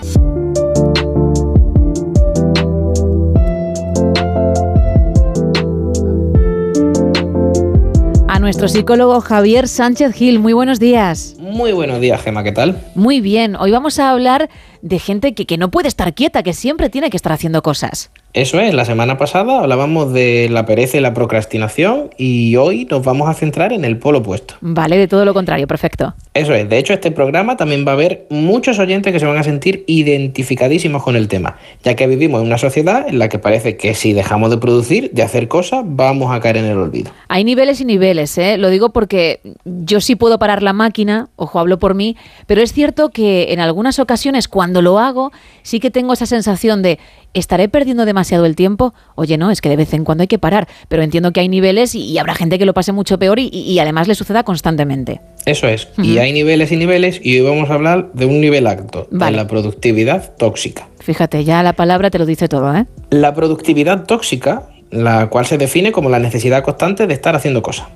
A 8.27 8.37
nuestro 8.37 8.67
psicólogo 8.67 9.19
Javier 9.19 9.67
Sánchez 9.67 10.13
Gil. 10.13 10.37
Muy 10.37 10.53
buenos 10.53 10.79
días. 10.79 11.37
Muy 11.53 11.71
buenos 11.71 12.01
días, 12.01 12.19
Gema, 12.19 12.43
¿qué 12.43 12.51
tal? 12.51 12.81
Muy 12.95 13.21
bien, 13.21 13.55
hoy 13.55 13.69
vamos 13.69 13.99
a 13.99 14.09
hablar 14.09 14.49
de 14.81 14.97
gente 14.97 15.35
que, 15.35 15.45
que 15.45 15.59
no 15.59 15.69
puede 15.69 15.87
estar 15.87 16.15
quieta, 16.15 16.41
que 16.41 16.53
siempre 16.53 16.89
tiene 16.89 17.11
que 17.11 17.15
estar 17.15 17.31
haciendo 17.31 17.61
cosas. 17.61 18.09
Eso 18.33 18.59
es, 18.59 18.73
la 18.73 18.83
semana 18.83 19.19
pasada 19.19 19.59
hablábamos 19.59 20.11
de 20.11 20.49
la 20.49 20.65
pereza 20.65 20.97
y 20.97 21.01
la 21.01 21.13
procrastinación 21.13 22.09
y 22.17 22.55
hoy 22.55 22.87
nos 22.89 23.05
vamos 23.05 23.29
a 23.29 23.35
centrar 23.35 23.71
en 23.71 23.85
el 23.85 23.99
polo 23.99 24.19
opuesto. 24.19 24.55
Vale, 24.59 24.97
de 24.97 25.07
todo 25.07 25.23
lo 25.23 25.35
contrario, 25.35 25.67
perfecto. 25.67 26.15
Eso 26.33 26.55
es, 26.55 26.67
de 26.67 26.79
hecho 26.79 26.93
este 26.93 27.11
programa 27.11 27.57
también 27.57 27.85
va 27.85 27.91
a 27.91 27.93
haber 27.93 28.25
muchos 28.31 28.79
oyentes 28.79 29.13
que 29.13 29.19
se 29.19 29.27
van 29.27 29.37
a 29.37 29.43
sentir 29.43 29.83
identificadísimos 29.85 31.03
con 31.03 31.15
el 31.15 31.27
tema, 31.27 31.57
ya 31.83 31.95
que 31.95 32.07
vivimos 32.07 32.41
en 32.41 32.47
una 32.47 32.57
sociedad 32.57 33.07
en 33.07 33.19
la 33.19 33.29
que 33.29 33.37
parece 33.37 33.77
que 33.77 33.93
si 33.93 34.13
dejamos 34.13 34.49
de 34.49 34.57
producir, 34.57 35.11
de 35.11 35.21
hacer 35.21 35.47
cosas, 35.47 35.83
vamos 35.85 36.35
a 36.35 36.39
caer 36.39 36.57
en 36.57 36.65
el 36.65 36.79
olvido. 36.79 37.11
Hay 37.27 37.43
niveles 37.43 37.81
y 37.81 37.85
niveles, 37.85 38.35
¿eh? 38.39 38.57
lo 38.57 38.71
digo 38.71 38.89
porque 38.89 39.41
yo 39.63 40.01
sí 40.01 40.15
puedo 40.15 40.39
parar 40.39 40.63
la 40.63 40.73
máquina, 40.73 41.29
ojo, 41.43 41.59
hablo 41.59 41.79
por 41.79 41.93
mí, 41.95 42.17
pero 42.47 42.61
es 42.61 42.73
cierto 42.73 43.09
que 43.09 43.53
en 43.53 43.59
algunas 43.59 43.99
ocasiones 43.99 44.47
cuando 44.47 44.81
lo 44.81 44.99
hago 44.99 45.31
sí 45.61 45.79
que 45.79 45.91
tengo 45.91 46.13
esa 46.13 46.25
sensación 46.25 46.81
de 46.81 46.99
¿estaré 47.33 47.69
perdiendo 47.69 48.05
demasiado 48.05 48.45
el 48.45 48.55
tiempo? 48.55 48.93
Oye, 49.15 49.37
no, 49.37 49.51
es 49.51 49.61
que 49.61 49.69
de 49.69 49.75
vez 49.75 49.93
en 49.93 50.03
cuando 50.03 50.23
hay 50.23 50.27
que 50.27 50.39
parar, 50.39 50.67
pero 50.87 51.03
entiendo 51.03 51.31
que 51.31 51.39
hay 51.39 51.49
niveles 51.49 51.95
y, 51.95 52.03
y 52.03 52.17
habrá 52.17 52.35
gente 52.35 52.59
que 52.59 52.65
lo 52.65 52.73
pase 52.73 52.91
mucho 52.91 53.19
peor 53.19 53.39
y, 53.39 53.47
y 53.47 53.79
además 53.79 54.07
le 54.07 54.15
suceda 54.15 54.43
constantemente. 54.43 55.21
Eso 55.45 55.67
es, 55.67 55.89
y 56.01 56.17
hay 56.17 56.31
niveles 56.33 56.71
y 56.71 56.77
niveles 56.77 57.19
y 57.21 57.39
hoy 57.39 57.47
vamos 57.49 57.69
a 57.69 57.73
hablar 57.73 58.11
de 58.13 58.25
un 58.25 58.39
nivel 58.41 58.67
alto, 58.67 59.07
Vale. 59.11 59.31
de 59.31 59.37
la 59.37 59.47
productividad 59.47 60.35
tóxica. 60.37 60.87
Fíjate, 60.99 61.43
ya 61.43 61.61
la 61.63 61.73
palabra 61.73 62.09
te 62.09 62.19
lo 62.19 62.25
dice 62.25 62.47
todo, 62.47 62.73
¿eh? 62.75 62.85
La 63.09 63.33
productividad 63.33 64.05
tóxica 64.05 64.69
la 64.93 65.27
cual 65.27 65.47
se 65.47 65.57
define 65.57 65.91
como 65.91 66.09
la 66.09 66.19
necesidad 66.19 66.63
constante 66.63 67.07
de 67.07 67.15
estar 67.15 67.35
haciendo 67.35 67.63
cosas. 67.63 67.87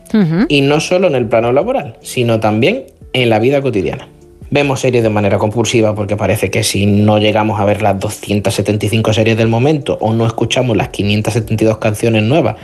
Y 0.48 0.62
no 0.62 0.80
solo 0.80 1.08
en 1.08 1.14
el 1.14 1.28
plano 1.28 1.52
laboral, 1.52 1.96
sino 2.02 2.40
también 2.40 2.86
en 3.14 3.30
la 3.30 3.40
vida 3.40 3.62
cotidiana. 3.62 4.08
Vemos 4.50 4.80
series 4.80 5.04
de 5.04 5.10
manera 5.10 5.38
compulsiva 5.38 5.94
porque 5.94 6.16
parece 6.16 6.50
que 6.50 6.64
si 6.64 6.86
no 6.86 7.18
llegamos 7.18 7.60
a 7.60 7.66
ver 7.66 7.82
las 7.82 8.00
275 8.00 9.12
series 9.14 9.38
del 9.38 9.50
momento 9.50 9.98
o 10.00 10.14
no 10.14 10.26
escuchamos 10.26 10.78
las 10.78 10.90
572 10.90 11.80
canciones 11.80 12.24
nuevas 12.24 12.56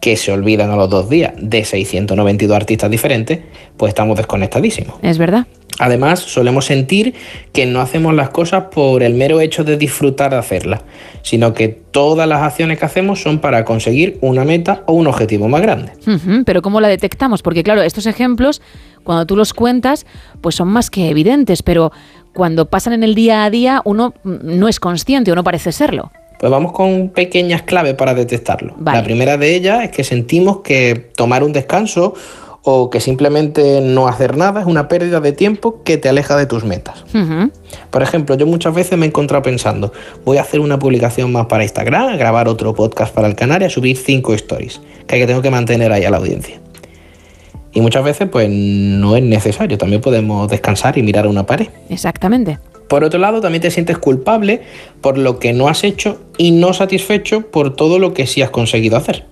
que 0.00 0.16
se 0.16 0.32
olvidan 0.32 0.70
a 0.70 0.76
los 0.76 0.90
dos 0.90 1.08
días 1.08 1.32
de 1.36 1.64
692 1.64 2.56
artistas 2.56 2.90
diferentes, 2.90 3.40
pues 3.76 3.90
estamos 3.90 4.16
desconectadísimos. 4.16 4.96
Es 5.02 5.18
verdad. 5.18 5.46
Además, 5.78 6.20
solemos 6.20 6.66
sentir 6.66 7.14
que 7.52 7.64
no 7.64 7.80
hacemos 7.80 8.12
las 8.14 8.28
cosas 8.28 8.64
por 8.64 9.02
el 9.02 9.14
mero 9.14 9.40
hecho 9.40 9.64
de 9.64 9.78
disfrutar 9.78 10.30
de 10.30 10.36
hacerlas, 10.36 10.82
sino 11.22 11.54
que 11.54 11.68
todas 11.68 12.28
las 12.28 12.42
acciones 12.42 12.78
que 12.78 12.84
hacemos 12.84 13.22
son 13.22 13.38
para 13.38 13.64
conseguir 13.64 14.18
una 14.20 14.44
meta 14.44 14.82
o 14.86 14.92
un 14.92 15.06
objetivo 15.06 15.48
más 15.48 15.62
grande. 15.62 15.92
Pero 16.44 16.60
¿cómo 16.60 16.82
la 16.82 16.88
detectamos? 16.88 17.42
Porque 17.42 17.62
claro, 17.62 17.82
estos 17.82 18.04
ejemplos, 18.04 18.60
cuando 19.04 19.26
tú 19.26 19.36
los 19.36 19.54
cuentas, 19.54 20.06
pues 20.40 20.54
son 20.54 20.68
más 20.68 20.90
que 20.90 21.08
evidentes, 21.08 21.62
pero 21.62 21.92
cuando 22.34 22.66
pasan 22.66 22.92
en 22.92 23.02
el 23.02 23.14
día 23.14 23.44
a 23.44 23.50
día, 23.50 23.82
uno 23.84 24.14
no 24.24 24.68
es 24.68 24.80
consciente 24.80 25.32
o 25.32 25.34
no 25.34 25.44
parece 25.44 25.72
serlo. 25.72 26.10
Pues 26.38 26.50
vamos 26.50 26.72
con 26.72 27.10
pequeñas 27.10 27.62
claves 27.62 27.94
para 27.94 28.14
detectarlo. 28.14 28.74
La 28.82 29.04
primera 29.04 29.36
de 29.36 29.54
ellas 29.54 29.84
es 29.84 29.90
que 29.90 30.04
sentimos 30.04 30.60
que 30.60 31.10
tomar 31.14 31.44
un 31.44 31.52
descanso 31.52 32.14
o 32.62 32.90
que 32.90 33.00
simplemente 33.00 33.80
no 33.80 34.08
hacer 34.08 34.36
nada 34.36 34.60
es 34.60 34.66
una 34.66 34.88
pérdida 34.88 35.20
de 35.20 35.32
tiempo 35.32 35.82
que 35.82 35.96
te 35.96 36.08
aleja 36.08 36.36
de 36.36 36.46
tus 36.46 36.64
metas. 36.64 37.04
Por 37.90 38.02
ejemplo, 38.02 38.36
yo 38.36 38.46
muchas 38.46 38.74
veces 38.74 38.98
me 38.98 39.06
he 39.06 39.08
encontrado 39.08 39.42
pensando, 39.42 39.92
voy 40.24 40.38
a 40.38 40.42
hacer 40.42 40.60
una 40.60 40.78
publicación 40.78 41.32
más 41.32 41.46
para 41.46 41.62
Instagram, 41.62 42.16
grabar 42.18 42.48
otro 42.48 42.74
podcast 42.74 43.14
para 43.14 43.28
el 43.28 43.34
canal 43.34 43.62
y 43.62 43.64
a 43.66 43.70
subir 43.70 43.96
cinco 43.96 44.34
stories, 44.34 44.80
que, 45.06 45.18
que 45.18 45.26
tengo 45.26 45.42
que 45.42 45.50
mantener 45.50 45.92
ahí 45.92 46.04
a 46.04 46.10
la 46.10 46.18
audiencia. 46.18 46.59
Y 47.72 47.80
muchas 47.80 48.04
veces 48.04 48.28
pues 48.30 48.48
no 48.50 49.16
es 49.16 49.22
necesario, 49.22 49.78
también 49.78 50.00
podemos 50.00 50.48
descansar 50.48 50.98
y 50.98 51.02
mirar 51.02 51.26
a 51.26 51.28
una 51.28 51.46
pared. 51.46 51.68
Exactamente. 51.88 52.58
Por 52.88 53.04
otro 53.04 53.20
lado, 53.20 53.40
también 53.40 53.62
te 53.62 53.70
sientes 53.70 53.98
culpable 53.98 54.62
por 55.00 55.16
lo 55.16 55.38
que 55.38 55.52
no 55.52 55.68
has 55.68 55.84
hecho 55.84 56.20
y 56.38 56.50
no 56.50 56.72
satisfecho 56.72 57.42
por 57.42 57.76
todo 57.76 58.00
lo 58.00 58.12
que 58.14 58.26
sí 58.26 58.42
has 58.42 58.50
conseguido 58.50 58.96
hacer. 58.96 59.26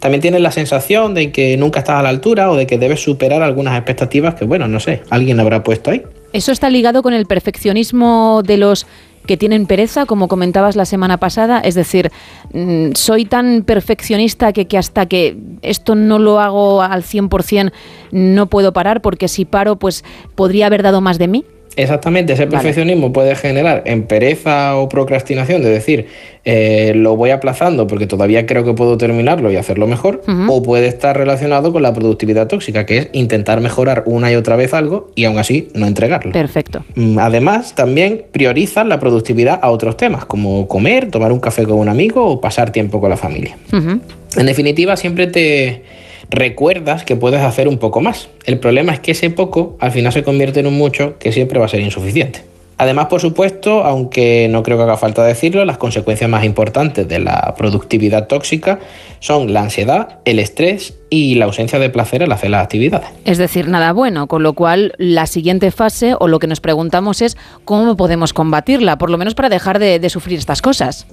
También 0.00 0.20
tienes 0.20 0.42
la 0.42 0.52
sensación 0.52 1.14
de 1.14 1.32
que 1.32 1.56
nunca 1.56 1.80
estás 1.80 1.96
a 1.96 2.02
la 2.02 2.10
altura 2.10 2.50
o 2.50 2.56
de 2.56 2.66
que 2.66 2.76
debes 2.76 3.02
superar 3.02 3.42
algunas 3.42 3.74
expectativas 3.74 4.34
que, 4.34 4.44
bueno, 4.44 4.68
no 4.68 4.80
sé, 4.80 5.02
alguien 5.08 5.40
habrá 5.40 5.62
puesto 5.62 5.90
ahí. 5.90 6.02
Eso 6.34 6.52
está 6.52 6.68
ligado 6.68 7.02
con 7.02 7.14
el 7.14 7.24
perfeccionismo 7.24 8.42
de 8.44 8.58
los 8.58 8.86
que 9.26 9.36
tienen 9.36 9.66
pereza, 9.66 10.06
como 10.06 10.28
comentabas 10.28 10.76
la 10.76 10.84
semana 10.84 11.18
pasada. 11.18 11.60
Es 11.60 11.74
decir, 11.74 12.10
mm, 12.52 12.92
soy 12.94 13.24
tan 13.24 13.62
perfeccionista 13.62 14.52
que, 14.52 14.66
que 14.66 14.78
hasta 14.78 15.06
que 15.06 15.36
esto 15.62 15.94
no 15.94 16.18
lo 16.18 16.40
hago 16.40 16.82
al 16.82 17.02
100% 17.02 17.72
no 18.12 18.46
puedo 18.46 18.72
parar, 18.72 19.02
porque 19.02 19.28
si 19.28 19.44
paro, 19.44 19.76
pues 19.76 20.04
podría 20.34 20.66
haber 20.66 20.82
dado 20.82 21.00
más 21.00 21.18
de 21.18 21.28
mí. 21.28 21.44
Exactamente, 21.82 22.34
ese 22.34 22.44
Vale. 22.44 22.56
perfeccionismo 22.56 23.12
puede 23.12 23.34
generar 23.34 23.82
en 23.86 24.02
pereza 24.04 24.76
o 24.76 24.88
procrastinación, 24.88 25.62
de 25.62 25.70
decir, 25.70 26.06
eh, 26.44 26.92
lo 26.94 27.16
voy 27.16 27.30
aplazando 27.30 27.86
porque 27.86 28.06
todavía 28.06 28.46
creo 28.46 28.64
que 28.64 28.74
puedo 28.74 28.96
terminarlo 28.96 29.50
y 29.50 29.56
hacerlo 29.56 29.86
mejor, 29.86 30.22
o 30.48 30.62
puede 30.62 30.86
estar 30.86 31.16
relacionado 31.16 31.72
con 31.72 31.82
la 31.82 31.92
productividad 31.92 32.46
tóxica, 32.46 32.86
que 32.86 32.98
es 32.98 33.08
intentar 33.12 33.60
mejorar 33.60 34.04
una 34.06 34.30
y 34.30 34.36
otra 34.36 34.56
vez 34.56 34.74
algo 34.74 35.10
y 35.14 35.24
aún 35.24 35.38
así 35.38 35.68
no 35.74 35.86
entregarlo. 35.86 36.32
Perfecto. 36.32 36.84
Mm, 36.94 37.18
Además, 37.18 37.74
también 37.74 38.24
priorizan 38.32 38.88
la 38.88 39.00
productividad 39.00 39.58
a 39.62 39.70
otros 39.70 39.96
temas, 39.96 40.24
como 40.24 40.68
comer, 40.68 41.10
tomar 41.10 41.32
un 41.32 41.40
café 41.40 41.64
con 41.64 41.78
un 41.78 41.88
amigo 41.88 42.24
o 42.26 42.40
pasar 42.40 42.70
tiempo 42.70 43.00
con 43.00 43.10
la 43.10 43.16
familia. 43.16 43.56
En 43.72 44.46
definitiva, 44.46 44.96
siempre 44.96 45.26
te 45.26 45.82
recuerdas 46.30 47.04
que 47.04 47.16
puedes 47.16 47.40
hacer 47.40 47.68
un 47.68 47.78
poco 47.78 48.00
más. 48.00 48.28
El 48.44 48.58
problema 48.58 48.92
es 48.92 49.00
que 49.00 49.12
ese 49.12 49.30
poco 49.30 49.76
al 49.80 49.90
final 49.90 50.12
se 50.12 50.22
convierte 50.22 50.60
en 50.60 50.66
un 50.66 50.78
mucho 50.78 51.18
que 51.18 51.32
siempre 51.32 51.58
va 51.58 51.66
a 51.66 51.68
ser 51.68 51.80
insuficiente. 51.80 52.44
Además, 52.78 53.08
por 53.08 53.20
supuesto, 53.20 53.84
aunque 53.84 54.48
no 54.48 54.62
creo 54.62 54.78
que 54.78 54.84
haga 54.84 54.96
falta 54.96 55.22
decirlo, 55.22 55.66
las 55.66 55.76
consecuencias 55.76 56.30
más 56.30 56.44
importantes 56.44 57.06
de 57.06 57.18
la 57.18 57.54
productividad 57.54 58.26
tóxica 58.26 58.78
son 59.18 59.52
la 59.52 59.60
ansiedad, 59.60 60.20
el 60.24 60.38
estrés 60.38 60.94
y 61.10 61.34
la 61.34 61.44
ausencia 61.44 61.78
de 61.78 61.90
placer 61.90 62.22
al 62.22 62.32
hacer 62.32 62.48
las 62.48 62.62
actividades. 62.62 63.10
Es 63.26 63.36
decir, 63.36 63.68
nada 63.68 63.92
bueno, 63.92 64.28
con 64.28 64.42
lo 64.42 64.54
cual 64.54 64.94
la 64.96 65.26
siguiente 65.26 65.70
fase 65.72 66.14
o 66.18 66.26
lo 66.26 66.38
que 66.38 66.46
nos 66.46 66.60
preguntamos 66.60 67.20
es 67.20 67.36
cómo 67.66 67.98
podemos 67.98 68.32
combatirla, 68.32 68.96
por 68.96 69.10
lo 69.10 69.18
menos 69.18 69.34
para 69.34 69.50
dejar 69.50 69.78
de, 69.78 69.98
de 69.98 70.08
sufrir 70.08 70.38
estas 70.38 70.62
cosas. 70.62 71.06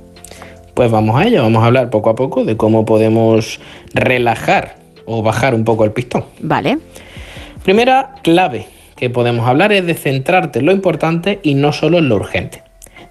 Pues 0.74 0.90
vamos 0.90 1.20
a 1.20 1.26
ello, 1.26 1.42
vamos 1.42 1.64
a 1.64 1.66
hablar 1.66 1.90
poco 1.90 2.12
a 2.12 2.16
poco 2.16 2.46
de 2.46 2.56
cómo 2.56 2.86
podemos 2.86 3.60
relajar 3.94 4.87
o 5.08 5.24
bajar 5.24 5.56
un 5.56 5.64
poco 5.64 5.84
el 5.84 5.92
pistón. 5.92 6.26
Vale. 6.40 6.78
Primera 7.64 8.14
clave 8.22 8.68
que 8.96 9.10
podemos 9.10 9.48
hablar 9.48 9.72
es 9.72 9.86
de 9.86 9.94
centrarte 9.94 10.60
en 10.60 10.66
lo 10.66 10.72
importante 10.72 11.40
y 11.42 11.56
no 11.56 11.74
solo 11.74 11.98
en 11.98 12.10
lo 12.10 12.18
urgente. 12.18 12.64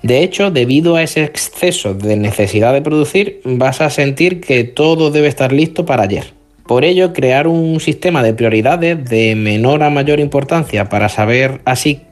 De 0.03 0.23
hecho, 0.23 0.51
debido 0.51 0.97
a 0.97 1.03
ese 1.03 1.25
exceso 1.25 1.95
de 1.95 2.17
necesidad 2.17 2.73
de 2.73 2.83
producir, 2.83 3.41
vas 3.45 3.81
a 3.81 3.91
sentir 3.91 4.41
que 4.41 4.65
todo 4.65 5.11
debe 5.11 5.29
estar 5.29 5.53
listo 5.53 5.87
para 5.87 6.05
ayer. 6.05 6.33
Por 6.67 6.85
ello, 6.85 7.13
crear 7.13 7.47
un 7.47 7.81
sistema 7.81 8.23
de 8.23 8.35
prioridades 8.35 9.05
de 9.09 9.35
menor 9.37 9.83
a 9.83 9.91
mayor 9.91 10.21
importancia 10.21 10.89
para 10.89 11.09
saber 11.09 11.61
así 11.65 12.03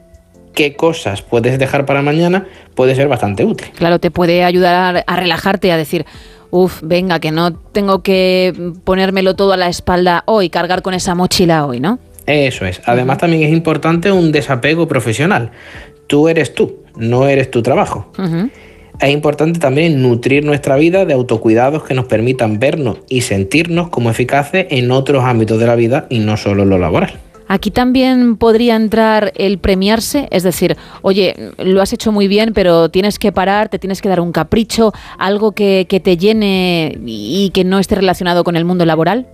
qué 0.53 0.75
cosas 0.75 1.21
puedes 1.21 1.59
dejar 1.59 1.85
para 1.85 2.01
mañana 2.01 2.47
puede 2.73 2.95
ser 2.95 3.07
bastante 3.09 3.43
útil. 3.43 3.67
Claro, 3.75 3.99
te 3.99 4.11
puede 4.11 4.43
ayudar 4.43 5.03
a 5.05 5.15
relajarte, 5.17 5.71
a 5.71 5.77
decir, 5.77 6.05
uff, 6.51 6.81
venga, 6.83 7.19
que 7.19 7.31
no 7.31 7.53
tengo 7.53 8.01
que 8.01 8.73
ponérmelo 8.83 9.35
todo 9.35 9.53
a 9.53 9.57
la 9.57 9.67
espalda 9.67 10.23
hoy, 10.25 10.49
cargar 10.49 10.81
con 10.81 10.93
esa 10.93 11.15
mochila 11.15 11.65
hoy, 11.65 11.79
¿no? 11.79 11.99
Eso 12.25 12.65
es. 12.65 12.81
Además, 12.85 13.19
también 13.19 13.43
es 13.43 13.51
importante 13.51 14.11
un 14.11 14.31
desapego 14.31 14.87
profesional. 14.87 15.51
Tú 16.07 16.27
eres 16.27 16.53
tú, 16.53 16.77
no 16.95 17.27
eres 17.27 17.51
tu 17.51 17.61
trabajo. 17.61 18.11
Es 18.99 19.09
importante 19.09 19.59
también 19.59 20.01
nutrir 20.01 20.45
nuestra 20.45 20.75
vida 20.77 21.05
de 21.05 21.13
autocuidados 21.13 21.83
que 21.83 21.93
nos 21.93 22.05
permitan 22.05 22.59
vernos 22.59 22.99
y 23.09 23.21
sentirnos 23.21 23.89
como 23.89 24.09
eficaces 24.09 24.67
en 24.69 24.89
otros 24.91 25.23
ámbitos 25.23 25.59
de 25.59 25.67
la 25.67 25.75
vida 25.75 26.07
y 26.09 26.19
no 26.19 26.37
solo 26.37 26.63
en 26.63 26.69
lo 26.69 26.77
laboral. 26.77 27.19
Aquí 27.47 27.69
también 27.71 28.37
podría 28.37 28.75
entrar 28.75 29.31
el 29.35 29.59
premiarse, 29.59 30.27
es 30.31 30.43
decir, 30.43 30.77
oye, 31.03 31.35
lo 31.57 31.81
has 31.81 31.93
hecho 31.93 32.11
muy 32.11 32.27
bien, 32.27 32.53
pero 32.53 32.89
tienes 32.89 33.19
que 33.19 33.31
parar, 33.31 33.69
te 33.69 33.77
tienes 33.79 34.01
que 34.01 34.09
dar 34.09 34.19
un 34.19 34.31
capricho, 34.31 34.93
algo 35.19 35.51
que, 35.51 35.85
que 35.87 35.99
te 35.99 36.17
llene 36.17 36.97
y 37.05 37.51
que 37.53 37.63
no 37.63 37.77
esté 37.79 37.95
relacionado 37.95 38.43
con 38.43 38.55
el 38.55 38.65
mundo 38.65 38.85
laboral. 38.85 39.27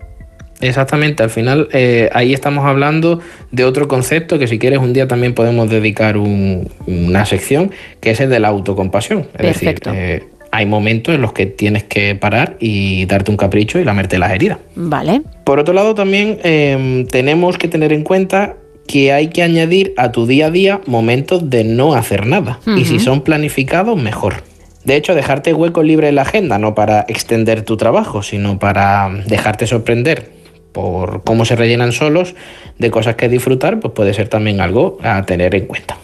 Exactamente, 0.60 1.24
al 1.24 1.32
final 1.32 1.70
eh, 1.72 2.10
ahí 2.14 2.34
estamos 2.34 2.66
hablando 2.66 3.20
de 3.52 3.64
otro 3.64 3.88
concepto 3.88 4.38
que 4.38 4.46
si 4.48 4.60
quieres 4.60 4.78
un 4.80 4.94
día 4.94 5.08
también 5.08 5.34
podemos 5.34 5.70
dedicar 5.72 6.18
un- 6.18 6.70
una 6.86 7.26
sección, 7.26 7.72
que 8.00 8.12
es 8.12 8.20
el 8.20 8.30
de 8.30 8.40
la 8.40 8.50
autocompasión. 8.50 9.22
Es 9.34 9.42
Perfecto. 9.42 9.92
decir, 9.92 10.04
eh, 10.06 10.24
hay 10.52 10.66
momentos 10.66 11.16
en 11.16 11.22
los 11.22 11.34
que 11.34 11.46
tienes 11.46 11.84
que 11.84 12.16
parar 12.16 12.58
y 12.60 13.06
darte 13.06 13.32
un 13.32 13.38
capricho 13.38 13.80
y 13.80 13.84
lamerte 13.84 14.20
las 14.20 14.32
heridas. 14.32 14.60
Vale. 14.76 15.22
Por 15.44 15.60
otro 15.60 15.74
lado, 15.74 15.96
también 15.96 16.40
eh, 16.44 17.06
tenemos 17.10 17.58
que 17.58 17.68
tener 17.68 17.94
en 17.94 18.04
cuenta 18.04 18.58
que 18.88 19.14
hay 19.14 19.28
que 19.28 19.42
añadir 19.44 19.94
a 19.98 20.12
tu 20.12 20.26
día 20.26 20.48
a 20.48 20.52
día 20.52 20.82
momentos 20.86 21.50
de 21.50 21.64
no 21.64 21.94
hacer 21.94 22.26
nada. 22.26 22.60
Y 22.76 22.86
si 22.86 23.00
son 23.00 23.22
planificados, 23.22 24.02
mejor. 24.02 24.44
De 24.84 24.96
hecho, 24.96 25.16
dejarte 25.16 25.54
hueco 25.54 25.84
libre 25.84 26.10
en 26.10 26.16
la 26.16 26.24
agenda, 26.24 26.58
no 26.58 26.76
para 26.76 27.06
extender 27.08 27.62
tu 27.62 27.78
trabajo, 27.78 28.24
sino 28.24 28.60
para 28.60 29.10
dejarte 29.28 29.68
sorprender 29.68 30.32
por 30.72 31.24
cómo 31.24 31.46
se 31.46 31.56
rellenan 31.56 31.92
solos 31.92 32.36
de 32.78 32.92
cosas 32.92 33.16
que 33.16 33.30
disfrutar, 33.30 33.80
pues 33.80 33.94
puede 33.94 34.14
ser 34.14 34.28
también 34.28 34.60
algo 34.60 34.98
a 35.04 35.24
tener 35.24 35.54
en 35.56 35.66
cuenta. 35.68 35.98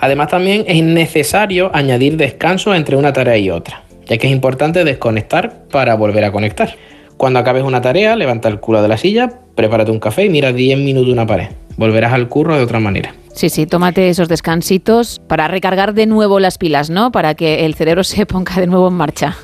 Además, 0.00 0.28
también 0.28 0.64
es 0.66 0.82
necesario 0.82 1.70
añadir 1.74 2.16
descanso 2.16 2.74
entre 2.74 2.96
una 2.96 3.12
tarea 3.12 3.36
y 3.36 3.50
otra, 3.50 3.82
ya 4.06 4.18
que 4.18 4.26
es 4.26 4.32
importante 4.32 4.84
desconectar 4.84 5.64
para 5.70 5.94
volver 5.94 6.24
a 6.24 6.32
conectar. 6.32 6.76
Cuando 7.16 7.38
acabes 7.38 7.64
una 7.64 7.80
tarea, 7.80 8.14
levanta 8.14 8.48
el 8.48 8.60
culo 8.60 8.82
de 8.82 8.88
la 8.88 8.98
silla, 8.98 9.40
prepárate 9.54 9.90
un 9.90 10.00
café 10.00 10.26
y 10.26 10.28
mira 10.28 10.52
10 10.52 10.78
minutos 10.78 11.10
una 11.10 11.26
pared. 11.26 11.48
Volverás 11.76 12.12
al 12.12 12.28
curro 12.28 12.56
de 12.56 12.62
otra 12.62 12.80
manera. 12.80 13.14
Sí, 13.32 13.50
sí, 13.50 13.66
tómate 13.66 14.08
esos 14.08 14.28
descansitos 14.28 15.20
para 15.26 15.46
recargar 15.48 15.92
de 15.92 16.06
nuevo 16.06 16.40
las 16.40 16.56
pilas, 16.56 16.88
¿no? 16.88 17.12
Para 17.12 17.34
que 17.34 17.66
el 17.66 17.74
cerebro 17.74 18.04
se 18.04 18.26
ponga 18.26 18.54
de 18.56 18.66
nuevo 18.66 18.88
en 18.88 18.94
marcha. 18.94 19.36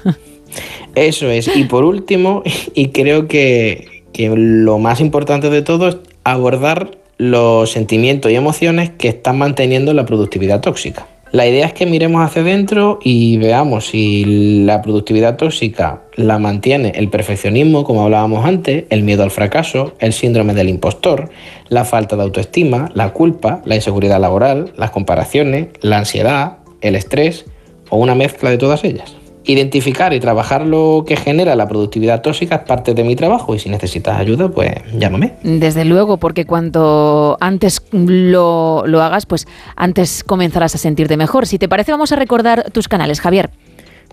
Eso 0.94 1.30
es. 1.30 1.54
Y 1.54 1.64
por 1.64 1.84
último, 1.84 2.42
y 2.74 2.88
creo 2.88 3.26
que, 3.28 4.04
que 4.12 4.30
lo 4.34 4.78
más 4.78 5.00
importante 5.00 5.50
de 5.50 5.62
todo 5.62 5.88
es 5.88 5.96
abordar 6.24 7.01
los 7.22 7.70
sentimientos 7.70 8.32
y 8.32 8.34
emociones 8.34 8.90
que 8.90 9.06
están 9.06 9.38
manteniendo 9.38 9.94
la 9.94 10.04
productividad 10.04 10.60
tóxica. 10.60 11.06
La 11.30 11.46
idea 11.46 11.66
es 11.66 11.72
que 11.72 11.86
miremos 11.86 12.20
hacia 12.20 12.42
adentro 12.42 12.98
y 13.00 13.36
veamos 13.36 13.86
si 13.86 14.64
la 14.64 14.82
productividad 14.82 15.36
tóxica 15.36 16.02
la 16.16 16.40
mantiene 16.40 16.92
el 16.96 17.10
perfeccionismo, 17.10 17.84
como 17.84 18.02
hablábamos 18.02 18.44
antes, 18.44 18.86
el 18.90 19.04
miedo 19.04 19.22
al 19.22 19.30
fracaso, 19.30 19.94
el 20.00 20.12
síndrome 20.12 20.52
del 20.52 20.68
impostor, 20.68 21.30
la 21.68 21.84
falta 21.84 22.16
de 22.16 22.22
autoestima, 22.22 22.90
la 22.92 23.12
culpa, 23.12 23.62
la 23.66 23.76
inseguridad 23.76 24.20
laboral, 24.20 24.72
las 24.76 24.90
comparaciones, 24.90 25.68
la 25.80 25.98
ansiedad, 25.98 26.58
el 26.80 26.96
estrés 26.96 27.44
o 27.88 27.98
una 27.98 28.16
mezcla 28.16 28.50
de 28.50 28.58
todas 28.58 28.82
ellas. 28.82 29.21
Identificar 29.44 30.12
y 30.12 30.20
trabajar 30.20 30.66
lo 30.66 31.04
que 31.06 31.16
genera 31.16 31.56
la 31.56 31.66
productividad 31.66 32.22
tóxica 32.22 32.56
es 32.56 32.62
parte 32.62 32.94
de 32.94 33.04
mi 33.04 33.16
trabajo 33.16 33.54
y 33.54 33.58
si 33.58 33.68
necesitas 33.68 34.18
ayuda, 34.18 34.48
pues 34.48 34.70
llámame. 34.96 35.34
Desde 35.42 35.84
luego, 35.84 36.18
porque 36.18 36.44
cuanto 36.44 37.36
antes 37.40 37.82
lo, 37.92 38.84
lo 38.86 39.02
hagas, 39.02 39.26
pues 39.26 39.46
antes 39.76 40.22
comenzarás 40.24 40.74
a 40.74 40.78
sentirte 40.78 41.16
mejor. 41.16 41.46
Si 41.46 41.58
te 41.58 41.68
parece, 41.68 41.92
vamos 41.92 42.12
a 42.12 42.16
recordar 42.16 42.70
tus 42.70 42.88
canales, 42.88 43.20
Javier. 43.20 43.50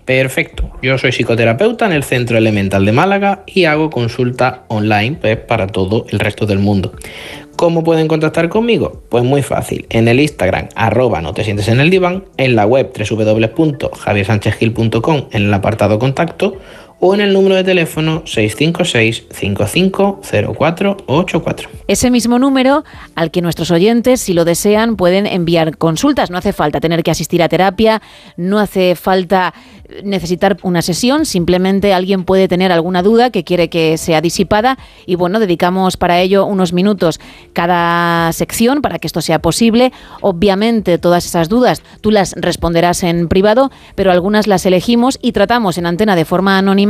Perfecto. 0.10 0.72
Yo 0.82 0.98
soy 0.98 1.12
psicoterapeuta 1.12 1.86
en 1.86 1.92
el 1.92 2.04
Centro 2.04 2.36
Elemental 2.40 2.84
de 2.84 2.92
Málaga 2.92 3.44
y 3.46 3.66
hago 3.66 3.92
consulta 3.92 4.64
online 4.68 5.18
pues, 5.22 5.38
para 5.38 5.68
todo 5.68 6.08
el 6.10 6.18
resto 6.18 6.48
del 6.48 6.58
mundo. 6.58 6.94
¿Cómo 7.60 7.84
pueden 7.84 8.08
contactar 8.08 8.48
conmigo? 8.48 9.04
Pues 9.10 9.26
muy 9.26 9.44
fácil. 9.44 9.86
En 9.90 10.08
el 10.08 10.22
Instagram, 10.22 10.70
arroba 10.76 11.22
no 11.22 11.34
te 11.34 11.44
sientes 11.44 11.68
en 11.68 11.82
el 11.82 11.90
diván, 11.90 12.24
en 12.38 12.56
la 12.56 12.66
web 12.66 12.94
www.javiersanchezgil.com 12.98 15.26
en 15.34 15.42
el 15.42 15.54
apartado 15.54 16.00
contacto 16.00 16.56
o 17.00 17.14
en 17.14 17.22
el 17.22 17.32
número 17.34 17.56
de 17.56 17.64
teléfono 17.64 18.24
656 18.26 19.28
550484. 19.32 21.70
Ese 21.88 22.12
mismo 22.12 22.40
número 22.40 22.84
al 23.16 23.32
que 23.32 23.42
nuestros 23.42 23.72
oyentes, 23.72 24.20
si 24.22 24.34
lo 24.34 24.46
desean, 24.46 24.96
pueden 24.96 25.26
enviar 25.26 25.76
consultas. 25.78 26.30
No 26.30 26.38
hace 26.38 26.54
falta 26.54 26.80
tener 26.80 27.02
que 27.04 27.12
asistir 27.12 27.42
a 27.42 27.50
terapia, 27.50 28.02
no 28.38 28.60
hace 28.60 28.96
falta 28.96 29.54
necesitar 30.04 30.58
una 30.62 30.84
sesión, 30.84 31.26
simplemente 31.26 31.94
alguien 31.94 32.24
puede 32.24 32.48
tener 32.48 32.72
alguna 32.72 33.02
duda 33.02 33.32
que 33.32 33.44
quiere 33.44 33.70
que 33.70 33.98
sea 33.98 34.22
disipada 34.22 34.78
y 35.08 35.16
bueno, 35.16 35.40
dedicamos 35.40 35.98
para 35.98 36.22
ello 36.22 36.46
unos 36.46 36.74
minutos 36.74 37.20
cada 37.54 38.32
sección 38.34 38.84
para 38.84 39.00
que 39.00 39.08
esto 39.08 39.22
sea 39.22 39.40
posible. 39.40 39.92
Obviamente 40.22 41.00
todas 41.00 41.26
esas 41.26 41.50
dudas 41.50 41.82
tú 42.02 42.12
las 42.12 42.36
responderás 42.38 43.02
en 43.02 43.30
privado, 43.30 43.72
pero 43.96 44.12
algunas 44.12 44.46
las 44.46 44.68
elegimos 44.68 45.18
y 45.22 45.32
tratamos 45.32 45.80
en 45.80 45.88
antena 45.88 46.16
de 46.16 46.26
forma 46.26 46.60
anónima 46.60 46.89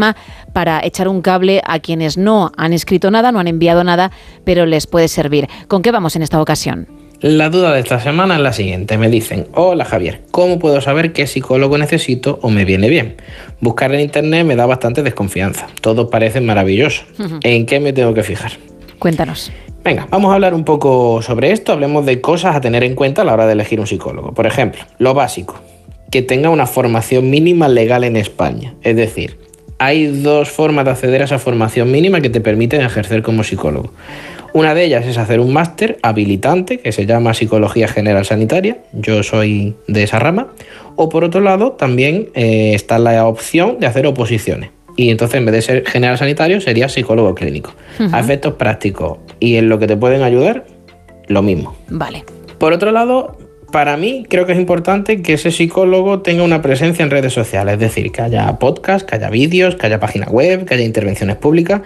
para 0.53 0.81
echar 0.83 1.07
un 1.07 1.21
cable 1.21 1.61
a 1.65 1.79
quienes 1.79 2.17
no 2.17 2.51
han 2.57 2.73
escrito 2.73 3.11
nada, 3.11 3.31
no 3.31 3.39
han 3.39 3.47
enviado 3.47 3.83
nada, 3.83 4.11
pero 4.43 4.65
les 4.65 4.87
puede 4.87 5.07
servir. 5.07 5.47
¿Con 5.67 5.81
qué 5.81 5.91
vamos 5.91 6.15
en 6.15 6.21
esta 6.21 6.41
ocasión? 6.41 6.87
La 7.21 7.49
duda 7.49 7.73
de 7.73 7.81
esta 7.81 7.99
semana 7.99 8.35
es 8.35 8.41
la 8.41 8.53
siguiente. 8.53 8.97
Me 8.97 9.09
dicen, 9.09 9.47
hola 9.53 9.83
Javier, 9.83 10.21
¿cómo 10.31 10.57
puedo 10.57 10.79
saber 10.79 11.11
qué 11.11 11.27
psicólogo 11.27 11.77
necesito 11.77 12.39
o 12.41 12.49
me 12.49 12.63
viene 12.63 12.87
bien? 12.87 13.17
Buscar 13.59 13.93
en 13.93 13.99
internet 13.99 14.45
me 14.45 14.55
da 14.55 14.65
bastante 14.65 15.03
desconfianza. 15.03 15.67
Todo 15.81 16.09
parece 16.09 16.39
maravilloso. 16.39 17.03
¿En 17.43 17.65
qué 17.65 17.81
me 17.81 17.91
tengo 17.91 18.13
que 18.13 18.23
fijar? 18.23 18.53
Cuéntanos. 18.99 19.51
Venga, 19.83 20.07
vamos 20.09 20.31
a 20.31 20.35
hablar 20.35 20.53
un 20.53 20.63
poco 20.63 21.21
sobre 21.21 21.51
esto. 21.51 21.73
Hablemos 21.73 22.05
de 22.05 22.21
cosas 22.21 22.55
a 22.55 22.61
tener 22.61 22.85
en 22.85 22.95
cuenta 22.95 23.23
a 23.23 23.25
la 23.25 23.33
hora 23.33 23.47
de 23.47 23.51
elegir 23.53 23.81
un 23.81 23.87
psicólogo. 23.87 24.33
Por 24.33 24.47
ejemplo, 24.47 24.81
lo 24.97 25.13
básico, 25.13 25.55
que 26.11 26.21
tenga 26.21 26.49
una 26.49 26.67
formación 26.67 27.29
mínima 27.29 27.67
legal 27.67 28.05
en 28.05 28.15
España. 28.15 28.75
Es 28.81 28.95
decir, 28.95 29.38
hay 29.79 30.07
dos 30.07 30.49
formas 30.49 30.85
de 30.85 30.91
acceder 30.91 31.21
a 31.21 31.25
esa 31.25 31.39
formación 31.39 31.89
mínima 31.89 32.21
que 32.21 32.29
te 32.29 32.41
permiten 32.41 32.81
ejercer 32.81 33.23
como 33.23 33.43
psicólogo. 33.43 33.91
Una 34.53 34.73
de 34.73 34.83
ellas 34.83 35.05
es 35.05 35.17
hacer 35.17 35.39
un 35.39 35.53
máster 35.53 35.97
habilitante 36.01 36.79
que 36.79 36.91
se 36.91 37.05
llama 37.05 37.33
Psicología 37.33 37.87
General 37.87 38.25
Sanitaria. 38.25 38.79
Yo 38.93 39.23
soy 39.23 39.75
de 39.87 40.03
esa 40.03 40.19
rama. 40.19 40.47
O 40.95 41.07
por 41.07 41.23
otro 41.23 41.39
lado, 41.39 41.73
también 41.73 42.29
eh, 42.33 42.73
está 42.73 42.99
la 42.99 43.25
opción 43.25 43.79
de 43.79 43.87
hacer 43.87 44.05
oposiciones. 44.05 44.71
Y 44.97 45.11
entonces, 45.11 45.37
en 45.37 45.45
vez 45.45 45.55
de 45.55 45.61
ser 45.61 45.85
general 45.87 46.17
sanitario, 46.17 46.59
sería 46.59 46.89
psicólogo 46.89 47.33
clínico. 47.33 47.73
Ujú. 47.99 48.13
A 48.13 48.19
efectos 48.19 48.55
prácticos 48.55 49.19
y 49.39 49.55
en 49.55 49.69
lo 49.69 49.79
que 49.79 49.87
te 49.87 49.95
pueden 49.95 50.23
ayudar, 50.23 50.65
lo 51.27 51.41
mismo. 51.41 51.75
Vale. 51.87 52.25
Por 52.57 52.73
otro 52.73 52.91
lado, 52.91 53.37
para 53.71 53.97
mí 53.97 54.25
creo 54.29 54.45
que 54.45 54.53
es 54.53 54.59
importante 54.59 55.21
que 55.21 55.33
ese 55.33 55.51
psicólogo 55.51 56.21
tenga 56.21 56.43
una 56.43 56.61
presencia 56.61 57.03
en 57.03 57.11
redes 57.11 57.33
sociales, 57.33 57.75
es 57.75 57.79
decir, 57.79 58.11
que 58.11 58.21
haya 58.21 58.59
podcast, 58.59 59.07
que 59.07 59.15
haya 59.15 59.29
vídeos, 59.29 59.75
que 59.75 59.85
haya 59.85 59.99
página 59.99 60.27
web, 60.27 60.65
que 60.65 60.73
haya 60.73 60.83
intervenciones 60.83 61.37
públicas, 61.37 61.81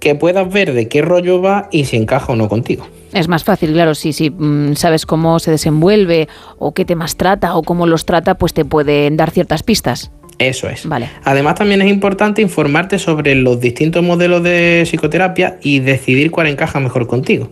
que 0.00 0.14
puedas 0.14 0.52
ver 0.52 0.72
de 0.72 0.88
qué 0.88 1.02
rollo 1.02 1.40
va 1.40 1.68
y 1.72 1.84
si 1.84 1.96
encaja 1.96 2.32
o 2.32 2.36
no 2.36 2.48
contigo. 2.48 2.86
Es 3.12 3.28
más 3.28 3.44
fácil, 3.44 3.72
claro, 3.72 3.94
si, 3.94 4.12
si 4.12 4.30
mm, 4.30 4.74
sabes 4.74 5.06
cómo 5.06 5.38
se 5.38 5.50
desenvuelve 5.50 6.28
o 6.58 6.74
qué 6.74 6.84
temas 6.84 7.16
trata 7.16 7.56
o 7.56 7.62
cómo 7.62 7.86
los 7.86 8.04
trata, 8.04 8.36
pues 8.36 8.52
te 8.52 8.64
pueden 8.64 9.16
dar 9.16 9.30
ciertas 9.30 9.62
pistas. 9.62 10.10
Eso 10.38 10.68
es. 10.68 10.86
Vale. 10.86 11.08
Además, 11.22 11.54
también 11.54 11.80
es 11.80 11.88
importante 11.88 12.42
informarte 12.42 12.98
sobre 12.98 13.34
los 13.36 13.60
distintos 13.60 14.02
modelos 14.02 14.42
de 14.42 14.82
psicoterapia 14.84 15.58
y 15.62 15.78
decidir 15.78 16.30
cuál 16.30 16.48
encaja 16.48 16.80
mejor 16.80 17.06
contigo. 17.06 17.50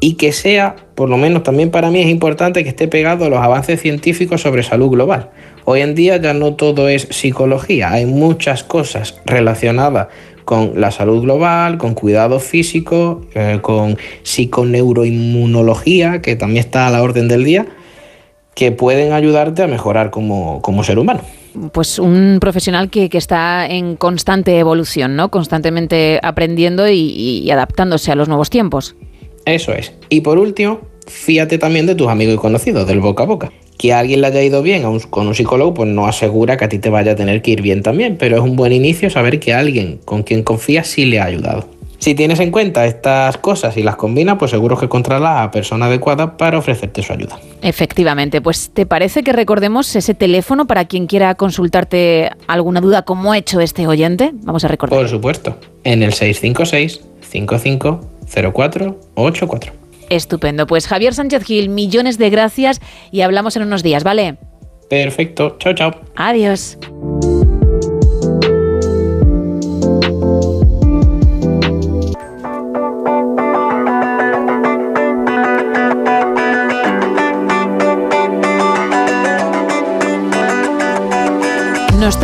Y 0.00 0.14
que 0.14 0.32
sea, 0.32 0.76
por 0.94 1.08
lo 1.08 1.16
menos 1.16 1.42
también 1.42 1.70
para 1.70 1.90
mí 1.90 2.00
es 2.00 2.08
importante 2.08 2.62
que 2.62 2.70
esté 2.70 2.88
pegado 2.88 3.24
a 3.24 3.28
los 3.28 3.40
avances 3.40 3.80
científicos 3.80 4.42
sobre 4.42 4.62
salud 4.62 4.90
global. 4.90 5.30
Hoy 5.64 5.80
en 5.80 5.94
día 5.94 6.16
ya 6.18 6.34
no 6.34 6.54
todo 6.54 6.88
es 6.88 7.08
psicología, 7.10 7.92
hay 7.92 8.06
muchas 8.06 8.64
cosas 8.64 9.20
relacionadas 9.26 10.08
con 10.44 10.80
la 10.80 10.90
salud 10.90 11.22
global, 11.22 11.76
con 11.76 11.92
cuidado 11.92 12.40
físico, 12.40 13.26
eh, 13.34 13.58
con 13.60 13.98
psiconeuroinmunología, 14.22 16.22
que 16.22 16.36
también 16.36 16.60
está 16.60 16.86
a 16.86 16.90
la 16.90 17.02
orden 17.02 17.28
del 17.28 17.44
día, 17.44 17.66
que 18.54 18.72
pueden 18.72 19.12
ayudarte 19.12 19.62
a 19.62 19.66
mejorar 19.66 20.10
como, 20.10 20.62
como 20.62 20.84
ser 20.84 20.98
humano. 20.98 21.20
Pues 21.72 21.98
un 21.98 22.38
profesional 22.40 22.88
que, 22.88 23.10
está 23.12 23.66
en 23.66 23.96
constante 23.96 24.58
evolución, 24.58 25.16
¿no? 25.16 25.30
Constantemente 25.30 26.18
aprendiendo 26.22 26.88
y 26.88 27.50
adaptándose 27.50 28.10
a 28.10 28.14
los 28.14 28.28
nuevos 28.28 28.48
tiempos. 28.48 28.96
Eso 29.54 29.72
es. 29.72 29.92
Y 30.08 30.20
por 30.20 30.38
último, 30.38 30.80
fíjate 31.06 31.58
también 31.58 31.86
de 31.86 31.94
tus 31.94 32.08
amigos 32.08 32.34
y 32.34 32.38
conocidos, 32.38 32.86
del 32.86 33.00
boca 33.00 33.22
a 33.24 33.26
boca. 33.26 33.52
Que 33.76 33.92
a 33.92 34.00
alguien 34.00 34.20
le 34.20 34.26
haya 34.26 34.42
ido 34.42 34.60
bien 34.62 34.84
a 34.84 34.88
un- 34.90 34.98
con 35.00 35.26
un 35.28 35.34
psicólogo, 35.34 35.72
pues 35.74 35.88
no 35.88 36.06
asegura 36.06 36.56
que 36.56 36.64
a 36.64 36.68
ti 36.68 36.78
te 36.78 36.90
vaya 36.90 37.12
a 37.12 37.14
tener 37.16 37.42
que 37.42 37.52
ir 37.52 37.62
bien 37.62 37.82
también, 37.82 38.16
pero 38.18 38.36
es 38.36 38.42
un 38.42 38.56
buen 38.56 38.72
inicio 38.72 39.08
saber 39.08 39.38
que 39.38 39.54
alguien 39.54 40.00
con 40.04 40.22
quien 40.24 40.42
confías 40.42 40.86
sí 40.88 41.04
le 41.04 41.20
ha 41.20 41.24
ayudado. 41.26 41.68
Si 42.00 42.14
tienes 42.14 42.38
en 42.38 42.52
cuenta 42.52 42.86
estas 42.86 43.38
cosas 43.38 43.76
y 43.76 43.82
las 43.82 43.96
combinas, 43.96 44.36
pues 44.38 44.52
seguro 44.52 44.76
que 44.78 44.84
encontrarás 44.84 45.28
a 45.28 45.40
la 45.46 45.50
persona 45.50 45.86
adecuada 45.86 46.36
para 46.36 46.56
ofrecerte 46.58 47.02
su 47.02 47.12
ayuda. 47.12 47.40
Efectivamente, 47.60 48.40
pues 48.40 48.70
¿te 48.72 48.86
parece 48.86 49.24
que 49.24 49.32
recordemos 49.32 49.94
ese 49.96 50.14
teléfono 50.14 50.66
para 50.68 50.84
quien 50.84 51.06
quiera 51.08 51.34
consultarte 51.34 52.30
alguna 52.46 52.80
duda 52.80 53.02
como 53.02 53.32
ha 53.32 53.38
hecho 53.38 53.60
este 53.60 53.88
oyente? 53.88 54.30
Vamos 54.42 54.64
a 54.64 54.68
recordar. 54.68 54.96
Por 54.96 55.08
supuesto, 55.08 55.56
en 55.82 56.04
el 56.04 56.12
656 56.12 57.00
550484. 58.42 59.72
Estupendo. 60.10 60.66
Pues 60.66 60.86
Javier 60.86 61.14
Sánchez 61.14 61.44
Gil, 61.44 61.68
millones 61.68 62.18
de 62.18 62.30
gracias 62.30 62.80
y 63.10 63.20
hablamos 63.20 63.56
en 63.56 63.62
unos 63.62 63.82
días, 63.82 64.04
¿vale? 64.04 64.38
Perfecto, 64.88 65.56
chao, 65.58 65.74
chao. 65.74 65.94
Adiós. 66.16 66.78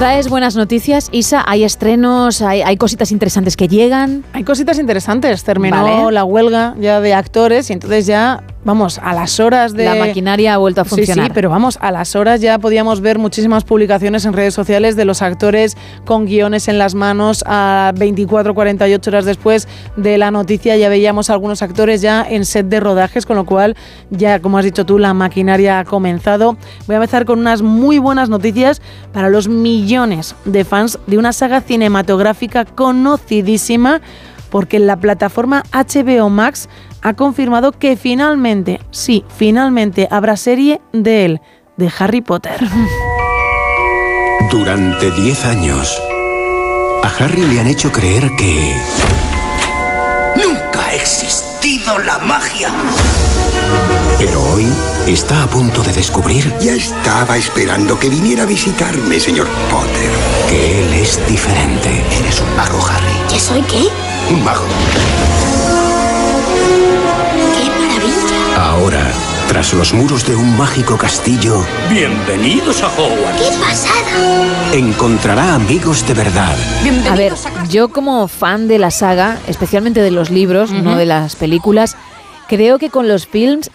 Traes 0.04 0.28
buenas 0.28 0.54
noticias, 0.54 1.08
Isa. 1.12 1.42
Hay 1.46 1.64
estrenos, 1.64 2.42
hay, 2.42 2.60
hay 2.60 2.76
cositas 2.76 3.10
interesantes 3.10 3.56
que 3.56 3.68
llegan. 3.68 4.22
Hay 4.34 4.44
cositas 4.44 4.78
interesantes. 4.78 5.44
Terminó 5.44 5.82
Vale. 5.82 6.12
la 6.12 6.24
huelga 6.24 6.74
ya 6.78 7.00
de 7.00 7.14
actores 7.14 7.70
y 7.70 7.72
entonces 7.72 8.04
ya, 8.04 8.44
vamos, 8.66 8.98
a 9.02 9.14
las 9.14 9.40
horas 9.40 9.72
de... 9.72 9.86
La 9.86 9.94
maquinaria 9.94 10.52
ha 10.52 10.56
vuelto 10.58 10.82
a 10.82 10.84
Sí, 10.84 10.90
funcionar. 10.90 11.28
Sí, 11.28 11.32
pero 11.34 11.48
vamos, 11.48 11.78
a 11.80 11.90
las 11.90 12.16
horas 12.16 12.42
ya 12.42 12.58
podíamos 12.58 13.00
ver 13.00 13.18
muchísimas 13.18 13.64
publicaciones 13.64 14.26
en 14.26 14.34
redes 14.34 14.52
sociales 14.52 14.94
de 14.94 15.06
los 15.06 15.22
actores 15.22 15.74
con 16.04 16.26
guiones 16.26 16.68
en 16.68 16.76
las 16.76 16.94
manos. 16.94 17.42
A 17.46 17.94
24, 17.96 18.54
48 18.54 19.08
horas 19.10 19.24
después 19.24 19.66
de 19.96 20.18
la 20.18 20.30
noticia 20.30 20.76
ya 20.76 20.90
veíamos 20.90 21.30
a 21.30 21.32
algunos 21.32 21.62
actores 21.62 22.02
ya 22.02 22.26
en 22.28 22.44
set 22.44 22.66
de 22.66 22.78
rodajes, 22.78 23.24
con 23.24 23.36
lo 23.36 23.46
cual 23.46 23.74
ya, 24.10 24.38
como 24.42 24.58
has 24.58 24.66
dicho 24.66 24.84
tú, 24.84 24.98
la 24.98 25.14
maquinaria 25.14 25.78
ha 25.78 25.84
comenzado. 25.86 26.58
Voy 26.86 26.92
a 26.92 26.96
empezar 26.96 27.24
con 27.24 27.38
unas 27.38 27.62
muy 27.62 27.96
buenas 27.96 28.28
noticias 28.28 28.82
para 29.14 29.30
los 29.30 29.48
de 30.44 30.64
fans 30.64 30.98
de 31.06 31.18
una 31.18 31.32
saga 31.32 31.60
cinematográfica 31.60 32.64
conocidísima 32.64 34.00
porque 34.50 34.80
la 34.80 34.96
plataforma 34.96 35.62
HBO 35.72 36.30
Max 36.30 36.68
ha 37.00 37.14
confirmado 37.14 37.70
que 37.70 37.96
finalmente, 37.96 38.80
sí, 38.90 39.24
finalmente 39.36 40.08
habrá 40.10 40.36
serie 40.36 40.80
de 40.92 41.24
él, 41.24 41.40
de 41.76 41.92
Harry 41.96 42.22
Potter. 42.22 42.56
Durante 44.50 45.12
10 45.12 45.44
años, 45.44 46.02
a 47.04 47.08
Harry 47.20 47.42
le 47.42 47.60
han 47.60 47.68
hecho 47.68 47.92
creer 47.92 48.28
que... 48.36 48.74
Nunca 50.36 50.86
ha 50.86 50.94
existido 50.94 51.98
la 52.00 52.18
magia. 52.18 52.72
Pero 54.18 54.42
hoy 54.52 54.66
está 55.06 55.42
a 55.42 55.46
punto 55.46 55.82
de 55.82 55.92
descubrir 55.92 56.52
Ya 56.60 56.72
estaba 56.74 57.36
esperando 57.36 57.98
que 57.98 58.08
viniera 58.08 58.44
a 58.44 58.46
visitarme, 58.46 59.18
señor 59.20 59.48
Potter. 59.70 60.10
que 60.48 60.82
él 60.82 60.94
es 60.94 61.20
diferente. 61.28 62.04
Eres 62.20 62.40
un 62.40 62.56
mago, 62.56 62.80
Harry. 62.86 63.28
¿Que 63.28 63.38
soy 63.40 63.62
qué? 63.62 63.88
Un 64.32 64.44
mago. 64.44 64.64
¡Qué 67.56 67.70
maravilla! 67.70 68.70
Ahora, 68.70 69.12
tras 69.48 69.68
tras 69.68 69.74
los 69.74 69.92
muros 69.92 70.26
de 70.26 70.34
un 70.36 70.56
mágico 70.56 70.96
castillo, 70.96 71.64
Bienvenidos 71.90 72.82
a 72.82 72.88
Hogwarts. 72.88 73.40
¡Qué 73.42 73.56
pasada! 73.58 74.54
encontrará 74.72 75.54
amigos 75.54 76.06
de 76.06 76.14
verdad. 76.14 76.56
A 77.08 77.14
ver, 77.14 77.34
yo 77.68 77.88
como 77.88 78.26
fan 78.26 78.66
de 78.66 78.78
la 78.78 78.90
saga, 78.90 79.38
especialmente 79.46 80.00
de 80.00 80.10
los 80.10 80.30
libros, 80.30 80.72
no 80.72 80.96
de 80.96 81.06
las 81.06 81.36
películas, 81.36 81.96
creo 82.48 82.78
que 82.78 82.90
con 82.90 83.06
los 83.06 83.26
films 83.26 83.70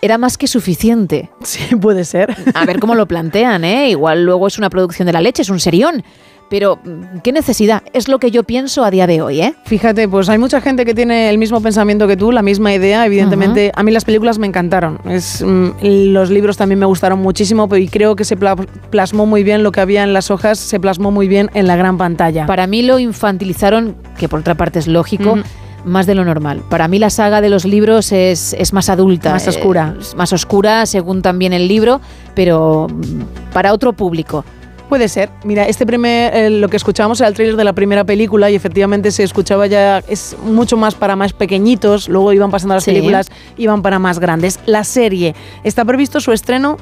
era 0.00 0.18
más 0.18 0.38
que 0.38 0.46
suficiente. 0.46 1.30
Sí, 1.42 1.74
puede 1.76 2.04
ser. 2.04 2.36
A 2.54 2.64
ver 2.66 2.78
cómo 2.80 2.94
lo 2.94 3.06
plantean, 3.06 3.64
¿eh? 3.64 3.90
Igual 3.90 4.24
luego 4.24 4.46
es 4.46 4.58
una 4.58 4.70
producción 4.70 5.06
de 5.06 5.12
la 5.12 5.20
leche, 5.20 5.42
es 5.42 5.50
un 5.50 5.60
serión. 5.60 6.02
Pero, 6.50 6.78
mm, 6.82 7.18
¿qué 7.22 7.30
necesidad? 7.30 7.82
Es 7.92 8.08
lo 8.08 8.18
que 8.18 8.30
yo 8.30 8.42
pienso 8.42 8.82
a 8.82 8.90
día 8.90 9.06
de 9.06 9.20
hoy, 9.20 9.42
¿eh? 9.42 9.54
Fíjate, 9.66 10.08
pues 10.08 10.30
hay 10.30 10.38
mucha 10.38 10.62
gente 10.62 10.86
que 10.86 10.94
tiene 10.94 11.28
el 11.28 11.36
mismo 11.36 11.60
pensamiento 11.60 12.06
que 12.08 12.16
tú, 12.16 12.32
la 12.32 12.40
misma 12.40 12.72
idea. 12.72 13.04
Evidentemente, 13.04 13.70
a 13.74 13.82
mí 13.82 13.90
las 13.92 14.06
películas 14.06 14.38
me 14.38 14.46
encantaron. 14.46 14.98
Es, 15.04 15.42
mm, 15.46 15.68
los 15.82 16.30
libros 16.30 16.56
también 16.56 16.78
me 16.78 16.86
gustaron 16.86 17.18
muchísimo 17.18 17.68
y 17.76 17.88
creo 17.88 18.16
que 18.16 18.24
se 18.24 18.36
pla- 18.38 18.56
plasmó 18.56 19.26
muy 19.26 19.42
bien 19.44 19.62
lo 19.62 19.72
que 19.72 19.80
había 19.82 20.02
en 20.04 20.14
las 20.14 20.30
hojas, 20.30 20.58
se 20.58 20.80
plasmó 20.80 21.10
muy 21.10 21.28
bien 21.28 21.50
en 21.52 21.66
la 21.66 21.76
gran 21.76 21.98
pantalla. 21.98 22.46
Para 22.46 22.66
mí 22.66 22.80
lo 22.82 22.98
infantilizaron, 22.98 23.94
que 24.18 24.26
por 24.28 24.40
otra 24.40 24.54
parte 24.54 24.78
es 24.78 24.86
lógico. 24.88 25.38
Más 25.84 26.06
de 26.06 26.14
lo 26.14 26.24
normal. 26.24 26.62
Para 26.68 26.88
mí 26.88 26.98
la 26.98 27.10
saga 27.10 27.40
de 27.40 27.48
los 27.48 27.64
libros 27.64 28.12
es, 28.12 28.52
es 28.58 28.72
más 28.72 28.88
adulta. 28.88 29.30
Más 29.32 29.46
oscura. 29.48 29.94
eh, 29.96 30.00
es 30.00 30.14
más 30.14 30.32
oscura 30.32 30.86
según 30.86 31.22
también 31.22 31.52
el 31.52 31.68
libro, 31.68 32.00
pero 32.34 32.88
mm, 32.90 33.52
para 33.52 33.72
otro 33.72 33.92
público. 33.92 34.44
Puede 34.88 35.08
ser. 35.08 35.28
Mira, 35.44 35.68
este 35.68 35.84
primer, 35.84 36.34
eh, 36.34 36.48
lo 36.48 36.68
que 36.68 36.78
escuchábamos 36.78 37.20
era 37.20 37.28
el 37.28 37.34
tráiler 37.34 37.56
de 37.56 37.64
la 37.64 37.74
primera 37.74 38.04
película 38.04 38.50
y 38.50 38.54
efectivamente 38.54 39.10
se 39.10 39.22
escuchaba 39.22 39.66
ya, 39.66 39.98
es 40.08 40.34
mucho 40.44 40.78
más 40.78 40.94
para 40.94 41.14
más 41.14 41.34
pequeñitos, 41.34 42.08
luego 42.08 42.32
iban 42.32 42.50
pasando 42.50 42.74
las 42.74 42.84
Sí. 42.84 42.92
películas, 42.92 43.28
iban 43.58 43.82
para 43.82 43.98
más 43.98 44.18
grandes. 44.18 44.58
La 44.64 44.84
serie, 44.84 45.34
está 45.62 45.84
previsto 45.84 46.20
su 46.20 46.32
estreno, 46.32 46.78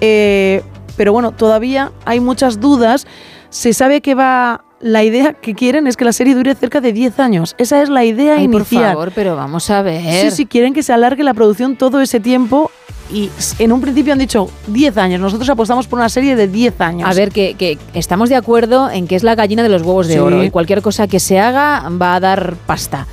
eh, 0.00 0.62
pero 0.96 1.12
bueno, 1.12 1.32
todavía 1.32 1.90
hay 2.04 2.20
muchas 2.20 2.60
dudas. 2.60 3.08
Se 3.50 3.72
sabe 3.72 4.02
que 4.02 4.14
va, 4.14 4.64
la 4.80 5.02
idea 5.04 5.32
que 5.34 5.54
quieren 5.54 5.86
es 5.86 5.96
que 5.96 6.04
la 6.04 6.12
serie 6.12 6.34
dure 6.34 6.54
cerca 6.54 6.80
de 6.80 6.92
10 6.92 7.18
años. 7.20 7.54
Esa 7.58 7.82
es 7.82 7.88
la 7.88 8.04
idea 8.04 8.34
Ay, 8.36 8.46
por 8.48 8.60
inicial. 8.62 8.92
favor, 8.92 9.12
pero 9.14 9.34
vamos 9.36 9.68
a 9.70 9.82
ver. 9.82 10.30
Sí, 10.30 10.36
sí, 10.36 10.46
quieren 10.46 10.72
que 10.74 10.82
se 10.82 10.92
alargue 10.92 11.24
la 11.24 11.34
producción 11.34 11.76
todo 11.76 12.00
ese 12.00 12.20
tiempo 12.20 12.70
y 13.12 13.30
en 13.58 13.72
un 13.72 13.80
principio 13.80 14.12
han 14.12 14.18
dicho 14.18 14.48
10 14.68 14.96
años. 14.98 15.20
Nosotros 15.20 15.48
apostamos 15.48 15.86
por 15.88 15.98
una 15.98 16.08
serie 16.08 16.36
de 16.36 16.46
10 16.46 16.80
años. 16.80 17.08
A 17.10 17.14
ver, 17.14 17.30
que, 17.30 17.54
que 17.54 17.78
estamos 17.94 18.28
de 18.28 18.36
acuerdo 18.36 18.90
en 18.90 19.08
que 19.08 19.16
es 19.16 19.22
la 19.24 19.34
gallina 19.34 19.62
de 19.62 19.68
los 19.70 19.82
huevos 19.82 20.06
de 20.06 20.14
Sí. 20.14 20.18
oro 20.20 20.44
y 20.44 20.50
cualquier 20.50 20.82
cosa 20.82 21.08
que 21.08 21.18
se 21.18 21.38
haga 21.40 21.82
va 22.00 22.14
a 22.14 22.20
dar 22.20 22.54
pasta. 22.66 23.06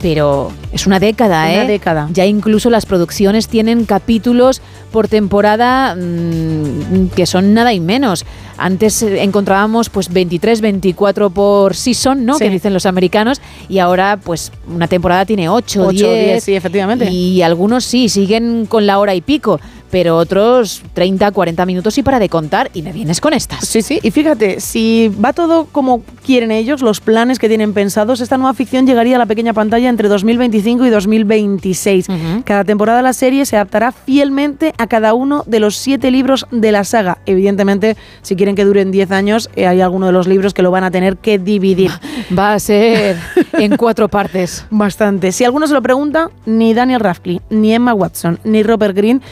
Pero 0.00 0.52
es 0.72 0.86
una 0.86 1.00
década, 1.00 1.50
¿eh? 1.52 1.56
Una 1.56 1.66
década. 1.68 2.08
Ya 2.12 2.26
incluso 2.26 2.68
las 2.68 2.84
producciones 2.86 3.48
tienen 3.48 3.86
capítulos 3.86 4.60
por 4.92 5.08
temporada 5.08 5.94
mm, 5.94 7.08
que 7.14 7.26
son 7.26 7.54
nada 7.54 7.72
y 7.72 7.80
menos. 7.80 8.24
Antes 8.58 9.02
eh, 9.02 9.22
encontrábamos 9.22 9.90
pues 9.90 10.12
23, 10.12 10.60
24 10.60 11.30
por 11.30 11.74
season, 11.74 12.24
¿no? 12.24 12.34
Sí. 12.34 12.44
Que 12.44 12.50
dicen 12.50 12.74
los 12.74 12.86
americanos. 12.86 13.40
Y 13.68 13.78
ahora 13.78 14.18
pues 14.22 14.52
una 14.68 14.86
temporada 14.86 15.24
tiene 15.24 15.48
8, 15.48 15.82
Ocho, 15.82 15.90
10. 15.90 16.24
diez, 16.24 16.44
sí, 16.44 16.54
efectivamente. 16.54 17.10
Y 17.10 17.42
algunos 17.42 17.84
sí, 17.84 18.08
siguen 18.08 18.66
con 18.66 18.86
la 18.86 18.98
hora 18.98 19.14
y 19.14 19.20
pico. 19.20 19.60
Pero 19.90 20.16
otros 20.16 20.82
30, 20.94 21.30
40 21.30 21.66
minutos 21.66 21.96
y 21.98 22.02
para 22.02 22.18
de 22.18 22.28
contar. 22.28 22.70
Y 22.74 22.82
me 22.82 22.92
vienes 22.92 23.20
con 23.20 23.32
estas. 23.32 23.66
Sí, 23.66 23.82
sí, 23.82 23.98
y 24.02 24.10
fíjate, 24.10 24.60
si 24.60 25.10
va 25.24 25.32
todo 25.32 25.66
como 25.66 26.02
quieren 26.24 26.50
ellos, 26.50 26.82
los 26.82 27.00
planes 27.00 27.38
que 27.38 27.48
tienen 27.48 27.72
pensados, 27.72 28.20
esta 28.20 28.36
nueva 28.36 28.54
ficción 28.54 28.86
llegaría 28.86 29.16
a 29.16 29.18
la 29.18 29.26
pequeña 29.26 29.52
pantalla 29.52 29.88
entre 29.88 30.08
2025 30.08 30.86
y 30.86 30.90
2026. 30.90 32.06
Cada 32.44 32.64
temporada 32.64 32.98
de 32.98 33.04
la 33.04 33.12
serie 33.12 33.46
se 33.46 33.56
adaptará 33.56 33.92
fielmente 33.92 34.74
a 34.78 34.86
cada 34.86 35.14
uno 35.14 35.44
de 35.46 35.60
los 35.60 35.76
siete 35.76 36.10
libros 36.10 36.46
de 36.50 36.72
la 36.72 36.84
saga. 36.84 37.18
Evidentemente, 37.26 37.96
si 38.22 38.36
quieren 38.36 38.54
que 38.54 38.64
duren 38.64 38.90
10 38.90 39.10
años, 39.10 39.50
eh, 39.56 39.66
hay 39.66 39.80
alguno 39.80 40.06
de 40.06 40.12
los 40.12 40.26
libros 40.26 40.54
que 40.54 40.62
lo 40.62 40.70
van 40.70 40.84
a 40.84 40.90
tener 40.90 41.16
que 41.16 41.38
dividir. 41.38 41.90
Va 42.36 42.54
a 42.54 42.58
ser 42.58 43.16
en 43.52 43.76
cuatro 43.76 44.08
partes. 44.08 44.66
Bastante. 44.70 45.32
Si 45.32 45.44
alguno 45.44 45.66
se 45.66 45.74
lo 45.74 45.82
pregunta, 45.82 46.30
ni 46.44 46.74
Daniel 46.74 47.00
Radcliffe, 47.00 47.44
ni 47.50 47.72
Emma 47.72 47.94
Watson, 47.94 48.38
ni 48.44 48.62
Robert 48.62 48.96
Green 48.96 49.22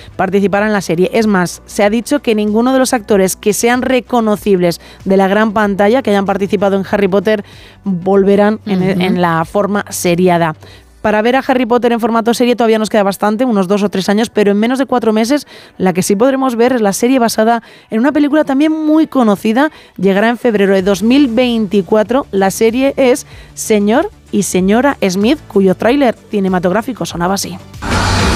participarán 0.45 0.69
en 0.69 0.73
la 0.75 0.81
serie. 0.81 1.11
Es 1.13 1.27
más, 1.27 1.63
se 1.67 1.85
ha 1.85 1.91
dicho 1.91 2.21
que 2.21 2.35
ninguno 2.35 2.73
de 2.73 2.79
los 2.79 2.93
actores 2.93 3.37
que 3.37 3.53
sean 3.53 3.83
reconocibles 3.83 4.81
de 5.05 5.17
la 5.17 5.29
gran 5.29 5.53
pantalla, 5.53 6.03
que 6.03 6.11
hayan 6.11 6.27
participado 6.27 6.77
en 6.77 6.85
Harry 6.91 7.09
Potter, 7.09 7.45
volverán 7.85 8.61
en, 8.67 8.83
en 8.83 9.21
la 9.21 9.45
forma 9.45 9.85
seriada. 9.89 10.55
Para 11.01 11.21
ver 11.23 11.37
a 11.37 11.41
Harry 11.47 11.67
Potter 11.67 11.93
en 11.93 12.01
formato 12.01 12.33
serie 12.33 12.57
todavía 12.57 12.79
nos 12.79 12.89
queda 12.89 13.03
bastante, 13.03 13.45
unos 13.45 13.69
dos 13.69 13.83
o 13.83 13.91
tres 13.91 14.09
años, 14.09 14.31
pero 14.31 14.53
en 14.53 14.59
menos 14.59 14.79
de 14.79 14.87
cuatro 14.87 15.13
meses 15.13 15.47
la 15.77 15.93
que 15.93 16.03
sí 16.03 16.17
podremos 16.17 16.57
ver 16.57 16.73
es 16.73 16.81
la 16.81 16.95
serie 16.95 17.19
basada 17.19 17.63
en 17.91 18.01
una 18.01 18.11
película 18.13 18.45
también 18.45 18.73
muy 18.73 19.07
conocida. 19.07 19.71
Llegará 19.99 20.31
en 20.31 20.39
febrero 20.39 20.75
de 20.75 20.83
2024. 20.83 22.27
La 22.31 22.51
serie 22.51 22.95
es 22.97 23.27
Señor 23.55 24.11
y 24.33 24.45
Señora 24.45 24.97
Smith, 25.07 25.39
cuyo 25.49 25.75
tráiler 25.75 26.17
cinematográfico 26.31 27.05
sonaba 27.05 27.35
así. 27.35 27.57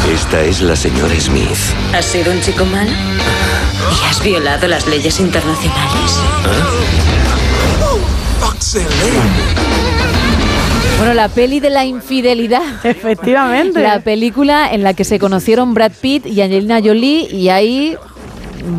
Esta 0.09 0.43
es 0.43 0.63
la 0.63 0.75
señora 0.75 1.15
Smith. 1.21 1.59
¿Has 1.93 2.07
sido 2.07 2.33
un 2.33 2.41
chico 2.41 2.65
malo? 2.65 2.91
¿Y 2.91 4.09
has 4.09 4.23
violado 4.23 4.67
las 4.67 4.87
leyes 4.87 5.21
internacionales? 5.21 6.19
Bueno, 10.97 11.13
la 11.13 11.29
peli 11.29 11.61
de 11.61 11.69
la 11.69 11.85
infidelidad. 11.85 12.63
Efectivamente. 12.85 13.83
La 13.83 14.01
película 14.01 14.73
en 14.73 14.83
la 14.83 14.95
que 14.95 15.05
se 15.05 15.19
conocieron 15.19 15.75
Brad 15.75 15.93
Pitt 16.01 16.25
y 16.27 16.41
Angelina 16.41 16.81
Jolie 16.83 17.29
y 17.31 17.51
ahí 17.51 17.95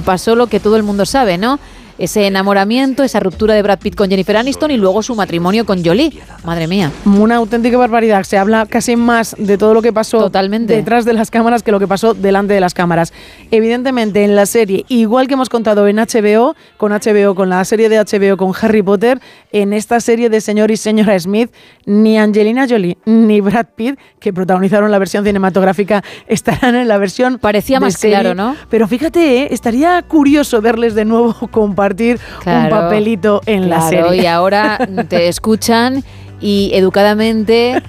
pasó 0.06 0.35
lo 0.35 0.48
que 0.48 0.59
todo 0.59 0.77
el 0.77 0.83
mundo 0.83 1.06
sabe, 1.06 1.38
¿no? 1.38 1.59
Ese 2.00 2.26
enamoramiento, 2.28 3.03
esa 3.03 3.19
ruptura 3.19 3.53
de 3.53 3.61
Brad 3.61 3.80
Pitt 3.80 3.94
con 3.94 4.10
Jennifer 4.10 4.38
Aniston 4.38 4.72
y 4.72 4.78
luego 4.78 5.03
su 5.03 5.16
matrimonio 5.16 5.66
con 5.66 5.84
Jolie. 5.84 6.14
Madre 6.45 6.66
mía. 6.66 6.94
Una 7.03 7.36
auténtica 7.36 7.78
barbaridad. 7.78 8.24
Se 8.24 8.38
habla 8.38 8.66
casi 8.66 8.95
más 8.95 9.36
de 9.38 9.58
todo 9.58 9.74
lo 9.74 9.82
que 9.82 9.92
pasó 9.92 10.19
Totalmente. 10.19 10.78
detrás 10.78 11.03
de 11.03 11.11
las 11.11 11.30
cámaras 11.30 11.61
que 11.61 11.74
lo 11.74 11.80
que 11.80 11.90
pasó 11.90 12.14
delante 12.14 12.53
de 12.53 12.61
las 12.61 12.74
cámaras. 12.74 13.11
Evidentemente, 13.52 14.24
en 14.24 14.38
la 14.38 14.45
serie, 14.45 14.86
igual 14.88 15.28
que 15.28 15.34
hemos 15.34 15.50
contado 15.50 15.90
en 15.90 15.98
HBO, 15.98 16.56
con 16.78 16.94
HBO, 16.94 17.36
con 17.36 17.50
la 17.50 17.66
serie 17.66 17.90
de 17.90 18.00
HBO 18.00 18.38
con 18.38 18.53
Harry 18.61 18.82
Potter, 18.82 19.19
en 19.52 19.74
esta 19.74 20.00
serie 20.00 20.30
de 20.30 20.40
Señor 20.40 20.72
y 20.72 20.78
Señora 20.78 21.19
Smith, 21.19 21.52
ni 21.86 22.18
Angelina 22.18 22.66
Jolie 22.66 22.98
ni 23.03 23.42
Brad 23.42 23.66
Pitt, 23.76 24.00
que 24.22 24.32
protagonizaron 24.32 24.90
la 24.90 25.00
versión 25.00 25.26
cinematográfica, 25.26 26.02
estarán 26.28 26.76
en 26.76 26.88
la 26.88 26.98
versión. 26.98 27.40
Parecía 27.40 27.82
más 27.82 27.95
serie. 27.95 28.22
claro, 28.22 28.36
¿no? 28.36 28.56
Pero 28.69 28.88
fíjate, 28.88 29.42
¿eh? 29.42 29.48
estaría 29.52 30.02
curioso 30.03 30.61
verles 30.61 30.95
de 30.95 31.03
nuevo 31.03 31.34
compartir 31.52 31.89
un 32.38 32.42
Claro, 32.43 32.69
papelito 32.76 33.42
en 33.45 33.69
la 33.69 33.82
serie. 33.82 34.24
y 34.24 34.26
ahora 34.26 34.77
te 35.08 35.27
escuchan 35.30 36.03
y 36.42 36.72
educadamente 36.74 37.82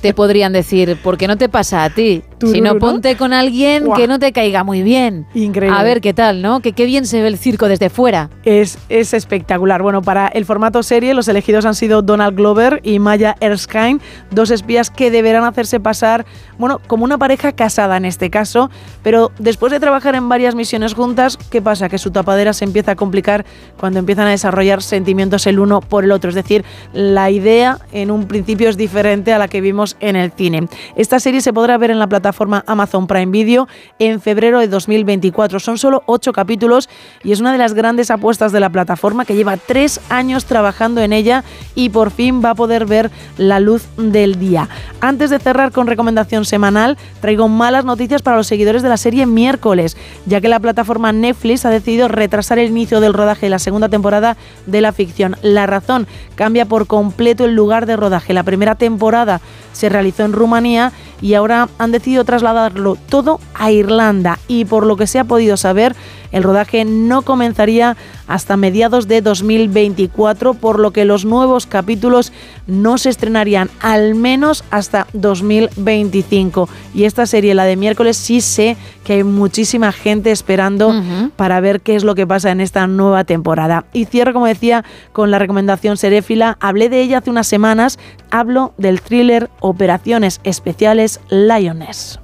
te 0.00 0.14
podrían 0.14 0.52
decir, 0.54 0.96
¿por 1.02 1.18
qué 1.18 1.28
no 1.28 1.36
te 1.36 1.48
pasa 1.50 1.84
a 1.84 1.90
ti? 1.90 2.22
Si 2.40 2.60
no, 2.60 2.78
ponte 2.78 3.16
con 3.16 3.32
alguien 3.32 3.86
que 3.96 4.06
no 4.06 4.18
te 4.18 4.32
caiga 4.32 4.64
muy 4.64 4.82
bien. 4.82 5.26
Increíble. 5.34 5.78
A 5.78 5.82
ver 5.82 6.00
qué 6.00 6.12
tal, 6.12 6.42
¿no? 6.42 6.60
Que 6.60 6.72
qué 6.72 6.84
bien 6.84 7.06
se 7.06 7.22
ve 7.22 7.28
el 7.28 7.38
circo 7.38 7.68
desde 7.68 7.90
fuera. 7.90 8.30
Es, 8.44 8.78
es 8.88 9.14
espectacular. 9.14 9.82
Bueno, 9.82 10.02
para 10.02 10.26
el 10.28 10.44
formato 10.44 10.82
serie, 10.82 11.14
los 11.14 11.28
elegidos 11.28 11.64
han 11.64 11.74
sido 11.74 12.02
Donald 12.02 12.36
Glover 12.36 12.80
y 12.82 12.98
Maya 12.98 13.36
Erskine, 13.40 13.98
dos 14.30 14.50
espías 14.50 14.90
que 14.90 15.10
deberán 15.10 15.44
hacerse 15.44 15.80
pasar, 15.80 16.26
bueno, 16.58 16.80
como 16.86 17.04
una 17.04 17.18
pareja 17.18 17.52
casada 17.52 17.96
en 17.96 18.04
este 18.04 18.30
caso, 18.30 18.70
pero 19.02 19.30
después 19.38 19.72
de 19.72 19.80
trabajar 19.80 20.14
en 20.14 20.28
varias 20.28 20.54
misiones 20.54 20.94
juntas, 20.94 21.38
¿qué 21.50 21.62
pasa? 21.62 21.88
Que 21.88 21.98
su 21.98 22.10
tapadera 22.10 22.52
se 22.52 22.64
empieza 22.64 22.92
a 22.92 22.96
complicar 22.96 23.44
cuando 23.78 23.98
empiezan 23.98 24.26
a 24.26 24.30
desarrollar 24.30 24.82
sentimientos 24.82 25.46
el 25.46 25.58
uno 25.58 25.80
por 25.80 26.04
el 26.04 26.12
otro. 26.12 26.30
Es 26.30 26.34
decir, 26.34 26.64
la 26.92 27.30
idea 27.30 27.78
en 27.92 28.10
un 28.10 28.26
principio 28.26 28.68
es 28.68 28.76
diferente 28.76 29.32
a 29.32 29.38
la 29.38 29.48
que 29.48 29.60
vimos 29.60 29.96
en 30.00 30.16
el 30.16 30.32
cine. 30.32 30.68
Esta 30.96 31.20
serie 31.20 31.40
se 31.40 31.52
podrá 31.52 31.78
ver 31.78 31.90
en 31.90 31.98
la 31.98 32.06
plataforma 32.06 32.23
Amazon 32.66 33.06
Prime 33.06 33.32
Video 33.32 33.68
en 33.98 34.20
febrero 34.20 34.60
de 34.60 34.68
2024. 34.68 35.60
Son 35.60 35.78
solo 35.78 36.02
ocho 36.06 36.32
capítulos 36.32 36.88
y 37.22 37.32
es 37.32 37.40
una 37.40 37.52
de 37.52 37.58
las 37.58 37.74
grandes 37.74 38.10
apuestas 38.10 38.52
de 38.52 38.60
la 38.60 38.70
plataforma 38.70 39.24
que 39.24 39.34
lleva 39.34 39.56
tres 39.56 40.00
años 40.08 40.44
trabajando 40.44 41.00
en 41.00 41.12
ella 41.12 41.44
y 41.74 41.90
por 41.90 42.10
fin 42.10 42.42
va 42.44 42.50
a 42.50 42.54
poder 42.54 42.86
ver 42.86 43.10
la 43.36 43.60
luz 43.60 43.86
del 43.96 44.38
día. 44.38 44.68
Antes 45.00 45.30
de 45.30 45.38
cerrar 45.38 45.72
con 45.72 45.86
recomendación 45.86 46.44
semanal, 46.44 46.96
traigo 47.20 47.48
malas 47.48 47.84
noticias 47.84 48.22
para 48.22 48.36
los 48.36 48.46
seguidores 48.46 48.82
de 48.82 48.88
la 48.88 48.96
serie 48.96 49.26
miércoles, 49.26 49.96
ya 50.26 50.40
que 50.40 50.48
la 50.48 50.60
plataforma 50.60 51.12
Netflix 51.12 51.64
ha 51.64 51.70
decidido 51.70 52.08
retrasar 52.08 52.58
el 52.58 52.70
inicio 52.70 53.00
del 53.00 53.12
rodaje 53.12 53.46
de 53.46 53.50
la 53.50 53.58
segunda 53.58 53.88
temporada 53.88 54.36
de 54.66 54.80
la 54.80 54.92
ficción. 54.92 55.36
La 55.42 55.66
razón 55.66 56.06
cambia 56.34 56.66
por 56.66 56.86
completo 56.86 57.44
el 57.44 57.54
lugar 57.54 57.86
de 57.86 57.96
rodaje. 57.96 58.32
La 58.32 58.42
primera 58.42 58.76
temporada 58.76 59.40
se 59.72 59.88
realizó 59.88 60.24
en 60.24 60.32
Rumanía 60.32 60.92
y 61.20 61.34
ahora 61.34 61.68
han 61.78 61.90
decidido 61.90 62.13
trasladarlo 62.22 62.96
todo 63.08 63.40
a 63.54 63.72
Irlanda 63.72 64.38
y 64.46 64.64
por 64.66 64.86
lo 64.86 64.96
que 64.96 65.08
se 65.08 65.18
ha 65.18 65.24
podido 65.24 65.56
saber 65.56 65.96
El 66.34 66.42
rodaje 66.42 66.84
no 66.84 67.22
comenzaría 67.22 67.96
hasta 68.26 68.56
mediados 68.56 69.06
de 69.06 69.22
2024, 69.22 70.54
por 70.54 70.80
lo 70.80 70.90
que 70.90 71.04
los 71.04 71.24
nuevos 71.24 71.66
capítulos 71.66 72.32
no 72.66 72.98
se 72.98 73.10
estrenarían 73.10 73.70
al 73.80 74.16
menos 74.16 74.64
hasta 74.72 75.06
2025. 75.12 76.68
Y 76.92 77.04
esta 77.04 77.26
serie, 77.26 77.54
la 77.54 77.66
de 77.66 77.76
miércoles, 77.76 78.16
sí 78.16 78.40
sé 78.40 78.76
que 79.04 79.12
hay 79.12 79.22
muchísima 79.22 79.92
gente 79.92 80.32
esperando 80.32 80.92
para 81.36 81.60
ver 81.60 81.80
qué 81.82 81.94
es 81.94 82.02
lo 82.02 82.16
que 82.16 82.26
pasa 82.26 82.50
en 82.50 82.60
esta 82.60 82.88
nueva 82.88 83.22
temporada. 83.22 83.84
Y 83.92 84.06
cierro, 84.06 84.32
como 84.32 84.46
decía, 84.46 84.84
con 85.12 85.30
la 85.30 85.38
recomendación 85.38 85.96
seréfila. 85.96 86.56
Hablé 86.58 86.88
de 86.88 87.00
ella 87.00 87.18
hace 87.18 87.30
unas 87.30 87.46
semanas. 87.46 87.96
Hablo 88.32 88.74
del 88.76 89.00
thriller 89.00 89.50
Operaciones 89.60 90.40
Especiales 90.42 91.20
Lioness. 91.30 92.18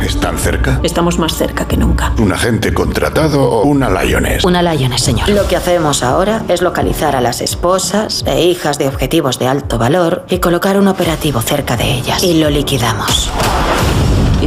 ¿Están 0.00 0.38
cerca? 0.38 0.80
Estamos 0.82 1.18
más 1.18 1.34
cerca 1.34 1.66
que 1.66 1.76
nunca. 1.76 2.12
¿Un 2.18 2.32
agente 2.32 2.72
contratado 2.72 3.42
o 3.42 3.62
una 3.64 3.88
Lioness? 3.90 4.44
Una 4.44 4.62
Lioness, 4.62 5.02
señor. 5.02 5.28
Lo 5.28 5.46
que 5.48 5.56
hacemos 5.56 6.02
ahora 6.02 6.42
es 6.48 6.62
localizar 6.62 7.16
a 7.16 7.20
las 7.20 7.40
esposas 7.40 8.24
e 8.26 8.44
hijas 8.44 8.78
de 8.78 8.88
objetivos 8.88 9.38
de 9.38 9.48
alto 9.48 9.78
valor 9.78 10.24
y 10.28 10.38
colocar 10.38 10.78
un 10.78 10.88
operativo 10.88 11.40
cerca 11.40 11.76
de 11.76 11.92
ellas. 11.92 12.22
Y 12.22 12.40
lo 12.40 12.50
liquidamos. 12.50 13.30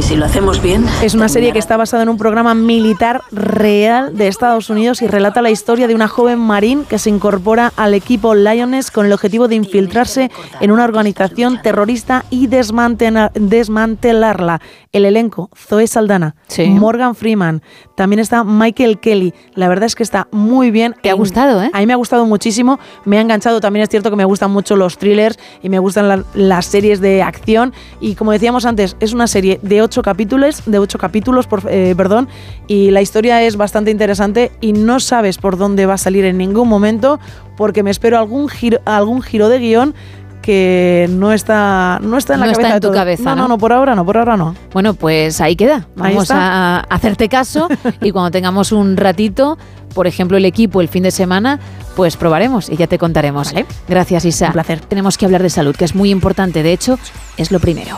¿Y 0.00 0.02
si 0.02 0.16
lo 0.16 0.24
hacemos 0.24 0.62
bien? 0.62 0.86
Es 1.02 1.12
una 1.12 1.28
serie 1.28 1.52
que 1.52 1.58
está 1.58 1.76
basada 1.76 2.02
en 2.04 2.08
un 2.08 2.16
programa 2.16 2.54
militar 2.54 3.20
real 3.32 4.16
de 4.16 4.28
Estados 4.28 4.70
Unidos 4.70 5.02
y 5.02 5.06
relata 5.06 5.42
la 5.42 5.50
historia 5.50 5.86
de 5.88 5.94
una 5.94 6.08
joven 6.08 6.38
marín 6.38 6.84
que 6.84 6.98
se 6.98 7.10
incorpora 7.10 7.70
al 7.76 7.92
equipo 7.92 8.34
Lioness 8.34 8.90
con 8.90 9.04
el 9.04 9.12
objetivo 9.12 9.46
de 9.46 9.56
infiltrarse 9.56 10.30
en 10.62 10.70
una 10.70 10.84
organización 10.84 11.60
terrorista 11.60 12.24
y 12.30 12.48
desmantela- 12.48 13.30
desmantelarla. 13.34 14.62
El 14.92 15.04
elenco, 15.04 15.50
Zoe 15.54 15.86
Saldana, 15.86 16.34
Morgan 16.70 17.14
Freeman, 17.14 17.62
también 17.94 18.18
está 18.18 18.42
Michael 18.42 18.98
Kelly. 19.00 19.34
La 19.54 19.68
verdad 19.68 19.84
es 19.84 19.94
que 19.94 20.02
está 20.02 20.26
muy 20.32 20.70
bien. 20.70 20.96
¿Te 21.02 21.10
ha 21.10 21.14
gustado, 21.14 21.62
eh? 21.62 21.70
A 21.74 21.78
mí 21.78 21.86
me 21.86 21.92
ha 21.92 21.96
gustado 21.96 22.24
muchísimo, 22.26 22.80
me 23.04 23.18
ha 23.18 23.20
enganchado. 23.20 23.60
También 23.60 23.82
es 23.84 23.88
cierto 23.90 24.08
que 24.10 24.16
me 24.16 24.24
gustan 24.24 24.50
mucho 24.50 24.74
los 24.76 24.96
thrillers 24.98 25.38
y 25.62 25.68
me 25.68 25.78
gustan 25.78 26.08
la- 26.08 26.24
las 26.34 26.64
series 26.66 27.00
de 27.00 27.22
acción. 27.22 27.72
Y 28.00 28.14
como 28.14 28.32
decíamos 28.32 28.64
antes, 28.64 28.96
es 28.98 29.12
una 29.12 29.26
serie 29.28 29.60
de 29.62 29.82
ocho 29.90 30.02
capítulos, 30.02 30.62
de 30.66 30.78
ocho 30.78 30.98
capítulos, 30.98 31.48
por, 31.48 31.62
eh, 31.68 31.94
perdón, 31.96 32.28
y 32.68 32.92
la 32.92 33.02
historia 33.02 33.42
es 33.42 33.56
bastante 33.56 33.90
interesante 33.90 34.52
y 34.60 34.72
no 34.72 35.00
sabes 35.00 35.38
por 35.38 35.56
dónde 35.58 35.84
va 35.84 35.94
a 35.94 35.98
salir 35.98 36.24
en 36.26 36.38
ningún 36.38 36.68
momento, 36.68 37.18
porque 37.56 37.82
me 37.82 37.90
espero 37.90 38.18
algún 38.18 38.48
giro, 38.48 38.78
algún 38.84 39.20
giro 39.20 39.48
de 39.48 39.58
guion 39.58 39.94
que 40.42 41.06
no 41.10 41.32
está, 41.32 41.98
no 42.02 42.16
está 42.16 42.34
en 42.34 42.40
la 42.40 42.46
No 42.46 42.52
está 42.52 42.62
cabeza 42.62 42.76
en 42.76 42.80
de 42.80 42.80
tu 42.80 42.86
todos. 42.86 42.96
cabeza, 43.00 43.24
No, 43.30 43.36
¿no? 43.36 43.42
no, 43.42 43.48
no, 43.48 43.58
por 43.58 43.72
ahora 43.72 43.94
no, 43.96 44.06
por 44.06 44.16
ahora 44.16 44.36
no. 44.36 44.54
Bueno, 44.72 44.94
pues 44.94 45.40
ahí 45.40 45.56
queda. 45.56 45.88
Vamos 45.96 46.30
a 46.30 46.80
hacerte 46.88 47.28
caso 47.28 47.68
y 48.00 48.10
cuando 48.12 48.30
tengamos 48.30 48.70
un 48.72 48.96
ratito, 48.96 49.58
por 49.94 50.06
ejemplo, 50.06 50.36
el 50.38 50.44
equipo 50.46 50.80
el 50.80 50.88
fin 50.88 51.02
de 51.02 51.10
semana, 51.10 51.58
pues 51.96 52.16
probaremos 52.16 52.70
y 52.70 52.76
ya 52.76 52.86
te 52.86 52.96
contaremos. 52.96 53.52
Gracias, 53.88 54.24
Isa. 54.24 54.46
Un 54.46 54.52
placer. 54.52 54.80
Tenemos 54.80 55.18
que 55.18 55.26
hablar 55.26 55.42
de 55.42 55.50
salud, 55.50 55.74
que 55.76 55.84
es 55.84 55.94
muy 55.94 56.10
importante. 56.10 56.62
De 56.62 56.72
hecho, 56.72 56.98
es 57.36 57.50
lo 57.50 57.58
primero. 57.60 57.96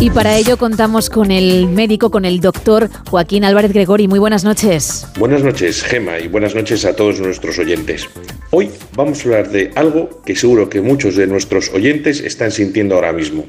Y 0.00 0.10
para 0.10 0.36
ello 0.36 0.56
contamos 0.56 1.10
con 1.10 1.30
el 1.30 1.68
médico, 1.68 2.10
con 2.10 2.24
el 2.24 2.40
doctor 2.40 2.90
Joaquín 3.08 3.44
Álvarez 3.44 3.72
Gregori. 3.72 4.08
Muy 4.08 4.18
buenas 4.18 4.44
noches. 4.44 5.06
Buenas 5.18 5.42
noches, 5.42 5.82
Gema, 5.82 6.18
y 6.18 6.28
buenas 6.28 6.54
noches 6.54 6.84
a 6.84 6.94
todos 6.94 7.20
nuestros 7.20 7.58
oyentes. 7.58 8.08
Hoy 8.50 8.70
vamos 8.94 9.20
a 9.20 9.22
hablar 9.24 9.50
de 9.50 9.70
algo 9.74 10.22
que 10.24 10.34
seguro 10.36 10.68
que 10.68 10.80
muchos 10.80 11.16
de 11.16 11.26
nuestros 11.26 11.70
oyentes 11.70 12.20
están 12.20 12.50
sintiendo 12.50 12.96
ahora 12.96 13.12
mismo, 13.12 13.46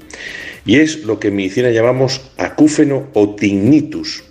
y 0.66 0.78
es 0.78 1.04
lo 1.04 1.20
que 1.20 1.30
en 1.30 1.36
medicina 1.36 1.72
llamamos 1.72 2.22
acúfeno 2.38 3.08
o 3.14 3.36
tinnitus, 3.36 4.24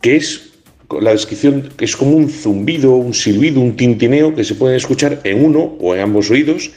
que 0.00 0.16
es 0.16 0.52
la 1.00 1.12
descripción 1.12 1.70
que 1.76 1.84
es 1.84 1.96
como 1.96 2.16
un 2.16 2.28
zumbido, 2.28 2.94
un 2.94 3.14
silbido, 3.14 3.60
un 3.60 3.76
tintineo 3.76 4.34
que 4.34 4.44
se 4.44 4.54
puede 4.54 4.76
escuchar 4.76 5.20
en 5.24 5.44
uno 5.44 5.76
o 5.80 5.94
en 5.94 6.00
ambos 6.00 6.30
oídos 6.30 6.70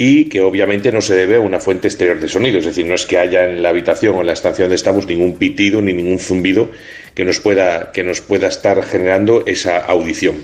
y 0.00 0.26
que 0.26 0.40
obviamente 0.40 0.92
no 0.92 1.00
se 1.00 1.16
debe 1.16 1.36
a 1.36 1.40
una 1.40 1.58
fuente 1.58 1.88
exterior 1.88 2.20
de 2.20 2.28
sonido, 2.28 2.58
es 2.60 2.64
decir, 2.64 2.86
no 2.86 2.94
es 2.94 3.04
que 3.04 3.18
haya 3.18 3.50
en 3.50 3.62
la 3.62 3.70
habitación 3.70 4.14
o 4.14 4.20
en 4.20 4.28
la 4.28 4.32
estación 4.32 4.66
donde 4.66 4.76
estamos 4.76 5.06
ningún 5.06 5.36
pitido 5.36 5.82
ni 5.82 5.92
ningún 5.92 6.20
zumbido 6.20 6.70
que 7.14 7.24
nos 7.24 7.40
pueda, 7.40 7.90
que 7.90 8.04
nos 8.04 8.20
pueda 8.20 8.46
estar 8.46 8.80
generando 8.84 9.42
esa 9.44 9.78
audición. 9.78 10.36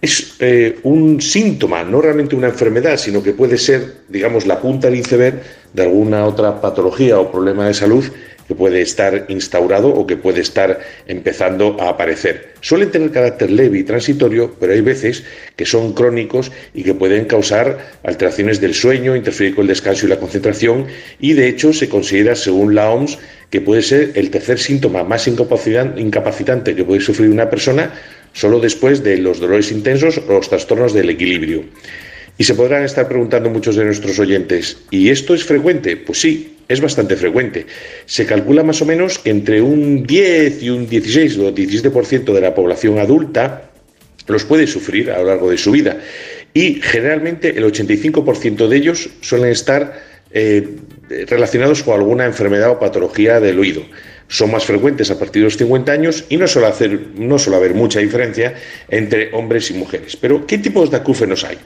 Es 0.00 0.36
eh, 0.40 0.78
un 0.82 1.20
síntoma, 1.20 1.84
no 1.84 2.00
realmente 2.00 2.34
una 2.34 2.48
enfermedad, 2.48 2.96
sino 2.96 3.22
que 3.22 3.34
puede 3.34 3.58
ser, 3.58 3.96
digamos, 4.08 4.46
la 4.46 4.58
punta 4.58 4.88
del 4.88 4.98
iceberg 4.98 5.42
de 5.74 5.82
alguna 5.82 6.24
otra 6.24 6.58
patología 6.58 7.20
o 7.20 7.30
problema 7.30 7.66
de 7.66 7.74
salud 7.74 8.04
que 8.50 8.56
puede 8.56 8.82
estar 8.82 9.26
instaurado 9.28 9.90
o 9.90 10.08
que 10.08 10.16
puede 10.16 10.40
estar 10.40 10.80
empezando 11.06 11.76
a 11.78 11.90
aparecer. 11.90 12.48
Suelen 12.60 12.90
tener 12.90 13.12
carácter 13.12 13.48
leve 13.48 13.78
y 13.78 13.84
transitorio, 13.84 14.56
pero 14.58 14.72
hay 14.72 14.80
veces 14.80 15.22
que 15.54 15.64
son 15.64 15.92
crónicos 15.92 16.50
y 16.74 16.82
que 16.82 16.92
pueden 16.92 17.26
causar 17.26 17.78
alteraciones 18.02 18.60
del 18.60 18.74
sueño, 18.74 19.14
interferir 19.14 19.54
con 19.54 19.62
el 19.62 19.68
descanso 19.68 20.06
y 20.06 20.08
la 20.08 20.18
concentración 20.18 20.88
y 21.20 21.34
de 21.34 21.46
hecho 21.46 21.72
se 21.72 21.88
considera, 21.88 22.34
según 22.34 22.74
la 22.74 22.90
OMS, 22.90 23.20
que 23.50 23.60
puede 23.60 23.82
ser 23.82 24.10
el 24.16 24.30
tercer 24.30 24.58
síntoma 24.58 25.04
más 25.04 25.28
incapacitan- 25.28 25.96
incapacitante 25.96 26.74
que 26.74 26.82
puede 26.82 27.00
sufrir 27.00 27.30
una 27.30 27.48
persona 27.48 27.94
solo 28.32 28.58
después 28.58 29.04
de 29.04 29.18
los 29.18 29.38
dolores 29.38 29.70
intensos 29.70 30.18
o 30.18 30.32
los 30.32 30.48
trastornos 30.48 30.92
del 30.92 31.10
equilibrio. 31.10 31.66
Y 32.40 32.44
se 32.44 32.54
podrán 32.54 32.84
estar 32.84 33.06
preguntando 33.06 33.50
muchos 33.50 33.76
de 33.76 33.84
nuestros 33.84 34.18
oyentes, 34.18 34.78
¿y 34.90 35.10
esto 35.10 35.34
es 35.34 35.44
frecuente? 35.44 35.98
Pues 35.98 36.22
sí, 36.22 36.56
es 36.68 36.80
bastante 36.80 37.14
frecuente. 37.14 37.66
Se 38.06 38.24
calcula 38.24 38.62
más 38.62 38.80
o 38.80 38.86
menos 38.86 39.18
que 39.18 39.28
entre 39.28 39.60
un 39.60 40.04
10 40.04 40.62
y 40.62 40.70
un 40.70 40.88
16 40.88 41.36
o 41.36 41.54
17% 41.54 42.32
de 42.32 42.40
la 42.40 42.54
población 42.54 42.98
adulta 42.98 43.70
los 44.26 44.44
puede 44.44 44.66
sufrir 44.66 45.10
a 45.10 45.18
lo 45.18 45.26
largo 45.26 45.50
de 45.50 45.58
su 45.58 45.70
vida. 45.70 45.98
Y 46.54 46.80
generalmente 46.80 47.50
el 47.58 47.64
85% 47.64 48.68
de 48.68 48.76
ellos 48.78 49.10
suelen 49.20 49.50
estar 49.50 50.00
eh, 50.30 50.66
relacionados 51.28 51.82
con 51.82 51.92
alguna 51.92 52.24
enfermedad 52.24 52.70
o 52.70 52.78
patología 52.78 53.38
del 53.38 53.58
oído. 53.58 53.82
Son 54.28 54.50
más 54.50 54.64
frecuentes 54.64 55.10
a 55.10 55.18
partir 55.18 55.42
de 55.42 55.44
los 55.44 55.58
50 55.58 55.92
años 55.92 56.24
y 56.30 56.38
no 56.38 56.46
suele, 56.46 56.68
hacer, 56.68 57.00
no 57.16 57.38
suele 57.38 57.58
haber 57.58 57.74
mucha 57.74 58.00
diferencia 58.00 58.54
entre 58.88 59.30
hombres 59.34 59.70
y 59.70 59.74
mujeres. 59.74 60.16
Pero, 60.16 60.46
¿qué 60.46 60.56
tipos 60.56 60.90
de 60.90 60.96
acúfenos 60.96 61.44
hay? 61.44 61.58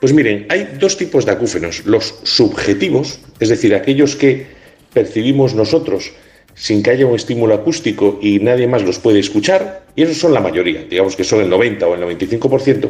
Pues 0.00 0.12
miren, 0.12 0.46
hay 0.48 0.76
dos 0.78 0.96
tipos 0.96 1.24
de 1.26 1.32
acúfenos. 1.32 1.84
Los 1.86 2.14
subjetivos, 2.22 3.20
es 3.40 3.48
decir, 3.48 3.74
aquellos 3.74 4.16
que 4.16 4.46
percibimos 4.92 5.54
nosotros 5.54 6.12
sin 6.54 6.82
que 6.82 6.90
haya 6.90 7.06
un 7.06 7.16
estímulo 7.16 7.54
acústico 7.54 8.18
y 8.22 8.38
nadie 8.38 8.66
más 8.66 8.82
los 8.82 8.98
puede 8.98 9.18
escuchar, 9.18 9.84
y 9.96 10.02
esos 10.02 10.18
son 10.18 10.32
la 10.32 10.40
mayoría, 10.40 10.84
digamos 10.84 11.16
que 11.16 11.24
son 11.24 11.40
el 11.40 11.50
90 11.50 11.86
o 11.86 11.94
el 11.94 12.18
95%. 12.18 12.88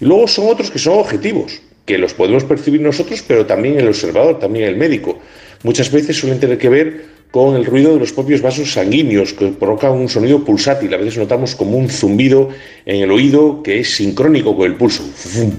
Y 0.00 0.04
luego 0.04 0.28
son 0.28 0.48
otros 0.48 0.70
que 0.70 0.78
son 0.78 0.98
objetivos, 0.98 1.60
que 1.84 1.98
los 1.98 2.14
podemos 2.14 2.44
percibir 2.44 2.80
nosotros, 2.80 3.24
pero 3.26 3.46
también 3.46 3.78
el 3.78 3.88
observador, 3.88 4.38
también 4.38 4.66
el 4.68 4.76
médico. 4.76 5.18
Muchas 5.62 5.90
veces 5.90 6.16
suelen 6.16 6.40
tener 6.40 6.58
que 6.58 6.68
ver 6.68 7.04
con 7.30 7.56
el 7.56 7.64
ruido 7.64 7.94
de 7.94 8.00
los 8.00 8.12
propios 8.12 8.40
vasos 8.42 8.72
sanguíneos, 8.72 9.32
que 9.32 9.48
provoca 9.48 9.90
un 9.90 10.08
sonido 10.08 10.44
pulsátil. 10.44 10.94
A 10.94 10.98
veces 10.98 11.18
notamos 11.18 11.56
como 11.56 11.76
un 11.76 11.90
zumbido 11.90 12.50
en 12.86 13.02
el 13.02 13.10
oído 13.10 13.62
que 13.62 13.80
es 13.80 13.96
sincrónico 13.96 14.56
con 14.56 14.66
el 14.66 14.76
pulso. 14.76 15.02
Fum, 15.02 15.50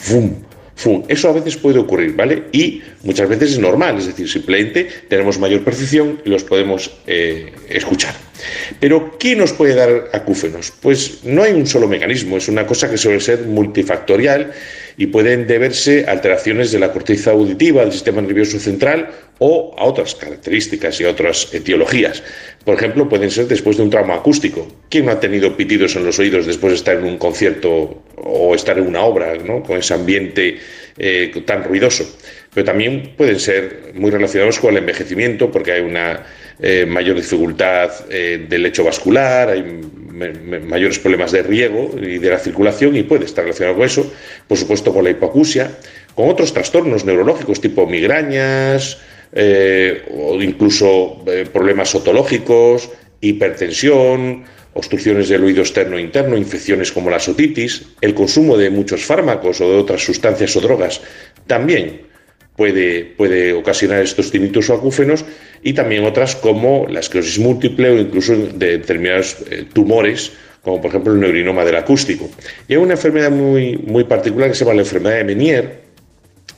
fum, 0.00 0.34
fum. 0.74 1.04
Eso 1.08 1.28
a 1.28 1.32
veces 1.32 1.56
puede 1.56 1.78
ocurrir, 1.78 2.14
¿vale? 2.16 2.44
Y 2.52 2.82
muchas 3.04 3.28
veces 3.28 3.52
es 3.52 3.58
normal, 3.58 3.98
es 3.98 4.06
decir, 4.06 4.28
simplemente 4.28 4.88
tenemos 5.08 5.38
mayor 5.38 5.62
percepción 5.62 6.20
y 6.24 6.30
los 6.30 6.44
podemos 6.44 6.90
eh, 7.06 7.52
escuchar. 7.68 8.14
Pero, 8.78 9.18
¿qué 9.18 9.36
nos 9.36 9.52
puede 9.52 9.74
dar 9.74 10.08
acúfenos? 10.12 10.72
Pues 10.80 11.24
no 11.24 11.42
hay 11.42 11.52
un 11.52 11.66
solo 11.66 11.86
mecanismo, 11.86 12.38
es 12.38 12.48
una 12.48 12.66
cosa 12.66 12.90
que 12.90 12.96
suele 12.96 13.20
ser 13.20 13.42
multifactorial 13.46 14.52
y 14.96 15.06
pueden 15.06 15.46
deberse 15.46 16.06
a 16.06 16.12
alteraciones 16.12 16.72
de 16.72 16.78
la 16.78 16.92
corteza 16.92 17.32
auditiva, 17.32 17.82
del 17.82 17.92
sistema 17.92 18.22
nervioso 18.22 18.58
central 18.58 19.10
o 19.38 19.74
a 19.78 19.84
otras 19.84 20.14
características 20.14 21.00
y 21.00 21.04
a 21.04 21.10
otras 21.10 21.52
etiologías. 21.52 22.22
Por 22.64 22.74
ejemplo, 22.74 23.08
pueden 23.08 23.30
ser 23.30 23.46
después 23.46 23.78
de 23.78 23.84
un 23.84 23.90
trauma 23.90 24.16
acústico. 24.16 24.68
¿Quién 24.90 25.06
no 25.06 25.12
ha 25.12 25.20
tenido 25.20 25.56
pitidos 25.56 25.96
en 25.96 26.04
los 26.04 26.18
oídos 26.18 26.46
después 26.46 26.72
de 26.72 26.76
estar 26.76 26.96
en 26.96 27.04
un 27.04 27.16
concierto 27.16 28.02
o 28.16 28.54
estar 28.54 28.78
en 28.78 28.86
una 28.86 29.00
obra 29.00 29.34
¿no? 29.36 29.62
con 29.62 29.78
ese 29.78 29.94
ambiente 29.94 30.58
eh, 30.98 31.32
tan 31.46 31.64
ruidoso? 31.64 32.04
Pero 32.52 32.64
también 32.64 33.14
pueden 33.16 33.40
ser 33.40 33.92
muy 33.94 34.10
relacionados 34.10 34.58
con 34.58 34.72
el 34.72 34.78
envejecimiento 34.78 35.50
porque 35.50 35.72
hay 35.72 35.80
una 35.80 36.26
eh, 36.60 36.84
mayor 36.84 37.16
dificultad 37.16 37.90
eh, 38.10 38.44
del 38.46 38.62
lecho 38.62 38.84
vascular, 38.84 39.48
hay 39.48 39.62
mayores 39.62 40.98
problemas 40.98 41.32
de 41.32 41.42
riego 41.42 41.92
y 41.98 42.18
de 42.18 42.28
la 42.28 42.38
circulación 42.38 42.94
y 42.94 43.04
puede 43.04 43.24
estar 43.24 43.44
relacionado 43.44 43.78
con 43.78 43.86
eso, 43.86 44.12
por 44.46 44.58
supuesto 44.58 44.92
con 44.92 45.04
la 45.04 45.10
hipoacusia, 45.10 45.70
con 46.14 46.28
otros 46.28 46.52
trastornos 46.52 47.06
neurológicos 47.06 47.62
tipo 47.62 47.86
migrañas 47.86 48.98
eh, 49.32 50.02
o 50.10 50.40
incluso 50.40 51.22
eh, 51.26 51.46
problemas 51.52 51.94
otológicos, 51.94 52.90
hipertensión, 53.20 54.44
obstrucciones 54.74 55.28
del 55.28 55.44
oído 55.44 55.62
externo 55.62 55.98
e 55.98 56.00
interno, 56.00 56.36
infecciones 56.36 56.92
como 56.92 57.10
la 57.10 57.18
otitis, 57.18 57.82
el 58.00 58.14
consumo 58.14 58.56
de 58.56 58.70
muchos 58.70 59.04
fármacos 59.04 59.60
o 59.60 59.70
de 59.70 59.76
otras 59.78 60.02
sustancias 60.02 60.54
o 60.56 60.60
drogas 60.60 61.00
también 61.46 62.02
puede, 62.56 63.04
puede 63.16 63.52
ocasionar 63.52 64.02
estos 64.02 64.30
tinnitus 64.30 64.70
o 64.70 64.74
acúfenos 64.74 65.24
y 65.62 65.72
también 65.72 66.04
otras 66.04 66.36
como 66.36 66.86
la 66.88 67.00
esclerosis 67.00 67.38
múltiple 67.38 67.90
o 67.90 67.98
incluso 67.98 68.36
de 68.36 68.78
determinados 68.78 69.36
eh, 69.50 69.64
tumores 69.72 70.32
como 70.62 70.80
por 70.80 70.90
ejemplo 70.90 71.12
el 71.12 71.20
neurinoma 71.20 71.64
del 71.64 71.76
acústico. 71.76 72.28
Y 72.68 72.74
hay 72.74 72.78
una 72.78 72.92
enfermedad 72.92 73.30
muy, 73.30 73.78
muy 73.78 74.04
particular 74.04 74.50
que 74.50 74.54
se 74.54 74.64
llama 74.64 74.74
la 74.74 74.82
enfermedad 74.82 75.16
de 75.16 75.24
Menier, 75.24 75.80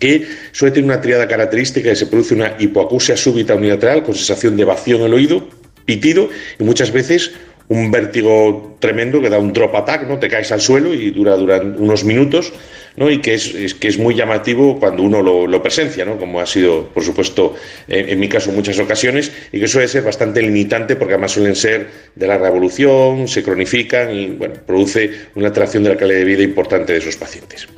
que 0.03 0.27
suele 0.51 0.75
tener 0.75 0.91
una 0.91 1.01
triada 1.01 1.29
característica 1.29 1.91
que 1.91 1.95
se 1.95 2.07
produce 2.07 2.35
una 2.35 2.57
hipoacusia 2.59 3.17
súbita 3.17 3.55
unilateral 3.55 4.03
con 4.03 4.17
sensación 4.17 4.57
de 4.57 4.65
vacío 4.65 4.97
en 4.97 5.03
el 5.03 5.15
oído, 5.15 5.49
pitido 5.85 6.29
y 6.59 6.65
muchas 6.65 6.91
veces 6.91 7.31
un 7.69 7.93
vértigo 7.93 8.77
tremendo 8.81 9.21
que 9.23 9.31
da 9.31 9.39
un 9.39 9.53
drop 9.53 9.77
attack, 9.77 10.09
¿no? 10.09 10.19
Te 10.19 10.27
caes 10.29 10.51
al 10.51 10.61
suelo 10.61 10.93
y 10.93 11.13
dura, 11.13 11.37
duran 11.37 11.77
unos 11.79 12.03
minutos, 12.03 12.53
¿no? 12.97 13.13
Y 13.13 13.21
que 13.21 13.35
es, 13.35 13.75
que 13.75 13.87
es 13.87 13.97
muy 13.97 14.17
llamativo 14.17 14.81
cuando 14.81 15.05
uno 15.05 15.23
lo, 15.23 15.47
lo 15.47 15.63
presencia, 15.63 16.05
¿no? 16.05 16.19
Como 16.19 16.41
ha 16.41 16.47
sido, 16.47 16.89
por 16.89 17.05
supuesto, 17.05 17.55
en, 17.87 18.19
mi 18.19 18.29
caso 18.29 18.51
en 18.51 18.57
muchas 18.57 18.81
ocasiones, 18.81 19.31
y 19.53 19.61
que 19.61 19.69
suele 19.69 19.87
ser 19.87 20.03
bastante 20.03 20.43
limitante 20.43 20.97
porque 20.97 21.15
además 21.15 21.31
suelen 21.31 21.55
ser 21.55 21.87
de 22.17 22.27
larga 22.27 22.49
evolución, 22.49 23.29
se 23.29 23.45
cronifican 23.45 24.13
y, 24.13 24.27
bueno, 24.31 24.55
produce 24.67 25.13
una 25.37 25.47
alteración 25.47 25.85
de 25.85 25.91
la 25.91 25.97
calidad 25.97 26.19
de 26.19 26.25
vida 26.25 26.43
importante 26.43 26.93
de 26.93 26.99
esos 26.99 27.17
pacientes. 27.17 27.69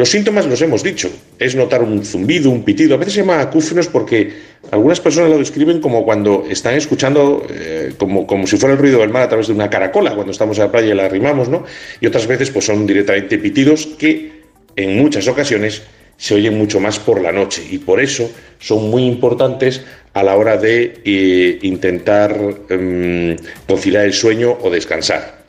Los 0.00 0.08
síntomas 0.08 0.46
los 0.46 0.62
hemos 0.62 0.82
dicho, 0.82 1.10
es 1.38 1.54
notar 1.54 1.82
un 1.82 2.02
zumbido, 2.02 2.48
un 2.48 2.64
pitido, 2.64 2.94
a 2.94 2.96
veces 2.96 3.12
se 3.12 3.20
llama 3.20 3.38
acúfenos 3.38 3.86
porque 3.88 4.32
algunas 4.70 4.98
personas 4.98 5.28
lo 5.28 5.36
describen 5.36 5.78
como 5.78 6.06
cuando 6.06 6.46
están 6.48 6.72
escuchando, 6.72 7.46
eh, 7.50 7.92
como, 7.98 8.26
como 8.26 8.46
si 8.46 8.56
fuera 8.56 8.72
el 8.72 8.80
ruido 8.80 9.00
del 9.00 9.10
mar 9.10 9.24
a 9.24 9.28
través 9.28 9.48
de 9.48 9.52
una 9.52 9.68
caracola, 9.68 10.14
cuando 10.14 10.32
estamos 10.32 10.56
en 10.56 10.64
la 10.64 10.72
playa 10.72 10.94
y 10.94 10.96
la 10.96 11.04
arrimamos, 11.04 11.50
¿no? 11.50 11.66
Y 12.00 12.06
otras 12.06 12.26
veces 12.26 12.48
pues 12.50 12.64
son 12.64 12.86
directamente 12.86 13.36
pitidos 13.36 13.88
que 13.98 14.40
en 14.74 14.96
muchas 14.96 15.28
ocasiones 15.28 15.82
se 16.16 16.34
oyen 16.34 16.56
mucho 16.56 16.80
más 16.80 16.98
por 16.98 17.20
la 17.20 17.30
noche 17.30 17.62
y 17.70 17.76
por 17.76 18.00
eso 18.00 18.32
son 18.58 18.88
muy 18.88 19.04
importantes 19.04 19.82
a 20.14 20.22
la 20.22 20.34
hora 20.34 20.56
de 20.56 21.02
eh, 21.04 21.58
intentar 21.60 22.34
em, 22.70 23.36
conciliar 23.68 24.06
el 24.06 24.14
sueño 24.14 24.56
o 24.62 24.70
descansar. 24.70 25.44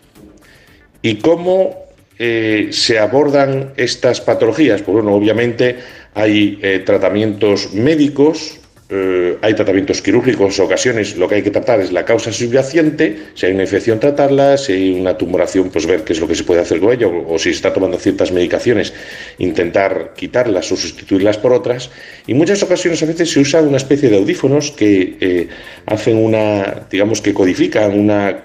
¿Y 1.02 1.20
cómo 1.20 1.81
eh, 2.24 2.68
se 2.70 3.00
abordan 3.00 3.74
estas 3.78 4.22
patologías? 4.22 4.84
Pues 4.84 4.94
bueno, 4.94 5.16
obviamente 5.16 5.78
hay 6.14 6.60
eh, 6.62 6.84
tratamientos 6.86 7.74
médicos, 7.74 8.60
eh, 8.90 9.38
hay 9.42 9.56
tratamientos 9.56 10.04
quirúrgicos, 10.04 10.60
en 10.60 10.66
ocasiones 10.66 11.18
lo 11.18 11.28
que 11.28 11.36
hay 11.36 11.42
que 11.42 11.50
tratar 11.50 11.80
es 11.80 11.92
la 11.92 12.06
causa 12.06 12.32
subyacente, 12.32 13.18
si 13.34 13.48
hay 13.48 13.54
una 13.54 13.64
infección 13.64 14.00
tratarla, 14.00 14.56
si 14.56 14.74
hay 14.74 15.00
una 15.00 15.18
tumoración 15.18 15.72
pues 15.72 15.88
ver 15.88 16.04
qué 16.04 16.14
es 16.14 16.20
lo 16.20 16.28
que 16.28 16.36
se 16.36 16.44
puede 16.44 16.62
hacer 16.62 16.80
con 16.80 16.94
ello, 16.94 17.12
o, 17.28 17.40
si 17.40 17.46
se 17.46 17.56
está 17.56 17.74
tomando 17.74 17.98
ciertas 17.98 18.32
medicaciones, 18.32 18.94
intentar 19.40 20.14
quitarlas 20.16 20.72
o 20.72 20.76
sustituirlas 20.76 21.40
por 21.40 21.54
otras. 21.54 21.90
Y 22.28 22.36
muchas 22.36 22.62
ocasiones 22.62 23.02
a 23.02 23.08
veces 23.08 23.32
se 23.32 23.40
usa 23.40 23.64
una 23.64 23.78
especie 23.78 24.10
de 24.10 24.18
audífonos 24.18 24.70
que 24.70 25.18
eh, 25.20 25.48
hacen 25.88 26.18
una, 26.18 26.86
digamos 26.92 27.20
que 27.20 27.34
codifican 27.34 27.98
una 27.98 28.44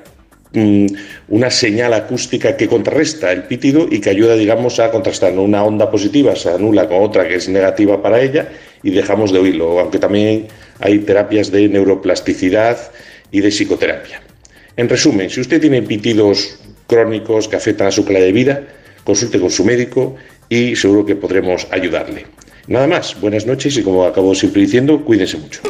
una 0.52 1.50
señal 1.50 1.92
acústica 1.92 2.56
que 2.56 2.68
contrarresta 2.68 3.32
el 3.32 3.44
pitido 3.44 3.86
y 3.90 4.00
que 4.00 4.10
ayuda, 4.10 4.34
digamos, 4.36 4.80
a 4.80 4.90
contrastar 4.90 5.38
una 5.38 5.62
onda 5.64 5.90
positiva, 5.90 6.34
se 6.36 6.50
anula 6.50 6.88
con 6.88 7.02
otra 7.02 7.28
que 7.28 7.34
es 7.34 7.48
negativa 7.48 8.02
para 8.02 8.20
ella 8.20 8.48
y 8.82 8.90
dejamos 8.90 9.32
de 9.32 9.40
oírlo, 9.40 9.78
aunque 9.80 9.98
también 9.98 10.46
hay 10.80 11.00
terapias 11.00 11.50
de 11.50 11.68
neuroplasticidad 11.68 12.78
y 13.30 13.40
de 13.40 13.50
psicoterapia. 13.50 14.22
En 14.76 14.88
resumen, 14.88 15.30
si 15.30 15.40
usted 15.40 15.60
tiene 15.60 15.82
pitidos 15.82 16.58
crónicos 16.86 17.48
que 17.48 17.56
afectan 17.56 17.88
a 17.88 17.90
su 17.90 18.04
calidad 18.04 18.24
de 18.26 18.32
vida, 18.32 18.62
consulte 19.04 19.40
con 19.40 19.50
su 19.50 19.64
médico 19.64 20.16
y 20.48 20.76
seguro 20.76 21.04
que 21.04 21.16
podremos 21.16 21.66
ayudarle. 21.70 22.26
Nada 22.68 22.86
más, 22.86 23.20
buenas 23.20 23.46
noches 23.46 23.76
y 23.76 23.82
como 23.82 24.04
acabo 24.04 24.34
siempre 24.34 24.62
diciendo, 24.62 25.04
cuídense 25.04 25.38
mucho. 25.38 25.60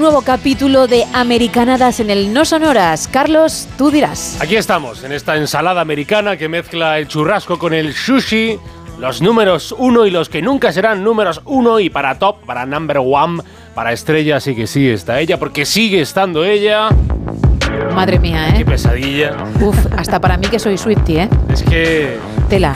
Nuevo 0.00 0.22
capítulo 0.22 0.86
de 0.86 1.04
Americanadas 1.12 2.00
en 2.00 2.08
el 2.08 2.32
No 2.32 2.46
Sonoras. 2.46 3.06
Carlos, 3.06 3.68
tú 3.76 3.90
dirás. 3.90 4.38
Aquí 4.40 4.56
estamos, 4.56 5.04
en 5.04 5.12
esta 5.12 5.36
ensalada 5.36 5.82
americana 5.82 6.38
que 6.38 6.48
mezcla 6.48 6.98
el 6.98 7.06
churrasco 7.06 7.58
con 7.58 7.74
el 7.74 7.92
sushi, 7.92 8.58
los 8.98 9.20
números 9.20 9.74
uno 9.76 10.06
y 10.06 10.10
los 10.10 10.30
que 10.30 10.40
nunca 10.40 10.72
serán 10.72 11.04
números 11.04 11.42
uno 11.44 11.80
y 11.80 11.90
para 11.90 12.18
top, 12.18 12.44
para 12.46 12.64
number 12.64 12.98
one, 12.98 13.42
para 13.74 13.92
estrella, 13.92 14.40
sí 14.40 14.56
que 14.56 14.66
sí 14.66 14.88
está 14.88 15.20
ella, 15.20 15.38
porque 15.38 15.66
sigue 15.66 16.00
estando 16.00 16.44
ella. 16.44 16.88
Madre 17.94 18.18
mía, 18.18 18.52
Qué 18.54 18.62
¿eh? 18.62 18.64
pesadilla. 18.64 19.36
Uf, 19.60 19.76
hasta 19.96 20.18
para 20.18 20.38
mí 20.38 20.46
que 20.46 20.58
soy 20.58 20.78
Swiftie, 20.78 21.24
¿eh? 21.24 21.28
Es 21.52 21.62
que, 21.62 22.18
Tela. 22.48 22.74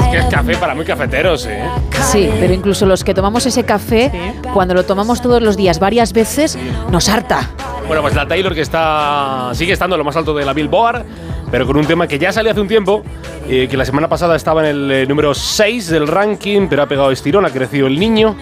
Es 0.00 0.08
que 0.10 0.18
es 0.18 0.26
café 0.26 0.56
para 0.56 0.74
muy 0.74 0.84
cafeteros, 0.84 1.46
¿eh? 1.46 1.64
Sí, 2.10 2.28
pero 2.38 2.52
incluso 2.52 2.86
los 2.86 3.04
que 3.04 3.14
tomamos 3.14 3.46
ese 3.46 3.64
café, 3.64 4.10
cuando 4.52 4.74
lo 4.74 4.84
tomamos 4.84 5.20
todos 5.22 5.42
los 5.42 5.56
días 5.56 5.78
varias 5.78 6.12
veces, 6.12 6.58
nos 6.90 7.08
harta. 7.08 7.50
Bueno, 7.86 8.02
pues 8.02 8.14
la 8.14 8.26
Taylor 8.26 8.54
que 8.54 8.60
está 8.60 9.50
sigue 9.54 9.72
estando 9.72 9.96
en 9.96 9.98
lo 9.98 10.04
más 10.04 10.16
alto 10.16 10.34
de 10.34 10.44
la 10.44 10.52
Billboard, 10.52 11.04
pero 11.50 11.66
con 11.66 11.76
un 11.76 11.86
tema 11.86 12.06
que 12.06 12.18
ya 12.18 12.32
salió 12.32 12.50
hace 12.50 12.60
un 12.60 12.68
tiempo, 12.68 13.02
eh, 13.48 13.68
que 13.70 13.76
la 13.76 13.84
semana 13.84 14.08
pasada 14.08 14.36
estaba 14.36 14.62
en 14.62 14.76
el 14.76 14.90
eh, 14.90 15.06
número 15.06 15.34
6 15.34 15.88
del 15.88 16.08
ranking, 16.08 16.66
pero 16.68 16.82
ha 16.82 16.86
pegado 16.86 17.10
estirón, 17.10 17.44
ha 17.46 17.50
crecido 17.50 17.86
el 17.86 17.98
niño. 17.98 18.36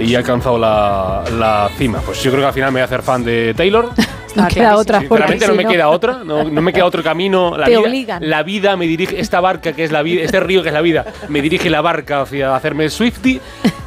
y 0.00 0.14
ha 0.14 0.18
alcanzado 0.18 0.58
la, 0.58 1.22
la 1.38 1.70
cima. 1.76 2.00
Pues 2.04 2.22
yo 2.22 2.30
creo 2.30 2.42
que 2.42 2.46
al 2.48 2.54
final 2.54 2.70
me 2.70 2.76
voy 2.76 2.82
a 2.82 2.84
hacer 2.86 3.02
fan 3.02 3.22
de 3.24 3.54
Taylor. 3.54 3.90
No 4.34 4.48
queda 4.48 4.76
otra. 4.76 5.00
Sinceramente 5.00 5.46
no 5.48 5.54
me 5.54 5.64
queda 5.66 5.88
otra, 5.88 6.24
no, 6.24 6.44
no 6.44 6.62
me 6.62 6.72
queda 6.72 6.86
otro 6.86 7.02
camino. 7.02 7.56
La 7.56 7.64
Te 7.66 7.70
vida, 7.70 7.80
obligan. 7.80 8.28
La 8.30 8.42
vida 8.42 8.76
me 8.76 8.86
dirige, 8.86 9.20
esta 9.20 9.40
barca 9.40 9.72
que 9.72 9.84
es 9.84 9.92
la 9.92 10.02
vida, 10.02 10.22
este 10.22 10.40
río 10.40 10.62
que 10.62 10.68
es 10.68 10.74
la 10.74 10.80
vida, 10.80 11.04
me 11.28 11.42
dirige 11.42 11.70
la 11.70 11.80
barca 11.80 12.22
hacia 12.22 12.54
hacerme 12.54 12.88
Swifty 12.88 13.40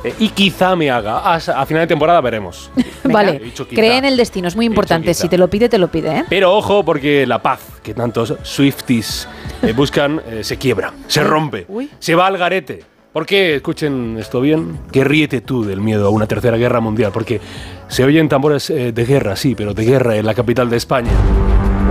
eh, 0.04 0.14
y 0.20 0.30
quizá 0.30 0.76
me 0.76 0.90
haga. 0.92 1.20
A, 1.20 1.36
a 1.36 1.66
final 1.66 1.84
de 1.84 1.88
temporada 1.88 2.22
veremos. 2.22 2.70
Vale, 3.04 3.40
dicho 3.40 3.68
cree 3.68 3.98
en 3.98 4.06
el 4.06 4.18
destino, 4.18 4.48
es 4.48 4.56
muy 4.56 4.66
importante. 4.66 5.14
Si 5.14 5.28
te 5.30 5.38
lo 5.38 5.50
pide, 5.50 5.70
te 5.70 5.78
lo 5.78 5.90
pide, 5.90 6.20
¿eh? 6.20 6.26
Pero 6.30 6.54
ojo, 6.56 6.84
porque 6.84 7.26
la 7.26 7.42
paz 7.42 7.62
que 7.84 7.94
tantos 7.94 8.36
Swifties 8.44 9.28
eh, 9.62 9.74
buscan 9.74 10.22
eh, 10.28 10.44
se 10.44 10.58
quiebra, 10.58 10.94
se 11.08 11.24
rompe, 11.24 11.68
se 12.00 12.16
va 12.16 12.28
al 12.28 12.38
garete. 12.38 12.95
Porque, 13.16 13.56
escuchen 13.56 14.18
esto 14.20 14.42
bien, 14.42 14.78
que 14.92 15.06
ríete 15.06 15.40
tú 15.40 15.64
del 15.64 15.80
miedo 15.80 16.08
a 16.08 16.10
una 16.10 16.28
tercera 16.28 16.58
guerra 16.58 16.82
mundial, 16.82 17.14
porque 17.14 17.40
se 17.88 18.04
oyen 18.04 18.28
tambores 18.28 18.70
eh, 18.70 18.92
de 18.92 19.06
guerra, 19.06 19.38
sí, 19.38 19.56
pero 19.56 19.74
de 19.74 19.86
guerra 19.86 20.18
en 20.18 20.26
la 20.26 20.34
capital 20.34 20.70
de 20.70 20.76
España. 20.76 21.12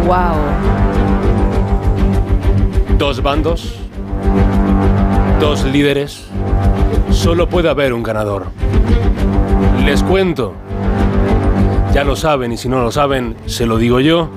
Wow. 0.04 0.36
Dos 2.98 3.22
bandos, 3.22 3.74
dos 5.40 5.64
líderes, 5.64 6.26
solo 7.10 7.48
puede 7.48 7.70
haber 7.70 7.94
un 7.94 8.02
ganador. 8.02 8.48
Les 9.82 10.02
cuento, 10.02 10.52
ya 11.94 12.04
lo 12.04 12.16
saben 12.16 12.52
y 12.52 12.58
si 12.58 12.68
no 12.68 12.82
lo 12.82 12.92
saben, 12.92 13.34
se 13.46 13.64
lo 13.64 13.78
digo 13.78 13.98
yo, 13.98 14.28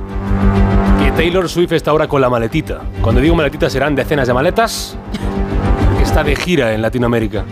que 1.04 1.12
Taylor 1.12 1.50
Swift 1.50 1.74
está 1.74 1.92
ahora 1.92 2.08
con 2.08 2.22
la 2.22 2.30
maletita. 2.30 2.80
Cuando 3.02 3.20
digo 3.20 3.36
maletita 3.36 3.70
serán 3.70 3.94
decenas 3.94 4.26
de 4.30 4.34
maletas, 4.34 4.98
de 6.24 6.36
gira 6.36 6.74
en 6.74 6.82
Latinoamérica. 6.82 7.46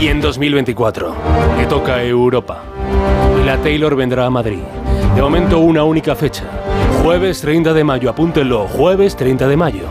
Y 0.00 0.08
en 0.08 0.20
2024 0.20 1.14
le 1.58 1.66
toca 1.66 2.02
Europa. 2.02 2.62
Y 3.40 3.44
la 3.44 3.58
Taylor 3.58 3.94
vendrá 3.94 4.26
a 4.26 4.30
Madrid. 4.30 4.60
De 5.14 5.20
momento 5.20 5.58
una 5.58 5.84
única 5.84 6.14
fecha. 6.14 6.44
Jueves 7.06 7.40
30 7.40 7.72
de 7.72 7.84
mayo, 7.84 8.10
apúntenlo, 8.10 8.66
jueves 8.66 9.14
30 9.14 9.46
de 9.46 9.56
mayo. 9.56 9.84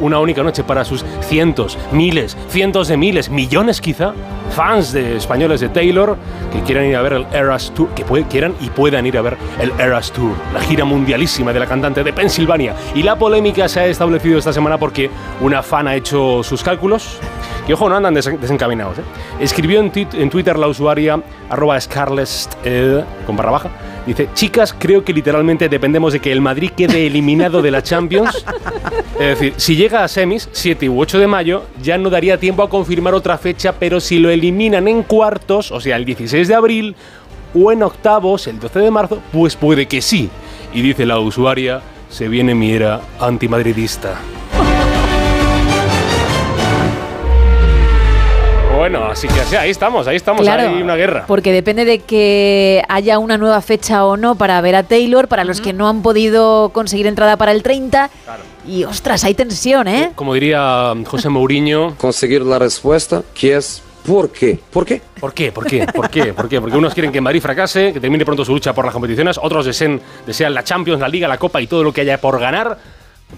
Una, 0.00 0.20
única 0.20 0.44
noche 0.44 0.62
para 0.62 0.84
sus 0.84 1.04
cientos, 1.22 1.76
miles, 1.90 2.36
cientos 2.50 2.86
de 2.86 2.96
miles, 2.96 3.30
millones 3.30 3.80
quizá, 3.80 4.12
fans 4.50 4.92
de 4.92 5.16
españoles 5.16 5.60
de 5.60 5.70
Taylor 5.70 6.16
que 6.52 6.60
quieran 6.60 6.84
ir 6.84 6.94
a 6.94 7.02
ver 7.02 7.14
el 7.14 7.26
Eras 7.32 7.72
Tour, 7.74 7.88
que 7.96 8.04
quieran 8.30 8.54
y 8.60 8.70
puedan 8.70 9.04
ir 9.06 9.18
a 9.18 9.22
ver 9.22 9.36
el 9.58 9.72
Eras 9.80 10.12
Tour, 10.12 10.30
la 10.52 10.60
gira 10.60 10.84
mundialísima 10.84 11.52
de 11.52 11.58
la 11.58 11.66
cantante 11.66 12.04
de 12.04 12.12
Pensilvania. 12.12 12.76
Y 12.94 13.02
la 13.02 13.16
polémica 13.18 13.68
se 13.68 13.80
ha 13.80 13.86
establecido 13.86 14.38
esta 14.38 14.52
semana 14.52 14.78
porque 14.78 15.10
una 15.40 15.64
fan 15.64 15.88
ha 15.88 15.96
hecho 15.96 16.44
sus 16.44 16.62
cálculos. 16.62 17.18
Que 17.66 17.74
ojo, 17.74 17.88
no 17.88 17.96
andan 17.96 18.14
desen- 18.14 18.38
desencaminados. 18.38 18.98
¿eh? 18.98 19.02
Escribió 19.40 19.80
en, 19.80 19.90
Twitter 20.30 20.58
la 20.58 20.68
usuaria 20.68 21.20
arroba 21.50 21.80
scarlett, 21.80 22.28
eh, 22.62 23.02
con 23.26 23.36
barra 23.36 23.50
baja. 23.50 23.70
Dice, 24.06 24.28
chicas, 24.34 24.74
creo 24.78 25.02
que 25.02 25.12
literalmente 25.12 25.68
dependemos 25.68 26.12
de 26.12 26.20
que 26.20 26.30
el 26.30 26.40
Madrid 26.40 26.70
quede 26.76 27.06
eliminado 27.06 27.62
de 27.62 27.70
la 27.70 27.82
Champions. 27.82 28.44
Es 29.14 29.38
decir, 29.38 29.54
si 29.56 29.76
llega 29.76 30.02
a 30.02 30.08
semis, 30.08 30.48
7 30.50 30.88
u 30.88 31.00
8 31.00 31.20
de 31.20 31.28
mayo, 31.28 31.62
ya 31.80 31.96
no 31.96 32.10
daría 32.10 32.36
tiempo 32.36 32.64
a 32.64 32.68
confirmar 32.68 33.14
otra 33.14 33.38
fecha, 33.38 33.72
pero 33.72 34.00
si 34.00 34.18
lo 34.18 34.28
eliminan 34.28 34.88
en 34.88 35.04
cuartos, 35.04 35.70
o 35.70 35.80
sea, 35.80 35.96
el 35.96 36.04
16 36.04 36.48
de 36.48 36.54
abril, 36.54 36.96
o 37.54 37.70
en 37.70 37.84
octavos, 37.84 38.48
el 38.48 38.58
12 38.58 38.80
de 38.80 38.90
marzo, 38.90 39.20
pues 39.32 39.54
puede 39.54 39.86
que 39.86 40.02
sí. 40.02 40.28
Y 40.72 40.82
dice 40.82 41.06
la 41.06 41.20
usuaria, 41.20 41.80
se 42.08 42.26
viene 42.26 42.56
mi 42.56 42.72
era 42.72 43.00
antimadridista. 43.20 44.18
Bueno, 48.84 49.06
así 49.06 49.28
que 49.28 49.40
así, 49.40 49.56
ahí 49.56 49.70
estamos, 49.70 50.06
ahí 50.06 50.16
estamos, 50.16 50.42
Claro, 50.42 50.68
hay 50.68 50.82
una 50.82 50.94
guerra. 50.94 51.24
Porque 51.26 51.52
depende 51.52 51.86
de 51.86 52.00
que 52.00 52.82
haya 52.90 53.18
una 53.18 53.38
nueva 53.38 53.62
fecha 53.62 54.04
o 54.04 54.18
no 54.18 54.34
para 54.34 54.60
ver 54.60 54.76
a 54.76 54.82
Taylor, 54.82 55.26
para 55.26 55.42
los 55.44 55.62
que 55.62 55.72
no 55.72 55.88
han 55.88 56.02
podido 56.02 56.68
conseguir 56.68 57.06
entrada 57.06 57.38
para 57.38 57.52
el 57.52 57.62
30. 57.62 58.10
Y 58.68 58.84
ostras, 58.84 59.24
hay 59.24 59.32
tensión, 59.32 59.88
¿eh? 59.88 60.12
Como 60.14 60.34
diría 60.34 60.92
José 61.06 61.30
Mourinho. 61.30 61.94
Conseguir 61.98 62.42
la 62.42 62.58
respuesta, 62.58 63.22
que 63.32 63.56
es 63.56 63.82
¿por 64.06 64.30
qué? 64.30 64.60
¿Por 64.70 64.84
qué? 64.84 65.00
¿Por 65.18 65.32
qué? 65.32 65.50
¿Por 65.50 65.66
qué? 65.66 65.86
¿Por 65.86 66.10
qué? 66.10 66.34
¿Por 66.34 66.48
qué? 66.50 66.60
Porque 66.60 66.76
unos 66.76 66.92
quieren 66.92 67.10
que 67.10 67.22
Madrid 67.22 67.40
fracase, 67.40 67.90
que 67.90 68.00
termine 68.00 68.26
pronto 68.26 68.44
su 68.44 68.52
lucha 68.52 68.74
por 68.74 68.84
las 68.84 68.92
competiciones, 68.92 69.40
otros 69.42 69.64
desean, 69.64 69.98
desean 70.26 70.52
la 70.52 70.62
Champions, 70.62 71.00
la 71.00 71.08
Liga, 71.08 71.26
la 71.26 71.38
Copa 71.38 71.62
y 71.62 71.66
todo 71.66 71.82
lo 71.82 71.90
que 71.90 72.02
haya 72.02 72.20
por 72.20 72.38
ganar, 72.38 72.76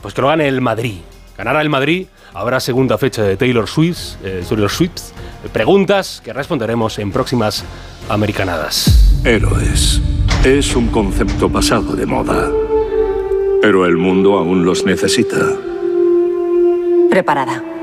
pues 0.03 0.13
que 0.13 0.23
lo 0.23 0.27
gane 0.27 0.49
el 0.49 0.61
Madrid. 0.61 1.03
Ganará 1.37 1.61
el 1.61 1.69
Madrid, 1.69 2.07
habrá 2.33 2.61
segunda 2.61 2.97
fecha 2.99 3.23
de 3.23 3.37
Taylor 3.37 3.69
Swift, 3.69 4.17
eh, 4.25 4.45
Taylor 4.49 4.71
Swift. 4.71 5.13
Preguntas 5.53 6.21
que 6.25 6.33
responderemos 6.33 6.99
en 6.99 7.13
próximas 7.13 7.65
americanadas. 8.09 9.21
Héroes. 9.25 10.01
Es 10.45 10.75
un 10.77 10.89
concepto 10.89 11.51
pasado 11.51 11.95
de 11.95 12.07
moda. 12.07 12.51
Pero 13.61 13.85
el 13.85 13.97
mundo 13.97 14.39
aún 14.39 14.65
los 14.65 14.85
necesita. 14.85 15.37
Preparada. 17.11 17.76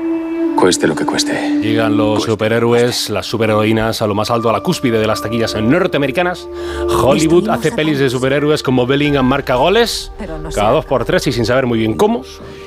Cueste 0.64 0.86
lo 0.86 0.94
que 0.94 1.04
cueste. 1.04 1.60
Llegan 1.60 1.94
los 1.98 2.22
superhéroes, 2.22 3.10
las 3.10 3.26
superheroínas 3.26 4.00
a 4.00 4.06
lo 4.06 4.14
más 4.14 4.30
alto, 4.30 4.48
a 4.48 4.52
la 4.54 4.60
cúspide 4.60 4.98
de 4.98 5.06
las 5.06 5.20
taquillas 5.20 5.54
norteamericanas. 5.60 6.48
Hollywood 6.88 7.50
hace 7.50 7.70
pelis 7.70 7.98
de 7.98 8.08
superhéroes 8.08 8.62
como 8.62 8.86
Bellingham 8.86 9.26
marca 9.26 9.56
goles, 9.56 10.10
cada 10.54 10.70
dos 10.70 10.86
por 10.86 11.04
tres 11.04 11.26
y 11.26 11.32
sin 11.32 11.44
saber 11.44 11.66
muy 11.66 11.78
bien 11.78 11.98
cómo. 11.98 12.22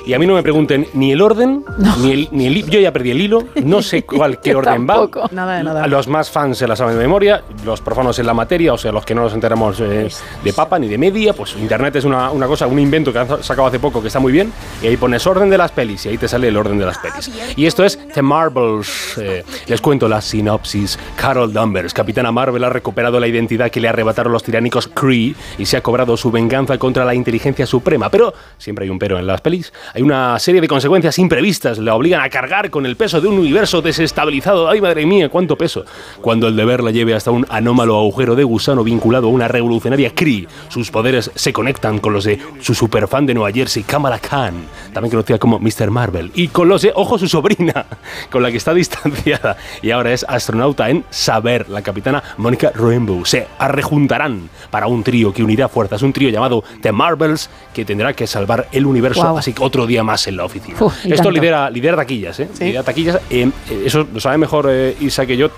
Y 0.06 0.14
a 0.14 0.18
mí 0.20 0.28
no 0.28 0.34
me 0.34 0.44
pregunten 0.44 0.86
ni 0.94 1.10
el 1.10 1.20
orden, 1.20 1.64
ni 2.00 2.12
el, 2.12 2.28
ni 2.30 2.46
el 2.46 2.70
Yo 2.70 2.78
ya 2.78 2.92
perdí 2.92 3.10
el 3.10 3.20
hilo, 3.20 3.42
no 3.64 3.82
sé 3.82 4.04
cuál 4.06 4.40
qué 4.40 4.54
orden 4.54 4.86
va. 4.88 5.08
Nada 5.32 5.56
de 5.56 5.64
nada. 5.64 5.86
Los 5.88 6.06
más 6.06 6.30
fans 6.30 6.56
se 6.56 6.68
la 6.68 6.76
saben 6.76 6.94
de 6.94 7.00
memoria, 7.00 7.42
los 7.64 7.80
profanos 7.80 8.16
en 8.20 8.26
la 8.26 8.32
materia, 8.32 8.74
o 8.74 8.78
sea, 8.78 8.92
los 8.92 9.04
que 9.04 9.14
no 9.16 9.22
nos 9.22 9.34
enteramos 9.34 9.80
eh, 9.80 10.08
de 10.44 10.52
papa 10.52 10.78
ni 10.78 10.86
de 10.86 10.98
media, 10.98 11.32
pues 11.32 11.56
Internet 11.56 11.96
es 11.96 12.04
una, 12.04 12.30
una 12.30 12.46
cosa, 12.46 12.68
un 12.68 12.78
invento 12.78 13.12
que 13.12 13.18
han 13.18 13.42
sacado 13.42 13.66
hace 13.66 13.80
poco 13.80 14.00
que 14.00 14.06
está 14.06 14.20
muy 14.20 14.30
bien, 14.30 14.52
y 14.80 14.86
ahí 14.86 14.96
pones 14.96 15.26
orden 15.26 15.50
de 15.50 15.58
las 15.58 15.72
pelis 15.72 16.06
y 16.06 16.10
ahí 16.10 16.16
te 16.16 16.28
sale 16.28 16.46
el 16.46 16.56
orden 16.56 16.78
de 16.78 16.86
las 16.86 16.98
pelis. 16.98 17.30
Y 17.56 17.66
esto 17.66 17.84
es 17.84 17.87
The 17.96 18.22
Marvels. 18.22 19.16
eh, 19.18 19.44
les 19.66 19.80
cuento 19.80 20.08
la 20.08 20.20
sinopsis. 20.20 20.98
Carol 21.16 21.52
Danvers, 21.52 21.94
Capitana 21.94 22.32
Marvel, 22.32 22.64
ha 22.64 22.70
recuperado 22.70 23.20
la 23.20 23.26
identidad 23.26 23.70
que 23.70 23.80
le 23.80 23.88
arrebataron 23.88 24.32
los 24.32 24.42
tiránicos 24.42 24.88
Kree 24.88 25.34
y 25.58 25.66
se 25.66 25.76
ha 25.76 25.80
cobrado 25.80 26.16
su 26.16 26.30
venganza 26.30 26.76
contra 26.78 27.04
la 27.04 27.14
inteligencia 27.14 27.66
suprema. 27.66 28.10
Pero 28.10 28.34
siempre 28.58 28.84
hay 28.84 28.90
un 28.90 28.98
pero 28.98 29.18
en 29.18 29.26
las 29.26 29.40
pelis. 29.40 29.72
Hay 29.94 30.02
una 30.02 30.38
serie 30.38 30.60
de 30.60 30.68
consecuencias 30.68 31.18
imprevistas. 31.18 31.78
La 31.78 31.94
obligan 31.94 32.20
a 32.20 32.28
cargar 32.28 32.70
con 32.70 32.84
el 32.86 32.96
peso 32.96 33.20
de 33.20 33.28
un 33.28 33.38
universo 33.38 33.80
desestabilizado. 33.80 34.68
¡Ay, 34.68 34.80
madre 34.80 35.06
mía, 35.06 35.28
cuánto 35.28 35.56
peso! 35.56 35.84
Cuando 36.20 36.48
el 36.48 36.56
deber 36.56 36.82
la 36.82 36.90
lleve 36.90 37.14
hasta 37.14 37.30
un 37.30 37.46
anómalo 37.48 37.96
agujero 37.96 38.34
de 38.34 38.44
gusano 38.44 38.82
vinculado 38.84 39.28
a 39.28 39.30
una 39.30 39.48
revolucionaria 39.48 40.14
Kree, 40.14 40.48
sus 40.68 40.90
poderes 40.90 41.30
se 41.34 41.52
conectan 41.52 41.98
con 41.98 42.12
los 42.12 42.24
de 42.24 42.38
su 42.60 42.74
superfan 42.74 43.26
de 43.26 43.34
Nueva 43.34 43.52
Jersey, 43.52 43.82
Kamala 43.82 44.18
Khan, 44.18 44.54
también 44.92 45.10
conocida 45.10 45.38
como 45.38 45.58
Mr. 45.58 45.90
Marvel, 45.90 46.30
y 46.34 46.48
con 46.48 46.68
los 46.68 46.82
de, 46.82 46.92
ojo, 46.94 47.18
su 47.18 47.28
sobrina, 47.28 47.77
con 48.30 48.42
la 48.42 48.50
que 48.50 48.56
está 48.56 48.74
distanciada 48.74 49.56
y 49.82 49.90
ahora 49.90 50.12
es 50.12 50.24
astronauta 50.28 50.88
en 50.90 51.04
Saber, 51.10 51.68
la 51.68 51.82
capitana 51.82 52.22
Mónica 52.36 52.70
Rambeau. 52.74 53.24
Se 53.24 53.46
arrejuntarán 53.58 54.48
para 54.70 54.86
un 54.86 55.02
trío 55.02 55.32
que 55.32 55.42
unirá 55.42 55.68
fuerzas, 55.68 56.02
un 56.02 56.12
trío 56.12 56.30
llamado 56.30 56.62
The 56.82 56.92
Marvels, 56.92 57.50
que 57.74 57.84
tendrá 57.84 58.12
que 58.12 58.26
salvar 58.26 58.68
el 58.72 58.86
universo, 58.86 59.36
así 59.36 59.52
que 59.52 59.62
otro 59.62 59.86
día 59.86 60.02
más 60.02 60.26
en 60.26 60.36
la 60.36 60.44
oficina. 60.44 60.76
Uf, 60.80 60.94
Esto 61.04 61.14
tanto. 61.16 61.30
lidera, 61.30 61.70
lidera 61.70 61.96
taquillas, 61.96 62.40
¿eh? 62.40 62.48
Lidera 62.60 62.82
taquillas. 62.82 63.16
eh, 63.30 63.50
eh, 63.70 63.82
eso 63.86 64.06
lo 64.12 64.20
sabe 64.20 64.38
mejor 64.38 64.66
eh, 64.70 64.96
Isa 65.00 65.26
que 65.26 65.36
yo. 65.36 65.50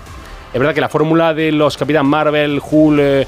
Es 0.53 0.59
verdad 0.59 0.73
que 0.73 0.81
la 0.81 0.89
fórmula 0.89 1.33
de 1.33 1.51
los 1.51 1.77
Capitán 1.77 2.05
Marvel, 2.05 2.61
Hulk, 2.61 2.99
eh, 2.99 3.27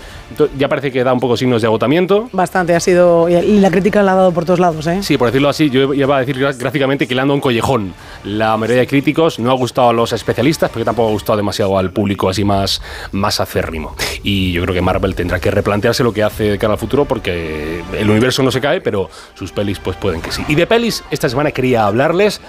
ya 0.57 0.67
parece 0.67 0.91
que 0.91 1.03
da 1.03 1.13
un 1.13 1.19
poco 1.19 1.37
signos 1.37 1.61
de 1.61 1.67
agotamiento. 1.67 2.29
Bastante, 2.33 2.75
ha 2.75 2.79
sido. 2.79 3.29
Y 3.29 3.59
la 3.59 3.71
crítica 3.71 4.03
la 4.03 4.11
ha 4.11 4.15
dado 4.15 4.31
por 4.31 4.43
todos 4.43 4.59
lados, 4.59 4.87
¿eh? 4.87 5.01
Sí, 5.03 5.17
por 5.17 5.27
decirlo 5.27 5.49
así, 5.49 5.69
yo 5.69 5.93
iba 5.93 6.17
a 6.17 6.19
decir 6.19 6.37
gráficamente 6.37 7.07
que 7.07 7.15
le 7.15 7.21
anda 7.21 7.33
un 7.33 7.39
collejón. 7.39 7.93
La 8.25 8.57
mayoría 8.57 8.81
de 8.81 8.87
críticos 8.87 9.39
no 9.39 9.51
ha 9.51 9.53
gustado 9.53 9.89
a 9.89 9.93
los 9.93 10.11
especialistas, 10.11 10.69
porque 10.69 10.83
tampoco 10.83 11.09
ha 11.09 11.11
gustado 11.11 11.37
demasiado 11.37 11.77
al 11.77 11.91
público 11.91 12.29
así 12.29 12.43
más, 12.43 12.81
más 13.11 13.39
acérrimo. 13.39 13.95
Y 14.23 14.51
yo 14.51 14.61
creo 14.63 14.73
que 14.73 14.81
Marvel 14.81 15.15
tendrá 15.15 15.39
que 15.39 15.49
replantearse 15.51 16.03
lo 16.03 16.13
que 16.13 16.23
hace 16.23 16.43
de 16.43 16.57
cara 16.57 16.73
al 16.73 16.79
futuro, 16.79 17.05
porque 17.05 17.81
el 17.97 18.09
universo 18.09 18.43
no 18.43 18.51
se 18.51 18.59
cae, 18.59 18.81
pero 18.81 19.09
sus 19.33 19.51
pelis 19.51 19.79
pues 19.79 19.95
pueden 19.97 20.21
que 20.21 20.31
sí. 20.31 20.43
Y 20.47 20.55
de 20.55 20.67
pelis, 20.67 21.03
esta 21.11 21.29
semana 21.29 21.51
quería 21.51 21.85
hablarles 21.85 22.41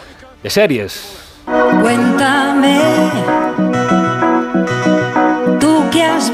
de 0.42 0.50
series. 0.50 1.16
Cuéntame, 1.80 2.80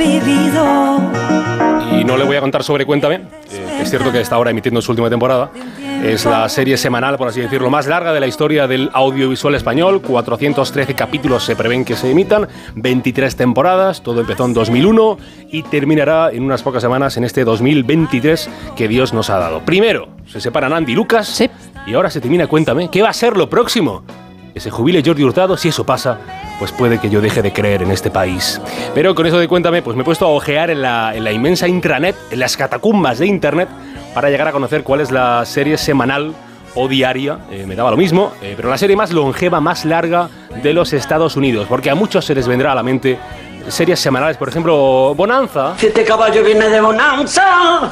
vivido. 0.00 0.98
Y 1.92 2.04
no 2.04 2.16
le 2.16 2.24
voy 2.24 2.36
a 2.36 2.40
contar 2.40 2.62
sobre 2.62 2.86
Cuéntame. 2.86 3.16
eh, 3.52 3.80
es 3.82 3.90
cierto 3.90 4.10
que 4.10 4.20
está 4.20 4.36
ahora 4.36 4.50
emitiendo 4.50 4.80
su 4.80 4.92
última 4.92 5.10
temporada. 5.10 5.50
Es 6.02 6.24
la 6.24 6.48
serie 6.48 6.78
semanal, 6.78 7.18
por 7.18 7.28
así 7.28 7.42
decirlo, 7.42 7.68
más 7.68 7.86
larga 7.86 8.14
de 8.14 8.20
la 8.20 8.26
historia 8.26 8.66
del 8.66 8.88
audiovisual 8.94 9.54
español. 9.54 10.00
413 10.00 10.94
capítulos 10.94 11.44
se 11.44 11.56
prevén 11.56 11.84
que 11.84 11.94
se 11.94 12.10
emitan, 12.10 12.48
23 12.74 13.36
temporadas, 13.36 14.02
todo 14.02 14.20
empezó 14.20 14.46
en 14.46 14.54
2001 14.54 15.18
y 15.50 15.62
terminará 15.64 16.30
en 16.32 16.42
unas 16.44 16.62
pocas 16.62 16.82
semanas 16.82 17.18
en 17.18 17.24
este 17.24 17.44
2023 17.44 18.48
que 18.76 18.88
Dios 18.88 19.12
nos 19.12 19.28
ha 19.28 19.38
dado. 19.38 19.60
Primero, 19.60 20.08
se 20.26 20.40
separan 20.40 20.72
Andy 20.72 20.92
y 20.92 20.94
Lucas 20.94 21.42
y 21.86 21.94
ahora 21.94 22.08
se 22.08 22.22
termina 22.22 22.46
Cuéntame. 22.46 22.88
¿Qué 22.90 23.02
va 23.02 23.10
a 23.10 23.14
ser 23.14 23.36
lo 23.36 23.50
próximo? 23.50 24.02
Que 24.52 24.60
se 24.60 24.70
jubile 24.70 25.02
Jordi 25.04 25.22
Hurtado, 25.22 25.56
si 25.56 25.68
eso 25.68 25.84
pasa, 25.84 26.18
pues 26.58 26.72
puede 26.72 26.98
que 26.98 27.08
yo 27.08 27.20
deje 27.20 27.42
de 27.42 27.52
creer 27.52 27.82
en 27.82 27.90
este 27.90 28.10
país. 28.10 28.60
Pero 28.94 29.14
con 29.14 29.26
eso 29.26 29.38
de 29.38 29.48
cuéntame, 29.48 29.82
pues 29.82 29.96
me 29.96 30.02
he 30.02 30.04
puesto 30.04 30.26
a 30.26 30.28
ojear 30.28 30.70
en 30.70 30.82
la, 30.82 31.14
en 31.14 31.26
inmensa 31.26 31.68
intranet, 31.68 32.16
en 32.30 32.40
las 32.40 32.56
catacumbas 32.56 33.18
de 33.18 33.26
internet, 33.26 33.68
para 34.14 34.28
llegar 34.28 34.48
a 34.48 34.52
conocer 34.52 34.82
cuál 34.82 35.00
es 35.00 35.10
la 35.10 35.44
serie 35.44 35.76
semanal 35.76 36.34
o 36.74 36.88
diaria, 36.88 37.38
eh, 37.50 37.64
me 37.66 37.74
daba 37.74 37.90
lo 37.90 37.96
mismo, 37.96 38.32
eh, 38.42 38.54
pero 38.56 38.70
la 38.70 38.78
serie 38.78 38.96
más 38.96 39.12
longeva, 39.12 39.60
más 39.60 39.84
larga 39.84 40.28
de 40.62 40.72
los 40.72 40.92
Estados 40.92 41.36
Unidos, 41.36 41.66
porque 41.68 41.90
a 41.90 41.94
muchos 41.94 42.24
se 42.24 42.34
les 42.34 42.46
vendrá 42.46 42.72
a 42.72 42.74
la 42.74 42.82
mente 42.82 43.18
series 43.68 44.00
semanales, 44.00 44.36
por 44.36 44.48
ejemplo, 44.48 45.14
Bonanza. 45.14 45.74
Este 45.80 46.04
caballo 46.04 46.42
viene 46.44 46.68
de 46.68 46.80
Bonanza. 46.80 47.90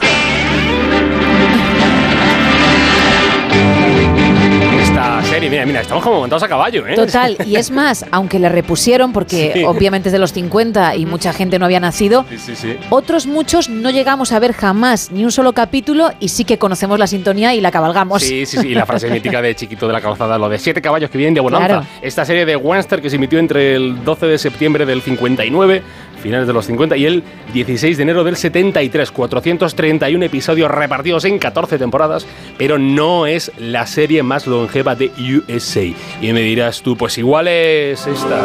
Mira, 5.41 5.65
mira, 5.65 5.81
estamos 5.81 6.03
como 6.03 6.19
montados 6.21 6.43
a 6.43 6.49
caballo, 6.49 6.87
¿eh? 6.87 6.95
Total, 6.95 7.37
y 7.47 7.57
es 7.57 7.71
más, 7.71 8.05
aunque 8.11 8.39
le 8.39 8.49
repusieron 8.49 9.13
porque 9.13 9.53
Sí. 9.59 9.65
obviamente 9.65 10.09
es 10.09 10.13
de 10.13 10.19
los 10.19 10.33
50 10.33 10.97
y 10.97 11.07
mucha 11.07 11.33
gente 11.33 11.59
no 11.59 11.65
había 11.65 11.81
nacido, 11.81 12.25
Sí, 12.29 12.55
sí, 12.57 12.77
otros 12.91 13.27
muchos 13.27 13.69
no 13.69 13.91
llegamos 13.91 14.33
a 14.33 14.39
ver 14.39 14.53
jamás 14.53 15.11
ni 15.11 15.25
un 15.25 15.31
solo 15.33 15.53
capítulo 15.53 16.11
y 16.21 16.29
sí 16.29 16.45
que 16.45 16.59
conocemos 16.59 16.99
la 16.99 17.07
sintonía 17.07 17.55
y 17.55 17.61
la 17.61 17.71
cabalgamos. 17.71 18.23
Sí, 18.23 18.47
sí, 18.47 18.59
sí, 18.59 18.69
y 18.69 18.75
la 18.75 18.85
frase 18.87 19.09
mítica 19.11 19.41
de 19.41 19.55
Chiquito 19.55 19.87
de 19.87 19.93
la 19.93 20.01
Calzada, 20.01 20.39
lo 20.39 20.49
de 20.49 20.59
siete 20.59 20.83
caballos 20.83 21.11
que 21.11 21.19
vienen 21.19 21.35
de 21.35 21.41
Bonanza. 21.41 21.67
Claro. 21.67 21.87
Esta 22.03 22.25
serie 22.25 22.45
de 22.45 22.57
Webster 22.57 23.01
que 23.01 23.09
se 23.11 23.17
emitió 23.17 23.39
entre 23.39 23.75
el 23.77 24.05
12 24.05 24.27
de 24.27 24.39
septiembre 24.39 24.85
del 24.87 25.03
59, 25.03 25.83
finales 26.19 26.47
de 26.47 26.53
los 26.53 26.67
50, 26.67 26.97
y 26.97 27.07
el 27.07 27.23
16 27.53 27.97
de 27.97 28.03
enero 28.03 28.25
del 28.25 28.37
73. 28.37 29.11
431 29.11 30.25
episodios 30.25 30.71
repartidos 30.71 31.25
en 31.25 31.39
14 31.39 31.79
temporadas, 31.79 32.27
pero 32.57 32.79
no 32.79 33.27
es 33.27 33.53
la 33.59 33.87
serie 33.87 34.23
más 34.23 34.47
longeva 34.47 34.95
de 34.95 35.11
USA. 35.19 35.85
Y 36.21 36.33
me 36.33 36.41
dirás 36.41 36.83
tú, 36.83 36.97
pues 36.97 37.19
igual 37.19 37.49
es 37.49 38.07
esta. 38.07 38.43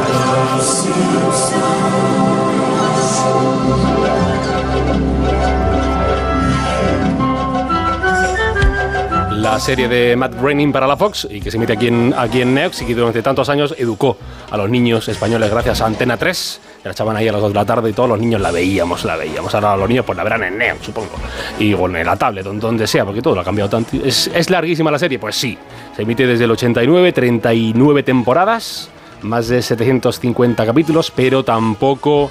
la 9.44 9.60
serie 9.60 9.90
de 9.90 10.16
Matt 10.16 10.36
Groening 10.36 10.72
para 10.72 10.88
la 10.88 10.96
Fox 10.96 11.28
y 11.30 11.42
que 11.42 11.52
se 11.52 11.58
emite 11.58 11.74
aquí 11.74 11.88
en, 11.88 12.14
aquí 12.18 12.42
en 12.42 12.54
Neox 12.54 12.82
y 12.82 12.86
que 12.86 12.96
durante 12.96 13.22
tantos 13.22 13.50
años 13.50 13.76
educó 13.78 14.18
a 14.50 14.56
los 14.56 14.70
niños 14.70 15.10
españoles 15.10 15.52
gracias 15.52 15.82
a 15.82 15.86
Antena 15.86 16.16
3. 16.16 16.62
La 16.84 16.92
echaban 16.92 17.16
ahí 17.16 17.28
a 17.28 17.32
las 17.32 17.42
2 17.42 17.52
de 17.52 17.56
la 17.56 17.66
tarde 17.66 17.90
y 17.90 17.94
todos 17.94 18.10
los 18.10 18.20
niños 18.20 18.42
la 18.42 18.52
veíamos, 18.52 19.06
la 19.06 19.16
veíamos. 19.16 19.56
Ahora 19.56 19.78
los 19.78 19.88
niños 19.88 20.06
pues 20.06 20.18
la 20.18 20.24
verán 20.24 20.44
en 20.44 20.58
Neox, 20.58 20.86
supongo. 20.86 21.12
Y 21.58 21.74
bueno, 21.74 21.98
en 21.98 22.06
la 22.06 22.18
tablet, 22.18 22.46
donde, 22.46 22.88
sea, 22.88 23.06
porque 23.06 23.22
todo 23.22 23.36
lo 23.36 23.42
ha 23.42 23.44
cambiado 23.44 23.70
tanto. 23.70 23.96
¿Es, 24.04 24.28
¿Es 24.28 24.50
larguísima 24.50 24.92
la 24.92 25.00
serie? 25.00 25.18
Pues 25.18 25.36
sí. 25.36 25.58
Se 25.96 26.02
emite 26.02 26.28
desde 26.28 26.44
el 26.44 26.52
89, 26.52 27.14
39 27.14 28.04
temporadas, 28.04 28.90
más 29.22 29.48
de 29.48 29.62
750 29.62 30.66
capítulos, 30.66 31.12
pero 31.16 31.44
tampoco... 31.44 32.30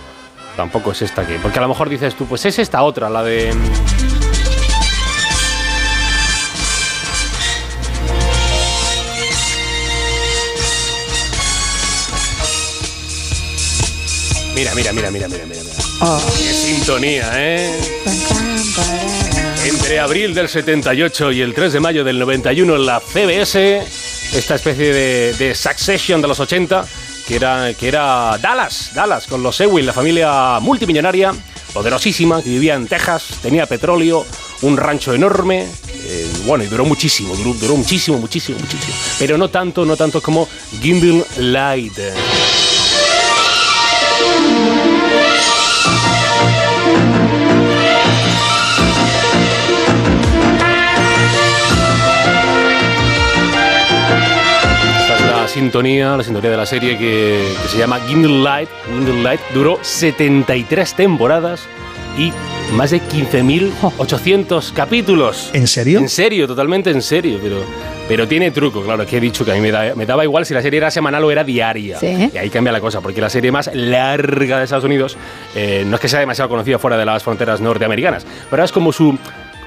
Tampoco 0.57 0.93
es 0.93 1.01
esta 1.01 1.27
que... 1.27 1.37
Porque 1.37 1.59
a 1.59 1.63
lo 1.63 1.69
mejor 1.69 1.89
dices 1.89 2.15
tú, 2.15 2.27
pues 2.27 2.45
es 2.45 2.59
esta 2.59 2.83
otra, 2.83 3.09
la 3.09 3.23
de... 3.23 3.55
Mira, 14.55 14.75
mira, 14.75 14.93
mira, 14.93 15.11
mira, 15.11 15.29
mira, 15.29 15.47
mira. 15.47 15.63
mira. 15.63 16.19
Qué 16.37 16.53
sintonía, 16.53 17.31
¿eh? 17.35 17.81
Entre 19.65 19.99
abril 19.99 20.35
del 20.35 20.49
78 20.49 21.33
y 21.33 21.41
el 21.41 21.55
3 21.55 21.73
de 21.73 21.81
mayo 21.81 22.05
del 22.05 22.19
91 22.19 22.77
en 22.77 22.87
la 22.87 23.01
CBS, 23.01 23.83
esta 24.35 24.57
especie 24.57 24.93
de, 24.93 25.33
de 25.35 25.55
Succession 25.55 26.21
de 26.21 26.29
los 26.29 26.41
80, 26.41 26.85
que 27.27 27.37
era, 27.37 27.73
que 27.75 27.89
era 27.89 28.37
Dallas, 28.39 28.91
Dallas, 28.95 29.27
con 29.27 29.43
los 29.43 29.61
Ewing, 29.61 29.87
la 29.87 29.93
familia 29.93 30.59
multimillonaria, 30.61 31.33
poderosísima, 31.73 32.43
que 32.43 32.51
vivía 32.51 32.75
en 32.75 32.87
Texas, 32.87 33.39
tenía 33.41 33.67
petróleo, 33.67 34.27
un 34.63 34.77
rancho 34.77 35.15
enorme, 35.15 35.67
eh, 36.05 36.31
bueno, 36.45 36.65
y 36.65 36.67
duró 36.67 36.85
muchísimo, 36.85 37.35
duró, 37.37 37.55
duró 37.55 37.77
muchísimo, 37.77 38.19
muchísimo, 38.19 38.59
muchísimo. 38.59 38.95
Pero 39.19 39.39
no 39.39 39.49
tanto, 39.49 39.85
no 39.85 39.97
tanto 39.97 40.21
como 40.21 40.49
Gimbal 40.81 41.25
Light. 41.39 41.99
Esta 55.01 55.17
es 55.17 55.23
la 55.23 55.49
sintonía, 55.49 56.17
la 56.17 56.23
sintonía 56.23 56.51
de 56.51 56.57
la 56.57 56.67
serie 56.67 56.99
que, 56.99 57.55
que 57.63 57.69
se 57.69 57.79
llama 57.79 58.01
Gimbal 58.01 58.45
Light. 58.45 58.69
Gimbal 58.87 59.23
Light 59.23 59.41
duró 59.55 59.79
73 59.83 60.95
temporadas 60.95 61.67
y 62.19 62.33
más 62.75 62.91
de 62.91 63.01
15.800 63.01 64.73
capítulos. 64.75 65.51
¿En 65.53 65.67
serio? 65.67 65.99
En 65.99 66.09
serio, 66.09 66.47
totalmente 66.47 66.91
en 66.91 67.03
serio, 67.03 67.39
pero, 67.43 67.57
pero 68.09 68.27
tiene 68.29 68.51
truco, 68.51 68.83
claro, 68.83 69.03
es 69.03 69.09
que 69.09 69.17
he 69.19 69.21
dicho 69.21 69.45
que 69.45 69.53
a 69.53 69.55
mí 69.55 69.61
me, 69.61 69.71
da- 69.71 69.95
me 69.95 70.07
daba 70.07 70.25
igual 70.25 70.45
si 70.47 70.55
la 70.55 70.63
serie 70.63 70.79
era 70.79 70.91
semanal 70.91 71.25
o 71.25 71.31
era 71.31 71.45
diaria. 71.45 71.99
Sí. 71.99 72.31
Y 72.33 72.37
ahí 72.39 72.51
cambia 72.51 72.73
la 72.73 72.81
cosa, 72.81 73.01
porque 73.01 73.21
la 73.21 73.31
serie 73.31 73.53
más 73.53 73.71
larga 73.75 74.59
de 74.59 74.65
Estados 74.65 74.85
Unidos 74.85 75.17
eh, 75.55 75.85
no 75.87 75.97
es 75.97 76.01
que 76.01 76.09
sea 76.09 76.21
demasiado 76.21 76.49
conocida 76.49 76.79
fuera 76.79 76.97
de 76.97 77.05
las 77.05 77.23
fronteras 77.23 77.61
norteamericanas, 77.61 78.27
pero 78.51 78.65
es 78.65 78.73
como 78.73 78.93
su, 78.93 79.19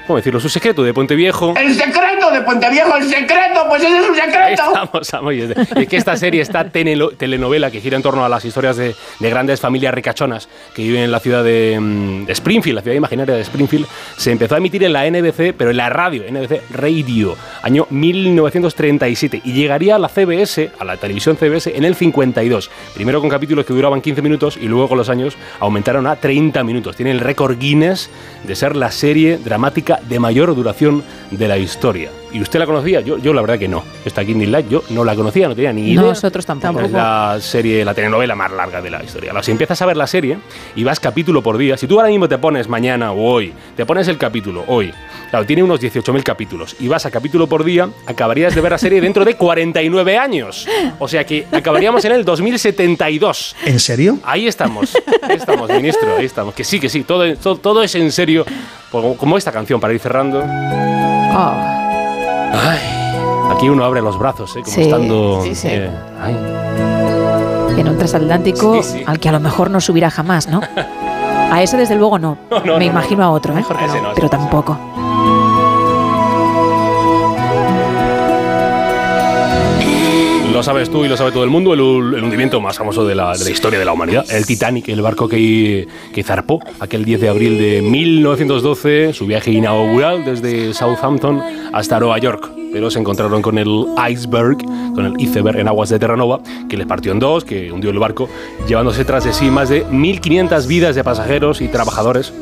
¿cómo 0.06 0.16
decirlo? 0.18 0.40
Su 0.40 0.48
secreto 0.48 0.82
de 0.82 0.94
Puente 0.94 1.14
Viejo. 1.14 1.54
El 1.56 1.74
secreto 1.74 2.30
de 2.32 2.40
Puente 2.42 2.70
Viejo, 2.70 2.96
el 2.96 3.04
secreto, 3.08 3.64
pues 3.68 3.82
ese 3.82 3.96
es 3.98 4.08
un 4.08 4.14
Ahí 4.14 4.20
secreto. 4.30 4.62
estamos, 4.72 5.10
vamos. 5.12 5.34
Y 5.34 5.40
es 5.42 5.48
de- 5.48 5.66
es 5.82 5.88
que 5.88 5.96
esta 5.96 6.16
serie, 6.16 6.40
esta 6.42 6.64
telenovela 6.70 7.70
que 7.70 7.80
gira 7.80 7.96
en 7.96 8.02
torno 8.02 8.24
a 8.24 8.28
las 8.28 8.44
historias 8.44 8.76
de, 8.76 8.94
de 9.20 9.30
grandes 9.30 9.60
familias 9.60 9.92
ricachonas 9.94 10.48
que 10.74 10.82
viven 10.82 11.02
en 11.02 11.10
la 11.12 11.20
ciudad 11.20 11.42
de, 11.44 11.78
mm, 11.80 12.24
de 12.26 12.32
Springfield, 12.32 12.76
la 12.76 12.82
ciudad 12.82 12.96
imaginaria 12.96 13.34
de 13.34 13.40
Springfield, 13.42 13.86
se 14.16 14.30
empezó 14.32 14.54
a 14.54 14.58
emitir 14.58 14.84
en 14.84 14.92
la 14.92 15.06
NBC, 15.06 15.52
pero 15.56 15.70
en 15.70 15.76
la 15.76 15.88
radio, 15.90 16.22
NBC 16.30 16.60
Radio, 16.72 17.36
año 17.62 17.86
1937, 17.90 19.40
y 19.44 19.52
llegaría 19.52 19.96
a 19.96 19.98
la 19.98 20.08
CBS, 20.08 20.70
a 20.78 20.84
la 20.84 20.96
televisión 20.96 21.36
CBS, 21.36 21.76
en 21.76 21.84
el 21.84 21.94
52. 21.94 22.70
Primero 22.94 23.20
con 23.20 23.30
capítulos 23.30 23.64
que 23.66 23.72
duraban 23.74 24.00
15 24.00 24.22
minutos 24.22 24.56
y 24.60 24.66
luego 24.66 24.88
con 24.88 24.98
los 24.98 25.08
años 25.08 25.36
aumentaron 25.60 26.06
a 26.06 26.16
30 26.16 26.62
minutos. 26.64 26.96
Tiene 26.96 27.10
el 27.10 27.20
récord 27.20 27.58
Guinness 27.58 28.10
de 28.44 28.54
ser 28.54 28.76
la 28.76 28.90
serie 28.90 29.38
dramática 29.38 29.95
de 30.08 30.18
mayor 30.18 30.54
duración 30.54 31.02
de 31.30 31.48
la 31.48 31.58
historia. 31.58 32.10
¿Y 32.36 32.42
usted 32.42 32.58
la 32.58 32.66
conocía? 32.66 33.00
Yo, 33.00 33.16
yo 33.16 33.32
la 33.32 33.40
verdad 33.40 33.58
que 33.58 33.66
no. 33.66 33.82
Esta 34.04 34.22
Kingdom 34.22 34.50
Light 34.50 34.68
yo 34.68 34.84
no 34.90 35.04
la 35.04 35.14
conocía, 35.14 35.48
no 35.48 35.54
tenía 35.54 35.72
ni 35.72 35.92
idea. 35.92 36.02
Nosotros 36.02 36.44
tampoco. 36.44 36.82
Es 36.82 36.92
la 36.92 37.38
serie, 37.40 37.82
la 37.82 37.94
telenovela 37.94 38.34
más 38.34 38.52
larga 38.52 38.82
de 38.82 38.90
la 38.90 39.02
historia. 39.02 39.32
Si 39.42 39.52
empiezas 39.52 39.80
a 39.80 39.86
ver 39.86 39.96
la 39.96 40.06
serie 40.06 40.36
y 40.74 40.84
vas 40.84 41.00
capítulo 41.00 41.42
por 41.42 41.56
día, 41.56 41.78
si 41.78 41.86
tú 41.86 41.98
ahora 41.98 42.10
mismo 42.10 42.28
te 42.28 42.36
pones 42.36 42.68
mañana 42.68 43.12
o 43.12 43.22
hoy, 43.22 43.54
te 43.74 43.86
pones 43.86 44.06
el 44.08 44.18
capítulo 44.18 44.64
hoy, 44.66 44.92
claro, 45.30 45.46
tiene 45.46 45.62
unos 45.62 45.80
18.000 45.80 46.22
capítulos 46.22 46.76
y 46.78 46.88
vas 46.88 47.06
a 47.06 47.10
capítulo 47.10 47.46
por 47.46 47.64
día, 47.64 47.88
acabarías 48.06 48.54
de 48.54 48.60
ver 48.60 48.72
la 48.72 48.78
serie 48.78 49.00
dentro 49.00 49.24
de 49.24 49.34
49 49.34 50.18
años. 50.18 50.68
O 50.98 51.08
sea 51.08 51.24
que 51.24 51.46
acabaríamos 51.50 52.04
en 52.04 52.12
el 52.12 52.22
2072. 52.22 53.56
¿En 53.64 53.80
serio? 53.80 54.18
Ahí 54.22 54.46
estamos, 54.46 54.94
ahí 55.22 55.36
estamos, 55.36 55.70
ministro, 55.70 56.16
ahí 56.18 56.26
estamos. 56.26 56.54
Que 56.54 56.64
sí, 56.64 56.78
que 56.78 56.90
sí, 56.90 57.02
todo, 57.02 57.34
todo, 57.36 57.56
todo 57.56 57.82
es 57.82 57.94
en 57.94 58.12
serio, 58.12 58.44
como, 58.90 59.16
como 59.16 59.38
esta 59.38 59.52
canción 59.52 59.80
para 59.80 59.94
ir 59.94 60.00
cerrando. 60.00 60.44
Oh, 60.44 61.86
Ay, 62.58 62.78
aquí 63.54 63.68
uno 63.68 63.84
abre 63.84 64.00
los 64.02 64.18
brazos, 64.18 64.50
¿eh? 64.56 64.62
como 64.62 64.74
Sí, 64.74 64.82
estando... 64.82 65.40
sí, 65.42 65.54
sí. 65.54 65.68
eh, 65.70 65.90
ay. 66.22 66.36
en 67.80 67.88
un 67.88 67.96
transatlántico 67.96 68.80
al 69.06 69.18
que 69.20 69.28
a 69.28 69.32
lo 69.32 69.40
mejor 69.40 69.70
no 69.70 69.80
subirá 69.80 70.10
jamás, 70.10 70.48
¿no? 70.48 70.60
A 71.48 71.62
ese 71.62 71.76
desde 71.76 71.94
luego 71.94 72.18
no. 72.18 72.36
No, 72.50 72.58
no, 72.58 72.72
Me 72.78 72.86
no, 72.86 72.90
imagino 72.90 73.22
a 73.22 73.30
otro, 73.30 73.56
¿eh? 73.56 73.64
A 73.78 73.84
ese 73.86 73.98
pero 74.16 74.28
tampoco. 74.28 74.76
Lo 80.56 80.62
sabes 80.62 80.88
tú 80.88 81.04
y 81.04 81.08
lo 81.08 81.18
sabe 81.18 81.32
todo 81.32 81.44
el 81.44 81.50
mundo, 81.50 81.74
el, 81.74 81.82
hundimiento 81.82 82.62
más 82.62 82.78
famoso 82.78 83.06
de 83.06 83.14
la, 83.14 83.36
de 83.36 83.44
la 83.44 83.50
historia 83.50 83.78
de 83.78 83.84
la 83.84 83.92
humanidad, 83.92 84.24
el 84.30 84.46
Titanic, 84.46 84.88
el 84.88 85.02
barco 85.02 85.28
que, 85.28 85.86
que 86.14 86.22
zarpó 86.22 86.60
aquel 86.80 87.04
10 87.04 87.20
de 87.20 87.28
abril 87.28 87.58
de 87.58 87.82
1912, 87.82 89.12
su 89.12 89.26
viaje 89.26 89.50
inaugural 89.50 90.24
desde 90.24 90.72
Southampton 90.72 91.42
hasta 91.74 92.00
Nueva 92.00 92.16
York. 92.16 92.50
Pero 92.72 92.90
se 92.90 92.98
encontraron 92.98 93.42
con 93.42 93.58
el 93.58 93.84
iceberg, 94.10 94.56
con 94.94 95.04
el 95.04 95.20
iceberg 95.20 95.58
en 95.58 95.68
aguas 95.68 95.90
de 95.90 95.98
Terranova, 95.98 96.40
que 96.70 96.78
les 96.78 96.86
partió 96.86 97.12
en 97.12 97.18
dos, 97.18 97.44
que 97.44 97.70
hundió 97.70 97.90
el 97.90 97.98
barco, 97.98 98.26
llevándose 98.66 99.04
tras 99.04 99.24
de 99.24 99.34
sí 99.34 99.50
más 99.50 99.68
de 99.68 99.84
1.500 99.84 100.66
vidas 100.66 100.96
de 100.96 101.04
pasajeros 101.04 101.60
y 101.60 101.68
trabajadores 101.68 102.32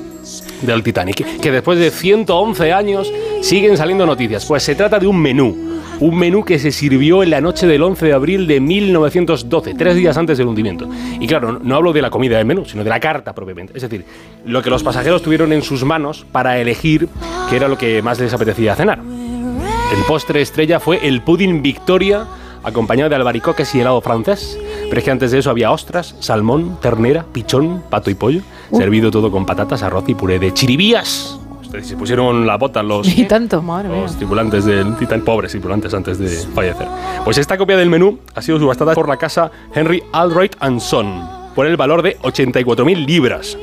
del 0.62 0.84
Titanic, 0.84 1.41
que 1.41 1.51
después 1.51 1.81
de 1.81 1.91
111 1.91 2.73
años 2.73 3.12
siguen 3.43 3.76
saliendo 3.76 4.07
noticias. 4.07 4.47
Pues 4.47 4.62
se 4.62 4.76
trata 4.76 5.01
de 5.01 5.09
un 5.09 5.20
menú, 5.20 5.83
un 6.05 6.18
menú 6.18 6.44
que 6.44 6.58
se 6.58 6.70
sirvió 6.70 7.23
en 7.23 7.31
la 7.31 7.41
noche 7.41 7.66
del 7.66 7.83
11 7.83 8.05
de 8.07 8.12
abril 8.12 8.47
de 8.47 8.60
1912, 8.60 9.73
tres 9.74 9.94
días 9.97 10.16
antes 10.18 10.36
del 10.36 10.47
hundimiento. 10.49 10.86
Y 11.18 11.26
claro, 11.26 11.58
no- 11.62 11.74
hablo 11.76 11.94
de 11.94 12.02
la 12.02 12.10
comida 12.10 12.36
del 12.36 12.44
menú, 12.47 12.66
sino 12.66 12.84
de 12.84 12.91
la 12.91 13.00
carta 13.00 13.34
propiamente. 13.34 13.73
Es 13.74 13.83
decir, 13.83 14.05
lo 14.44 14.60
que 14.62 14.68
los 14.68 14.83
pasajeros 14.83 15.23
tuvieron 15.23 15.50
en 15.52 15.62
sus 15.62 15.83
manos 15.84 16.26
para 16.31 16.58
elegir 16.60 17.08
qué 17.49 17.57
era 17.57 17.68
lo 17.68 17.78
que 17.78 18.02
más 18.02 18.20
les 18.20 18.34
apetecía 18.34 18.74
cenar. 18.76 18.99
El 19.00 20.02
postre 20.07 20.42
estrella 20.42 20.78
fue 20.78 21.07
el 21.07 21.23
pudding 21.23 21.62
Victoria, 21.62 22.26
acompañado 22.62 23.08
de 23.08 23.16
albaricoques 23.16 23.74
y 23.74 23.81
helado 23.81 24.00
francés. 24.02 24.58
Pero 24.89 24.99
es 24.99 25.05
que 25.05 25.10
antes 25.10 25.31
de 25.31 25.39
eso 25.39 25.49
había 25.49 25.70
ostras, 25.70 26.16
salmón, 26.20 26.78
ternera, 26.83 27.24
pichón, 27.33 27.83
pato 27.89 28.10
y 28.10 28.15
pollo, 28.15 28.42
servido 28.73 29.10
todo 29.10 29.31
con 29.31 29.47
patatas, 29.47 29.83
arroz 29.83 30.05
y 30.08 30.15
puré 30.15 30.39
de 30.39 30.52
chiribías. 30.52 31.39
Se 31.83 31.97
pusieron 31.97 32.47
la 32.47 32.57
bota 32.57 32.83
los, 32.83 33.07
Y 33.19 33.25
tanto, 33.25 33.62
madre 33.62 33.89
mía. 33.89 34.03
los 34.03 34.17
tripulantes 34.17 34.65
del 34.65 34.97
Titan, 34.97 35.23
pobres 35.23 35.53
tripulantes 35.53 35.93
antes 35.94 36.19
de 36.19 36.28
fallecer. 36.55 36.86
Pues 37.25 37.39
esta 37.39 37.57
copia 37.59 37.77
del 37.77 37.91
menú 37.91 38.19
ha 38.35 38.43
sido 38.43 38.59
subastada 38.59 38.94
por 38.94 39.09
la 39.09 39.17
casa 39.17 39.51
Henry 39.75 40.03
Albright 40.12 40.57
and 40.61 40.81
Son 40.81 41.28
por 41.55 41.67
el 41.67 41.77
valor 41.77 42.03
de 42.03 42.19
84.000 42.19 43.07
libras, 43.07 43.57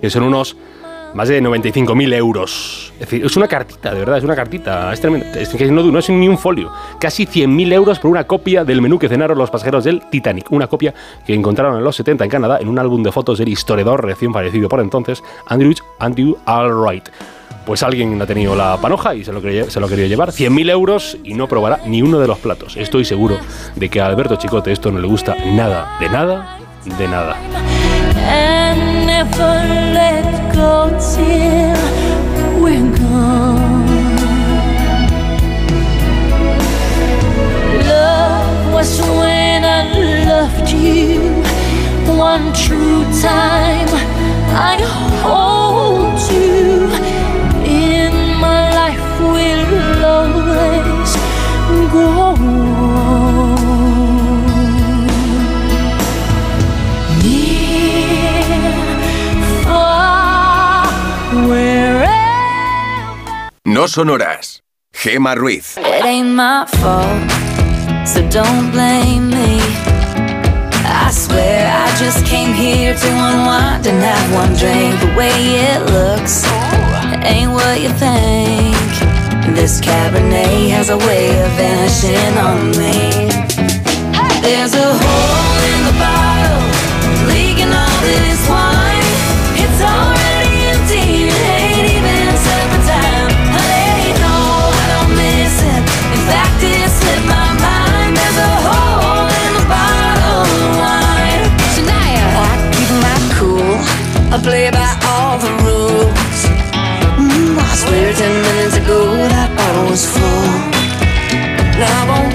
que 0.00 0.10
son 0.10 0.24
unos 0.24 0.56
más 1.14 1.28
de 1.28 1.42
95.000 1.42 2.14
euros. 2.14 2.92
Es 2.98 3.36
una 3.36 3.48
cartita, 3.48 3.92
de 3.92 4.00
verdad, 4.00 4.18
es 4.18 4.24
una 4.24 4.36
cartita. 4.36 4.92
Es 4.92 5.00
tremendo. 5.00 5.26
Es 5.34 5.70
no, 5.70 5.82
no 5.82 5.98
es 5.98 6.10
ni 6.10 6.28
un 6.28 6.38
folio. 6.38 6.70
Casi 6.98 7.26
100.000 7.26 7.72
euros 7.72 7.98
por 7.98 8.10
una 8.10 8.24
copia 8.24 8.64
del 8.64 8.80
menú 8.80 8.98
que 8.98 9.08
cenaron 9.08 9.36
los 9.36 9.50
pasajeros 9.50 9.84
del 9.84 10.08
Titanic. 10.08 10.50
Una 10.50 10.66
copia 10.66 10.94
que 11.26 11.34
encontraron 11.34 11.76
en 11.76 11.84
los 11.84 11.96
70 11.96 12.24
en 12.24 12.30
Canadá 12.30 12.58
en 12.60 12.68
un 12.68 12.78
álbum 12.78 13.02
de 13.02 13.12
fotos 13.12 13.38
del 13.38 13.48
historiador 13.48 14.04
recién 14.04 14.32
fallecido 14.32 14.68
por 14.68 14.80
entonces, 14.80 15.22
Andrew, 15.46 15.74
Andrew 15.98 16.36
Albright. 16.46 17.08
Pues 17.66 17.82
alguien 17.82 18.20
ha 18.20 18.26
tenido 18.26 18.56
la 18.56 18.76
panoja 18.80 19.14
y 19.14 19.24
se 19.24 19.32
lo, 19.32 19.40
quería, 19.40 19.70
se 19.70 19.78
lo 19.78 19.88
quería 19.88 20.08
llevar. 20.08 20.30
100.000 20.30 20.70
euros 20.70 21.16
y 21.22 21.34
no 21.34 21.46
probará 21.46 21.80
ni 21.86 22.02
uno 22.02 22.18
de 22.18 22.26
los 22.26 22.38
platos. 22.38 22.76
Estoy 22.76 23.04
seguro 23.04 23.38
de 23.76 23.88
que 23.88 24.00
a 24.00 24.06
Alberto 24.06 24.36
Chicote 24.36 24.72
esto 24.72 24.90
no 24.90 24.98
le 24.98 25.06
gusta 25.06 25.36
nada, 25.36 25.96
de 26.00 26.08
nada, 26.08 26.58
de 26.98 27.08
nada. 27.08 28.91
Never 29.24 29.54
let 29.94 30.52
go 30.52 30.88
till 31.14 32.60
we're 32.60 32.90
gone. 32.98 33.86
Love 37.86 38.74
was 38.74 39.00
when 39.00 39.64
I 39.64 39.82
loved 40.32 40.68
you 40.70 41.20
one 42.18 42.52
true 42.52 43.04
time. 43.22 43.90
I 44.70 44.76
hold 45.22 46.18
you 46.32 46.90
in 47.64 48.14
my 48.46 48.62
life 48.80 49.06
will 49.20 50.04
always 50.18 51.10
go 51.92 52.71
No 63.72 63.88
sonoras. 63.88 64.60
Gema 64.92 65.34
Ruiz. 65.34 65.78
It 65.78 66.04
ain't 66.04 66.34
my 66.36 66.66
fault, 66.66 68.06
so 68.06 68.20
don't 68.28 68.70
blame 68.70 69.30
me. 69.30 69.60
I 70.84 71.10
swear 71.10 71.72
I 71.72 71.88
just 71.96 72.26
came 72.26 72.52
here 72.52 72.92
to 72.92 73.08
unwind 73.08 73.86
and 73.86 73.98
have 74.02 74.28
one 74.34 74.52
drink. 74.60 75.00
The 75.00 75.14
way 75.16 75.32
it 75.70 75.80
looks 75.88 76.44
ain't 77.24 77.50
what 77.50 77.80
you 77.80 77.88
think. 77.96 78.76
This 79.56 79.80
Cabernet 79.80 80.68
has 80.68 80.90
a 80.90 80.98
way 80.98 81.30
of 81.42 81.50
vanishing 81.52 82.36
on 82.36 82.72
me. 82.76 83.32
There's 84.44 84.74
a 84.74 84.88
hole 85.02 85.60
in 85.72 85.80
the 85.88 85.96
bottle, 85.96 86.62
leaking 87.32 87.72
all 87.72 88.00
this 88.02 88.48
wine. 88.50 88.61
I 104.34 104.40
play 104.40 104.70
by 104.70 104.90
all 105.12 105.36
the 105.36 105.52
rules. 105.60 106.38
Mm, 107.20 107.52
I 107.58 107.74
swear 107.76 108.14
ten 108.14 108.32
minutes 108.48 108.76
ago 108.80 109.12
that 109.28 109.52
bottle 109.54 109.90
was 109.92 110.06
full. 110.08 110.48
Now 111.76 112.00
I 112.00 112.04
won't 112.08 112.31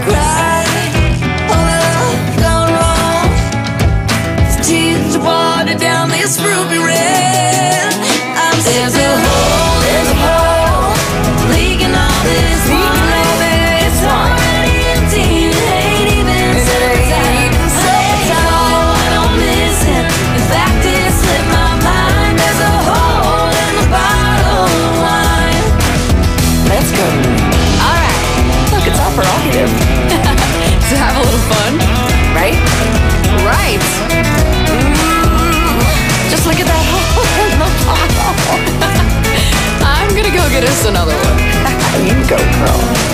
That's 40.77 40.89
another 40.89 41.13
one. 41.15 42.05
you 42.05 42.29
go, 42.29 42.37
girl. 42.37 43.06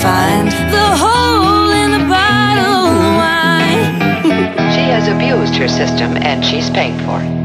Find 0.00 0.50
the 0.72 0.96
hole 0.96 1.72
in 1.72 1.92
the 1.92 2.04
bottle 2.08 2.88
of 2.88 3.16
wine. 3.20 4.00
She 4.72 4.88
has 4.88 5.08
abused 5.08 5.54
her 5.56 5.68
system 5.68 6.16
and 6.16 6.42
she's 6.42 6.70
paying 6.70 6.98
for 7.00 7.20
it. 7.20 7.40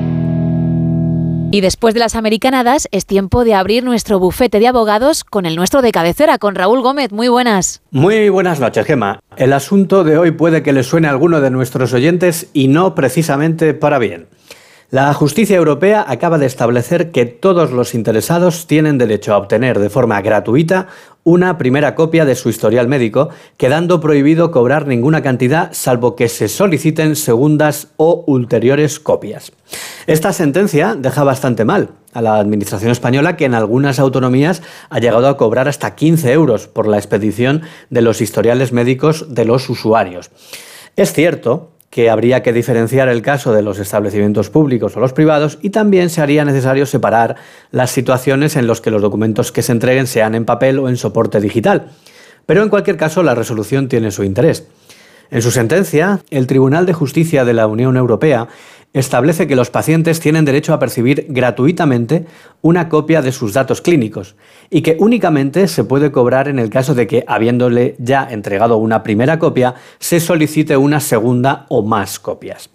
Y 1.51 1.61
después 1.61 1.93
de 1.93 2.01
las 2.01 2.15
americanadas, 2.15 2.89
es 2.91 3.05
tiempo 3.05 3.45
de 3.45 3.53
abrir 3.53 3.83
nuestro 3.83 4.19
bufete 4.19 4.59
de 4.59 4.67
abogados 4.67 5.23
con 5.23 5.45
el 5.45 5.55
nuestro 5.55 5.81
de 5.81 5.93
cabecera, 5.93 6.37
con 6.37 6.53
Raúl 6.55 6.81
Gómez. 6.81 7.13
Muy 7.13 7.29
buenas. 7.29 7.81
Muy 7.91 8.27
buenas 8.27 8.59
noches, 8.59 8.85
Gema. 8.85 9.21
El 9.37 9.53
asunto 9.53 10.03
de 10.03 10.17
hoy 10.17 10.31
puede 10.31 10.63
que 10.63 10.73
le 10.73 10.83
suene 10.83 11.07
a 11.07 11.11
alguno 11.11 11.39
de 11.39 11.51
nuestros 11.51 11.93
oyentes 11.93 12.49
y 12.51 12.67
no 12.67 12.93
precisamente 12.93 13.73
para 13.73 13.99
bien. 13.99 14.27
La 14.95 15.13
justicia 15.13 15.57
europea 15.57 16.05
acaba 16.07 16.37
de 16.37 16.45
establecer 16.45 17.11
que 17.11 17.25
todos 17.25 17.71
los 17.71 17.93
interesados 17.93 18.65
tienen 18.65 18.97
derecho 18.97 19.33
a 19.33 19.37
obtener 19.37 19.77
de 19.77 19.89
forma 19.89 20.21
gratuita 20.21 20.87
una 21.25 21.57
primera 21.57 21.95
copia 21.95 22.23
de 22.23 22.33
su 22.35 22.47
historial 22.47 22.87
médico, 22.87 23.27
quedando 23.57 23.99
prohibido 23.99 24.51
cobrar 24.51 24.87
ninguna 24.87 25.21
cantidad 25.21 25.73
salvo 25.73 26.15
que 26.15 26.29
se 26.29 26.47
soliciten 26.47 27.17
segundas 27.17 27.89
o 27.97 28.23
ulteriores 28.25 29.01
copias. 29.01 29.51
Esta 30.07 30.31
sentencia 30.31 30.95
deja 30.97 31.25
bastante 31.25 31.65
mal 31.65 31.89
a 32.13 32.21
la 32.21 32.39
Administración 32.39 32.91
española 32.93 33.35
que 33.35 33.43
en 33.43 33.53
algunas 33.53 33.99
autonomías 33.99 34.61
ha 34.89 34.99
llegado 34.99 35.27
a 35.27 35.35
cobrar 35.35 35.67
hasta 35.67 35.93
15 35.93 36.31
euros 36.31 36.67
por 36.69 36.87
la 36.87 36.95
expedición 36.95 37.63
de 37.89 38.01
los 38.01 38.21
historiales 38.21 38.71
médicos 38.71 39.35
de 39.35 39.43
los 39.43 39.69
usuarios. 39.69 40.31
Es 40.95 41.11
cierto 41.11 41.74
que 41.95 42.09
habría 42.09 42.43
que 42.43 42.51
diferenciar 42.51 43.07
el 43.07 43.21
caso 43.21 43.53
de 43.53 43.61
los 43.61 43.79
establecimientos 43.79 44.49
públicos 44.49 44.97
o 44.97 44.99
los 44.99 45.13
privados 45.13 45.59
y 45.61 45.69
también 45.69 46.09
se 46.09 46.21
haría 46.21 46.43
necesario 46.43 46.85
separar 46.85 47.37
las 47.71 47.89
situaciones 47.89 48.57
en 48.57 48.67
las 48.67 48.81
que 48.81 48.91
los 48.91 49.01
documentos 49.01 49.53
que 49.53 49.61
se 49.61 49.71
entreguen 49.71 50.05
sean 50.05 50.35
en 50.35 50.43
papel 50.43 50.77
o 50.79 50.89
en 50.89 50.97
soporte 50.97 51.39
digital. 51.39 51.87
Pero 52.45 52.63
en 52.63 52.67
cualquier 52.67 52.97
caso 52.97 53.23
la 53.23 53.33
resolución 53.33 53.87
tiene 53.87 54.11
su 54.11 54.25
interés. 54.25 54.67
En 55.31 55.41
su 55.41 55.51
sentencia, 55.51 56.19
el 56.31 56.47
Tribunal 56.47 56.85
de 56.85 56.91
Justicia 56.91 57.45
de 57.45 57.53
la 57.53 57.65
Unión 57.65 57.95
Europea 57.95 58.49
establece 58.95 59.45
que 59.45 59.57
los 59.57 59.69
pacientes 59.69 60.21
tienen 60.21 60.45
derecho 60.45 60.73
a 60.73 60.79
percibir 60.79 61.25
gratuitamente 61.27 62.25
una 62.61 62.87
copia 62.87 63.21
de 63.21 63.33
sus 63.33 63.53
datos 63.53 63.81
clínicos 63.81 64.35
y 64.69 64.81
que 64.81 64.95
únicamente 64.99 65.67
se 65.67 65.83
puede 65.83 66.13
cobrar 66.13 66.47
en 66.47 66.59
el 66.59 66.69
caso 66.69 66.95
de 66.95 67.05
que, 67.05 67.25
habiéndole 67.27 67.95
ya 67.99 68.25
entregado 68.29 68.77
una 68.77 69.03
primera 69.03 69.37
copia, 69.37 69.75
se 69.99 70.21
solicite 70.21 70.77
una 70.77 71.01
segunda 71.01 71.65
o 71.67 71.83
más 71.83 72.19
copias. 72.19 72.69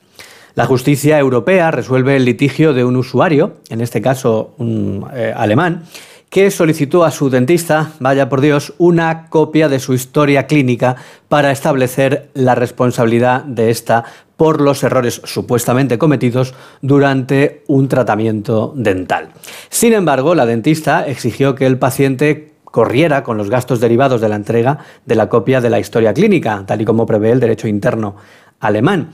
La 0.54 0.66
justicia 0.66 1.18
europea 1.18 1.70
resuelve 1.70 2.16
el 2.16 2.26
litigio 2.26 2.74
de 2.74 2.84
un 2.84 2.96
usuario, 2.96 3.54
en 3.70 3.80
este 3.80 4.02
caso 4.02 4.54
un 4.58 5.06
eh, 5.14 5.32
alemán, 5.34 5.84
que 6.30 6.50
solicitó 6.52 7.04
a 7.04 7.10
su 7.10 7.28
dentista, 7.28 7.92
vaya 7.98 8.28
por 8.28 8.40
Dios, 8.40 8.72
una 8.78 9.28
copia 9.28 9.68
de 9.68 9.80
su 9.80 9.94
historia 9.94 10.46
clínica 10.46 10.96
para 11.28 11.50
establecer 11.50 12.30
la 12.34 12.54
responsabilidad 12.54 13.42
de 13.42 13.70
esta 13.70 14.04
por 14.40 14.62
los 14.62 14.82
errores 14.84 15.20
supuestamente 15.24 15.98
cometidos 15.98 16.54
durante 16.80 17.62
un 17.66 17.88
tratamiento 17.88 18.72
dental. 18.74 19.32
Sin 19.68 19.92
embargo, 19.92 20.34
la 20.34 20.46
dentista 20.46 21.06
exigió 21.06 21.54
que 21.54 21.66
el 21.66 21.78
paciente 21.78 22.54
corriera 22.64 23.22
con 23.22 23.36
los 23.36 23.50
gastos 23.50 23.80
derivados 23.80 24.22
de 24.22 24.30
la 24.30 24.36
entrega 24.36 24.78
de 25.04 25.14
la 25.14 25.28
copia 25.28 25.60
de 25.60 25.68
la 25.68 25.78
historia 25.78 26.14
clínica, 26.14 26.64
tal 26.66 26.80
y 26.80 26.86
como 26.86 27.04
prevé 27.04 27.32
el 27.32 27.40
derecho 27.40 27.68
interno 27.68 28.16
alemán. 28.60 29.10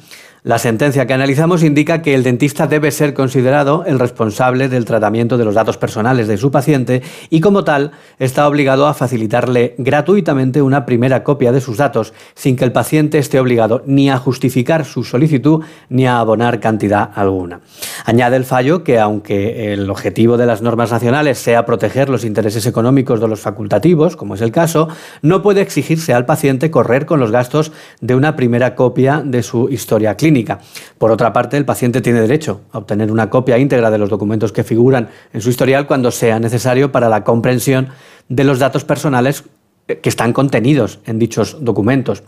La 0.46 0.60
sentencia 0.60 1.08
que 1.08 1.12
analizamos 1.12 1.64
indica 1.64 2.02
que 2.02 2.14
el 2.14 2.22
dentista 2.22 2.68
debe 2.68 2.92
ser 2.92 3.14
considerado 3.14 3.82
el 3.84 3.98
responsable 3.98 4.68
del 4.68 4.84
tratamiento 4.84 5.38
de 5.38 5.44
los 5.44 5.56
datos 5.56 5.76
personales 5.76 6.28
de 6.28 6.36
su 6.36 6.52
paciente 6.52 7.02
y 7.30 7.40
como 7.40 7.64
tal 7.64 7.90
está 8.20 8.46
obligado 8.46 8.86
a 8.86 8.94
facilitarle 8.94 9.74
gratuitamente 9.76 10.62
una 10.62 10.86
primera 10.86 11.24
copia 11.24 11.50
de 11.50 11.60
sus 11.60 11.78
datos 11.78 12.14
sin 12.36 12.54
que 12.54 12.64
el 12.64 12.70
paciente 12.70 13.18
esté 13.18 13.40
obligado 13.40 13.82
ni 13.86 14.08
a 14.08 14.18
justificar 14.18 14.84
su 14.84 15.02
solicitud 15.02 15.64
ni 15.88 16.06
a 16.06 16.20
abonar 16.20 16.60
cantidad 16.60 17.10
alguna. 17.16 17.58
Añade 18.04 18.36
el 18.36 18.44
fallo 18.44 18.84
que 18.84 19.00
aunque 19.00 19.72
el 19.72 19.90
objetivo 19.90 20.36
de 20.36 20.46
las 20.46 20.62
normas 20.62 20.92
nacionales 20.92 21.38
sea 21.38 21.66
proteger 21.66 22.08
los 22.08 22.24
intereses 22.24 22.66
económicos 22.66 23.20
de 23.20 23.26
los 23.26 23.40
facultativos, 23.40 24.14
como 24.14 24.36
es 24.36 24.42
el 24.42 24.52
caso, 24.52 24.86
no 25.22 25.42
puede 25.42 25.60
exigirse 25.60 26.14
al 26.14 26.24
paciente 26.24 26.70
correr 26.70 27.04
con 27.04 27.18
los 27.18 27.32
gastos 27.32 27.72
de 28.00 28.14
una 28.14 28.36
primera 28.36 28.76
copia 28.76 29.24
de 29.24 29.42
su 29.42 29.68
historia 29.70 30.14
clínica. 30.14 30.35
Por 30.98 31.10
otra 31.10 31.32
parte, 31.32 31.56
el 31.56 31.64
paciente 31.64 32.00
tiene 32.00 32.20
derecho 32.20 32.62
a 32.72 32.78
obtener 32.78 33.10
una 33.10 33.30
copia 33.30 33.58
íntegra 33.58 33.90
de 33.90 33.98
los 33.98 34.10
documentos 34.10 34.52
que 34.52 34.64
figuran 34.64 35.08
en 35.32 35.40
su 35.40 35.50
historial 35.50 35.86
cuando 35.86 36.10
sea 36.10 36.38
necesario 36.38 36.92
para 36.92 37.08
la 37.08 37.24
comprensión 37.24 37.88
de 38.28 38.44
los 38.44 38.58
datos 38.58 38.84
personales 38.84 39.44
que 39.86 40.08
están 40.08 40.32
contenidos 40.32 40.98
en 41.06 41.18
dichos 41.18 41.58
documentos. 41.60 42.22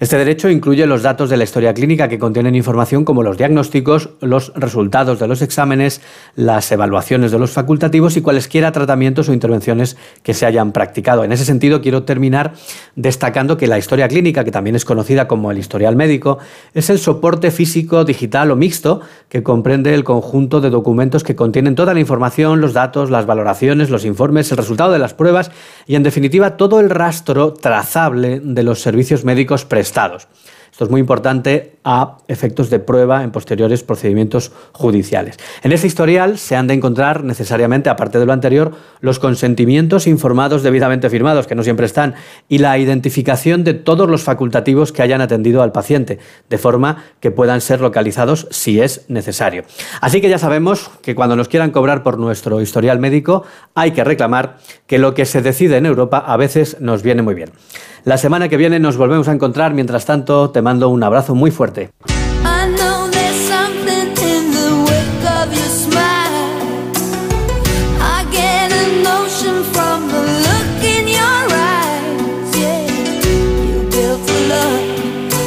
Este 0.00 0.18
derecho 0.18 0.50
incluye 0.50 0.86
los 0.86 1.02
datos 1.02 1.30
de 1.30 1.36
la 1.36 1.44
historia 1.44 1.72
clínica 1.72 2.08
que 2.08 2.18
contienen 2.18 2.56
información 2.56 3.04
como 3.04 3.22
los 3.22 3.38
diagnósticos, 3.38 4.10
los 4.20 4.52
resultados 4.56 5.20
de 5.20 5.28
los 5.28 5.40
exámenes, 5.40 6.00
las 6.34 6.70
evaluaciones 6.72 7.30
de 7.30 7.38
los 7.38 7.52
facultativos 7.52 8.16
y 8.16 8.20
cualesquiera 8.20 8.72
tratamientos 8.72 9.28
o 9.28 9.32
intervenciones 9.32 9.96
que 10.24 10.34
se 10.34 10.46
hayan 10.46 10.72
practicado. 10.72 11.22
En 11.22 11.30
ese 11.30 11.44
sentido, 11.44 11.80
quiero 11.80 12.02
terminar 12.02 12.54
destacando 12.96 13.56
que 13.56 13.68
la 13.68 13.78
historia 13.78 14.08
clínica, 14.08 14.42
que 14.42 14.50
también 14.50 14.74
es 14.74 14.84
conocida 14.84 15.28
como 15.28 15.52
el 15.52 15.58
historial 15.58 15.94
médico, 15.94 16.38
es 16.74 16.90
el 16.90 16.98
soporte 16.98 17.52
físico, 17.52 18.04
digital 18.04 18.50
o 18.50 18.56
mixto 18.56 19.00
que 19.28 19.44
comprende 19.44 19.94
el 19.94 20.02
conjunto 20.02 20.60
de 20.60 20.70
documentos 20.70 21.22
que 21.22 21.36
contienen 21.36 21.76
toda 21.76 21.94
la 21.94 22.00
información, 22.00 22.60
los 22.60 22.72
datos, 22.72 23.10
las 23.10 23.26
valoraciones, 23.26 23.90
los 23.90 24.04
informes, 24.04 24.50
el 24.50 24.58
resultado 24.58 24.90
de 24.92 24.98
las 24.98 25.14
pruebas 25.14 25.52
y, 25.86 25.94
en 25.94 26.02
definitiva, 26.02 26.56
todo 26.56 26.80
el 26.80 26.90
rastro 26.90 27.54
trazable 27.54 28.40
de 28.42 28.62
los 28.64 28.80
servicios 28.80 29.24
médicos 29.24 29.64
Esto 30.74 30.86
es 30.86 30.90
muy 30.90 31.00
importante 31.00 31.76
a 31.84 32.16
efectos 32.26 32.68
de 32.68 32.80
prueba 32.80 33.22
en 33.22 33.30
posteriores 33.30 33.84
procedimientos 33.84 34.50
judiciales. 34.72 35.36
En 35.62 35.70
este 35.70 35.86
historial 35.86 36.36
se 36.36 36.56
han 36.56 36.66
de 36.66 36.74
encontrar 36.74 37.22
necesariamente, 37.22 37.90
aparte 37.90 38.18
de 38.18 38.26
lo 38.26 38.32
anterior, 38.32 38.72
los 38.98 39.20
consentimientos 39.20 40.08
informados 40.08 40.64
debidamente 40.64 41.08
firmados, 41.10 41.46
que 41.46 41.54
no 41.54 41.62
siempre 41.62 41.86
están, 41.86 42.16
y 42.48 42.58
la 42.58 42.76
identificación 42.76 43.62
de 43.62 43.74
todos 43.74 44.10
los 44.10 44.24
facultativos 44.24 44.90
que 44.90 45.02
hayan 45.02 45.20
atendido 45.20 45.62
al 45.62 45.70
paciente, 45.70 46.18
de 46.50 46.58
forma 46.58 47.04
que 47.20 47.30
puedan 47.30 47.60
ser 47.60 47.80
localizados 47.80 48.48
si 48.50 48.80
es 48.80 49.04
necesario. 49.06 49.62
Así 50.00 50.20
que 50.20 50.28
ya 50.28 50.38
sabemos 50.38 50.90
que 51.02 51.14
cuando 51.14 51.36
nos 51.36 51.46
quieran 51.46 51.70
cobrar 51.70 52.02
por 52.02 52.18
nuestro 52.18 52.60
historial 52.60 52.98
médico, 52.98 53.44
hay 53.76 53.92
que 53.92 54.02
reclamar 54.02 54.56
que 54.88 54.98
lo 54.98 55.14
que 55.14 55.24
se 55.24 55.40
decide 55.40 55.76
en 55.76 55.86
Europa 55.86 56.18
a 56.18 56.36
veces 56.36 56.78
nos 56.80 57.04
viene 57.04 57.22
muy 57.22 57.34
bien. 57.34 57.52
La 58.04 58.18
semana 58.18 58.50
que 58.50 58.58
viene 58.58 58.78
nos 58.78 58.98
volvemos 58.98 59.28
a 59.28 59.32
encontrar. 59.32 59.72
Mientras 59.72 60.04
tanto, 60.04 60.50
te 60.50 60.60
mando 60.60 60.90
un 60.90 61.02
abrazo 61.02 61.34
muy 61.34 61.50
fuerte. 61.50 61.90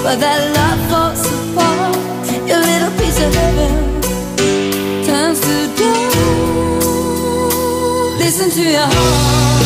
But 0.04 0.20
that 0.22 0.40
love 0.56 0.80
falls 0.90 1.26
apart. 1.28 1.98
Your 2.48 2.60
little 2.60 2.92
piece 2.98 3.20
of 3.20 3.34
heaven 3.36 4.02
turns 5.06 5.42
to 5.42 5.68
dust. 5.76 6.16
Listen 8.18 8.50
to 8.50 8.62
your 8.62 8.88
heart 8.88 9.57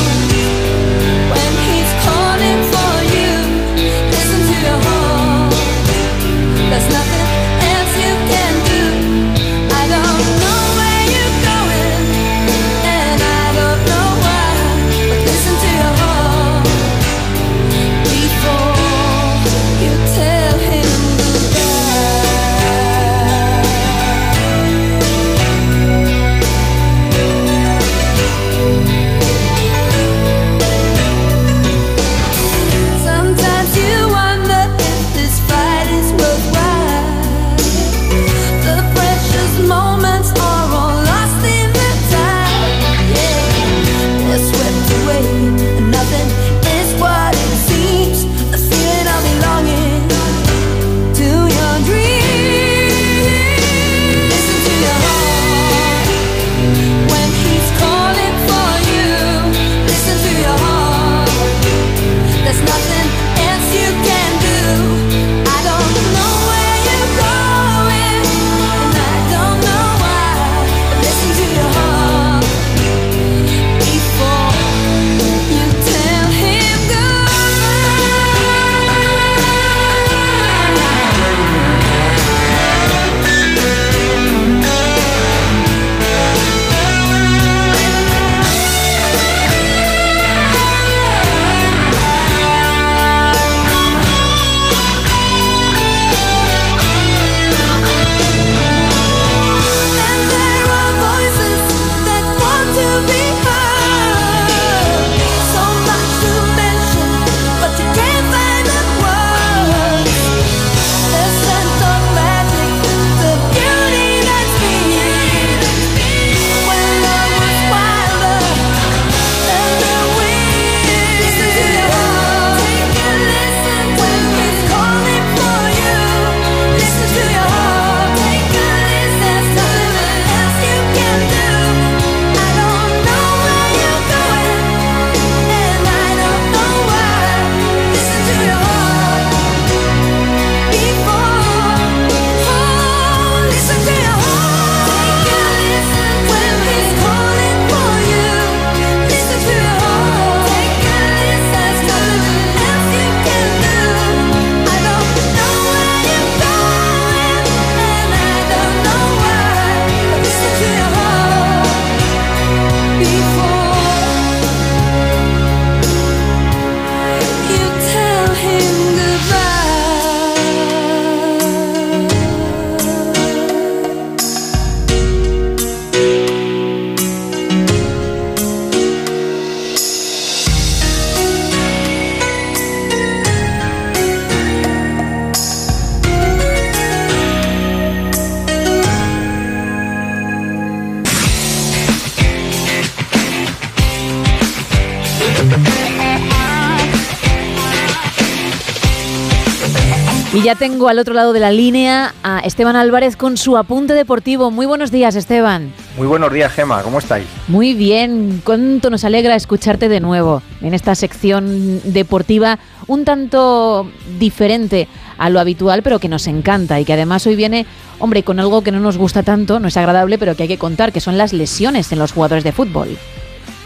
Y 200.41 200.45
ya 200.45 200.55
tengo 200.55 200.89
al 200.89 200.97
otro 200.97 201.13
lado 201.13 201.33
de 201.33 201.39
la 201.39 201.51
línea 201.51 202.15
a 202.23 202.39
Esteban 202.39 202.75
Álvarez 202.75 203.15
con 203.15 203.37
su 203.37 203.57
apunte 203.57 203.93
deportivo. 203.93 204.49
Muy 204.49 204.65
buenos 204.65 204.89
días, 204.89 205.15
Esteban. 205.15 205.71
Muy 205.95 206.07
buenos 206.07 206.33
días, 206.33 206.51
Gema, 206.51 206.81
¿cómo 206.81 206.97
estáis? 206.97 207.27
Muy 207.47 207.75
bien, 207.75 208.41
cuánto 208.43 208.89
nos 208.89 209.03
alegra 209.03 209.35
escucharte 209.35 209.87
de 209.87 209.99
nuevo 209.99 210.41
en 210.61 210.73
esta 210.73 210.95
sección 210.95 211.79
deportiva 211.83 212.57
un 212.87 213.05
tanto 213.05 213.91
diferente 214.17 214.87
a 215.19 215.29
lo 215.29 215.39
habitual, 215.39 215.83
pero 215.83 215.99
que 215.99 216.09
nos 216.09 216.25
encanta 216.25 216.79
y 216.79 216.85
que 216.85 216.93
además 216.93 217.27
hoy 217.27 217.35
viene, 217.35 217.67
hombre, 217.99 218.23
con 218.23 218.39
algo 218.39 218.63
que 218.63 218.71
no 218.71 218.79
nos 218.79 218.97
gusta 218.97 219.21
tanto, 219.21 219.59
no 219.59 219.67
es 219.67 219.77
agradable, 219.77 220.17
pero 220.17 220.35
que 220.35 220.43
hay 220.43 220.49
que 220.49 220.57
contar, 220.57 220.91
que 220.91 221.01
son 221.01 221.19
las 221.19 221.33
lesiones 221.33 221.91
en 221.91 221.99
los 221.99 222.13
jugadores 222.13 222.43
de 222.43 222.51
fútbol. 222.51 222.97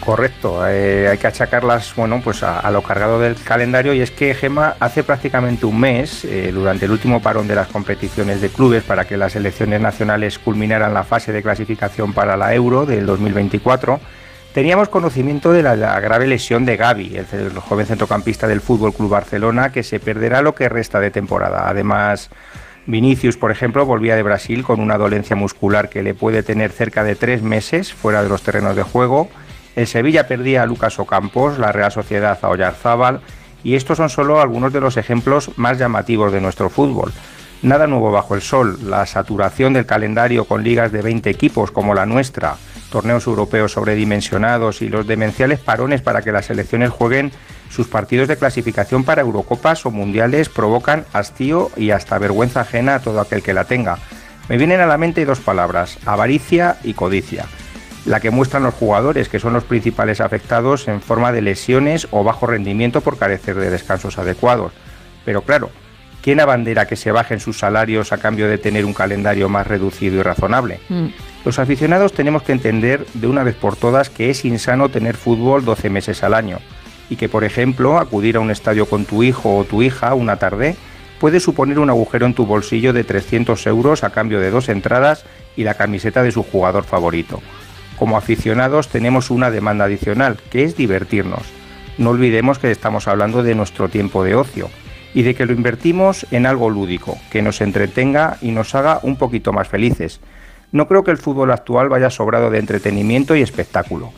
Correcto, 0.06 0.60
eh, 0.68 1.08
hay 1.08 1.18
que 1.18 1.26
achacarlas 1.26 1.96
bueno, 1.96 2.22
pues 2.24 2.44
a, 2.44 2.70
lo 2.70 2.84
cargado 2.84 3.20
del 3.20 3.34
calendario 3.36 3.92
y 3.92 4.02
es 4.02 4.12
que 4.12 4.36
Gema 4.36 4.76
hace 4.80 5.04
prácticamente 5.04 5.66
un 5.66 5.80
mes, 5.80 6.24
eh, 6.26 6.52
durante 6.54 6.86
el 6.86 6.92
último 6.92 7.24
parón 7.24 7.48
de 7.48 7.56
las 7.56 7.70
competiciones 7.70 8.40
de 8.40 8.50
clubes 8.50 8.84
para 8.84 9.06
que 9.06 9.18
las 9.18 9.32
selecciones 9.32 9.82
nacionales 9.82 10.38
culminaran 10.38 10.94
la 10.94 11.04
fase 11.04 11.32
de 11.32 11.42
clasificación 11.42 12.14
para 12.14 12.38
la 12.38 12.54
Euro 12.54 12.86
del 12.86 13.08
2024, 13.08 14.00
teníamos 14.54 14.90
conocimiento 14.90 15.52
de 15.52 15.64
la, 15.64 15.76
la 15.76 16.00
grave 16.00 16.28
lesión 16.28 16.66
de 16.66 16.78
Gaby, 16.78 17.18
el, 17.18 17.40
el 17.40 17.58
joven 17.58 17.88
centrocampista 17.88 18.48
del 18.48 18.62
Fútbol 18.62 18.94
Club 18.94 19.10
Barcelona, 19.10 19.72
que 19.72 19.82
se 19.82 20.00
perderá 20.00 20.44
lo 20.44 20.54
que 20.54 20.70
resta 20.70 21.00
de 21.00 21.10
temporada. 21.10 21.68
Además, 21.68 22.30
Vinicius, 22.86 23.38
por 23.38 23.50
ejemplo, 23.50 23.88
volvía 23.88 24.16
de 24.16 24.22
Brasil 24.22 24.64
con 24.64 24.82
una 24.82 25.00
dolencia 25.00 25.36
muscular 25.36 25.90
que 25.90 26.04
le 26.04 26.14
puede 26.14 26.44
tener 26.44 26.72
cerca 26.72 27.04
de 27.04 27.16
tres 27.16 27.42
meses 27.42 27.92
fuera 27.92 28.22
de 28.22 28.30
los 28.30 28.44
terrenos 28.44 28.76
de 28.76 28.84
juego. 28.84 29.30
El 29.76 29.88
Sevilla 29.88 30.28
perdía 30.28 30.64
a 30.64 30.66
Lucas 30.66 31.00
Ocampos, 31.00 31.60
la 31.60 31.72
Real 31.72 31.92
Sociedad 31.92 32.40
a 32.42 32.50
Oyarzábal, 32.50 33.20
y 33.64 33.76
estos 33.76 33.98
son 33.98 34.10
solo 34.10 34.40
algunos 34.40 34.72
de 34.72 34.80
los 34.80 34.96
ejemplos 34.96 35.52
más 35.58 35.78
llamativos 35.78 36.32
de 36.32 36.40
nuestro 36.40 36.70
fútbol. 36.70 37.12
Nada 37.62 37.88
nuevo 37.88 38.12
bajo 38.12 38.36
el 38.36 38.42
sol, 38.42 38.78
la 38.86 39.06
saturación 39.06 39.74
del 39.74 39.86
calendario 39.86 40.46
con 40.46 40.64
ligas 40.64 40.92
de 40.92 41.02
20 41.02 41.30
equipos 41.30 41.72
como 41.72 41.94
la 41.94 42.06
nuestra, 42.06 42.56
torneos 42.92 43.26
europeos 43.28 43.74
sobredimensionados 43.74 44.82
y 44.82 44.88
los 44.88 45.08
demenciales 45.08 45.60
parones 45.60 46.02
para 46.02 46.22
que 46.22 46.32
las 46.32 46.46
selecciones 46.46 46.92
jueguen 46.92 47.32
sus 47.70 47.88
partidos 47.88 48.28
de 48.28 48.38
clasificación 48.38 49.04
para 49.04 49.24
Eurocopas 49.24 49.86
o 49.86 49.92
Mundiales 49.92 50.48
provocan 50.48 51.06
hastío 51.12 51.72
y 51.76 51.90
hasta 51.90 52.20
vergüenza 52.20 52.62
ajena 52.62 52.96
a 52.96 53.00
todo 53.00 53.20
aquel 53.20 53.42
que 53.42 53.54
la 53.54 53.66
tenga. 53.66 53.98
Me 54.48 54.58
vienen 54.58 54.80
a 54.80 54.86
la 54.86 55.00
mente 55.00 55.26
dos 55.26 55.40
palabras, 55.40 55.98
avaricia 56.06 56.78
y 56.84 56.94
codicia 56.94 57.46
la 58.06 58.20
que 58.20 58.30
muestran 58.30 58.64
los 58.64 58.74
jugadores, 58.74 59.30
que 59.30 59.40
son 59.40 59.54
los 59.54 59.64
principales 59.64 60.22
afectados 60.22 60.88
en 60.88 61.02
forma 61.02 61.32
de 61.32 61.42
lesiones 61.42 62.08
o 62.12 62.24
bajo 62.24 62.48
rendimiento 62.48 63.02
por 63.02 63.18
carecer 63.18 63.56
de 63.56 63.70
descansos 63.70 64.18
adecuados. 64.18 64.72
Pero 65.26 65.42
claro, 65.42 65.72
¿quién 66.22 66.40
abandera 66.40 66.86
que 66.86 66.96
se 66.96 67.12
bajen 67.12 67.40
sus 67.40 67.60
salarios 67.60 68.12
a 68.12 68.18
cambio 68.18 68.48
de 68.48 68.60
tener 68.60 68.86
un 68.86 68.94
calendario 68.94 69.50
más 69.50 69.66
reducido 69.66 70.20
y 70.20 70.24
razonable? 70.24 70.80
Mm. 70.90 71.08
Los 71.44 71.60
aficionados 71.60 72.14
tenemos 72.14 72.44
que 72.44 72.52
entender 72.52 73.06
de 73.14 73.28
una 73.28 73.44
vez 73.44 73.56
por 73.56 73.76
todas 73.76 74.10
que 74.10 74.30
es 74.30 74.46
insano 74.46 74.90
tener 74.90 75.18
fútbol 75.18 75.66
12 75.66 75.90
meses 75.90 76.24
al 76.24 76.34
año 76.34 76.60
y 77.10 77.16
que, 77.16 77.30
por 77.30 77.44
ejemplo, 77.44 77.98
acudir 77.98 78.38
a 78.38 78.40
un 78.40 78.52
estadio 78.52 78.88
con 78.88 79.06
tu 79.06 79.24
hijo 79.24 79.58
o 79.58 79.64
tu 79.64 79.82
hija 79.82 80.14
una 80.14 80.38
tarde 80.38 80.76
puede 81.20 81.40
suponer 81.40 81.80
un 81.80 81.90
agujero 81.90 82.26
en 82.26 82.34
tu 82.34 82.46
bolsillo 82.46 82.94
de 82.94 83.04
300 83.04 83.66
euros 83.68 84.04
a 84.04 84.12
cambio 84.12 84.40
de 84.40 84.52
dos 84.52 84.70
entradas 84.70 85.26
y 85.56 85.64
la 85.64 85.76
camiseta 85.76 86.24
de 86.24 86.32
su 86.32 86.44
jugador 86.44 86.84
favorito. 86.84 87.42
Como 87.98 88.18
aficionados 88.18 88.90
tenemos 88.90 89.30
una 89.30 89.52
demanda 89.52 89.86
adicional, 89.86 90.38
que 90.52 90.64
es 90.64 90.76
divertirnos. 90.76 91.44
No 91.98 92.10
olvidemos 92.10 92.60
que 92.60 92.72
estamos 92.72 93.08
hablando 93.08 93.42
de 93.42 93.56
nuestro 93.56 93.88
tiempo 93.88 94.24
de 94.24 94.36
ocio 94.36 94.70
y 95.14 95.24
de 95.24 95.34
que 95.34 95.46
lo 95.46 95.54
invertimos 95.54 96.28
en 96.32 96.46
algo 96.46 96.70
lúdico, 96.70 97.18
que 97.32 97.42
nos 97.42 97.62
entretenga 97.62 98.38
y 98.42 98.52
nos 98.52 98.76
haga 98.76 99.00
un 99.02 99.16
poquito 99.16 99.54
más 99.54 99.70
felices. 99.70 100.20
No 100.74 100.90
creo 100.90 101.06
que 101.06 101.12
el 101.12 101.18
fútbol 101.18 101.52
actual 101.52 101.88
vaya 101.88 102.10
sobrado 102.10 102.50
de 102.50 102.60
entretenimiento 102.60 103.34
y 103.36 103.42
espectáculo. 103.42 104.12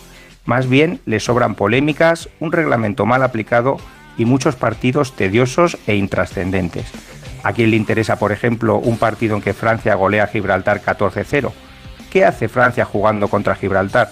Más 0.46 0.68
bien 0.68 1.02
le 1.06 1.20
sobran 1.20 1.54
polémicas, 1.54 2.30
un 2.40 2.52
reglamento 2.52 3.06
mal 3.06 3.22
aplicado 3.22 3.78
y 4.18 4.26
muchos 4.26 4.56
partidos 4.56 5.16
tediosos 5.16 5.78
e 5.86 5.96
intrascendentes. 5.96 6.86
¿A 7.44 7.54
quién 7.54 7.70
le 7.70 7.78
interesa, 7.78 8.18
por 8.18 8.32
ejemplo, 8.32 8.78
un 8.78 8.98
partido 8.98 9.36
en 9.36 9.44
que 9.44 9.54
Francia 9.54 9.94
golea 9.94 10.24
a 10.24 10.28
Gibraltar 10.28 10.82
14-0? 10.82 11.52
¿Qué 12.18 12.26
hace 12.26 12.48
Francia 12.48 12.84
jugando 12.84 13.28
contra 13.28 13.54
Gibraltar? 13.54 14.10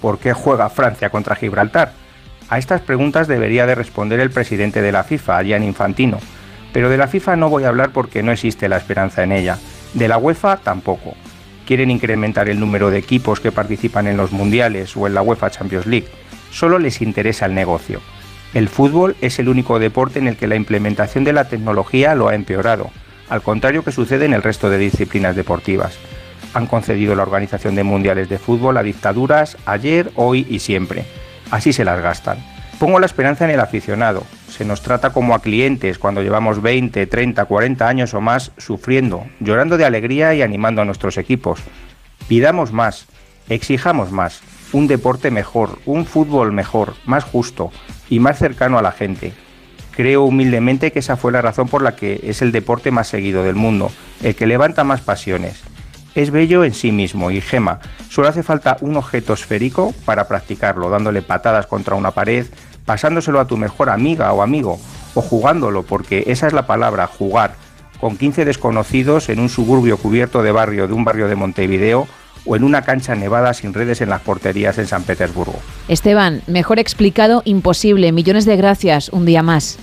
¿Por 0.00 0.18
qué 0.18 0.32
juega 0.32 0.68
Francia 0.70 1.10
contra 1.10 1.36
Gibraltar? 1.36 1.92
A 2.48 2.58
estas 2.58 2.80
preguntas 2.80 3.28
debería 3.28 3.64
de 3.64 3.76
responder 3.76 4.18
el 4.18 4.32
presidente 4.32 4.82
de 4.82 4.90
la 4.90 5.04
FIFA, 5.04 5.44
Gian 5.44 5.62
Infantino. 5.62 6.18
Pero 6.72 6.90
de 6.90 6.96
la 6.96 7.06
FIFA 7.06 7.36
no 7.36 7.48
voy 7.48 7.62
a 7.62 7.68
hablar 7.68 7.90
porque 7.92 8.24
no 8.24 8.32
existe 8.32 8.68
la 8.68 8.76
esperanza 8.76 9.22
en 9.22 9.30
ella. 9.30 9.56
De 9.92 10.08
la 10.08 10.18
UEFA 10.18 10.56
tampoco. 10.56 11.14
Quieren 11.64 11.92
incrementar 11.92 12.48
el 12.48 12.58
número 12.58 12.90
de 12.90 12.98
equipos 12.98 13.38
que 13.38 13.52
participan 13.52 14.08
en 14.08 14.16
los 14.16 14.32
mundiales 14.32 14.96
o 14.96 15.06
en 15.06 15.14
la 15.14 15.22
UEFA 15.22 15.50
Champions 15.50 15.86
League. 15.86 16.08
Solo 16.50 16.80
les 16.80 17.02
interesa 17.02 17.46
el 17.46 17.54
negocio. 17.54 18.00
El 18.52 18.68
fútbol 18.68 19.14
es 19.20 19.38
el 19.38 19.48
único 19.48 19.78
deporte 19.78 20.18
en 20.18 20.26
el 20.26 20.36
que 20.36 20.48
la 20.48 20.56
implementación 20.56 21.22
de 21.22 21.34
la 21.34 21.44
tecnología 21.44 22.16
lo 22.16 22.26
ha 22.26 22.34
empeorado, 22.34 22.90
al 23.28 23.42
contrario 23.42 23.84
que 23.84 23.92
sucede 23.92 24.24
en 24.24 24.34
el 24.34 24.42
resto 24.42 24.70
de 24.70 24.78
disciplinas 24.78 25.36
deportivas 25.36 25.96
han 26.54 26.66
concedido 26.66 27.14
la 27.14 27.24
organización 27.24 27.74
de 27.74 27.84
mundiales 27.84 28.28
de 28.28 28.38
fútbol 28.38 28.76
a 28.76 28.82
dictaduras 28.82 29.58
ayer, 29.66 30.10
hoy 30.14 30.46
y 30.48 30.60
siempre. 30.60 31.04
Así 31.50 31.72
se 31.72 31.84
las 31.84 32.00
gastan. 32.00 32.38
Pongo 32.78 32.98
la 32.98 33.06
esperanza 33.06 33.44
en 33.44 33.50
el 33.50 33.60
aficionado. 33.60 34.24
Se 34.48 34.64
nos 34.64 34.82
trata 34.82 35.10
como 35.10 35.34
a 35.34 35.42
clientes 35.42 35.98
cuando 35.98 36.22
llevamos 36.22 36.62
20, 36.62 37.06
30, 37.06 37.44
40 37.44 37.88
años 37.88 38.14
o 38.14 38.20
más 38.20 38.52
sufriendo, 38.56 39.26
llorando 39.40 39.76
de 39.76 39.84
alegría 39.84 40.34
y 40.34 40.42
animando 40.42 40.82
a 40.82 40.84
nuestros 40.84 41.18
equipos. 41.18 41.60
Pidamos 42.28 42.72
más, 42.72 43.06
exijamos 43.48 44.10
más, 44.10 44.42
un 44.72 44.86
deporte 44.86 45.30
mejor, 45.30 45.78
un 45.86 46.06
fútbol 46.06 46.52
mejor, 46.52 46.94
más 47.04 47.24
justo 47.24 47.70
y 48.08 48.18
más 48.20 48.38
cercano 48.38 48.78
a 48.78 48.82
la 48.82 48.92
gente. 48.92 49.32
Creo 49.92 50.24
humildemente 50.24 50.90
que 50.90 50.98
esa 50.98 51.16
fue 51.16 51.30
la 51.30 51.42
razón 51.42 51.68
por 51.68 51.82
la 51.82 51.94
que 51.94 52.20
es 52.24 52.42
el 52.42 52.50
deporte 52.50 52.90
más 52.90 53.06
seguido 53.06 53.44
del 53.44 53.54
mundo, 53.54 53.92
el 54.22 54.34
que 54.34 54.46
levanta 54.46 54.82
más 54.82 55.00
pasiones, 55.00 55.62
es 56.14 56.30
bello 56.30 56.64
en 56.64 56.74
sí 56.74 56.92
mismo 56.92 57.30
y 57.30 57.40
gema. 57.40 57.80
Solo 58.08 58.28
hace 58.28 58.42
falta 58.42 58.76
un 58.80 58.96
objeto 58.96 59.32
esférico 59.32 59.94
para 60.04 60.28
practicarlo, 60.28 60.90
dándole 60.90 61.22
patadas 61.22 61.66
contra 61.66 61.94
una 61.94 62.12
pared, 62.12 62.46
pasándoselo 62.84 63.40
a 63.40 63.46
tu 63.46 63.56
mejor 63.56 63.90
amiga 63.90 64.32
o 64.32 64.42
amigo, 64.42 64.78
o 65.14 65.22
jugándolo, 65.22 65.82
porque 65.82 66.24
esa 66.26 66.46
es 66.46 66.52
la 66.52 66.66
palabra, 66.66 67.06
jugar, 67.06 67.54
con 68.00 68.16
15 68.16 68.44
desconocidos 68.44 69.28
en 69.28 69.40
un 69.40 69.48
suburbio 69.48 69.96
cubierto 69.96 70.42
de 70.42 70.52
barrio 70.52 70.86
de 70.86 70.94
un 70.94 71.04
barrio 71.04 71.28
de 71.28 71.36
Montevideo 71.36 72.06
o 72.46 72.56
en 72.56 72.64
una 72.64 72.82
cancha 72.82 73.14
nevada 73.14 73.54
sin 73.54 73.72
redes 73.72 74.00
en 74.00 74.10
las 74.10 74.20
porterías 74.20 74.76
en 74.78 74.86
San 74.86 75.02
Petersburgo. 75.04 75.58
Esteban, 75.88 76.42
mejor 76.46 76.78
explicado, 76.78 77.42
imposible. 77.44 78.12
Millones 78.12 78.44
de 78.44 78.56
gracias, 78.56 79.08
un 79.08 79.24
día 79.24 79.42
más. 79.42 79.78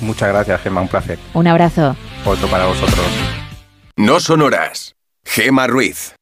Muchas 0.00 0.28
gracias, 0.28 0.60
Gemma, 0.60 0.82
un 0.82 0.88
placer. 0.88 1.18
Un 1.34 1.46
abrazo. 1.46 1.96
Otro 2.24 2.48
para 2.48 2.66
vosotros. 2.66 3.06
No 3.96 4.20
son 4.20 4.42
horas. 4.42 4.95
Gema 5.26 5.66
Ruiz. 5.66 6.14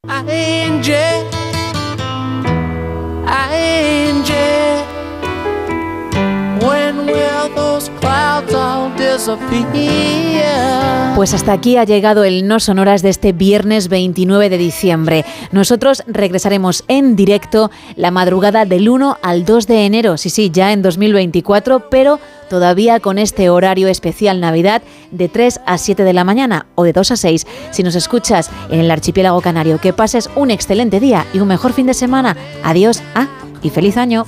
Pues 11.14 11.32
hasta 11.32 11.52
aquí 11.52 11.76
ha 11.76 11.84
llegado 11.84 12.24
el 12.24 12.48
No 12.48 12.58
Sonoras 12.58 13.02
de 13.02 13.10
este 13.10 13.32
viernes 13.32 13.88
29 13.88 14.48
de 14.48 14.58
diciembre. 14.58 15.24
Nosotros 15.52 16.02
regresaremos 16.08 16.82
en 16.88 17.14
directo 17.14 17.70
la 17.94 18.10
madrugada 18.10 18.64
del 18.64 18.88
1 18.88 19.18
al 19.22 19.44
2 19.44 19.66
de 19.68 19.86
enero, 19.86 20.16
sí, 20.16 20.30
sí, 20.30 20.50
ya 20.50 20.72
en 20.72 20.82
2024, 20.82 21.88
pero 21.88 22.18
todavía 22.48 23.00
con 23.00 23.18
este 23.18 23.50
horario 23.50 23.88
especial 23.88 24.40
Navidad 24.40 24.82
de 25.10 25.28
3 25.28 25.60
a 25.66 25.78
7 25.78 26.04
de 26.04 26.12
la 26.12 26.24
mañana 26.24 26.66
o 26.74 26.84
de 26.84 26.92
2 26.92 27.10
a 27.12 27.16
6. 27.16 27.46
Si 27.70 27.82
nos 27.82 27.94
escuchas 27.94 28.50
en 28.70 28.80
el 28.80 28.90
archipiélago 28.90 29.40
canario, 29.40 29.78
que 29.78 29.92
pases 29.92 30.30
un 30.36 30.50
excelente 30.50 31.00
día 31.00 31.26
y 31.32 31.38
un 31.40 31.48
mejor 31.48 31.72
fin 31.72 31.86
de 31.86 31.94
semana. 31.94 32.36
Adiós, 32.62 33.02
ah, 33.14 33.28
y 33.62 33.70
feliz 33.70 33.96
año. 33.96 34.24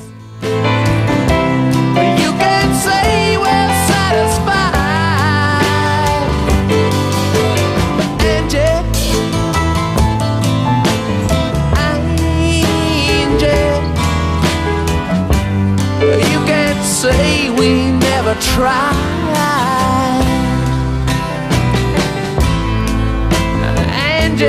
cried. 18.57 18.97
And 23.93 24.41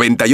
98 0.00 0.24